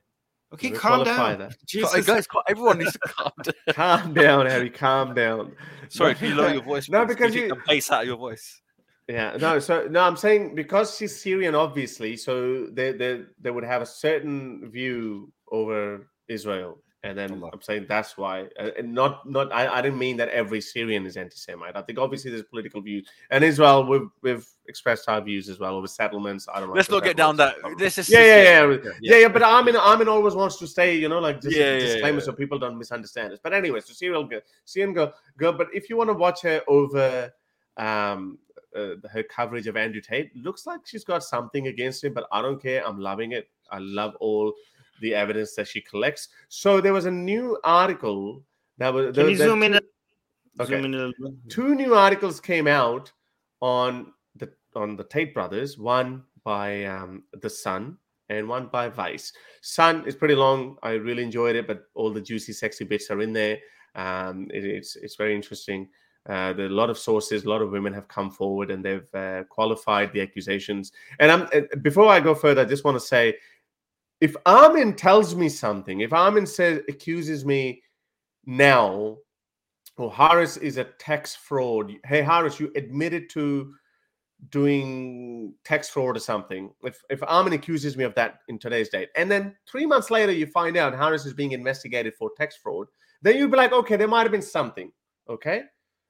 Okay, 0.54 0.70
calm 0.70 1.04
down. 1.04 1.40
That. 1.40 1.56
Jesus. 1.66 2.06
Guys, 2.06 2.26
everyone 2.48 2.78
needs 2.78 2.92
to 2.92 2.98
calm 3.00 3.32
down. 3.42 3.54
calm 3.74 4.14
down, 4.14 4.46
Harry. 4.46 4.70
Calm 4.70 5.14
down. 5.14 5.52
Sorry, 5.88 6.14
can 6.14 6.28
you 6.28 6.34
lower 6.36 6.52
your 6.54 6.62
voice? 6.72 6.88
no, 6.88 7.04
because 7.04 7.34
you, 7.34 7.42
you 7.42 7.48
the 7.48 7.58
bass 7.66 7.90
out 7.90 8.02
of 8.02 8.08
your 8.08 8.16
voice. 8.16 8.62
Yeah, 9.08 9.36
no. 9.38 9.58
So 9.58 9.86
no, 9.90 10.00
I'm 10.00 10.16
saying 10.16 10.54
because 10.54 10.96
she's 10.96 11.20
Syrian, 11.20 11.54
obviously, 11.54 12.16
so 12.16 12.66
they 12.72 12.92
they 12.92 13.24
they 13.40 13.50
would 13.50 13.64
have 13.64 13.82
a 13.82 13.86
certain 13.86 14.70
view 14.70 15.32
over 15.52 16.08
Israel 16.28 16.78
and 17.06 17.16
then 17.16 17.42
I'm 17.52 17.62
saying 17.62 17.86
that's 17.88 18.18
why, 18.18 18.46
uh, 18.58 18.70
and 18.76 18.92
not 18.92 19.28
not 19.28 19.52
I, 19.52 19.78
I 19.78 19.82
didn't 19.82 19.98
mean 19.98 20.16
that 20.16 20.28
every 20.30 20.60
Syrian 20.60 21.06
is 21.06 21.16
anti-Semite. 21.16 21.76
I 21.76 21.82
think 21.82 21.98
obviously 21.98 22.30
there's 22.30 22.42
political 22.42 22.80
views, 22.80 23.08
and 23.30 23.44
Israel 23.44 23.86
we've 23.86 24.08
we've 24.22 24.46
expressed 24.66 25.08
our 25.08 25.20
views 25.20 25.48
as 25.48 25.60
well 25.60 25.76
over 25.76 25.86
settlements. 25.86 26.48
I 26.52 26.58
don't 26.58 26.68
know. 26.68 26.74
Let's 26.74 26.90
not 26.90 27.04
get 27.04 27.16
down 27.16 27.36
that. 27.36 27.54
This 27.78 27.98
is 27.98 28.08
yeah, 28.08 28.24
yeah, 28.24 28.42
yeah, 28.42 28.70
yeah, 28.70 28.90
yeah, 29.00 29.16
yeah. 29.18 29.28
But 29.28 29.42
Armin 29.42 29.76
Armin 29.76 30.08
always 30.08 30.34
wants 30.34 30.56
to 30.58 30.66
stay, 30.66 30.96
you 30.96 31.08
know, 31.08 31.20
like 31.20 31.40
just 31.40 31.56
yeah, 31.56 31.78
disclaimer 31.78 32.18
yeah, 32.18 32.24
so 32.24 32.32
people 32.32 32.58
don't 32.58 32.76
misunderstand 32.76 33.32
us. 33.32 33.38
But 33.42 33.52
anyway, 33.52 33.80
so 33.80 33.92
Syrian 33.92 34.28
girl, 34.28 34.40
Syrian 34.64 34.92
girl, 34.92 35.14
girl. 35.36 35.52
But 35.52 35.68
if 35.72 35.88
you 35.88 35.96
want 35.96 36.10
to 36.10 36.14
watch 36.14 36.42
her 36.42 36.62
over 36.66 37.32
um 37.76 38.38
uh, 38.74 38.96
her 39.10 39.22
coverage 39.22 39.68
of 39.68 39.76
Andrew 39.76 40.00
Tate, 40.00 40.34
looks 40.36 40.66
like 40.66 40.80
she's 40.84 41.04
got 41.04 41.22
something 41.22 41.68
against 41.68 42.02
him. 42.02 42.12
But 42.12 42.26
I 42.32 42.42
don't 42.42 42.60
care. 42.60 42.86
I'm 42.86 42.98
loving 42.98 43.32
it. 43.32 43.48
I 43.70 43.78
love 43.78 44.14
all 44.20 44.52
the 45.00 45.14
evidence 45.14 45.54
that 45.54 45.68
she 45.68 45.80
collects. 45.80 46.28
So 46.48 46.80
there 46.80 46.92
was 46.92 47.06
a 47.06 47.10
new 47.10 47.58
article 47.64 48.42
that 48.78 48.92
was. 48.92 49.14
Can 49.14 49.30
you 49.30 49.36
zoom 49.36 49.60
two, 49.60 49.66
in? 49.66 49.80
Okay. 50.60 50.82
Zoom 50.82 50.84
in 50.84 51.38
two 51.48 51.74
new 51.74 51.94
articles 51.94 52.40
came 52.40 52.66
out 52.66 53.12
on 53.60 54.12
the 54.36 54.50
on 54.74 54.96
the 54.96 55.04
Tate 55.04 55.34
brothers. 55.34 55.78
One 55.78 56.24
by 56.44 56.84
um, 56.84 57.24
the 57.40 57.50
Sun, 57.50 57.98
and 58.28 58.48
one 58.48 58.68
by 58.68 58.88
Vice. 58.88 59.32
Sun 59.62 60.04
is 60.06 60.14
pretty 60.14 60.34
long. 60.34 60.76
I 60.82 60.92
really 60.92 61.22
enjoyed 61.22 61.56
it, 61.56 61.66
but 61.66 61.84
all 61.94 62.12
the 62.12 62.20
juicy, 62.20 62.52
sexy 62.52 62.84
bits 62.84 63.10
are 63.10 63.20
in 63.20 63.32
there. 63.32 63.58
Um, 63.94 64.48
it, 64.52 64.64
it's 64.64 64.96
it's 64.96 65.16
very 65.16 65.34
interesting. 65.34 65.88
Uh, 66.28 66.52
there 66.52 66.66
are 66.66 66.70
a 66.70 66.72
lot 66.72 66.90
of 66.90 66.98
sources, 66.98 67.44
a 67.44 67.48
lot 67.48 67.62
of 67.62 67.70
women 67.70 67.92
have 67.92 68.08
come 68.08 68.32
forward 68.32 68.72
and 68.72 68.84
they've 68.84 69.14
uh, 69.14 69.44
qualified 69.48 70.12
the 70.12 70.20
accusations. 70.20 70.90
And 71.20 71.30
I'm, 71.30 71.42
uh, 71.54 71.76
before 71.82 72.08
I 72.08 72.18
go 72.18 72.34
further, 72.34 72.62
I 72.62 72.64
just 72.64 72.84
want 72.84 72.96
to 72.96 73.06
say, 73.06 73.36
if 74.20 74.34
Armin 74.46 74.94
tells 74.94 75.34
me 75.34 75.48
something, 75.48 76.00
if 76.00 76.12
Armin 76.12 76.46
says 76.46 76.80
accuses 76.88 77.44
me 77.44 77.82
now, 78.44 79.18
or 79.98 80.12
Harris 80.12 80.56
is 80.58 80.76
a 80.76 80.84
tax 80.84 81.34
fraud. 81.34 81.92
Hey 82.04 82.22
Harris, 82.22 82.60
you 82.60 82.70
admitted 82.76 83.30
to 83.30 83.72
doing 84.50 85.54
tax 85.64 85.88
fraud 85.88 86.16
or 86.16 86.20
something. 86.20 86.70
If 86.82 87.02
if 87.08 87.22
Armin 87.22 87.54
accuses 87.54 87.96
me 87.96 88.04
of 88.04 88.14
that 88.14 88.40
in 88.48 88.58
today's 88.58 88.88
date, 88.88 89.08
and 89.16 89.30
then 89.30 89.54
three 89.66 89.86
months 89.86 90.10
later 90.10 90.32
you 90.32 90.46
find 90.46 90.76
out 90.76 90.94
Harris 90.94 91.24
is 91.24 91.32
being 91.32 91.52
investigated 91.52 92.14
for 92.14 92.30
tax 92.36 92.56
fraud, 92.56 92.88
then 93.22 93.36
you'd 93.36 93.50
be 93.50 93.56
like, 93.56 93.72
okay, 93.72 93.96
there 93.96 94.08
might 94.08 94.22
have 94.22 94.32
been 94.32 94.42
something. 94.42 94.92
Okay 95.28 95.62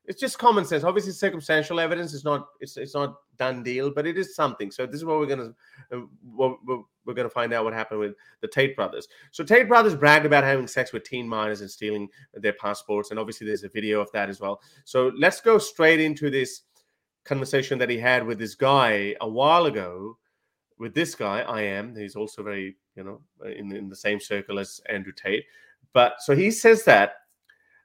it's 0.09 0.21
just 0.21 0.39
common 0.39 0.65
sense. 0.65 0.85
Obviously, 0.85 1.13
circumstantial 1.13 1.81
evidence 1.81 2.15
is 2.15 2.25
not 2.25 2.49
it's 2.61 2.77
it's 2.77 2.95
not 2.95 3.17
done 3.37 3.63
deal, 3.63 3.91
but 3.91 4.07
it 4.07 4.17
is 4.17 4.35
something. 4.35 4.71
So 4.71 4.87
this 4.87 4.97
is 4.97 5.05
what 5.05 5.19
we're 5.19 5.27
gonna 5.27 5.53
uh, 5.93 6.07
what 6.23 6.59
we're, 6.65 6.83
we're 7.05 7.15
gonna 7.15 7.29
find 7.29 7.53
out 7.53 7.65
what 7.65 7.73
happened 7.73 8.01
with 8.01 8.15
the 8.41 8.49
Tate 8.49 8.77
brothers. 8.77 9.09
So 9.33 9.45
Tate 9.45 9.69
brothers 9.69 9.95
bragged 9.95 10.27
about 10.27 10.45
having 10.45 10.67
sex 10.67 10.93
with 10.93 11.05
teen 11.05 11.29
minors 11.29 11.61
and 11.61 11.71
stealing 11.71 12.09
their 12.35 12.53
passports, 12.55 13.11
and 13.11 13.19
obviously 13.19 13.47
there's 13.47 13.65
a 13.65 13.69
video 13.69 14.01
of 14.01 14.11
that 14.13 14.29
as 14.29 14.41
well. 14.41 14.61
So 14.85 15.13
let's 15.17 15.41
go 15.41 15.59
straight 15.59 16.01
into 16.01 16.31
this 16.31 16.63
conversation 17.25 17.79
that 17.79 17.91
he 17.91 17.99
had 17.99 18.25
with 18.25 18.39
this 18.39 18.55
guy 18.55 19.15
a 19.21 19.29
while 19.29 19.67
ago. 19.67 20.19
With 20.79 20.95
this 20.95 21.15
guy, 21.15 21.41
I 21.41 21.63
am. 21.63 21.97
He's 21.97 22.17
also 22.17 22.43
very 22.43 22.77
you 22.95 23.05
know 23.05 23.21
in 23.45 23.73
in 23.73 23.89
the 23.89 23.97
same 23.97 24.21
circle 24.21 24.59
as 24.59 24.81
Andrew 24.89 25.13
Tate. 25.13 25.45
But 25.93 26.21
so 26.21 26.37
he 26.37 26.51
says 26.51 26.85
that 26.85 27.15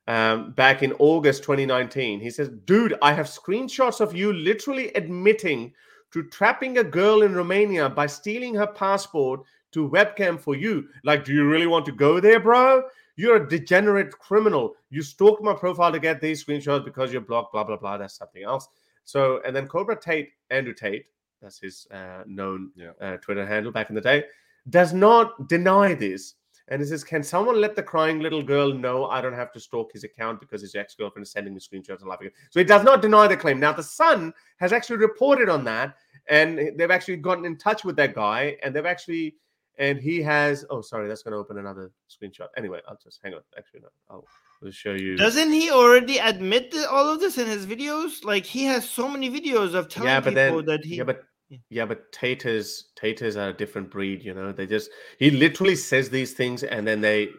um, 0.08 0.52
back 0.52 0.84
in 0.84 0.94
August 0.94 1.44
2019. 1.44 2.20
He 2.20 2.30
says, 2.30 2.50
Dude, 2.66 2.98
I 3.02 3.14
have 3.14 3.28
screenshots 3.28 4.02
of 4.02 4.16
you 4.16 4.34
literally 4.34 4.90
admitting 4.94 5.74
to 6.12 6.24
trapping 6.24 6.78
a 6.78 6.84
girl 6.84 7.22
in 7.22 7.34
Romania 7.34 7.90
by 7.90 8.08
stealing 8.08 8.54
her 8.56 8.68
passport 8.68 9.42
to 9.72 9.90
webcam 9.90 10.40
for 10.40 10.56
you. 10.56 10.88
Like, 11.04 11.24
do 11.24 11.34
you 11.34 11.48
really 11.48 11.68
want 11.68 11.86
to 11.86 11.92
go 11.92 12.20
there, 12.20 12.40
bro? 12.40 12.84
You're 13.16 13.38
a 13.38 13.50
degenerate 13.50 14.12
criminal. 14.12 14.76
You 14.90 15.02
stalked 15.02 15.44
my 15.44 15.54
profile 15.54 15.92
to 15.92 16.00
get 16.00 16.20
these 16.20 16.44
screenshots 16.44 16.84
because 16.84 17.12
you're 17.12 17.22
blocked, 17.22 17.54
blah, 17.54 17.64
blah, 17.64 17.78
blah. 17.78 17.98
That's 17.98 18.16
something 18.16 18.44
else. 18.44 18.68
So, 19.06 19.42
and 19.46 19.56
then 19.56 19.68
Cobra 19.68 20.00
Tate, 20.00 20.30
Andrew 20.50 20.74
Tate, 20.74 21.06
that's 21.42 21.60
his 21.60 21.88
uh, 21.92 22.24
known 22.26 22.72
yeah. 22.76 22.92
uh, 23.02 23.18
Twitter 23.18 23.46
handle 23.46 23.72
back 23.72 23.90
in 23.90 23.96
the 23.96 24.02
day, 24.02 24.26
does 24.70 24.94
not 24.94 25.48
deny 25.48 25.94
this 25.94 26.36
and 26.72 26.82
he 26.82 26.88
says, 26.88 27.04
Can 27.04 27.22
someone 27.22 27.60
let 27.60 27.76
the 27.76 27.84
crying 27.84 28.22
little 28.22 28.42
girl 28.42 28.74
know 28.74 29.06
I 29.08 29.20
don't 29.20 29.34
have 29.34 29.52
to 29.52 29.60
stalk 29.60 29.92
his 29.92 30.06
account 30.06 30.40
because 30.40 30.62
his 30.62 30.74
ex 30.74 30.96
girlfriend 30.96 31.26
is 31.26 31.32
sending 31.32 31.54
me 31.54 31.60
screenshots 31.60 32.00
and 32.00 32.08
laughing? 32.08 32.30
So 32.50 32.62
he 32.62 32.64
does 32.64 32.84
not 32.84 33.02
deny 33.02 33.28
the 33.28 33.36
claim. 33.36 33.60
Now, 33.60 33.74
the 33.74 33.84
Sun 33.84 34.34
has 34.58 34.72
actually 34.72 34.96
reported 34.96 35.50
on 35.50 35.66
that, 35.66 35.96
and 36.30 36.72
they've 36.78 36.90
actually 36.90 37.18
gotten 37.18 37.44
in 37.44 37.58
touch 37.58 37.84
with 37.84 37.98
that 37.98 38.16
guy, 38.16 38.56
and 38.64 38.74
they've 38.74 38.86
actually, 38.86 39.36
and 39.80 40.00
he 40.00 40.22
has, 40.22 40.64
oh, 40.70 40.80
sorry, 40.80 41.10
that's 41.10 41.24
going 41.24 41.34
to 41.34 41.40
open 41.40 41.58
another 41.58 41.92
screenshot. 42.10 42.48
Anyway, 42.56 42.80
I'll 42.88 42.98
just 43.04 43.20
hang 43.22 43.34
on. 43.34 43.42
Actually, 43.58 43.82
no, 43.82 43.90
I'll. 44.10 44.26
I'll 44.64 44.72
show 44.72 44.94
you. 44.94 45.18
Doesn't 45.18 45.52
he 45.52 45.72
already 45.72 46.20
admit 46.20 46.74
all 46.90 47.10
of 47.10 47.20
this 47.20 47.38
in 47.38 47.48
his 47.48 47.66
videos? 47.66 48.24
Like 48.24 48.46
he 48.46 48.64
has 48.66 48.88
so 48.88 49.10
many 49.10 49.30
videos 49.30 49.74
of 49.74 49.90
telling 49.90 50.10
yeah, 50.10 50.20
but 50.20 50.36
people 50.36 50.58
then, 50.58 50.66
that 50.68 50.86
he. 50.86 50.98
Yeah, 50.98 51.04
but 51.04 51.24
yeah, 51.70 51.86
but 51.86 52.12
taters 52.12 52.92
taters 52.96 53.38
are 53.38 53.50
a 53.50 53.54
different 53.54 53.92
breed, 53.92 54.24
you 54.24 54.34
know. 54.34 54.52
They 54.52 54.66
just 54.66 54.90
he 55.20 55.32
literally 55.32 55.76
says 55.76 56.10
these 56.10 56.34
things 56.34 56.64
and 56.64 56.88
then 56.88 57.02
they 57.02 57.30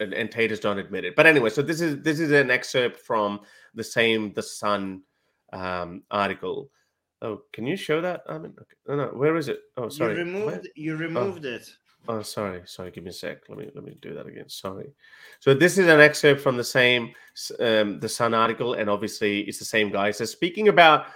and, 0.00 0.12
and 0.12 0.30
taters 0.30 0.60
don't 0.60 0.78
admit 0.78 1.04
it. 1.04 1.16
But 1.16 1.26
anyway, 1.26 1.50
so 1.50 1.62
this 1.62 1.80
is 1.80 2.02
this 2.02 2.20
is 2.20 2.30
an 2.32 2.50
excerpt 2.50 3.00
from 3.00 3.40
the 3.74 3.84
same 3.84 4.32
The 4.32 4.42
Sun 4.42 5.02
um, 5.52 6.02
article. 6.10 6.70
Oh, 7.22 7.42
can 7.52 7.66
you 7.66 7.76
show 7.76 8.00
that? 8.00 8.22
I 8.28 8.38
mean, 8.38 8.54
okay. 8.60 8.76
no, 8.88 8.96
no, 8.96 9.06
where 9.08 9.36
is 9.36 9.48
it? 9.48 9.60
Oh, 9.76 9.88
sorry. 9.88 10.12
You 10.12 10.18
removed. 10.18 10.46
Where? 10.46 10.62
You 10.76 10.96
removed 10.96 11.46
oh. 11.46 11.54
it. 11.54 11.68
Oh, 12.06 12.20
sorry, 12.20 12.60
sorry. 12.66 12.90
Give 12.90 13.02
me 13.02 13.10
a 13.10 13.12
sec. 13.14 13.48
Let 13.48 13.58
me 13.58 13.70
let 13.74 13.82
me 13.82 13.96
do 14.02 14.12
that 14.12 14.26
again. 14.26 14.48
Sorry. 14.48 14.92
So 15.40 15.54
this 15.54 15.78
is 15.78 15.88
an 15.88 16.00
excerpt 16.00 16.42
from 16.42 16.58
the 16.58 16.64
same 16.64 17.14
um, 17.60 17.98
the 17.98 18.08
Sun 18.08 18.34
article, 18.34 18.74
and 18.74 18.90
obviously 18.90 19.40
it's 19.40 19.58
the 19.58 19.64
same 19.64 19.90
guy. 19.90 20.10
So 20.10 20.26
speaking 20.26 20.68
about 20.68 21.06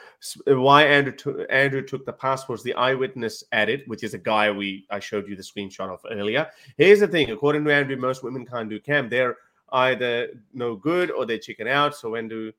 uh, 0.51 0.59
why 0.59 0.85
Andrew 0.85 1.13
t- 1.13 1.45
Andrew 1.51 1.83
took 1.83 2.07
the 2.07 2.13
passports, 2.13 2.63
the 2.63 2.75
eyewitness 2.75 3.45
added, 3.53 3.83
which 3.87 4.03
is 4.03 4.15
a 4.15 4.19
guy 4.19 4.51
we 4.51 4.87
I 4.91 4.99
showed 4.99 5.29
you 5.29 5.37
the 5.37 5.43
screenshot 5.43 5.91
of 5.91 6.01
earlier. 6.11 6.49
Here's 6.79 7.01
the 7.01 7.09
thing: 7.09 7.31
according 7.31 7.65
to 7.67 7.75
Andrew, 7.75 7.97
most 7.97 8.23
women 8.23 8.47
can't 8.47 8.71
do 8.71 8.81
cam. 8.81 9.11
They're 9.11 9.37
either 9.73 10.29
no 10.55 10.75
good 10.75 11.11
or 11.11 11.27
they 11.27 11.39
chicken 11.39 11.69
out. 11.69 11.97
So 11.97 12.11
when 12.11 12.29
do 12.29 12.51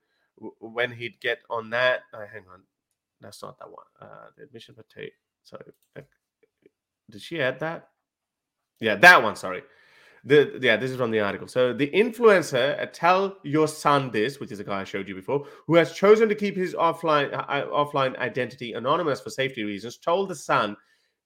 when 0.59 0.91
he'd 0.91 1.19
get 1.19 1.39
on 1.49 1.71
that? 1.71 2.01
Uh, 2.13 2.27
hang 2.31 2.43
on, 2.53 2.61
that's 3.21 3.41
not 3.41 3.57
that 3.57 3.71
one. 3.71 3.85
Uh, 3.99 4.27
the 4.37 4.43
admission 4.43 4.75
for 4.75 4.83
Tate. 4.83 5.13
Sorry, 5.43 5.63
did 7.09 7.21
she 7.23 7.41
add 7.41 7.59
that? 7.61 7.89
Yeah, 8.79 8.95
that 8.95 9.21
one. 9.21 9.35
Sorry. 9.35 9.63
The 10.25 10.59
yeah, 10.61 10.75
this 10.75 10.91
is 10.91 10.97
from 10.97 11.11
the 11.11 11.21
article. 11.21 11.47
So 11.47 11.73
the 11.73 11.89
influencer, 11.91 12.81
uh, 12.81 12.87
tell 12.91 13.37
your 13.43 13.67
Sun 13.67 14.11
this, 14.11 14.39
which 14.39 14.51
is 14.51 14.59
a 14.59 14.63
guy 14.63 14.81
I 14.81 14.83
showed 14.83 15.07
you 15.07 15.15
before, 15.15 15.45
who 15.65 15.75
has 15.75 15.93
chosen 15.93 16.27
to 16.27 16.35
keep 16.35 16.57
his 16.57 16.73
offline 16.73 17.33
uh, 17.33 17.45
uh, 17.47 17.65
offline 17.67 18.17
identity 18.17 18.73
anonymous 18.73 19.21
for 19.21 19.29
safety 19.29 19.63
reasons, 19.63 19.97
told 19.97 20.29
the 20.29 20.35
Sun 20.35 20.75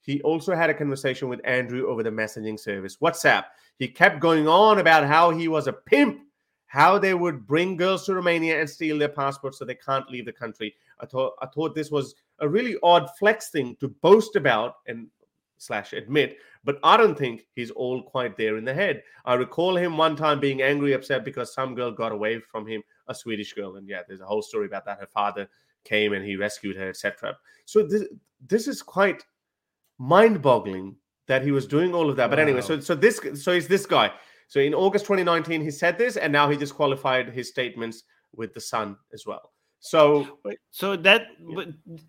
he 0.00 0.20
also 0.22 0.54
had 0.54 0.70
a 0.70 0.74
conversation 0.74 1.28
with 1.28 1.40
Andrew 1.44 1.88
over 1.88 2.02
the 2.02 2.10
messaging 2.10 2.60
service 2.60 2.98
WhatsApp. 2.98 3.44
He 3.78 3.88
kept 3.88 4.20
going 4.20 4.46
on 4.46 4.78
about 4.78 5.06
how 5.06 5.30
he 5.30 5.48
was 5.48 5.66
a 5.66 5.72
pimp, 5.72 6.20
how 6.66 6.98
they 6.98 7.14
would 7.14 7.46
bring 7.46 7.76
girls 7.76 8.04
to 8.06 8.14
Romania 8.14 8.60
and 8.60 8.68
steal 8.68 8.98
their 8.98 9.08
passports 9.08 9.58
so 9.58 9.64
they 9.64 9.74
can't 9.74 10.08
leave 10.10 10.26
the 10.26 10.32
country. 10.32 10.74
I 11.00 11.06
thought 11.06 11.32
I 11.40 11.46
thought 11.46 11.74
this 11.74 11.90
was 11.90 12.14
a 12.38 12.48
really 12.48 12.76
odd 12.82 13.08
flex 13.18 13.50
thing 13.50 13.76
to 13.80 13.88
boast 13.88 14.36
about 14.36 14.76
and 14.86 15.08
slash 15.64 15.92
admit, 15.92 16.36
but 16.64 16.78
I 16.82 16.96
don't 16.96 17.16
think 17.16 17.46
he's 17.54 17.70
all 17.70 18.02
quite 18.02 18.36
there 18.36 18.56
in 18.56 18.64
the 18.64 18.74
head. 18.74 19.02
I 19.24 19.34
recall 19.34 19.76
him 19.76 19.96
one 19.96 20.16
time 20.16 20.40
being 20.40 20.62
angry, 20.62 20.92
upset 20.92 21.24
because 21.24 21.54
some 21.54 21.74
girl 21.74 21.90
got 21.90 22.12
away 22.12 22.40
from 22.40 22.66
him, 22.66 22.82
a 23.08 23.14
Swedish 23.14 23.52
girl, 23.52 23.76
and 23.76 23.88
yeah, 23.88 24.00
there's 24.06 24.20
a 24.20 24.26
whole 24.26 24.42
story 24.42 24.66
about 24.66 24.84
that. 24.86 25.00
Her 25.00 25.06
father 25.06 25.48
came 25.84 26.12
and 26.12 26.24
he 26.24 26.36
rescued 26.36 26.76
her, 26.76 26.88
etc. 26.88 27.36
So 27.64 27.86
this 27.86 28.04
this 28.46 28.68
is 28.68 28.82
quite 28.82 29.24
mind-boggling 29.98 30.96
that 31.26 31.42
he 31.42 31.52
was 31.52 31.66
doing 31.66 31.94
all 31.94 32.10
of 32.10 32.16
that. 32.16 32.30
But 32.30 32.38
anyway, 32.38 32.60
so 32.60 32.80
so 32.80 32.94
this 32.94 33.20
so 33.34 33.52
he's 33.52 33.68
this 33.68 33.86
guy. 33.86 34.12
So 34.48 34.60
in 34.60 34.74
August 34.74 35.06
2019, 35.06 35.62
he 35.62 35.70
said 35.70 35.96
this, 35.96 36.16
and 36.16 36.32
now 36.32 36.50
he 36.50 36.56
just 36.56 36.74
qualified 36.74 37.30
his 37.30 37.48
statements 37.48 38.04
with 38.34 38.52
the 38.52 38.60
Sun 38.60 38.96
as 39.12 39.24
well. 39.26 39.53
So, 39.86 40.38
so 40.70 40.96
that 40.96 41.26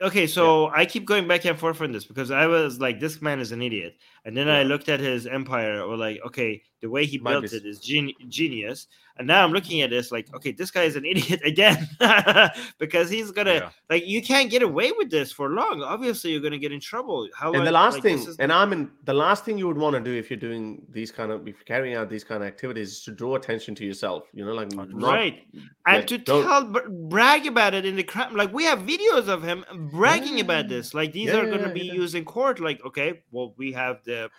okay. 0.02 0.28
So 0.28 0.68
yeah. 0.68 0.74
I 0.78 0.86
keep 0.86 1.04
going 1.04 1.28
back 1.28 1.44
and 1.44 1.60
forth 1.60 1.82
on 1.82 1.92
this 1.92 2.06
because 2.06 2.32
I 2.32 2.48
was 2.48 2.80
like, 2.80 3.02
this 3.02 3.22
man 3.22 3.42
is 3.42 3.52
an 3.52 3.62
idiot, 3.62 3.98
and 4.24 4.36
then 4.36 4.48
yeah. 4.48 4.60
I 4.60 4.64
looked 4.64 4.88
at 4.88 5.02
his 5.02 5.28
empire, 5.28 5.82
or 5.82 5.98
like, 5.98 6.22
okay, 6.26 6.62
the 6.82 6.90
way 6.90 7.06
he 7.06 7.18
built 7.18 7.52
it 7.52 7.66
is 7.66 7.80
gen- 7.80 8.14
genius, 8.30 8.88
and 9.18 9.28
now 9.28 9.44
I'm 9.44 9.52
looking 9.52 9.82
at 9.82 9.90
this 9.90 10.12
like, 10.12 10.34
okay, 10.36 10.52
this 10.52 10.72
guy 10.72 10.84
is 10.84 10.96
an 10.96 11.06
idiot 11.12 11.42
again 11.44 11.88
because 12.80 13.10
he's 13.10 13.32
gonna 13.32 13.54
yeah. 13.54 13.70
like 13.90 14.06
you 14.06 14.22
can't 14.22 14.50
get 14.50 14.62
away 14.62 14.92
with 14.92 15.10
this 15.10 15.32
for 15.32 15.50
long. 15.50 15.82
Obviously, 15.82 16.32
you're 16.32 16.42
gonna 16.42 16.58
get 16.58 16.72
in 16.72 16.80
trouble. 16.80 17.28
How 17.36 17.54
and 17.54 17.66
the 17.66 17.72
last 17.72 17.96
like, 17.96 18.04
thing, 18.04 18.20
is... 18.20 18.36
and 18.38 18.52
I'm 18.52 18.74
in 18.74 18.92
the 19.06 19.14
last 19.14 19.46
thing 19.46 19.58
you 19.58 19.68
would 19.68 19.78
want 19.78 19.96
to 19.96 20.02
do 20.02 20.14
if 20.14 20.30
you're 20.30 20.40
doing 20.40 20.86
these 20.90 21.12
kind 21.12 21.32
of 21.32 21.48
if 21.48 21.56
you're 21.58 21.66
carrying 21.66 21.96
out 21.96 22.10
these 22.10 22.24
kind 22.24 22.44
of 22.44 22.48
activities 22.48 22.92
is 22.92 23.02
to 23.04 23.12
draw 23.12 23.36
attention 23.36 23.76
to 23.76 23.86
yourself. 23.86 24.24
You 24.34 24.46
know, 24.46 24.54
like 24.54 24.72
not, 24.72 24.94
right, 24.94 25.44
and 25.54 25.98
like, 25.98 26.08
to 26.08 26.18
tell 26.20 26.66
brag 27.10 27.48
about 27.48 27.74
it 27.74 27.86
in 27.86 27.96
the 27.96 28.04
crime. 28.04 28.36
Like 28.36 28.54
we 28.54 28.66
have 28.66 28.80
videos 28.80 29.28
of 29.28 29.44
him 29.44 29.64
bragging 29.92 30.38
yeah. 30.38 30.44
about 30.44 30.68
this. 30.68 30.94
Like 30.94 31.14
these 31.14 31.30
yeah, 31.30 31.38
are 31.38 31.50
gonna 31.50 31.72
be 31.72 31.86
used 31.86 32.16
in 32.16 32.26
court. 32.26 32.60
Like 32.60 32.84
okay, 32.86 33.22
well 33.32 33.54
we 33.58 33.72
have 33.74 34.04
the 34.04 34.30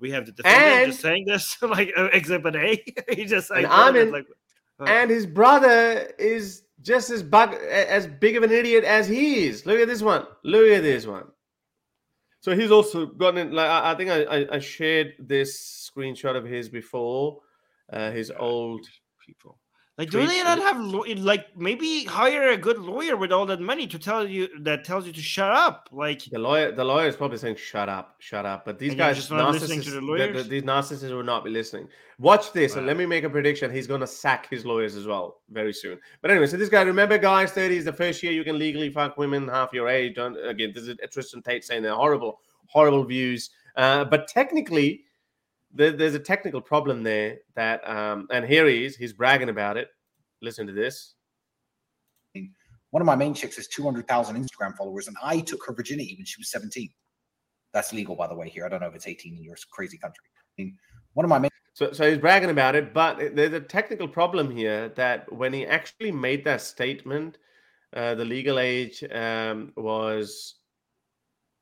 we 0.00 0.10
have 0.10 0.26
the 0.26 0.32
defendant 0.32 0.64
and, 0.64 0.90
just 0.90 1.02
saying 1.02 1.24
this 1.26 1.60
like 1.62 1.92
uh, 1.96 2.08
exhibit 2.12 2.56
A. 2.56 2.82
he 3.14 3.24
just 3.24 3.50
like, 3.50 3.64
and 3.64 3.72
Armin, 3.72 4.10
like, 4.10 4.26
uh, 4.80 4.84
and 4.84 5.10
his 5.10 5.26
brother 5.26 6.10
is 6.18 6.62
just 6.80 7.10
as 7.10 7.22
bug 7.22 7.54
as 7.54 8.06
big 8.06 8.36
of 8.36 8.42
an 8.42 8.50
idiot 8.50 8.84
as 8.84 9.06
he 9.06 9.46
is. 9.46 9.66
Look 9.66 9.78
at 9.78 9.88
this 9.88 10.02
one. 10.02 10.26
Look 10.42 10.66
at 10.66 10.82
this 10.82 11.06
one. 11.06 11.26
So 12.40 12.56
he's 12.56 12.70
also 12.70 13.06
gotten 13.06 13.52
like 13.52 13.68
I, 13.68 13.92
I 13.92 13.94
think 13.94 14.10
I, 14.10 14.46
I, 14.50 14.58
shared 14.58 15.12
this 15.18 15.90
screenshot 15.94 16.36
of 16.36 16.44
his 16.44 16.70
before. 16.70 17.40
Uh, 17.92 18.10
his 18.10 18.32
old 18.38 18.86
people. 19.26 19.59
Like, 20.00 20.08
do 20.08 20.26
they 20.26 20.42
not 20.42 20.58
have 20.60 20.78
like 21.18 21.54
maybe 21.58 22.04
hire 22.04 22.52
a 22.52 22.56
good 22.56 22.78
lawyer 22.78 23.18
with 23.18 23.32
all 23.32 23.44
that 23.44 23.60
money 23.60 23.86
to 23.88 23.98
tell 23.98 24.26
you 24.26 24.48
that 24.60 24.82
tells 24.82 25.06
you 25.06 25.12
to 25.12 25.20
shut 25.20 25.52
up? 25.52 25.90
Like 25.92 26.22
the 26.24 26.38
lawyer, 26.38 26.72
the 26.72 26.82
lawyer 26.82 27.06
is 27.06 27.16
probably 27.16 27.36
saying 27.36 27.56
shut 27.56 27.90
up, 27.90 28.16
shut 28.18 28.46
up. 28.46 28.64
But 28.64 28.78
these 28.78 28.94
guys, 28.94 29.16
just 29.16 29.30
not 29.30 29.52
listening 29.52 29.82
to 29.82 29.90
the 29.90 30.00
lawyers. 30.00 30.34
The, 30.34 30.42
the, 30.42 30.48
these 30.48 30.62
narcissists 30.62 31.10
will 31.10 31.22
not 31.22 31.44
be 31.44 31.50
listening. 31.50 31.86
Watch 32.18 32.54
this, 32.54 32.72
wow. 32.72 32.78
and 32.78 32.86
let 32.86 32.96
me 32.96 33.04
make 33.04 33.24
a 33.24 33.28
prediction. 33.28 33.70
He's 33.70 33.86
going 33.86 34.00
to 34.00 34.06
sack 34.06 34.48
his 34.48 34.64
lawyers 34.64 34.96
as 34.96 35.06
well 35.06 35.42
very 35.50 35.74
soon. 35.74 35.98
But 36.22 36.30
anyway, 36.30 36.46
so 36.46 36.56
this 36.56 36.70
guy, 36.70 36.80
remember, 36.80 37.18
guys, 37.18 37.52
thirty 37.52 37.76
is 37.76 37.84
the 37.84 37.92
first 37.92 38.22
year 38.22 38.32
you 38.32 38.42
can 38.42 38.58
legally 38.58 38.88
fuck 38.88 39.18
women 39.18 39.48
half 39.48 39.74
your 39.74 39.86
age. 39.86 40.14
Don't, 40.14 40.34
again, 40.48 40.72
this 40.74 40.84
is 40.84 40.96
Tristan 41.12 41.42
Tate 41.42 41.62
saying 41.62 41.82
they're 41.82 41.94
horrible, 41.94 42.40
horrible 42.68 43.04
views. 43.04 43.50
Uh, 43.76 44.06
but 44.06 44.28
technically, 44.28 45.04
there, 45.72 45.92
there's 45.92 46.14
a 46.14 46.20
technical 46.20 46.60
problem 46.60 47.02
there 47.02 47.38
that, 47.54 47.88
um, 47.88 48.26
and 48.30 48.44
here 48.44 48.66
he 48.66 48.84
is. 48.84 48.96
He's 48.96 49.12
bragging 49.12 49.48
about 49.48 49.76
it. 49.76 49.88
Listen 50.42 50.66
to 50.66 50.72
this. 50.72 51.14
One 52.90 53.00
of 53.00 53.06
my 53.06 53.14
main 53.14 53.34
chicks 53.34 53.56
has 53.56 53.68
200,000 53.68 54.36
Instagram 54.36 54.76
followers, 54.76 55.06
and 55.06 55.16
I 55.22 55.40
took 55.40 55.64
her 55.66 55.72
virginity 55.72 56.16
when 56.16 56.26
she 56.26 56.40
was 56.40 56.50
17. 56.50 56.90
That's 57.72 57.92
legal, 57.92 58.16
by 58.16 58.26
the 58.26 58.34
way. 58.34 58.48
Here, 58.48 58.66
I 58.66 58.68
don't 58.68 58.80
know 58.80 58.88
if 58.88 58.96
it's 58.96 59.06
18 59.06 59.36
in 59.36 59.44
your 59.44 59.56
crazy 59.70 59.96
country. 59.96 60.24
I 60.36 60.62
mean, 60.62 60.76
one 61.12 61.24
of 61.24 61.28
my 61.30 61.38
main. 61.38 61.50
So, 61.72 61.92
so 61.92 62.08
he's 62.08 62.18
bragging 62.18 62.50
about 62.50 62.74
it, 62.74 62.92
but 62.92 63.36
there's 63.36 63.52
a 63.52 63.60
technical 63.60 64.08
problem 64.08 64.50
here 64.50 64.88
that 64.96 65.32
when 65.32 65.52
he 65.52 65.66
actually 65.66 66.10
made 66.10 66.44
that 66.44 66.62
statement, 66.62 67.38
uh, 67.94 68.16
the 68.16 68.24
legal 68.24 68.58
age 68.58 69.04
um, 69.12 69.72
was 69.76 70.56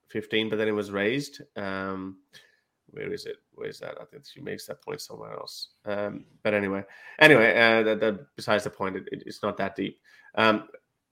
15, 0.09 0.49
but 0.49 0.57
then 0.57 0.69
it 0.69 0.73
was 0.73 0.91
raised. 0.91 1.43
Um, 1.57 2.17
where 2.91 3.13
is 3.13 3.27
it? 3.27 3.37
Where 3.53 3.69
is 3.69 3.79
that? 3.81 3.97
I 4.01 4.05
think 4.05 4.25
she 4.33 4.41
makes 4.41 4.67
that 4.67 4.83
point 4.83 5.01
somewhere 5.01 5.33
else. 5.33 5.69
Um, 5.85 6.25
but 6.43 6.55
anyway, 6.55 6.85
anyway, 7.21 7.51
uh, 7.51 7.83
that, 7.83 8.01
that, 8.01 8.27
besides 8.37 8.65
the 8.65 8.71
point, 8.71 8.97
it, 8.97 9.09
it, 9.13 9.23
it's 9.27 9.43
not 9.43 9.57
that 9.59 9.77
deep. 9.77 10.01
Um, 10.35 10.69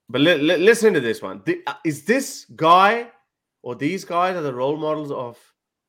but 0.09 0.21
li- 0.21 0.39
li- 0.39 0.57
listen 0.57 0.95
to 0.95 1.01
this 1.01 1.23
one. 1.23 1.43
The, 1.45 1.63
uh, 1.67 1.75
is 1.85 2.05
this 2.05 2.47
guy 2.57 3.09
or 3.63 3.75
these 3.75 4.05
guys 4.05 4.37
are 4.37 4.43
the 4.43 4.55
role 4.55 4.77
models 4.77 5.11
of 5.11 5.39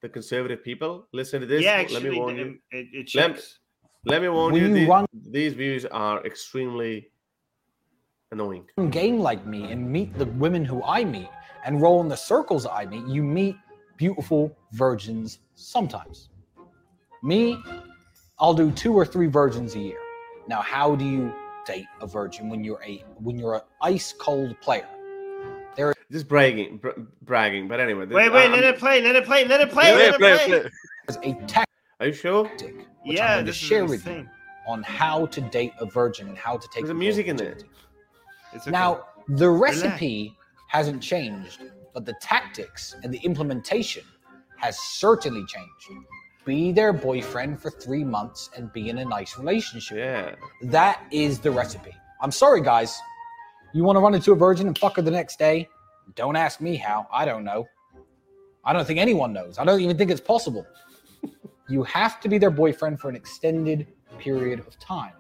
the 0.02 0.10
conservative 0.10 0.64
people? 0.64 1.08
Listen 1.14 1.42
to 1.42 1.48
this. 1.48 1.64
Yeah, 1.64 1.74
actually, 1.74 2.02
let 2.02 2.12
me 2.12 2.20
warn 2.20 2.38
you. 2.38 2.60
It, 2.72 2.88
it 2.94 3.16
let, 3.16 3.42
let, 4.06 4.22
me 4.22 4.30
warn 4.30 4.56
you. 4.56 4.74
These, 4.74 4.88
run- 4.88 5.06
these 5.14 5.54
views 5.54 5.86
are 5.86 6.26
extremely 6.26 7.12
annoying. 8.32 8.66
Game 8.90 9.20
like 9.20 9.46
me 9.46 9.72
and 9.72 9.90
meet 9.90 10.18
the 10.18 10.26
women 10.26 10.66
who 10.66 10.84
I 10.84 11.04
meet 11.04 11.30
and 11.66 11.82
roll 11.82 12.02
in 12.02 12.08
the 12.08 12.16
circles 12.16 12.66
I 12.66 12.86
meet. 12.86 13.06
You 13.08 13.24
meet 13.24 13.56
beautiful 13.98 14.56
virgins 14.72 15.40
sometimes. 15.56 16.30
Me, 17.24 17.62
I'll 18.40 18.54
do 18.54 18.72
two 18.72 18.94
or 18.94 19.06
three 19.06 19.28
virgins 19.28 19.76
a 19.76 19.80
year. 19.80 20.00
Now, 20.48 20.62
how 20.62 20.96
do 20.96 21.04
you 21.04 21.34
date 21.66 21.88
a 22.00 22.08
virgin 22.08 22.50
when 22.50 22.64
you're 22.64 22.82
a 22.86 23.04
when 23.20 23.38
you're 23.38 23.56
an 23.56 23.62
ice 23.82 24.14
cold 24.18 24.60
player? 24.62 24.88
There, 25.76 25.94
just 26.12 26.28
bragging, 26.28 26.78
br- 26.78 27.02
bragging. 27.24 27.68
But 27.68 27.80
anyway, 27.80 28.06
wait, 28.06 28.32
wait, 28.32 28.46
um, 28.46 28.52
let 28.54 28.64
it 28.64 28.80
play, 28.80 29.02
let 29.02 29.16
it 29.16 29.26
play, 29.26 29.46
let 29.46 29.62
it 29.62 29.72
play, 29.72 29.94
let 29.94 30.14
it 30.14 30.20
play. 30.20 30.46
play. 30.48 30.70
As 31.08 31.18
a 31.24 31.34
tactic. 31.48 31.66
Are 32.00 32.08
you 32.08 32.14
sure? 32.14 32.50
yeah, 33.04 33.42
to 33.42 33.52
share 33.52 33.86
with 33.86 34.06
you 34.08 34.28
on 34.68 34.84
how 34.84 35.26
to 35.28 35.42
date 35.42 35.74
a 35.80 35.86
virgin 35.86 36.28
and 36.28 36.38
how 36.38 36.58
to 36.58 36.68
take. 36.74 36.86
There's 36.86 36.98
music 36.98 37.28
in 37.28 37.36
there. 37.36 37.58
Okay. 38.56 38.72
Now 38.72 39.06
the 39.28 39.50
recipe 39.50 40.38
hasn't 40.68 41.02
changed, 41.02 41.64
but 41.98 42.06
the 42.06 42.14
tactics 42.22 42.96
and 43.02 43.12
the 43.12 43.18
implementation 43.26 44.04
has 44.58 44.78
certainly 44.78 45.44
changed. 45.48 46.06
Be 46.46 46.72
their 46.72 46.94
boyfriend 46.94 47.60
for 47.60 47.72
three 47.72 48.04
months 48.04 48.52
and 48.56 48.72
be 48.72 48.90
in 48.90 49.00
a 49.00 49.06
nice 49.06 49.36
relationship. 49.40 49.98
Yeah. 49.98 50.36
That 50.70 51.02
is 51.10 51.40
the 51.40 51.50
recipe. 51.50 51.96
I'm 52.22 52.30
sorry, 52.30 52.62
guys. 52.62 52.96
You 53.74 53.84
want 53.84 53.96
to 53.96 54.00
run 54.00 54.14
into 54.14 54.32
a 54.32 54.36
virgin 54.36 54.68
and 54.68 54.78
fuck 54.78 54.98
her 54.98 55.02
the 55.02 55.10
next 55.10 55.40
day? 55.40 55.70
Don't 56.14 56.36
ask 56.36 56.62
me 56.62 56.76
how. 56.76 57.08
I 57.12 57.26
don't 57.26 57.44
know. 57.44 57.66
I 58.64 58.74
don't 58.74 58.86
think 58.86 59.00
anyone 59.00 59.34
knows. 59.34 59.58
I 59.58 59.66
don't 59.66 59.82
even 59.82 59.98
think 59.98 60.12
it's 60.12 60.22
possible. 60.22 60.68
you 61.68 61.82
have 61.82 62.20
to 62.20 62.30
be 62.30 62.38
their 62.38 62.52
boyfriend 62.52 63.00
for 63.00 63.10
an 63.10 63.16
extended 63.16 63.88
period 64.20 64.60
of 64.60 64.78
time. 64.78 65.14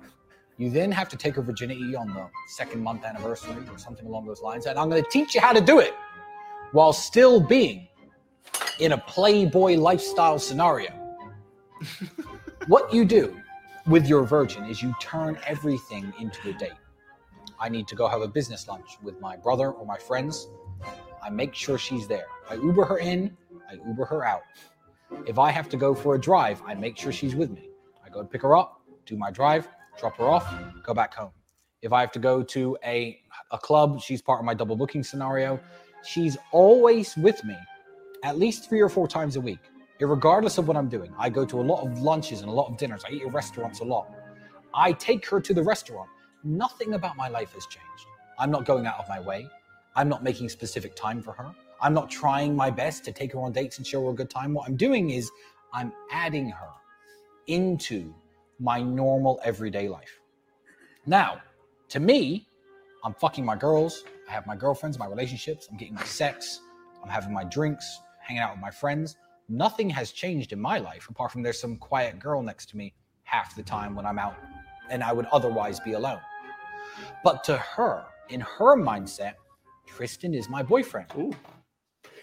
You 0.59 0.69
then 0.69 0.91
have 0.91 1.09
to 1.09 1.17
take 1.17 1.33
her 1.37 1.41
virginity 1.41 1.95
on 1.95 2.13
the 2.13 2.29
second 2.49 2.83
month 2.83 3.03
anniversary 3.03 3.55
or 3.71 3.79
something 3.79 4.05
along 4.05 4.27
those 4.27 4.43
lines. 4.43 4.67
And 4.67 4.77
I'm 4.77 4.91
going 4.91 5.03
to 5.03 5.09
teach 5.09 5.33
you 5.33 5.41
how 5.41 5.53
to 5.53 5.61
do 5.61 5.79
it 5.79 5.95
while 6.71 6.93
still 6.93 7.39
being 7.39 7.87
in 8.79 8.91
a 8.91 8.97
playboy 8.97 9.75
lifestyle 9.75 10.39
scenario. 10.39 10.91
what 12.67 12.93
you 12.93 13.05
do 13.05 13.35
with 13.87 14.07
your 14.07 14.23
virgin 14.23 14.65
is 14.65 14.81
you 14.81 14.93
turn 14.99 15.37
everything 15.45 16.13
into 16.19 16.49
a 16.49 16.53
date. 16.53 16.73
I 17.59 17.69
need 17.69 17.87
to 17.87 17.95
go 17.95 18.07
have 18.07 18.21
a 18.21 18.27
business 18.27 18.67
lunch 18.67 18.97
with 19.01 19.19
my 19.19 19.35
brother 19.35 19.71
or 19.71 19.85
my 19.85 19.97
friends. 19.97 20.47
I 21.23 21.29
make 21.29 21.55
sure 21.55 21.77
she's 21.77 22.07
there. 22.07 22.27
I 22.49 22.55
Uber 22.55 22.85
her 22.85 22.99
in, 22.99 23.35
I 23.69 23.75
Uber 23.87 24.05
her 24.05 24.25
out. 24.25 24.43
If 25.25 25.39
I 25.39 25.51
have 25.51 25.69
to 25.69 25.77
go 25.77 25.95
for 25.95 26.15
a 26.15 26.19
drive, 26.19 26.61
I 26.65 26.75
make 26.75 26.97
sure 26.97 27.11
she's 27.11 27.35
with 27.35 27.49
me. 27.49 27.69
I 28.05 28.09
go 28.09 28.21
to 28.21 28.27
pick 28.27 28.41
her 28.41 28.55
up, 28.55 28.81
do 29.05 29.17
my 29.17 29.31
drive, 29.31 29.67
drop 29.97 30.17
her 30.17 30.25
off, 30.25 30.53
go 30.83 30.93
back 30.93 31.13
home. 31.13 31.31
If 31.81 31.93
I 31.93 32.01
have 32.01 32.11
to 32.11 32.19
go 32.19 32.43
to 32.43 32.77
a, 32.83 33.19
a 33.51 33.57
club, 33.57 34.01
she's 34.01 34.21
part 34.21 34.39
of 34.39 34.45
my 34.45 34.53
double 34.53 34.75
booking 34.75 35.03
scenario. 35.03 35.59
She's 36.07 36.37
always 36.53 37.17
with 37.17 37.43
me 37.43 37.57
at 38.23 38.37
least 38.37 38.69
three 38.69 38.79
or 38.79 38.87
four 38.87 39.09
times 39.09 39.35
a 39.35 39.41
week, 39.41 39.59
regardless 39.99 40.57
of 40.57 40.65
what 40.65 40.77
I'm 40.77 40.87
doing. 40.87 41.13
I 41.17 41.29
go 41.29 41.45
to 41.45 41.59
a 41.59 41.65
lot 41.71 41.85
of 41.85 41.99
lunches 41.99 42.39
and 42.39 42.49
a 42.49 42.53
lot 42.53 42.69
of 42.69 42.77
dinners. 42.77 43.03
I 43.05 43.11
eat 43.11 43.23
at 43.23 43.33
restaurants 43.33 43.81
a 43.81 43.83
lot. 43.83 44.09
I 44.73 44.93
take 44.93 45.27
her 45.27 45.41
to 45.41 45.53
the 45.53 45.61
restaurant. 45.61 46.09
Nothing 46.45 46.93
about 46.93 47.17
my 47.17 47.27
life 47.27 47.51
has 47.55 47.65
changed. 47.65 48.05
I'm 48.39 48.49
not 48.51 48.63
going 48.63 48.85
out 48.85 48.99
of 48.99 49.09
my 49.09 49.19
way. 49.19 49.49
I'm 49.97 50.07
not 50.07 50.23
making 50.23 50.47
specific 50.47 50.95
time 50.95 51.21
for 51.21 51.33
her. 51.33 51.53
I'm 51.81 51.93
not 51.93 52.09
trying 52.09 52.55
my 52.55 52.69
best 52.71 53.03
to 53.05 53.11
take 53.11 53.33
her 53.33 53.39
on 53.39 53.51
dates 53.51 53.77
and 53.77 53.85
show 53.85 54.05
her 54.05 54.11
a 54.11 54.15
good 54.15 54.29
time. 54.29 54.53
What 54.53 54.69
I'm 54.69 54.77
doing 54.77 55.09
is 55.09 55.29
I'm 55.73 55.91
adding 56.11 56.49
her 56.49 56.69
into 57.47 58.15
my 58.61 58.81
normal 58.81 59.41
everyday 59.43 59.89
life. 59.89 60.21
Now, 61.05 61.41
to 61.89 61.99
me, 61.99 62.47
I'm 63.03 63.13
fucking 63.13 63.43
my 63.43 63.57
girls. 63.57 64.05
I 64.27 64.31
have 64.31 64.45
my 64.45 64.55
girlfriends, 64.55 64.99
my 64.99 65.07
relationships. 65.07 65.67
I'm 65.71 65.77
getting 65.77 65.95
my 65.95 66.03
sex. 66.03 66.61
I'm 67.03 67.09
having 67.09 67.33
my 67.33 67.43
drinks, 67.45 68.01
hanging 68.19 68.41
out 68.41 68.51
with 68.51 68.61
my 68.61 68.71
friends. 68.71 69.15
Nothing 69.49 69.89
has 69.91 70.11
changed 70.11 70.51
in 70.51 70.59
my 70.59 70.77
life 70.77 71.07
apart 71.09 71.31
from 71.31 71.41
there's 71.41 71.59
some 71.59 71.77
quiet 71.77 72.19
girl 72.19 72.41
next 72.41 72.69
to 72.69 72.77
me 72.77 72.93
half 73.23 73.55
the 73.55 73.63
time 73.63 73.95
when 73.95 74.05
I'm 74.05 74.19
out 74.19 74.35
and 74.89 75.03
I 75.03 75.13
would 75.13 75.25
otherwise 75.27 75.79
be 75.79 75.93
alone. 75.93 76.19
But 77.23 77.43
to 77.45 77.57
her, 77.57 78.03
in 78.29 78.41
her 78.41 78.75
mindset, 78.75 79.33
Tristan 79.85 80.33
is 80.33 80.49
my 80.49 80.63
boyfriend. 80.63 81.07
Ooh. 81.17 81.33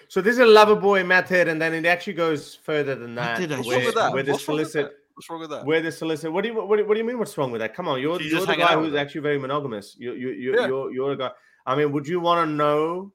So 0.08 0.20
this 0.20 0.34
is 0.34 0.40
a 0.40 0.46
lover 0.46 0.76
boy 0.76 1.02
method, 1.02 1.48
and 1.48 1.60
then 1.60 1.72
it 1.72 1.86
actually 1.86 2.12
goes 2.12 2.54
further 2.54 2.94
than 2.94 3.14
that. 3.14 3.38
Where, 3.64 3.92
that? 3.92 4.12
where 4.12 4.22
the 4.22 4.38
solicit, 4.38 4.92
what's 5.14 5.30
wrong 5.30 5.40
with 5.40 5.50
that? 5.50 5.64
Where 5.64 5.80
the 5.80 5.90
solicit? 5.90 6.32
What 6.32 6.42
do 6.42 6.50
you 6.50 6.54
what 6.54 6.76
do, 6.76 6.86
what 6.86 6.94
do 6.94 7.00
you 7.00 7.06
mean? 7.06 7.18
What's 7.18 7.36
wrong 7.38 7.50
with 7.50 7.60
that? 7.60 7.74
Come 7.74 7.88
on, 7.88 8.00
you're, 8.00 8.20
you're 8.20 8.44
the 8.44 8.54
guy 8.54 8.74
who's 8.74 8.94
actually 8.94 9.22
very 9.22 9.38
monogamous. 9.38 9.96
You 9.98 10.12
you 10.12 10.30
you 10.30 10.54
yeah. 10.54 10.66
you're 10.66 10.92
you're 10.92 11.12
a 11.12 11.16
guy. 11.16 11.30
I 11.66 11.74
mean, 11.74 11.92
would 11.92 12.06
you 12.06 12.20
want 12.20 12.48
to 12.48 12.52
know? 12.52 13.12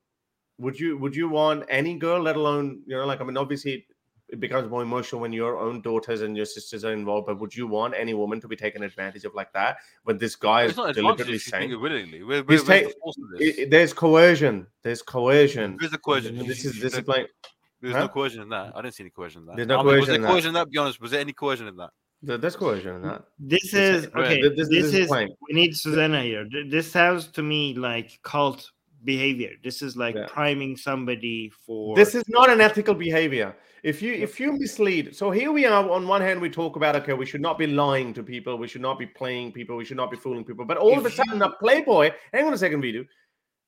Would 0.60 0.80
you 0.80 0.98
would 0.98 1.16
you 1.16 1.30
want 1.30 1.64
any 1.70 1.98
girl, 1.98 2.22
let 2.22 2.36
alone 2.36 2.82
you 2.86 2.98
know, 2.98 3.06
like 3.06 3.22
I 3.22 3.24
mean, 3.24 3.38
obviously 3.38 3.86
it 4.28 4.40
becomes 4.40 4.70
more 4.70 4.84
emotional 4.84 5.22
when 5.22 5.34
your 5.34 5.58
own 5.58 5.82
daughters 5.82 6.22
and 6.22 6.38
your 6.38 6.46
sisters 6.46 6.86
are 6.86 6.94
involved. 6.94 7.28
But 7.28 7.40
would 7.40 7.56
you 7.56 7.68
want 7.68 7.96
any 7.96 8.14
woman 8.14 8.40
to 8.42 8.48
be 8.48 8.56
taken 8.56 8.84
advantage 8.84 9.26
of 9.26 9.34
like 9.34 9.52
that 9.54 9.78
when 10.04 10.18
this 10.18 10.36
guy 10.36 10.64
is 10.66 10.76
deliberately 10.76 11.40
saying 11.40 11.72
it 11.72 11.76
willingly? 11.76 12.24
Where, 12.24 12.44
where, 12.44 12.60
ta- 12.60 12.90
it, 13.40 13.72
there's 13.72 13.94
coercion. 13.94 14.68
There's 14.84 15.02
coercion. 15.02 15.78
There's 15.80 15.94
a 15.94 15.98
coercion. 15.98 16.38
This 16.46 16.66
is 16.66 16.80
this 16.80 16.96
is 16.96 17.08
like 17.08 17.30
there's 17.82 17.96
huh? 17.96 18.02
no 18.02 18.08
coercion 18.10 18.42
in 18.42 18.50
that. 18.50 18.76
I 18.76 18.82
didn't 18.82 18.96
see 18.96 19.04
any 19.04 19.12
coercion 19.12 19.42
in 19.42 19.48
that. 19.48 19.56
There's 19.56 19.68
no 19.68 19.80
I 19.80 19.84
mean, 19.84 19.86
coercion. 19.86 20.00
Was 20.00 20.22
there 20.22 20.30
coercion 20.30 20.48
in 20.50 20.54
that? 20.56 20.70
Be 20.70 20.78
honest. 20.78 21.02
Was 21.02 21.12
there 21.12 21.22
any 21.22 21.34
coercion 21.34 21.68
in 21.68 21.78
that? 21.78 21.92
There's 22.22 22.56
coercion 22.56 22.98
in 22.98 23.02
that. 23.04 23.24
This 23.40 23.74
is 23.74 24.08
okay. 24.08 24.42
This, 24.42 24.68
this, 24.70 24.92
this 24.92 24.94
is, 24.94 25.10
we 25.10 25.54
need 25.54 25.76
Susanna 25.76 26.22
here. 26.22 26.46
This 26.68 26.92
sounds 26.92 27.28
to 27.28 27.42
me 27.42 27.74
like 27.74 28.20
cult 28.24 28.72
behavior. 29.06 29.52
This 29.64 29.82
is 29.82 29.96
like 29.96 30.16
yeah. 30.16 30.28
priming 30.28 30.76
somebody 30.76 31.50
for. 31.66 31.96
This 31.96 32.16
is 32.16 32.24
not 32.28 32.50
an 32.50 32.60
ethical 32.60 32.94
behavior. 32.94 33.56
If 33.84 34.02
you 34.02 34.14
if 34.14 34.38
you 34.38 34.52
mislead, 34.52 35.16
so 35.16 35.32
here 35.32 35.54
we 35.54 35.66
are. 35.66 35.90
On 35.90 36.08
one 36.08 36.20
hand, 36.20 36.42
we 36.42 36.50
talk 36.50 36.76
about 36.76 36.98
okay, 36.98 37.14
we 37.14 37.26
should 37.26 37.42
not 37.42 37.58
be 37.58 37.68
lying 37.68 38.14
to 38.16 38.24
people, 38.24 38.58
we 38.58 38.68
should 38.68 38.82
not 38.82 39.00
be 39.00 39.06
playing 39.06 39.54
people, 39.54 39.78
we 39.78 39.86
should 39.86 39.96
not 39.96 40.12
be 40.12 40.18
fooling 40.18 40.44
people. 40.44 40.66
But 40.66 40.78
all 40.78 40.92
if 40.92 41.00
of 41.00 41.06
a 41.06 41.12
sudden, 41.12 41.38
you... 41.38 41.46
a 41.46 41.52
playboy. 41.52 42.12
Hang 42.34 42.46
on 42.46 42.54
a 42.54 42.58
second, 42.58 42.82
Vidu. 42.82 43.08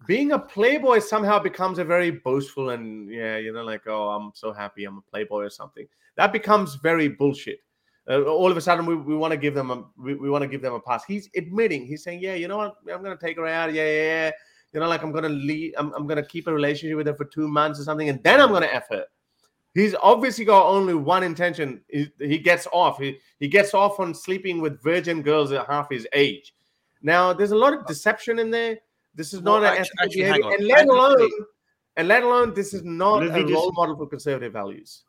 Being 0.08 0.34
a 0.34 0.40
playboy 0.40 1.00
somehow 1.00 1.40
becomes 1.40 1.80
a 1.80 1.86
very 1.86 2.12
boastful 2.12 2.72
and 2.72 3.10
yeah, 3.10 3.38
you 3.38 3.54
know, 3.54 3.64
like 3.64 3.88
oh, 3.88 4.10
I'm 4.10 4.32
so 4.34 4.52
happy 4.52 4.84
I'm 4.84 4.98
a 4.98 5.02
playboy 5.10 5.46
or 5.46 5.50
something. 5.50 5.88
That 6.18 6.34
becomes 6.34 6.76
very 6.76 7.08
bullshit. 7.08 7.60
Uh, 8.12 8.24
all 8.24 8.52
of 8.52 8.58
a 8.58 8.62
sudden, 8.62 8.86
we, 8.86 8.96
we 8.96 9.16
want 9.16 9.32
to 9.32 9.38
give 9.38 9.56
them 9.56 9.72
a 9.72 9.84
we, 9.98 10.14
we 10.16 10.30
want 10.30 10.42
to 10.42 10.48
give 10.48 10.62
them 10.62 10.74
a 10.74 10.80
pass. 10.80 11.06
He's 11.06 11.30
admitting, 11.36 11.86
he's 11.86 12.04
saying, 12.04 12.20
yeah, 12.20 12.36
you 12.36 12.48
know 12.50 12.58
what, 12.58 12.76
I'm 12.94 13.02
gonna 13.02 13.16
take 13.16 13.38
her 13.38 13.48
out, 13.48 13.74
yeah, 13.74 13.86
yeah, 13.86 14.04
yeah 14.26 14.32
you 14.74 14.80
know, 14.80 14.88
like 14.88 15.04
I'm 15.04 15.12
gonna 15.12 15.30
leave, 15.30 15.74
I'm, 15.78 15.94
I'm 15.94 16.08
gonna 16.08 16.26
keep 16.26 16.48
a 16.48 16.54
relationship 16.54 16.98
with 16.98 17.08
her 17.08 17.16
for 17.16 17.26
two 17.26 17.48
months 17.48 17.80
or 17.80 17.84
something, 17.84 18.10
and 18.10 18.24
then 18.24 18.40
I'm 18.40 18.52
gonna 18.52 18.70
F 18.72 18.88
her. 18.90 19.06
He's 19.74 19.96
obviously 20.02 20.46
got 20.46 20.66
only 20.66 20.94
one 20.94 21.24
intention. 21.24 21.82
He, 21.88 22.12
he 22.20 22.40
gets 22.40 22.68
off. 22.74 23.00
He, 23.00 23.20
he 23.40 23.48
gets 23.48 23.74
off 23.74 24.00
on 24.02 24.14
sleeping 24.14 24.60
with 24.60 24.82
virgin 24.84 25.22
girls 25.22 25.52
at 25.54 25.66
half 25.68 25.90
his 25.90 26.06
age. 26.12 26.54
Now, 27.02 27.32
there's 27.32 27.52
a 27.52 27.56
lot 27.56 27.74
of 27.74 27.86
deception 27.86 28.38
in 28.40 28.52
there. 28.52 28.80
This 29.16 29.34
is 29.34 29.42
well, 29.42 29.62
not 29.62 29.78
actually, 29.78 29.92
an 30.00 30.06
actually, 30.06 30.24
behavior, 30.24 30.56
and 30.58 30.68
let 30.68 30.88
alone, 30.88 31.30
and 31.98 32.08
let 32.08 32.24
alone, 32.24 32.54
this 32.54 32.74
is 32.74 32.84
not 32.84 33.24
a 33.24 33.46
role 33.46 33.72
model 33.74 33.96
for 33.96 34.08
conservative 34.08 34.54
values. 34.54 35.04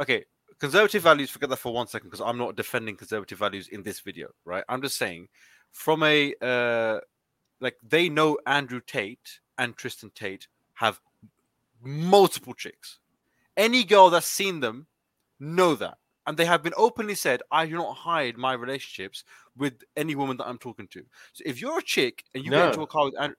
Okay, 0.00 0.24
conservative 0.60 1.02
values. 1.02 1.30
Forget 1.30 1.50
that 1.50 1.56
for 1.56 1.72
one 1.72 1.88
second, 1.88 2.08
because 2.10 2.20
I'm 2.20 2.38
not 2.38 2.54
defending 2.54 2.96
conservative 2.96 3.38
values 3.38 3.68
in 3.68 3.82
this 3.82 4.00
video, 4.00 4.28
right? 4.44 4.64
I'm 4.68 4.82
just 4.82 4.98
saying, 4.98 5.28
from 5.72 6.02
a 6.02 6.34
uh, 6.40 7.00
like 7.60 7.76
they 7.82 8.08
know 8.08 8.38
Andrew 8.46 8.80
Tate 8.86 9.40
and 9.58 9.76
Tristan 9.76 10.10
Tate 10.14 10.46
have 10.74 11.00
multiple 11.82 12.54
chicks. 12.54 12.98
Any 13.56 13.84
girl 13.84 14.10
that's 14.10 14.26
seen 14.26 14.60
them 14.60 14.86
know 15.38 15.74
that. 15.74 15.98
And 16.26 16.36
they 16.36 16.44
have 16.44 16.62
been 16.62 16.74
openly 16.76 17.14
said, 17.14 17.42
I 17.50 17.66
do 17.66 17.74
not 17.74 17.96
hide 17.96 18.36
my 18.36 18.52
relationships 18.52 19.24
with 19.56 19.82
any 19.96 20.14
woman 20.14 20.36
that 20.36 20.46
I'm 20.46 20.58
talking 20.58 20.86
to. 20.88 21.04
So 21.32 21.42
if 21.44 21.60
you're 21.60 21.78
a 21.78 21.82
chick 21.82 22.24
and 22.34 22.44
you 22.44 22.50
no. 22.50 22.58
get 22.58 22.68
into 22.68 22.82
a 22.82 22.86
car 22.86 23.06
with 23.06 23.18
Andrew, 23.18 23.36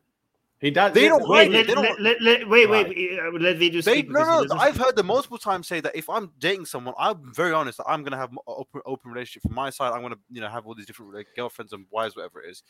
he 0.61 0.69
does. 0.69 0.93
They 0.93 1.07
don't 1.07 1.27
wait. 1.27 1.51
Let, 1.51 1.65
don't, 1.65 1.99
let, 1.99 2.21
let, 2.21 2.47
wait, 2.47 2.69
right. 2.69 2.87
wait. 2.87 3.41
Let 3.41 3.57
speak. 3.57 3.83
They, 3.83 4.03
no, 4.03 4.43
no. 4.43 4.55
I've 4.55 4.77
heard 4.77 4.95
them 4.95 5.07
multiple 5.07 5.39
times 5.39 5.67
say 5.67 5.79
that 5.79 5.95
if 5.95 6.07
I'm 6.07 6.31
dating 6.37 6.67
someone, 6.67 6.93
I'm 6.99 7.33
very 7.33 7.51
honest. 7.51 7.79
That 7.79 7.85
I'm 7.87 8.03
going 8.03 8.11
to 8.11 8.17
have 8.17 8.29
open, 8.45 8.81
open 8.85 9.11
relationship 9.11 9.41
from 9.41 9.55
my 9.55 9.71
side. 9.71 9.91
I'm 9.91 10.01
going 10.01 10.13
to, 10.13 10.19
you 10.29 10.39
know, 10.39 10.49
have 10.49 10.67
all 10.67 10.75
these 10.75 10.85
different 10.85 11.15
like, 11.15 11.27
girlfriends 11.35 11.73
and 11.73 11.87
wives, 11.89 12.15
whatever 12.15 12.43
it 12.43 12.51
is. 12.51 12.61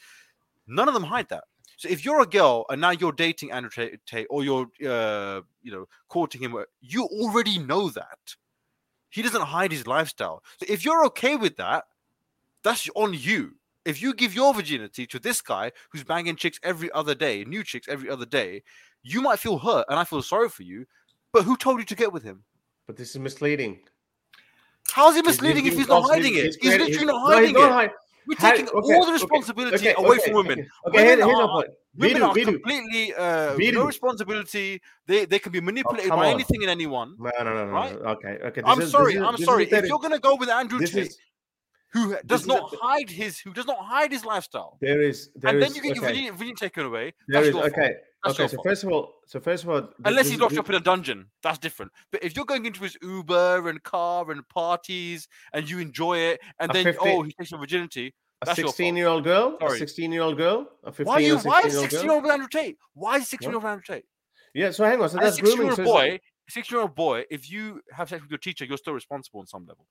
None 0.68 0.88
of 0.88 0.94
them 0.94 1.04
hide 1.04 1.28
that. 1.30 1.44
So 1.76 1.90
if 1.90 2.06
you're 2.06 2.22
a 2.22 2.26
girl 2.26 2.66
and 2.70 2.80
now 2.80 2.92
you're 2.92 3.12
dating 3.12 3.52
Andrew 3.52 3.70
Tate, 3.70 4.06
Tate 4.06 4.28
or 4.30 4.46
you're, 4.46 4.68
uh, 4.88 5.42
you 5.62 5.74
know, 5.74 5.86
courting 6.08 6.42
him, 6.42 6.56
you 6.80 7.04
already 7.04 7.60
know 7.60 7.90
that. 7.90 8.36
He 9.10 9.22
doesn't 9.22 9.42
hide 9.42 9.74
his 9.74 9.86
lifestyle. 9.86 10.44
So 10.60 10.66
if 10.70 10.86
you're 10.86 11.06
okay 11.08 11.36
with 11.36 11.58
that, 11.58 11.84
that's 12.64 12.88
on 12.96 13.14
you 13.14 13.56
if 13.86 14.02
you 14.02 14.14
give 14.14 14.34
your 14.34 14.54
virginity 14.54 15.08
to 15.08 15.20
this 15.20 15.42
guy 15.42 15.72
who's 15.92 16.04
banging 16.04 16.36
chicks 16.36 16.60
every 16.64 16.92
other 16.92 17.16
day, 17.16 17.44
new 17.46 17.64
chicks 17.64 17.88
every 17.88 18.10
other 18.10 18.26
day, 18.26 18.64
you 19.04 19.22
might 19.22 19.40
feel 19.40 19.58
hurt, 19.58 19.86
and 19.90 20.00
I 20.00 20.04
feel 20.04 20.22
sorry 20.22 20.50
for 20.50 20.64
you. 20.64 20.86
But 21.34 21.44
who 21.44 21.56
told 21.58 21.80
you 21.80 21.86
to 21.86 21.96
get 21.96 22.12
with 22.12 22.24
him? 22.24 22.44
But 22.88 22.98
this 22.98 23.12
is 23.12 23.20
misleading. 23.20 23.80
How's 24.92 25.16
he 25.16 25.22
misleading 25.22 25.64
he's, 25.64 25.74
if 25.74 25.80
he's 25.80 25.88
not 25.88 26.04
hiding 26.04 26.36
it? 26.36 26.56
He's, 26.62 26.78
literally 26.78 27.06
not 27.06 27.22
hiding 27.32 27.54
no, 27.54 27.80
it. 27.80 27.92
We're 28.28 28.36
taking 28.36 28.68
okay, 28.68 28.96
all 28.96 29.06
the 29.06 29.14
responsibility 29.14 29.76
okay, 29.76 29.96
okay, 29.96 30.04
away 30.04 30.20
from 30.20 30.34
women. 30.34 30.60
Okay, 30.88 31.18
women 31.18 31.28
here's 31.28 31.40
are, 31.40 31.66
women 31.96 32.22
are 32.22 32.34
completely 32.34 33.14
uh, 33.16 33.56
no 33.58 33.86
responsibility. 33.86 34.82
They 35.08 35.26
they 35.26 35.40
can 35.40 35.52
be 35.52 35.60
manipulated 35.60 36.12
oh, 36.12 36.18
by 36.18 36.28
on. 36.28 36.34
anything 36.36 36.62
and 36.62 36.70
anyone. 36.70 37.16
No, 37.18 37.32
no, 37.40 37.44
no, 37.44 37.66
no. 37.66 37.72
Right? 37.72 37.96
Okay, 37.96 38.38
okay. 38.44 38.62
I'm 38.64 38.82
is, 38.82 38.92
sorry. 38.92 39.16
Is, 39.16 39.22
I'm 39.22 39.38
sorry. 39.38 39.72
If 39.72 39.86
you're 39.86 40.00
gonna 40.00 40.20
go 40.20 40.36
with 40.36 40.50
Andrew 40.50 40.80
Tate, 40.86 41.16
who 41.94 42.16
does 42.26 42.46
not 42.46 42.74
hide 42.82 43.10
his 43.10 43.40
who 43.40 43.54
does 43.54 43.66
not 43.66 43.80
hide 43.80 44.12
his 44.12 44.26
lifestyle. 44.26 44.78
There 44.82 45.02
is, 45.02 45.30
there 45.36 45.52
and 45.52 45.62
is, 45.62 45.68
then 45.68 45.76
you 45.76 45.82
get 45.82 45.98
okay. 45.98 46.20
your 46.22 46.34
virginity, 46.34 46.56
taken 46.56 46.86
away. 46.86 47.14
There 47.28 47.44
is 47.44 47.56
okay. 47.56 47.96
okay, 48.26 48.48
so 48.48 48.58
first 48.64 48.84
of 48.84 48.92
all, 48.92 49.16
so 49.28 49.40
first 49.40 49.64
of 49.64 49.70
all, 49.70 49.90
unless 50.06 50.30
he 50.30 50.38
locks 50.38 50.58
up 50.58 50.70
in 50.70 50.76
a 50.76 50.80
dungeon, 50.80 51.28
that's 51.44 51.58
different. 51.58 51.92
But 52.12 52.24
if 52.24 52.36
you're 52.36 52.46
going 52.46 52.66
into 52.66 52.82
his 52.84 52.98
Uber 53.02 53.68
and 53.68 53.84
car 53.84 54.30
and 54.32 54.48
parties 54.48 55.28
and 55.54 55.70
you 55.70 55.80
enjoy 55.80 56.18
it, 56.18 56.40
and 56.60 56.72
then 56.72 56.86
50, 56.86 57.00
oh, 57.02 57.24
he 57.24 57.34
takes 57.34 57.52
your 57.52 57.60
virginity. 57.60 58.14
A 58.44 58.56
sixteen-year-old 58.56 59.24
girl, 59.24 59.58
Sorry. 59.60 59.76
a 59.76 59.78
sixteen-year-old 59.78 60.36
girl, 60.36 60.68
a 60.84 60.92
fifteen. 60.92 61.06
Why 61.06 61.16
are 61.16 61.22
you? 61.22 61.38
Why 61.38 61.62
is 61.64 61.78
sixteen-year-old 61.78 62.26
Andrew 62.26 62.48
Tate? 62.48 62.78
Why 62.96 63.18
is 63.18 63.28
sixteen-year-old 63.28 63.66
Andrew 63.66 63.84
Tate? 63.86 64.06
Yeah, 64.56 64.72
so 64.72 64.84
hang 64.84 65.00
on. 65.00 65.10
So 65.10 65.18
that's 65.18 65.40
grooming. 65.40 65.70
Six-year-old 65.70 65.94
boy, 65.94 66.20
six-year-old 66.50 66.96
boy. 66.96 67.26
If 67.30 67.52
you 67.52 67.82
have 67.92 68.10
sex 68.10 68.22
with 68.22 68.32
your 68.32 68.40
teacher, 68.40 68.66
you're 68.66 68.78
still 68.78 68.94
responsible 68.94 69.42
on 69.42 69.48
some 69.48 69.66
level. 69.68 69.86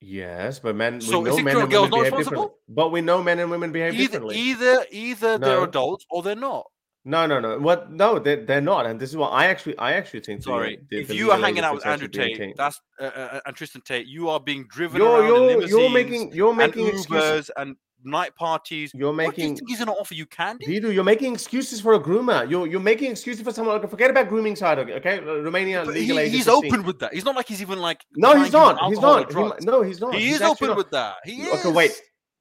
Yes, 0.00 0.58
but 0.58 0.76
men. 0.76 1.00
So 1.00 1.20
we 1.20 1.30
know 1.30 1.36
men 1.38 1.56
and 1.56 1.70
women 1.70 1.90
behave 1.90 2.16
differently. 2.16 2.48
But 2.68 2.92
we 2.92 3.00
know 3.00 3.22
men 3.22 3.38
and 3.38 3.50
women 3.50 3.72
behave 3.72 3.94
either, 3.94 4.02
differently. 4.02 4.36
Either, 4.36 4.86
either 4.90 5.38
no. 5.38 5.46
they're 5.46 5.64
adults 5.64 6.06
or 6.10 6.22
they're 6.22 6.36
not. 6.36 6.66
No, 7.04 7.24
no, 7.24 7.38
no. 7.38 7.58
What? 7.58 7.92
No, 7.92 8.18
they're, 8.18 8.44
they're 8.44 8.60
not. 8.60 8.84
And 8.84 9.00
this 9.00 9.10
is 9.10 9.16
what 9.16 9.28
I 9.28 9.46
actually, 9.46 9.78
I 9.78 9.92
actually 9.92 10.20
think. 10.20 10.42
Sorry, 10.42 10.80
the, 10.90 11.00
if 11.00 11.08
the 11.08 11.14
you 11.14 11.30
are 11.30 11.38
hanging 11.38 11.62
out 11.62 11.74
with 11.74 11.86
Andrew 11.86 12.08
Tate, 12.08 12.56
that's 12.56 12.80
uh, 13.00 13.04
uh, 13.04 13.40
and 13.46 13.56
Tristan 13.56 13.80
Tate, 13.82 14.06
you 14.06 14.28
are 14.28 14.40
being 14.40 14.66
driven 14.68 15.00
you're, 15.00 15.24
you're, 15.24 15.62
you're 15.66 15.90
making, 15.90 16.32
you're 16.32 16.54
making 16.54 16.88
and 16.88 16.98
Ubers 16.98 17.48
and 17.56 17.76
night 18.06 18.34
parties. 18.34 18.92
You're 18.94 19.12
making. 19.12 19.54
What 19.54 19.58
do 19.58 19.64
you 19.64 19.76
he's 19.76 19.84
to 19.84 19.92
offer 19.92 20.14
you 20.14 20.26
candy? 20.26 20.66
Vidu, 20.66 20.92
you're 20.94 21.04
making 21.04 21.34
excuses 21.34 21.80
for 21.80 21.94
a 21.94 22.00
groomer. 22.00 22.48
You're 22.48 22.66
you're 22.66 22.80
making 22.80 23.10
excuses 23.10 23.42
for 23.42 23.52
someone. 23.52 23.86
Forget 23.88 24.10
about 24.10 24.28
grooming 24.28 24.56
side. 24.56 24.78
Okay, 24.78 25.20
Romania 25.20 25.84
but 25.84 25.94
legal 25.94 26.18
he, 26.18 26.28
He's 26.28 26.48
open 26.48 26.84
with 26.84 26.98
that. 27.00 27.12
He's 27.12 27.24
not 27.24 27.36
like 27.36 27.48
he's 27.48 27.60
even 27.60 27.78
like. 27.80 28.04
No, 28.16 28.40
he's 28.42 28.52
not. 28.52 28.82
He's 28.88 29.00
not. 29.00 29.32
He, 29.32 29.66
no, 29.66 29.82
he's 29.82 30.00
not. 30.00 30.14
He 30.14 30.26
he's 30.26 30.36
is 30.36 30.42
open 30.42 30.68
not. 30.68 30.76
with 30.76 30.90
that. 30.90 31.16
He 31.24 31.42
is. 31.42 31.60
Okay, 31.60 31.72
wait. 31.72 31.92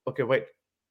Okay, 0.07 0.23
wait 0.23 0.45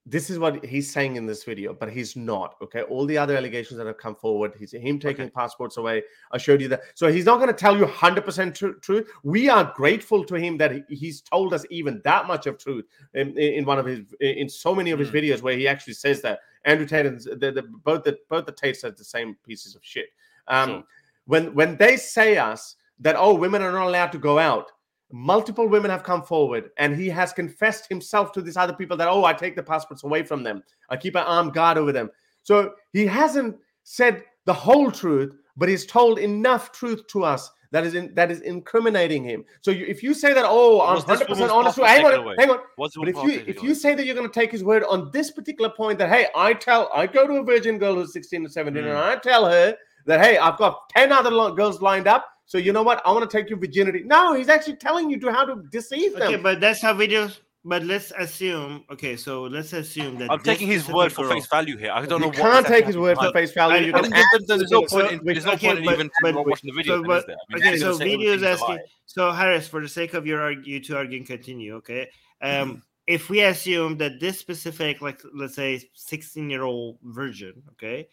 this 0.07 0.29
is 0.29 0.39
what 0.39 0.63
he's 0.65 0.93
saying 0.93 1.17
in 1.17 1.25
this 1.25 1.45
video, 1.45 1.73
but 1.73 1.91
he's 1.91 2.15
not. 2.15 2.57
Okay, 2.61 2.83
all 2.83 3.07
the 3.07 3.17
other 3.17 3.37
allegations 3.37 3.79
that 3.79 3.87
have 3.87 3.97
come 3.97 4.15
forward, 4.15 4.53
he's 4.59 4.73
him 4.73 4.99
taking 4.99 5.25
okay. 5.25 5.31
passports 5.31 5.79
away. 5.79 6.03
I 6.31 6.37
showed 6.37 6.61
you 6.61 6.69
that. 6.69 6.83
So 6.95 7.11
he's 7.11 7.25
not 7.25 7.37
going 7.37 7.49
to 7.49 7.55
tell 7.55 7.77
you 7.77 7.87
100% 7.87 8.55
tr- 8.55 8.79
truth. 8.81 9.11
We 9.23 9.49
are 9.49 9.73
grateful 9.75 10.23
to 10.25 10.35
him 10.35 10.59
that 10.59 10.73
he, 10.73 10.83
he's 10.95 11.23
told 11.23 11.55
us 11.55 11.65
even 11.71 12.03
that 12.05 12.27
much 12.27 12.47
of 12.47 12.59
truth 12.59 12.85
in, 13.15 13.37
in 13.39 13.65
one 13.65 13.79
of 13.79 13.87
his 13.87 14.01
in 14.21 14.49
so 14.49 14.75
many 14.75 14.91
of 14.91 14.99
his 14.99 15.11
mm. 15.11 15.15
videos 15.15 15.41
where 15.41 15.57
he 15.57 15.67
actually 15.67 15.95
says 15.95 16.21
that 16.21 16.41
Andrew 16.67 16.87
Tate 16.87 17.07
and 17.07 17.21
the, 17.21 17.53
the, 17.53 17.63
both 17.63 18.05
the 18.05 18.19
both 18.29 18.45
the 18.45 18.53
Tate 18.53 18.77
said 18.77 18.99
the 18.99 19.05
same 19.05 19.37
pieces 19.47 19.75
of 19.75 19.83
shit. 19.83 20.07
Um, 20.49 20.69
sure. 20.69 20.85
When 21.27 21.55
when 21.55 21.77
they 21.79 21.97
say 21.97 22.37
us 22.37 22.77
that 23.01 23.17
oh 23.17 23.33
women 23.33 23.63
are 23.63 23.73
not 23.73 23.87
allowed 23.87 24.13
to 24.13 24.19
go 24.19 24.39
out 24.39 24.71
multiple 25.13 25.69
women 25.69 25.91
have 25.91 26.03
come 26.03 26.23
forward 26.23 26.71
and 26.79 26.97
he 26.97 27.09
has 27.09 27.33
confessed 27.33 27.89
himself 27.89 28.33
to 28.33 28.43
these 28.43 28.57
other 28.57 28.73
people 28.73 28.97
that 28.97 29.09
oh 29.09 29.25
i 29.25 29.33
take 29.33 29.55
the 29.55 29.63
passports 29.63 30.05
away 30.05 30.23
from 30.23 30.43
them. 30.43 30.63
I 30.91 30.97
keep 30.97 31.15
an 31.15 31.23
armed 31.23 31.55
guard 31.55 31.79
over 31.79 31.93
them. 31.93 32.11
So 32.43 32.75
he 32.93 33.07
hasn't 33.07 33.57
said 33.85 34.25
the 34.45 34.55
whole 34.55 34.91
truth 34.91 35.35
but 35.57 35.69
he's 35.69 35.87
told 35.87 36.19
enough 36.19 36.73
truth 36.73 37.07
to 37.09 37.25
us 37.25 37.51
that 37.71 37.85
is 37.85 37.95
in, 37.95 38.15
that 38.15 38.31
is 38.31 38.41
incriminating 38.43 39.25
him. 39.25 39.45
So 39.61 39.73
you, 39.73 39.85
if 39.87 40.01
you 40.03 40.15
say 40.15 40.33
that 40.33 40.45
oh 40.47 40.81
i'm 40.81 40.99
100% 40.99 41.51
honest 41.51 41.79
hang 41.79 42.05
on 42.05 42.37
hang 42.39 42.51
on. 42.51 42.61
What's 42.77 42.97
but 42.97 43.09
if 43.09 43.17
you 43.17 43.43
if 43.47 43.63
you 43.63 43.75
say 43.75 43.95
that 43.95 44.07
you're 44.07 44.15
going 44.15 44.29
to 44.29 44.41
take 44.41 44.53
his 44.53 44.65
word 44.65 44.85
on 44.85 45.11
this 45.13 45.31
particular 45.31 45.71
point 45.71 45.99
that 45.99 46.09
hey 46.09 46.29
i 46.37 46.53
tell 46.53 46.91
i 46.95 47.07
go 47.07 47.27
to 47.27 47.35
a 47.35 47.45
virgin 47.45 47.79
girl 47.79 47.95
who's 47.97 48.13
16 48.13 48.47
or 48.47 48.49
17 48.49 48.83
mm. 48.83 48.89
and 48.89 48.99
i 48.99 49.17
tell 49.17 49.47
her 49.47 49.77
that 50.07 50.21
hey 50.21 50.39
i've 50.39 50.57
got 50.57 50.89
10 50.91 51.13
other 51.13 51.31
girls 51.55 51.83
lined 51.83 52.07
up 52.07 52.27
so 52.47 52.59
you 52.59 52.73
know 52.73 52.83
what? 52.83 53.03
I 53.07 53.13
want 53.13 53.29
to 53.29 53.37
take 53.37 53.49
your 53.49 53.59
virginity. 53.59 54.03
No, 54.05 54.35
he's 54.35 54.49
actually 54.49 54.77
telling 54.77 55.11
you 55.11 55.19
to 55.21 55.33
how 55.33 55.45
to 55.45 55.63
deceive 55.71 56.15
them. 56.15 56.23
Okay, 56.23 56.37
but 56.37 56.61
that's 56.61 56.81
how 56.81 56.95
videos. 56.95 57.41
But 57.67 57.83
let's 57.85 58.13
assume. 58.19 58.85
Okay, 58.91 59.17
so 59.17 59.45
let's 59.45 59.73
assume 59.73 60.19
that 60.19 60.31
I'm 60.31 60.41
taking 60.41 60.69
his 60.69 60.87
word 60.87 61.13
for 61.13 61.27
face 61.31 61.47
value 61.47 61.79
here. 61.79 61.93
I 61.93 62.05
don't 62.05 62.21
you 62.21 62.27
know. 62.27 62.33
You 62.33 62.39
can't 62.39 62.67
take 62.67 62.85
his 62.85 62.99
word 62.99 63.17
for 63.17 63.33
face 63.33 63.53
value. 63.53 63.77
I, 63.77 64.01
you 64.01 64.11
can 64.11 64.13
there's 64.47 64.71
no 64.71 64.83
point. 64.83 65.13
In, 65.13 65.25
there's 65.25 65.47
no 65.47 65.53
okay, 65.53 65.69
point 65.69 65.79
in 65.79 65.85
even 65.85 66.11
but, 66.21 66.47
watching 66.47 66.69
the 66.69 66.77
video. 66.77 67.03
So, 67.03 67.05
but, 67.05 67.25
I 67.25 67.55
mean, 67.55 67.67
okay, 67.67 67.77
so 67.79 67.97
Vidu's 67.97 68.43
asking. 68.43 68.81
So 69.07 69.33
Harris, 69.33 69.67
for 69.67 69.81
the 69.81 69.89
sake 69.89 70.13
of 70.13 70.27
your 70.27 70.51
you 70.51 70.79
two 70.79 70.95
arguing, 70.95 71.25
continue. 71.25 71.77
Okay. 71.77 72.11
Um, 72.43 72.51
mm-hmm. 72.51 72.79
if 73.07 73.31
we 73.31 73.41
assume 73.41 73.97
that 73.97 74.21
this 74.21 74.39
specific, 74.39 75.01
like 75.01 75.23
let's 75.33 75.55
say, 75.55 75.83
16 75.95 76.51
year 76.51 76.65
old 76.65 76.99
virgin, 77.03 77.63
okay, 77.73 78.09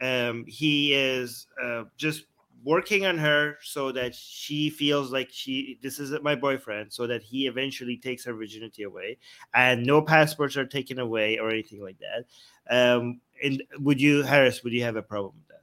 um, 0.00 0.46
he 0.48 0.94
is 0.94 1.46
uh, 1.62 1.84
just 1.98 2.24
working 2.64 3.04
on 3.04 3.18
her 3.18 3.58
so 3.62 3.92
that 3.92 4.14
she 4.14 4.70
feels 4.70 5.12
like 5.12 5.28
she 5.30 5.78
this 5.82 5.98
is 5.98 6.18
my 6.22 6.34
boyfriend 6.34 6.92
so 6.92 7.06
that 7.06 7.22
he 7.22 7.46
eventually 7.46 7.96
takes 7.96 8.24
her 8.24 8.32
virginity 8.32 8.84
away 8.84 9.18
and 9.54 9.84
no 9.84 10.00
passports 10.00 10.56
are 10.56 10.64
taken 10.64 10.98
away 10.98 11.38
or 11.38 11.50
anything 11.50 11.82
like 11.82 11.96
that. 11.98 12.24
Um 12.74 13.20
and 13.42 13.62
would 13.78 14.00
you 14.00 14.22
harris 14.22 14.64
would 14.64 14.72
you 14.72 14.82
have 14.82 14.96
a 14.96 15.02
problem 15.02 15.34
with 15.36 15.48
that? 15.48 15.62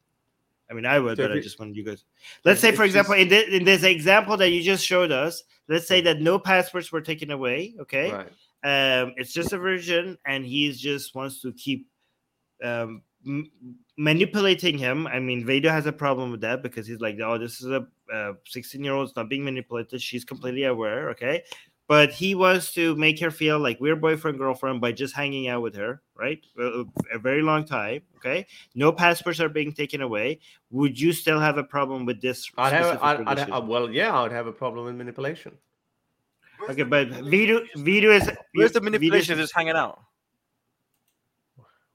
I 0.69 0.73
mean 0.73 0.85
i 0.85 0.99
would 0.99 1.17
so 1.17 1.27
but 1.27 1.35
i 1.35 1.39
just 1.39 1.59
wanted 1.59 1.75
you 1.75 1.83
guys 1.83 2.05
let's 2.45 2.61
say 2.61 2.71
for 2.71 2.83
example 2.83 3.15
in, 3.15 3.27
this, 3.27 3.49
in 3.49 3.63
this 3.63 3.83
example 3.83 4.37
that 4.37 4.49
you 4.49 4.61
just 4.61 4.85
showed 4.85 5.11
us 5.11 5.43
let's 5.67 5.87
say 5.87 6.01
that 6.01 6.21
no 6.21 6.37
passports 6.37 6.91
were 6.91 7.01
taken 7.01 7.31
away 7.31 7.73
okay? 7.79 8.11
Right. 8.11 9.01
um 9.03 9.13
it's 9.17 9.33
just 9.33 9.53
a 9.53 9.57
virgin 9.57 10.17
and 10.25 10.45
he's 10.45 10.79
just 10.79 11.15
wants 11.15 11.41
to 11.41 11.51
keep 11.53 11.87
um 12.63 13.01
manipulating 13.97 14.77
him. 14.77 15.07
I 15.07 15.19
mean, 15.19 15.45
Vader 15.45 15.71
has 15.71 15.85
a 15.85 15.91
problem 15.91 16.31
with 16.31 16.41
that 16.41 16.63
because 16.63 16.87
he's 16.87 16.99
like, 16.99 17.17
oh, 17.23 17.37
this 17.37 17.61
is 17.61 17.67
a 17.67 17.85
16 18.45 18.83
year 18.83 18.93
old, 18.93 19.11
not 19.15 19.29
being 19.29 19.43
manipulated. 19.43 20.01
She's 20.01 20.25
completely 20.25 20.63
aware. 20.63 21.09
Okay. 21.11 21.43
But 21.87 22.13
he 22.13 22.35
wants 22.35 22.73
to 22.75 22.95
make 22.95 23.19
her 23.19 23.31
feel 23.31 23.59
like 23.59 23.79
we're 23.81 23.97
boyfriend 23.97 24.37
girlfriend 24.37 24.79
by 24.79 24.93
just 24.93 25.13
hanging 25.13 25.49
out 25.49 25.61
with 25.61 25.75
her, 25.75 26.01
right? 26.15 26.39
A, 26.57 26.85
a 27.13 27.19
very 27.19 27.41
long 27.41 27.65
time. 27.65 28.01
Okay. 28.15 28.47
No 28.75 28.93
passports 28.93 29.41
are 29.41 29.49
being 29.49 29.73
taken 29.73 30.01
away. 30.01 30.39
Would 30.69 30.97
you 30.97 31.11
still 31.11 31.39
have 31.39 31.57
a 31.57 31.63
problem 31.63 32.05
with 32.05 32.21
this? 32.21 32.49
I'd 32.57 32.71
have, 32.71 33.03
I'd, 33.03 33.27
I'd 33.27 33.39
have, 33.39 33.67
well, 33.67 33.91
yeah, 33.91 34.15
I 34.15 34.23
would 34.23 34.31
have 34.31 34.47
a 34.47 34.53
problem 34.53 34.85
with 34.85 34.95
manipulation. 34.95 35.57
Okay, 36.69 36.83
but 36.83 37.09
Vidu, 37.09 37.65
Vidu 37.77 38.15
is 38.15 38.31
where's 38.53 38.71
the 38.71 38.81
manipulation? 38.81 39.39
Is 39.39 39.51
hanging 39.51 39.75
out. 39.75 39.99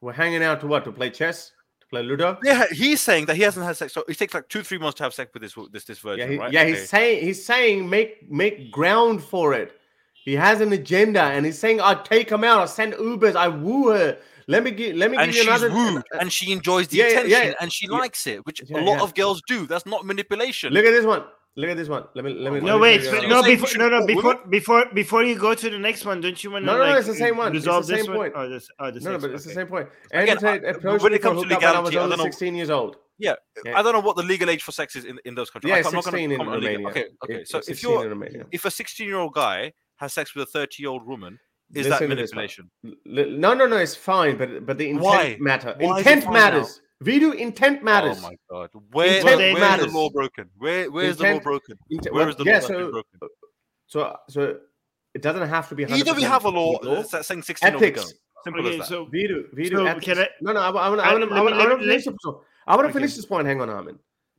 We're 0.01 0.13
hanging 0.13 0.43
out 0.43 0.61
to 0.61 0.67
what? 0.67 0.85
To 0.85 0.93
play 0.93 1.11
chess? 1.11 1.53
To 1.81 1.87
play 1.89 2.03
Ludo? 2.03 2.39
Yeah, 2.43 2.67
he's 2.71 3.01
saying 3.01 3.27
that 3.27 3.37
he 3.37 3.43
hasn't 3.43 3.65
had 3.65 3.77
sex. 3.77 3.93
So 3.93 4.05
it 4.09 4.19
takes 4.19 4.35
like 4.35 4.49
two, 4.49 4.63
three 4.63 4.79
months 4.79 4.99
to 4.99 5.05
have 5.05 5.15
sex 5.15 5.33
with 5.33 5.43
this 5.43 5.55
this 5.73 5.85
this 5.85 5.99
version, 5.99 6.27
yeah, 6.27 6.33
he, 6.33 6.39
right? 6.39 6.53
Yeah, 6.53 6.61
okay. 6.63 6.71
he's 6.71 6.89
saying 6.89 7.25
he's 7.25 7.45
saying 7.45 7.89
make 7.89 8.31
make 8.31 8.71
ground 8.71 9.23
for 9.23 9.55
it. 9.55 9.73
He 10.13 10.35
has 10.35 10.61
an 10.61 10.73
agenda, 10.73 11.23
and 11.23 11.47
he's 11.47 11.59
saying 11.59 11.81
I'll 11.81 12.03
take 12.03 12.31
him 12.31 12.45
out. 12.45 12.61
I'll 12.61 12.69
send 12.69 12.95
Ubers. 12.95 13.37
I 13.37 13.49
woo 13.49 13.91
her. 13.91 14.19
Let 14.49 14.63
me 14.63 14.71
give. 14.71 14.97
Let 14.97 15.11
me 15.11 15.17
and 15.17 15.33
give 15.33 15.45
you 15.45 15.51
another. 15.51 15.71
Wooed, 15.71 16.03
and 16.21 16.33
she 16.33 16.53
enjoys 16.53 16.89
the 16.89 16.99
yeah, 16.99 17.05
attention, 17.07 17.31
yeah, 17.31 17.55
and 17.61 17.73
she 17.73 17.89
likes 17.89 18.27
it, 18.27 18.45
which 18.47 18.61
a 18.71 18.81
lot 18.81 19.01
of 19.01 19.15
girls 19.15 19.43
do. 19.47 19.67
That's 19.67 19.87
not 19.87 20.05
manipulation. 20.05 20.73
Look 20.73 20.85
at 20.85 20.93
this 20.93 21.05
one. 21.05 21.25
Look 21.59 21.71
at 21.71 21.77
this 21.79 21.89
one. 21.89 22.05
Let 22.15 22.25
me 22.25 22.35
let 22.35 22.53
me. 22.53 22.61
No 22.61 22.79
wait, 22.79 23.03
no 23.29 23.43
before 23.43 23.79
no 23.79 23.89
no 23.89 24.07
before 24.07 24.37
before 24.51 24.87
before 24.93 25.25
you 25.25 25.39
go 25.39 25.55
to 25.55 25.71
the 25.71 25.79
next 25.79 26.05
one, 26.05 26.21
don't 26.21 26.43
you 26.45 26.51
want 26.51 26.65
to? 26.65 26.67
No, 26.67 26.77
no, 26.77 26.85
like, 26.85 26.99
it's 26.99 27.09
the 27.09 27.15
same 27.15 27.39
one. 27.39 27.51
Resolve 27.51 27.81
it's 27.81 27.89
the 27.89 28.05
same 28.05 28.15
point. 28.15 28.35
Oh, 28.37 28.47
this, 28.47 28.69
oh, 28.79 28.91
this 28.91 29.05
no, 29.05 29.13
no, 29.13 29.19
but 29.19 29.31
it's 29.31 29.47
okay. 29.47 29.55
the 29.55 29.61
same 29.61 29.67
point. 29.67 29.89
And 30.13 30.29
Again, 30.29 30.45
I, 30.45 30.97
when 30.99 31.15
it 31.15 31.23
comes 31.23 31.43
to 31.43 31.49
legality, 31.49 31.97
I 31.97 32.05
was 32.05 32.13
only 32.13 32.25
16 32.25 32.55
years 32.55 32.69
old. 32.69 32.97
Yeah, 33.19 33.37
I 33.75 33.83
don't 33.83 33.95
know 33.95 34.01
what 34.01 34.17
the 34.17 34.23
legal 34.23 34.51
age 34.51 34.63
for 34.63 34.73
sex 34.73 34.97
is 34.97 35.07
in, 35.07 35.19
in 35.25 35.35
those 35.35 35.49
countries. 35.49 35.71
Yeah, 35.71 35.77
I'm 35.77 36.03
16 36.03 36.33
in 36.33 36.39
Romania. 36.39 36.89
Okay, 36.89 37.07
okay. 37.25 37.45
so 37.45 37.63
if 37.67 37.83
you're 37.83 38.15
if 38.53 38.67
a 38.67 38.71
16 38.71 39.07
year 39.07 39.17
old 39.17 39.33
guy 39.33 39.73
has 39.97 40.13
sex 40.13 40.35
with 40.35 40.49
a 40.49 40.51
30 40.51 40.83
year 40.83 40.91
old 40.91 41.07
woman, 41.07 41.39
is 41.73 41.87
Listen 41.87 42.11
that 42.11 42.17
manipulation? 42.17 42.71
No, 43.07 43.55
no, 43.55 43.67
no. 43.67 43.77
It's 43.79 43.97
fine, 43.97 44.37
but 44.37 44.67
but 44.67 44.77
the 44.77 44.91
intent 44.91 45.05
Why? 45.05 45.37
matter. 45.41 45.75
Why 45.79 45.99
intent 45.99 46.31
matters. 46.31 46.83
Now? 47.01 47.07
Vidu 47.07 47.35
intent 47.35 47.81
oh 47.81 47.85
matters. 47.85 48.19
Oh 48.19 48.23
my 48.23 48.37
god! 48.51 48.71
Where, 48.93 49.25
where 49.25 49.55
where's 49.55 49.81
the 49.81 49.91
law 49.91 50.11
broken? 50.11 50.49
Where 50.57 50.91
where's 50.91 51.17
intent, 51.17 51.43
the 51.43 51.51
law 51.51 51.53
broken? 51.53 51.79
Intent, 51.91 52.15
where 52.15 52.29
is 52.29 52.37
the 52.37 52.45
yeah, 52.45 52.59
law 52.59 52.67
so, 52.67 52.91
broken? 52.91 53.19
Uh, 53.23 53.27
so 53.87 54.17
so 54.29 54.59
it 55.15 55.23
doesn't 55.23 55.49
have 55.49 55.69
to 55.69 55.75
be. 55.75 55.85
Either 55.85 56.15
we 56.15 56.23
have 56.23 56.45
a 56.45 56.49
law 56.49 56.79
that's 56.83 57.27
saying 57.27 57.43
sixteen 57.43 57.75
ethics. 57.75 58.15
Simple 58.45 58.67
okay, 58.67 58.75
as 58.75 58.79
that. 58.81 58.87
So 58.89 59.07
Vidu, 59.07 59.53
Vidu. 59.55 59.95
So 59.95 60.01
can 60.01 60.19
I, 60.19 60.29
no, 60.41 60.53
no. 60.53 60.61
I, 60.61 60.71
want 60.71 61.01
to 61.01 61.79
finish. 61.79 62.07
I 62.67 62.77
want 62.77 62.87
to 62.87 62.93
finish 62.93 63.17
this 63.17 63.27
point. 63.27 63.47
Hang 63.47 63.61
on, 63.61 63.69
Armin. 63.69 63.99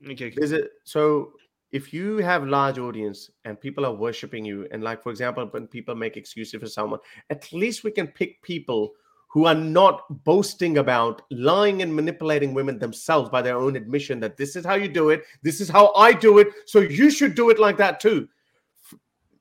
Okay. 0.10 0.34
Is 0.38 0.52
it 0.52 0.72
so? 0.84 1.34
if 1.72 1.94
you 1.94 2.18
have 2.18 2.48
large 2.48 2.80
audience 2.80 3.30
and 3.46 3.60
people 3.60 3.86
are 3.86 3.94
worshiping 3.94 4.46
you 4.46 4.68
and 4.72 4.84
like 4.84 5.04
for 5.04 5.10
example 5.10 5.46
when 5.52 5.68
people 5.68 5.96
make 5.96 6.16
excuses 6.16 6.60
for 6.60 6.68
someone 6.68 7.00
at 7.30 7.52
least 7.52 7.84
we 7.84 7.92
can 7.92 8.08
pick 8.08 8.42
people 8.42 8.94
who 9.28 9.46
are 9.46 9.56
not 9.56 10.24
boasting 10.24 10.78
about 10.78 11.22
lying 11.32 11.82
and 11.82 11.94
manipulating 11.94 12.54
women 12.54 12.80
themselves 12.80 13.30
by 13.30 13.42
their 13.42 13.58
own 13.58 13.76
admission 13.76 14.20
that 14.20 14.38
this 14.38 14.56
is 14.56 14.66
how 14.66 14.76
you 14.76 14.88
do 14.88 15.10
it 15.10 15.24
this 15.44 15.62
is 15.62 15.70
how 15.70 15.94
i 15.96 16.12
do 16.12 16.40
it 16.40 16.48
so 16.66 16.80
you 16.80 17.10
should 17.10 17.36
do 17.36 17.50
it 17.50 17.60
like 17.60 17.78
that 17.78 18.00
too 18.00 18.28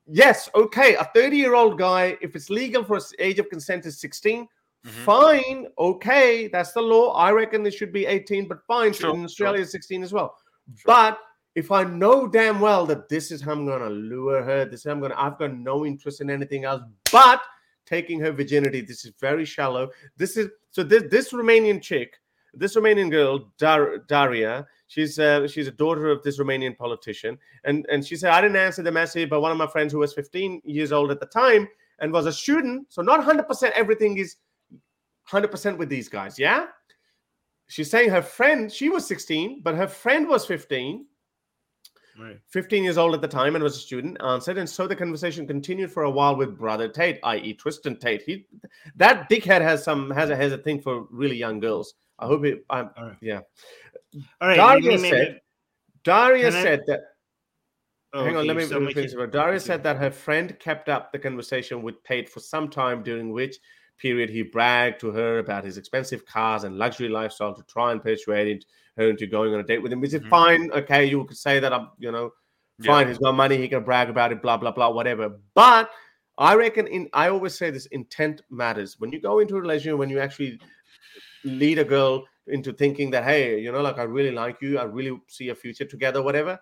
yes 0.05 0.49
okay 0.55 0.95
a 0.95 1.03
30 1.15 1.37
year 1.37 1.55
old 1.55 1.77
guy 1.77 2.17
if 2.21 2.35
it's 2.35 2.49
legal 2.49 2.83
for 2.83 2.99
age 3.19 3.39
of 3.39 3.49
consent 3.49 3.85
is 3.85 3.99
16 3.99 4.43
mm-hmm. 4.43 4.89
fine 5.03 5.67
okay 5.79 6.47
that's 6.47 6.73
the 6.73 6.81
law 6.81 7.13
i 7.13 7.31
reckon 7.31 7.65
it 7.65 7.73
should 7.73 7.93
be 7.93 8.05
18 8.05 8.47
but 8.47 8.63
fine 8.65 8.93
sure, 8.93 9.15
in 9.15 9.23
australia 9.23 9.59
sure. 9.59 9.71
16 9.71 10.03
as 10.03 10.13
well 10.13 10.35
sure. 10.75 10.83
but 10.85 11.19
if 11.55 11.71
I 11.71 11.83
know 11.83 12.27
damn 12.27 12.59
well 12.59 12.85
that 12.85 13.09
this 13.09 13.31
is 13.31 13.41
how 13.41 13.51
I'm 13.53 13.65
gonna 13.65 13.89
lure 13.89 14.43
her, 14.43 14.63
this 14.63 14.81
is 14.81 14.83
how 14.85 14.91
I'm 14.91 15.01
gonna, 15.01 15.15
I've 15.17 15.39
got 15.39 15.57
no 15.57 15.87
interest 15.87 16.21
in 16.21 16.29
anything 16.29 16.65
else 16.65 16.83
but 17.11 17.41
taking 17.87 18.19
her 18.19 18.31
virginity. 18.31 18.81
This 18.81 19.05
is 19.05 19.13
very 19.19 19.45
shallow. 19.45 19.89
This 20.17 20.37
is 20.37 20.49
so 20.69 20.83
this 20.83 21.03
this 21.09 21.33
Romanian 21.33 21.81
chick, 21.81 22.17
this 22.53 22.75
Romanian 22.75 23.09
girl, 23.09 23.51
Dar, 23.57 23.99
Daria, 24.07 24.67
she's 24.87 25.17
uh, 25.17 25.47
she's 25.47 25.67
a 25.67 25.71
daughter 25.71 26.09
of 26.09 26.21
this 26.23 26.39
Romanian 26.39 26.77
politician, 26.77 27.37
and 27.63 27.85
and 27.91 28.05
she 28.05 28.15
said 28.15 28.31
I 28.31 28.41
didn't 28.41 28.57
answer 28.57 28.83
the 28.83 28.91
message, 28.91 29.29
but 29.29 29.41
one 29.41 29.51
of 29.51 29.57
my 29.57 29.67
friends 29.67 29.93
who 29.93 29.99
was 29.99 30.13
15 30.13 30.61
years 30.65 30.91
old 30.91 31.11
at 31.11 31.19
the 31.19 31.25
time 31.25 31.67
and 31.99 32.13
was 32.13 32.27
a 32.27 32.33
student, 32.33 32.85
so 32.89 33.01
not 33.01 33.25
100% 33.25 33.71
everything 33.71 34.17
is 34.17 34.35
100% 35.29 35.77
with 35.77 35.89
these 35.89 36.09
guys, 36.09 36.37
yeah. 36.37 36.67
She's 37.69 37.89
saying 37.89 38.11
her 38.11 38.21
friend, 38.21 38.71
she 38.71 38.87
was 38.87 39.05
16, 39.07 39.61
but 39.61 39.75
her 39.75 39.87
friend 39.87 40.27
was 40.27 40.45
15 40.45 41.05
right. 42.19 42.39
15 42.49 42.83
years 42.83 42.97
old 42.97 43.13
at 43.13 43.21
the 43.21 43.27
time 43.27 43.55
and 43.55 43.63
was 43.63 43.75
a 43.75 43.79
student, 43.79 44.17
answered. 44.23 44.57
And 44.57 44.69
so 44.69 44.87
the 44.87 44.95
conversation 44.95 45.47
continued 45.47 45.91
for 45.91 46.03
a 46.03 46.09
while 46.09 46.35
with 46.35 46.57
brother 46.57 46.87
Tate, 46.87 47.19
i.e. 47.23 47.53
Tristan 47.53 47.97
Tate. 47.97 48.21
He 48.21 48.45
that 48.95 49.29
dickhead 49.29 49.61
has 49.61 49.83
some 49.83 50.09
has 50.11 50.29
a 50.29 50.35
has 50.35 50.51
a 50.51 50.57
thing 50.57 50.79
for 50.79 51.07
really 51.11 51.37
young 51.37 51.59
girls. 51.59 51.95
I 52.19 52.25
hope 52.25 52.45
it 52.45 52.65
I'm 52.69 52.89
right. 52.97 53.15
yeah. 53.21 53.41
All 54.41 54.47
right. 54.47 54.57
Daria 54.57 54.97
said 54.99 55.41
Daria 56.03 56.51
said 56.51 56.83
that 56.87 57.01
oh, 58.13 58.23
Hang 58.23 58.37
on, 58.37 58.47
let 58.47 58.55
me, 58.57 58.65
let 58.65 58.81
me 58.81 58.93
finish. 58.93 59.13
Daria 59.31 59.59
said 59.59 59.83
that 59.83 59.97
her 59.97 60.11
friend 60.11 60.57
kept 60.59 60.89
up 60.89 61.11
the 61.11 61.19
conversation 61.19 61.81
with 61.81 62.01
Tate 62.03 62.29
for 62.29 62.39
some 62.39 62.69
time, 62.69 63.03
during 63.03 63.31
which 63.31 63.57
period 63.97 64.29
he 64.29 64.41
bragged 64.41 64.99
to 65.01 65.11
her 65.11 65.39
about 65.39 65.63
his 65.63 65.77
expensive 65.77 66.25
cars 66.25 66.63
and 66.63 66.77
luxury 66.77 67.09
lifestyle 67.09 67.53
to 67.53 67.63
try 67.63 67.91
and 67.91 68.01
persuade 68.01 68.65
her 68.97 69.09
into 69.09 69.27
going 69.27 69.53
on 69.53 69.59
a 69.59 69.63
date 69.63 69.81
with 69.81 69.91
him. 69.91 70.03
Is 70.03 70.13
mm-hmm. 70.13 70.29
fine. 70.29 70.71
Okay, 70.71 71.05
you 71.05 71.23
could 71.25 71.37
say 71.37 71.59
that 71.59 71.73
I'm, 71.73 71.89
you 71.97 72.11
know, 72.11 72.31
fine. 72.83 73.05
Yeah. 73.05 73.09
He's 73.09 73.17
got 73.19 73.35
money. 73.35 73.57
He 73.57 73.67
can 73.67 73.83
brag 73.83 74.09
about 74.09 74.31
it. 74.31 74.41
Blah 74.41 74.57
blah 74.57 74.71
blah. 74.71 74.89
Whatever. 74.89 75.39
But 75.53 75.89
I 76.37 76.55
reckon 76.55 76.87
in 76.87 77.09
I 77.13 77.29
always 77.29 77.55
say 77.55 77.69
this 77.69 77.85
intent 77.87 78.41
matters. 78.49 78.95
When 78.99 79.11
you 79.11 79.21
go 79.21 79.39
into 79.39 79.57
a 79.57 79.61
relationship, 79.61 79.97
when 79.97 80.09
you 80.09 80.19
actually 80.19 80.59
lead 81.43 81.79
a 81.79 81.85
girl 81.85 82.25
into 82.47 82.73
thinking 82.73 83.11
that 83.11 83.23
hey, 83.23 83.59
you 83.59 83.71
know, 83.71 83.81
like 83.81 83.97
I 83.97 84.03
really 84.03 84.31
like 84.31 84.57
you, 84.61 84.79
I 84.79 84.83
really 84.83 85.19
see 85.27 85.49
a 85.49 85.55
future 85.55 85.85
together, 85.85 86.21
whatever 86.21 86.59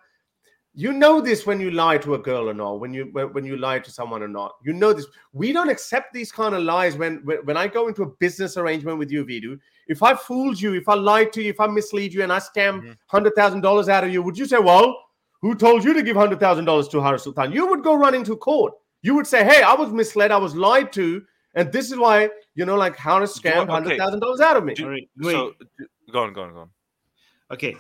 you 0.78 0.92
know 0.92 1.22
this 1.22 1.46
when 1.46 1.62
you 1.62 1.72
lie 1.72 1.98
to 1.98 2.16
a 2.16 2.20
girl 2.20 2.50
or 2.50 2.54
not 2.54 2.82
when 2.82 2.94
you 2.94 3.06
when 3.32 3.46
you 3.46 3.56
lie 3.56 3.80
to 3.80 3.90
someone 3.90 4.22
or 4.22 4.28
not. 4.28 4.56
You 4.64 4.74
know 4.74 4.92
this. 4.92 5.06
We 5.32 5.54
don't 5.54 5.70
accept 5.70 6.14
these 6.14 6.34
kind 6.34 6.54
of 6.54 6.64
lies 6.64 6.98
when 6.98 7.18
when 7.46 7.56
i 7.56 7.66
go 7.68 7.88
into 7.88 8.04
a 8.04 8.08
business 8.08 8.58
arrangement 8.58 9.00
with 9.00 9.10
you 9.10 9.26
Vidu. 9.26 9.58
if 9.88 10.04
i 10.04 10.14
fooled 10.14 10.60
you 10.60 10.74
if 10.74 10.90
i 10.90 10.94
lied 10.94 11.32
to 11.34 11.42
you 11.42 11.50
if 11.50 11.62
i 11.62 11.68
mislead 11.68 12.14
you 12.14 12.24
and 12.24 12.34
i 12.34 12.40
scam 12.40 12.82
mm-hmm. 12.82 12.92
hundred 13.08 13.34
thousand 13.36 13.62
dollars 13.62 13.88
out 13.88 14.04
of 14.04 14.12
you 14.12 14.22
would 14.22 14.38
you 14.38 14.46
say 14.46 14.60
well 14.60 15.02
who 15.42 15.56
told 15.56 15.84
you 15.84 15.94
to 15.94 16.04
give 16.04 16.18
hundred 16.18 16.40
thousand 16.40 16.66
dollars 16.66 16.88
to 16.90 17.02
Harris 17.02 17.24
Sultan? 17.24 17.52
You 17.52 17.68
would 17.68 17.84
go 17.84 17.94
running 17.94 18.24
to 18.24 18.36
court. 18.36 18.74
You 19.02 19.16
would 19.16 19.28
say 19.28 19.46
hey 19.46 19.62
i 19.62 19.74
was 19.74 19.92
misled 19.92 20.32
i 20.32 20.38
was 20.38 20.56
lied 20.56 20.92
to 20.94 21.24
and 21.54 21.72
this 21.72 21.90
is 21.92 21.98
why 21.98 22.30
you 22.56 22.66
know 22.66 22.76
like 22.76 22.98
Harris 22.98 23.38
scammed 23.40 23.70
hundred 23.70 23.98
thousand 23.98 24.20
dollars 24.20 24.42
out 24.42 24.58
of 24.58 24.66
me. 24.66 24.74
Do, 24.74 25.04
so 25.24 25.54
go 26.12 26.24
on 26.24 26.34
go 26.34 26.42
on 26.42 26.54
go 26.54 26.60
on. 26.60 26.70
Okay 27.52 27.78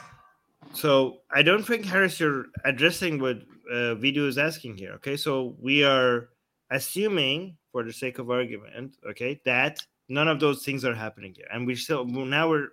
so 0.73 1.21
I 1.31 1.41
don't 1.41 1.63
think 1.63 1.85
Harris, 1.85 2.19
you're 2.19 2.45
addressing 2.63 3.19
what 3.19 3.37
uh, 3.71 3.95
Vidu 3.95 4.27
is 4.27 4.37
asking 4.37 4.77
here. 4.77 4.93
Okay, 4.93 5.17
so 5.17 5.55
we 5.59 5.83
are 5.83 6.29
assuming, 6.71 7.57
for 7.71 7.83
the 7.83 7.93
sake 7.93 8.19
of 8.19 8.29
argument, 8.29 8.97
okay, 9.09 9.41
that 9.45 9.79
none 10.09 10.27
of 10.27 10.39
those 10.39 10.63
things 10.63 10.85
are 10.85 10.93
happening 10.93 11.33
here, 11.35 11.47
and 11.51 11.65
we 11.65 11.75
still 11.75 12.05
now 12.05 12.49
we're 12.49 12.69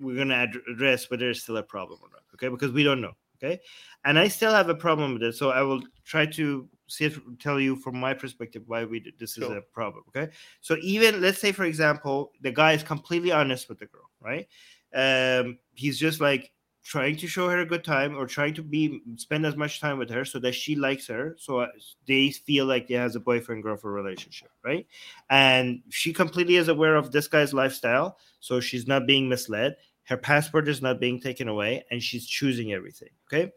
we're 0.00 0.16
gonna 0.16 0.34
ad- 0.34 0.56
address 0.70 1.10
whether 1.10 1.30
it's 1.30 1.42
still 1.42 1.58
a 1.58 1.62
problem 1.62 1.98
or 2.02 2.08
not. 2.10 2.22
Okay, 2.34 2.48
because 2.48 2.72
we 2.72 2.82
don't 2.82 3.00
know. 3.00 3.12
Okay, 3.42 3.60
and 4.04 4.18
I 4.18 4.28
still 4.28 4.52
have 4.52 4.68
a 4.68 4.74
problem 4.74 5.14
with 5.14 5.22
it, 5.22 5.34
so 5.34 5.50
I 5.50 5.62
will 5.62 5.82
try 6.04 6.26
to 6.26 6.68
see 6.88 7.04
if, 7.06 7.18
tell 7.38 7.58
you 7.58 7.76
from 7.76 7.98
my 7.98 8.12
perspective 8.12 8.62
why 8.66 8.84
we 8.84 9.00
did, 9.00 9.14
this 9.18 9.34
sure. 9.34 9.44
is 9.44 9.50
a 9.50 9.62
problem. 9.62 10.04
Okay, 10.08 10.30
so 10.60 10.76
even 10.82 11.20
let's 11.20 11.38
say 11.38 11.52
for 11.52 11.64
example, 11.64 12.32
the 12.42 12.52
guy 12.52 12.72
is 12.72 12.82
completely 12.82 13.32
honest 13.32 13.68
with 13.68 13.78
the 13.78 13.86
girl, 13.86 14.10
right? 14.20 14.46
Um, 14.94 15.58
he's 15.74 15.98
just 15.98 16.20
like 16.20 16.50
trying 16.82 17.16
to 17.16 17.26
show 17.26 17.48
her 17.48 17.58
a 17.58 17.66
good 17.66 17.84
time 17.84 18.16
or 18.16 18.26
trying 18.26 18.54
to 18.54 18.62
be 18.62 19.02
spend 19.16 19.44
as 19.44 19.56
much 19.56 19.80
time 19.80 19.98
with 19.98 20.08
her 20.10 20.24
so 20.24 20.38
that 20.38 20.54
she 20.54 20.74
likes 20.74 21.06
her 21.06 21.36
so 21.38 21.66
they 22.06 22.30
feel 22.30 22.64
like 22.64 22.88
they 22.88 22.94
has 22.94 23.16
a 23.16 23.20
boyfriend 23.20 23.62
girlfriend 23.62 23.94
relationship 23.94 24.50
right? 24.64 24.86
And 25.28 25.82
she 25.90 26.12
completely 26.12 26.56
is 26.56 26.68
aware 26.68 26.96
of 26.96 27.12
this 27.12 27.28
guy's 27.28 27.52
lifestyle 27.52 28.18
so 28.40 28.60
she's 28.60 28.86
not 28.86 29.06
being 29.06 29.28
misled. 29.28 29.76
Her 30.04 30.16
passport 30.16 30.68
is 30.68 30.80
not 30.80 30.98
being 30.98 31.20
taken 31.20 31.48
away 31.48 31.84
and 31.90 32.02
she's 32.02 32.26
choosing 32.26 32.72
everything 32.72 33.10
okay? 33.26 33.52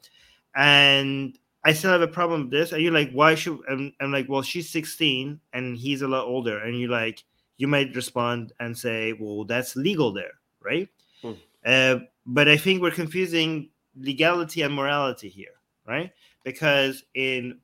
And 0.56 1.38
i 1.66 1.72
still 1.72 1.92
have 1.92 2.02
a 2.02 2.08
problem 2.08 2.42
with 2.42 2.52
this 2.52 2.74
and 2.74 2.82
you're 2.82 2.92
like 2.92 3.10
why 3.12 3.36
should 3.36 3.58
I'm, 3.70 3.94
I'm 4.02 4.12
like 4.12 4.28
well 4.28 4.42
she's 4.42 4.70
16 4.70 5.40
and 5.54 5.78
he's 5.78 6.02
a 6.02 6.08
lot 6.10 6.26
older 6.26 6.60
and 6.60 6.78
you're 6.78 6.90
like 6.90 7.24
you 7.56 7.70
might 7.70 7.96
respond 7.96 8.52
and 8.60 8.78
say 8.78 9.14
well 9.14 9.46
that's 9.46 9.78
legal 9.78 10.12
there 10.12 10.34
right? 10.62 10.90
Hmm. 11.22 11.34
uh, 11.66 12.00
but 12.26 12.48
I 12.48 12.58
think 12.58 12.82
we're 12.82 12.92
confusing 12.92 13.70
legality 13.96 14.62
and 14.62 14.74
morality 14.74 15.30
here, 15.30 15.56
right? 15.88 16.12
Because 16.44 17.04
in 17.14 17.60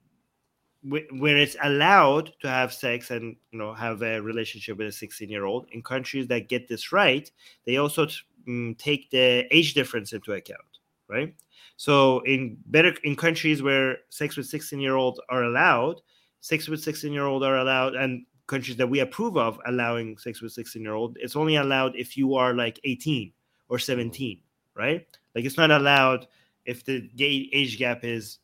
where 0.83 1.37
it's 1.37 1.57
allowed 1.63 2.31
to 2.41 2.47
have 2.47 2.71
sex 2.71 3.11
and 3.11 3.35
you 3.51 3.59
know 3.59 3.73
have 3.73 4.01
a 4.01 4.21
relationship 4.21 4.77
with 4.77 4.87
a 4.87 4.91
16 4.91 5.29
year 5.29 5.43
old 5.43 5.67
in 5.71 5.81
countries 5.81 6.27
that 6.27 6.47
get 6.47 6.69
this 6.69 6.93
right 6.93 7.29
they 7.65 7.75
also 7.75 8.07
um, 8.47 8.75
take 8.79 9.09
the 9.09 9.45
age 9.51 9.73
difference 9.73 10.13
into 10.13 10.31
account 10.31 10.79
right 11.09 11.35
so 11.75 12.21
in 12.21 12.57
better 12.67 12.95
in 13.03 13.13
countries 13.15 13.61
where 13.61 13.97
sex 14.09 14.37
with 14.37 14.45
16 14.45 14.79
year 14.79 14.95
olds 14.95 15.19
are 15.27 15.43
allowed 15.43 15.99
sex 16.39 16.69
with 16.69 16.81
16 16.81 17.11
year 17.11 17.25
old 17.25 17.43
are 17.43 17.57
allowed 17.57 17.95
and 17.95 18.25
countries 18.47 18.77
that 18.77 18.87
we 18.89 19.01
approve 19.01 19.37
of 19.37 19.59
allowing 19.67 20.17
sex 20.17 20.41
with 20.41 20.53
16 20.53 20.81
year 20.81 20.93
old 20.93 21.17
it's 21.19 21.35
only 21.35 21.57
allowed 21.57 21.93
if 21.97 22.15
you 22.15 22.35
are 22.35 22.53
like 22.53 22.79
18 22.85 23.33
or 23.67 23.79
17 23.79 24.39
right? 24.79 25.05
Like 25.35 25.45
it's 25.45 25.57
not 25.57 25.71
allowed 25.71 26.27
if 26.65 26.85
the 26.85 27.09
age 27.19 27.77
gap 27.77 28.03
is 28.03 28.39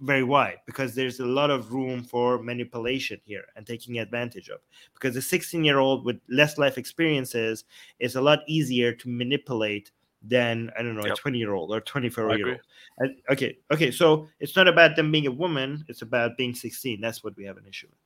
very 0.00 0.22
wide 0.22 0.58
because 0.66 0.94
there's 0.94 1.20
a 1.20 1.24
lot 1.24 1.50
of 1.50 1.72
room 1.72 2.02
for 2.02 2.42
manipulation 2.42 3.20
here 3.24 3.44
and 3.54 3.66
taking 3.66 3.98
advantage 3.98 4.48
of. 4.48 4.60
Because 4.94 5.14
a 5.16 5.22
16 5.22 5.64
year 5.64 5.78
old 5.78 6.04
with 6.04 6.18
less 6.28 6.58
life 6.58 6.76
experiences 6.76 7.64
is 8.00 8.16
a 8.16 8.20
lot 8.20 8.40
easier 8.46 8.92
to 8.92 9.08
manipulate 9.08 9.92
than 10.22 10.72
i 10.76 10.82
don't 10.82 10.96
know 10.96 11.04
yep. 11.04 11.12
a 11.12 11.20
20 11.20 11.38
year 11.38 11.52
old 11.52 11.70
or 11.70 11.80
24 11.80 12.36
year 12.36 12.58
old 13.00 13.10
okay 13.30 13.58
okay 13.70 13.90
so 13.92 14.26
it's 14.40 14.56
not 14.56 14.66
about 14.66 14.96
them 14.96 15.12
being 15.12 15.26
a 15.26 15.30
woman 15.30 15.84
it's 15.88 16.02
about 16.02 16.36
being 16.38 16.54
16 16.54 17.00
that's 17.00 17.22
what 17.22 17.36
we 17.36 17.44
have 17.44 17.58
an 17.58 17.66
issue 17.68 17.86
with. 17.86 17.98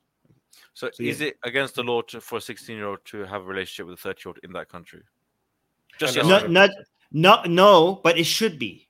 So, 0.73 0.89
so 0.93 1.03
is 1.03 1.21
yeah. 1.21 1.29
it 1.29 1.37
against 1.43 1.75
the 1.75 1.83
law 1.83 2.01
to, 2.03 2.21
for 2.21 2.37
a 2.37 2.41
16 2.41 2.75
year 2.75 2.87
old 2.87 2.99
to 3.05 3.25
have 3.25 3.41
a 3.41 3.45
relationship 3.45 3.87
with 3.87 3.99
a 3.99 4.01
30 4.01 4.21
year 4.23 4.29
old 4.29 4.39
in 4.43 4.53
that 4.53 4.69
country? 4.69 5.01
Just 5.99 6.17
not, 6.17 6.49
not 6.49 6.69
no, 7.11 7.43
no, 7.43 8.01
but 8.03 8.17
it 8.17 8.25
should 8.25 8.59
be. 8.59 8.89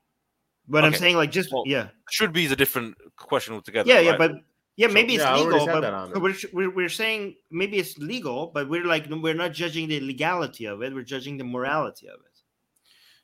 But 0.68 0.84
okay. 0.84 0.88
I'm 0.88 1.00
saying, 1.00 1.16
like, 1.16 1.32
just 1.32 1.52
well, 1.52 1.64
yeah, 1.66 1.90
should 2.10 2.34
be 2.34 2.46
is 2.46 2.52
a 2.52 2.56
different 2.56 2.96
question 3.18 3.54
altogether. 3.54 3.90
Yeah, 3.90 3.96
right? 3.96 4.06
yeah, 4.06 4.18
but 4.18 4.32
yeah, 4.78 4.88
maybe 4.88 5.18
so, 5.18 5.34
it's 5.34 5.42
yeah, 5.42 5.60
legal, 5.60 6.12
but 6.12 6.22
we're, 6.22 6.36
we're 6.54 6.70
we're 6.70 6.90
saying 6.90 7.36
maybe 7.50 7.78
it's 7.78 7.98
legal, 7.98 8.52
but 8.54 8.70
we're 8.70 8.86
like 8.86 9.08
we're 9.10 9.34
not 9.34 9.54
judging 9.54 9.88
the 9.90 10.00
legality 10.00 10.66
of 10.66 10.82
it. 10.82 10.94
We're 10.94 11.04
judging 11.04 11.38
the 11.38 11.44
morality 11.44 12.08
of 12.08 12.16
it. 12.16 12.32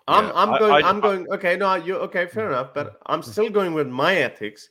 I'm 0.07 0.25
yeah, 0.25 0.31
I'm 0.35 0.59
going 0.59 0.85
I, 0.85 0.89
am 0.89 0.99
going 1.01 1.27
okay 1.33 1.57
no 1.57 1.75
you 1.75 1.95
okay 1.97 2.27
fair 2.27 2.47
enough 2.47 2.73
but 2.73 2.97
I'm 3.07 3.21
still 3.21 3.49
going 3.49 3.73
with 3.73 3.87
my 3.87 4.15
ethics 4.15 4.69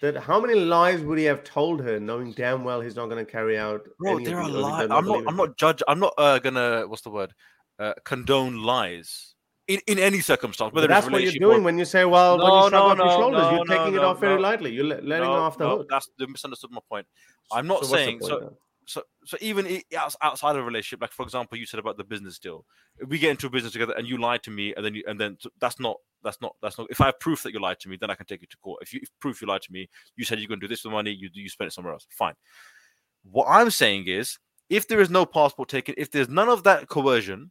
that 0.00 0.16
how 0.16 0.40
many 0.40 0.54
lies 0.54 1.00
would 1.00 1.18
he 1.18 1.24
have 1.24 1.44
told 1.44 1.80
her 1.80 2.00
knowing 2.00 2.32
damn 2.32 2.64
well 2.64 2.80
he's 2.80 2.96
not 2.96 3.06
going 3.06 3.24
to 3.24 3.30
carry 3.30 3.56
out 3.56 3.82
bro 3.98 4.18
there 4.18 4.40
are 4.40 4.48
lies 4.48 4.88
I'm 4.90 5.06
not 5.06 5.24
I'm 5.28 5.36
not 5.36 5.56
judge 5.56 5.82
I'm 5.86 6.00
not 6.00 6.12
uh, 6.18 6.38
gonna 6.40 6.84
what's 6.88 7.02
the 7.02 7.10
word 7.10 7.32
uh, 7.78 7.94
condone 8.04 8.62
lies 8.62 9.34
in, 9.66 9.80
in 9.86 9.98
any 9.98 10.20
circumstance 10.20 10.72
whether 10.74 10.86
that's 10.86 11.08
what 11.08 11.22
you're 11.22 11.32
doing 11.32 11.60
or... 11.60 11.62
when 11.62 11.78
you 11.78 11.84
say 11.84 12.04
well 12.04 12.36
no, 12.36 12.44
when 12.44 12.52
you 12.52 12.68
shrug 12.68 12.72
no, 12.72 12.82
off 12.82 12.98
no, 12.98 13.04
your 13.04 13.12
shoulders 13.12 13.52
you're 13.52 13.78
taking 13.78 13.94
it 13.94 14.04
off 14.04 14.20
very 14.20 14.40
lightly. 14.40 14.72
You're 14.72 14.84
letting 14.84 15.26
off 15.26 15.58
the 15.58 15.68
hook. 15.68 15.86
that's 15.88 16.08
the 16.18 16.26
misunderstood 16.26 16.70
my 16.70 16.80
point. 16.88 17.06
I'm 17.52 17.66
not 17.66 17.84
so 17.84 17.94
saying 17.94 18.20
so 18.22 18.56
so 18.86 19.02
so 19.24 19.36
even 19.40 19.80
outside 20.20 20.56
of 20.56 20.62
a 20.62 20.64
relationship 20.64 21.00
like 21.00 21.12
for 21.12 21.22
example 21.22 21.56
you 21.56 21.66
said 21.66 21.80
about 21.80 21.96
the 21.96 22.04
business 22.04 22.38
deal. 22.38 22.64
We 23.06 23.18
get 23.18 23.30
into 23.30 23.46
a 23.46 23.50
business 23.50 23.72
together 23.72 23.94
and 23.96 24.06
you 24.06 24.18
lied 24.18 24.42
to 24.44 24.50
me 24.50 24.74
and 24.74 24.84
then 24.84 24.94
you 24.94 25.02
and 25.06 25.18
then 25.18 25.38
that's 25.60 25.80
not 25.80 25.96
that's 26.22 26.40
not 26.40 26.54
that's 26.62 26.78
not 26.78 26.86
if 26.90 27.00
i 27.00 27.06
have 27.06 27.18
proof 27.20 27.42
that 27.42 27.52
you 27.52 27.60
lied 27.60 27.80
to 27.80 27.88
me 27.88 27.96
then 28.00 28.10
i 28.10 28.14
can 28.14 28.26
take 28.26 28.40
you 28.40 28.46
to 28.48 28.56
court. 28.58 28.80
If 28.82 28.92
you 28.92 29.00
if 29.02 29.10
proof 29.20 29.40
you 29.40 29.48
lied 29.48 29.62
to 29.62 29.72
me 29.72 29.88
you 30.16 30.24
said 30.24 30.38
you're 30.38 30.48
going 30.48 30.60
to 30.60 30.66
do 30.66 30.72
this 30.72 30.84
with 30.84 30.92
money 30.92 31.10
you 31.10 31.30
you 31.32 31.48
spend 31.48 31.68
it 31.68 31.72
somewhere 31.72 31.94
else. 31.94 32.06
Fine. 32.10 32.34
What 33.22 33.46
i'm 33.48 33.70
saying 33.70 34.06
is 34.06 34.38
if 34.68 34.88
there 34.88 35.00
is 35.00 35.10
no 35.10 35.24
passport 35.26 35.68
taken 35.68 35.94
if 35.96 36.10
there's 36.10 36.28
none 36.28 36.48
of 36.48 36.62
that 36.64 36.88
coercion 36.88 37.50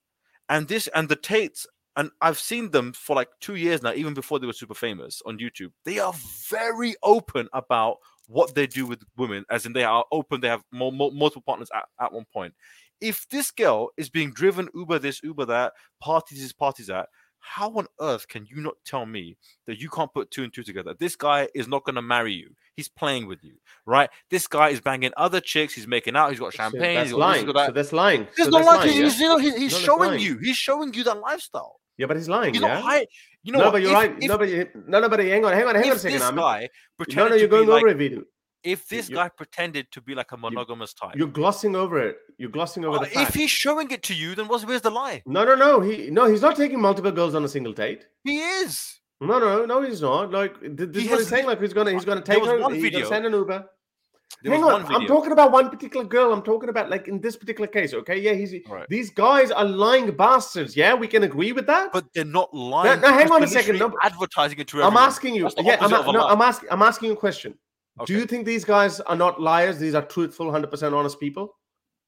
and 0.50 0.68
this 0.68 0.88
and 0.90 1.10
the 1.10 1.16
tates 1.16 1.66
and 1.96 2.10
I've 2.22 2.40
seen 2.40 2.72
them 2.72 2.94
for 2.94 3.16
like 3.16 3.30
two 3.40 3.56
years 3.56 3.82
now, 3.82 3.94
even 3.94 4.14
before 4.14 4.40
they 4.40 4.48
were 4.48 4.54
super 4.54 4.74
famous 4.74 5.22
on 5.26 5.38
YouTube. 5.38 5.72
They 5.86 6.00
are 6.00 6.14
very 6.50 6.96
open 7.04 7.48
about 7.54 7.98
what 8.28 8.56
they 8.56 8.68
do 8.68 8.86
with 8.86 9.04
women, 9.18 9.46
as 9.50 9.66
in 9.66 9.74
they 9.74 9.84
are 9.84 10.06
open, 10.12 10.42
they 10.42 10.48
have 10.48 10.64
more, 10.72 10.92
more, 10.92 11.12
multiple 11.12 11.44
partners 11.46 11.70
at, 11.76 11.86
at 12.00 12.14
one 12.14 12.26
point. 12.34 12.54
If 13.02 13.28
this 13.30 13.52
girl 13.52 13.90
is 13.98 14.10
being 14.10 14.32
driven 14.32 14.70
Uber 14.74 15.00
this, 15.00 15.22
Uber 15.24 15.46
that, 15.46 15.74
parties 16.00 16.42
this, 16.42 16.54
parties 16.54 16.88
that, 16.88 17.10
how 17.40 17.70
on 17.72 17.88
earth 18.00 18.26
can 18.30 18.48
you 18.50 18.62
not 18.62 18.76
tell 18.86 19.06
me 19.06 19.36
that 19.68 19.78
you 19.78 19.90
can't 19.90 20.14
put 20.14 20.32
two 20.32 20.44
and 20.44 20.54
two 20.54 20.64
together? 20.64 20.96
This 20.98 21.18
guy 21.18 21.50
is 21.54 21.68
not 21.68 21.84
going 21.84 21.96
to 21.96 22.02
marry 22.02 22.32
you. 22.32 22.56
He's 22.76 22.88
playing 22.88 23.28
with 23.28 23.44
you, 23.44 23.56
right? 23.86 24.10
This 24.30 24.48
guy 24.48 24.70
is 24.70 24.80
banging 24.80 25.12
other 25.18 25.42
chicks. 25.42 25.74
He's 25.74 25.86
making 25.86 26.16
out. 26.16 26.30
He's 26.30 26.40
got 26.40 26.54
champagne. 26.54 26.96
That's 26.96 27.10
he's 27.10 27.12
got 27.12 27.20
lying. 27.20 27.46
This, 27.46 27.54
got 27.54 27.60
that. 27.60 27.68
So 27.68 27.72
that's 27.74 27.94
lying. 27.94 28.28
He's 28.38 28.46
so 28.46 28.52
not 28.52 28.66
lying. 28.66 28.94
He's, 28.94 29.20
yeah? 29.20 29.38
he's, 29.38 29.56
he's 29.58 29.78
showing 29.78 30.20
you. 30.22 30.38
He's 30.38 30.56
showing 30.56 30.94
you 30.94 31.04
that 31.04 31.20
lifestyle. 31.20 31.82
Yeah, 31.98 32.08
but 32.08 32.18
he's 32.18 32.30
lying. 32.30 32.54
He's 32.54 32.62
yeah. 32.62 33.04
You 33.44 33.52
know 33.52 33.60
no, 33.60 33.66
what? 33.66 33.72
but 33.74 33.82
you're 33.82 33.92
if, 33.92 33.96
right. 33.96 34.12
If, 34.18 34.30
no, 34.30 34.38
but 34.38 34.50
you, 34.50 34.68
no, 34.88 35.00
no, 35.00 35.10
but 35.10 35.20
hang 35.20 35.46
on, 35.46 35.54
hang 35.54 35.68
on, 35.68 35.76
hang 35.76 35.92
on 35.92 35.96
a 35.96 36.00
second. 36.00 36.20
This 36.20 36.32
guy 36.32 36.70
no, 37.10 37.28
no, 37.28 37.36
you're 37.36 37.48
going 37.48 37.70
over 37.70 37.88
like, 37.88 38.00
it, 38.00 38.14
Vidu 38.14 38.24
if 38.64 38.88
this 38.88 39.10
you, 39.10 39.16
guy 39.16 39.30
pretended 39.30 39.92
to 39.92 40.02
be 40.02 40.16
like 40.16 40.32
a 40.32 40.38
monogamous 40.38 40.94
type, 40.94 41.16
you're 41.16 41.28
glossing 41.28 41.76
over 41.76 42.00
it. 42.00 42.18
You're 42.38 42.50
glossing 42.50 42.86
over 42.86 42.98
uh, 42.98 43.00
the 43.02 43.08
fact. 43.08 43.30
If 43.30 43.36
he's 43.36 43.52
showing 43.52 43.92
it 43.92 44.04
to 44.04 44.16
you, 44.16 44.36
then 44.36 44.48
what's 44.48 44.66
where's 44.66 44.82
the 44.82 44.90
lie? 44.90 45.22
No, 45.26 45.44
no, 45.44 45.56
no. 45.56 45.82
He 45.82 46.10
no, 46.10 46.26
he's 46.26 46.42
not 46.42 46.56
taking 46.56 46.80
multiple 46.80 47.12
girls 47.12 47.36
on 47.36 47.44
a 47.44 47.50
single 47.50 47.74
date. 47.74 48.06
He 48.24 48.40
is. 48.40 49.00
No, 49.22 49.40
no, 49.40 49.66
no, 49.66 49.82
he's 49.82 50.02
not. 50.02 50.32
Like 50.32 50.56
this 50.62 50.96
he 50.96 51.04
is 51.04 51.10
what 51.10 51.20
he's 51.20 51.28
saying. 51.28 51.46
Like 51.46 51.62
he's 51.62 51.74
gonna 51.74 51.92
he's 51.92 52.06
gonna 52.06 52.22
take 52.22 52.44
her. 52.44 52.70
He's 52.74 52.92
gonna 52.92 53.06
send 53.06 53.26
an 53.26 53.34
Uber. 53.34 53.66
There 54.44 54.52
Hang 54.52 54.64
on, 54.66 54.86
I'm 54.94 55.08
talking 55.08 55.32
about 55.32 55.54
one 55.54 55.70
particular 55.70 56.06
girl. 56.06 56.34
I'm 56.34 56.42
talking 56.42 56.68
about 56.68 56.90
like 56.90 57.08
in 57.08 57.22
this 57.22 57.38
particular 57.38 57.66
case. 57.66 57.94
Okay, 57.94 58.20
yeah, 58.20 58.34
he's 58.34 58.54
right. 58.68 58.86
these 58.90 59.10
guys 59.10 59.52
are 59.52 59.64
lying 59.64 60.12
bastards. 60.12 60.76
Yeah, 60.76 60.94
we 60.96 61.08
can 61.08 61.24
agree 61.24 61.54
with 61.54 61.66
that. 61.68 61.94
But 61.94 62.08
they're 62.14 62.26
not 62.26 62.54
lying. 62.54 63.00
No, 63.00 63.08
no 63.08 63.14
hang 63.14 63.32
on 63.32 63.42
a 63.42 63.48
second. 63.48 63.80
No, 63.80 63.94
advertising 64.04 64.60
it 64.60 64.68
to 64.68 64.82
everyone. 64.82 64.98
I'm 64.98 65.08
asking 65.08 65.36
you. 65.36 65.50
Yeah, 65.60 65.78
I'm, 65.80 65.90
no, 65.90 66.28
I'm 66.28 66.42
asking. 66.42 66.68
I'm 66.70 66.82
asking 66.82 67.08
you 67.08 67.14
a 67.14 67.18
question. 67.18 67.58
Okay. 68.02 68.14
Do 68.14 68.20
you 68.20 68.26
think 68.26 68.46
these 68.46 68.66
guys 68.66 69.00
are 69.00 69.16
not 69.16 69.40
liars? 69.40 69.80
These 69.80 69.96
are 69.96 70.02
truthful, 70.02 70.52
hundred 70.52 70.72
percent 70.72 70.94
honest 70.94 71.22
people. 71.22 71.56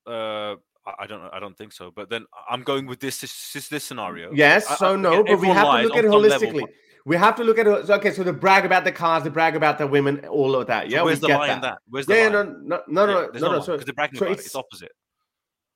Uh, 0.06 0.56
I 1.00 1.08
don't. 1.08 1.22
I 1.32 1.40
don't 1.40 1.58
think 1.58 1.72
so. 1.72 1.90
But 1.90 2.10
then 2.10 2.26
I'm 2.50 2.64
going 2.64 2.86
with 2.86 3.00
this. 3.00 3.22
This, 3.22 3.70
this 3.70 3.84
scenario. 3.86 4.34
Yes. 4.34 4.78
So 4.78 4.94
I, 4.94 4.96
no, 4.98 5.24
but 5.24 5.40
we 5.40 5.48
have 5.48 5.68
to 5.68 5.88
look 5.88 5.96
at 5.96 6.04
it 6.04 6.12
holistically. 6.12 6.54
Level, 6.54 6.68
we 7.06 7.16
have 7.16 7.36
to 7.36 7.44
look 7.44 7.60
at 7.60 7.68
it. 7.68 7.90
Okay, 7.90 8.12
so 8.12 8.24
they 8.24 8.32
brag 8.32 8.66
about 8.66 8.84
the 8.84 8.92
cars, 8.92 9.24
they 9.24 9.30
brag 9.30 9.56
about 9.56 9.78
the 9.78 9.88
women, 9.88 10.26
all 10.26 10.56
of 10.56 10.68
that. 10.68 10.90
Yeah, 10.90 11.00
so 11.00 11.06
where's 11.06 11.20
the 11.20 11.28
lie 11.28 11.48
that. 11.48 11.56
in 11.56 11.62
that? 11.62 11.78
Where's 11.88 12.06
the 12.08 12.16
yeah, 12.16 12.24
lie? 12.24 12.30
no, 12.30 12.44
no, 12.44 12.82
no, 12.88 13.06
no, 13.06 13.22
yeah, 13.22 13.40
no, 13.40 13.52
no. 13.52 13.60
Because 13.60 13.86
they're 13.86 13.94
bragging 13.94 14.18
so 14.18 14.26
about 14.26 14.34
it's, 14.34 14.42
it, 14.42 14.46
it's 14.48 14.56
opposite. 14.56 14.92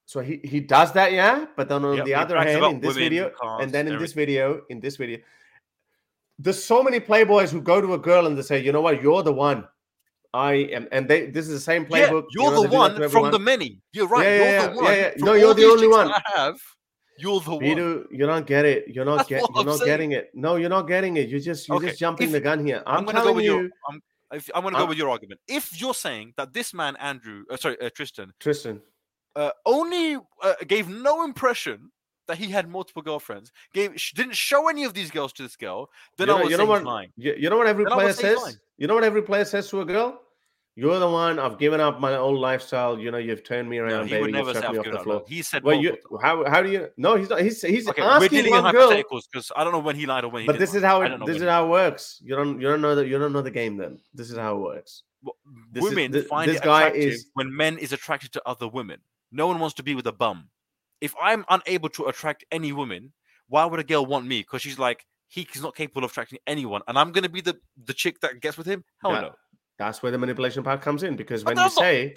So 0.05 0.21
he, 0.21 0.41
he 0.43 0.59
does 0.59 0.91
that, 0.93 1.11
yeah. 1.11 1.45
But 1.55 1.69
then 1.69 1.85
on 1.85 1.97
yep, 1.97 2.05
the 2.05 2.15
other 2.15 2.35
hand, 2.35 2.65
in 2.65 2.79
this 2.79 2.97
video, 2.97 3.29
cars, 3.29 3.63
and 3.63 3.71
then 3.71 3.85
in 3.85 3.93
everything. 3.93 4.03
this 4.03 4.13
video, 4.13 4.61
in 4.69 4.79
this 4.79 4.95
video, 4.95 5.19
there's 6.39 6.63
so 6.63 6.81
many 6.81 6.99
playboys 6.99 7.51
who 7.51 7.61
go 7.61 7.79
to 7.79 7.93
a 7.93 7.97
girl 7.97 8.25
and 8.25 8.35
they 8.35 8.41
say, 8.41 8.59
you 8.63 8.71
know 8.71 8.81
what, 8.81 9.03
you're 9.03 9.21
the 9.21 9.33
one. 9.33 9.67
I 10.33 10.53
am, 10.53 10.87
and 10.91 11.07
they. 11.07 11.27
This 11.27 11.47
is 11.47 11.53
the 11.53 11.59
same 11.59 11.85
playbook. 11.85 11.91
Yeah, 11.91 12.43
you're 12.43 12.43
you 12.43 12.51
know, 12.51 12.63
the 12.63 12.69
one 12.69 13.09
from 13.09 13.31
the 13.31 13.39
many. 13.39 13.81
You're 13.93 14.07
right. 14.07 14.25
Yeah, 14.25 14.37
yeah, 14.37 14.61
you're 14.61 14.69
the 14.69 14.81
one. 14.81 14.93
Yeah, 14.93 15.11
no, 15.17 15.33
you're 15.33 15.53
the 15.55 15.65
only 15.65 15.87
one. 15.87 16.11
I 16.11 16.21
have. 16.35 16.59
You're 17.19 17.39
the 17.39 17.57
Peter, 17.57 17.97
one. 17.97 18.07
You 18.11 18.25
don't 18.25 18.45
get 18.45 18.65
it. 18.65 18.87
You're 18.87 19.05
not 19.05 19.27
get. 19.27 19.41
You're 19.41 19.59
I'm 19.59 19.65
not 19.65 19.79
saying. 19.79 19.87
getting 19.87 20.11
it. 20.13 20.31
No, 20.33 20.55
you're 20.55 20.69
not 20.69 20.87
getting 20.87 21.17
it. 21.17 21.29
You're 21.29 21.39
just 21.39 21.67
you're 21.67 21.77
okay. 21.77 21.87
just 21.87 21.99
jumping 21.99 22.27
if, 22.27 22.31
the 22.33 22.41
gun 22.41 22.65
here. 22.65 22.83
I'm, 22.85 23.07
I'm 23.07 23.15
telling 23.15 23.35
go 23.35 23.39
you. 23.39 23.59
Your, 23.61 23.69
I'm, 23.89 24.01
if, 24.31 24.49
I'm 24.53 24.61
going 24.61 24.73
to 24.73 24.79
go 24.79 24.85
with 24.85 24.97
your 24.97 25.09
argument. 25.09 25.39
If 25.47 25.79
you're 25.79 25.93
saying 25.93 26.33
that 26.37 26.53
this 26.53 26.73
man 26.73 26.95
Andrew, 26.97 27.43
uh, 27.49 27.57
sorry, 27.57 27.79
uh, 27.81 27.89
Tristan, 27.89 28.31
Tristan, 28.39 28.81
uh, 29.35 29.51
only 29.65 30.17
uh, 30.43 30.53
gave 30.67 30.87
no 30.87 31.23
impression 31.23 31.91
that 32.27 32.37
he 32.37 32.47
had 32.47 32.69
multiple 32.69 33.01
girlfriends, 33.01 33.51
gave 33.73 33.95
didn't 34.13 34.35
show 34.35 34.69
any 34.69 34.83
of 34.83 34.93
these 34.93 35.09
girls 35.09 35.33
to 35.33 35.43
this 35.43 35.55
girl, 35.55 35.89
then 36.17 36.27
you 36.27 36.33
know, 36.33 36.39
I 36.39 36.43
was 36.43 36.51
you 36.51 36.57
know 36.57 36.65
what, 36.65 36.83
lying. 36.83 37.11
You, 37.17 37.35
you 37.37 37.49
know 37.49 37.57
what 37.57 37.67
every 37.67 37.85
then 37.85 37.93
player 37.93 38.13
says. 38.13 38.59
You 38.77 38.87
know 38.87 38.93
what 38.93 39.03
every 39.03 39.23
player 39.23 39.45
says 39.45 39.67
to 39.71 39.81
a 39.81 39.85
girl. 39.85 40.21
You're 40.79 40.97
the 40.97 41.09
one. 41.09 41.39
I've 41.39 41.57
given 41.57 41.81
up 41.81 41.99
my 41.99 42.15
old 42.15 42.39
lifestyle. 42.39 42.97
You 42.97 43.11
know, 43.11 43.17
you've 43.17 43.43
turned 43.43 43.69
me 43.69 43.79
around, 43.79 43.91
no, 43.91 44.03
he 44.03 44.11
baby. 44.11 44.21
Would 44.21 44.31
never 44.31 44.53
me 44.71 44.77
off 44.77 44.85
the 44.85 44.99
floor. 44.99 45.23
He 45.27 45.41
said, 45.41 45.61
"Well, 45.61 45.75
you 45.75 45.97
how 46.21 46.49
how 46.49 46.61
do 46.61 46.71
you? 46.71 46.87
No, 46.95 47.17
he's 47.17 47.29
not. 47.29 47.41
He's 47.41 47.61
he's 47.61 47.85
okay, 47.89 48.01
asking 48.01 48.21
we're 48.21 48.43
dealing 48.43 48.63
one 48.63 48.73
girl 48.73 48.95
because 48.95 49.51
I 49.57 49.65
don't 49.65 49.73
know 49.73 49.79
when 49.79 49.97
he 49.97 50.05
lied 50.05 50.23
or 50.23 50.29
when 50.29 50.43
he. 50.43 50.47
But 50.47 50.57
this 50.57 50.73
is 50.73 50.81
how 50.81 51.01
it. 51.01 51.11
This 51.25 51.35
is 51.35 51.43
how 51.43 51.65
it 51.65 51.69
works. 51.69 52.21
You 52.23 52.33
don't 52.33 52.61
you 52.61 52.67
don't 52.69 52.79
know 52.79 52.95
that 52.95 53.07
you 53.07 53.19
don't 53.19 53.33
know 53.33 53.41
the 53.41 53.51
game. 53.51 53.75
Then 53.75 53.99
this 54.13 54.31
is 54.31 54.37
how 54.37 54.55
it 54.55 54.59
works. 54.59 55.03
Well, 55.21 55.35
women 55.75 56.15
is, 56.15 56.27
find 56.27 56.49
this 56.49 56.61
it 56.61 56.63
guy 56.63 56.91
is 56.91 57.29
when 57.33 57.53
men 57.53 57.77
is 57.77 57.91
attracted 57.91 58.31
to 58.31 58.41
other 58.45 58.69
women. 58.69 59.01
No 59.33 59.47
one 59.47 59.59
wants 59.59 59.75
to 59.75 59.83
be 59.83 59.95
with 59.95 60.07
a 60.07 60.13
bum. 60.13 60.47
If 61.01 61.13
I'm 61.21 61.43
unable 61.49 61.89
to 61.89 62.05
attract 62.05 62.45
any 62.53 62.71
woman, 62.71 63.11
why 63.49 63.65
would 63.65 63.81
a 63.81 63.83
girl 63.83 64.05
want 64.05 64.27
me? 64.27 64.39
Because 64.39 64.61
she's 64.61 64.79
like 64.79 65.05
he's 65.27 65.61
not 65.61 65.75
capable 65.75 66.05
of 66.05 66.11
attracting 66.11 66.39
anyone, 66.47 66.83
and 66.87 66.97
I'm 66.97 67.11
going 67.11 67.23
to 67.23 67.29
be 67.29 67.41
the 67.41 67.59
the 67.83 67.93
chick 67.93 68.21
that 68.21 68.39
gets 68.39 68.57
with 68.57 68.65
him. 68.65 68.85
Hell 69.01 69.11
yeah. 69.11 69.21
no. 69.21 69.35
That's 69.79 70.03
where 70.03 70.11
the 70.11 70.17
manipulation 70.17 70.61
part 70.61 70.81
comes 70.81 71.03
in 71.03 71.15
because 71.15 71.45
when 71.45 71.57
you 71.57 71.69
say, 71.69 72.13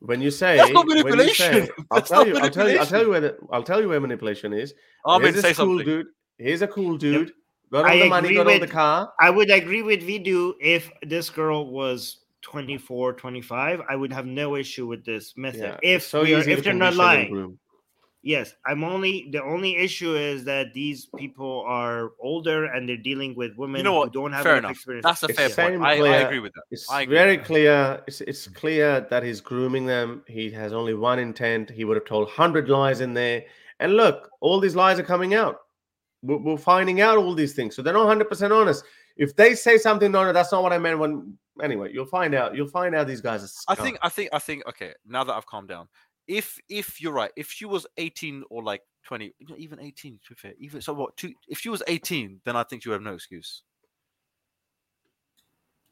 when 0.00 0.20
you 0.20 0.30
say, 0.30 0.58
that's 0.58 0.70
not 0.70 0.86
manipulation. 0.86 1.66
Say, 1.66 1.70
I'll 1.90 2.02
tell 2.12 2.26
you, 2.26 2.36
I'll 2.36 2.50
tell 2.50 2.68
you, 2.68 2.78
I'll 2.78 2.86
tell 2.86 3.02
you 3.02 3.08
where 3.08 3.20
the, 3.20 3.38
I'll 3.50 3.62
tell 3.62 3.80
you 3.80 3.88
where 3.88 3.98
manipulation 3.98 4.52
is. 4.52 4.74
I'm 5.06 5.22
Here's 5.22 5.36
this 5.36 5.56
cool 5.56 5.78
something. 5.78 5.86
dude. 5.86 6.06
Here's 6.36 6.60
a 6.62 6.68
cool 6.68 6.98
dude. 6.98 7.28
Yep. 7.28 7.36
Got 7.72 7.84
all 7.84 7.90
I 7.90 7.98
the 8.00 8.08
money, 8.08 8.34
got 8.34 8.46
with, 8.46 8.54
all 8.54 8.60
the 8.60 8.68
car. 8.68 9.12
I 9.18 9.30
would 9.30 9.50
agree 9.50 9.82
with 9.82 10.02
Vidu 10.02 10.54
if 10.60 10.90
this 11.02 11.30
girl 11.30 11.70
was 11.70 12.18
24, 12.42 13.14
25. 13.14 13.80
I 13.88 13.96
would 13.96 14.12
have 14.12 14.26
no 14.26 14.56
issue 14.56 14.86
with 14.86 15.04
this 15.04 15.34
method. 15.36 15.78
Yeah. 15.82 15.94
If 15.94 16.02
so 16.02 16.22
we 16.22 16.34
are, 16.34 16.46
if 16.46 16.62
they're 16.62 16.74
not 16.74 16.94
lying. 16.96 17.58
Yes, 18.22 18.54
I'm 18.66 18.84
only 18.84 19.28
the 19.32 19.42
only 19.42 19.76
issue 19.76 20.14
is 20.14 20.44
that 20.44 20.74
these 20.74 21.08
people 21.16 21.64
are 21.66 22.10
older 22.20 22.66
and 22.66 22.86
they're 22.86 22.98
dealing 22.98 23.34
with 23.34 23.56
women 23.56 23.78
you 23.78 23.84
know 23.84 23.94
what? 23.94 24.08
who 24.08 24.20
don't 24.20 24.32
have 24.32 24.42
fair 24.42 24.56
enough 24.56 24.72
experience. 24.72 25.04
That's 25.04 25.22
a 25.22 25.28
fair 25.28 25.48
point. 25.48 25.82
I, 25.82 25.94
I, 25.94 26.16
agree 26.18 26.40
with 26.40 26.52
that. 26.52 26.64
It's 26.70 26.86
agree 26.90 27.14
very 27.14 27.38
clear. 27.38 28.02
It's, 28.06 28.20
it's 28.20 28.46
clear 28.46 29.06
that 29.08 29.22
he's 29.22 29.40
grooming 29.40 29.86
them. 29.86 30.22
He 30.26 30.50
has 30.50 30.74
only 30.74 30.92
one 30.92 31.18
intent. 31.18 31.70
He 31.70 31.84
would 31.84 31.96
have 31.96 32.04
told 32.04 32.28
hundred 32.28 32.68
lies 32.68 33.00
in 33.00 33.14
there. 33.14 33.44
And 33.78 33.96
look, 33.96 34.28
all 34.42 34.60
these 34.60 34.76
lies 34.76 34.98
are 34.98 35.04
coming 35.04 35.32
out. 35.32 35.56
We're, 36.22 36.36
we're 36.36 36.58
finding 36.58 37.00
out 37.00 37.16
all 37.16 37.34
these 37.34 37.54
things, 37.54 37.74
so 37.74 37.80
they're 37.80 37.94
not 37.94 38.06
hundred 38.06 38.28
percent 38.28 38.52
honest. 38.52 38.84
If 39.16 39.34
they 39.34 39.54
say 39.54 39.78
something, 39.78 40.12
no, 40.12 40.24
no, 40.24 40.34
that's 40.34 40.52
not 40.52 40.62
what 40.62 40.74
I 40.74 40.78
meant. 40.78 40.98
When 40.98 41.38
anyway, 41.62 41.90
you'll 41.92 42.04
find 42.04 42.34
out. 42.34 42.54
You'll 42.54 42.68
find 42.68 42.94
out 42.94 43.06
these 43.06 43.22
guys 43.22 43.42
are. 43.42 43.72
I 43.72 43.74
think. 43.74 43.98
I 44.02 44.10
think. 44.10 44.28
I 44.34 44.38
think. 44.38 44.66
Okay, 44.68 44.92
now 45.06 45.24
that 45.24 45.32
I've 45.32 45.46
calmed 45.46 45.68
down, 45.68 45.88
if 46.30 46.60
if 46.68 47.02
you're 47.02 47.12
right, 47.12 47.32
if 47.36 47.50
she 47.50 47.64
was 47.64 47.86
18 47.98 48.44
or 48.50 48.62
like 48.62 48.82
20, 49.06 49.34
even 49.56 49.80
18 49.80 50.20
to 50.22 50.34
be 50.34 50.34
fair, 50.36 50.52
even 50.58 50.80
so 50.80 50.94
what 50.94 51.16
two 51.16 51.34
if 51.48 51.58
she 51.58 51.68
was 51.68 51.82
18, 51.88 52.40
then 52.44 52.54
I 52.54 52.62
think 52.62 52.84
you 52.84 52.92
have 52.92 53.02
no 53.02 53.14
excuse. 53.14 53.62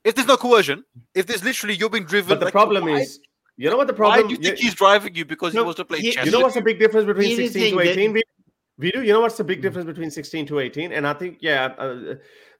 If 0.05 0.15
there's 0.15 0.28
no 0.28 0.36
coercion, 0.36 0.84
if 1.12 1.26
there's 1.26 1.42
literally 1.42 1.75
you're 1.75 1.91
being 1.91 2.05
driven, 2.05 2.28
but 2.28 2.39
the 2.39 2.44
like, 2.47 2.52
problem 2.52 2.84
why, 2.84 3.00
is, 3.00 3.18
you 3.57 3.68
know 3.68 3.76
what 3.76 3.89
the 3.89 3.92
problem? 3.92 4.23
Why 4.23 4.28
do 4.28 4.34
you 4.34 4.41
think 4.41 4.58
he's 4.58 4.75
driving 4.75 5.17
you 5.17 5.25
because 5.25 5.55
no, 5.55 5.62
he 5.62 5.65
wants 5.65 5.78
to 5.78 5.84
play 5.84 5.99
he, 5.99 6.12
chess? 6.12 6.25
You 6.25 6.31
know 6.31 6.41
what's 6.41 6.55
the 6.55 6.62
big 6.62 6.78
difference 6.78 7.07
between 7.07 7.34
16 7.34 7.75
to 7.75 7.81
18? 7.81 8.12
That... 8.12 8.23
Vidu, 8.81 9.05
you 9.05 9.13
know 9.13 9.21
what's 9.21 9.37
the 9.37 9.45
big 9.45 9.61
difference 9.61 9.87
between 9.87 10.11
16 10.11 10.47
to 10.47 10.61
18? 10.61 10.93
And 10.93 11.07
I 11.07 11.13
think, 11.13 11.39
yeah, 11.41 11.75
uh, 11.79 12.15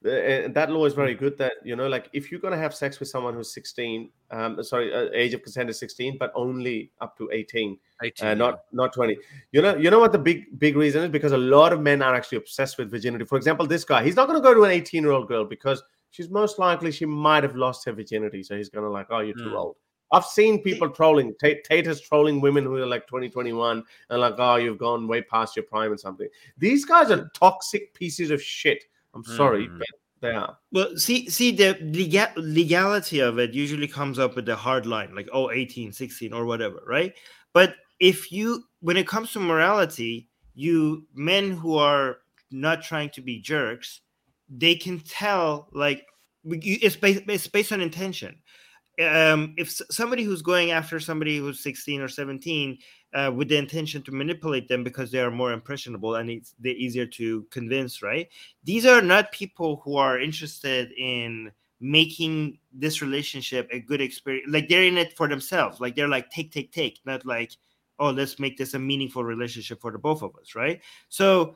uh, 0.05 0.47
that 0.49 0.67
law 0.69 0.85
is 0.85 0.93
very 0.93 1.13
good 1.13 1.37
that 1.37 1.53
you 1.61 1.75
know 1.75 1.87
like 1.87 2.09
if 2.13 2.31
you're 2.31 2.39
going 2.39 2.53
to 2.53 2.57
have 2.57 2.73
sex 2.73 3.01
with 3.01 3.09
someone 3.09 3.33
who's 3.33 3.51
16 3.53 4.09
um 4.31 4.63
sorry 4.63 4.93
uh, 4.93 5.09
age 5.13 5.33
of 5.33 5.43
consent 5.43 5.69
is 5.69 5.77
16 5.77 6.17
but 6.17 6.31
only 6.35 6.89
up 7.01 7.17
to 7.17 7.29
18, 7.33 7.77
18 8.01 8.27
uh, 8.27 8.33
not 8.33 8.61
not 8.71 8.93
20 8.93 9.17
you 9.51 9.61
know 9.61 9.75
you 9.75 9.89
know 9.89 9.99
what 9.99 10.13
the 10.13 10.17
big 10.17 10.57
big 10.57 10.77
reason 10.77 11.03
is? 11.03 11.09
Because 11.09 11.33
a 11.33 11.37
lot 11.37 11.73
of 11.73 11.81
men 11.81 12.01
are 12.01 12.15
actually 12.15 12.37
obsessed 12.37 12.77
with 12.77 12.89
virginity. 12.89 13.25
For 13.25 13.35
example 13.35 13.67
this 13.67 13.83
guy 13.83 14.01
he's 14.01 14.15
not 14.15 14.29
going 14.29 14.41
to 14.41 14.43
go 14.43 14.53
to 14.53 14.63
an 14.63 14.71
18 14.71 15.03
year 15.03 15.11
old 15.11 15.27
girl 15.27 15.43
because 15.43 15.83
she's 16.11 16.29
most 16.29 16.59
likely 16.59 16.93
she 16.93 17.05
might 17.05 17.43
have 17.43 17.57
lost 17.57 17.83
her 17.83 17.91
virginity. 17.91 18.41
So 18.41 18.55
he's 18.55 18.69
going 18.69 18.85
to 18.85 18.89
like 18.89 19.07
oh 19.09 19.19
you're 19.19 19.35
too 19.35 19.49
mm. 19.49 19.57
old 19.57 19.75
I've 20.11 20.25
seen 20.25 20.63
people 20.63 20.89
trolling. 20.89 21.35
Tate, 21.39 21.63
Tate 21.63 21.87
is 21.87 22.01
trolling 22.01 22.41
women 22.41 22.63
who 22.63 22.77
are 22.77 22.85
like 22.85 23.05
2021 23.07 23.83
and 24.09 24.19
like, 24.19 24.35
oh, 24.37 24.55
you've 24.55 24.77
gone 24.77 25.07
way 25.07 25.21
past 25.21 25.55
your 25.55 25.63
prime 25.63 25.91
and 25.91 25.99
something. 25.99 26.27
These 26.57 26.85
guys 26.85 27.11
are 27.11 27.29
toxic 27.33 27.93
pieces 27.93 28.31
of 28.31 28.41
shit. 28.41 28.85
I'm 29.13 29.23
sorry, 29.23 29.67
mm. 29.67 29.77
but 29.77 29.87
they 30.21 30.31
are. 30.31 30.57
Well, 30.71 30.97
see, 30.97 31.29
see, 31.29 31.51
the 31.51 31.77
legal, 31.81 32.27
legality 32.35 33.19
of 33.19 33.39
it 33.39 33.53
usually 33.53 33.87
comes 33.87 34.19
up 34.19 34.35
with 34.35 34.45
the 34.45 34.55
hard 34.55 34.85
line, 34.85 35.15
like 35.15 35.29
oh, 35.31 35.51
18, 35.51 35.91
16, 35.91 36.33
or 36.33 36.45
whatever, 36.45 36.81
right? 36.87 37.13
But 37.53 37.75
if 37.99 38.31
you, 38.31 38.63
when 38.81 38.97
it 38.97 39.07
comes 39.07 39.31
to 39.33 39.39
morality, 39.39 40.29
you 40.55 41.07
men 41.13 41.51
who 41.51 41.77
are 41.77 42.17
not 42.51 42.83
trying 42.83 43.09
to 43.11 43.21
be 43.21 43.39
jerks, 43.39 44.01
they 44.49 44.75
can 44.75 44.99
tell 44.99 45.69
like 45.71 46.05
it's 46.43 46.95
based, 46.95 47.23
it's 47.27 47.47
based 47.47 47.71
on 47.71 47.81
intention. 47.81 48.35
Um, 48.99 49.53
if 49.57 49.71
somebody 49.89 50.23
who's 50.23 50.41
going 50.41 50.71
after 50.71 50.99
somebody 50.99 51.37
who's 51.37 51.61
16 51.61 52.01
or 52.01 52.07
17 52.07 52.77
uh, 53.13 53.31
with 53.33 53.47
the 53.47 53.57
intention 53.57 54.01
to 54.03 54.11
manipulate 54.11 54.67
them 54.67 54.83
because 54.83 55.11
they 55.11 55.19
are 55.19 55.31
more 55.31 55.53
impressionable 55.53 56.15
and 56.15 56.29
it's 56.29 56.53
they're 56.59 56.73
easier 56.73 57.05
to 57.05 57.43
convince, 57.49 58.01
right? 58.01 58.27
These 58.63 58.85
are 58.85 59.01
not 59.01 59.31
people 59.31 59.81
who 59.83 59.95
are 59.95 60.19
interested 60.19 60.91
in 60.97 61.51
making 61.79 62.59
this 62.73 63.01
relationship 63.01 63.69
a 63.71 63.79
good 63.79 64.01
experience. 64.01 64.47
Like 64.51 64.67
they're 64.67 64.83
in 64.83 64.97
it 64.97 65.15
for 65.15 65.27
themselves. 65.27 65.79
Like 65.79 65.95
they're 65.95 66.09
like 66.09 66.29
take, 66.29 66.51
take, 66.51 66.71
take, 66.71 66.99
not 67.05 67.25
like 67.25 67.53
oh, 67.99 68.11
let's 68.11 68.39
make 68.39 68.57
this 68.57 68.73
a 68.73 68.79
meaningful 68.79 69.23
relationship 69.23 69.81
for 69.81 69.91
the 69.91 69.97
both 69.97 70.21
of 70.21 70.35
us, 70.37 70.55
right? 70.55 70.81
So 71.09 71.55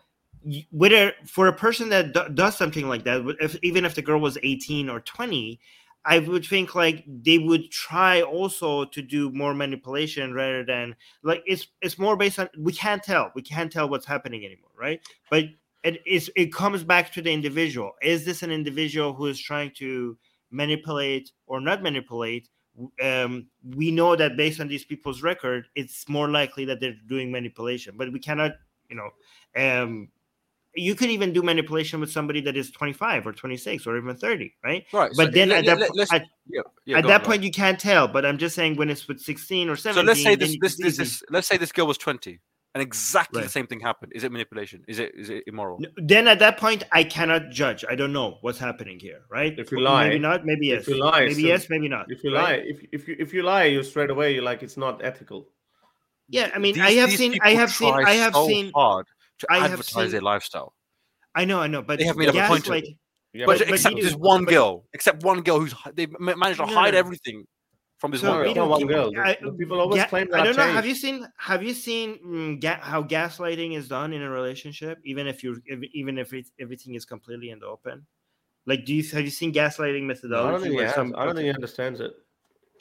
whether 0.72 1.14
for 1.26 1.48
a 1.48 1.54
person 1.54 1.90
that 1.90 2.14
d- 2.14 2.34
does 2.34 2.58
something 2.58 2.88
like 2.88 3.04
that, 3.06 3.22
if, 3.40 3.58
even 3.64 3.86
if 3.86 3.96
the 3.96 4.02
girl 4.02 4.20
was 4.20 4.38
18 4.44 4.90
or 4.90 5.00
20, 5.00 5.60
I 6.06 6.20
would 6.20 6.46
think 6.46 6.76
like 6.76 7.06
they 7.08 7.38
would 7.38 7.72
try 7.72 8.22
also 8.22 8.86
to 8.86 9.02
do 9.02 9.32
more 9.32 9.54
manipulation 9.54 10.34
rather 10.34 10.66
than 10.66 10.96
like 11.24 11.44
it's 11.46 11.68
it's 11.82 11.98
more 11.98 12.18
based 12.18 12.40
on 12.40 12.50
we 12.58 12.74
can't 12.74 13.02
tell 13.02 13.32
we 13.36 13.42
can't 13.42 13.72
tell 13.72 13.88
what's 13.88 14.06
happening 14.06 14.46
anymore, 14.46 14.72
right? 14.78 15.02
But 15.30 15.46
it 15.84 16.02
is 16.06 16.30
it 16.36 16.54
comes 16.54 16.84
back 16.84 17.14
to 17.14 17.22
the 17.22 17.32
individual. 17.32 17.92
Is 18.02 18.26
this 18.26 18.44
an 18.44 18.52
individual 18.52 19.14
who 19.14 19.28
is 19.28 19.40
trying 19.40 19.72
to 19.78 20.18
manipulate 20.52 21.32
or 21.48 21.62
not 21.62 21.82
manipulate? 21.82 22.50
Um, 23.02 23.48
we 23.76 23.92
know 23.92 24.16
that 24.16 24.36
based 24.36 24.60
on 24.60 24.68
these 24.68 24.84
people's 24.84 25.22
record, 25.22 25.68
it's 25.76 26.10
more 26.10 26.30
likely 26.30 26.66
that 26.66 26.80
they're 26.80 26.96
doing 27.08 27.32
manipulation, 27.32 27.96
but 27.98 28.12
we 28.12 28.20
cannot, 28.20 28.54
you 28.90 28.96
know, 28.96 29.10
um, 29.56 30.10
you 30.76 30.96
could 30.96 31.10
even 31.10 31.34
do 31.34 31.42
manipulation 31.42 32.00
with 32.00 32.12
somebody 32.12 32.42
that 32.42 32.58
is 32.58 32.72
25 32.72 33.28
or 33.28 33.34
26 33.34 33.86
or 33.88 33.98
even 33.98 34.16
30 34.16 34.54
right? 34.64 34.86
Right 34.92 35.12
but 35.16 35.26
so 35.28 35.32
then 35.32 35.50
let, 35.50 35.68
at 35.68 35.80
that, 35.80 36.08
at, 36.12 36.26
yeah, 36.48 36.62
yeah, 36.86 36.98
at 36.98 37.08
that 37.08 37.22
on, 37.22 37.26
point 37.26 37.44
you 37.44 37.52
can't 37.52 37.80
tell 37.80 38.08
but 38.08 38.26
i'm 38.26 38.38
just 38.38 38.56
saying 38.56 38.76
when 38.76 38.90
it's 38.90 39.08
with 39.08 39.20
16 39.20 39.70
or 39.70 39.76
17 39.76 40.04
so 40.04 40.08
let's 40.08 40.24
say 40.24 40.36
this 40.36 40.58
this, 40.62 40.78
this, 40.78 40.98
this 40.98 41.24
let's 41.30 41.48
say 41.48 41.58
this 41.58 41.72
girl 41.72 41.88
was 41.88 41.98
20 41.98 42.40
and 42.74 42.82
exactly 42.82 43.40
right. 43.40 43.46
the 43.46 43.52
same 43.52 43.68
thing 43.68 43.80
happened. 43.80 44.12
Is 44.16 44.24
it 44.24 44.32
manipulation? 44.32 44.84
Is 44.88 45.00
it 45.00 45.14
is 45.16 45.30
it 45.30 45.44
immoral? 45.46 45.80
Then 45.98 46.28
at 46.28 46.40
that 46.40 46.58
point 46.58 46.84
i 46.92 47.04
cannot 47.04 47.52
judge. 47.52 47.86
I 47.88 47.96
don't 47.96 48.14
know 48.14 48.38
what's 48.42 48.60
happening 48.60 49.00
here 49.00 49.22
right? 49.30 49.58
If 49.58 49.72
you 49.72 49.80
lie 49.80 50.10
maybe 50.10 50.20
not 50.20 50.46
maybe 50.46 50.68
yes 50.68 50.82
if 50.82 50.88
you 50.90 51.00
lie 51.00 51.22
maybe 51.22 51.42
so 51.42 51.48
yes 51.48 51.70
maybe 51.70 51.88
not 51.88 52.12
if 52.12 52.24
you 52.24 52.34
right? 52.34 52.44
lie 52.44 52.66
if, 52.66 52.80
if 52.92 53.08
you 53.08 53.16
if 53.20 53.34
you 53.34 53.44
lie 53.44 53.66
you 53.66 53.84
straight 53.84 54.10
away 54.10 54.34
you're 54.34 54.44
like 54.44 54.64
it's 54.64 54.78
not 54.78 55.04
ethical. 55.04 55.48
Yeah 56.30 56.50
i 56.56 56.58
mean 56.58 56.74
these, 56.76 56.84
i 56.84 56.92
have 56.92 57.12
seen 57.12 57.38
i 57.42 57.52
have 57.52 57.70
seen 57.70 57.94
i 57.94 58.14
have 58.14 58.34
so 58.34 58.48
seen 58.48 58.72
hard 58.74 59.06
to 59.44 59.54
I 59.54 59.66
advertise 59.66 59.94
seen, 59.94 60.12
their 60.12 60.22
lifestyle 60.22 60.74
I 61.36 61.46
know, 61.46 61.60
I 61.60 61.68
know, 61.68 61.82
but 61.82 62.00
they 62.00 62.06
have 62.06 62.18
made 62.18 62.30
up 62.30 62.36
a 62.36 62.48
point. 62.48 62.68
Like, 62.68 62.86
yeah, 63.34 63.46
but, 63.46 63.60
but, 63.60 63.70
except 63.70 63.96
there's 64.00 64.16
one 64.16 64.46
girl, 64.46 64.86
except 64.94 65.24
one 65.24 65.42
girl 65.42 65.60
who's 65.60 65.74
they 65.94 66.08
managed 66.20 66.60
to 66.60 66.68
no, 66.68 66.74
hide 66.74 66.94
no. 66.94 67.00
everything 67.00 67.46
from 67.98 68.12
this 68.12 68.22
so 68.22 68.30
one, 68.30 68.54
girl. 68.54 68.70
one 68.70 68.86
girl. 68.86 69.12
I, 69.18 69.38
people 69.58 69.80
always 69.80 70.04
ga- 70.04 70.08
claim 70.08 70.30
that. 70.30 70.42
I 70.42 70.44
don't 70.44 70.56
know. 70.56 70.72
Have 70.72 70.86
you 70.86 70.94
seen? 70.94 71.28
Have 71.38 71.64
you 71.64 71.74
seen 71.74 72.20
mm, 72.24 72.62
ga- 72.62 72.82
how 72.82 73.02
gaslighting 73.02 73.76
is 73.76 73.88
done 73.88 74.14
in 74.14 74.22
a 74.22 74.30
relationship? 74.30 75.00
Even 75.04 75.26
if 75.26 75.44
you, 75.44 75.60
even 75.94 76.20
if 76.20 76.34
it, 76.34 76.46
everything 76.60 76.94
is 76.94 77.06
completely 77.06 77.50
in 77.50 77.60
the 77.60 77.66
open. 77.66 78.06
Like, 78.66 78.86
do 78.86 78.94
you 78.94 79.04
have 79.10 79.24
you 79.24 79.32
seen 79.32 79.52
gaslighting 79.52 80.04
methodology? 80.04 80.44
No, 80.44 80.48
I 80.48 80.52
don't 80.52 80.62
think 80.62 80.74
he 80.76 80.86
has. 80.86 80.94
Some, 80.94 81.16
I 81.18 81.26
don't 81.26 81.36
think 81.36 81.46
he 81.46 81.54
understands 81.54 82.00
it. 82.00 82.12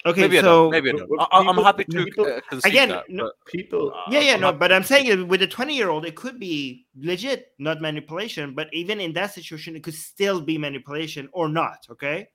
Okay, 0.05 0.23
maybe 0.23 0.41
so 0.41 0.69
I 0.69 0.71
maybe 0.71 0.91
I 0.91 0.93
don't. 0.95 1.11
I, 1.31 1.41
am 1.41 1.57
happy 1.59 1.85
to 1.85 2.05
people, 2.05 2.27
uh, 2.27 2.61
again. 2.65 2.89
That, 2.89 3.09
no, 3.09 3.31
people, 3.47 3.93
yeah, 4.11 4.21
yeah, 4.21 4.37
no, 4.37 4.53
but 4.53 4.73
I'm 4.73 4.83
saying 4.83 5.29
with 5.29 5.43
a 5.43 5.47
20 5.47 5.77
year 5.77 5.91
old, 5.91 6.05
it 6.05 6.17
could 6.17 6.41
be 6.41 6.87
legit, 6.97 7.53
not 7.59 7.81
manipulation. 7.81 8.55
But 8.55 8.69
even 8.73 9.01
in 9.01 9.13
that 9.13 9.33
situation, 9.33 9.77
it 9.77 9.85
could 9.85 9.95
still 9.95 10.41
be 10.41 10.59
manipulation 10.59 11.29
or 11.33 11.49
not. 11.49 11.87
Okay, 11.89 12.29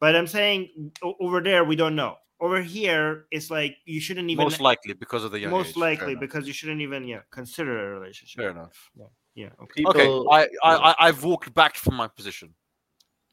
but 0.00 0.14
I'm 0.14 0.26
saying 0.26 0.92
over 1.20 1.40
there 1.40 1.64
we 1.64 1.76
don't 1.76 1.96
know. 1.96 2.16
Over 2.40 2.60
here, 2.60 3.24
it's 3.30 3.50
like 3.50 3.76
you 3.86 4.00
shouldn't 4.00 4.28
even 4.28 4.44
most 4.44 4.60
likely 4.60 4.92
because 4.92 5.24
of 5.24 5.32
the 5.32 5.40
young 5.40 5.50
most 5.50 5.70
age. 5.70 5.76
likely 5.76 6.16
because 6.16 6.46
you 6.46 6.52
shouldn't 6.52 6.82
even 6.82 7.04
yeah 7.04 7.20
consider 7.30 7.88
a 7.88 7.98
relationship. 7.98 8.40
Fair 8.42 8.50
enough. 8.50 8.90
Yeah. 8.94 9.06
Yeah. 9.34 9.50
Okay. 9.62 9.82
People, 9.82 10.28
okay. 10.30 10.48
I, 10.62 10.76
I 10.76 10.94
I've 10.98 11.24
walked 11.24 11.54
back 11.54 11.76
from 11.76 11.94
my 11.94 12.06
position. 12.06 12.54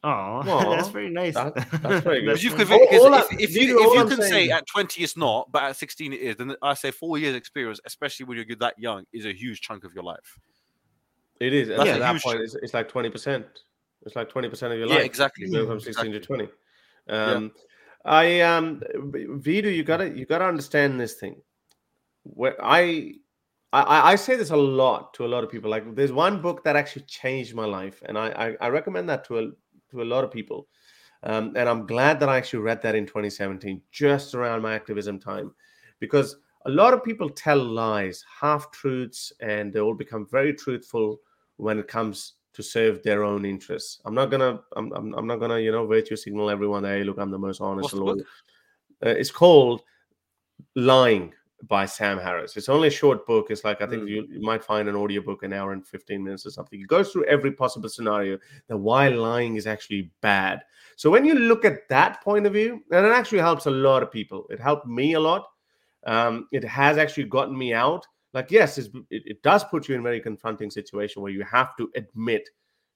Oh, 0.04 0.42
that's 0.74 0.88
very 0.88 1.10
nice. 1.10 1.34
That, 1.34 1.54
that's 1.54 2.04
very 2.04 2.22
good. 2.24 2.42
you 2.42 2.50
can, 2.50 2.60
if, 2.62 2.70
if, 2.70 3.54
you, 3.54 3.78
if 3.78 3.94
you 3.94 4.04
can 4.06 4.16
saying... 4.16 4.48
say 4.48 4.50
at 4.50 4.66
20 4.66 5.02
it's 5.02 5.16
not, 5.16 5.52
but 5.52 5.62
at 5.62 5.76
16 5.76 6.12
it 6.12 6.16
is, 6.16 6.36
then 6.36 6.56
I 6.60 6.74
say 6.74 6.90
four 6.90 7.18
years 7.18 7.36
experience, 7.36 7.80
especially 7.84 8.26
when 8.26 8.36
you're 8.36 8.56
that 8.56 8.78
young, 8.78 9.04
is 9.12 9.26
a 9.26 9.32
huge 9.32 9.60
chunk 9.60 9.84
of 9.84 9.94
your 9.94 10.02
life. 10.02 10.38
It 11.40 11.54
is. 11.54 11.68
That's 11.68 11.84
yeah, 11.84 11.94
at 11.94 11.98
that 12.00 12.22
point, 12.22 12.40
it's, 12.40 12.54
it's, 12.56 12.74
like 12.74 12.90
20%. 12.90 13.44
It's 14.04 14.16
like 14.16 14.28
20% 14.28 14.72
of 14.72 14.78
your 14.78 14.88
life. 14.88 14.98
Yeah, 14.98 15.04
exactly. 15.04 15.46
from 15.46 15.78
16 15.78 16.06
exactly. 16.06 16.12
to 16.12 16.20
20. 16.20 16.44
Um, 17.08 17.42
yeah. 17.44 17.48
I 18.04 18.40
um 18.40 18.82
Vidu, 18.96 19.72
you 19.72 19.84
gotta 19.84 20.10
you 20.10 20.26
gotta 20.26 20.44
understand 20.44 21.00
this 21.00 21.14
thing. 21.14 21.36
Where 22.24 22.56
I 22.60 23.14
I, 23.72 24.12
I 24.12 24.16
say 24.16 24.36
this 24.36 24.50
a 24.50 24.56
lot 24.56 25.14
to 25.14 25.24
a 25.24 25.28
lot 25.28 25.44
of 25.44 25.50
people. 25.50 25.70
Like, 25.70 25.94
there's 25.94 26.12
one 26.12 26.42
book 26.42 26.62
that 26.64 26.76
actually 26.76 27.02
changed 27.02 27.54
my 27.54 27.64
life, 27.64 28.02
and 28.04 28.18
I, 28.18 28.28
I, 28.60 28.66
I 28.66 28.68
recommend 28.68 29.08
that 29.08 29.24
to 29.26 29.38
a, 29.38 29.48
to 29.92 30.02
a 30.02 30.04
lot 30.04 30.24
of 30.24 30.30
people. 30.30 30.66
Um, 31.22 31.52
and 31.56 31.68
I'm 31.68 31.86
glad 31.86 32.18
that 32.20 32.28
I 32.28 32.36
actually 32.36 32.60
read 32.60 32.82
that 32.82 32.96
in 32.96 33.06
2017, 33.06 33.80
just 33.92 34.34
around 34.34 34.60
my 34.62 34.74
activism 34.74 35.20
time, 35.20 35.54
because 36.00 36.36
a 36.66 36.70
lot 36.70 36.94
of 36.94 37.04
people 37.04 37.30
tell 37.30 37.62
lies, 37.62 38.24
half 38.40 38.70
truths, 38.72 39.32
and 39.40 39.72
they 39.72 39.80
all 39.80 39.94
become 39.94 40.26
very 40.26 40.52
truthful 40.52 41.20
when 41.56 41.78
it 41.78 41.86
comes 41.86 42.34
to 42.54 42.62
serve 42.62 43.02
their 43.02 43.24
own 43.24 43.44
interests. 43.44 44.00
I'm 44.04 44.14
not 44.14 44.30
gonna, 44.30 44.60
I'm, 44.76 44.92
I'm, 44.92 45.14
I'm 45.14 45.26
not 45.26 45.36
gonna, 45.36 45.60
you 45.60 45.72
know, 45.72 45.86
virtue 45.86 46.16
signal 46.16 46.50
everyone. 46.50 46.84
Hey, 46.84 47.04
look, 47.04 47.18
I'm 47.18 47.30
the 47.30 47.38
most 47.38 47.60
honest. 47.60 47.92
Uh, 49.04 49.10
it's 49.10 49.30
called 49.30 49.82
lying 50.76 51.32
by 51.68 51.86
Sam 51.86 52.18
Harris. 52.18 52.56
It's 52.56 52.68
only 52.68 52.88
a 52.88 52.92
short 52.92 53.26
book. 53.26 53.46
It's 53.50 53.64
like 53.64 53.80
I 53.80 53.86
think 53.86 54.02
mm. 54.02 54.08
you, 54.08 54.26
you, 54.28 54.40
might 54.40 54.64
find 54.64 54.88
an 54.88 54.96
audiobook 54.96 55.42
an 55.42 55.52
hour 55.52 55.72
and 55.72 55.86
15 55.86 56.22
minutes 56.22 56.44
or 56.46 56.50
something. 56.50 56.80
It 56.80 56.88
goes 56.88 57.10
through 57.10 57.24
every 57.26 57.52
possible 57.52 57.88
scenario 57.88 58.38
that 58.68 58.76
why 58.76 59.08
lying 59.08 59.56
is 59.56 59.66
actually 59.66 60.10
bad. 60.20 60.62
So 60.96 61.10
when 61.10 61.24
you 61.24 61.34
look 61.34 61.64
at 61.64 61.88
that 61.88 62.22
point 62.22 62.46
of 62.46 62.52
view, 62.52 62.82
and 62.90 63.06
it 63.06 63.12
actually 63.12 63.38
helps 63.38 63.66
a 63.66 63.70
lot 63.70 64.02
of 64.02 64.10
people. 64.10 64.46
It 64.50 64.60
helped 64.60 64.86
me 64.86 65.14
a 65.14 65.20
lot. 65.20 65.46
Um, 66.04 66.48
it 66.52 66.64
has 66.64 66.98
actually 66.98 67.24
gotten 67.24 67.56
me 67.56 67.72
out. 67.72 68.06
Like, 68.34 68.50
yes, 68.50 68.78
it, 68.78 68.90
it 69.10 69.42
does 69.42 69.62
put 69.64 69.88
you 69.88 69.94
in 69.94 70.00
a 70.00 70.04
very 70.04 70.20
confronting 70.20 70.70
situation 70.70 71.22
where 71.22 71.32
you 71.32 71.44
have 71.44 71.76
to 71.76 71.90
admit 71.94 72.48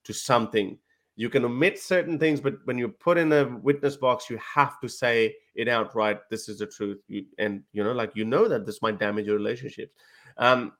to 0.04 0.12
something 0.12 0.78
you 1.16 1.30
can 1.30 1.44
omit 1.44 1.78
certain 1.78 2.18
things 2.18 2.40
but 2.40 2.54
when 2.64 2.78
you 2.78 2.88
put 2.88 3.18
in 3.18 3.32
a 3.32 3.44
witness 3.62 3.96
box 3.96 4.30
you 4.30 4.38
have 4.38 4.78
to 4.80 4.88
say 4.88 5.34
it 5.54 5.66
outright 5.66 6.18
this 6.30 6.48
is 6.48 6.58
the 6.58 6.66
truth 6.66 6.98
you, 7.08 7.24
and 7.38 7.62
you 7.72 7.82
know 7.82 7.92
like 7.92 8.12
you 8.14 8.24
know 8.24 8.46
that 8.46 8.66
this 8.66 8.82
might 8.82 8.98
damage 8.98 9.26
your 9.26 9.36
relationships. 9.36 9.92
Um 10.36 10.72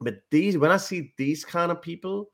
but 0.00 0.16
these 0.30 0.58
when 0.58 0.72
i 0.72 0.76
see 0.76 1.12
these 1.16 1.44
kind 1.44 1.70
of 1.70 1.80
people 1.80 2.30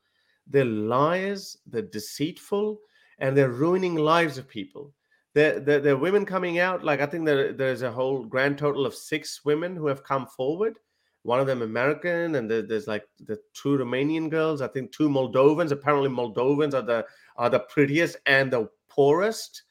they're 0.47 0.65
liars 0.65 1.57
they're 1.67 1.81
deceitful 1.83 2.79
and 3.19 3.37
they're 3.37 3.51
ruining 3.51 3.95
lives 3.95 4.39
of 4.39 4.47
people. 4.47 4.91
There, 5.33 5.59
there, 5.59 5.93
are 5.93 5.97
women 5.97 6.25
coming 6.25 6.59
out 6.59 6.83
like 6.83 6.99
i 6.99 7.05
think 7.05 7.25
there, 7.25 7.53
there's 7.53 7.83
a 7.83 7.91
whole 7.91 8.25
grand 8.25 8.57
total 8.57 8.85
of 8.85 8.93
six 8.93 9.45
women 9.45 9.77
who 9.77 9.87
have 9.87 10.03
come 10.03 10.27
forward 10.27 10.77
one 11.23 11.39
of 11.39 11.47
them 11.47 11.61
American, 11.61 12.35
and 12.35 12.49
there's 12.49 12.87
like 12.87 13.05
the 13.19 13.37
two 13.53 13.77
Romanian 13.77 14.29
girls. 14.29 14.61
I 14.61 14.67
think 14.67 14.91
two 14.91 15.09
Moldovans. 15.09 15.71
Apparently, 15.71 16.09
Moldovans 16.09 16.73
are 16.73 16.81
the 16.81 17.05
are 17.37 17.49
the 17.49 17.59
prettiest 17.59 18.17
and 18.25 18.51
the 18.51 18.69
poorest 18.89 19.63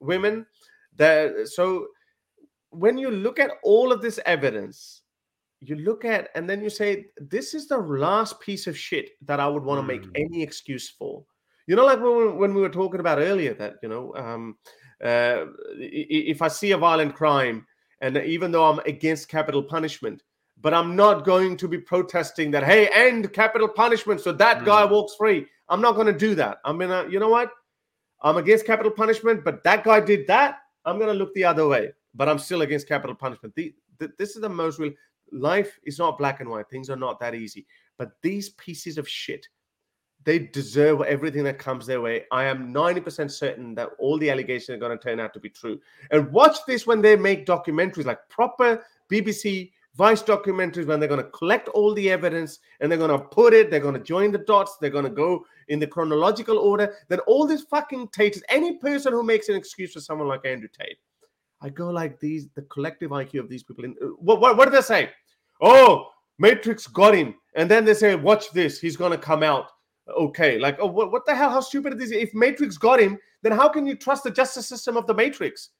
women. 0.00 0.46
That 0.96 1.48
so 1.48 1.86
when 2.70 2.98
you 2.98 3.10
look 3.10 3.38
at 3.38 3.50
all 3.62 3.92
of 3.92 4.02
this 4.02 4.20
evidence, 4.26 5.02
you 5.60 5.76
look 5.76 6.04
at 6.04 6.28
and 6.34 6.48
then 6.48 6.62
you 6.62 6.70
say, 6.70 7.06
this 7.16 7.54
is 7.54 7.66
the 7.66 7.78
last 7.78 8.40
piece 8.40 8.66
of 8.66 8.76
shit 8.76 9.10
that 9.22 9.40
I 9.40 9.46
would 9.46 9.64
want 9.64 9.80
to 9.80 9.86
make 9.86 10.04
hmm. 10.04 10.12
any 10.14 10.42
excuse 10.42 10.88
for. 10.88 11.24
You 11.66 11.76
know, 11.76 11.84
like 11.84 12.00
when, 12.00 12.36
when 12.36 12.54
we 12.54 12.60
were 12.60 12.68
talking 12.68 13.00
about 13.00 13.18
earlier, 13.18 13.54
that 13.54 13.74
you 13.82 13.88
know, 13.88 14.14
um, 14.16 14.56
uh, 15.04 15.46
if 15.78 16.42
I 16.42 16.48
see 16.48 16.72
a 16.72 16.78
violent 16.78 17.14
crime, 17.14 17.66
and 18.00 18.16
even 18.16 18.50
though 18.50 18.64
I'm 18.64 18.80
against 18.80 19.28
capital 19.28 19.62
punishment, 19.62 20.22
but 20.62 20.74
I'm 20.74 20.94
not 20.94 21.24
going 21.24 21.56
to 21.58 21.68
be 21.68 21.78
protesting 21.78 22.50
that, 22.50 22.64
hey, 22.64 22.88
end 22.92 23.32
capital 23.32 23.68
punishment 23.68 24.20
so 24.20 24.32
that 24.32 24.58
mm. 24.58 24.64
guy 24.66 24.84
walks 24.84 25.14
free. 25.14 25.46
I'm 25.68 25.80
not 25.80 25.94
going 25.94 26.06
to 26.06 26.12
do 26.12 26.34
that. 26.34 26.58
I'm 26.64 26.78
going 26.78 26.90
to, 26.90 27.10
you 27.10 27.18
know 27.18 27.28
what? 27.28 27.50
I'm 28.22 28.36
against 28.36 28.66
capital 28.66 28.92
punishment, 28.92 29.44
but 29.44 29.64
that 29.64 29.84
guy 29.84 30.00
did 30.00 30.26
that. 30.26 30.58
I'm 30.84 30.98
going 30.98 31.12
to 31.12 31.14
look 31.14 31.32
the 31.34 31.44
other 31.44 31.66
way. 31.66 31.92
but 32.14 32.28
I'm 32.28 32.38
still 32.38 32.62
against 32.62 32.88
capital 32.88 33.14
punishment. 33.14 33.54
The, 33.54 33.74
the, 33.98 34.12
this 34.18 34.34
is 34.34 34.42
the 34.42 34.48
most 34.48 34.78
real. 34.78 34.92
Life 35.32 35.78
is 35.84 35.98
not 35.98 36.18
black 36.18 36.40
and 36.40 36.50
white. 36.50 36.68
Things 36.68 36.90
are 36.90 36.96
not 36.96 37.20
that 37.20 37.34
easy. 37.34 37.66
But 37.98 38.12
these 38.22 38.50
pieces 38.50 38.98
of 38.98 39.08
shit, 39.08 39.46
they 40.24 40.38
deserve 40.38 41.02
everything 41.02 41.44
that 41.44 41.58
comes 41.58 41.86
their 41.86 42.00
way. 42.00 42.24
I 42.32 42.44
am 42.44 42.74
90% 42.74 43.30
certain 43.30 43.74
that 43.76 43.90
all 43.98 44.18
the 44.18 44.30
allegations 44.30 44.70
are 44.70 44.78
going 44.78 44.96
to 44.96 45.02
turn 45.02 45.20
out 45.20 45.32
to 45.34 45.40
be 45.40 45.48
true. 45.48 45.80
And 46.10 46.32
watch 46.32 46.58
this 46.66 46.86
when 46.86 47.00
they 47.00 47.16
make 47.16 47.46
documentaries 47.46 48.06
like 48.06 48.28
proper 48.28 48.84
BBC 49.10 49.70
Vice 49.96 50.22
documentaries 50.22 50.86
when 50.86 51.00
they're 51.00 51.08
going 51.08 51.22
to 51.22 51.30
collect 51.30 51.68
all 51.68 51.92
the 51.94 52.10
evidence 52.10 52.60
and 52.80 52.90
they're 52.90 52.98
going 52.98 53.10
to 53.10 53.18
put 53.18 53.52
it, 53.52 53.70
they're 53.70 53.80
going 53.80 53.94
to 53.94 54.00
join 54.00 54.30
the 54.30 54.38
dots, 54.38 54.76
they're 54.80 54.88
going 54.88 55.04
to 55.04 55.10
go 55.10 55.44
in 55.68 55.78
the 55.78 55.86
chronological 55.86 56.58
order. 56.58 56.94
Then 57.08 57.18
all 57.20 57.46
these 57.46 57.62
fucking 57.62 58.08
Tates, 58.08 58.40
any 58.48 58.78
person 58.78 59.12
who 59.12 59.22
makes 59.22 59.48
an 59.48 59.56
excuse 59.56 59.92
for 59.92 60.00
someone 60.00 60.28
like 60.28 60.46
Andrew 60.46 60.68
Tate, 60.68 60.98
I 61.60 61.68
go 61.68 61.90
like 61.90 62.18
these, 62.20 62.48
the 62.54 62.62
collective 62.62 63.10
IQ 63.10 63.40
of 63.40 63.48
these 63.48 63.62
people. 63.62 63.84
In, 63.84 63.94
uh, 64.02 64.06
what, 64.18 64.40
what, 64.40 64.56
what 64.56 64.66
do 64.66 64.70
they 64.70 64.80
say? 64.80 65.10
Oh, 65.60 66.10
Matrix 66.38 66.86
got 66.86 67.14
him. 67.14 67.34
And 67.54 67.70
then 67.70 67.84
they 67.84 67.94
say, 67.94 68.14
watch 68.14 68.50
this, 68.52 68.80
he's 68.80 68.96
going 68.96 69.12
to 69.12 69.18
come 69.18 69.42
out. 69.42 69.66
Okay, 70.18 70.58
like, 70.58 70.78
oh, 70.80 70.86
what, 70.86 71.12
what 71.12 71.26
the 71.26 71.34
hell? 71.34 71.50
How 71.50 71.60
stupid 71.60 71.92
is 71.94 72.10
this? 72.10 72.22
If 72.22 72.34
Matrix 72.34 72.78
got 72.78 73.00
him, 73.00 73.18
then 73.42 73.52
how 73.52 73.68
can 73.68 73.86
you 73.86 73.94
trust 73.94 74.24
the 74.24 74.30
justice 74.30 74.66
system 74.66 74.96
of 74.96 75.06
the 75.06 75.14
Matrix? 75.14 75.70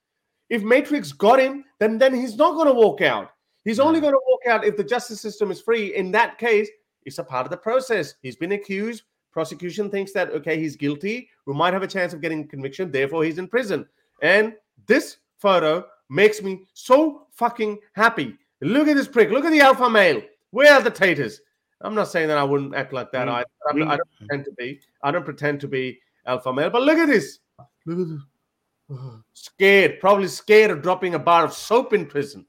If 0.49 0.63
Matrix 0.63 1.11
got 1.11 1.39
him, 1.39 1.65
then, 1.79 1.97
then 1.97 2.13
he's 2.13 2.35
not 2.35 2.53
going 2.55 2.67
to 2.67 2.73
walk 2.73 3.01
out. 3.01 3.31
He's 3.63 3.79
only 3.79 3.99
going 3.99 4.13
to 4.13 4.19
walk 4.27 4.41
out 4.47 4.65
if 4.65 4.75
the 4.75 4.83
justice 4.83 5.21
system 5.21 5.51
is 5.51 5.61
free. 5.61 5.95
In 5.95 6.11
that 6.11 6.37
case, 6.37 6.69
it's 7.05 7.19
a 7.19 7.23
part 7.23 7.45
of 7.45 7.51
the 7.51 7.57
process. 7.57 8.15
He's 8.21 8.35
been 8.35 8.53
accused. 8.53 9.03
Prosecution 9.31 9.89
thinks 9.89 10.11
that, 10.13 10.29
okay, 10.31 10.59
he's 10.59 10.75
guilty. 10.75 11.29
We 11.45 11.53
might 11.53 11.73
have 11.73 11.83
a 11.83 11.87
chance 11.87 12.13
of 12.13 12.21
getting 12.21 12.47
conviction. 12.47 12.91
Therefore, 12.91 13.23
he's 13.23 13.37
in 13.37 13.47
prison. 13.47 13.87
And 14.21 14.53
this 14.87 15.17
photo 15.37 15.85
makes 16.09 16.41
me 16.41 16.65
so 16.73 17.27
fucking 17.31 17.79
happy. 17.93 18.35
Look 18.61 18.87
at 18.87 18.95
this 18.95 19.07
prick. 19.07 19.31
Look 19.31 19.45
at 19.45 19.51
the 19.51 19.61
alpha 19.61 19.89
male. 19.89 20.21
Where 20.51 20.73
are 20.73 20.81
the 20.81 20.91
taters? 20.91 21.39
I'm 21.79 21.95
not 21.95 22.09
saying 22.09 22.27
that 22.27 22.37
I 22.37 22.43
wouldn't 22.43 22.75
act 22.75 22.93
like 22.93 23.11
that. 23.11 23.27
Mm. 23.27 23.31
I, 23.31 23.39
I, 23.39 23.93
I, 23.93 23.97
don't 23.97 24.09
pretend 24.17 24.45
to 24.45 24.51
be. 24.51 24.79
I 25.01 25.11
don't 25.11 25.25
pretend 25.25 25.61
to 25.61 25.67
be 25.67 25.99
alpha 26.25 26.53
male. 26.53 26.69
But 26.69 26.83
look 26.83 26.97
at 26.97 27.07
this. 27.07 27.39
Look 27.85 27.99
at 27.99 28.07
this. 28.09 28.99
Scared. 29.33 29.99
Probably 29.99 30.27
scared 30.27 30.71
of 30.71 30.81
dropping 30.81 31.15
a 31.15 31.19
bar 31.19 31.45
of 31.45 31.53
soap 31.53 31.93
in 31.93 32.05
prison. 32.05 32.45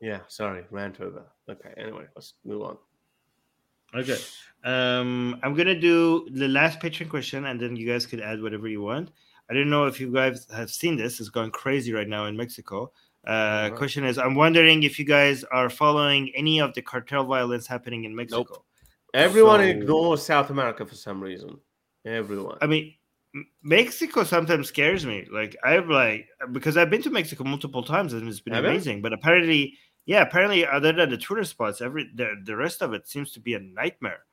Yeah, 0.00 0.20
sorry, 0.28 0.64
rant 0.70 1.00
over. 1.00 1.24
Okay, 1.48 1.72
anyway, 1.76 2.06
let's 2.14 2.34
move 2.44 2.62
on. 2.62 2.78
Okay. 3.94 4.16
Um, 4.64 5.38
I'm 5.42 5.54
gonna 5.54 5.78
do 5.78 6.28
the 6.30 6.48
last 6.48 6.80
patron 6.80 7.08
question, 7.08 7.46
and 7.46 7.60
then 7.60 7.76
you 7.76 7.86
guys 7.86 8.06
could 8.06 8.20
add 8.20 8.42
whatever 8.42 8.68
you 8.68 8.82
want. 8.82 9.10
I 9.50 9.54
don't 9.54 9.68
know 9.68 9.86
if 9.86 10.00
you 10.00 10.12
guys 10.12 10.46
have 10.54 10.70
seen 10.70 10.96
this. 10.96 11.18
It's 11.18 11.28
going 11.28 11.50
crazy 11.50 11.92
right 11.92 12.08
now 12.08 12.26
in 12.26 12.36
Mexico. 12.36 12.92
Uh, 13.26 13.68
right. 13.70 13.74
Question 13.74 14.04
is, 14.04 14.16
I'm 14.16 14.34
wondering 14.34 14.84
if 14.84 14.98
you 14.98 15.04
guys 15.04 15.44
are 15.44 15.68
following 15.68 16.30
any 16.34 16.60
of 16.60 16.72
the 16.74 16.82
cartel 16.82 17.24
violence 17.24 17.66
happening 17.66 18.04
in 18.04 18.14
Mexico. 18.14 18.44
Nope. 18.48 18.64
Everyone 19.12 19.60
so, 19.60 19.66
ignores 19.66 20.22
South 20.22 20.50
America 20.50 20.86
for 20.86 20.94
some 20.94 21.20
reason. 21.20 21.58
Everyone. 22.06 22.58
I 22.62 22.66
mean, 22.66 22.94
Mexico 23.62 24.24
sometimes 24.24 24.68
scares 24.68 25.04
me. 25.04 25.26
Like 25.30 25.56
I've 25.64 25.88
like 25.88 26.28
because 26.52 26.76
I've 26.76 26.90
been 26.90 27.02
to 27.02 27.10
Mexico 27.10 27.44
multiple 27.44 27.82
times 27.82 28.12
and 28.12 28.28
it's 28.28 28.40
been 28.40 28.54
have 28.54 28.64
amazing. 28.64 28.98
It? 28.98 29.02
But 29.02 29.12
apparently 29.12 29.76
yeah, 30.06 30.22
apparently, 30.22 30.66
other 30.66 30.92
than 30.92 31.10
the 31.10 31.16
tourist 31.16 31.52
spots, 31.52 31.80
every 31.80 32.10
the, 32.14 32.34
the 32.44 32.56
rest 32.56 32.82
of 32.82 32.92
it 32.92 33.08
seems 33.08 33.32
to 33.32 33.40
be 33.40 33.54
a 33.54 33.60
nightmare. 33.60 34.24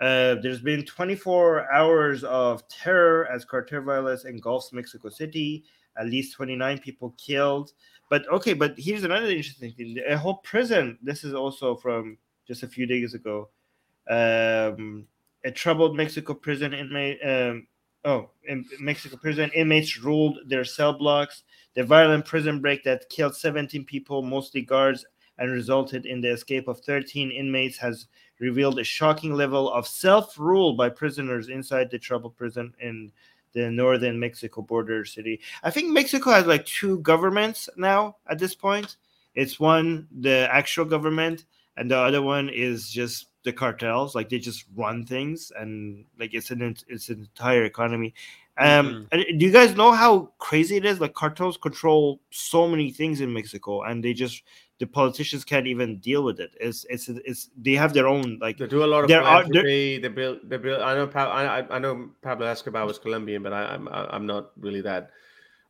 Uh, 0.00 0.34
there's 0.42 0.60
been 0.60 0.84
24 0.84 1.72
hours 1.72 2.24
of 2.24 2.66
terror 2.68 3.28
as 3.28 3.44
cartel 3.44 3.82
violence 3.82 4.24
engulfs 4.24 4.72
Mexico 4.72 5.08
City. 5.08 5.64
At 5.96 6.06
least 6.06 6.34
29 6.34 6.78
people 6.78 7.14
killed. 7.18 7.72
But 8.10 8.26
okay, 8.32 8.52
but 8.54 8.74
here's 8.78 9.04
another 9.04 9.26
interesting 9.26 9.72
thing: 9.72 9.98
a 10.08 10.16
whole 10.16 10.36
prison. 10.38 10.98
This 11.02 11.22
is 11.22 11.34
also 11.34 11.76
from 11.76 12.18
just 12.48 12.62
a 12.62 12.68
few 12.68 12.86
days 12.86 13.14
ago. 13.14 13.48
Um, 14.10 15.06
a 15.44 15.50
troubled 15.50 15.96
Mexico 15.96 16.34
prison 16.34 16.72
inmate. 16.72 17.18
Um, 17.24 17.66
oh, 18.04 18.30
in 18.48 18.64
Mexico 18.80 19.16
prison 19.16 19.50
inmates 19.54 19.98
ruled 19.98 20.38
their 20.46 20.64
cell 20.64 20.92
blocks. 20.94 21.44
The 21.74 21.84
violent 21.84 22.24
prison 22.24 22.60
break 22.60 22.84
that 22.84 23.08
killed 23.08 23.34
17 23.34 23.84
people, 23.84 24.22
mostly 24.22 24.62
guards, 24.62 25.04
and 25.38 25.50
resulted 25.50 26.06
in 26.06 26.20
the 26.20 26.30
escape 26.30 26.68
of 26.68 26.80
13 26.80 27.30
inmates 27.30 27.78
has 27.78 28.06
revealed 28.38 28.78
a 28.78 28.84
shocking 28.84 29.34
level 29.34 29.72
of 29.72 29.86
self 29.86 30.38
rule 30.38 30.74
by 30.74 30.88
prisoners 30.88 31.48
inside 31.48 31.90
the 31.90 31.98
troubled 31.98 32.36
prison 32.36 32.74
in 32.80 33.10
the 33.52 33.70
northern 33.70 34.18
Mexico 34.18 34.62
border 34.62 35.04
city. 35.04 35.40
I 35.62 35.70
think 35.70 35.88
Mexico 35.88 36.30
has 36.30 36.46
like 36.46 36.66
two 36.66 36.98
governments 37.00 37.68
now 37.76 38.16
at 38.28 38.38
this 38.38 38.54
point. 38.54 38.96
It's 39.34 39.58
one, 39.58 40.08
the 40.20 40.48
actual 40.50 40.84
government, 40.84 41.44
and 41.76 41.90
the 41.90 41.96
other 41.96 42.20
one 42.20 42.48
is 42.50 42.90
just 42.90 43.28
the 43.44 43.52
cartels. 43.52 44.14
Like 44.14 44.28
they 44.28 44.38
just 44.38 44.64
run 44.74 45.04
things, 45.04 45.52
and 45.58 46.04
like 46.18 46.34
it's 46.34 46.50
an 46.50 46.76
it's 46.88 47.08
an 47.08 47.20
entire 47.20 47.64
economy. 47.64 48.14
Um, 48.58 49.08
mm-hmm. 49.10 49.38
do 49.38 49.46
you 49.46 49.52
guys 49.52 49.74
know 49.76 49.92
how 49.92 50.32
crazy 50.38 50.76
it 50.76 50.84
is? 50.84 51.00
Like 51.00 51.14
cartels 51.14 51.56
control 51.56 52.20
so 52.30 52.68
many 52.68 52.90
things 52.90 53.20
in 53.20 53.32
Mexico, 53.32 53.82
and 53.82 54.04
they 54.04 54.12
just 54.12 54.42
the 54.78 54.86
politicians 54.86 55.44
can't 55.44 55.66
even 55.66 55.98
deal 55.98 56.22
with 56.22 56.38
it. 56.40 56.50
It's 56.60 56.84
it's 56.90 57.08
it's 57.08 57.50
they 57.56 57.72
have 57.72 57.94
their 57.94 58.06
own 58.06 58.38
like 58.40 58.58
they 58.58 58.66
do 58.66 58.84
a 58.84 58.86
lot 58.86 59.04
of 59.04 59.10
philanthropy. 59.10 59.98
They 59.98 60.08
build 60.08 60.40
they 60.44 60.58
build. 60.58 60.82
I 60.82 60.94
know 60.94 61.10
I 61.14 61.66
I 61.70 61.78
know 61.78 62.10
Pablo 62.20 62.46
Escobar 62.46 62.84
was 62.84 62.98
Colombian, 62.98 63.42
but 63.42 63.52
I, 63.52 63.74
I'm 63.74 63.88
I'm 63.88 64.26
not 64.26 64.50
really 64.58 64.82
that 64.82 65.10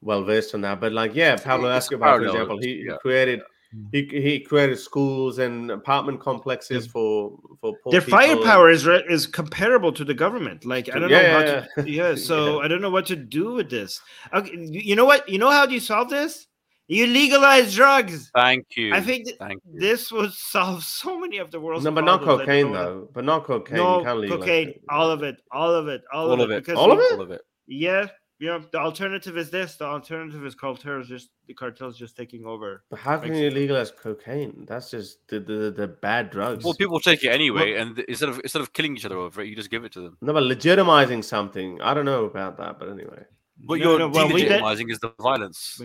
well 0.01 0.25
versed 0.25 0.55
on 0.55 0.63
that. 0.63 0.81
But 0.81 0.93
like 0.93 1.15
yeah, 1.15 1.37
Pablo 1.37 1.69
Escobar, 1.69 2.19
for 2.19 2.27
example, 2.27 2.59
he 2.59 2.85
yeah. 2.87 2.97
created 2.97 3.43
he, 3.91 4.07
he 4.11 4.41
created 4.41 4.79
schools 4.79 5.39
and 5.39 5.71
apartment 5.71 6.21
complexes 6.21 6.87
for 6.87 7.39
for 7.61 7.75
their 7.91 8.01
firepower 8.01 8.71
is 8.71 8.87
is 8.87 9.27
comparable 9.27 9.93
to 9.93 10.05
the 10.05 10.15
government 10.15 10.65
like 10.65 10.95
i 10.95 10.99
don't 10.99 11.11
yeah, 11.11 11.23
know 11.23 11.33
how 11.33 11.41
yeah. 11.41 11.67
to 11.83 11.91
yeah 11.91 12.15
so 12.31 12.59
yeah. 12.59 12.65
i 12.65 12.69
don't 12.69 12.83
know 12.83 12.91
what 12.91 13.07
to 13.07 13.17
do 13.17 13.53
with 13.55 13.71
this 13.71 14.01
okay 14.35 14.51
you 14.71 14.95
know 14.95 15.05
what 15.05 15.27
you 15.29 15.39
know 15.39 15.51
how 15.51 15.65
do 15.65 15.75
you 15.75 15.81
solve 15.81 16.11
this 16.11 16.47
you 16.89 17.07
legalize 17.07 17.75
drugs. 17.75 18.31
Thank 18.35 18.67
you. 18.77 18.93
I 18.93 19.01
think 19.01 19.25
th- 19.25 19.39
Thank 19.39 19.63
you. 19.65 19.81
this 19.81 20.13
would 20.13 20.33
solve 20.33 20.83
so 20.83 21.19
many 21.19 21.39
of 21.39 21.51
the 21.51 21.59
world's 21.59 21.85
no, 21.85 21.91
but 21.91 22.05
not 22.05 22.23
cocaine 22.23 22.73
though. 22.73 23.09
But 23.15 23.25
not 23.25 23.45
cocaine. 23.45 23.79
No 23.79 24.03
cocaine. 24.29 24.75
All 24.91 25.09
of 25.09 25.23
it. 25.23 25.37
All 25.51 25.71
of 25.73 25.89
it. 25.89 26.03
All, 26.13 26.33
all 26.33 26.43
of, 26.43 26.51
it. 26.51 26.69
it. 26.69 26.77
All 26.77 26.93
of 26.93 26.99
it. 26.99 27.13
All 27.13 27.23
of 27.23 27.31
it. 27.31 27.41
Yeah. 27.67 28.09
Yeah. 28.43 28.59
The 28.73 28.79
alternative 28.79 29.37
is 29.39 29.51
this. 29.51 29.77
The 29.77 29.85
alternative 29.85 30.45
is 30.45 30.57
cartels. 30.57 31.07
Just 31.07 31.29
the 31.47 31.55
cartels 31.55 31.97
just 31.97 32.17
taking 32.17 32.45
over. 32.45 32.83
But 32.91 32.99
how 32.99 33.17
can 33.19 33.37
you 33.37 33.51
legalize 33.51 33.93
cocaine? 33.93 34.65
That's 34.69 34.91
just 34.91 35.29
the, 35.29 35.39
the 35.39 35.71
the 35.71 35.87
bad 35.87 36.31
drugs. 36.31 36.65
Well, 36.65 36.75
people 36.75 36.99
take 36.99 37.23
it 37.23 37.29
anyway, 37.29 37.75
well, 37.75 37.83
and 37.83 37.99
instead 38.01 38.31
of 38.31 38.41
instead 38.41 38.61
of 38.61 38.73
killing 38.73 38.97
each 38.97 39.07
other 39.07 39.17
over 39.17 39.43
it, 39.43 39.49
you 39.49 39.55
just 39.55 39.71
give 39.71 39.85
it 39.85 39.93
to 39.93 40.01
them. 40.01 40.17
No, 40.21 40.33
but 40.33 40.43
legitimizing 40.43 41.23
something. 41.23 41.81
I 41.83 41.95
don't 41.95 42.05
know 42.05 42.25
about 42.25 42.57
that, 42.57 42.81
but 42.81 42.89
anyway. 42.89 43.23
What 43.65 43.79
no, 43.79 43.85
you're 43.85 43.99
no, 44.01 44.09
well, 44.09 44.29
delegitimizing 44.29 44.91
is 44.91 44.99
the 44.99 45.15
violence. 45.21 45.81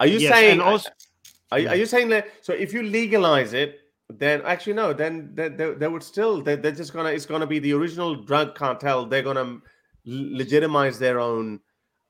Are 0.00 0.08
you 0.08 0.18
yes, 0.18 0.32
saying? 0.32 0.60
Also, 0.60 0.90
are, 1.52 1.58
are 1.58 1.76
you 1.76 1.84
mm. 1.84 1.88
saying 1.88 2.08
that? 2.08 2.26
So 2.40 2.52
if 2.52 2.72
you 2.72 2.82
legalize 2.82 3.52
it, 3.52 3.78
then 4.10 4.42
actually 4.44 4.72
no, 4.72 4.92
then 4.92 5.30
they, 5.34 5.50
they, 5.50 5.74
they 5.74 5.86
would 5.86 6.02
still 6.02 6.42
they, 6.42 6.56
they're 6.56 6.72
just 6.72 6.92
gonna 6.92 7.10
it's 7.10 7.26
gonna 7.26 7.46
be 7.46 7.60
the 7.60 7.72
original 7.74 8.16
drug 8.16 8.56
cartel. 8.56 9.06
They're 9.06 9.22
gonna 9.22 9.60
legitimize 10.04 10.98
their 10.98 11.20
own 11.20 11.60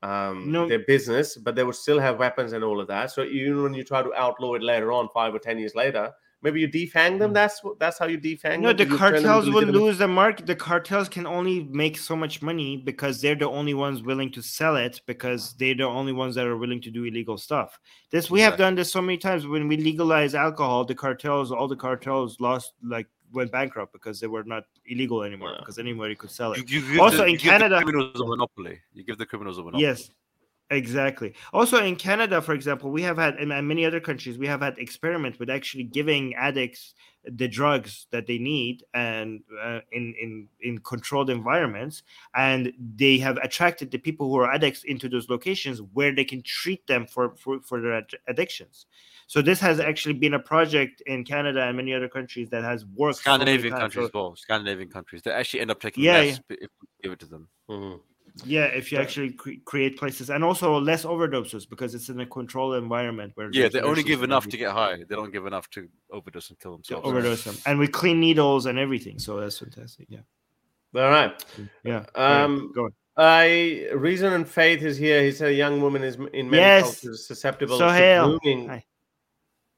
um 0.03 0.51
no. 0.51 0.67
their 0.67 0.83
business, 0.85 1.37
but 1.37 1.55
they 1.55 1.63
would 1.63 1.75
still 1.75 1.99
have 1.99 2.19
weapons 2.19 2.53
and 2.53 2.63
all 2.63 2.79
of 2.79 2.87
that. 2.87 3.11
So 3.11 3.23
even 3.23 3.63
when 3.63 3.73
you 3.73 3.83
try 3.83 4.03
to 4.03 4.13
outlaw 4.13 4.53
it 4.53 4.61
later 4.61 4.91
on, 4.91 5.09
five 5.13 5.33
or 5.33 5.39
ten 5.39 5.57
years 5.57 5.73
later, 5.75 6.13
Maybe 6.43 6.59
you 6.59 6.67
defang 6.67 7.19
them. 7.19 7.31
Mm. 7.31 7.35
That's 7.35 7.61
that's 7.79 7.97
how 7.97 8.05
you 8.07 8.17
defang. 8.17 8.59
No, 8.59 8.73
them? 8.73 8.77
the 8.77 8.93
you 8.93 8.97
cartels 8.97 9.49
will 9.49 9.63
lose 9.63 9.97
the 9.97 10.09
market. 10.09 10.45
The 10.45 10.55
cartels 10.55 11.07
can 11.07 11.25
only 11.25 11.63
make 11.71 11.97
so 11.97 12.17
much 12.17 12.41
money 12.41 12.75
because 12.75 13.21
they're 13.21 13.33
the 13.33 13.49
only 13.49 13.73
ones 13.73 14.03
willing 14.03 14.29
to 14.33 14.41
sell 14.41 14.75
it 14.75 14.99
because 15.07 15.53
they're 15.53 15.73
the 15.73 15.85
only 15.85 16.11
ones 16.11 16.35
that 16.35 16.45
are 16.45 16.57
willing 16.57 16.81
to 16.81 16.91
do 16.91 17.05
illegal 17.05 17.37
stuff. 17.37 17.79
This 18.11 18.29
we 18.29 18.41
have 18.41 18.57
done 18.57 18.75
this 18.75 18.91
so 18.91 19.01
many 19.01 19.17
times. 19.17 19.47
When 19.47 19.69
we 19.69 19.77
legalize 19.77 20.35
alcohol, 20.35 20.83
the 20.83 20.95
cartels, 20.95 21.49
all 21.49 21.69
the 21.69 21.77
cartels 21.77 22.37
lost 22.41 22.73
like 22.83 23.07
went 23.33 23.51
bankrupt 23.51 23.93
because 23.93 24.19
they 24.19 24.27
were 24.27 24.43
not 24.43 24.63
illegal 24.85 25.23
anymore 25.23 25.51
yeah. 25.51 25.59
because 25.59 25.79
anybody 25.79 26.15
could 26.15 26.31
sell 26.31 26.53
it. 26.53 26.69
You, 26.69 26.79
you 26.81 27.01
also 27.01 27.17
the, 27.17 27.25
in 27.25 27.37
Canada, 27.37 27.81
criminals 27.81 28.19
a 28.19 28.25
monopoly. 28.25 28.79
You 28.93 29.03
give 29.03 29.17
the 29.17 29.25
criminals 29.25 29.57
a 29.57 29.61
monopoly. 29.61 29.83
Yes, 29.83 30.09
Exactly. 30.69 31.33
Also, 31.51 31.83
in 31.83 31.95
Canada, 31.95 32.41
for 32.41 32.53
example, 32.53 32.89
we 32.89 33.01
have 33.03 33.17
had, 33.17 33.35
in 33.35 33.49
many 33.67 33.85
other 33.85 33.99
countries, 33.99 34.37
we 34.37 34.47
have 34.47 34.61
had 34.61 34.77
experiments 34.77 35.37
with 35.37 35.49
actually 35.49 35.83
giving 35.83 36.33
addicts 36.35 36.95
the 37.25 37.47
drugs 37.47 38.07
that 38.11 38.27
they 38.27 38.37
need 38.37 38.83
and 38.93 39.41
uh, 39.61 39.79
in 39.91 40.13
in 40.21 40.47
in 40.61 40.77
controlled 40.79 41.29
environments, 41.29 42.03
and 42.35 42.73
they 42.95 43.17
have 43.17 43.37
attracted 43.37 43.91
the 43.91 43.97
people 43.97 44.29
who 44.29 44.37
are 44.37 44.51
addicts 44.51 44.83
into 44.83 45.07
those 45.07 45.29
locations 45.29 45.81
where 45.93 46.13
they 46.13 46.25
can 46.25 46.41
treat 46.41 46.85
them 46.87 47.05
for 47.05 47.35
for, 47.35 47.61
for 47.61 47.79
their 47.81 47.97
ad- 47.97 48.19
addictions. 48.27 48.87
So 49.33 49.41
this 49.41 49.59
has 49.61 49.79
actually 49.79 50.13
been 50.13 50.35
a 50.35 50.39
project 50.39 51.01
in 51.07 51.23
Canada 51.23 51.63
and 51.63 51.75
many 51.75 51.91
other 51.91 52.07
countries 52.07 52.51
that 52.51 52.63
has 52.63 52.85
worked. 52.85 53.17
Scandinavian 53.17 53.73
countries, 53.73 54.09
so, 54.13 54.19
well, 54.19 54.35
Scandinavian 54.35 54.89
countries, 54.89 55.23
they 55.23 55.31
actually 55.31 55.61
end 55.61 55.71
up 55.71 55.81
taking 55.81 56.03
yeah, 56.03 56.19
less 56.19 56.39
yeah. 56.51 56.57
if 56.61 56.69
we 56.79 56.87
give 57.01 57.11
it 57.13 57.19
to 57.21 57.25
them. 57.25 57.47
Mm-hmm. 57.67 57.97
Yeah, 58.45 58.65
if 58.65 58.91
you 58.91 58.99
actually 58.99 59.31
cre- 59.31 59.63
create 59.65 59.97
places 59.97 60.29
and 60.29 60.43
also 60.43 60.79
less 60.79 61.03
overdoses 61.03 61.67
because 61.67 61.95
it's 61.95 62.09
in 62.09 62.19
a 62.19 62.27
controlled 62.27 62.75
environment 62.75 63.31
where 63.33 63.49
yeah, 63.51 63.69
they 63.69 63.81
only 63.81 64.03
give 64.03 64.21
enough 64.21 64.47
to 64.49 64.55
get 64.55 64.71
high. 64.71 64.97
They 64.97 65.15
don't 65.15 65.31
give 65.31 65.47
enough 65.47 65.67
to 65.71 65.89
overdose 66.11 66.51
and 66.51 66.59
kill 66.59 66.73
themselves. 66.73 67.03
Overdose 67.03 67.43
them, 67.43 67.57
and 67.65 67.79
we 67.79 67.87
clean 67.87 68.19
needles 68.19 68.67
and 68.67 68.77
everything, 68.77 69.17
so 69.17 69.39
that's 69.39 69.57
fantastic. 69.57 70.05
Yeah. 70.09 70.19
All 70.93 71.09
right. 71.09 71.43
Yeah. 71.83 72.05
Um, 72.13 72.71
go 72.75 72.83
on. 72.83 72.93
I 73.17 73.89
reason 73.95 74.31
and 74.31 74.47
faith 74.47 74.83
is 74.83 74.95
here. 74.95 75.23
He 75.23 75.31
said 75.31 75.47
a 75.47 75.53
young 75.55 75.81
woman 75.81 76.03
is 76.03 76.17
in 76.33 76.51
many 76.51 76.57
Yes. 76.57 76.83
cultures 76.83 77.25
susceptible 77.25 77.79
So 77.79 77.87
to 77.87 77.93
hail. 77.93 78.39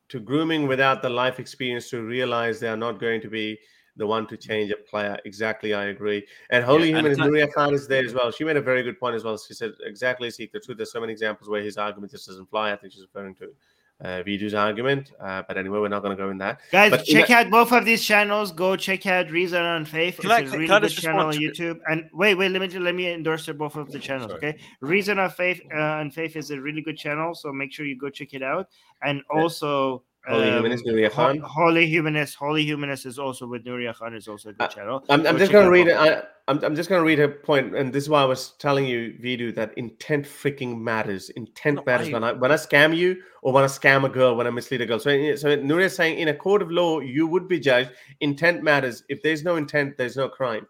To 0.09 0.19
grooming 0.19 0.67
without 0.67 1.01
the 1.01 1.09
life 1.09 1.39
experience 1.39 1.89
to 1.89 2.01
realize 2.03 2.59
they 2.59 2.67
are 2.67 2.77
not 2.77 2.99
going 2.99 3.21
to 3.21 3.27
be 3.29 3.57
the 3.97 4.05
one 4.05 4.27
to 4.27 4.37
change 4.37 4.69
a 4.71 4.75
player. 4.75 5.17
Exactly, 5.25 5.73
I 5.73 5.85
agree. 5.85 6.27
And 6.49 6.63
Holy 6.63 6.89
Yeah, 6.91 6.97
and 6.97 7.07
Humanist 7.07 7.11
it's 7.11 7.19
not- 7.19 7.29
Nuria 7.29 7.51
Khan 7.53 7.73
is 7.73 7.87
there 7.87 8.03
as 8.05 8.13
well. 8.13 8.29
She 8.29 8.43
made 8.43 8.57
a 8.57 8.61
very 8.61 8.83
good 8.83 8.99
point 8.99 9.15
as 9.15 9.23
well. 9.23 9.37
She 9.37 9.53
said 9.53 9.71
exactly, 9.83 10.29
seek 10.29 10.51
the 10.51 10.59
truth. 10.59 10.77
There's 10.77 10.91
so 10.91 10.99
many 10.99 11.13
examples 11.13 11.49
where 11.49 11.61
his 11.61 11.77
argument 11.77 12.11
just 12.11 12.27
doesn't 12.27 12.49
fly. 12.49 12.71
I 12.71 12.75
think 12.75 12.93
she's 12.93 13.01
referring 13.03 13.35
to 13.35 13.53
uh, 14.01 14.21
Vidu's 14.23 14.53
argument. 14.53 15.11
Uh, 15.19 15.41
but 15.47 15.57
anyway, 15.57 15.79
we're 15.79 15.87
not 15.87 16.01
going 16.03 16.15
to 16.15 16.21
go 16.21 16.29
in 16.29 16.37
that. 16.39 16.59
Guys, 16.71 16.91
But 16.91 17.07
in 17.07 17.15
check 17.15 17.29
a- 17.29 17.33
out 17.35 17.49
both 17.49 17.71
of 17.71 17.85
these 17.85 18.03
channels. 18.03 18.51
Go 18.51 18.75
check 18.75 19.05
out 19.05 19.31
Reason 19.31 19.61
and 19.61 19.87
Faith. 19.87 20.17
Can 20.17 20.31
it's 20.31 20.33
I- 20.33 20.39
a 20.39 20.49
can 20.49 20.59
really 20.59 20.67
good 20.81 20.89
channel 20.91 21.21
on 21.21 21.27
respond 21.29 21.55
to 21.55 21.63
YouTube. 21.63 21.79
And 21.89 22.09
wait, 22.13 22.35
wait, 22.35 22.49
let 22.51 22.61
me 22.61 22.67
let 22.79 22.93
me 22.95 23.11
endorse 23.13 23.47
both 23.47 23.75
of 23.75 23.91
the 23.91 23.99
channels. 23.99 24.31
Sorry. 24.31 24.49
Okay, 24.49 24.59
Reason 24.81 25.17
of 25.19 25.33
Faith 25.35 25.61
uh, 25.73 25.99
and 26.01 26.13
Faith 26.13 26.35
is 26.35 26.51
a 26.51 26.59
really 26.59 26.81
good 26.81 26.97
channel, 26.97 27.33
so 27.35 27.51
make 27.53 27.71
sure 27.71 27.85
you 27.85 27.97
go 27.97 28.09
check 28.09 28.33
it 28.33 28.43
out. 28.43 28.67
And 29.03 29.21
also. 29.29 30.03
Holy 30.27 30.49
um, 30.49 30.55
Humanist, 30.55 30.85
Nuria 30.85 31.11
Khan. 31.11 31.39
Holy 31.39 31.85
Humanist, 31.87 32.35
Holy 32.35 32.63
Humanist 32.63 33.05
is 33.05 33.19
also 33.19 33.47
with 33.47 33.63
Nuria 33.65 33.95
Khan 33.95 34.15
is 34.15 34.27
also 34.27 34.49
a 34.49 34.53
good 34.53 34.65
Uh, 34.65 34.67
channel. 34.67 35.05
I'm, 35.09 35.25
I'm 35.27 35.37
just 35.37 35.51
going 35.51 35.65
to 35.65 35.71
read. 35.71 35.89
I, 35.89 36.23
I'm, 36.47 36.63
I'm 36.63 36.75
just 36.75 36.89
going 36.89 37.01
to 37.01 37.05
read 37.05 37.17
her 37.19 37.27
point, 37.27 37.75
and 37.75 37.91
this 37.91 38.03
is 38.03 38.09
why 38.09 38.21
I 38.21 38.25
was 38.25 38.51
telling 38.59 38.85
you, 38.85 39.15
Vidu, 39.21 39.53
that 39.55 39.75
intent 39.77 40.25
freaking 40.25 40.79
matters. 40.79 41.29
Intent 41.31 41.77
No, 41.77 41.83
matters 41.85 42.09
I- 42.09 42.11
when 42.13 42.23
I 42.23 42.31
when 42.33 42.51
I 42.51 42.55
scam 42.55 42.95
you 42.95 43.21
or 43.41 43.51
when 43.53 43.63
I 43.63 43.67
scam 43.67 44.05
a 44.05 44.09
girl, 44.09 44.35
when 44.35 44.47
I 44.47 44.49
mislead 44.51 44.81
a 44.81 44.85
girl. 44.85 44.99
So, 44.99 45.09
so 45.35 45.55
Nuria 45.57 45.85
is 45.85 45.95
saying 45.95 46.19
in 46.19 46.27
a 46.29 46.33
court 46.35 46.61
of 46.61 46.71
law, 46.71 46.99
you 46.99 47.27
would 47.27 47.47
be 47.47 47.59
judged. 47.59 47.91
Intent 48.21 48.63
matters. 48.63 49.03
If 49.09 49.21
there's 49.23 49.43
no 49.43 49.55
intent, 49.55 49.97
there's 49.97 50.17
no 50.17 50.29
crime. 50.29 50.67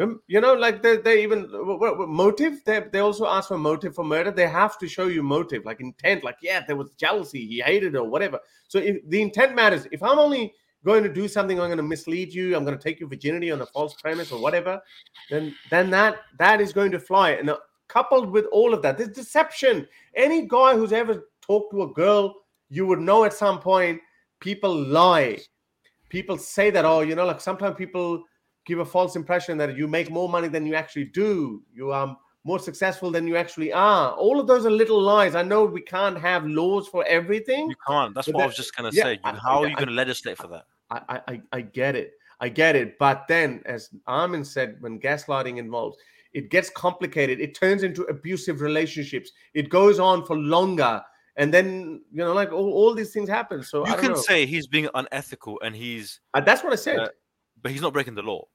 Um, 0.00 0.20
You 0.28 0.40
know, 0.40 0.54
like 0.54 0.82
they, 0.82 0.96
they 0.98 1.22
even 1.22 1.44
what, 1.44 1.98
what- 1.98 2.08
motive. 2.08 2.62
They, 2.64 2.84
they 2.92 3.00
also 3.00 3.26
ask 3.26 3.48
for 3.48 3.58
motive 3.58 3.94
for 3.94 4.04
murder. 4.04 4.30
They 4.30 4.48
have 4.48 4.78
to 4.78 4.88
show 4.88 5.06
you 5.06 5.22
motive, 5.22 5.64
like 5.64 5.80
intent. 5.80 6.24
Like 6.24 6.36
yeah, 6.42 6.64
there 6.66 6.76
was 6.76 6.90
jealousy. 6.92 7.46
He 7.46 7.60
hated 7.60 7.96
or 7.96 8.04
whatever. 8.08 8.38
So 8.68 8.78
if 8.78 8.96
the 9.08 9.20
intent 9.22 9.54
matters, 9.54 9.86
if 9.92 10.02
I'm 10.02 10.18
only 10.18 10.54
going 10.84 11.02
to 11.02 11.12
do 11.12 11.26
something, 11.26 11.58
I'm 11.60 11.68
going 11.68 11.78
to 11.78 11.82
mislead 11.82 12.32
you. 12.32 12.56
I'm 12.56 12.64
going 12.64 12.78
to 12.78 12.82
take 12.82 13.00
your 13.00 13.08
virginity 13.08 13.50
on 13.50 13.60
a 13.60 13.66
false 13.66 13.94
premise 13.94 14.30
or 14.30 14.40
whatever. 14.40 14.80
Then 15.30 15.54
then 15.70 15.90
that 15.90 16.18
that 16.38 16.60
is 16.60 16.72
going 16.72 16.92
to 16.92 17.00
fly. 17.00 17.30
And 17.32 17.50
uh, 17.50 17.58
coupled 17.88 18.30
with 18.30 18.46
all 18.52 18.74
of 18.74 18.82
that, 18.82 18.98
this 18.98 19.08
deception. 19.08 19.88
Any 20.14 20.46
guy 20.46 20.76
who's 20.76 20.92
ever 20.92 21.28
talked 21.40 21.72
to 21.72 21.82
a 21.82 21.92
girl, 21.92 22.34
you 22.68 22.86
would 22.86 23.00
know 23.00 23.24
at 23.24 23.32
some 23.32 23.58
point 23.58 24.00
people 24.40 24.74
lie. 24.74 25.38
People 26.08 26.38
say 26.38 26.70
that, 26.70 26.84
oh, 26.84 27.00
you 27.00 27.14
know, 27.16 27.26
like 27.26 27.40
sometimes 27.40 27.76
people 27.76 28.22
give 28.68 28.78
a 28.78 28.84
false 28.84 29.16
impression 29.16 29.58
that 29.58 29.76
you 29.76 29.88
make 29.88 30.10
more 30.10 30.28
money 30.28 30.46
than 30.48 30.66
you 30.66 30.74
actually 30.76 31.06
do. 31.06 31.62
You 31.74 31.90
are 31.90 32.16
more 32.44 32.58
successful 32.58 33.10
than 33.10 33.26
you 33.26 33.36
actually 33.36 33.72
are. 33.72 34.12
All 34.12 34.38
of 34.38 34.46
those 34.46 34.64
are 34.66 34.70
little 34.70 35.00
lies. 35.00 35.34
I 35.34 35.42
know 35.42 35.64
we 35.64 35.80
can't 35.80 36.18
have 36.18 36.46
laws 36.46 36.86
for 36.86 37.04
everything. 37.06 37.68
You 37.68 37.76
can't. 37.86 38.14
That's 38.14 38.28
what 38.28 38.42
I 38.42 38.46
was 38.46 38.56
just 38.56 38.76
gonna 38.76 38.90
yeah, 38.92 39.02
say. 39.04 39.12
You- 39.14 39.20
I- 39.24 39.32
How 39.32 39.62
are 39.62 39.68
you 39.68 39.74
gonna 39.74 39.90
legislate 39.92 40.36
for 40.36 40.48
that? 40.48 40.64
I, 40.90 41.20
I, 41.28 41.42
I- 41.52 41.60
get 41.62 41.96
it. 41.96 42.12
I 42.40 42.48
get 42.48 42.76
it. 42.76 42.98
But 42.98 43.24
then, 43.26 43.62
as 43.66 43.90
Armin 44.06 44.44
said, 44.44 44.76
when 44.80 45.00
gaslighting 45.00 45.56
involves, 45.58 45.96
it 46.34 46.50
gets 46.50 46.70
complicated. 46.70 47.40
It 47.40 47.54
turns 47.54 47.82
into 47.82 48.02
abusive 48.04 48.60
relationships. 48.60 49.32
It 49.54 49.70
goes 49.70 49.98
on 49.98 50.24
for 50.24 50.36
longer. 50.36 51.02
And 51.36 51.52
then, 51.52 52.02
you 52.12 52.18
know, 52.24 52.32
like 52.32 52.52
all, 52.52 52.72
all 52.72 52.94
these 52.94 53.12
things 53.12 53.28
happen. 53.28 53.62
So 53.62 53.84
I 53.84 53.90
You 53.94 53.96
can 53.96 54.12
know. 54.12 54.20
say 54.30 54.46
he's 54.46 54.66
being 54.66 54.88
unethical 54.94 55.58
and 55.64 55.74
he's, 55.74 56.20
Uh, 56.34 56.40
that's 56.40 56.62
what 56.62 56.72
I 56.72 56.76
said. 56.76 56.98
Uh, 56.98 57.08
but 57.62 57.72
he's 57.72 57.80
not 57.82 57.92
breaking 57.92 58.14
the 58.14 58.22
law. 58.22 58.46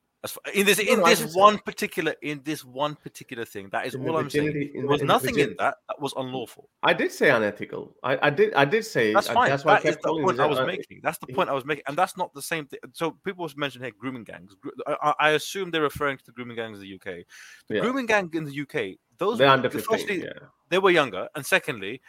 In 0.53 0.65
this, 0.65 0.79
in 0.79 1.03
this 1.03 1.35
one 1.35 1.57
particular, 1.59 2.15
in 2.21 2.39
this 2.45 2.63
one 2.63 2.95
particular 2.95 3.43
thing, 3.43 3.67
that 3.73 3.85
is 3.85 3.93
In 3.95 4.07
all 4.07 4.17
I'm 4.17 4.29
saying. 4.29 4.45
There 4.53 4.81
the- 4.81 4.87
was 4.87 5.01
the 5.01 5.05
nothing 5.05 5.37
in 5.37 5.49
that 5.59 5.79
that 5.89 5.99
was 5.99 6.13
unlawful. 6.15 6.69
I 6.81 6.93
did 6.93 7.11
say 7.11 7.29
unethical. 7.29 7.93
I, 8.03 8.27
I 8.27 8.29
did. 8.29 8.53
I 8.53 8.63
did 8.63 8.85
say. 8.85 9.11
That's 9.13 9.27
fine. 9.27 9.49
That's 9.49 9.65
why 9.65 9.73
I 9.73 9.75
That 9.81 9.85
is 9.89 9.95
kept 9.95 10.03
the 10.03 10.09
point 10.13 10.39
I 10.39 10.45
was 10.45 10.59
uh, 10.59 10.65
making. 10.65 11.01
That's 11.03 11.17
the 11.17 11.27
point 11.27 11.49
I 11.49 11.53
was 11.53 11.65
making, 11.65 11.83
and 11.87 11.97
that's 11.97 12.15
not 12.15 12.33
the 12.33 12.41
same 12.41 12.67
thing. 12.67 12.79
So 12.93 13.11
people 13.25 13.49
mention 13.57 13.81
here 13.81 13.91
grooming 13.99 14.23
gangs. 14.23 14.55
I, 14.87 14.95
I- 15.03 15.13
I 15.19 15.29
assume 15.31 15.71
they're 15.71 15.81
referring 15.81 16.17
to 16.19 16.25
the 16.25 16.31
grooming 16.31 16.55
gangs 16.55 16.77
in 16.79 16.83
the 16.85 16.95
UK. 16.95 17.25
The 17.67 17.75
Yeah. 17.75 17.81
grooming 17.81 18.05
gang 18.05 18.29
in 18.33 18.45
the 18.45 18.61
UK, 18.61 18.97
those 19.17 19.39
They're 19.39 19.49
under 19.49 19.69
15. 19.69 19.97
firstly, 19.97 20.23
Yeah. 20.23 20.47
they 20.69 20.79
were 20.79 20.91
younger, 20.91 21.27
and 21.35 21.45
secondly, 21.45 22.01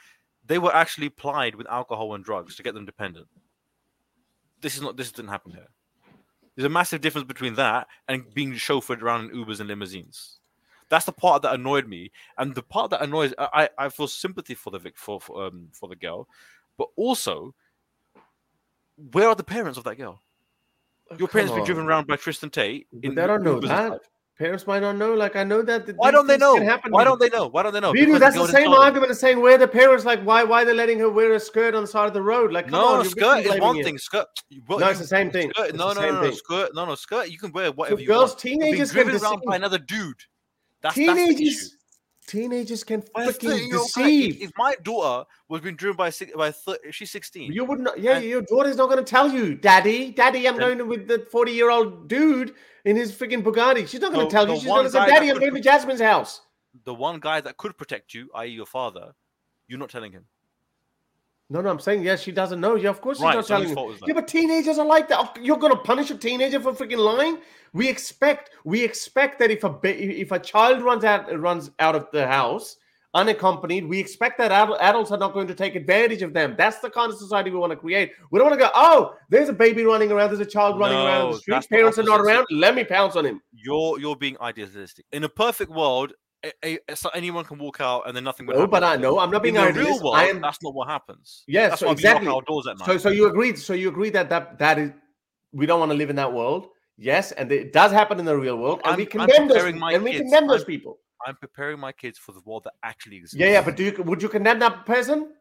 they 0.47 0.59
were 0.59 0.73
actually 0.73 1.09
plied 1.09 1.57
with 1.57 1.67
alcohol 1.69 2.15
and 2.15 2.25
drugs 2.25 2.55
to 2.57 2.63
get 2.63 2.75
them 2.75 2.85
dependent. 2.87 3.27
This 4.61 4.77
is 4.77 4.83
not. 4.83 4.97
This 4.97 5.11
didn't 5.11 5.31
happen 5.31 5.51
here. 5.51 5.69
There's 6.57 6.67
a 6.67 6.71
massive 6.71 7.01
difference 7.01 7.27
between 7.27 7.55
that 7.55 7.89
and 8.09 8.33
being 8.33 8.53
chauffeured 8.53 9.03
around 9.03 9.31
in 9.31 9.37
Ubers 9.37 9.61
and 9.61 9.69
limousines. 9.69 10.39
That's 10.89 11.07
the 11.07 11.13
part 11.13 11.43
that 11.43 11.55
annoyed 11.55 11.89
me, 11.89 12.13
and 12.39 12.55
the 12.55 12.63
part 12.63 12.91
that 12.91 13.03
annoys 13.03 13.33
I, 13.39 13.69
I 13.79 13.89
feel 13.89 14.07
sympathy 14.07 14.55
for 14.55 14.71
the 14.71 14.79
vic 14.79 14.97
for 14.97 15.21
for, 15.21 15.47
um, 15.47 15.69
for 15.73 15.89
the 15.89 15.97
girl, 15.97 16.29
but 16.77 16.89
also, 16.97 17.55
where 19.13 19.29
are 19.29 19.35
the 19.35 19.45
parents 19.45 19.79
of 19.79 19.85
that 19.85 19.97
girl? 19.97 20.23
Your 21.19 21.29
parents 21.29 21.51
Come 21.51 21.61
been 21.61 21.67
driven 21.67 21.87
around 21.87 22.07
by 22.07 22.17
Tristan 22.17 22.51
Tate. 22.51 22.87
But 22.93 23.05
in 23.05 23.15
they 23.15 23.27
don't 23.27 23.43
know 23.43 23.61
that. 23.61 24.03
Parents 24.37 24.67
might 24.67 24.81
not 24.81 24.97
know. 24.97 25.15
Like 25.15 25.37
I 25.37 25.45
know 25.45 25.63
that. 25.63 25.87
th- 25.87 25.97
Why 25.97 26.11
don't 26.11 26.27
they 26.27 26.37
know? 26.37 26.57
Why 26.89 27.05
don't 27.05 27.21
they 27.21 27.29
know? 27.29 27.47
Why 27.47 27.63
don't 27.63 27.73
they 27.73 27.79
know? 27.79 27.93
Because 27.93 28.19
that's 28.19 28.35
the 28.37 28.49
same 28.49 28.73
argument 28.73 29.13
as 29.13 29.21
saying 29.21 29.41
where 29.41 29.57
the 29.57 29.69
parents 29.69 30.05
like 30.05 30.21
why 30.23 30.43
why 30.43 30.65
they're 30.65 30.75
letting 30.75 30.99
her 30.99 31.09
wear 31.09 31.35
a 31.35 31.41
skirt 31.41 31.73
on 31.75 31.83
the 31.83 31.87
side 31.87 32.09
of 32.09 32.15
the 32.15 32.23
road. 32.23 32.51
Like, 32.53 32.65
come 32.65 32.73
No, 32.81 32.87
on, 32.87 32.99
no, 32.99 33.03
skirt 33.05 33.47
is 33.47 33.61
one 33.61 33.79
it. 33.79 33.85
thing. 33.85 33.97
Skirt. 33.97 34.27
well, 34.67 34.81
No, 34.81 34.89
it's 34.89 34.99
the 34.99 35.07
same 35.07 35.31
thing. 35.31 35.51
Skirt, 35.51 35.77
no, 35.77 35.93
no, 35.93 36.01
no, 36.01 36.23
no, 36.23 36.31
skirt. 36.33 36.71
No, 36.75 36.85
no, 36.85 36.97
skirt. 36.97 37.29
You 37.31 37.39
can 37.39 37.53
wear 37.53 37.71
whatever 37.71 38.01
you 38.01 38.09
girls, 38.09 38.31
want. 38.31 38.41
teenagers 38.41 38.93
Being 38.93 39.07
driven 39.07 39.23
around 39.23 39.43
by 39.47 39.55
another 39.55 39.79
dude. 39.79 40.17
That's, 40.83 40.97
that's 40.97 41.15
the 41.37 41.47
issue. 41.47 41.67
Teenagers, 42.27 42.85
can 42.85 43.03
freaking 43.03 43.27
13-year-old. 43.27 43.87
If, 43.89 43.95
deceive. 43.95 44.43
if 44.43 44.51
my 44.57 44.75
daughter 44.83 45.29
was 45.49 45.61
being 45.61 45.77
driven 45.77 45.97
by 45.97 46.11
six, 46.11 46.33
by 46.35 46.55
she's 46.91 47.11
sixteen. 47.11 47.53
You 47.53 47.65
would 47.67 47.81
not. 47.81 47.99
Yeah, 47.99 48.17
And- 48.17 48.25
your 48.25 48.43
daughter's 48.43 48.77
not 48.77 48.87
going 48.89 49.05
to 49.05 49.09
tell 49.11 49.31
you, 49.31 49.55
Daddy, 49.55 50.11
Daddy, 50.11 50.49
I'm 50.49 50.57
going 50.59 50.87
with 50.89 51.07
the 51.07 51.27
40 51.31 51.53
year 51.53 51.71
old 51.71 52.09
dude 52.09 52.55
in 52.85 52.97
his 52.97 53.13
freaking 53.13 53.43
Bugatti. 53.43 53.87
She's 53.87 54.01
not 54.01 54.13
going 54.13 54.27
to 54.27 54.33
tell 54.33 54.49
you. 54.49 54.57
She's 54.57 54.65
going 54.65 54.85
to 54.85 54.91
say, 54.91 55.07
Daddy, 55.07 55.31
I'm 55.31 55.39
going 55.39 55.55
to 55.55 55.61
Jasmine's 55.61 56.01
house. 56.01 56.41
the 56.85 56.95
one 56.95 57.21
guy 57.21 57.41
that 57.41 57.57
could 57.57 57.77
protect 57.77 58.15
you, 58.15 58.31
i.e., 58.37 58.49
your 58.49 58.67
father, 58.67 59.13
you're 59.69 59.79
not 59.79 59.91
telling 59.91 60.13
him. 60.13 60.25
No, 61.51 61.61
no, 61.61 61.71
I'm 61.71 61.81
saying 61.81 62.03
yes. 62.03 62.23
She 62.23 62.33
doesn't 62.33 62.61
know. 62.61 62.75
Yeah, 62.75 62.91
of 62.91 63.01
course 63.01 63.19
she's 63.19 63.25
Right, 63.25 63.35
not 63.35 63.47
so 63.47 63.55
telling 63.55 63.69
you. 63.69 63.75
fault 63.75 63.95
is 63.95 64.01
that? 64.01 64.09
Yeah, 64.09 64.15
but 64.15 64.27
teenagers 64.27 64.79
are 64.79 64.87
like 64.87 65.09
that. 65.09 65.19
Oh, 65.21 65.41
You're 65.41 65.59
going 65.59 65.73
to 65.73 65.79
punish 65.79 66.11
a 66.11 66.17
teenager 66.17 66.59
for 66.61 66.73
freaking 66.73 66.99
lying. 66.99 67.39
We 67.73 67.89
expect 67.89 68.51
we 68.65 68.83
expect 68.83 69.39
that 69.41 69.51
if 69.51 69.65
a 69.65 69.79
if 69.85 70.33
a 70.33 70.39
child 70.39 70.83
runs 70.83 71.05
out 71.05 71.39
runs 71.39 71.71
out 71.81 71.95
of 71.97 72.07
the 72.13 72.27
house 72.27 72.77
unaccompanied, 73.15 73.87
we 73.87 73.99
expect 73.99 74.39
that 74.39 74.51
adult, 74.51 74.79
adults 74.81 75.13
are 75.13 75.19
not 75.19 75.33
going 75.33 75.47
to 75.47 75.55
take 75.55 75.77
advantage 75.77 76.23
of 76.23 76.33
them. 76.33 76.55
That's 76.59 76.81
the 76.81 76.91
kind 76.91 77.13
of 77.13 77.19
society 77.19 77.51
we 77.51 77.59
want 77.59 77.71
to 77.71 77.77
create. 77.77 78.11
We 78.31 78.39
don't 78.39 78.49
want 78.49 78.59
to 78.61 78.65
go, 78.67 78.71
oh, 78.75 79.15
there's 79.31 79.49
a 79.49 79.53
baby 79.53 79.85
running 79.85 80.11
around, 80.11 80.31
there's 80.31 80.41
a 80.41 80.51
child 80.51 80.79
running 80.81 80.99
around 80.99 81.33
the 81.33 81.39
street. 81.39 81.69
Parents 81.71 81.99
are 81.99 82.03
not 82.03 82.21
around. 82.21 82.47
Let 82.51 82.75
me 82.75 82.83
pounce 82.85 83.15
on 83.17 83.25
him. 83.25 83.41
You're 83.53 84.01
you're 84.01 84.17
being 84.17 84.37
idealistic. 84.41 85.05
In 85.13 85.25
a 85.25 85.29
perfect 85.29 85.71
world, 85.71 86.13
a, 86.65 86.79
a, 86.89 86.97
so 86.97 87.09
anyone 87.15 87.45
can 87.45 87.59
walk 87.59 87.81
out 87.81 88.07
and 88.07 88.17
then 88.17 88.25
nothing 88.25 88.47
would 88.47 88.55
No, 88.55 88.61
happen. 88.61 88.71
but 88.71 88.85
I 88.85 88.97
know 88.97 89.19
I'm 89.19 89.31
not 89.31 89.43
being 89.43 89.57
in 89.57 89.65
the 89.65 89.73
real 89.73 90.03
world, 90.03 90.17
I 90.17 90.27
am. 90.27 90.41
that's 90.41 90.63
not 90.63 90.75
what 90.75 90.89
happens. 90.89 91.45
Yes, 91.47 91.71
that's 91.71 91.81
so 91.81 91.91
exactly. 91.91 92.27
we 92.27 92.33
lock 92.33 92.43
our 92.43 92.47
doors 92.47 92.67
at 92.67 92.79
night. 92.79 92.87
So, 92.87 92.99
so 92.99 93.09
you 93.11 93.27
agreed. 93.27 93.59
So 93.59 93.73
you 93.75 93.89
agree 93.89 94.11
that 94.11 94.29
that 94.31 94.59
that 94.59 94.79
is 94.79 94.91
we 95.53 95.67
don't 95.67 95.81
want 95.81 95.93
to 95.93 95.97
live 95.99 96.11
in 96.11 96.17
that 96.17 96.33
world. 96.33 96.69
Yes, 96.97 97.33
and 97.33 97.51
it 97.51 97.73
does 97.73 97.91
happen 97.93 98.19
in 98.21 98.25
the 98.25 98.37
real 98.37 98.57
world, 98.57 98.81
and 98.85 98.89
I'm- 98.91 98.97
we 98.99 99.07
condemn 99.07 99.49
those. 99.49 99.65
And 99.65 100.05
we 100.05 100.15
condemn 100.15 100.47
those 100.47 100.61
I'm- 100.61 100.67
people. 100.67 100.99
I'm 101.27 101.37
preparing 101.37 101.79
my 101.81 101.91
kids 101.93 102.19
for 102.19 102.33
the 102.33 102.41
world 102.45 102.65
that 102.65 102.75
actually 102.83 103.17
exists. 103.17 103.37
Yeah, 103.37 103.49
yeah, 103.49 103.63
but 103.63 103.77
do 103.77 103.85
you 103.85 104.03
would 104.03 104.23
you 104.23 104.29
condemn 104.29 104.59
that 104.59 104.85
person? 104.85 105.33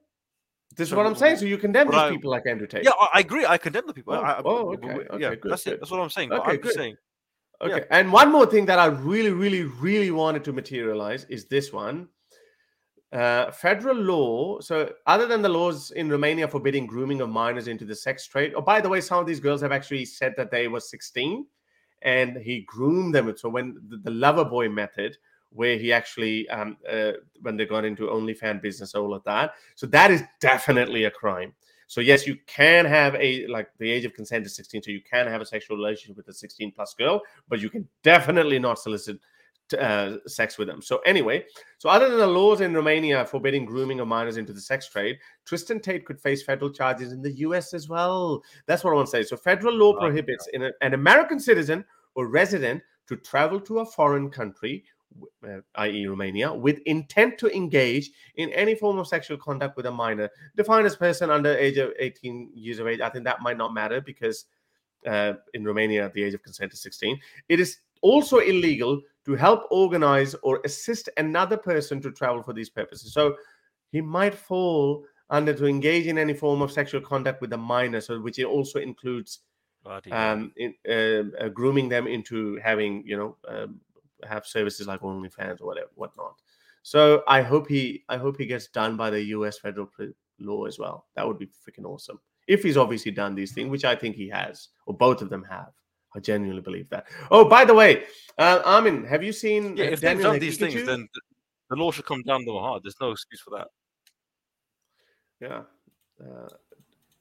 This 0.76 0.86
is 0.86 0.90
So 0.92 0.98
what 0.98 1.06
I'm 1.06 1.16
saying. 1.16 1.38
So 1.38 1.46
you 1.46 1.58
condemn 1.58 1.88
these 1.88 1.96
I- 2.00 2.10
people 2.10 2.32
like 2.32 2.44
Andrew 2.48 2.66
Tate. 2.68 2.84
Yeah, 2.84 2.92
I, 3.14 3.20
agree. 3.20 3.46
I 3.46 3.58
condemn 3.58 3.86
the 3.86 3.94
people. 3.94 4.14
Oh, 4.14 4.22
I, 4.22 4.32
I, 4.32 4.42
oh, 4.44 4.74
okay, 4.74 4.88
we- 4.88 4.94
okay, 5.04 5.20
yeah, 5.20 5.36
good, 5.36 5.52
that's 5.52 5.66
good. 5.66 5.74
it. 5.74 5.80
That's 5.82 5.92
what 5.92 6.00
I'm 6.00 6.10
saying. 6.10 6.32
Okay, 6.32 6.52
I'm 6.52 6.58
good. 6.58 6.74
saying. 6.74 6.96
Okay. 7.62 7.86
And 7.92 8.12
one 8.12 8.32
more 8.32 8.46
thing 8.46 8.66
that 8.66 8.80
I 8.80 8.88
really, 8.88 9.32
really, 9.32 9.64
really 9.64 10.12
wanted 10.12 10.44
to 10.46 10.54
materialize 10.54 11.26
is 11.30 11.46
this 11.46 11.72
one. 11.72 12.10
Uh, 13.14 13.52
federal 13.52 13.96
law. 13.96 14.60
So, 14.60 14.92
other 15.06 15.28
than 15.28 15.44
the 15.44 15.50
laws 15.50 15.92
in 15.92 16.10
Romania 16.10 16.48
forbidding 16.48 16.88
grooming 16.88 17.22
of 17.22 17.30
minors 17.30 17.68
into 17.68 17.86
the 17.86 17.96
sex 17.96 18.26
trade, 18.26 18.54
oh, 18.56 18.62
by 18.62 18.82
the 18.82 18.90
way, 18.90 19.02
some 19.02 19.20
of 19.20 19.28
these 19.28 19.40
girls 19.40 19.62
have 19.62 19.72
actually 19.72 20.06
said 20.06 20.34
that 20.36 20.50
they 20.50 20.68
were 20.68 20.80
16 20.80 21.46
and 22.02 22.38
he 22.38 22.62
groomed 22.62 23.14
them. 23.14 23.32
So, 23.38 23.50
when 23.50 23.80
the, 23.88 23.98
the 23.98 24.10
lover 24.10 24.44
boy 24.44 24.68
method, 24.68 25.16
where 25.52 25.78
he 25.78 25.94
actually, 25.94 26.50
um, 26.50 26.76
uh, 26.92 27.12
when 27.42 27.56
they 27.56 27.68
got 27.68 27.86
into 27.86 28.08
OnlyFans 28.08 28.64
business, 28.64 28.96
all 28.96 29.14
of 29.14 29.24
that. 29.26 29.54
So, 29.76 29.86
that 29.88 30.10
is 30.10 30.24
definitely 30.42 31.04
a 31.04 31.12
crime. 31.12 31.54
So 31.94 32.02
yes, 32.02 32.26
you 32.26 32.38
can 32.48 32.86
have 32.86 33.14
a 33.14 33.46
like 33.46 33.70
the 33.78 33.92
age 33.92 34.04
of 34.04 34.16
consent 34.16 34.48
is 34.48 34.56
16, 34.56 34.82
so 34.82 34.90
you 34.90 35.00
can 35.00 35.28
have 35.28 35.42
a 35.42 35.46
sexual 35.46 35.78
relationship 35.78 36.18
with 36.18 36.28
a 36.28 36.34
16 36.34 36.72
plus 36.72 36.96
girl, 36.96 37.22
but 37.48 37.62
you 37.62 37.70
can 37.70 37.88
definitely 38.02 38.58
not 38.58 38.80
solicit 38.80 39.20
uh, 39.80 40.14
sex 40.26 40.58
with 40.58 40.68
them. 40.68 40.82
So 40.82 41.02
anyway, 41.06 41.46
so 41.78 41.90
other 41.90 42.10
than 42.10 42.18
the 42.18 42.26
laws 42.26 42.62
in 42.62 42.74
Romania 42.74 43.24
forbidding 43.28 43.64
grooming 43.64 44.00
of 44.00 44.08
minors 44.08 44.38
into 44.38 44.54
the 44.54 44.60
sex 44.60 44.90
trade, 44.90 45.20
Tristan 45.46 45.80
Tate 45.80 46.04
could 46.04 46.20
face 46.20 46.42
federal 46.42 46.72
charges 46.72 47.12
in 47.12 47.22
the 47.22 47.34
U.S. 47.46 47.76
as 47.76 47.88
well. 47.88 48.42
That's 48.66 48.84
what 48.84 48.90
I 48.90 48.96
want 48.96 49.10
to 49.10 49.12
say. 49.12 49.22
So 49.22 49.38
federal 49.38 49.76
law 49.76 49.94
prohibits 49.94 50.50
a, 50.56 50.72
an 50.82 50.96
American 50.96 51.40
citizen 51.40 51.86
or 52.16 52.28
resident 52.28 52.82
to 53.08 53.18
travel 53.18 53.60
to 53.62 53.82
a 53.82 53.86
foreign 53.86 54.32
country, 54.32 54.84
i.e., 55.75 56.08
Romania, 56.08 56.53
with 56.53 56.80
intent 56.85 57.38
to 57.40 57.56
engage 57.56 58.11
in 58.35 58.50
any 58.51 58.75
form 58.75 58.98
of 58.98 59.08
sexual 59.08 59.38
contact 59.38 59.77
with 59.77 59.85
a 59.85 59.92
minor, 59.92 60.30
defined 60.56 60.85
as 60.85 60.95
person 60.95 61.30
under 61.30 61.56
age 61.56 61.77
of 61.77 61.92
18 62.00 62.51
years 62.53 62.80
of 62.80 62.88
age. 62.88 63.00
I 63.00 63.09
think 63.09 63.25
that 63.25 63.42
might 63.42 63.58
not 63.58 63.74
matter 63.74 64.01
because 64.01 64.45
uh, 65.06 65.33
in 65.53 65.66
Romania, 65.66 66.11
the 66.14 66.24
age 66.24 66.33
of 66.33 66.43
consent 66.43 66.74
is 66.74 66.82
16. 66.82 67.19
It 67.50 67.59
is 67.59 67.77
also 68.01 68.40
illegal 68.40 69.01
to 69.25 69.35
help 69.35 69.64
organize 69.72 70.35
or 70.43 70.61
assist 70.66 71.09
another 71.17 71.58
person 71.58 72.01
to 72.01 72.11
travel 72.11 72.43
for 72.43 72.53
these 72.53 72.69
purposes. 72.69 73.14
So 73.14 73.35
he 73.92 74.01
might 74.01 74.35
fall 74.35 75.06
under 75.30 75.53
to 75.53 75.66
engage 75.66 76.08
in 76.08 76.17
any 76.17 76.33
form 76.33 76.61
of 76.61 76.72
sexual 76.72 77.01
contact 77.01 77.42
with 77.42 77.53
a 77.53 77.58
minor, 77.58 78.01
so 78.01 78.19
which 78.19 78.40
it 78.40 78.45
also 78.45 78.80
includes 78.80 79.40
um, 80.11 80.51
in, 80.58 80.74
uh, 80.88 81.43
uh, 81.43 81.50
grooming 81.50 81.90
them 81.90 82.08
into 82.08 82.58
having, 82.58 83.03
you 83.06 83.17
know, 83.17 83.38
um, 83.48 83.80
have 84.27 84.45
services 84.45 84.88
like 84.88 85.02
OnlyFans 85.02 85.61
or 85.61 85.66
whatever, 85.66 85.90
whatnot. 85.95 86.35
So 86.84 87.24
I 87.27 87.42
hope 87.42 87.68
he, 87.68 88.03
I 88.10 88.18
hope 88.18 88.38
he 88.38 88.45
gets 88.45 88.68
done 88.68 88.98
by 88.98 89.10
the 89.10 89.22
U.S. 89.26 89.60
federal 89.60 89.90
law 90.40 90.66
as 90.66 90.77
well. 90.80 91.06
That 91.16 91.27
would 91.27 91.40
be 91.40 91.48
freaking 91.48 91.85
awesome 91.85 92.19
if 92.48 92.64
he's 92.64 92.77
obviously 92.77 93.11
done 93.11 93.35
these 93.35 93.53
things, 93.53 93.69
which 93.69 93.85
I 93.85 93.95
think 93.95 94.16
he 94.16 94.27
has, 94.30 94.69
or 94.85 94.93
both 94.93 95.22
of 95.22 95.30
them 95.30 95.43
have. 95.50 95.72
I 96.16 96.19
genuinely 96.19 96.61
believe 96.61 96.90
that. 96.90 97.08
Oh, 97.32 97.45
by 97.45 97.66
the 97.66 97.74
way, 97.74 98.03
uh, 98.38 98.61
Armin, 98.66 99.03
have 99.06 99.24
you 99.24 99.34
seen? 99.34 99.76
Yeah, 99.76 99.85
if 99.85 100.02
they've 100.02 100.22
done 100.22 100.40
these 100.40 100.58
things, 100.58 100.85
then 100.85 101.08
the 101.69 101.76
law 101.76 101.92
should 101.92 102.06
come 102.06 102.22
down 102.22 102.45
the 102.45 102.52
hard. 102.53 102.84
There's 102.84 103.00
no 103.02 103.11
excuse 103.11 103.42
for 103.42 103.58
that. 103.58 103.68
Yeah, 105.40 105.61
uh, 106.22 106.50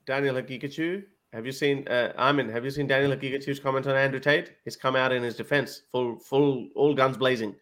Daniel 0.04 0.34
Haqiqatjou. 0.34 1.04
Have 1.32 1.46
you 1.46 1.52
seen 1.52 1.88
uh, 1.88 2.12
Armin? 2.16 2.50
Have 2.50 2.64
you 2.64 2.70
seen 2.70 2.86
Daniel 2.86 3.16
Haqiqatjou's 3.16 3.58
comment 3.58 3.86
on 3.86 3.96
Andrew 3.96 4.20
Tate? 4.20 4.52
He's 4.64 4.76
come 4.76 4.96
out 4.96 5.12
in 5.12 5.22
his 5.22 5.34
defense, 5.34 5.82
full, 5.90 6.18
full, 6.18 6.68
all 6.74 6.94
guns 6.94 7.16
blazing. 7.16 7.54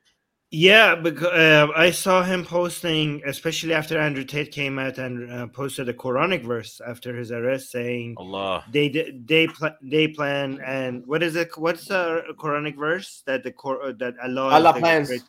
Yeah, 0.52 0.96
because 0.96 1.28
uh, 1.28 1.68
I 1.76 1.92
saw 1.92 2.24
him 2.24 2.44
posting, 2.44 3.22
especially 3.24 3.72
after 3.72 3.96
Andrew 4.00 4.24
Tate 4.24 4.50
came 4.50 4.80
out 4.80 4.98
and 4.98 5.30
uh, 5.30 5.46
posted 5.46 5.88
a 5.88 5.94
Quranic 5.94 6.44
verse 6.44 6.80
after 6.84 7.16
his 7.16 7.30
arrest, 7.30 7.70
saying 7.70 8.16
Allah 8.18 8.64
they 8.72 8.88
they 8.88 9.46
pl- 9.46 9.76
they 9.80 10.08
plan 10.08 10.60
and 10.66 11.06
what 11.06 11.22
is 11.22 11.36
it? 11.36 11.56
What's 11.56 11.86
the 11.86 12.24
Quranic 12.36 12.76
verse 12.76 13.22
that 13.26 13.44
the 13.44 13.54
uh, 13.64 13.92
that 14.00 14.14
Allah 14.24 14.50
Allah 14.50 14.74
plans 14.74 15.06
great, 15.06 15.22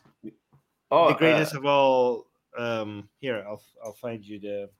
oh, 0.90 1.08
the 1.10 1.14
greatest 1.14 1.54
uh, 1.54 1.58
of 1.58 1.66
all. 1.66 2.26
Um, 2.58 3.08
here 3.20 3.44
I'll 3.46 3.62
I'll 3.84 3.92
find 3.92 4.24
you 4.24 4.40
the 4.40 4.70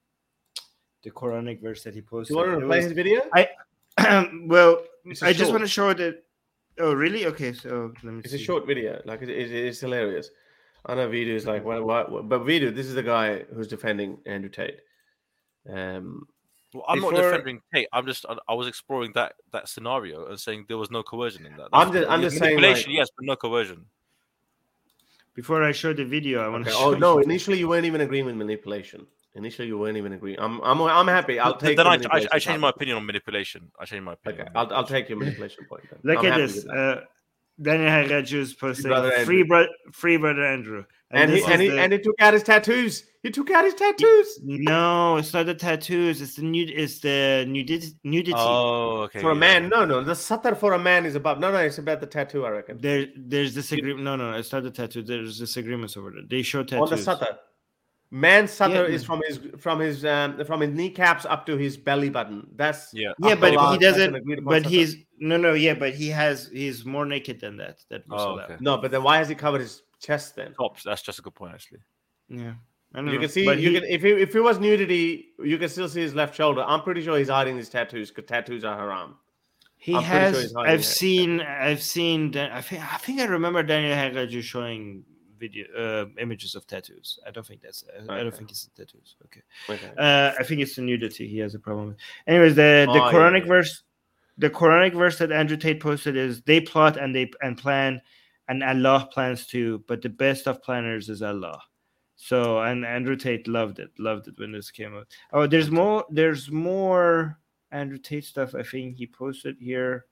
the 1.02 1.10
Quranic 1.10 1.60
verse 1.60 1.82
that 1.84 1.94
he 1.94 2.00
posted. 2.00 2.34
You 2.34 2.36
want 2.36 2.60
to 2.60 2.66
play 2.66 2.78
was, 2.78 2.84
his 2.86 2.92
video? 2.94 3.22
I 3.34 3.48
well, 4.46 4.82
I 5.06 5.14
short. 5.14 5.36
just 5.36 5.50
want 5.50 5.62
to 5.62 5.68
show 5.68 5.92
that 5.92 6.22
Oh, 6.78 6.94
really? 6.94 7.26
Okay, 7.26 7.52
so 7.52 7.92
let 8.02 8.14
me. 8.14 8.20
It's 8.20 8.30
see. 8.30 8.36
a 8.36 8.44
short 8.44 8.66
video. 8.66 9.00
Like 9.04 9.22
it, 9.22 9.28
it, 9.28 9.50
it's 9.50 9.80
hilarious. 9.80 10.30
I 10.86 10.94
know 10.94 11.08
video 11.08 11.36
is 11.36 11.46
like 11.46 11.64
what, 11.64 11.84
what, 11.84 12.10
what, 12.10 12.28
but 12.28 12.40
video. 12.40 12.70
This 12.70 12.86
is 12.86 12.94
the 12.94 13.02
guy 13.02 13.44
who's 13.54 13.68
defending 13.68 14.18
Andrew 14.26 14.48
Tate. 14.48 14.80
Um, 15.68 16.26
well, 16.74 16.84
I'm 16.88 16.98
before... 16.98 17.12
not 17.12 17.22
defending 17.22 17.60
Tate. 17.74 17.88
I'm 17.92 18.06
just 18.06 18.24
I, 18.48 18.54
was 18.54 18.66
exploring 18.66 19.12
that 19.14 19.34
that 19.52 19.68
scenario 19.68 20.26
and 20.26 20.40
saying 20.40 20.64
there 20.68 20.78
was 20.78 20.90
no 20.90 21.02
coercion 21.02 21.44
in 21.44 21.52
that. 21.56 21.68
That's 21.70 21.86
I'm 21.86 21.92
just 21.92 22.08
I'm 22.08 22.22
just 22.22 22.38
saying 22.38 22.60
like... 22.60 22.86
yes, 22.88 23.08
but 23.16 23.26
no 23.26 23.36
coercion. 23.36 23.84
Before 25.34 25.62
I 25.62 25.72
show 25.72 25.92
the 25.92 26.04
video, 26.04 26.42
I 26.42 26.48
want 26.48 26.66
okay. 26.66 26.76
to. 26.76 26.82
Oh 26.82 26.94
no! 26.94 27.18
Initially, 27.18 27.58
you 27.58 27.68
weren't 27.68 27.84
even 27.84 28.00
agreeing 28.00 28.24
with 28.24 28.36
manipulation. 28.36 29.06
Initially, 29.34 29.68
you 29.68 29.78
weren't 29.78 29.96
even 29.96 30.12
agreeing. 30.12 30.38
I'm, 30.38 30.60
I'm, 30.60 30.80
I'm 30.82 31.08
happy. 31.08 31.38
I'll 31.38 31.56
take. 31.56 31.78
Then 31.78 31.86
I, 31.86 31.94
I, 32.10 32.26
I 32.32 32.38
changed 32.38 32.60
my 32.60 32.68
opinion 32.68 32.98
on 32.98 33.06
manipulation. 33.06 33.70
I 33.80 33.86
changed 33.86 34.04
my 34.04 34.12
opinion. 34.12 34.42
Okay, 34.42 34.50
I'll, 34.54 34.72
I'll 34.74 34.86
take 34.86 35.08
your 35.08 35.18
manipulation 35.18 35.64
point. 35.64 35.84
Then. 35.90 36.00
Look 36.04 36.24
I'm 36.24 36.32
at 36.32 36.36
this. 36.36 36.66
Uh, 36.66 37.00
Daniel 37.60 37.88
Haqiqatjou's 37.88 38.54
posting 38.54 38.88
brother 38.88 39.10
free, 39.24 39.42
bro- 39.42 39.68
free 39.92 40.16
brother 40.16 40.44
Andrew, 40.44 40.84
and, 41.10 41.30
and 41.30 41.32
he 41.32 41.44
and 41.44 41.62
he, 41.62 41.68
the... 41.68 41.80
and 41.80 41.92
he 41.92 41.98
took 41.98 42.20
out 42.20 42.34
his 42.34 42.42
tattoos. 42.42 43.04
He 43.22 43.30
took 43.30 43.50
out 43.50 43.64
his 43.64 43.74
tattoos. 43.74 44.40
No, 44.42 45.16
it's 45.16 45.32
not 45.32 45.46
the 45.46 45.54
tattoos. 45.54 46.20
It's 46.20 46.34
the 46.34 46.42
nude. 46.42 46.70
It's 46.70 46.98
the 46.98 47.46
nudity. 47.48 47.94
nudity. 48.02 48.34
Oh, 48.36 49.02
okay. 49.02 49.20
For 49.20 49.28
yeah. 49.28 49.32
a 49.32 49.36
man, 49.36 49.68
no, 49.68 49.84
no. 49.84 50.02
The 50.02 50.12
satar 50.12 50.56
for 50.56 50.72
a 50.72 50.78
man 50.78 51.06
is 51.06 51.14
above. 51.14 51.38
No, 51.38 51.52
no. 51.52 51.58
It's 51.58 51.78
about 51.78 52.00
the 52.00 52.06
tattoo. 52.06 52.44
I 52.44 52.50
reckon. 52.50 52.78
There, 52.80 53.06
there's 53.16 53.54
disagreement. 53.54 54.02
No, 54.02 54.16
no. 54.16 54.32
It's 54.32 54.52
not 54.52 54.64
the 54.64 54.70
tattoo. 54.72 55.02
There's 55.02 55.38
disagreements 55.38 55.96
over 55.96 56.10
there. 56.10 56.22
They 56.28 56.42
show 56.42 56.64
tattoos 56.64 56.90
on 56.90 56.98
the 56.98 57.04
satar. 57.04 57.38
Man 58.14 58.46
sutter 58.46 58.86
yeah, 58.86 58.94
is 58.94 59.02
from 59.02 59.22
his 59.26 59.40
from 59.56 59.80
his 59.80 60.04
um, 60.04 60.44
from 60.44 60.60
his 60.60 60.70
kneecaps 60.70 61.24
up 61.24 61.46
to 61.46 61.56
his 61.56 61.78
belly 61.78 62.10
button. 62.10 62.46
That's 62.56 62.92
yeah. 62.92 63.12
Yeah, 63.18 63.34
but 63.36 63.52
he 63.72 63.78
doesn't. 63.78 64.44
But 64.44 64.66
he's 64.66 64.96
no, 65.18 65.38
no. 65.38 65.54
Yeah, 65.54 65.72
but 65.72 65.94
he 65.94 66.08
has. 66.08 66.50
He's 66.52 66.84
more 66.84 67.06
naked 67.06 67.40
than 67.40 67.56
that. 67.56 67.78
That 67.88 68.02
oh, 68.10 68.38
okay. 68.40 68.56
No, 68.60 68.76
but 68.76 68.90
then 68.90 69.02
why 69.02 69.16
has 69.16 69.30
he 69.30 69.34
covered 69.34 69.62
his 69.62 69.80
chest 69.98 70.36
then? 70.36 70.52
Tops. 70.52 70.82
That's 70.82 71.00
just 71.00 71.20
a 71.20 71.22
good 71.22 71.34
point, 71.34 71.54
actually. 71.54 71.80
Yeah. 72.28 72.52
You 72.94 73.02
know. 73.02 73.18
can 73.18 73.30
see, 73.30 73.46
but 73.46 73.58
you 73.58 73.70
he, 73.70 73.80
can 73.80 73.88
if 73.88 74.04
it, 74.04 74.20
if 74.20 74.36
it 74.36 74.42
was 74.42 74.60
nudity, 74.60 75.28
you 75.42 75.56
can 75.56 75.70
still 75.70 75.88
see 75.88 76.02
his 76.02 76.14
left 76.14 76.36
shoulder. 76.36 76.62
I'm 76.62 76.82
pretty 76.82 77.02
sure 77.02 77.16
he's 77.16 77.30
hiding 77.30 77.56
his 77.56 77.70
tattoos 77.70 78.10
because 78.10 78.28
tattoos 78.28 78.62
are 78.62 78.76
haram. 78.76 79.14
He 79.78 79.96
I'm 79.96 80.02
has. 80.02 80.50
Sure 80.50 80.60
I've 80.60 80.84
seen. 80.84 81.40
I've 81.40 81.82
seen. 81.82 82.36
I 82.36 82.60
think. 82.60 82.82
I 82.92 82.98
think 82.98 83.20
I 83.20 83.24
remember 83.24 83.62
Daniel 83.62 83.96
Haqiqatjou 83.96 84.42
showing 84.42 85.04
video 85.42 85.64
uh, 85.76 86.06
images 86.20 86.54
of 86.54 86.66
tattoos. 86.66 87.18
I 87.26 87.30
don't 87.32 87.46
think 87.46 87.60
that's. 87.62 87.84
Okay. 87.84 88.14
I 88.14 88.22
don't 88.22 88.34
think 88.34 88.50
it's 88.50 88.70
tattoos. 88.76 89.16
Okay. 89.26 89.42
okay. 89.68 89.92
Uh, 89.98 90.32
I 90.38 90.44
think 90.44 90.60
it's 90.60 90.76
the 90.76 90.82
nudity 90.82 91.26
he 91.26 91.38
has 91.38 91.54
a 91.54 91.58
problem 91.58 91.88
with. 91.88 91.96
Anyways, 92.26 92.54
the 92.54 92.88
the 92.92 93.02
oh, 93.02 93.10
Quranic 93.12 93.40
yeah. 93.40 93.54
verse, 93.54 93.82
the 94.38 94.50
Quranic 94.50 94.94
verse 94.94 95.18
that 95.18 95.32
Andrew 95.32 95.56
Tate 95.56 95.80
posted 95.80 96.16
is 96.16 96.42
they 96.42 96.60
plot 96.60 96.96
and 96.96 97.14
they 97.14 97.30
and 97.42 97.58
plan, 97.58 98.00
and 98.48 98.62
Allah 98.62 99.08
plans 99.12 99.46
too. 99.46 99.82
But 99.88 100.00
the 100.02 100.14
best 100.24 100.46
of 100.46 100.62
planners 100.62 101.08
is 101.08 101.22
Allah. 101.22 101.60
So 102.16 102.60
and 102.60 102.86
Andrew 102.86 103.16
Tate 103.16 103.48
loved 103.48 103.80
it, 103.80 103.90
loved 103.98 104.28
it 104.28 104.38
when 104.38 104.52
this 104.52 104.70
came 104.70 104.94
out. 104.94 105.08
Oh, 105.32 105.48
there's 105.48 105.70
more. 105.70 106.04
There's 106.08 106.50
more 106.50 107.38
Andrew 107.72 107.98
Tate 107.98 108.24
stuff. 108.24 108.54
I 108.54 108.62
think 108.62 108.96
he 108.96 109.06
posted 109.06 109.56
here. 109.58 110.06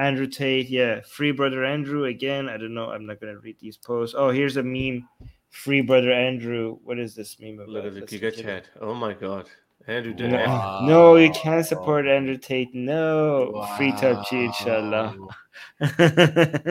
Andrew 0.00 0.26
Tate, 0.26 0.68
yeah, 0.68 1.00
free 1.02 1.32
brother 1.32 1.64
Andrew 1.64 2.04
again. 2.04 2.48
I 2.48 2.56
don't 2.56 2.74
know. 2.74 2.90
I'm 2.90 3.06
not 3.06 3.20
gonna 3.20 3.38
read 3.38 3.56
these 3.60 3.76
posts. 3.76 4.14
Oh, 4.16 4.30
here's 4.30 4.56
a 4.56 4.62
meme. 4.62 5.08
Free 5.50 5.82
brother 5.82 6.12
Andrew. 6.12 6.78
What 6.84 6.98
is 6.98 7.14
this 7.14 7.38
meme 7.38 7.58
about? 7.58 7.68
Look 7.68 7.84
at 7.84 7.94
the 7.94 8.02
Gigachad. 8.02 8.64
Oh 8.80 8.94
my 8.94 9.12
god. 9.12 9.48
Andrew 9.86 10.12
did 10.12 10.30
no, 10.30 10.80
no, 10.84 11.16
you 11.16 11.30
can't 11.30 11.64
support 11.66 12.06
Andrew 12.06 12.36
Tate. 12.36 12.74
No, 12.74 13.50
wow. 13.54 13.76
free 13.76 13.92
Tapchi, 13.92 14.46
inshallah. 14.46 15.16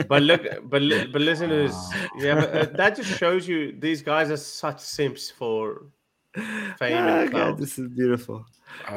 but 0.08 0.22
look, 0.22 0.44
but 0.64 0.82
but 1.12 1.22
listen 1.22 1.50
to 1.50 1.56
this. 1.56 1.94
Yeah, 2.18 2.36
but, 2.36 2.56
uh, 2.56 2.66
that 2.78 2.96
just 2.96 3.18
shows 3.18 3.48
you 3.48 3.78
these 3.80 4.02
guys 4.02 4.32
are 4.32 4.38
such 4.38 4.80
simps 4.80 5.30
for 5.30 5.88
fame. 6.34 7.08
Oh, 7.08 7.28
God, 7.28 7.58
this 7.58 7.78
is 7.80 7.90
beautiful. 7.90 8.46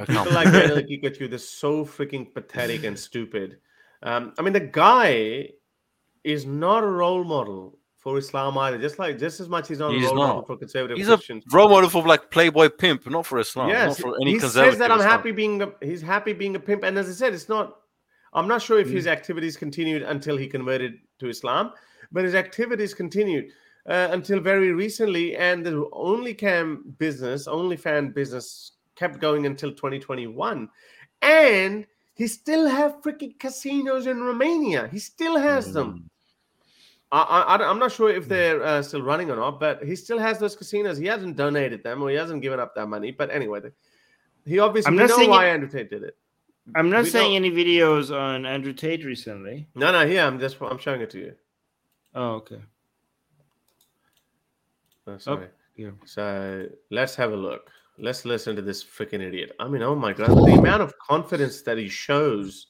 People 0.06 0.32
like 0.32 0.52
Daniel 0.52 0.78
Haqiqatjou, 0.78 1.30
they're 1.30 1.38
so 1.38 1.84
freaking 1.84 2.32
pathetic 2.32 2.84
and 2.84 2.98
stupid. 2.98 3.58
Um, 4.02 4.34
I 4.38 4.42
mean, 4.42 4.52
the 4.52 4.60
guy 4.60 5.48
is 6.24 6.46
not 6.46 6.84
a 6.84 6.86
role 6.86 7.24
model 7.24 7.78
for 8.02 8.18
Islam 8.18 8.58
either. 8.58 8.78
Just 8.78 8.98
like 8.98 9.18
just 9.18 9.40
as 9.40 9.48
much 9.48 9.68
he's 9.68 9.78
not 9.78 9.92
he's 9.92 10.04
a 10.04 10.06
role 10.08 10.16
not. 10.16 10.26
model 10.26 10.42
for 10.42 10.56
conservative 10.56 10.96
he's 10.96 11.06
Christians. 11.06 11.44
a 11.50 11.56
role 11.56 11.68
model 11.68 11.88
for 11.88 12.02
like 12.06 12.30
Playboy 12.30 12.70
pimp, 12.70 13.08
not 13.08 13.26
for 13.26 13.38
Islam. 13.38 13.68
Yes, 13.68 14.00
for 14.00 14.14
he 14.20 14.38
says 14.38 14.78
that 14.78 14.90
I'm 14.90 14.98
Islam. 14.98 15.00
happy 15.00 15.30
being 15.30 15.62
a, 15.62 15.72
he's 15.80 16.02
happy 16.02 16.32
being 16.32 16.56
a 16.56 16.60
pimp, 16.60 16.82
and 16.82 16.98
as 16.98 17.08
I 17.08 17.12
said, 17.12 17.32
it's 17.32 17.48
not. 17.48 17.76
I'm 18.34 18.48
not 18.48 18.62
sure 18.62 18.78
if 18.78 18.88
mm. 18.88 18.92
his 18.92 19.06
activities 19.06 19.56
continued 19.56 20.02
until 20.02 20.36
he 20.38 20.48
converted 20.48 20.94
to 21.20 21.28
Islam, 21.28 21.72
but 22.10 22.24
his 22.24 22.34
activities 22.34 22.94
continued 22.94 23.50
uh, 23.86 24.08
until 24.10 24.40
very 24.40 24.72
recently, 24.72 25.36
and 25.36 25.64
the 25.64 25.88
only 25.92 26.34
cam 26.34 26.94
business, 26.98 27.46
only 27.46 27.76
fan 27.76 28.10
business, 28.10 28.72
kept 28.96 29.20
going 29.20 29.46
until 29.46 29.70
2021, 29.70 30.68
and 31.20 31.86
he 32.22 32.28
still 32.28 32.68
have 32.68 33.02
freaking 33.02 33.36
casinos 33.36 34.06
in 34.06 34.20
Romania. 34.22 34.86
He 34.86 35.00
still 35.00 35.36
has 35.36 35.66
mm. 35.68 35.72
them. 35.72 36.10
I, 37.10 37.58
I, 37.58 37.70
am 37.70 37.80
not 37.80 37.90
sure 37.90 38.10
if 38.10 38.28
they're 38.28 38.62
uh, 38.62 38.80
still 38.80 39.02
running 39.02 39.28
or 39.28 39.34
not, 39.34 39.58
but 39.58 39.82
he 39.82 39.96
still 39.96 40.20
has 40.20 40.38
those 40.38 40.54
casinos. 40.54 40.96
He 40.98 41.06
hasn't 41.06 41.36
donated 41.36 41.82
them 41.82 42.00
or 42.00 42.10
he 42.10 42.14
hasn't 42.14 42.40
given 42.40 42.60
up 42.60 42.76
that 42.76 42.86
money. 42.86 43.10
But 43.10 43.32
anyway, 43.32 43.60
he 44.46 44.60
obviously 44.60 44.90
I'm 44.90 44.96
not 44.96 45.08
know 45.08 45.26
why 45.26 45.46
it, 45.46 45.54
Andrew 45.54 45.68
Tate 45.68 45.90
did 45.90 46.04
it. 46.04 46.16
I'm 46.76 46.90
not 46.90 47.02
we 47.02 47.10
saying 47.10 47.34
any 47.34 47.50
videos 47.50 48.16
on 48.16 48.46
Andrew 48.46 48.72
Tate 48.72 49.04
recently. 49.04 49.66
No, 49.74 49.90
no, 49.90 50.06
here 50.06 50.22
I'm 50.22 50.38
just 50.38 50.62
I'm 50.62 50.78
showing 50.78 51.00
it 51.00 51.10
to 51.10 51.18
you. 51.18 51.34
Oh, 52.14 52.34
okay. 52.34 52.60
Oh, 55.08 55.18
sorry. 55.18 55.46
Oh, 55.46 55.50
yeah. 55.74 55.90
So 56.04 56.68
let's 56.92 57.16
have 57.16 57.32
a 57.32 57.36
look. 57.36 57.71
Let's 57.98 58.24
listen 58.24 58.56
to 58.56 58.62
this 58.62 58.82
freaking 58.82 59.20
idiot. 59.20 59.52
I 59.60 59.68
mean, 59.68 59.82
oh 59.82 59.94
my 59.94 60.12
god, 60.12 60.30
the 60.30 60.54
amount 60.58 60.82
of 60.82 60.94
confidence 60.98 61.62
that 61.62 61.78
he 61.78 61.88
shows. 61.88 62.68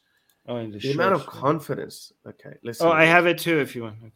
Oh, 0.49 0.67
the, 0.69 0.79
the 0.79 0.93
amount 0.93 1.15
of 1.15 1.27
confidence. 1.27 2.13
Okay, 2.27 2.55
listen. 2.65 2.87
Oh, 2.87 2.91
I 2.93 3.05
have 3.05 3.27
it 3.27 3.39
too. 3.39 3.61
If 3.61 3.75
you 3.77 3.85
want. 3.85 3.97
Okay. 4.03 4.13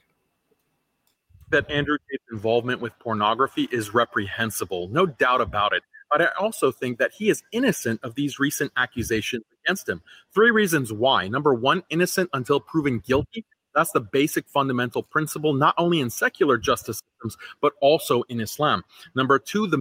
that 1.51 1.71
Andrew 1.71 1.97
Tate's 2.11 2.25
involvement 2.33 2.81
with 2.81 2.99
pornography 2.99 3.69
is 3.71 3.95
reprehensible, 3.95 4.89
no 4.89 5.07
doubt 5.07 5.41
about 5.41 5.73
it. 5.73 5.83
But 6.11 6.23
I 6.23 6.29
also 6.41 6.71
think 6.71 6.99
that 6.99 7.13
he 7.17 7.31
is 7.31 7.43
innocent 7.53 8.01
of 8.03 8.15
these 8.15 8.39
recent 8.39 8.73
accusations 8.77 9.45
against 9.65 9.89
him. 9.89 10.03
Three 10.35 10.51
reasons 10.51 10.93
why. 10.93 11.29
Number 11.29 11.55
one, 11.55 11.83
innocent 11.91 12.31
until 12.33 12.61
proven 12.61 13.01
guilty. 13.01 13.45
That's 13.75 13.91
the 13.93 14.01
basic 14.01 14.49
fundamental 14.49 15.03
principle, 15.03 15.53
not 15.53 15.75
only 15.79 16.01
in 16.01 16.11
secular 16.11 16.59
justice 16.59 17.01
systems, 17.19 17.37
but 17.61 17.75
also 17.81 18.23
in 18.29 18.41
Islam. 18.41 18.83
Number 19.15 19.39
two, 19.39 19.67
the 19.67 19.79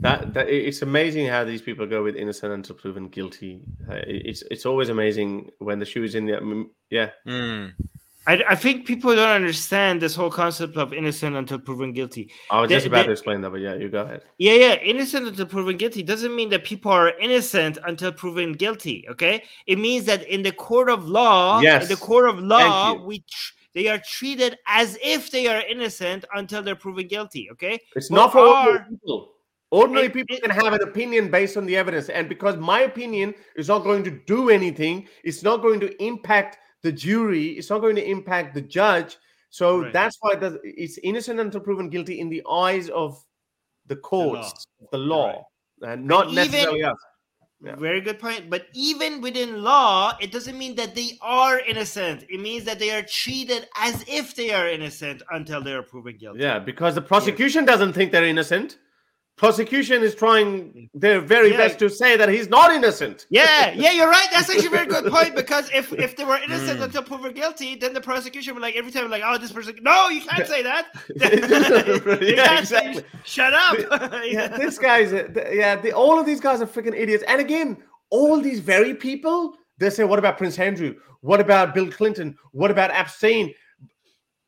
that, 0.00 0.34
that 0.34 0.48
it's 0.48 0.82
amazing 0.82 1.26
how 1.26 1.44
these 1.44 1.62
people 1.62 1.86
go 1.86 2.02
with 2.02 2.16
innocent 2.16 2.52
until 2.52 2.76
proven 2.76 3.08
guilty. 3.08 3.62
Uh, 3.90 3.96
it's 4.06 4.42
it's 4.50 4.66
always 4.66 4.88
amazing 4.88 5.50
when 5.58 5.78
the 5.78 5.84
shoe 5.84 6.04
is 6.04 6.14
in 6.14 6.26
the 6.26 6.68
yeah. 6.90 7.10
Mm. 7.26 7.72
I, 8.26 8.44
I 8.50 8.54
think 8.56 8.86
people 8.86 9.16
don't 9.16 9.30
understand 9.30 10.02
this 10.02 10.14
whole 10.14 10.30
concept 10.30 10.76
of 10.76 10.92
innocent 10.92 11.34
until 11.34 11.58
proven 11.58 11.92
guilty. 11.92 12.30
I 12.50 12.60
was 12.60 12.68
they, 12.68 12.76
just 12.76 12.86
about 12.86 12.98
they, 12.98 13.06
to 13.06 13.12
explain 13.12 13.40
that, 13.40 13.50
but 13.50 13.60
yeah, 13.60 13.74
you 13.74 13.88
go 13.88 14.02
ahead. 14.02 14.22
Yeah, 14.36 14.52
yeah, 14.52 14.74
innocent 14.74 15.26
until 15.26 15.46
proven 15.46 15.78
guilty 15.78 16.02
doesn't 16.02 16.36
mean 16.36 16.50
that 16.50 16.64
people 16.64 16.92
are 16.92 17.18
innocent 17.18 17.78
until 17.86 18.12
proven 18.12 18.52
guilty. 18.52 19.06
Okay, 19.08 19.44
it 19.66 19.78
means 19.78 20.04
that 20.04 20.28
in 20.28 20.42
the 20.42 20.52
court 20.52 20.90
of 20.90 21.08
law, 21.08 21.60
yes. 21.60 21.84
in 21.84 21.88
the 21.88 21.96
court 21.96 22.28
of 22.28 22.38
law, 22.38 22.94
we. 22.94 23.20
Tr- 23.20 23.54
they 23.74 23.86
are 23.86 23.98
treated 23.98 24.58
as 24.66 24.98
if 25.04 25.30
they 25.30 25.46
are 25.46 25.60
innocent 25.60 26.24
until 26.34 26.62
they're 26.62 26.74
proven 26.74 27.06
guilty. 27.06 27.48
Okay, 27.52 27.78
it's 27.94 28.08
but 28.08 28.16
not 28.16 28.32
for 28.32 28.40
ordinary 28.40 28.84
people. 28.90 29.34
Ordinary 29.70 30.06
it, 30.06 30.14
people 30.14 30.36
it, 30.36 30.42
can 30.42 30.50
have 30.50 30.72
an 30.72 30.82
opinion 30.82 31.30
based 31.30 31.56
on 31.56 31.66
the 31.66 31.76
evidence, 31.76 32.08
and 32.08 32.28
because 32.28 32.56
my 32.56 32.80
opinion 32.80 33.34
is 33.56 33.68
not 33.68 33.84
going 33.84 34.02
to 34.04 34.10
do 34.10 34.48
anything, 34.48 35.06
it's 35.24 35.42
not 35.42 35.60
going 35.60 35.78
to 35.80 36.02
impact 36.02 36.58
the 36.82 36.92
jury. 36.92 37.48
It's 37.50 37.70
not 37.70 37.80
going 37.80 37.96
to 37.96 38.08
impact 38.08 38.54
the 38.54 38.62
judge. 38.62 39.18
So 39.50 39.82
right. 39.82 39.92
that's 39.92 40.16
why 40.20 40.34
it's 40.62 40.98
innocent 40.98 41.40
until 41.40 41.60
proven 41.60 41.90
guilty 41.90 42.20
in 42.20 42.28
the 42.28 42.42
eyes 42.50 42.88
of 42.88 43.22
the 43.86 43.96
courts, 43.96 44.66
the 44.90 44.98
law, 44.98 44.98
the 44.98 44.98
law 44.98 45.44
right. 45.80 45.92
and 45.92 46.06
not 46.06 46.32
necessarily 46.32 46.84
us. 46.84 46.96
Yeah. 47.60 47.74
Very 47.74 48.00
good 48.00 48.20
point. 48.20 48.48
But 48.48 48.66
even 48.72 49.20
within 49.20 49.64
law, 49.64 50.16
it 50.20 50.30
doesn't 50.30 50.56
mean 50.56 50.76
that 50.76 50.94
they 50.94 51.18
are 51.20 51.58
innocent. 51.58 52.24
It 52.28 52.40
means 52.40 52.64
that 52.64 52.78
they 52.78 52.90
are 52.92 53.02
treated 53.02 53.66
as 53.76 54.04
if 54.06 54.36
they 54.36 54.52
are 54.52 54.68
innocent 54.68 55.22
until 55.32 55.60
they 55.60 55.72
are 55.72 55.82
proven 55.82 56.16
guilty. 56.16 56.40
Yeah, 56.40 56.60
because 56.60 56.94
the 56.94 57.02
prosecution 57.02 57.64
yes. 57.64 57.74
doesn't 57.74 57.94
think 57.94 58.12
they're 58.12 58.24
innocent 58.24 58.78
prosecution 59.38 60.02
is 60.02 60.14
trying 60.14 60.90
their 60.92 61.20
very 61.20 61.52
yeah. 61.52 61.56
best 61.56 61.78
to 61.78 61.88
say 61.88 62.16
that 62.16 62.28
he's 62.28 62.48
not 62.48 62.72
innocent. 62.72 63.26
Yeah, 63.30 63.70
yeah, 63.74 63.92
you're 63.92 64.10
right. 64.10 64.26
That's 64.30 64.50
actually 64.50 64.66
a 64.66 64.70
very 64.70 64.86
good 64.86 65.10
point 65.10 65.34
because 65.34 65.70
if 65.72 65.92
if 65.92 66.16
they 66.16 66.24
were 66.24 66.36
innocent 66.36 66.80
mm. 66.80 66.84
until 66.84 67.02
proven 67.04 67.32
guilty, 67.32 67.76
then 67.76 67.94
the 67.94 68.00
prosecution 68.00 68.54
would 68.54 68.62
like 68.62 68.76
every 68.76 68.92
time 68.92 69.08
like, 69.10 69.22
oh, 69.24 69.38
this 69.38 69.52
person, 69.52 69.78
no, 69.80 70.08
you 70.08 70.20
can't 70.20 70.46
say 70.46 70.62
that. 70.62 70.88
yeah, 72.20 72.58
exactly. 72.58 72.94
Say, 72.98 73.04
Shut 73.24 73.54
up. 73.54 73.78
yeah, 74.24 74.48
this 74.48 74.78
guy's 74.78 75.12
yeah. 75.12 75.76
The, 75.76 75.92
all 75.92 76.18
of 76.18 76.26
these 76.26 76.40
guys 76.40 76.60
are 76.60 76.66
freaking 76.66 76.94
idiots. 76.94 77.24
And 77.28 77.40
again, 77.40 77.76
all 78.10 78.40
these 78.40 78.60
very 78.60 78.94
people, 78.94 79.54
they 79.78 79.90
say, 79.90 80.04
what 80.04 80.18
about 80.18 80.38
Prince 80.38 80.58
Andrew? 80.58 80.94
What 81.20 81.40
about 81.40 81.74
Bill 81.74 81.90
Clinton? 81.90 82.36
What 82.52 82.70
about 82.70 82.90
Epstein? 82.90 83.54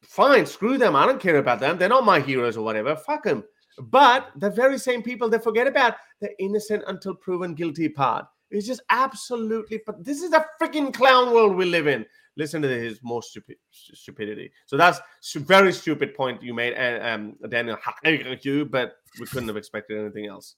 Fine, 0.02 0.46
screw 0.46 0.78
them. 0.78 0.96
I 0.96 1.06
don't 1.06 1.20
care 1.20 1.36
about 1.36 1.60
them. 1.60 1.78
They're 1.78 1.88
not 1.88 2.04
my 2.04 2.20
heroes 2.20 2.56
or 2.56 2.64
whatever. 2.64 2.96
Fuck 2.96 3.24
them. 3.24 3.44
But 3.80 4.30
the 4.36 4.50
very 4.50 4.78
same 4.78 5.02
people 5.02 5.28
they 5.28 5.38
forget 5.38 5.66
about 5.66 5.96
the 6.20 6.30
innocent 6.42 6.84
until 6.86 7.14
proven 7.14 7.54
guilty 7.54 7.88
part. 7.88 8.26
It's 8.50 8.66
just 8.66 8.82
absolutely. 8.90 9.80
But 9.86 10.04
this 10.04 10.22
is 10.22 10.32
a 10.32 10.44
freaking 10.60 10.92
clown 10.92 11.32
world 11.32 11.56
we 11.56 11.64
live 11.64 11.86
in. 11.86 12.04
Listen 12.36 12.62
to 12.62 12.68
his 12.68 13.00
more 13.02 13.22
stupid 13.22 13.56
stupidity. 13.70 14.50
So 14.66 14.76
that's 14.76 15.00
very 15.36 15.72
stupid 15.72 16.14
point 16.14 16.42
you 16.42 16.54
made, 16.54 16.74
um, 16.74 17.36
Daniel. 17.48 17.76
But 18.04 18.92
we 19.18 19.26
couldn't 19.26 19.48
have 19.48 19.56
expected 19.56 19.98
anything 19.98 20.26
else. 20.26 20.56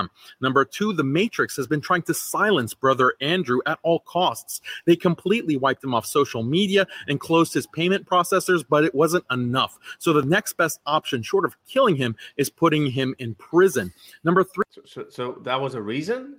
Um, 0.00 0.10
number 0.40 0.64
two, 0.64 0.92
The 0.92 1.04
Matrix 1.04 1.56
has 1.56 1.66
been 1.66 1.80
trying 1.80 2.02
to 2.02 2.14
silence 2.14 2.74
brother 2.74 3.14
Andrew 3.20 3.60
at 3.66 3.78
all 3.82 4.00
costs. 4.00 4.60
They 4.86 4.96
completely 4.96 5.56
wiped 5.56 5.84
him 5.84 5.94
off 5.94 6.06
social 6.06 6.42
media 6.42 6.86
and 7.08 7.20
closed 7.20 7.52
his 7.52 7.66
payment 7.66 8.06
processors, 8.06 8.64
but 8.68 8.84
it 8.84 8.94
wasn't 8.94 9.24
enough. 9.30 9.78
So 9.98 10.12
the 10.12 10.22
next 10.22 10.54
best 10.54 10.80
option, 10.86 11.22
short 11.22 11.44
of 11.44 11.56
killing 11.66 11.96
him, 11.96 12.16
is 12.36 12.50
putting 12.50 12.86
him 12.90 13.14
in 13.18 13.34
prison. 13.34 13.92
Number 14.24 14.42
three. 14.42 14.64
So, 14.70 14.82
so, 14.84 15.06
so 15.10 15.38
that 15.44 15.60
was 15.60 15.74
a 15.74 15.82
reason. 15.82 16.38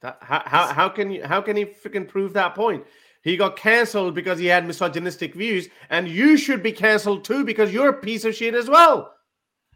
That 0.00 0.18
how, 0.20 0.42
how 0.44 0.66
how 0.72 0.88
can 0.88 1.10
you 1.10 1.24
how 1.24 1.40
can 1.40 1.56
he 1.56 1.64
freaking 1.64 2.08
prove 2.08 2.32
that 2.34 2.54
point? 2.54 2.84
He 3.22 3.38
got 3.38 3.56
canceled 3.56 4.14
because 4.14 4.38
he 4.38 4.46
had 4.46 4.66
misogynistic 4.66 5.34
views, 5.34 5.68
and 5.88 6.06
you 6.06 6.36
should 6.36 6.62
be 6.62 6.72
canceled 6.72 7.24
too 7.24 7.42
because 7.44 7.72
you're 7.72 7.88
a 7.88 7.94
piece 7.94 8.26
of 8.26 8.34
shit 8.34 8.54
as 8.54 8.68
well. 8.68 9.14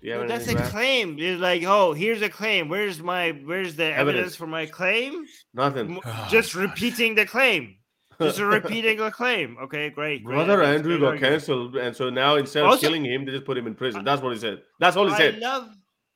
Well, 0.02 0.28
that's 0.28 0.48
a 0.48 0.54
claim. 0.54 1.16
It's 1.18 1.40
like, 1.40 1.64
oh, 1.64 1.92
here's 1.92 2.22
a 2.22 2.28
claim. 2.28 2.68
Where's 2.68 3.00
my 3.00 3.30
where's 3.44 3.74
the 3.74 3.84
evidence, 3.84 3.98
evidence 4.08 4.36
for 4.36 4.46
my 4.46 4.66
claim? 4.66 5.26
Nothing. 5.54 6.00
Just 6.28 6.54
repeating 6.54 7.14
the 7.14 7.26
claim. 7.26 7.76
Just 8.20 8.38
repeating 8.40 8.98
the 8.98 9.10
claim. 9.10 9.56
Okay, 9.62 9.90
great. 9.90 10.24
great. 10.24 10.34
Brother 10.34 10.62
Andrew 10.62 10.98
got 11.00 11.18
cancelled, 11.18 11.76
and 11.76 11.94
so 11.94 12.10
now 12.10 12.36
instead 12.36 12.64
of 12.64 12.80
killing 12.80 13.04
him, 13.04 13.24
they 13.24 13.32
just 13.32 13.44
put 13.44 13.58
him 13.58 13.66
in 13.66 13.74
prison. 13.74 14.04
That's 14.04 14.22
what 14.22 14.32
he 14.32 14.38
said. 14.38 14.62
That's 14.78 14.96
all 14.96 15.08
he 15.08 15.16
said. 15.16 15.36
I 15.36 15.38
love, 15.38 15.68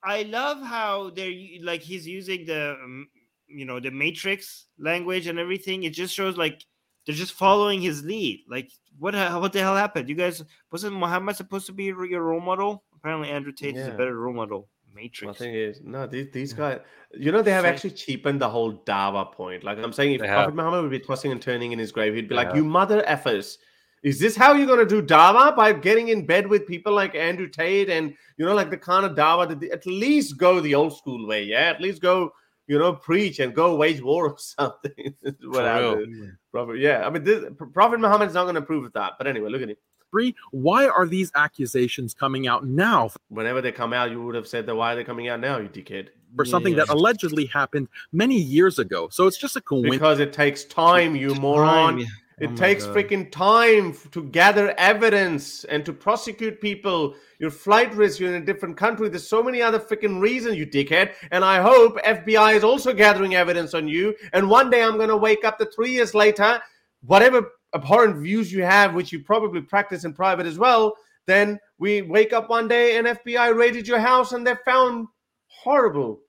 I 0.04 0.22
love 0.22 0.62
how 0.62 1.10
they're 1.10 1.32
like 1.62 1.80
he's 1.80 2.06
using 2.06 2.44
the, 2.46 2.76
um, 2.82 3.08
you 3.48 3.64
know, 3.64 3.80
the 3.80 3.90
Matrix 3.90 4.66
language 4.78 5.26
and 5.26 5.38
everything. 5.38 5.82
It 5.82 5.92
just 5.92 6.14
shows 6.14 6.36
like 6.36 6.64
they're 7.06 7.14
just 7.14 7.32
following 7.32 7.80
his 7.80 8.04
lead. 8.04 8.44
Like, 8.48 8.70
what 8.98 9.14
what 9.40 9.52
the 9.52 9.60
hell 9.60 9.76
happened? 9.76 10.08
You 10.08 10.14
guys 10.14 10.42
wasn't 10.70 10.96
Muhammad 10.96 11.36
supposed 11.36 11.66
to 11.66 11.72
be 11.72 11.84
your 11.84 12.22
role 12.22 12.40
model? 12.40 12.84
Apparently, 13.02 13.30
Andrew 13.30 13.52
Tate 13.52 13.74
yeah. 13.74 13.82
is 13.82 13.88
a 13.88 13.92
better 13.92 14.16
role 14.16 14.34
model. 14.34 14.68
Matrix. 14.94 15.38
The 15.38 15.44
thing 15.44 15.54
is, 15.54 15.80
no, 15.82 16.06
these, 16.06 16.30
these 16.32 16.52
guys, 16.52 16.80
you 17.12 17.32
know, 17.32 17.40
they 17.40 17.50
have 17.50 17.64
actually 17.64 17.92
cheapened 17.92 18.40
the 18.40 18.48
whole 18.48 18.74
Dawa 18.84 19.32
point. 19.32 19.64
Like 19.64 19.78
I'm 19.78 19.92
saying, 19.92 20.12
if 20.12 20.20
Prophet 20.20 20.54
Muhammad 20.54 20.82
would 20.82 20.90
be 20.90 21.00
tossing 21.00 21.32
and 21.32 21.40
turning 21.40 21.72
in 21.72 21.78
his 21.78 21.90
grave, 21.90 22.14
he'd 22.14 22.22
be 22.22 22.28
they 22.28 22.34
like, 22.34 22.48
have. 22.48 22.56
"You 22.56 22.64
mother 22.64 23.02
effers." 23.08 23.56
Is 24.02 24.18
this 24.18 24.36
how 24.36 24.52
you're 24.52 24.66
going 24.66 24.80
to 24.80 24.86
do 24.86 25.00
dawa 25.00 25.56
by 25.56 25.72
getting 25.72 26.08
in 26.08 26.26
bed 26.26 26.46
with 26.46 26.66
people 26.66 26.92
like 26.92 27.14
Andrew 27.14 27.48
Tate 27.48 27.88
and 27.88 28.14
you 28.36 28.44
know 28.44 28.54
like 28.54 28.68
the 28.68 28.76
kind 28.76 29.06
of 29.06 29.16
dawa 29.16 29.48
that 29.48 29.70
at 29.70 29.86
least 29.86 30.36
go 30.36 30.60
the 30.60 30.74
old 30.74 30.96
school 30.96 31.26
way, 31.26 31.44
yeah? 31.44 31.70
At 31.70 31.80
least 31.80 32.02
go 32.02 32.32
you 32.66 32.78
know, 32.78 32.92
preach 32.94 33.38
and 33.38 33.54
go 33.54 33.76
wage 33.76 34.00
war 34.00 34.26
or 34.30 34.38
something. 34.38 35.14
Whatever. 35.42 36.04
Prophet, 36.50 36.78
yeah. 36.78 37.06
I 37.06 37.10
mean, 37.10 37.24
this, 37.24 37.44
Prophet 37.72 38.00
Muhammad 38.00 38.28
is 38.28 38.34
not 38.34 38.44
going 38.44 38.54
to 38.54 38.62
approve 38.62 38.84
of 38.84 38.92
that. 38.94 39.12
But 39.18 39.26
anyway, 39.26 39.50
look 39.50 39.62
at 39.62 39.70
it. 39.70 39.78
Three, 40.12 40.36
why 40.50 40.86
are 40.88 41.06
these 41.06 41.32
accusations 41.34 42.12
coming 42.12 42.46
out 42.46 42.66
now? 42.66 43.10
Whenever 43.30 43.62
they 43.62 43.72
come 43.72 43.94
out, 43.94 44.10
you 44.10 44.22
would 44.22 44.34
have 44.34 44.46
said 44.46 44.66
that 44.66 44.74
why 44.74 44.92
are 44.92 44.96
they 44.96 45.04
coming 45.04 45.28
out 45.28 45.40
now, 45.40 45.58
you 45.58 45.68
dickhead? 45.68 46.08
For 46.36 46.44
something 46.44 46.74
yeah. 46.74 46.84
that 46.84 46.90
allegedly 46.90 47.46
happened 47.46 47.88
many 48.12 48.38
years 48.38 48.78
ago. 48.78 49.08
So 49.10 49.26
it's 49.26 49.38
just 49.38 49.56
a 49.56 49.60
coincidence. 49.62 49.96
Because 49.96 50.20
it 50.20 50.32
takes 50.32 50.64
time, 50.64 51.16
you 51.16 51.34
moron. 51.34 51.98
Time. 51.98 52.06
It 52.40 52.50
oh 52.52 52.56
takes 52.56 52.84
freaking 52.86 53.30
time 53.30 53.94
to 54.10 54.24
gather 54.24 54.74
evidence 54.76 55.64
and 55.64 55.84
to 55.86 55.92
prosecute 55.92 56.60
people. 56.60 57.14
Your 57.38 57.50
flight 57.50 57.94
risk, 57.94 58.20
you're 58.20 58.34
in 58.34 58.42
a 58.42 58.44
different 58.44 58.76
country. 58.76 59.08
There's 59.08 59.28
so 59.28 59.42
many 59.42 59.62
other 59.62 59.78
freaking 59.78 60.20
reasons, 60.20 60.56
you 60.56 60.66
dickhead. 60.66 61.12
And 61.30 61.44
I 61.44 61.62
hope 61.62 61.98
FBI 62.02 62.56
is 62.56 62.64
also 62.64 62.92
gathering 62.92 63.34
evidence 63.34 63.74
on 63.74 63.88
you. 63.88 64.14
And 64.32 64.50
one 64.50 64.70
day 64.70 64.82
I'm 64.82 64.96
going 64.96 65.08
to 65.08 65.16
wake 65.16 65.44
up 65.44 65.58
the 65.58 65.66
three 65.66 65.92
years 65.92 66.14
later, 66.14 66.60
whatever 67.06 67.52
abhorrent 67.74 68.16
views 68.16 68.52
you 68.52 68.62
have, 68.62 68.94
which 68.94 69.12
you 69.12 69.20
probably 69.20 69.60
practice 69.60 70.04
in 70.04 70.12
private 70.12 70.46
as 70.46 70.58
well, 70.58 70.96
then 71.26 71.58
we 71.78 72.02
wake 72.02 72.32
up 72.32 72.50
one 72.50 72.68
day 72.68 72.96
and 72.96 73.06
FBI 73.06 73.56
raided 73.56 73.86
your 73.86 73.98
house 73.98 74.32
and 74.32 74.46
they 74.46 74.54
found 74.64 75.06
horrible 75.46 76.20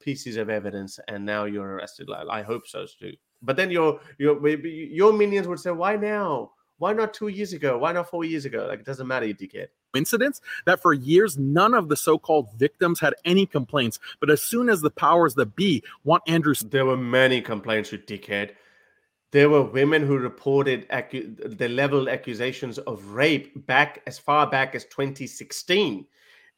pieces 0.00 0.36
of 0.36 0.50
evidence. 0.50 0.98
And 1.08 1.24
now 1.24 1.44
you're 1.44 1.74
arrested. 1.74 2.08
I 2.10 2.42
hope 2.42 2.66
so 2.66 2.86
too. 2.86 3.14
But 3.42 3.56
then 3.56 3.70
your 3.70 4.00
your 4.18 4.46
your 4.58 5.12
minions 5.12 5.48
would 5.48 5.58
say, 5.58 5.72
"Why 5.72 5.96
now? 5.96 6.52
Why 6.78 6.92
not 6.92 7.14
two 7.14 7.28
years 7.28 7.52
ago? 7.52 7.78
Why 7.78 7.92
not 7.92 8.08
four 8.08 8.24
years 8.24 8.44
ago? 8.44 8.66
Like 8.68 8.80
it 8.80 8.86
doesn't 8.86 9.06
matter, 9.06 9.26
you 9.26 9.34
dickhead." 9.34 9.68
Incidents 9.94 10.40
that 10.64 10.80
for 10.80 10.92
years 10.92 11.38
none 11.38 11.74
of 11.74 11.88
the 11.88 11.96
so-called 11.96 12.48
victims 12.56 13.00
had 13.00 13.14
any 13.24 13.44
complaints, 13.46 13.98
but 14.20 14.30
as 14.30 14.40
soon 14.40 14.68
as 14.68 14.80
the 14.80 14.90
powers 14.90 15.34
that 15.34 15.54
be 15.56 15.82
want 16.04 16.22
Andrew, 16.26 16.54
there 16.64 16.86
were 16.86 16.96
many 16.96 17.40
complaints, 17.40 17.92
you 17.92 17.98
dickhead. 17.98 18.52
There 19.32 19.48
were 19.48 19.62
women 19.62 20.06
who 20.06 20.18
reported 20.18 20.88
acu- 20.90 21.58
the 21.58 21.68
level 21.68 22.08
accusations 22.08 22.78
of 22.78 23.04
rape 23.06 23.66
back 23.66 24.02
as 24.06 24.18
far 24.18 24.46
back 24.46 24.74
as 24.74 24.84
2016, 24.84 26.06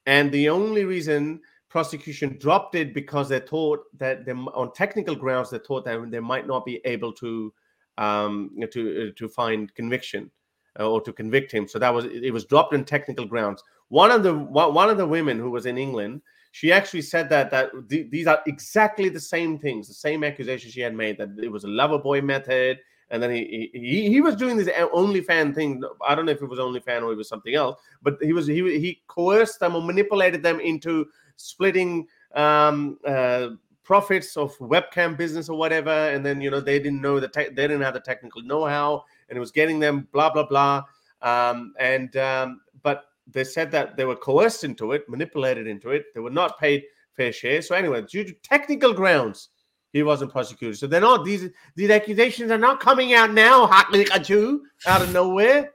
and 0.06 0.32
the 0.32 0.48
only 0.48 0.84
reason 0.84 1.40
prosecution 1.68 2.36
dropped 2.38 2.74
it 2.74 2.92
because 2.92 3.28
they 3.28 3.40
thought 3.40 3.84
that 3.98 4.24
they, 4.24 4.32
on 4.32 4.72
technical 4.74 5.16
grounds 5.16 5.50
they 5.50 5.58
thought 5.58 5.84
that 5.84 6.08
they 6.08 6.20
might 6.20 6.46
not 6.46 6.64
be 6.64 6.80
able 6.84 7.12
to 7.12 7.52
um, 7.98 8.50
to 8.70 9.12
to 9.12 9.28
find 9.28 9.74
conviction 9.74 10.30
uh, 10.78 10.88
or 10.88 11.00
to 11.00 11.12
convict 11.12 11.52
him. 11.52 11.66
So 11.68 11.78
that 11.78 11.94
was 11.94 12.04
it 12.06 12.32
was 12.32 12.44
dropped 12.44 12.74
on 12.74 12.84
technical 12.84 13.24
grounds. 13.24 13.62
One 13.88 14.10
of 14.10 14.22
the 14.22 14.34
one 14.34 14.90
of 14.90 14.98
the 14.98 15.06
women 15.06 15.38
who 15.38 15.50
was 15.50 15.66
in 15.66 15.78
England, 15.78 16.22
she 16.55 16.70
actually 16.70 17.02
said 17.02 17.28
that 17.31 17.50
that 17.50 17.73
th- 17.89 18.08
these 18.10 18.28
are 18.28 18.41
exactly 18.47 19.08
the 19.08 19.18
same 19.18 19.58
things, 19.58 19.89
the 19.89 19.94
same 19.94 20.23
accusations 20.23 20.73
she 20.73 20.81
had 20.81 20.94
made 20.94 21.18
that 21.18 21.31
it 21.42 21.50
was 21.50 21.65
a 21.65 21.68
lover 21.68 21.99
boy 21.99 22.23
method 22.23 22.78
and 23.10 23.20
then 23.20 23.33
he 23.33 23.70
he 23.74 24.08
he 24.08 24.20
was 24.20 24.36
doing 24.36 24.57
this 24.57 24.68
OnlyFan 24.68 25.52
thing. 25.52 25.83
I 26.07 26.15
don't 26.15 26.26
know 26.26 26.33
if 26.33 26.42
it 26.42 26.49
was 26.49 26.60
OnlyFan 26.60 27.02
or 27.02 27.10
it 27.10 27.16
was 27.16 27.28
something 27.28 27.57
else, 27.57 27.81
but 28.02 28.18
he 28.23 28.33
was 28.33 28.47
he 28.47 28.62
he 28.78 29.02
coerced 29.08 29.58
them 29.58 29.74
or 29.74 29.83
manipulated 29.83 30.44
them 30.44 30.60
into 30.60 31.07
splitting 31.34 32.07
um, 32.36 32.99
uh, 33.05 33.49
profits 33.83 34.36
of 34.36 34.57
webcam 34.58 35.16
business 35.16 35.49
or 35.49 35.58
whatever, 35.58 35.91
and 35.91 36.24
then 36.24 36.41
you 36.41 36.52
know 36.52 36.60
they 36.60 36.78
didn't 36.78 37.02
know 37.02 37.18
the 37.18 37.28
te- 37.28 37.50
they 37.50 37.66
didn't 37.66 37.83
have 37.83 37.94
the 37.94 38.00
technical 38.00 38.42
know-how, 38.42 39.05
and 39.28 39.36
it 39.36 39.41
was 39.41 39.50
getting 39.50 39.81
them 39.81 40.07
blah 40.12 40.31
blah 40.33 40.47
blah. 40.47 40.84
Um, 41.20 41.74
and 41.81 42.16
um, 42.16 42.60
but 42.84 43.07
they 43.26 43.44
said 43.44 43.70
that 43.72 43.96
they 43.96 44.04
were 44.04 44.16
coerced 44.16 44.64
into 44.64 44.92
it, 44.92 45.08
manipulated 45.08 45.66
into 45.66 45.90
it. 45.90 46.06
They 46.14 46.20
were 46.20 46.30
not 46.30 46.58
paid 46.58 46.84
fair 47.14 47.32
share. 47.32 47.62
So 47.62 47.74
anyway, 47.74 48.02
due 48.02 48.24
to 48.24 48.32
technical 48.42 48.92
grounds, 48.92 49.48
he 49.92 50.02
wasn't 50.02 50.32
prosecuted. 50.32 50.78
So 50.78 50.86
they're 50.86 51.00
not 51.00 51.24
these 51.24 51.48
these 51.76 51.90
accusations 51.90 52.50
are 52.50 52.58
not 52.58 52.80
coming 52.80 53.14
out 53.14 53.32
now, 53.32 53.66
out 53.70 55.02
of 55.02 55.12
nowhere. 55.12 55.70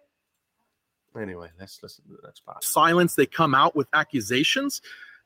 Anyway, 1.19 1.49
let's 1.59 1.81
listen 1.81 2.05
to 2.05 2.11
the 2.21 2.27
next 2.27 2.45
part. 2.45 2.63
Silence, 2.63 3.15
they 3.15 3.25
come 3.25 3.55
out 3.55 3.75
with 3.75 3.87
accusations. 3.93 4.81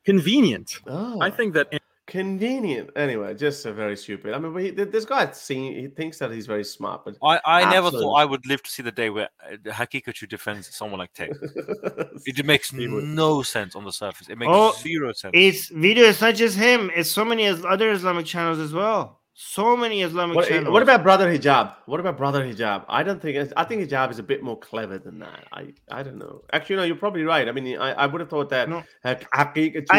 Convenient. 0.05 0.79
Oh. 0.87 1.21
I 1.21 1.29
think 1.29 1.53
that 1.53 1.73
convenient. 2.07 2.89
Anyway, 2.95 3.33
just 3.35 3.65
a 3.65 3.73
very 3.73 3.95
stupid. 3.95 4.33
I 4.33 4.39
mean, 4.39 4.57
he, 4.57 4.71
this 4.71 5.05
guy 5.05 5.31
seen, 5.31 5.75
he 5.75 5.87
thinks 5.87 6.19
that 6.19 6.31
he's 6.31 6.47
very 6.47 6.63
smart, 6.63 7.05
but 7.05 7.15
I, 7.23 7.39
I 7.45 7.71
never 7.71 7.91
thought 7.91 8.15
I 8.15 8.25
would 8.25 8.45
live 8.45 8.61
to 8.63 8.69
see 8.69 8.83
the 8.83 8.91
day 8.91 9.09
where 9.09 9.29
uh, 9.45 9.55
Haqiqatjou 9.65 10.27
defends 10.29 10.75
someone 10.75 10.99
like 10.99 11.13
Tate. 11.13 11.31
it 12.25 12.45
makes 12.45 12.73
no 12.73 13.41
sense 13.41 13.75
on 13.75 13.85
the 13.85 13.91
surface. 13.91 14.29
It 14.29 14.37
makes 14.37 14.51
oh, 14.51 14.73
zero 14.79 15.13
sense. 15.13 15.31
It's 15.33 15.69
video. 15.69 16.05
It's 16.05 16.21
not 16.21 16.35
just 16.35 16.57
him. 16.57 16.91
It's 16.95 17.09
so 17.09 17.25
many 17.25 17.47
other 17.47 17.91
Islamic 17.91 18.25
channels 18.25 18.59
as 18.59 18.73
well. 18.73 19.22
So 19.35 19.75
many 19.75 20.03
Islamic 20.03 20.35
what, 20.35 20.47
channels. 20.47 20.71
What 20.71 20.83
about 20.83 21.01
Brother 21.01 21.27
Hijab? 21.27 21.75
What 21.87 21.99
about 21.99 22.17
Brother 22.17 22.45
Hijab? 22.45 22.85
I 22.87 23.01
don't 23.01 23.19
think. 23.19 23.51
I 23.57 23.63
think 23.63 23.81
Hijab 23.81 24.11
is 24.11 24.19
a 24.19 24.23
bit 24.23 24.43
more 24.43 24.59
clever 24.59 24.99
than 24.99 25.17
that. 25.19 25.45
I 25.51 25.73
I 25.89 26.03
don't 26.03 26.19
know. 26.19 26.43
Actually, 26.53 26.75
no, 26.75 26.83
you're 26.83 26.95
probably 26.95 27.23
right. 27.23 27.47
I 27.47 27.51
mean, 27.51 27.79
I, 27.79 27.93
I 27.93 28.05
would 28.05 28.21
have 28.21 28.29
thought 28.29 28.49
that. 28.49 28.69
No. 28.69 28.83
I 29.03 29.17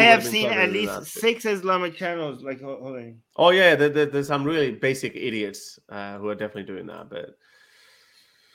have 0.01 0.25
seen 0.25 0.51
at 0.51 0.71
least 0.71 1.03
six 1.05 1.45
Islamic 1.45 1.95
channels. 1.95 2.43
Like, 2.43 2.61
hold 2.61 2.95
on. 2.95 3.17
Oh 3.35 3.49
yeah, 3.49 3.75
there, 3.75 3.89
there, 3.89 4.05
there's 4.05 4.27
some 4.27 4.45
really 4.45 4.71
basic 4.71 5.17
idiots 5.17 5.79
uh, 5.89 6.17
who 6.17 6.29
are 6.29 6.35
definitely 6.35 6.73
doing 6.73 6.85
that, 6.87 7.09
but 7.09 7.37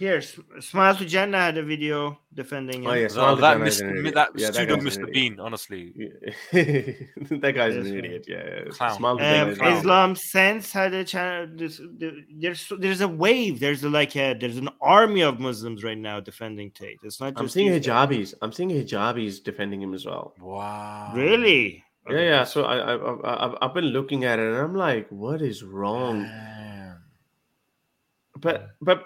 here, 0.00 0.18
Smile2Jannah 0.18 1.36
had 1.36 1.58
a 1.58 1.62
video 1.62 2.18
defending 2.32 2.84
him. 2.84 2.90
Oh, 2.90 2.94
yeah, 2.94 3.08
Smile 3.08 3.36
that, 3.36 3.58
Mr. 3.58 4.14
that 4.14 4.30
yeah, 4.34 4.50
pseudo 4.50 4.76
that 4.76 4.82
Mr. 4.82 5.12
Bean, 5.12 5.38
honestly. 5.38 5.92
that 6.52 7.52
guy's 7.54 7.76
an 7.76 7.86
idiot. 7.86 8.24
Yeah, 8.26 8.64
yeah. 8.64 8.96
Smile 8.96 9.20
um, 9.20 9.50
Islam 9.50 10.16
Sense 10.16 10.72
had 10.72 10.94
a 10.94 11.04
channel. 11.04 11.48
There's, 11.54 11.82
there's 12.32 12.72
there's 12.78 13.02
a 13.02 13.08
wave. 13.08 13.60
There's 13.60 13.84
a, 13.84 13.90
like 13.90 14.16
a 14.16 14.32
there's 14.32 14.56
an 14.56 14.70
army 14.80 15.20
of 15.20 15.38
Muslims 15.38 15.84
right 15.84 15.98
now 15.98 16.18
defending 16.18 16.70
Tate. 16.70 16.96
It's 17.02 17.20
not. 17.20 17.34
I'm 17.36 17.50
seeing 17.50 17.70
hijabis. 17.70 18.32
I'm 18.40 18.52
seeing 18.52 18.70
hijabis 18.70 19.44
defending 19.44 19.82
him 19.82 19.92
as 19.92 20.06
well. 20.06 20.32
Wow. 20.40 21.12
Really? 21.14 21.84
Yeah, 22.08 22.20
yeah. 22.20 22.44
So 22.44 22.64
I, 22.64 22.94
I, 22.94 22.94
I, 22.96 23.66
I've 23.66 23.74
been 23.74 23.92
looking 23.92 24.24
at 24.24 24.38
it, 24.38 24.48
and 24.48 24.56
I'm 24.56 24.74
like, 24.74 25.08
what 25.10 25.42
is 25.42 25.62
wrong? 25.62 26.22
Damn. 26.22 27.02
But 28.40 28.70
but 28.80 29.04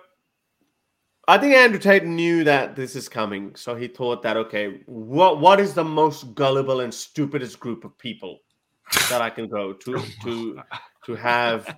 I 1.26 1.38
think 1.38 1.54
Andrew 1.54 1.78
Tate 1.78 2.04
knew 2.04 2.44
that 2.44 2.76
this 2.76 2.94
is 2.94 3.08
coming, 3.08 3.54
so 3.54 3.74
he 3.74 3.88
thought 3.88 4.22
that 4.22 4.36
okay, 4.36 4.82
what 4.86 5.40
what 5.40 5.60
is 5.60 5.74
the 5.74 5.84
most 5.84 6.34
gullible 6.34 6.80
and 6.80 6.92
stupidest 6.92 7.58
group 7.60 7.84
of 7.84 7.96
people 7.98 8.40
that 9.08 9.22
I 9.22 9.30
can 9.30 9.48
go 9.48 9.72
to 9.72 10.02
to 10.22 10.60
to 11.06 11.14
have 11.14 11.76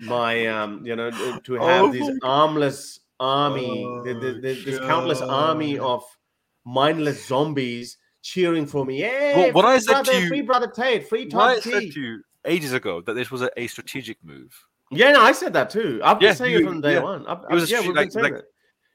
my 0.00 0.46
um 0.46 0.84
you 0.86 0.96
know 0.96 1.10
to 1.10 1.54
have 1.54 1.82
oh, 1.82 1.92
this 1.92 2.18
armless 2.22 3.00
army, 3.20 3.84
oh, 3.84 4.02
this 4.04 4.78
countless 4.78 5.20
army 5.20 5.78
of 5.78 6.04
mindless 6.64 7.26
zombies 7.26 7.98
cheering 8.22 8.66
for 8.66 8.84
me. 8.84 9.00
Yeah, 9.00 9.36
well, 9.36 9.52
what 9.52 9.64
I 9.64 9.78
said 9.78 9.92
brother, 9.92 10.12
to 10.12 10.20
you, 10.20 10.28
free 10.28 10.42
brother 10.42 10.68
Tate, 10.68 11.08
free 11.08 11.26
Tom 11.26 11.40
I 11.40 11.60
said 11.60 11.92
to 11.92 12.00
you 12.00 12.22
ages 12.44 12.72
ago 12.72 13.00
that 13.02 13.14
this 13.14 13.30
was 13.30 13.42
a, 13.42 13.50
a 13.56 13.66
strategic 13.66 14.22
move. 14.24 14.54
Yeah, 14.90 15.12
no, 15.12 15.22
I 15.22 15.32
said 15.32 15.52
that 15.52 15.68
too. 15.70 16.00
I've 16.02 16.18
been 16.18 16.28
yeah, 16.28 16.34
saying 16.34 16.52
you, 16.52 16.60
it 16.60 16.64
from 16.64 16.80
day 16.80 16.94
yeah. 16.94 17.00
one. 17.00 17.26
I've, 17.26 17.44
it 17.50 17.54
was 17.54 17.70
yeah, 17.70 17.80
we've 17.80 17.88
like, 17.88 18.06
been 18.06 18.10
saying 18.10 18.24
like, 18.24 18.42
it. 18.42 18.44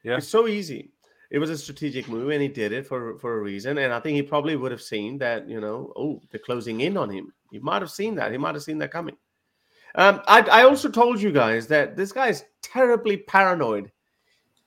Yeah. 0.04 0.18
It's 0.18 0.28
so 0.28 0.46
easy. 0.46 0.90
It 1.30 1.38
was 1.38 1.50
a 1.50 1.58
strategic 1.58 2.06
move 2.08 2.30
and 2.30 2.40
he 2.40 2.48
did 2.48 2.70
it 2.70 2.86
for, 2.86 3.18
for 3.18 3.38
a 3.38 3.42
reason. 3.42 3.78
And 3.78 3.92
I 3.92 3.98
think 3.98 4.14
he 4.14 4.22
probably 4.22 4.54
would 4.54 4.70
have 4.70 4.82
seen 4.82 5.18
that, 5.18 5.48
you 5.48 5.60
know, 5.60 5.92
oh, 5.96 6.20
they're 6.30 6.38
closing 6.38 6.82
in 6.82 6.96
on 6.96 7.10
him. 7.10 7.32
He 7.50 7.58
might 7.58 7.82
have 7.82 7.90
seen 7.90 8.14
that. 8.16 8.30
He 8.30 8.38
might 8.38 8.54
have 8.54 8.62
seen 8.62 8.78
that 8.78 8.92
coming. 8.92 9.16
Um, 9.96 10.22
I, 10.26 10.40
I 10.42 10.62
also 10.64 10.88
told 10.88 11.20
you 11.20 11.32
guys 11.32 11.66
that 11.68 11.96
this 11.96 12.12
guy 12.12 12.28
is 12.28 12.44
terribly 12.62 13.16
paranoid. 13.16 13.90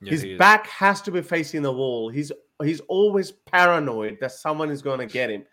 Yeah, 0.01 0.11
His 0.11 0.25
back 0.37 0.67
has 0.67 1.01
to 1.03 1.11
be 1.11 1.21
facing 1.21 1.61
the 1.61 1.71
wall. 1.71 2.09
He's 2.09 2.31
he's 2.63 2.81
always 2.81 3.31
paranoid 3.31 4.17
that 4.21 4.31
someone 4.31 4.69
is 4.69 4.81
going 4.81 4.99
to 4.99 5.05
get 5.05 5.29
him 5.29 5.43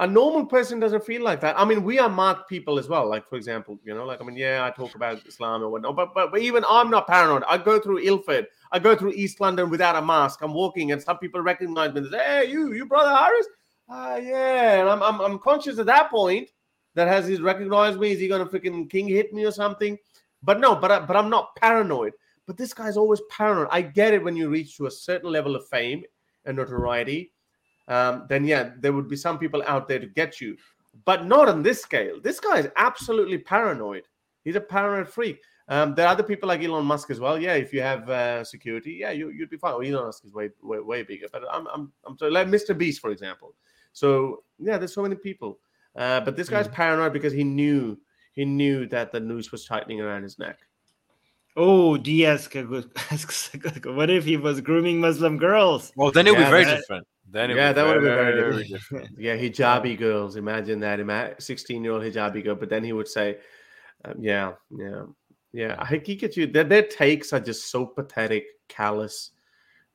a 0.00 0.06
normal 0.06 0.46
person 0.46 0.80
doesn't 0.80 1.04
feel 1.04 1.22
like 1.22 1.40
that. 1.42 1.58
I 1.60 1.64
mean, 1.64 1.84
we 1.84 1.98
are 1.98 2.08
marked 2.08 2.48
people 2.48 2.78
as 2.78 2.88
well. 2.88 3.06
Like, 3.06 3.28
for 3.28 3.36
example, 3.36 3.78
you 3.84 3.94
know, 3.94 4.06
like 4.06 4.20
I 4.20 4.24
mean, 4.24 4.36
yeah, 4.36 4.64
I 4.64 4.70
talk 4.70 4.94
about 4.94 5.24
Islam 5.26 5.62
or 5.62 5.68
whatnot, 5.68 5.94
but 5.94 6.14
but, 6.14 6.32
but 6.32 6.40
even 6.40 6.64
I'm 6.68 6.90
not 6.90 7.06
paranoid. 7.06 7.44
I 7.46 7.58
go 7.58 7.78
through 7.78 7.98
Ilford, 7.98 8.46
I 8.72 8.78
go 8.78 8.96
through 8.96 9.12
East 9.12 9.40
London 9.40 9.68
without 9.68 9.96
a 9.96 10.02
mask. 10.02 10.40
I'm 10.42 10.54
walking, 10.54 10.92
and 10.92 11.02
some 11.02 11.18
people 11.18 11.42
recognize 11.42 11.92
me. 11.92 12.00
They 12.00 12.10
say, 12.10 12.24
"Hey, 12.24 12.50
you, 12.50 12.72
you, 12.72 12.86
brother 12.86 13.14
Harris?" 13.14 13.46
Ah, 13.90 14.14
uh, 14.14 14.16
yeah. 14.16 14.80
And 14.80 14.88
I'm, 14.88 15.02
I'm 15.02 15.20
I'm 15.20 15.38
conscious 15.38 15.78
at 15.78 15.86
that 15.86 16.10
point 16.10 16.50
that 16.94 17.06
has 17.06 17.26
he 17.26 17.36
recognized 17.36 18.00
me? 18.00 18.12
Is 18.12 18.20
he 18.20 18.28
gonna 18.28 18.46
freaking 18.46 18.88
king 18.88 19.06
hit 19.06 19.34
me 19.34 19.44
or 19.44 19.52
something? 19.52 19.98
But 20.42 20.60
no, 20.60 20.74
but 20.74 20.90
I, 20.90 21.00
but 21.00 21.16
I'm 21.16 21.28
not 21.28 21.54
paranoid. 21.56 22.14
But 22.46 22.56
this 22.56 22.72
guy's 22.72 22.96
always 22.96 23.20
paranoid. 23.30 23.68
I 23.70 23.82
get 23.82 24.14
it 24.14 24.24
when 24.24 24.34
you 24.34 24.48
reach 24.48 24.76
to 24.78 24.86
a 24.86 24.90
certain 24.90 25.30
level 25.30 25.54
of 25.54 25.68
fame 25.68 26.02
and 26.46 26.56
notoriety 26.56 27.32
um, 27.88 28.26
then 28.28 28.44
yeah, 28.44 28.70
there 28.78 28.92
would 28.92 29.08
be 29.08 29.16
some 29.16 29.38
people 29.38 29.62
out 29.66 29.88
there 29.88 29.98
to 29.98 30.06
get 30.06 30.40
you, 30.40 30.56
but 31.04 31.26
not 31.26 31.48
on 31.48 31.62
this 31.62 31.82
scale. 31.82 32.20
This 32.22 32.40
guy 32.40 32.58
is 32.58 32.68
absolutely 32.76 33.38
paranoid. 33.38 34.04
He's 34.44 34.56
a 34.56 34.60
paranoid 34.60 35.08
freak. 35.08 35.40
Um, 35.68 35.94
there 35.94 36.06
are 36.06 36.10
other 36.12 36.24
people 36.24 36.48
like 36.48 36.62
Elon 36.62 36.84
Musk 36.84 37.10
as 37.10 37.20
well. 37.20 37.40
Yeah, 37.40 37.54
if 37.54 37.72
you 37.72 37.80
have 37.80 38.10
uh, 38.10 38.42
security, 38.42 38.98
yeah, 39.00 39.12
you, 39.12 39.32
would 39.38 39.50
be 39.50 39.56
fine. 39.56 39.72
Well, 39.72 39.86
Elon 39.86 40.06
Musk 40.06 40.24
is 40.24 40.32
way, 40.32 40.50
way, 40.62 40.80
way 40.80 41.02
bigger, 41.04 41.26
but 41.32 41.44
I'm, 41.50 41.66
I'm, 41.68 41.92
I'm 42.04 42.18
sorry, 42.18 42.32
like 42.32 42.48
Mr. 42.48 42.76
Beast, 42.76 43.00
for 43.00 43.10
example. 43.10 43.54
So 43.92 44.42
yeah, 44.58 44.78
there's 44.78 44.94
so 44.94 45.02
many 45.02 45.14
people. 45.14 45.58
Uh, 45.96 46.20
but 46.20 46.36
this 46.36 46.48
guy's 46.48 46.68
mm. 46.68 46.72
paranoid 46.72 47.12
because 47.12 47.32
he 47.32 47.44
knew 47.44 47.98
he 48.32 48.44
knew 48.44 48.86
that 48.86 49.12
the 49.12 49.20
noose 49.20 49.50
was 49.50 49.64
tightening 49.64 50.00
around 50.00 50.22
his 50.22 50.38
neck. 50.38 50.58
Oh, 51.56 51.96
Diaz. 51.96 52.48
What 53.84 54.10
if 54.10 54.24
he 54.24 54.36
was 54.36 54.60
grooming 54.60 55.00
Muslim 55.00 55.36
girls? 55.36 55.92
Well, 55.96 56.12
then 56.12 56.26
it 56.26 56.30
would 56.30 56.40
yeah, 56.40 56.46
be 56.46 56.50
very 56.50 56.64
that, 56.64 56.76
different. 56.76 57.06
Then 57.32 57.50
yeah, 57.50 57.72
that 57.72 57.86
would 57.86 57.96
have 57.96 58.02
been 58.02 58.14
very 58.14 58.64
different. 58.64 59.10
yeah, 59.18 59.36
hijabi 59.36 59.96
girls. 59.96 60.36
Imagine 60.36 60.80
that. 60.80 61.42
Sixteen-year-old 61.42 62.02
hijabi 62.02 62.44
girl. 62.44 62.56
But 62.56 62.68
then 62.68 62.82
he 62.82 62.92
would 62.92 63.08
say, 63.08 63.38
um, 64.04 64.14
"Yeah, 64.18 64.52
yeah, 64.70 65.04
yeah." 65.52 65.76
I 65.78 65.96
get 65.96 66.36
you. 66.36 66.46
Their, 66.46 66.64
their 66.64 66.82
takes 66.82 67.32
are 67.32 67.40
just 67.40 67.70
so 67.70 67.86
pathetic, 67.86 68.46
callous, 68.68 69.30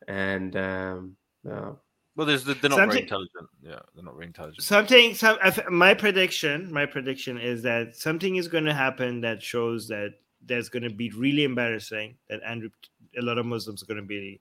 and 0.08 0.56
um, 0.56 1.18
uh, 1.50 1.72
well, 2.16 2.26
there's 2.26 2.46
they're 2.46 2.56
not 2.56 2.72
something, 2.72 2.90
very 2.90 3.02
intelligent. 3.02 3.50
Yeah, 3.62 3.80
they're 3.94 4.06
not 4.06 4.14
very 4.14 4.28
intelligent. 4.28 4.64
Something. 4.64 5.14
Some. 5.14 5.38
My 5.70 5.94
prediction. 5.94 6.72
My 6.72 6.86
prediction 6.86 7.38
is 7.38 7.62
that 7.64 7.96
something 7.96 8.38
is 8.38 8.48
going 8.48 8.66
to 8.66 8.74
happen 8.74 9.20
that 9.22 9.44
shows 9.44 9.90
that 9.90 10.14
there's 10.46 10.70
going 10.70 10.84
to 10.84 10.90
be 10.90 11.10
really 11.10 11.44
embarrassing. 11.44 12.16
That 12.30 12.42
Andrew, 12.46 12.70
a 13.18 13.22
lot 13.22 13.38
of 13.38 13.46
Muslims 13.46 13.84
are 13.84 13.88
going 13.88 14.00
to 14.00 14.08
be 14.08 14.40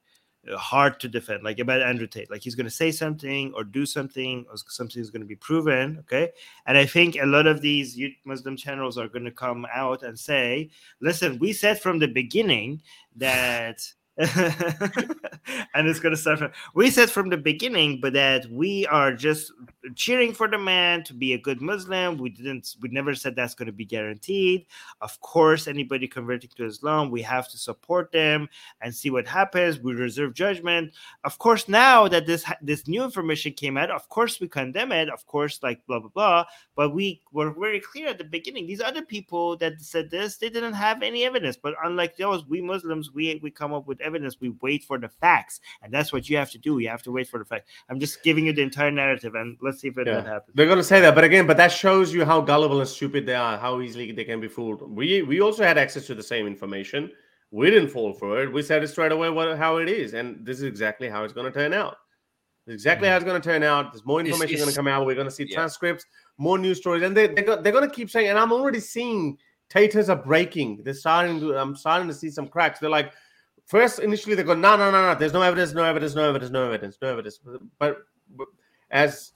Uh, 0.50 0.56
hard 0.56 1.00
to 1.00 1.08
defend, 1.08 1.42
like 1.42 1.58
about 1.58 1.82
Andrew 1.82 2.06
Tate. 2.06 2.30
Like 2.30 2.42
he's 2.42 2.54
going 2.54 2.66
to 2.66 2.70
say 2.70 2.90
something 2.90 3.52
or 3.54 3.64
do 3.64 3.86
something, 3.86 4.44
or 4.50 4.56
something 4.56 5.00
is 5.00 5.10
going 5.10 5.22
to 5.22 5.26
be 5.26 5.36
proven. 5.36 5.98
Okay. 6.00 6.32
And 6.66 6.76
I 6.76 6.86
think 6.86 7.16
a 7.16 7.26
lot 7.26 7.46
of 7.46 7.60
these 7.60 7.98
Muslim 8.24 8.56
channels 8.56 8.98
are 8.98 9.08
going 9.08 9.24
to 9.24 9.30
come 9.30 9.66
out 9.72 10.02
and 10.02 10.18
say, 10.18 10.70
listen, 11.00 11.38
we 11.38 11.52
said 11.52 11.80
from 11.80 11.98
the 11.98 12.08
beginning 12.08 12.82
that 13.16 13.80
and 14.16 15.88
it's 15.88 15.98
going 15.98 16.14
to 16.14 16.20
start 16.20 16.38
from 16.38 16.52
we 16.72 16.88
said 16.88 17.10
from 17.10 17.30
the 17.30 17.36
beginning 17.36 17.98
but 18.00 18.12
that 18.12 18.46
we 18.46 18.86
are 18.86 19.12
just 19.12 19.50
cheering 19.94 20.32
for 20.32 20.48
the 20.48 20.58
man 20.58 21.04
to 21.04 21.14
be 21.14 21.34
a 21.34 21.38
good 21.38 21.60
muslim. 21.60 22.18
We 22.18 22.30
didn't 22.30 22.76
we 22.80 22.88
never 22.88 23.14
said 23.14 23.36
that's 23.36 23.54
going 23.54 23.66
to 23.66 23.72
be 23.72 23.84
guaranteed. 23.84 24.66
Of 25.00 25.20
course 25.20 25.68
anybody 25.68 26.08
converting 26.08 26.50
to 26.56 26.64
islam 26.64 27.10
we 27.10 27.22
have 27.22 27.48
to 27.50 27.58
support 27.58 28.10
them 28.12 28.48
and 28.80 28.94
see 28.94 29.10
what 29.10 29.26
happens. 29.26 29.78
We 29.78 29.92
reserve 29.94 30.34
judgment. 30.34 30.92
Of 31.24 31.38
course 31.38 31.68
now 31.68 32.08
that 32.08 32.26
this 32.26 32.44
this 32.62 32.88
new 32.88 33.04
information 33.04 33.52
came 33.52 33.76
out 33.76 33.90
of 33.90 34.08
course 34.08 34.40
we 34.40 34.48
condemn 34.48 34.92
it. 34.92 35.08
Of 35.08 35.26
course 35.26 35.60
like 35.62 35.84
blah 35.86 36.00
blah 36.00 36.10
blah. 36.10 36.44
But 36.74 36.94
we 36.94 37.20
were 37.32 37.50
very 37.50 37.80
clear 37.80 38.08
at 38.08 38.18
the 38.18 38.24
beginning. 38.24 38.66
These 38.66 38.80
other 38.80 39.02
people 39.02 39.56
that 39.58 39.80
said 39.80 40.10
this 40.10 40.36
they 40.36 40.48
didn't 40.48 40.74
have 40.74 41.02
any 41.02 41.24
evidence. 41.24 41.56
But 41.56 41.74
unlike 41.84 42.16
those 42.16 42.46
we 42.46 42.60
muslims 42.62 43.12
we 43.12 43.40
we 43.42 43.50
come 43.50 43.72
up 43.72 43.86
with 43.86 44.00
evidence. 44.00 44.40
We 44.40 44.50
wait 44.60 44.84
for 44.84 44.98
the 44.98 45.08
facts, 45.08 45.60
and 45.82 45.92
that's 45.92 46.12
what 46.12 46.28
you 46.28 46.36
have 46.36 46.50
to 46.52 46.58
do. 46.58 46.78
You 46.78 46.88
have 46.88 47.02
to 47.02 47.12
wait 47.12 47.28
for 47.28 47.38
the 47.38 47.44
facts. 47.44 47.70
I'm 47.88 48.00
just 48.00 48.22
giving 48.22 48.46
you 48.46 48.52
the 48.52 48.62
entire 48.62 48.90
narrative, 48.90 49.34
and 49.34 49.56
let's 49.60 49.73
see 49.74 49.88
if 49.88 49.98
it 49.98 50.06
yeah. 50.06 50.22
happens. 50.22 50.54
They're 50.54 50.66
going 50.66 50.78
to 50.78 50.84
say 50.84 51.00
that, 51.00 51.14
but 51.14 51.24
again, 51.24 51.46
but 51.46 51.56
that 51.56 51.72
shows 51.72 52.12
you 52.12 52.24
how 52.24 52.40
gullible 52.40 52.80
and 52.80 52.88
stupid 52.88 53.26
they 53.26 53.34
are, 53.34 53.58
how 53.58 53.80
easily 53.80 54.12
they 54.12 54.24
can 54.24 54.40
be 54.40 54.48
fooled. 54.48 54.82
We 54.90 55.22
we 55.22 55.40
also 55.40 55.62
had 55.62 55.78
access 55.78 56.06
to 56.06 56.14
the 56.14 56.22
same 56.22 56.46
information. 56.46 57.10
we 57.54 57.70
didn't 57.70 57.88
fall 57.88 58.12
for 58.12 58.42
it. 58.42 58.52
We 58.52 58.62
said 58.62 58.82
it 58.82 58.88
straight 58.88 59.12
away 59.12 59.30
what 59.30 59.56
how 59.56 59.76
it 59.76 59.88
is, 59.88 60.14
and 60.14 60.44
this 60.44 60.58
is 60.58 60.64
exactly 60.64 61.08
how 61.08 61.22
it's 61.22 61.32
going 61.32 61.50
to 61.50 61.56
turn 61.56 61.72
out. 61.72 61.96
exactly 62.66 63.06
mm. 63.06 63.12
how 63.12 63.16
it's 63.16 63.24
going 63.24 63.40
to 63.40 63.48
turn 63.48 63.62
out. 63.62 63.92
There's 63.92 64.04
more 64.04 64.20
information 64.20 64.56
going 64.56 64.68
to 64.70 64.74
come 64.74 64.88
out. 64.88 65.06
We're 65.06 65.14
going 65.14 65.28
to 65.28 65.30
see 65.30 65.46
yeah. 65.48 65.54
transcripts, 65.54 66.04
more 66.36 66.58
news 66.58 66.78
stories, 66.78 67.04
and 67.04 67.16
they, 67.16 67.28
they 67.28 67.42
got, 67.42 67.62
they're 67.62 67.72
going 67.72 67.88
to 67.88 67.94
keep 67.94 68.10
saying. 68.10 68.28
And 68.28 68.38
I'm 68.38 68.52
already 68.52 68.80
seeing 68.80 69.38
taters 69.68 70.08
are 70.08 70.16
breaking. 70.16 70.80
They're 70.82 70.94
starting 70.94 71.38
to. 71.40 71.56
I'm 71.56 71.76
starting 71.76 72.08
to 72.08 72.14
see 72.14 72.28
some 72.28 72.48
cracks. 72.48 72.80
They're 72.80 72.90
like, 72.90 73.12
first 73.66 74.00
initially 74.00 74.34
they 74.34 74.42
go, 74.42 74.54
no, 74.54 74.76
no, 74.76 74.90
no, 74.90 75.12
no. 75.12 75.14
There's 75.16 75.32
no 75.32 75.42
evidence, 75.42 75.74
no 75.74 75.84
evidence, 75.84 76.16
no 76.16 76.28
evidence, 76.28 76.50
no 76.50 76.64
evidence, 76.64 76.98
no 77.00 77.08
evidence. 77.08 77.38
But, 77.78 77.98
but 78.36 78.46
as 78.90 79.33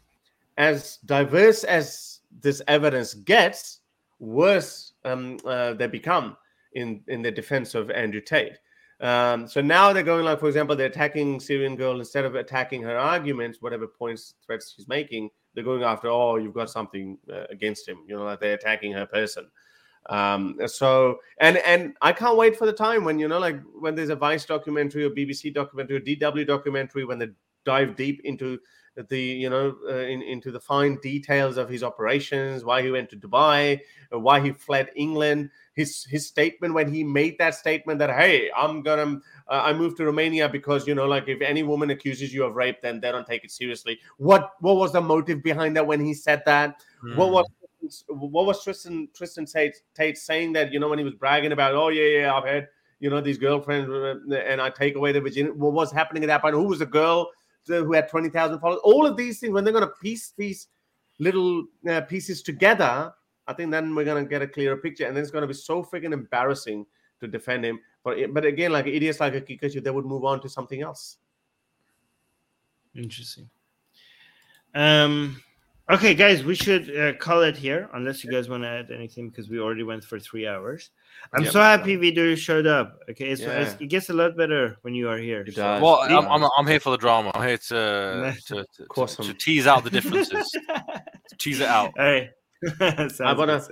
as 0.59 0.99
diverse 1.07 1.65
as 1.65 2.21
this 2.43 2.61
evidence 2.69 3.15
gets, 3.15 3.81
worse 4.19 4.93
um, 5.05 5.39
uh, 5.47 5.73
they 5.73 5.87
become 5.87 6.37
in 6.75 7.01
in 7.09 7.23
the 7.23 7.31
defense 7.31 7.75
of 7.75 7.91
Andrew 7.91 8.21
Tate. 8.21 8.59
Um, 9.01 9.47
so 9.47 9.61
now 9.61 9.93
they're 9.93 10.03
going 10.03 10.25
like, 10.25 10.41
for 10.41 10.49
example, 10.49 10.75
they're 10.75 10.89
attacking 10.89 11.39
Syrian 11.39 11.77
girl 11.77 12.01
instead 12.01 12.25
of 12.25 12.35
attacking 12.35 12.83
her 12.83 12.99
arguments, 12.99 13.63
whatever 13.63 13.87
points 13.87 14.35
threats 14.45 14.75
she's 14.75 14.89
making. 14.89 15.31
They're 15.55 15.65
going 15.65 15.85
after, 15.85 16.09
oh, 16.09 16.37
you've 16.37 16.55
got 16.55 16.69
something 16.69 17.17
uh, 17.33 17.45
against 17.49 17.89
him. 17.89 17.99
You 18.09 18.17
know, 18.17 18.25
like 18.25 18.41
they're 18.41 18.55
attacking 18.55 18.93
her 18.93 19.07
person. 19.07 19.49
Um, 20.11 20.59
so 20.67 21.19
and 21.41 21.59
and 21.59 21.95
I 22.03 22.13
can't 22.13 22.37
wait 22.37 22.57
for 22.57 22.67
the 22.67 22.73
time 22.73 23.05
when 23.05 23.19
you 23.19 23.29
know, 23.29 23.39
like 23.39 23.61
when 23.79 23.95
there's 23.95 24.11
a 24.11 24.17
Vice 24.17 24.45
documentary 24.45 25.05
or 25.05 25.11
BBC 25.11 25.55
documentary 25.55 25.97
or 25.97 26.01
DW 26.01 26.47
documentary 26.47 27.05
when 27.05 27.19
they 27.19 27.29
dive 27.65 27.95
deep 27.95 28.21
into 28.25 28.59
the 29.09 29.21
you 29.21 29.49
know 29.49 29.77
uh, 29.89 29.99
in, 29.99 30.23
into 30.23 30.51
the 30.51 30.61
fine 30.61 30.99
details 31.01 31.57
of 31.57 31.69
his 31.69 31.83
operations, 31.83 32.65
why 32.65 32.83
he 32.83 32.91
went 32.91 33.11
to 33.11 33.17
Dubai, 33.17 33.81
why 34.11 34.41
he 34.41 34.53
fled 34.53 34.91
England. 34.97 35.51
His 35.75 36.05
his 36.05 36.27
statement 36.27 36.75
when 36.75 36.93
he 36.93 37.05
made 37.05 37.39
that 37.39 37.55
statement 37.55 38.01
that 38.01 38.11
hey, 38.11 38.51
I'm 38.57 38.83
gonna 38.83 39.21
uh, 39.49 39.63
I 39.65 39.73
moved 39.73 39.97
to 39.99 40.05
Romania 40.05 40.49
because 40.49 40.87
you 40.87 40.95
know 40.95 41.07
like 41.07 41.29
if 41.29 41.41
any 41.41 41.63
woman 41.63 41.91
accuses 41.91 42.35
you 42.35 42.45
of 42.45 42.57
rape, 42.57 42.83
then 42.83 43.01
they 43.01 43.13
don't 43.13 43.27
take 43.27 43.45
it 43.45 43.51
seriously. 43.51 43.99
What 44.17 44.53
what 44.61 44.77
was 44.77 44.93
the 44.93 45.01
motive 45.01 45.43
behind 45.43 45.77
that 45.77 45.87
when 45.87 46.05
he 46.05 46.15
said 46.15 46.43
that? 46.47 46.83
Mm. 47.05 47.17
What 47.17 47.31
was 47.31 48.05
what 48.09 48.47
was 48.47 48.63
Tristan 48.65 49.09
Tristan 49.15 49.47
Tate, 49.47 49.77
Tate 49.95 50.19
saying 50.19 50.53
that 50.55 50.73
you 50.73 50.81
know 50.81 50.89
when 50.89 50.99
he 50.99 51.05
was 51.05 51.15
bragging 51.15 51.53
about 51.53 51.75
oh 51.75 51.89
yeah 51.89 52.21
yeah 52.21 52.35
I've 52.35 52.45
had 52.45 52.69
you 52.99 53.09
know 53.11 53.21
these 53.21 53.39
girlfriends 53.39 53.89
uh, 53.89 54.35
and 54.35 54.61
I 54.61 54.71
take 54.71 54.97
away 54.97 55.13
the 55.13 55.21
virginity. 55.21 55.57
What 55.57 55.73
was 55.73 55.93
happening 55.93 56.25
at 56.25 56.27
that 56.27 56.43
point? 56.43 56.55
Who 56.55 56.65
was 56.65 56.81
the 56.81 56.87
girl 56.87 57.31
who 57.69 57.93
had 57.93 58.09
twenty 58.09 58.29
thousand 58.29 58.61
followers? 58.61 58.81
All 58.85 59.07
of 59.07 59.17
these 59.17 59.41
things 59.41 59.53
when 59.53 59.65
they're 59.65 59.73
going 59.73 59.87
to 59.87 59.95
piece 60.03 60.33
these 60.37 60.69
little 61.19 61.65
uh, 61.89 62.01
pieces 62.03 62.43
together, 62.43 63.13
I 63.47 63.53
think 63.53 63.71
then 63.71 63.95
we're 63.95 64.05
going 64.05 64.23
to 64.23 64.29
get 64.29 64.43
a 64.43 64.49
clearer 64.49 64.77
picture, 64.77 65.07
and 65.07 65.17
then 65.17 65.23
it's 65.23 65.31
going 65.31 65.43
to 65.43 65.49
be 65.49 65.55
so 65.55 65.83
freaking 65.83 66.13
embarrassing 66.13 66.87
to 67.21 67.29
defend 67.29 67.65
him. 67.65 67.81
But 68.05 68.33
but 68.33 68.45
again, 68.45 68.73
like 68.73 68.87
idiots 68.87 69.21
like 69.21 69.35
a 69.35 69.41
Haqiqatjou, 69.41 69.83
they 69.83 69.91
would 69.91 70.07
move 70.07 70.25
on 70.25 70.41
to 70.43 70.49
something 70.49 70.83
else. 70.83 71.19
Interesting. 72.95 73.49
Um 74.75 75.41
Okay, 75.91 76.15
guys, 76.15 76.45
we 76.45 76.55
should 76.55 76.95
uh, 76.95 77.15
call 77.15 77.41
it 77.43 77.57
here, 77.57 77.89
unless 77.95 78.23
you 78.23 78.31
guys 78.31 78.47
want 78.47 78.63
to 78.63 78.69
add 78.69 78.91
anything, 78.91 79.31
because 79.31 79.49
we 79.49 79.59
already 79.59 79.85
went 79.85 80.05
for 80.05 80.19
three 80.19 80.47
hours. 80.47 80.91
I'm 81.33 81.47
so 81.47 81.61
happy 81.61 81.97
Vidu 81.97 82.37
showed 82.37 82.67
up. 82.67 83.01
Okay, 83.09 83.31
it's, 83.31 83.41
yeah. 83.41 83.61
it's, 83.61 83.81
it 83.81 83.87
gets 83.87 84.11
a 84.11 84.13
lot 84.13 84.37
better 84.37 84.77
when 84.83 84.95
you 84.95 85.09
are 85.09 85.17
here. 85.17 85.47
So. 85.51 85.81
Well, 85.81 86.01
I'm, 86.03 86.29
I'm, 86.29 86.51
I'm, 86.59 86.67
here 86.67 86.79
for 86.79 86.91
the 86.91 86.99
drama. 86.99 87.31
I'm 87.35 87.49
here 87.49 87.57
to 87.57 88.37
to, 88.49 88.67
to, 88.77 89.07
to, 89.07 89.23
to 89.23 89.35
tease 89.35 89.67
out 89.67 89.83
the 89.83 89.91
differences, 89.99 90.47
tease 91.39 91.61
it 91.61 91.69
out. 91.69 91.93
Hey, 91.97 92.31
I 92.81 93.33
wanna. 93.33 93.63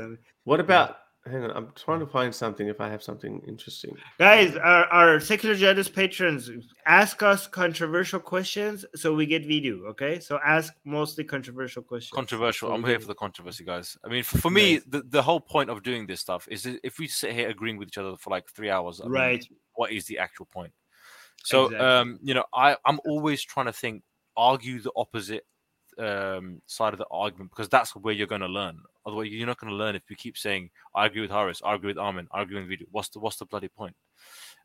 What 0.45 0.61
about 0.61 0.97
hang 1.27 1.43
on 1.45 1.51
i'm 1.53 1.73
trying 1.75 2.01
to 2.01 2.07
find 2.07 2.35
something 2.35 2.69
if 2.69 2.81
i 2.81 2.89
have 2.89 3.03
something 3.03 3.43
interesting. 3.47 3.97
Guys 4.19 4.57
our, 4.57 4.85
our 4.87 5.21
Secular 5.21 5.55
Jihadists 5.55 5.93
patrons 5.93 6.51
ask 6.87 7.23
us 7.23 7.47
controversial 7.47 8.21
questions 8.21 8.85
so 8.95 9.15
we 9.15 9.27
get 9.27 9.45
video 9.47 9.85
okay? 9.87 10.21
So 10.21 10.39
ask 10.45 10.73
mostly 10.85 11.25
controversial 11.25 11.83
questions. 11.83 12.15
Controversial 12.15 12.73
i'm 12.73 12.85
here 12.85 13.01
for 13.01 13.07
the 13.07 13.15
controversy 13.15 13.65
guys. 13.65 13.97
I 14.05 14.09
mean 14.09 14.23
for, 14.23 14.39
for 14.39 14.51
me 14.51 14.81
the, 14.87 15.03
the 15.03 15.23
whole 15.23 15.41
point 15.41 15.71
of 15.71 15.83
doing 15.83 16.07
this 16.07 16.21
stuff 16.21 16.47
is 16.51 16.67
if 16.83 16.99
we 16.99 17.09
sit 17.09 17.33
here 17.33 17.49
agreeing 17.49 17.77
with 17.77 17.89
each 17.89 17.99
other 17.99 18.17
for 18.17 18.31
like 18.31 18.49
three 18.49 18.71
hours 18.71 19.01
I 19.01 19.09
right. 19.09 19.41
mean, 19.51 19.59
what 19.75 19.93
is 19.93 20.07
the 20.07 20.19
actual 20.19 20.47
point? 20.47 20.73
So 21.45 21.67
exactly. 21.67 21.87
um 21.87 22.19
you 22.23 22.35
know 22.35 22.45
i 22.55 22.77
i'm 22.85 23.01
always 23.07 23.43
trying 23.43 23.67
to 23.67 23.73
think 23.73 24.03
argue 24.37 24.81
the 24.81 24.93
opposite 24.97 25.45
um, 25.99 26.61
side 26.67 26.93
of 26.93 26.99
the 26.99 27.07
argument 27.11 27.51
because 27.51 27.69
that's 27.69 27.95
where 27.97 28.15
you're 28.15 28.27
going 28.27 28.41
to 28.41 28.47
learn. 28.47 28.79
Otherwise, 29.05 29.29
you're 29.31 29.47
not 29.47 29.59
going 29.59 29.71
to 29.71 29.77
learn 29.77 29.95
if 29.95 30.03
you 30.09 30.17
keep 30.17 30.37
saying, 30.37 30.71
"I 30.95 31.07
agree 31.07 31.21
with 31.21 31.31
Harris, 31.31 31.63
I 31.65 31.75
agree 31.75 31.89
with 31.89 31.99
Armin, 31.99 32.29
I 32.33 32.43
agree 32.43 32.57
with 32.61 32.69
Vidu." 32.69 32.87
What's 32.91 33.09
the 33.11 33.21
what's 33.21 33.37
the 33.37 33.47
bloody 33.47 33.69
point? 33.69 33.95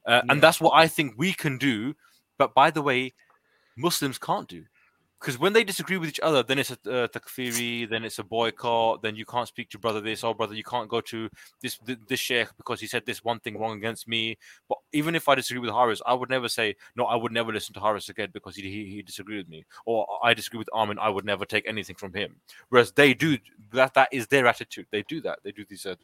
Uh, 0.05 0.21
yeah. 0.25 0.31
And 0.31 0.41
that's 0.41 0.59
what 0.59 0.73
I 0.73 0.87
think 0.87 1.13
we 1.17 1.33
can 1.33 1.57
do. 1.57 1.95
But 2.37 2.53
by 2.53 2.71
the 2.71 2.81
way, 2.81 3.13
Muslims 3.77 4.17
can't 4.17 4.47
do 4.47 4.63
because 5.21 5.37
when 5.37 5.53
they 5.53 5.63
disagree 5.63 5.97
with 5.97 6.09
each 6.09 6.19
other, 6.21 6.41
then 6.41 6.57
it's 6.57 6.71
a 6.71 6.73
uh, 6.73 7.07
takfiri, 7.07 7.87
then 7.87 8.03
it's 8.03 8.17
a 8.17 8.23
boycott, 8.23 9.03
then 9.03 9.15
you 9.15 9.23
can't 9.23 9.47
speak 9.47 9.69
to 9.69 9.77
brother 9.77 10.01
this, 10.01 10.23
or 10.23 10.33
brother, 10.33 10.55
you 10.55 10.63
can't 10.63 10.89
go 10.89 10.99
to 10.99 11.29
this 11.61 11.79
this 12.07 12.19
sheikh 12.19 12.47
because 12.57 12.81
he 12.81 12.87
said 12.87 13.05
this 13.05 13.23
one 13.23 13.39
thing 13.39 13.59
wrong 13.59 13.77
against 13.77 14.07
me. 14.07 14.39
But 14.67 14.79
even 14.93 15.13
if 15.13 15.29
I 15.29 15.35
disagree 15.35 15.59
with 15.59 15.69
Harris, 15.69 16.01
I 16.07 16.15
would 16.15 16.29
never 16.31 16.49
say 16.49 16.75
no. 16.95 17.05
I 17.05 17.15
would 17.15 17.31
never 17.31 17.53
listen 17.53 17.73
to 17.75 17.79
Harris 17.79 18.09
again 18.09 18.29
because 18.33 18.55
he 18.55 18.63
he, 18.63 18.85
he 18.85 19.01
disagreed 19.03 19.37
with 19.37 19.49
me, 19.49 19.63
or 19.85 20.07
I 20.23 20.33
disagree 20.33 20.57
with 20.57 20.69
Armin. 20.73 20.97
I 20.97 21.09
would 21.09 21.25
never 21.25 21.45
take 21.45 21.67
anything 21.67 21.95
from 21.95 22.13
him. 22.13 22.37
Whereas 22.69 22.91
they 22.91 23.13
do 23.13 23.37
that. 23.73 23.93
That 23.93 24.09
is 24.11 24.25
their 24.25 24.47
attitude. 24.47 24.87
They 24.89 25.03
do 25.03 25.21
that. 25.21 25.39
They 25.43 25.51
do 25.51 25.65
these 25.69 25.85
uh, 25.85 25.95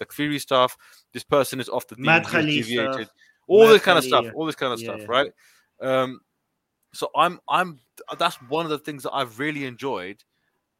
takfiri 0.00 0.40
stuff. 0.40 0.78
This 1.12 1.24
person 1.24 1.60
is 1.60 1.68
off 1.68 1.86
the 1.86 1.96
deviated. 1.96 3.10
All 3.46 3.68
this 3.68 3.82
kind 3.82 3.98
of 3.98 4.04
stuff. 4.04 4.24
All 4.34 4.46
this 4.46 4.54
kind 4.54 4.72
of 4.72 4.80
yeah, 4.80 4.96
stuff, 4.96 5.08
right? 5.08 5.30
Um, 5.82 6.20
so 6.94 7.10
I'm 7.16 7.40
I'm 7.48 7.78
that's 8.18 8.36
one 8.48 8.64
of 8.64 8.70
the 8.70 8.78
things 8.78 9.02
that 9.02 9.12
I've 9.12 9.38
really 9.38 9.64
enjoyed 9.64 10.22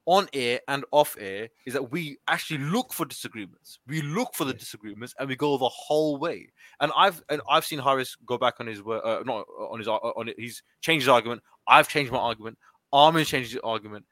on 0.07 0.29
air 0.35 0.61
and 0.69 0.85
off 0.91 1.17
air 1.19 1.49
is 1.67 1.73
that 1.73 1.91
we 1.91 2.19
actually 2.29 2.59
look 2.59 2.93
for 2.93 3.07
disagreements. 3.07 3.79
We 3.87 4.03
look 4.03 4.35
for 4.35 4.45
the 4.45 4.53
disagreements 4.53 5.15
and 5.19 5.29
we 5.29 5.37
go 5.37 5.57
the 5.57 5.69
whole 5.69 6.19
way. 6.19 6.49
And 6.81 6.93
I've 6.97 7.23
and 7.31 7.41
I've 7.49 7.65
seen 7.65 7.79
Harris 7.79 8.17
go 8.27 8.37
back 8.37 8.55
on 8.61 8.67
his 8.67 8.81
uh, 8.81 9.23
not 9.25 9.47
on 9.71 9.79
his 9.79 9.89
uh, 9.89 9.95
on 9.95 10.29
it. 10.29 10.37
He's 10.39 10.63
changed 10.81 11.05
his 11.05 11.09
argument. 11.09 11.43
I've 11.67 11.89
changed 11.89 12.13
my 12.13 12.19
argument. 12.19 12.59
Armin 12.93 13.25
changed 13.25 13.53
his 13.53 13.61
argument. 13.65 14.05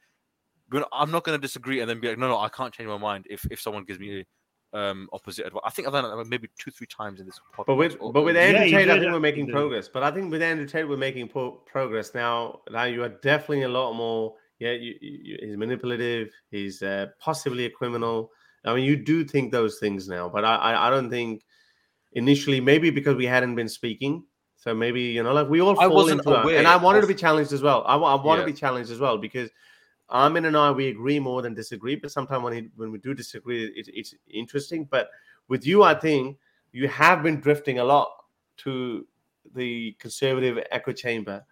But 0.69 0.89
I'm 0.91 1.11
not 1.11 1.25
going 1.25 1.39
to 1.39 1.43
disagree 1.43 1.81
and 1.81 1.91
then 1.91 2.01
be 2.01 2.09
like, 2.09 2.19
no, 2.19 2.29
no, 2.29 2.39
I 2.39 2.49
can't 2.49 2.73
change 2.73 2.89
my 2.89 2.97
mind 2.97 3.27
if 3.29 3.47
if 3.51 3.61
someone 3.61 3.85
gives 3.85 4.01
me 4.01 4.25
um, 4.73 5.09
opposite 5.13 5.47
advice. 5.47 5.63
I 5.65 5.71
think 5.71 5.87
I've 5.87 5.95
done 5.95 6.19
it 6.19 6.27
maybe 6.29 6.49
two, 6.59 6.71
three 6.71 6.87
times 6.87 7.21
in 7.21 7.27
this 7.27 7.39
podcast. 7.55 7.67
But 7.67 7.75
with 7.77 7.99
but 7.99 8.23
with 8.23 8.37
Andrew 8.37 8.65
yeah, 8.65 8.79
Tate, 8.79 8.91
I 8.91 8.99
think 8.99 9.13
we're 9.13 9.21
making 9.21 9.49
progress. 9.49 9.89
But 9.89 10.03
I 10.03 10.11
think 10.11 10.31
with 10.31 10.43
Andrew 10.43 10.67
Tate, 10.67 10.89
we're 10.89 10.97
making 10.97 11.29
po- 11.29 11.63
progress 11.67 12.15
now. 12.15 12.61
Now 12.71 12.85
you 12.85 13.03
are 13.03 13.09
definitely 13.09 13.63
a 13.63 13.69
lot 13.69 13.93
more. 13.95 14.35
Yeah, 14.59 14.73
you, 14.73 14.95
you, 15.01 15.39
he's 15.43 15.57
manipulative. 15.57 16.31
He's 16.51 16.83
uh, 16.83 17.07
possibly 17.19 17.67
a 17.67 17.71
criminal. 17.71 18.31
I 18.65 18.75
mean, 18.75 18.85
you 18.85 18.97
do 18.97 19.25
think 19.25 19.51
those 19.51 19.79
things 19.79 20.09
now, 20.09 20.29
but 20.29 20.45
I, 20.45 20.55
I, 20.55 20.87
I 20.87 20.91
don't 20.91 21.11
think 21.11 21.43
initially 22.13 22.61
maybe 22.61 22.91
because 22.91 23.17
we 23.17 23.27
hadn't 23.27 23.57
been 23.57 23.69
speaking. 23.69 24.25
So 24.57 24.73
maybe 24.73 25.03
you 25.03 25.23
know, 25.25 25.33
like 25.33 25.49
we 25.49 25.61
all 25.61 25.75
fall 25.75 26.09
into 26.09 26.49
it, 26.49 26.59
and 26.59 26.69
I 26.69 26.77
wanted 26.77 26.99
of... 26.99 27.05
to 27.05 27.09
be 27.09 27.19
challenged 27.19 27.53
as 27.53 27.63
well. 27.63 27.83
I, 27.85 27.97
I 27.97 28.15
want 28.15 28.39
yeah. 28.39 28.47
to 28.47 28.53
be 28.53 28.53
challenged 28.53 28.93
as 28.93 29.01
well 29.01 29.19
because 29.19 29.51
Armin 30.13 30.45
and 30.45 30.57
I 30.57 30.71
we 30.71 30.89
agree 30.89 31.19
more 31.19 31.43
than 31.43 31.55
disagree, 31.55 31.97
but 31.97 32.13
sometimes 32.13 32.45
when 32.45 32.53
he, 32.53 32.69
when 32.77 32.93
we 32.93 32.99
do 32.99 33.15
disagree, 33.15 33.65
it, 33.65 33.89
it's 33.93 34.15
interesting. 34.29 34.87
But 34.91 35.09
with 35.49 35.67
you, 35.67 35.83
I 35.83 35.95
think 35.95 36.37
you 36.73 36.87
have 36.89 37.23
been 37.23 37.41
drifting 37.41 37.79
a 37.79 37.85
lot 37.85 38.09
to 38.59 39.07
the 39.55 39.97
conservative 39.99 40.59
echo 40.71 40.93
chamber, 40.93 41.43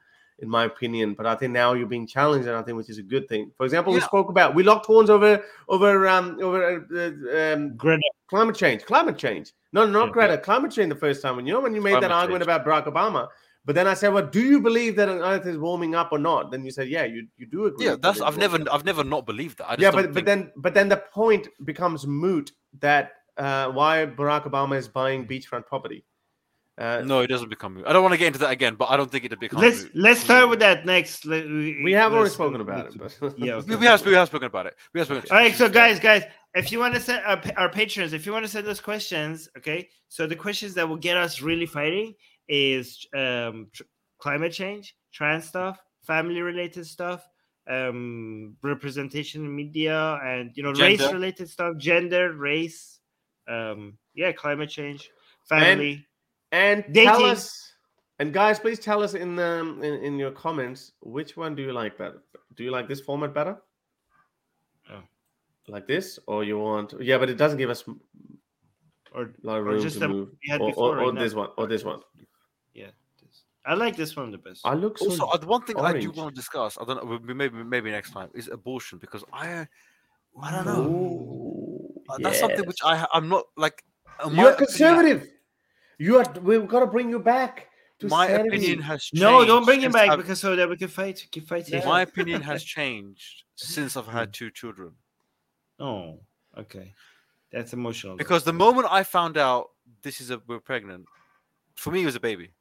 in 0.41 0.49
my 0.49 0.65
opinion. 0.65 1.15
But 1.15 1.27
I 1.27 1.35
think 1.35 1.53
now 1.53 1.73
you're 1.73 1.87
being 1.87 2.07
challenged, 2.07 2.47
and 2.47 2.57
I 2.57 2.63
think 2.63 2.77
which 2.77 2.91
is 2.91 2.99
a 2.99 3.03
good 3.03 3.29
thing. 3.29 3.51
For 3.57 3.65
example, 3.65 3.95
yeah. 3.95 4.01
we 4.01 4.03
spoke 4.03 4.29
about 4.29 4.55
we 4.55 4.63
locked 4.63 4.87
horns 4.87 5.09
over 5.09 5.43
over 5.69 6.07
um 6.07 6.39
over 6.43 6.87
uh, 6.95 7.55
um 7.55 7.77
Greta. 7.77 8.03
climate 8.29 8.57
change, 8.57 8.85
climate 8.85 9.17
change. 9.17 9.53
No, 9.73 9.87
not 9.87 10.09
yeah. 10.09 10.13
Greta, 10.13 10.39
climate 10.39 10.71
change. 10.71 10.91
The 10.91 10.97
first 10.97 11.23
time 11.23 11.37
when 11.37 11.47
you 11.47 11.55
know 11.55 11.61
when 11.61 11.75
you 11.75 11.81
made 11.81 11.93
climate 11.93 12.11
that 12.11 12.15
argument 12.15 12.45
change. 12.45 12.61
about 12.61 12.67
Barack 12.67 12.93
Obama, 12.93 13.29
but 13.71 13.77
then 13.77 13.87
I 13.87 13.95
said, 13.95 14.13
"Well, 14.13 14.27
do 14.27 14.41
you 14.41 14.61
believe 14.61 14.97
that 14.97 15.09
Earth 15.09 15.47
is 15.47 15.57
warming 15.57 15.95
up 15.95 16.09
or 16.11 16.19
not?" 16.19 16.51
Then 16.51 16.65
you 16.65 16.73
said, 16.73 16.89
"Yeah, 16.89 17.05
you, 17.05 17.29
you 17.37 17.47
do 17.47 17.67
agree." 17.67 17.87
Yeah, 17.87 17.95
that's 18.03 18.21
I've 18.21 18.37
never 18.37 18.59
I've 18.69 18.85
never 18.85 19.05
not 19.05 19.27
believed 19.27 19.59
that. 19.59 19.79
yeah, 19.79 19.93
but 19.93 20.07
think... 20.07 20.15
but 20.15 20.25
then 20.25 20.51
but 20.57 20.75
then 20.75 20.89
the 20.89 20.97
point 20.97 21.47
becomes 21.65 22.05
moot 22.05 22.51
that 22.81 23.13
uh, 23.37 23.71
why 23.71 24.07
Barack 24.07 24.51
Obama 24.51 24.77
is 24.77 24.89
buying 24.89 25.25
beachfront 25.25 25.67
property. 25.67 26.05
Uh, 26.79 27.03
no, 27.07 27.21
it 27.21 27.29
doesn't 27.29 27.49
become 27.49 27.75
moot. 27.75 27.87
I 27.87 27.93
don't 27.93 28.03
want 28.03 28.13
to 28.15 28.19
get 28.19 28.27
into 28.27 28.41
that 28.41 28.51
again, 28.51 28.75
but 28.75 28.91
I 28.91 28.97
don't 28.97 29.09
think 29.09 29.25
it 29.25 29.39
becomes. 29.39 29.63
Let's 29.63 29.83
moot. 29.85 29.93
let's 29.95 30.21
start 30.21 30.49
with 30.51 30.59
that 30.59 30.85
next. 30.85 31.25
We, 31.25 31.81
we 31.85 31.93
have 31.93 32.13
already 32.13 32.31
spoken 32.31 32.61
about 32.61 32.87
it, 32.87 32.99
but 32.99 33.17
yeah, 33.39 33.55
okay. 33.55 33.77
we 33.77 33.87
have 33.87 34.05
we 34.05 34.15
have 34.15 34.27
spoken 34.27 34.47
about 34.47 34.67
it. 34.67 34.75
We 34.93 34.99
have 34.99 35.07
spoken. 35.07 35.31
All 35.31 35.37
right, 35.37 35.55
so 35.55 35.69
guys, 35.69 36.01
guys, 36.01 36.25
if 36.55 36.73
you 36.73 36.81
want 36.81 36.95
to 36.95 37.01
send 37.01 37.23
our, 37.25 37.41
our 37.57 37.69
patrons, 37.69 38.15
if 38.15 38.27
you 38.27 38.33
want 38.33 38.45
to 38.45 38.51
send 38.51 38.67
us 38.67 38.81
questions, 38.81 39.49
okay, 39.57 39.89
so 40.09 40.27
the 40.27 40.35
questions 40.35 40.75
that 40.75 40.89
will 40.89 40.97
get 40.97 41.17
us 41.17 41.41
really 41.41 41.67
fighting 41.67 42.15
is 42.51 43.07
um 43.15 43.71
climate 44.19 44.53
change, 44.53 44.95
trans 45.13 45.47
stuff, 45.47 45.81
family 46.03 46.43
related 46.43 46.87
stuff, 46.87 47.27
um, 47.69 48.57
representation 48.63 49.45
in 49.45 49.55
media, 49.55 50.21
and 50.25 50.51
you 50.55 50.63
know, 50.63 50.73
race 50.73 51.01
related 51.13 51.49
stuff, 51.49 51.77
gender, 51.77 52.33
race, 52.35 53.01
um, 53.49 53.97
yeah, 54.15 54.33
climate 54.33 54.69
change, 54.69 55.11
family. 55.49 56.07
And 56.53 56.85
Dating. 56.91 57.05
tell 57.05 57.25
us, 57.25 57.73
and 58.19 58.33
guys, 58.33 58.59
please 58.59 58.81
tell 58.81 59.03
us 59.03 59.15
in 59.15 59.37
the 59.37 59.61
in, 59.83 60.05
in 60.05 60.19
your 60.19 60.33
comments 60.33 60.93
which 61.01 61.37
one 61.37 61.55
do 61.55 61.63
you 61.63 61.73
like 61.73 61.97
better? 61.97 62.23
Do 62.57 62.65
you 62.65 62.73
like 62.73 62.89
this 62.89 63.01
format 63.01 63.33
better? 63.33 63.57
Oh. 64.91 65.03
Like 65.69 65.87
this, 65.87 66.19
or 66.27 66.43
you 66.43 66.59
want? 66.59 66.95
Yeah, 67.01 67.19
but 67.19 67.31
it 67.31 67.37
doesn't 67.37 67.59
give 67.59 67.71
us 67.71 67.85
or, 69.13 69.23
a 69.23 69.47
lot 69.47 69.59
of 69.59 69.65
room 69.65 69.89
to 69.89 70.09
move. 70.09 70.31
Or, 70.59 70.73
or, 70.75 71.01
or 71.05 71.13
this 71.13 71.35
one, 71.35 71.51
or 71.57 71.69
this 71.69 71.85
one. 71.85 72.01
Yeah. 72.75 72.91
I 73.65 73.75
like 73.75 73.97
this 73.97 74.17
one 74.17 74.31
the 74.31 74.39
best. 74.39 74.63
I 74.65 74.75
look 74.75 74.99
so 74.99 75.11
also 75.11 75.27
uh, 75.27 75.37
the 75.37 75.47
one 75.47 75.63
thing 75.63 75.77
orange. 75.77 75.97
I 75.97 76.01
do 76.01 76.11
want 76.13 76.35
to 76.35 76.35
discuss. 76.35 76.79
I 76.81 76.85
don't 76.85 77.05
know. 77.05 77.35
Maybe 77.35 77.63
maybe 77.63 77.91
next 77.91 78.11
time 78.11 78.31
is 78.35 78.49
abortion 78.49 78.99
because 78.99 79.23
I 79.33 79.67
I 80.41 80.51
don't 80.51 80.65
know. 80.65 80.83
Ooh, 80.83 82.03
That's 82.19 82.35
yes. 82.35 82.41
something 82.41 82.67
which 82.67 82.79
I 82.83 83.07
I'm 83.13 83.29
not 83.29 83.45
like. 83.57 83.85
You're 84.33 84.55
conservative. 84.55 85.19
Opinion, 85.19 85.37
you 85.99 86.19
are. 86.19 86.25
We've 86.43 86.67
got 86.67 86.81
to 86.81 86.87
bring 86.87 87.11
you 87.11 87.19
back. 87.19 87.69
my 88.03 88.29
sanity. 88.29 88.49
opinion 88.49 88.81
has 88.81 89.05
changed. 89.05 89.23
No, 89.23 89.45
don't 89.45 89.67
bring 89.67 89.83
him 89.83 89.93
back 89.93 90.09
I've, 90.09 90.19
because 90.19 90.41
so 90.41 90.57
that 90.57 90.69
we 90.69 90.77
can 90.79 90.89
fight. 90.89 91.27
Keep 91.31 91.47
fighting. 91.47 91.85
My 91.85 92.03
opinion 92.03 92.41
has 92.43 92.65
changed 92.65 93.45
since 93.57 93.97
I've 93.97 94.09
had 94.09 94.33
two 94.39 94.51
children. 94.51 94.93
Oh, 95.79 96.21
okay. 96.57 96.95
That's 97.53 97.73
emotional. 97.73 98.17
Because 98.17 98.45
the 98.45 98.53
moment 98.53 98.89
I 98.91 99.03
found 99.03 99.37
out 99.37 99.71
this 100.03 100.21
is 100.21 100.31
a 100.31 100.41
we're 100.47 100.61
pregnant, 100.61 101.05
for 101.75 101.91
me 101.91 102.03
it 102.03 102.07
was 102.07 102.17
a 102.17 102.21
baby. 102.21 102.53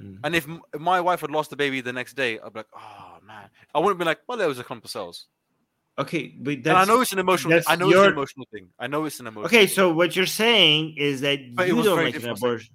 Mm. 0.00 0.18
And 0.24 0.34
if, 0.34 0.46
if 0.74 0.80
my 0.80 1.00
wife 1.00 1.20
had 1.20 1.30
lost 1.30 1.50
the 1.50 1.56
baby 1.56 1.80
the 1.80 1.92
next 1.92 2.14
day, 2.14 2.38
I'd 2.38 2.52
be 2.52 2.60
like, 2.60 2.66
oh 2.74 3.18
man. 3.26 3.48
I 3.74 3.78
wouldn't 3.78 3.98
be 3.98 4.04
like, 4.04 4.20
well, 4.26 4.38
there 4.38 4.48
was 4.48 4.58
a 4.58 4.64
clump 4.64 4.84
of 4.84 4.90
cells. 4.90 5.26
Okay, 5.98 6.34
but 6.40 6.54
and 6.54 6.68
I 6.68 6.84
know 6.86 7.02
it's 7.02 7.12
an 7.12 7.18
emotional. 7.18 7.60
I 7.66 7.76
know 7.76 7.90
your... 7.90 8.04
it's 8.04 8.06
an 8.06 8.12
emotional 8.14 8.46
thing. 8.50 8.68
I 8.78 8.86
know 8.86 9.04
it's 9.04 9.20
an 9.20 9.26
emotional. 9.26 9.46
Okay, 9.46 9.66
so 9.66 9.92
what 9.92 10.16
you're 10.16 10.24
saying 10.24 10.94
is 10.96 11.20
that 11.20 11.54
but 11.54 11.68
you 11.68 11.82
don't 11.82 12.02
make 12.02 12.16
an 12.16 12.30
abortion. 12.30 12.74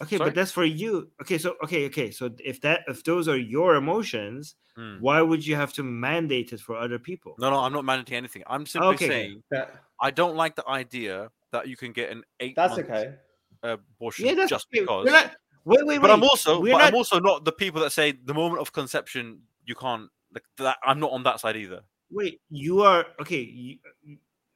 Okay, 0.00 0.16
Sorry? 0.16 0.30
but 0.30 0.34
that's 0.34 0.52
for 0.52 0.64
you. 0.64 1.10
Okay, 1.20 1.36
so 1.36 1.56
okay, 1.64 1.86
okay, 1.86 2.10
so 2.10 2.30
if 2.42 2.60
that 2.62 2.84
if 2.86 3.04
those 3.04 3.28
are 3.28 3.36
your 3.36 3.74
emotions, 3.74 4.54
mm. 4.78 4.98
why 5.00 5.20
would 5.20 5.46
you 5.46 5.56
have 5.56 5.74
to 5.74 5.82
mandate 5.82 6.54
it 6.54 6.60
for 6.60 6.76
other 6.76 6.98
people? 6.98 7.34
No, 7.38 7.50
no, 7.50 7.58
I'm 7.58 7.72
not 7.72 7.84
mandating 7.84 8.12
anything. 8.12 8.44
I'm 8.46 8.64
simply 8.64 8.94
okay. 8.94 9.08
saying 9.08 9.42
that 9.50 9.74
I 10.00 10.10
don't 10.10 10.36
like 10.36 10.56
the 10.56 10.66
idea 10.66 11.30
that 11.52 11.68
you 11.68 11.76
can 11.76 11.92
get 11.92 12.10
an 12.10 12.22
eight. 12.40 12.56
That's 12.56 12.78
okay. 12.78 13.14
Abortion 13.62 14.26
yeah, 14.26 14.34
that's 14.34 14.50
just 14.50 14.68
okay. 14.72 14.80
because. 14.80 15.06
Not, 15.06 15.36
wait, 15.68 15.86
wait, 15.86 15.86
wait. 15.86 16.00
But 16.00 16.10
I'm 16.10 16.22
also, 16.22 16.60
but 16.60 16.68
not... 16.68 16.80
I'm 16.82 16.94
also 16.94 17.20
not 17.20 17.44
the 17.44 17.52
people 17.52 17.80
that 17.82 17.92
say 17.92 18.12
the 18.12 18.34
moment 18.34 18.60
of 18.60 18.72
conception 18.72 19.40
you 19.64 19.74
can't. 19.74 20.08
Like 20.32 20.44
that, 20.58 20.78
I'm 20.84 21.00
not 21.00 21.12
on 21.12 21.22
that 21.22 21.40
side 21.40 21.56
either. 21.56 21.82
Wait, 22.10 22.40
you 22.50 22.82
are 22.82 23.06
okay. 23.20 23.40
You, 23.40 23.78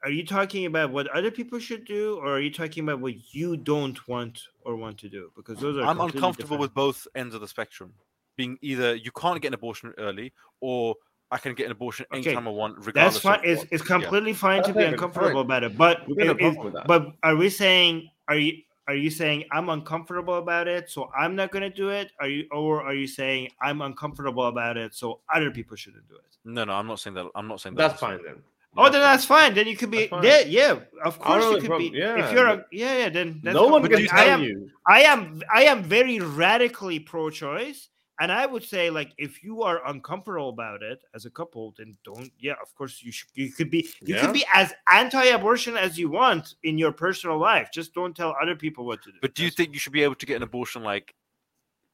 are 0.05 0.11
you 0.11 0.27
talking 0.27 0.67
about 0.67 0.91
what 0.91 1.07
other 1.09 1.31
people 1.31 1.59
should 1.59 1.85
do, 1.85 2.17
or 2.17 2.37
are 2.37 2.41
you 2.41 2.53
talking 2.53 2.85
about 2.85 3.01
what 3.01 3.15
you 3.33 3.57
don't 3.57 4.07
want 4.09 4.41
or 4.65 4.77
want 4.77 4.99
to 4.99 5.09
do? 5.09 5.31
Because 5.37 5.59
those 5.59 5.77
are. 5.79 5.85
I'm 5.85 6.01
uncomfortable 6.01 6.57
different. 6.57 6.61
with 6.61 6.75
both 6.75 7.07
ends 7.15 7.35
of 7.35 7.41
the 7.41 7.49
spectrum. 7.49 7.95
Being 8.37 8.59
either 8.63 8.95
you 8.95 9.13
can't 9.13 9.41
get 9.41 9.49
an 9.49 9.55
abortion 9.55 9.93
early, 9.99 10.33
or 10.61 10.97
I 11.31 11.39
can 11.39 11.55
get 11.55 11.67
an 11.67 11.73
abortion 11.73 12.07
anytime 12.13 12.39
okay. 12.39 12.47
I 12.47 12.51
want. 12.51 12.77
regardless. 12.85 13.23
That's 13.23 13.23
fine. 13.23 13.41
It's, 13.43 13.65
it's 13.71 13.83
completely 13.83 14.33
yeah. 14.33 14.37
fine 14.37 14.63
to 14.65 14.75
be 14.75 14.83
uncomfortable 14.85 15.41
about 15.41 15.65
it. 15.65 15.77
But 15.77 16.03
it, 16.09 16.87
but 16.87 17.07
are 17.23 17.37
we 17.37 17.49
saying 17.49 18.09
are 18.29 18.37
you 18.37 18.63
are 18.89 18.95
you 18.95 19.11
saying 19.11 19.45
I'm 19.53 19.69
uncomfortable 19.69 20.39
about 20.39 20.69
it, 20.69 20.91
so 20.91 21.11
I'm 21.17 21.37
not 21.37 21.51
going 21.51 21.63
to 21.63 21.71
do 21.71 21.91
it? 21.91 22.11
Are 22.21 22.29
you, 22.29 22.47
or 22.51 22.83
are 22.83 22.95
you 22.95 23.07
saying 23.07 23.51
I'm 23.61 23.81
uncomfortable 23.81 24.47
about 24.47 24.77
it, 24.77 24.95
so 24.95 25.21
other 25.33 25.51
people 25.51 25.77
shouldn't 25.77 26.09
do 26.09 26.17
it? 26.17 26.23
No, 26.45 26.65
no, 26.65 26.73
I'm 26.73 26.87
not 26.87 26.99
saying 26.99 27.15
that. 27.15 27.27
I'm 27.35 27.47
not 27.47 27.61
saying 27.61 27.77
that. 27.77 27.89
That's 27.89 28.01
fine 28.01 28.21
then. 28.25 28.43
Oh, 28.77 28.85
then 28.91 29.03
that's 29.03 29.25
fine. 29.25 29.55
Then 29.55 29.67
you 29.67 29.77
could 29.77 29.91
be 29.91 30.09
yeah, 30.23 30.41
yeah. 30.41 30.79
Of 31.05 31.19
course 31.19 31.45
you 31.45 31.69
could 31.69 31.79
be. 31.79 31.93
Yeah. 31.95 32.25
If 32.25 32.33
you're 32.33 32.47
a 32.47 32.65
yeah, 32.73 32.97
yeah. 32.99 33.09
Then 33.11 33.41
no 33.45 33.67
one 33.67 33.87
can 33.87 34.07
tell 34.07 34.19
I 34.19 34.25
am, 34.25 34.43
you. 34.43 34.71
I 34.87 35.03
am 35.03 35.43
I 35.55 35.65
am 35.65 35.85
very 35.85 36.21
radically 36.21 36.99
pro-choice, 36.99 37.89
and 38.21 38.31
I 38.31 38.47
would 38.47 38.63
say, 38.63 38.91
like, 38.91 39.13
if 39.19 39.43
you 39.43 39.63
are 39.63 39.87
uncomfortable 39.87 40.51
about 40.51 40.83
it 40.83 41.01
as 41.15 41.25
a 41.25 41.31
couple, 41.31 41.75
then 41.77 41.97
don't. 42.05 42.31
Yeah, 42.39 42.55
of 42.63 42.75
course 42.75 43.03
you 43.03 43.11
should. 43.11 43.29
You 43.35 43.51
could 43.51 43.71
be. 43.71 43.89
You 44.01 44.15
yeah. 44.15 44.21
could 44.21 44.35
be 44.35 44.45
as 44.55 44.73
anti-abortion 44.93 45.77
as 45.77 45.99
you 45.99 46.11
want 46.11 46.55
in 46.63 46.79
your 46.79 46.93
personal 46.93 47.39
life. 47.39 47.71
Just 47.73 47.95
don't 47.95 48.15
tell 48.15 48.37
other 48.41 48.55
people 48.55 48.85
what 48.85 49.03
to 49.03 49.13
do. 49.13 49.19
But 49.23 49.35
do 49.35 49.45
you 49.45 49.51
think 49.51 49.73
you 49.73 49.79
should 49.79 49.93
be 49.93 50.03
able 50.03 50.15
to 50.17 50.27
get 50.27 50.37
an 50.37 50.43
abortion 50.43 50.83
like 50.83 51.15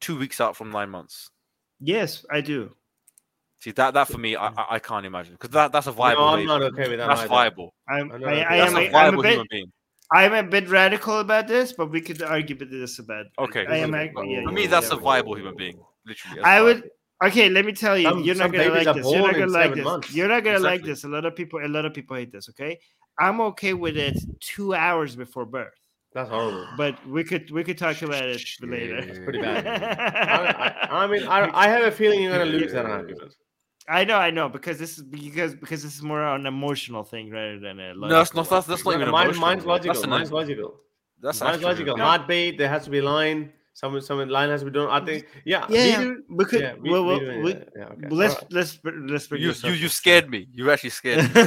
two 0.01 0.19
weeks 0.19 0.41
out 0.41 0.57
from 0.57 0.71
nine 0.71 0.91
months? 0.91 1.31
Yes, 1.81 2.27
I 2.31 2.41
do. 2.41 2.75
See 3.61 3.73
that 3.73 3.95
that 3.95 4.09
for 4.09 4.19
me, 4.19 4.35
mm. 4.35 4.55
I 4.57 4.77
I 4.77 4.79
can't 4.79 5.07
imagine 5.07 5.35
because 5.35 5.51
that 5.51 5.73
that's 5.73 5.87
a 5.87 5.93
viable. 5.93 6.25
No, 6.25 6.29
I'm 6.35 6.47
not 6.47 6.63
okay 6.63 6.89
with 6.89 6.99
that. 6.99 7.09
That's 7.09 7.21
either. 7.21 7.29
viable. 7.29 7.75
I'm, 7.89 8.13
I, 8.13 8.43
I, 8.43 8.57
am, 8.57 8.77
a 8.77 8.89
viable 8.89 8.97
I'm 8.97 9.19
a 9.19 9.23
bit, 9.23 9.33
human 9.33 9.47
being. 9.51 9.73
I'm 10.13 10.33
a 10.33 10.43
bit 10.43 10.69
radical 10.69 11.19
about 11.19 11.49
this, 11.49 11.73
but 11.73 11.91
we 11.91 12.01
could 12.01 12.23
argue 12.23 12.57
about 12.57 12.71
this 12.71 12.99
about. 12.99 13.27
Okay. 13.39 13.67
I 13.67 13.79
am. 13.79 13.95
Yeah, 13.95 14.45
for 14.45 14.53
me, 14.53 14.67
that's 14.67 14.91
a 14.91 14.97
viable 14.97 15.35
human 15.35 15.57
being. 15.57 15.81
Literally. 16.09 16.43
I 16.43 16.63
would. 16.63 16.91
Okay, 17.25 17.49
let 17.49 17.65
me 17.65 17.73
tell 17.73 17.99
you, 17.99 18.09
some, 18.09 18.23
you're 18.23 18.37
not 18.37 18.53
gonna 18.53 18.71
like 18.71 18.95
this. 18.95 19.11
You're 19.11 19.23
not 19.23 19.35
gonna 19.35 19.47
like 19.47 19.75
this. 19.75 19.85
Months. 19.85 20.15
You're 20.15 20.29
not 20.29 20.45
gonna 20.45 20.57
exactly. 20.57 20.79
like 20.79 20.87
this. 20.87 21.05
A 21.05 21.09
lot 21.09 21.25
of 21.25 21.35
people, 21.35 21.65
a 21.65 21.67
lot 21.67 21.85
of 21.85 21.93
people 21.93 22.17
hate 22.17 22.31
this. 22.31 22.49
Okay, 22.51 22.79
I'm 23.19 23.41
okay 23.41 23.75
with 23.75 23.97
it 23.97 24.17
two 24.41 24.75
hours 24.75 25.17
before 25.17 25.45
birth. 25.45 25.75
That's 26.15 26.31
horrible. 26.31 26.67
But 26.77 27.05
we 27.07 27.25
could 27.25 27.51
we 27.51 27.65
could 27.65 27.77
talk 27.77 28.01
about 28.03 28.23
it 28.23 28.41
later. 28.61 28.99
It's 28.99 29.19
pretty 29.19 29.41
bad. 29.41 29.67
I, 30.87 30.87
I, 30.89 31.05
I, 31.05 31.07
mean, 31.07 31.27
I, 31.27 31.51
I 31.53 31.69
have 31.69 31.83
a 31.83 31.91
feeling 31.91 32.23
you're 32.23 32.33
gonna 32.33 32.45
lose 32.45 32.73
that 32.73 32.87
argument. 32.87 33.35
I 33.89 34.05
know, 34.05 34.17
I 34.17 34.31
know, 34.31 34.49
because 34.49 34.79
this 34.79 34.99
is 34.99 35.05
because 35.05 35.55
because 35.55 35.83
this 35.83 35.97
is 35.97 36.03
more 36.03 36.23
an 36.23 36.47
emotional 36.47 37.05
thing 37.05 37.31
rather 37.31 37.59
than 37.59 37.81
a. 37.81 37.95
Logical 37.95 38.09
No, 38.09 38.19
that's 38.19 38.35
not 38.35 38.49
that's, 38.49 38.67
that's 38.67 38.85
not 38.85 38.95
even 38.95 39.11
mine, 39.11 39.37
Mine's 39.39 39.65
logical. 39.65 40.07
Mine's 40.07 40.31
logical. 40.31 40.81
That's 41.21 41.41
mine's 41.41 41.63
logical. 41.63 41.97
No. 41.97 42.05
Heartbeat. 42.05 42.59
There 42.59 42.69
has 42.69 42.85
to 42.85 42.91
be 42.91 43.01
line. 43.01 43.53
Some 43.79 44.01
some 44.01 44.29
line 44.29 44.49
has 44.51 44.63
to 44.63 44.65
be 44.65 44.73
done. 44.73 44.91
I 44.91 44.99
think. 45.05 45.29
Yeah. 45.45 45.65
Yeah. 45.69 46.01
We, 46.01 46.17
we 46.31 46.45
could. 46.47 46.61
Yeah, 46.61 46.75
we, 46.83 46.91
well, 46.91 47.05
well, 47.05 47.21
we, 47.21 47.53
yeah, 47.77 47.85
okay. 47.85 48.09
let's, 48.11 48.35
right. 48.35 48.47
let's 48.51 48.81
let's 48.83 49.31
let's. 49.31 49.31
You 49.31 49.53
you 49.71 49.77
you 49.77 49.89
scared 49.89 50.29
me. 50.29 50.49
You 50.53 50.69
actually 50.73 50.91
scared 50.91 51.33
me. 51.33 51.41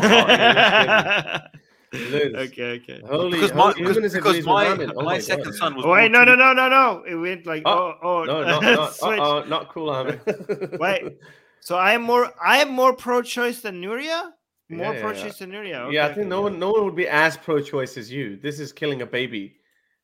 okay, 1.93 2.80
okay. 2.80 3.01
Holy, 3.06 3.32
because 3.32 3.53
my, 3.53 3.74
because, 3.74 4.14
because 4.14 4.45
my, 4.45 4.66
oh 4.95 5.01
my, 5.01 5.19
second 5.19 5.43
God. 5.43 5.56
son 5.56 5.76
was. 5.76 5.85
Wait, 5.85 6.10
no, 6.10 6.24
no, 6.24 6.35
no, 6.35 6.53
no, 6.53 6.69
no! 6.69 7.03
It 7.06 7.16
went 7.16 7.45
like 7.45 7.64
oh, 7.66 7.95
oh, 8.01 8.22
oh 8.22 8.24
no, 8.24 8.43
not, 8.61 8.93
not, 9.01 9.19
uh, 9.19 9.45
not 9.50 9.68
cool, 9.68 9.90
Ahmed. 9.90 10.22
Wait, 10.80 11.18
so 11.60 11.76
I 11.76 11.92
am 11.92 12.01
more 12.01 12.32
I 12.42 12.60
am 12.60 12.72
more 12.72 12.93
pro-choice 12.93 13.60
than 13.60 13.82
Nuria. 13.82 14.32
More 14.69 14.93
yeah, 14.93 15.01
pro-choice 15.01 15.42
yeah. 15.42 15.48
than 15.48 15.51
Nuria. 15.51 15.80
Okay, 15.82 15.95
yeah, 15.95 16.08
I 16.08 16.14
think 16.14 16.27
no 16.27 16.43
one 16.43 16.58
no 16.58 16.72
one 16.72 16.85
would 16.85 16.95
be 16.95 17.10
as 17.10 17.35
pro-choice 17.35 17.98
as 17.98 18.10
you. 18.10 18.38
This 18.38 18.61
is 18.61 18.72
killing 18.72 19.01
a 19.01 19.06
baby 19.06 19.58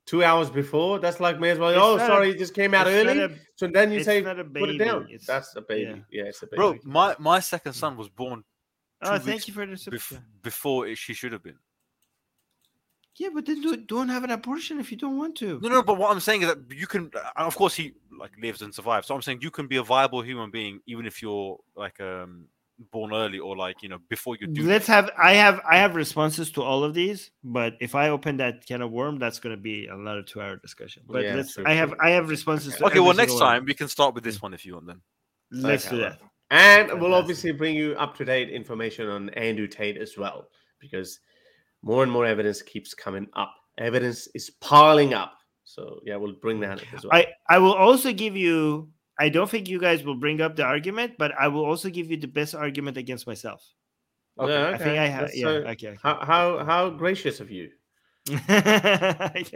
two 0.07 0.23
hours 0.23 0.49
before. 0.49 0.97
That's 0.97 1.19
like 1.19 1.39
may 1.39 1.51
as 1.51 1.59
well. 1.59 1.69
It's 1.69 1.79
oh, 1.79 1.97
sorry, 1.99 2.29
a, 2.29 2.31
it 2.31 2.39
just 2.39 2.55
came 2.55 2.73
out 2.73 2.87
early. 2.87 3.19
A, 3.19 3.29
so 3.55 3.67
then 3.67 3.91
you 3.91 4.03
say 4.03 4.23
put 4.23 4.69
it 4.69 4.77
down. 4.79 5.07
It's, 5.11 5.27
That's 5.27 5.55
a 5.55 5.61
baby. 5.61 6.03
Yeah. 6.09 6.23
yeah, 6.23 6.29
it's 6.29 6.41
a 6.41 6.47
baby. 6.47 6.55
Bro, 6.55 6.77
my 6.83 7.15
my 7.19 7.39
second 7.39 7.73
son 7.73 7.95
was 7.95 8.09
born. 8.09 8.43
Oh, 9.03 9.19
thank 9.19 9.47
you 9.47 9.53
for 9.53 9.63
the 9.63 9.73
bef- 9.73 10.19
before 10.41 10.87
it, 10.87 10.97
she 10.97 11.13
should 11.13 11.31
have 11.31 11.43
been. 11.43 11.59
Yeah, 13.17 13.29
but 13.33 13.45
then 13.45 13.61
do, 13.61 13.75
don't 13.75 14.09
have 14.09 14.23
an 14.23 14.31
abortion 14.31 14.79
if 14.79 14.91
you 14.91 14.97
don't 14.97 15.17
want 15.17 15.35
to. 15.37 15.59
No, 15.61 15.69
no. 15.69 15.83
But 15.83 15.97
what 15.97 16.11
I'm 16.11 16.19
saying 16.19 16.43
is 16.43 16.49
that 16.49 16.59
you 16.71 16.87
can. 16.87 17.11
Of 17.35 17.55
course, 17.55 17.75
he 17.75 17.93
like 18.17 18.31
lives 18.41 18.61
and 18.61 18.73
survives. 18.73 19.07
So 19.07 19.15
I'm 19.15 19.21
saying 19.21 19.39
you 19.41 19.51
can 19.51 19.67
be 19.67 19.77
a 19.77 19.83
viable 19.83 20.21
human 20.21 20.49
being 20.51 20.79
even 20.87 21.05
if 21.05 21.21
you're 21.21 21.57
like 21.75 21.99
um 21.99 22.45
born 22.91 23.11
early 23.13 23.39
or 23.39 23.57
like 23.57 23.81
you 23.81 23.89
know 23.89 23.97
before 24.09 24.37
you 24.39 24.47
do 24.47 24.63
let's 24.63 24.85
have 24.85 25.09
i 25.17 25.33
have 25.33 25.59
i 25.69 25.77
have 25.77 25.95
responses 25.95 26.51
to 26.51 26.61
all 26.61 26.83
of 26.83 26.93
these 26.93 27.31
but 27.43 27.73
if 27.81 27.95
i 27.95 28.09
open 28.09 28.37
that 28.37 28.65
can 28.67 28.81
of 28.81 28.91
worm 28.91 29.17
that's 29.17 29.39
going 29.39 29.55
to 29.55 29.61
be 29.61 29.87
another 29.87 30.21
two 30.21 30.39
hour 30.39 30.57
discussion. 30.57 31.01
But 31.07 31.23
yeah, 31.23 31.35
let's 31.35 31.53
true, 31.53 31.63
i 31.65 31.73
have 31.73 31.93
i 31.99 32.11
have 32.11 32.29
responses 32.29 32.75
okay, 32.75 32.85
okay 32.85 32.99
well 32.99 33.15
next 33.15 33.39
time 33.39 33.65
we 33.65 33.73
can 33.73 33.87
start 33.87 34.13
with 34.13 34.23
this 34.23 34.37
mm. 34.37 34.43
one 34.43 34.53
if 34.53 34.65
you 34.65 34.73
want 34.75 34.87
then. 34.87 35.01
Let's 35.51 35.87
okay. 35.87 35.95
do 35.95 36.01
that. 36.01 36.19
and 36.51 37.01
we'll 37.01 37.15
obviously 37.15 37.51
bring 37.51 37.75
you 37.75 37.93
up 37.93 38.15
to 38.17 38.25
date 38.25 38.49
information 38.49 39.09
on 39.09 39.29
andrew 39.31 39.67
tate 39.67 39.97
as 39.97 40.15
well 40.17 40.47
because 40.79 41.19
more 41.81 42.03
and 42.03 42.11
more 42.11 42.25
evidence 42.25 42.61
keeps 42.61 42.93
coming 42.93 43.27
up. 43.33 43.53
Evidence 43.77 44.27
is 44.35 44.51
piling 44.61 45.13
up. 45.13 45.33
So 45.63 45.99
yeah 46.05 46.15
we'll 46.15 46.33
bring 46.33 46.59
that 46.59 46.83
as 46.93 47.03
well. 47.03 47.13
I 47.13 47.27
i 47.49 47.57
will 47.57 47.73
also 47.73 48.13
give 48.13 48.35
you 48.35 48.89
I 49.19 49.29
don't 49.29 49.49
think 49.49 49.67
you 49.67 49.79
guys 49.79 50.03
will 50.03 50.15
bring 50.15 50.41
up 50.41 50.55
the 50.55 50.63
argument, 50.63 51.13
but 51.17 51.31
I 51.39 51.47
will 51.47 51.65
also 51.65 51.89
give 51.89 52.11
you 52.11 52.17
the 52.17 52.27
best 52.27 52.53
argument 52.53 52.97
against 52.97 53.25
myself. 53.25 53.63
Okay, 54.39 54.51
yeah, 54.51 54.67
okay. 54.67 54.73
I 54.73 54.77
think 54.77 54.99
I 54.99 55.07
have. 55.07 55.29
Yeah, 55.33 55.47
okay, 55.47 55.69
okay. 55.71 55.97
How, 56.03 56.23
how 56.23 56.65
how 56.65 56.89
gracious 56.91 57.39
of 57.39 57.49
you. 57.49 57.69
all 58.29 58.37
right, 58.47 59.53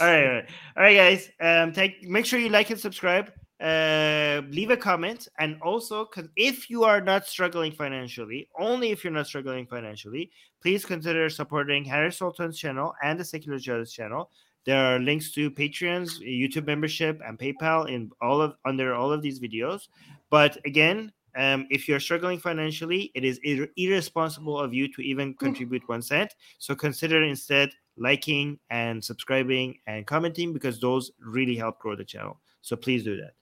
all 0.00 0.06
right, 0.06 0.48
all 0.76 0.82
right, 0.82 0.96
guys. 0.96 1.30
Um, 1.40 1.72
take 1.72 2.02
make 2.08 2.26
sure 2.26 2.40
you 2.40 2.48
like 2.48 2.70
and 2.70 2.80
subscribe. 2.80 3.30
Uh, 3.60 4.40
leave 4.48 4.70
a 4.70 4.76
comment, 4.76 5.28
and 5.38 5.60
also, 5.60 6.06
because 6.06 6.30
if 6.34 6.70
you 6.70 6.82
are 6.82 7.00
not 7.00 7.26
struggling 7.26 7.70
financially, 7.70 8.48
only 8.58 8.90
if 8.90 9.04
you're 9.04 9.12
not 9.12 9.26
struggling 9.26 9.66
financially, 9.66 10.30
please 10.62 10.84
consider 10.84 11.28
supporting 11.28 11.84
Harris 11.84 12.18
Sultan's 12.18 12.58
channel 12.58 12.94
and 13.02 13.20
the 13.20 13.24
Secular 13.24 13.58
Jihadists 13.58 13.92
channel. 13.92 14.30
There 14.64 14.78
are 14.78 14.98
links 14.98 15.32
to 15.32 15.50
Patreons, 15.50 16.20
YouTube 16.20 16.66
membership, 16.66 17.20
and 17.26 17.38
PayPal 17.38 17.88
in 17.88 18.10
all 18.20 18.40
of 18.40 18.54
under 18.64 18.94
all 18.94 19.12
of 19.12 19.22
these 19.22 19.40
videos. 19.40 19.88
But 20.28 20.58
again, 20.64 21.12
um, 21.36 21.66
if 21.70 21.88
you're 21.88 22.00
struggling 22.00 22.38
financially, 22.38 23.10
it 23.14 23.24
is 23.24 23.38
ir- 23.42 23.68
irresponsible 23.76 24.58
of 24.58 24.74
you 24.74 24.92
to 24.92 25.00
even 25.00 25.34
contribute 25.34 25.88
one 25.88 26.02
cent. 26.02 26.34
So 26.58 26.74
consider 26.74 27.22
instead 27.22 27.70
liking 27.96 28.58
and 28.70 29.02
subscribing 29.02 29.78
and 29.86 30.06
commenting 30.06 30.52
because 30.52 30.80
those 30.80 31.12
really 31.20 31.56
help 31.56 31.78
grow 31.78 31.94
the 31.96 32.04
channel. 32.04 32.40
So 32.62 32.76
please 32.76 33.04
do 33.04 33.16
that. 33.16 33.32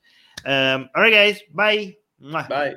Um, 0.44 0.88
all 0.94 1.02
right, 1.02 1.12
guys. 1.12 1.40
Bye. 1.52 1.96
Bye. 2.48 2.74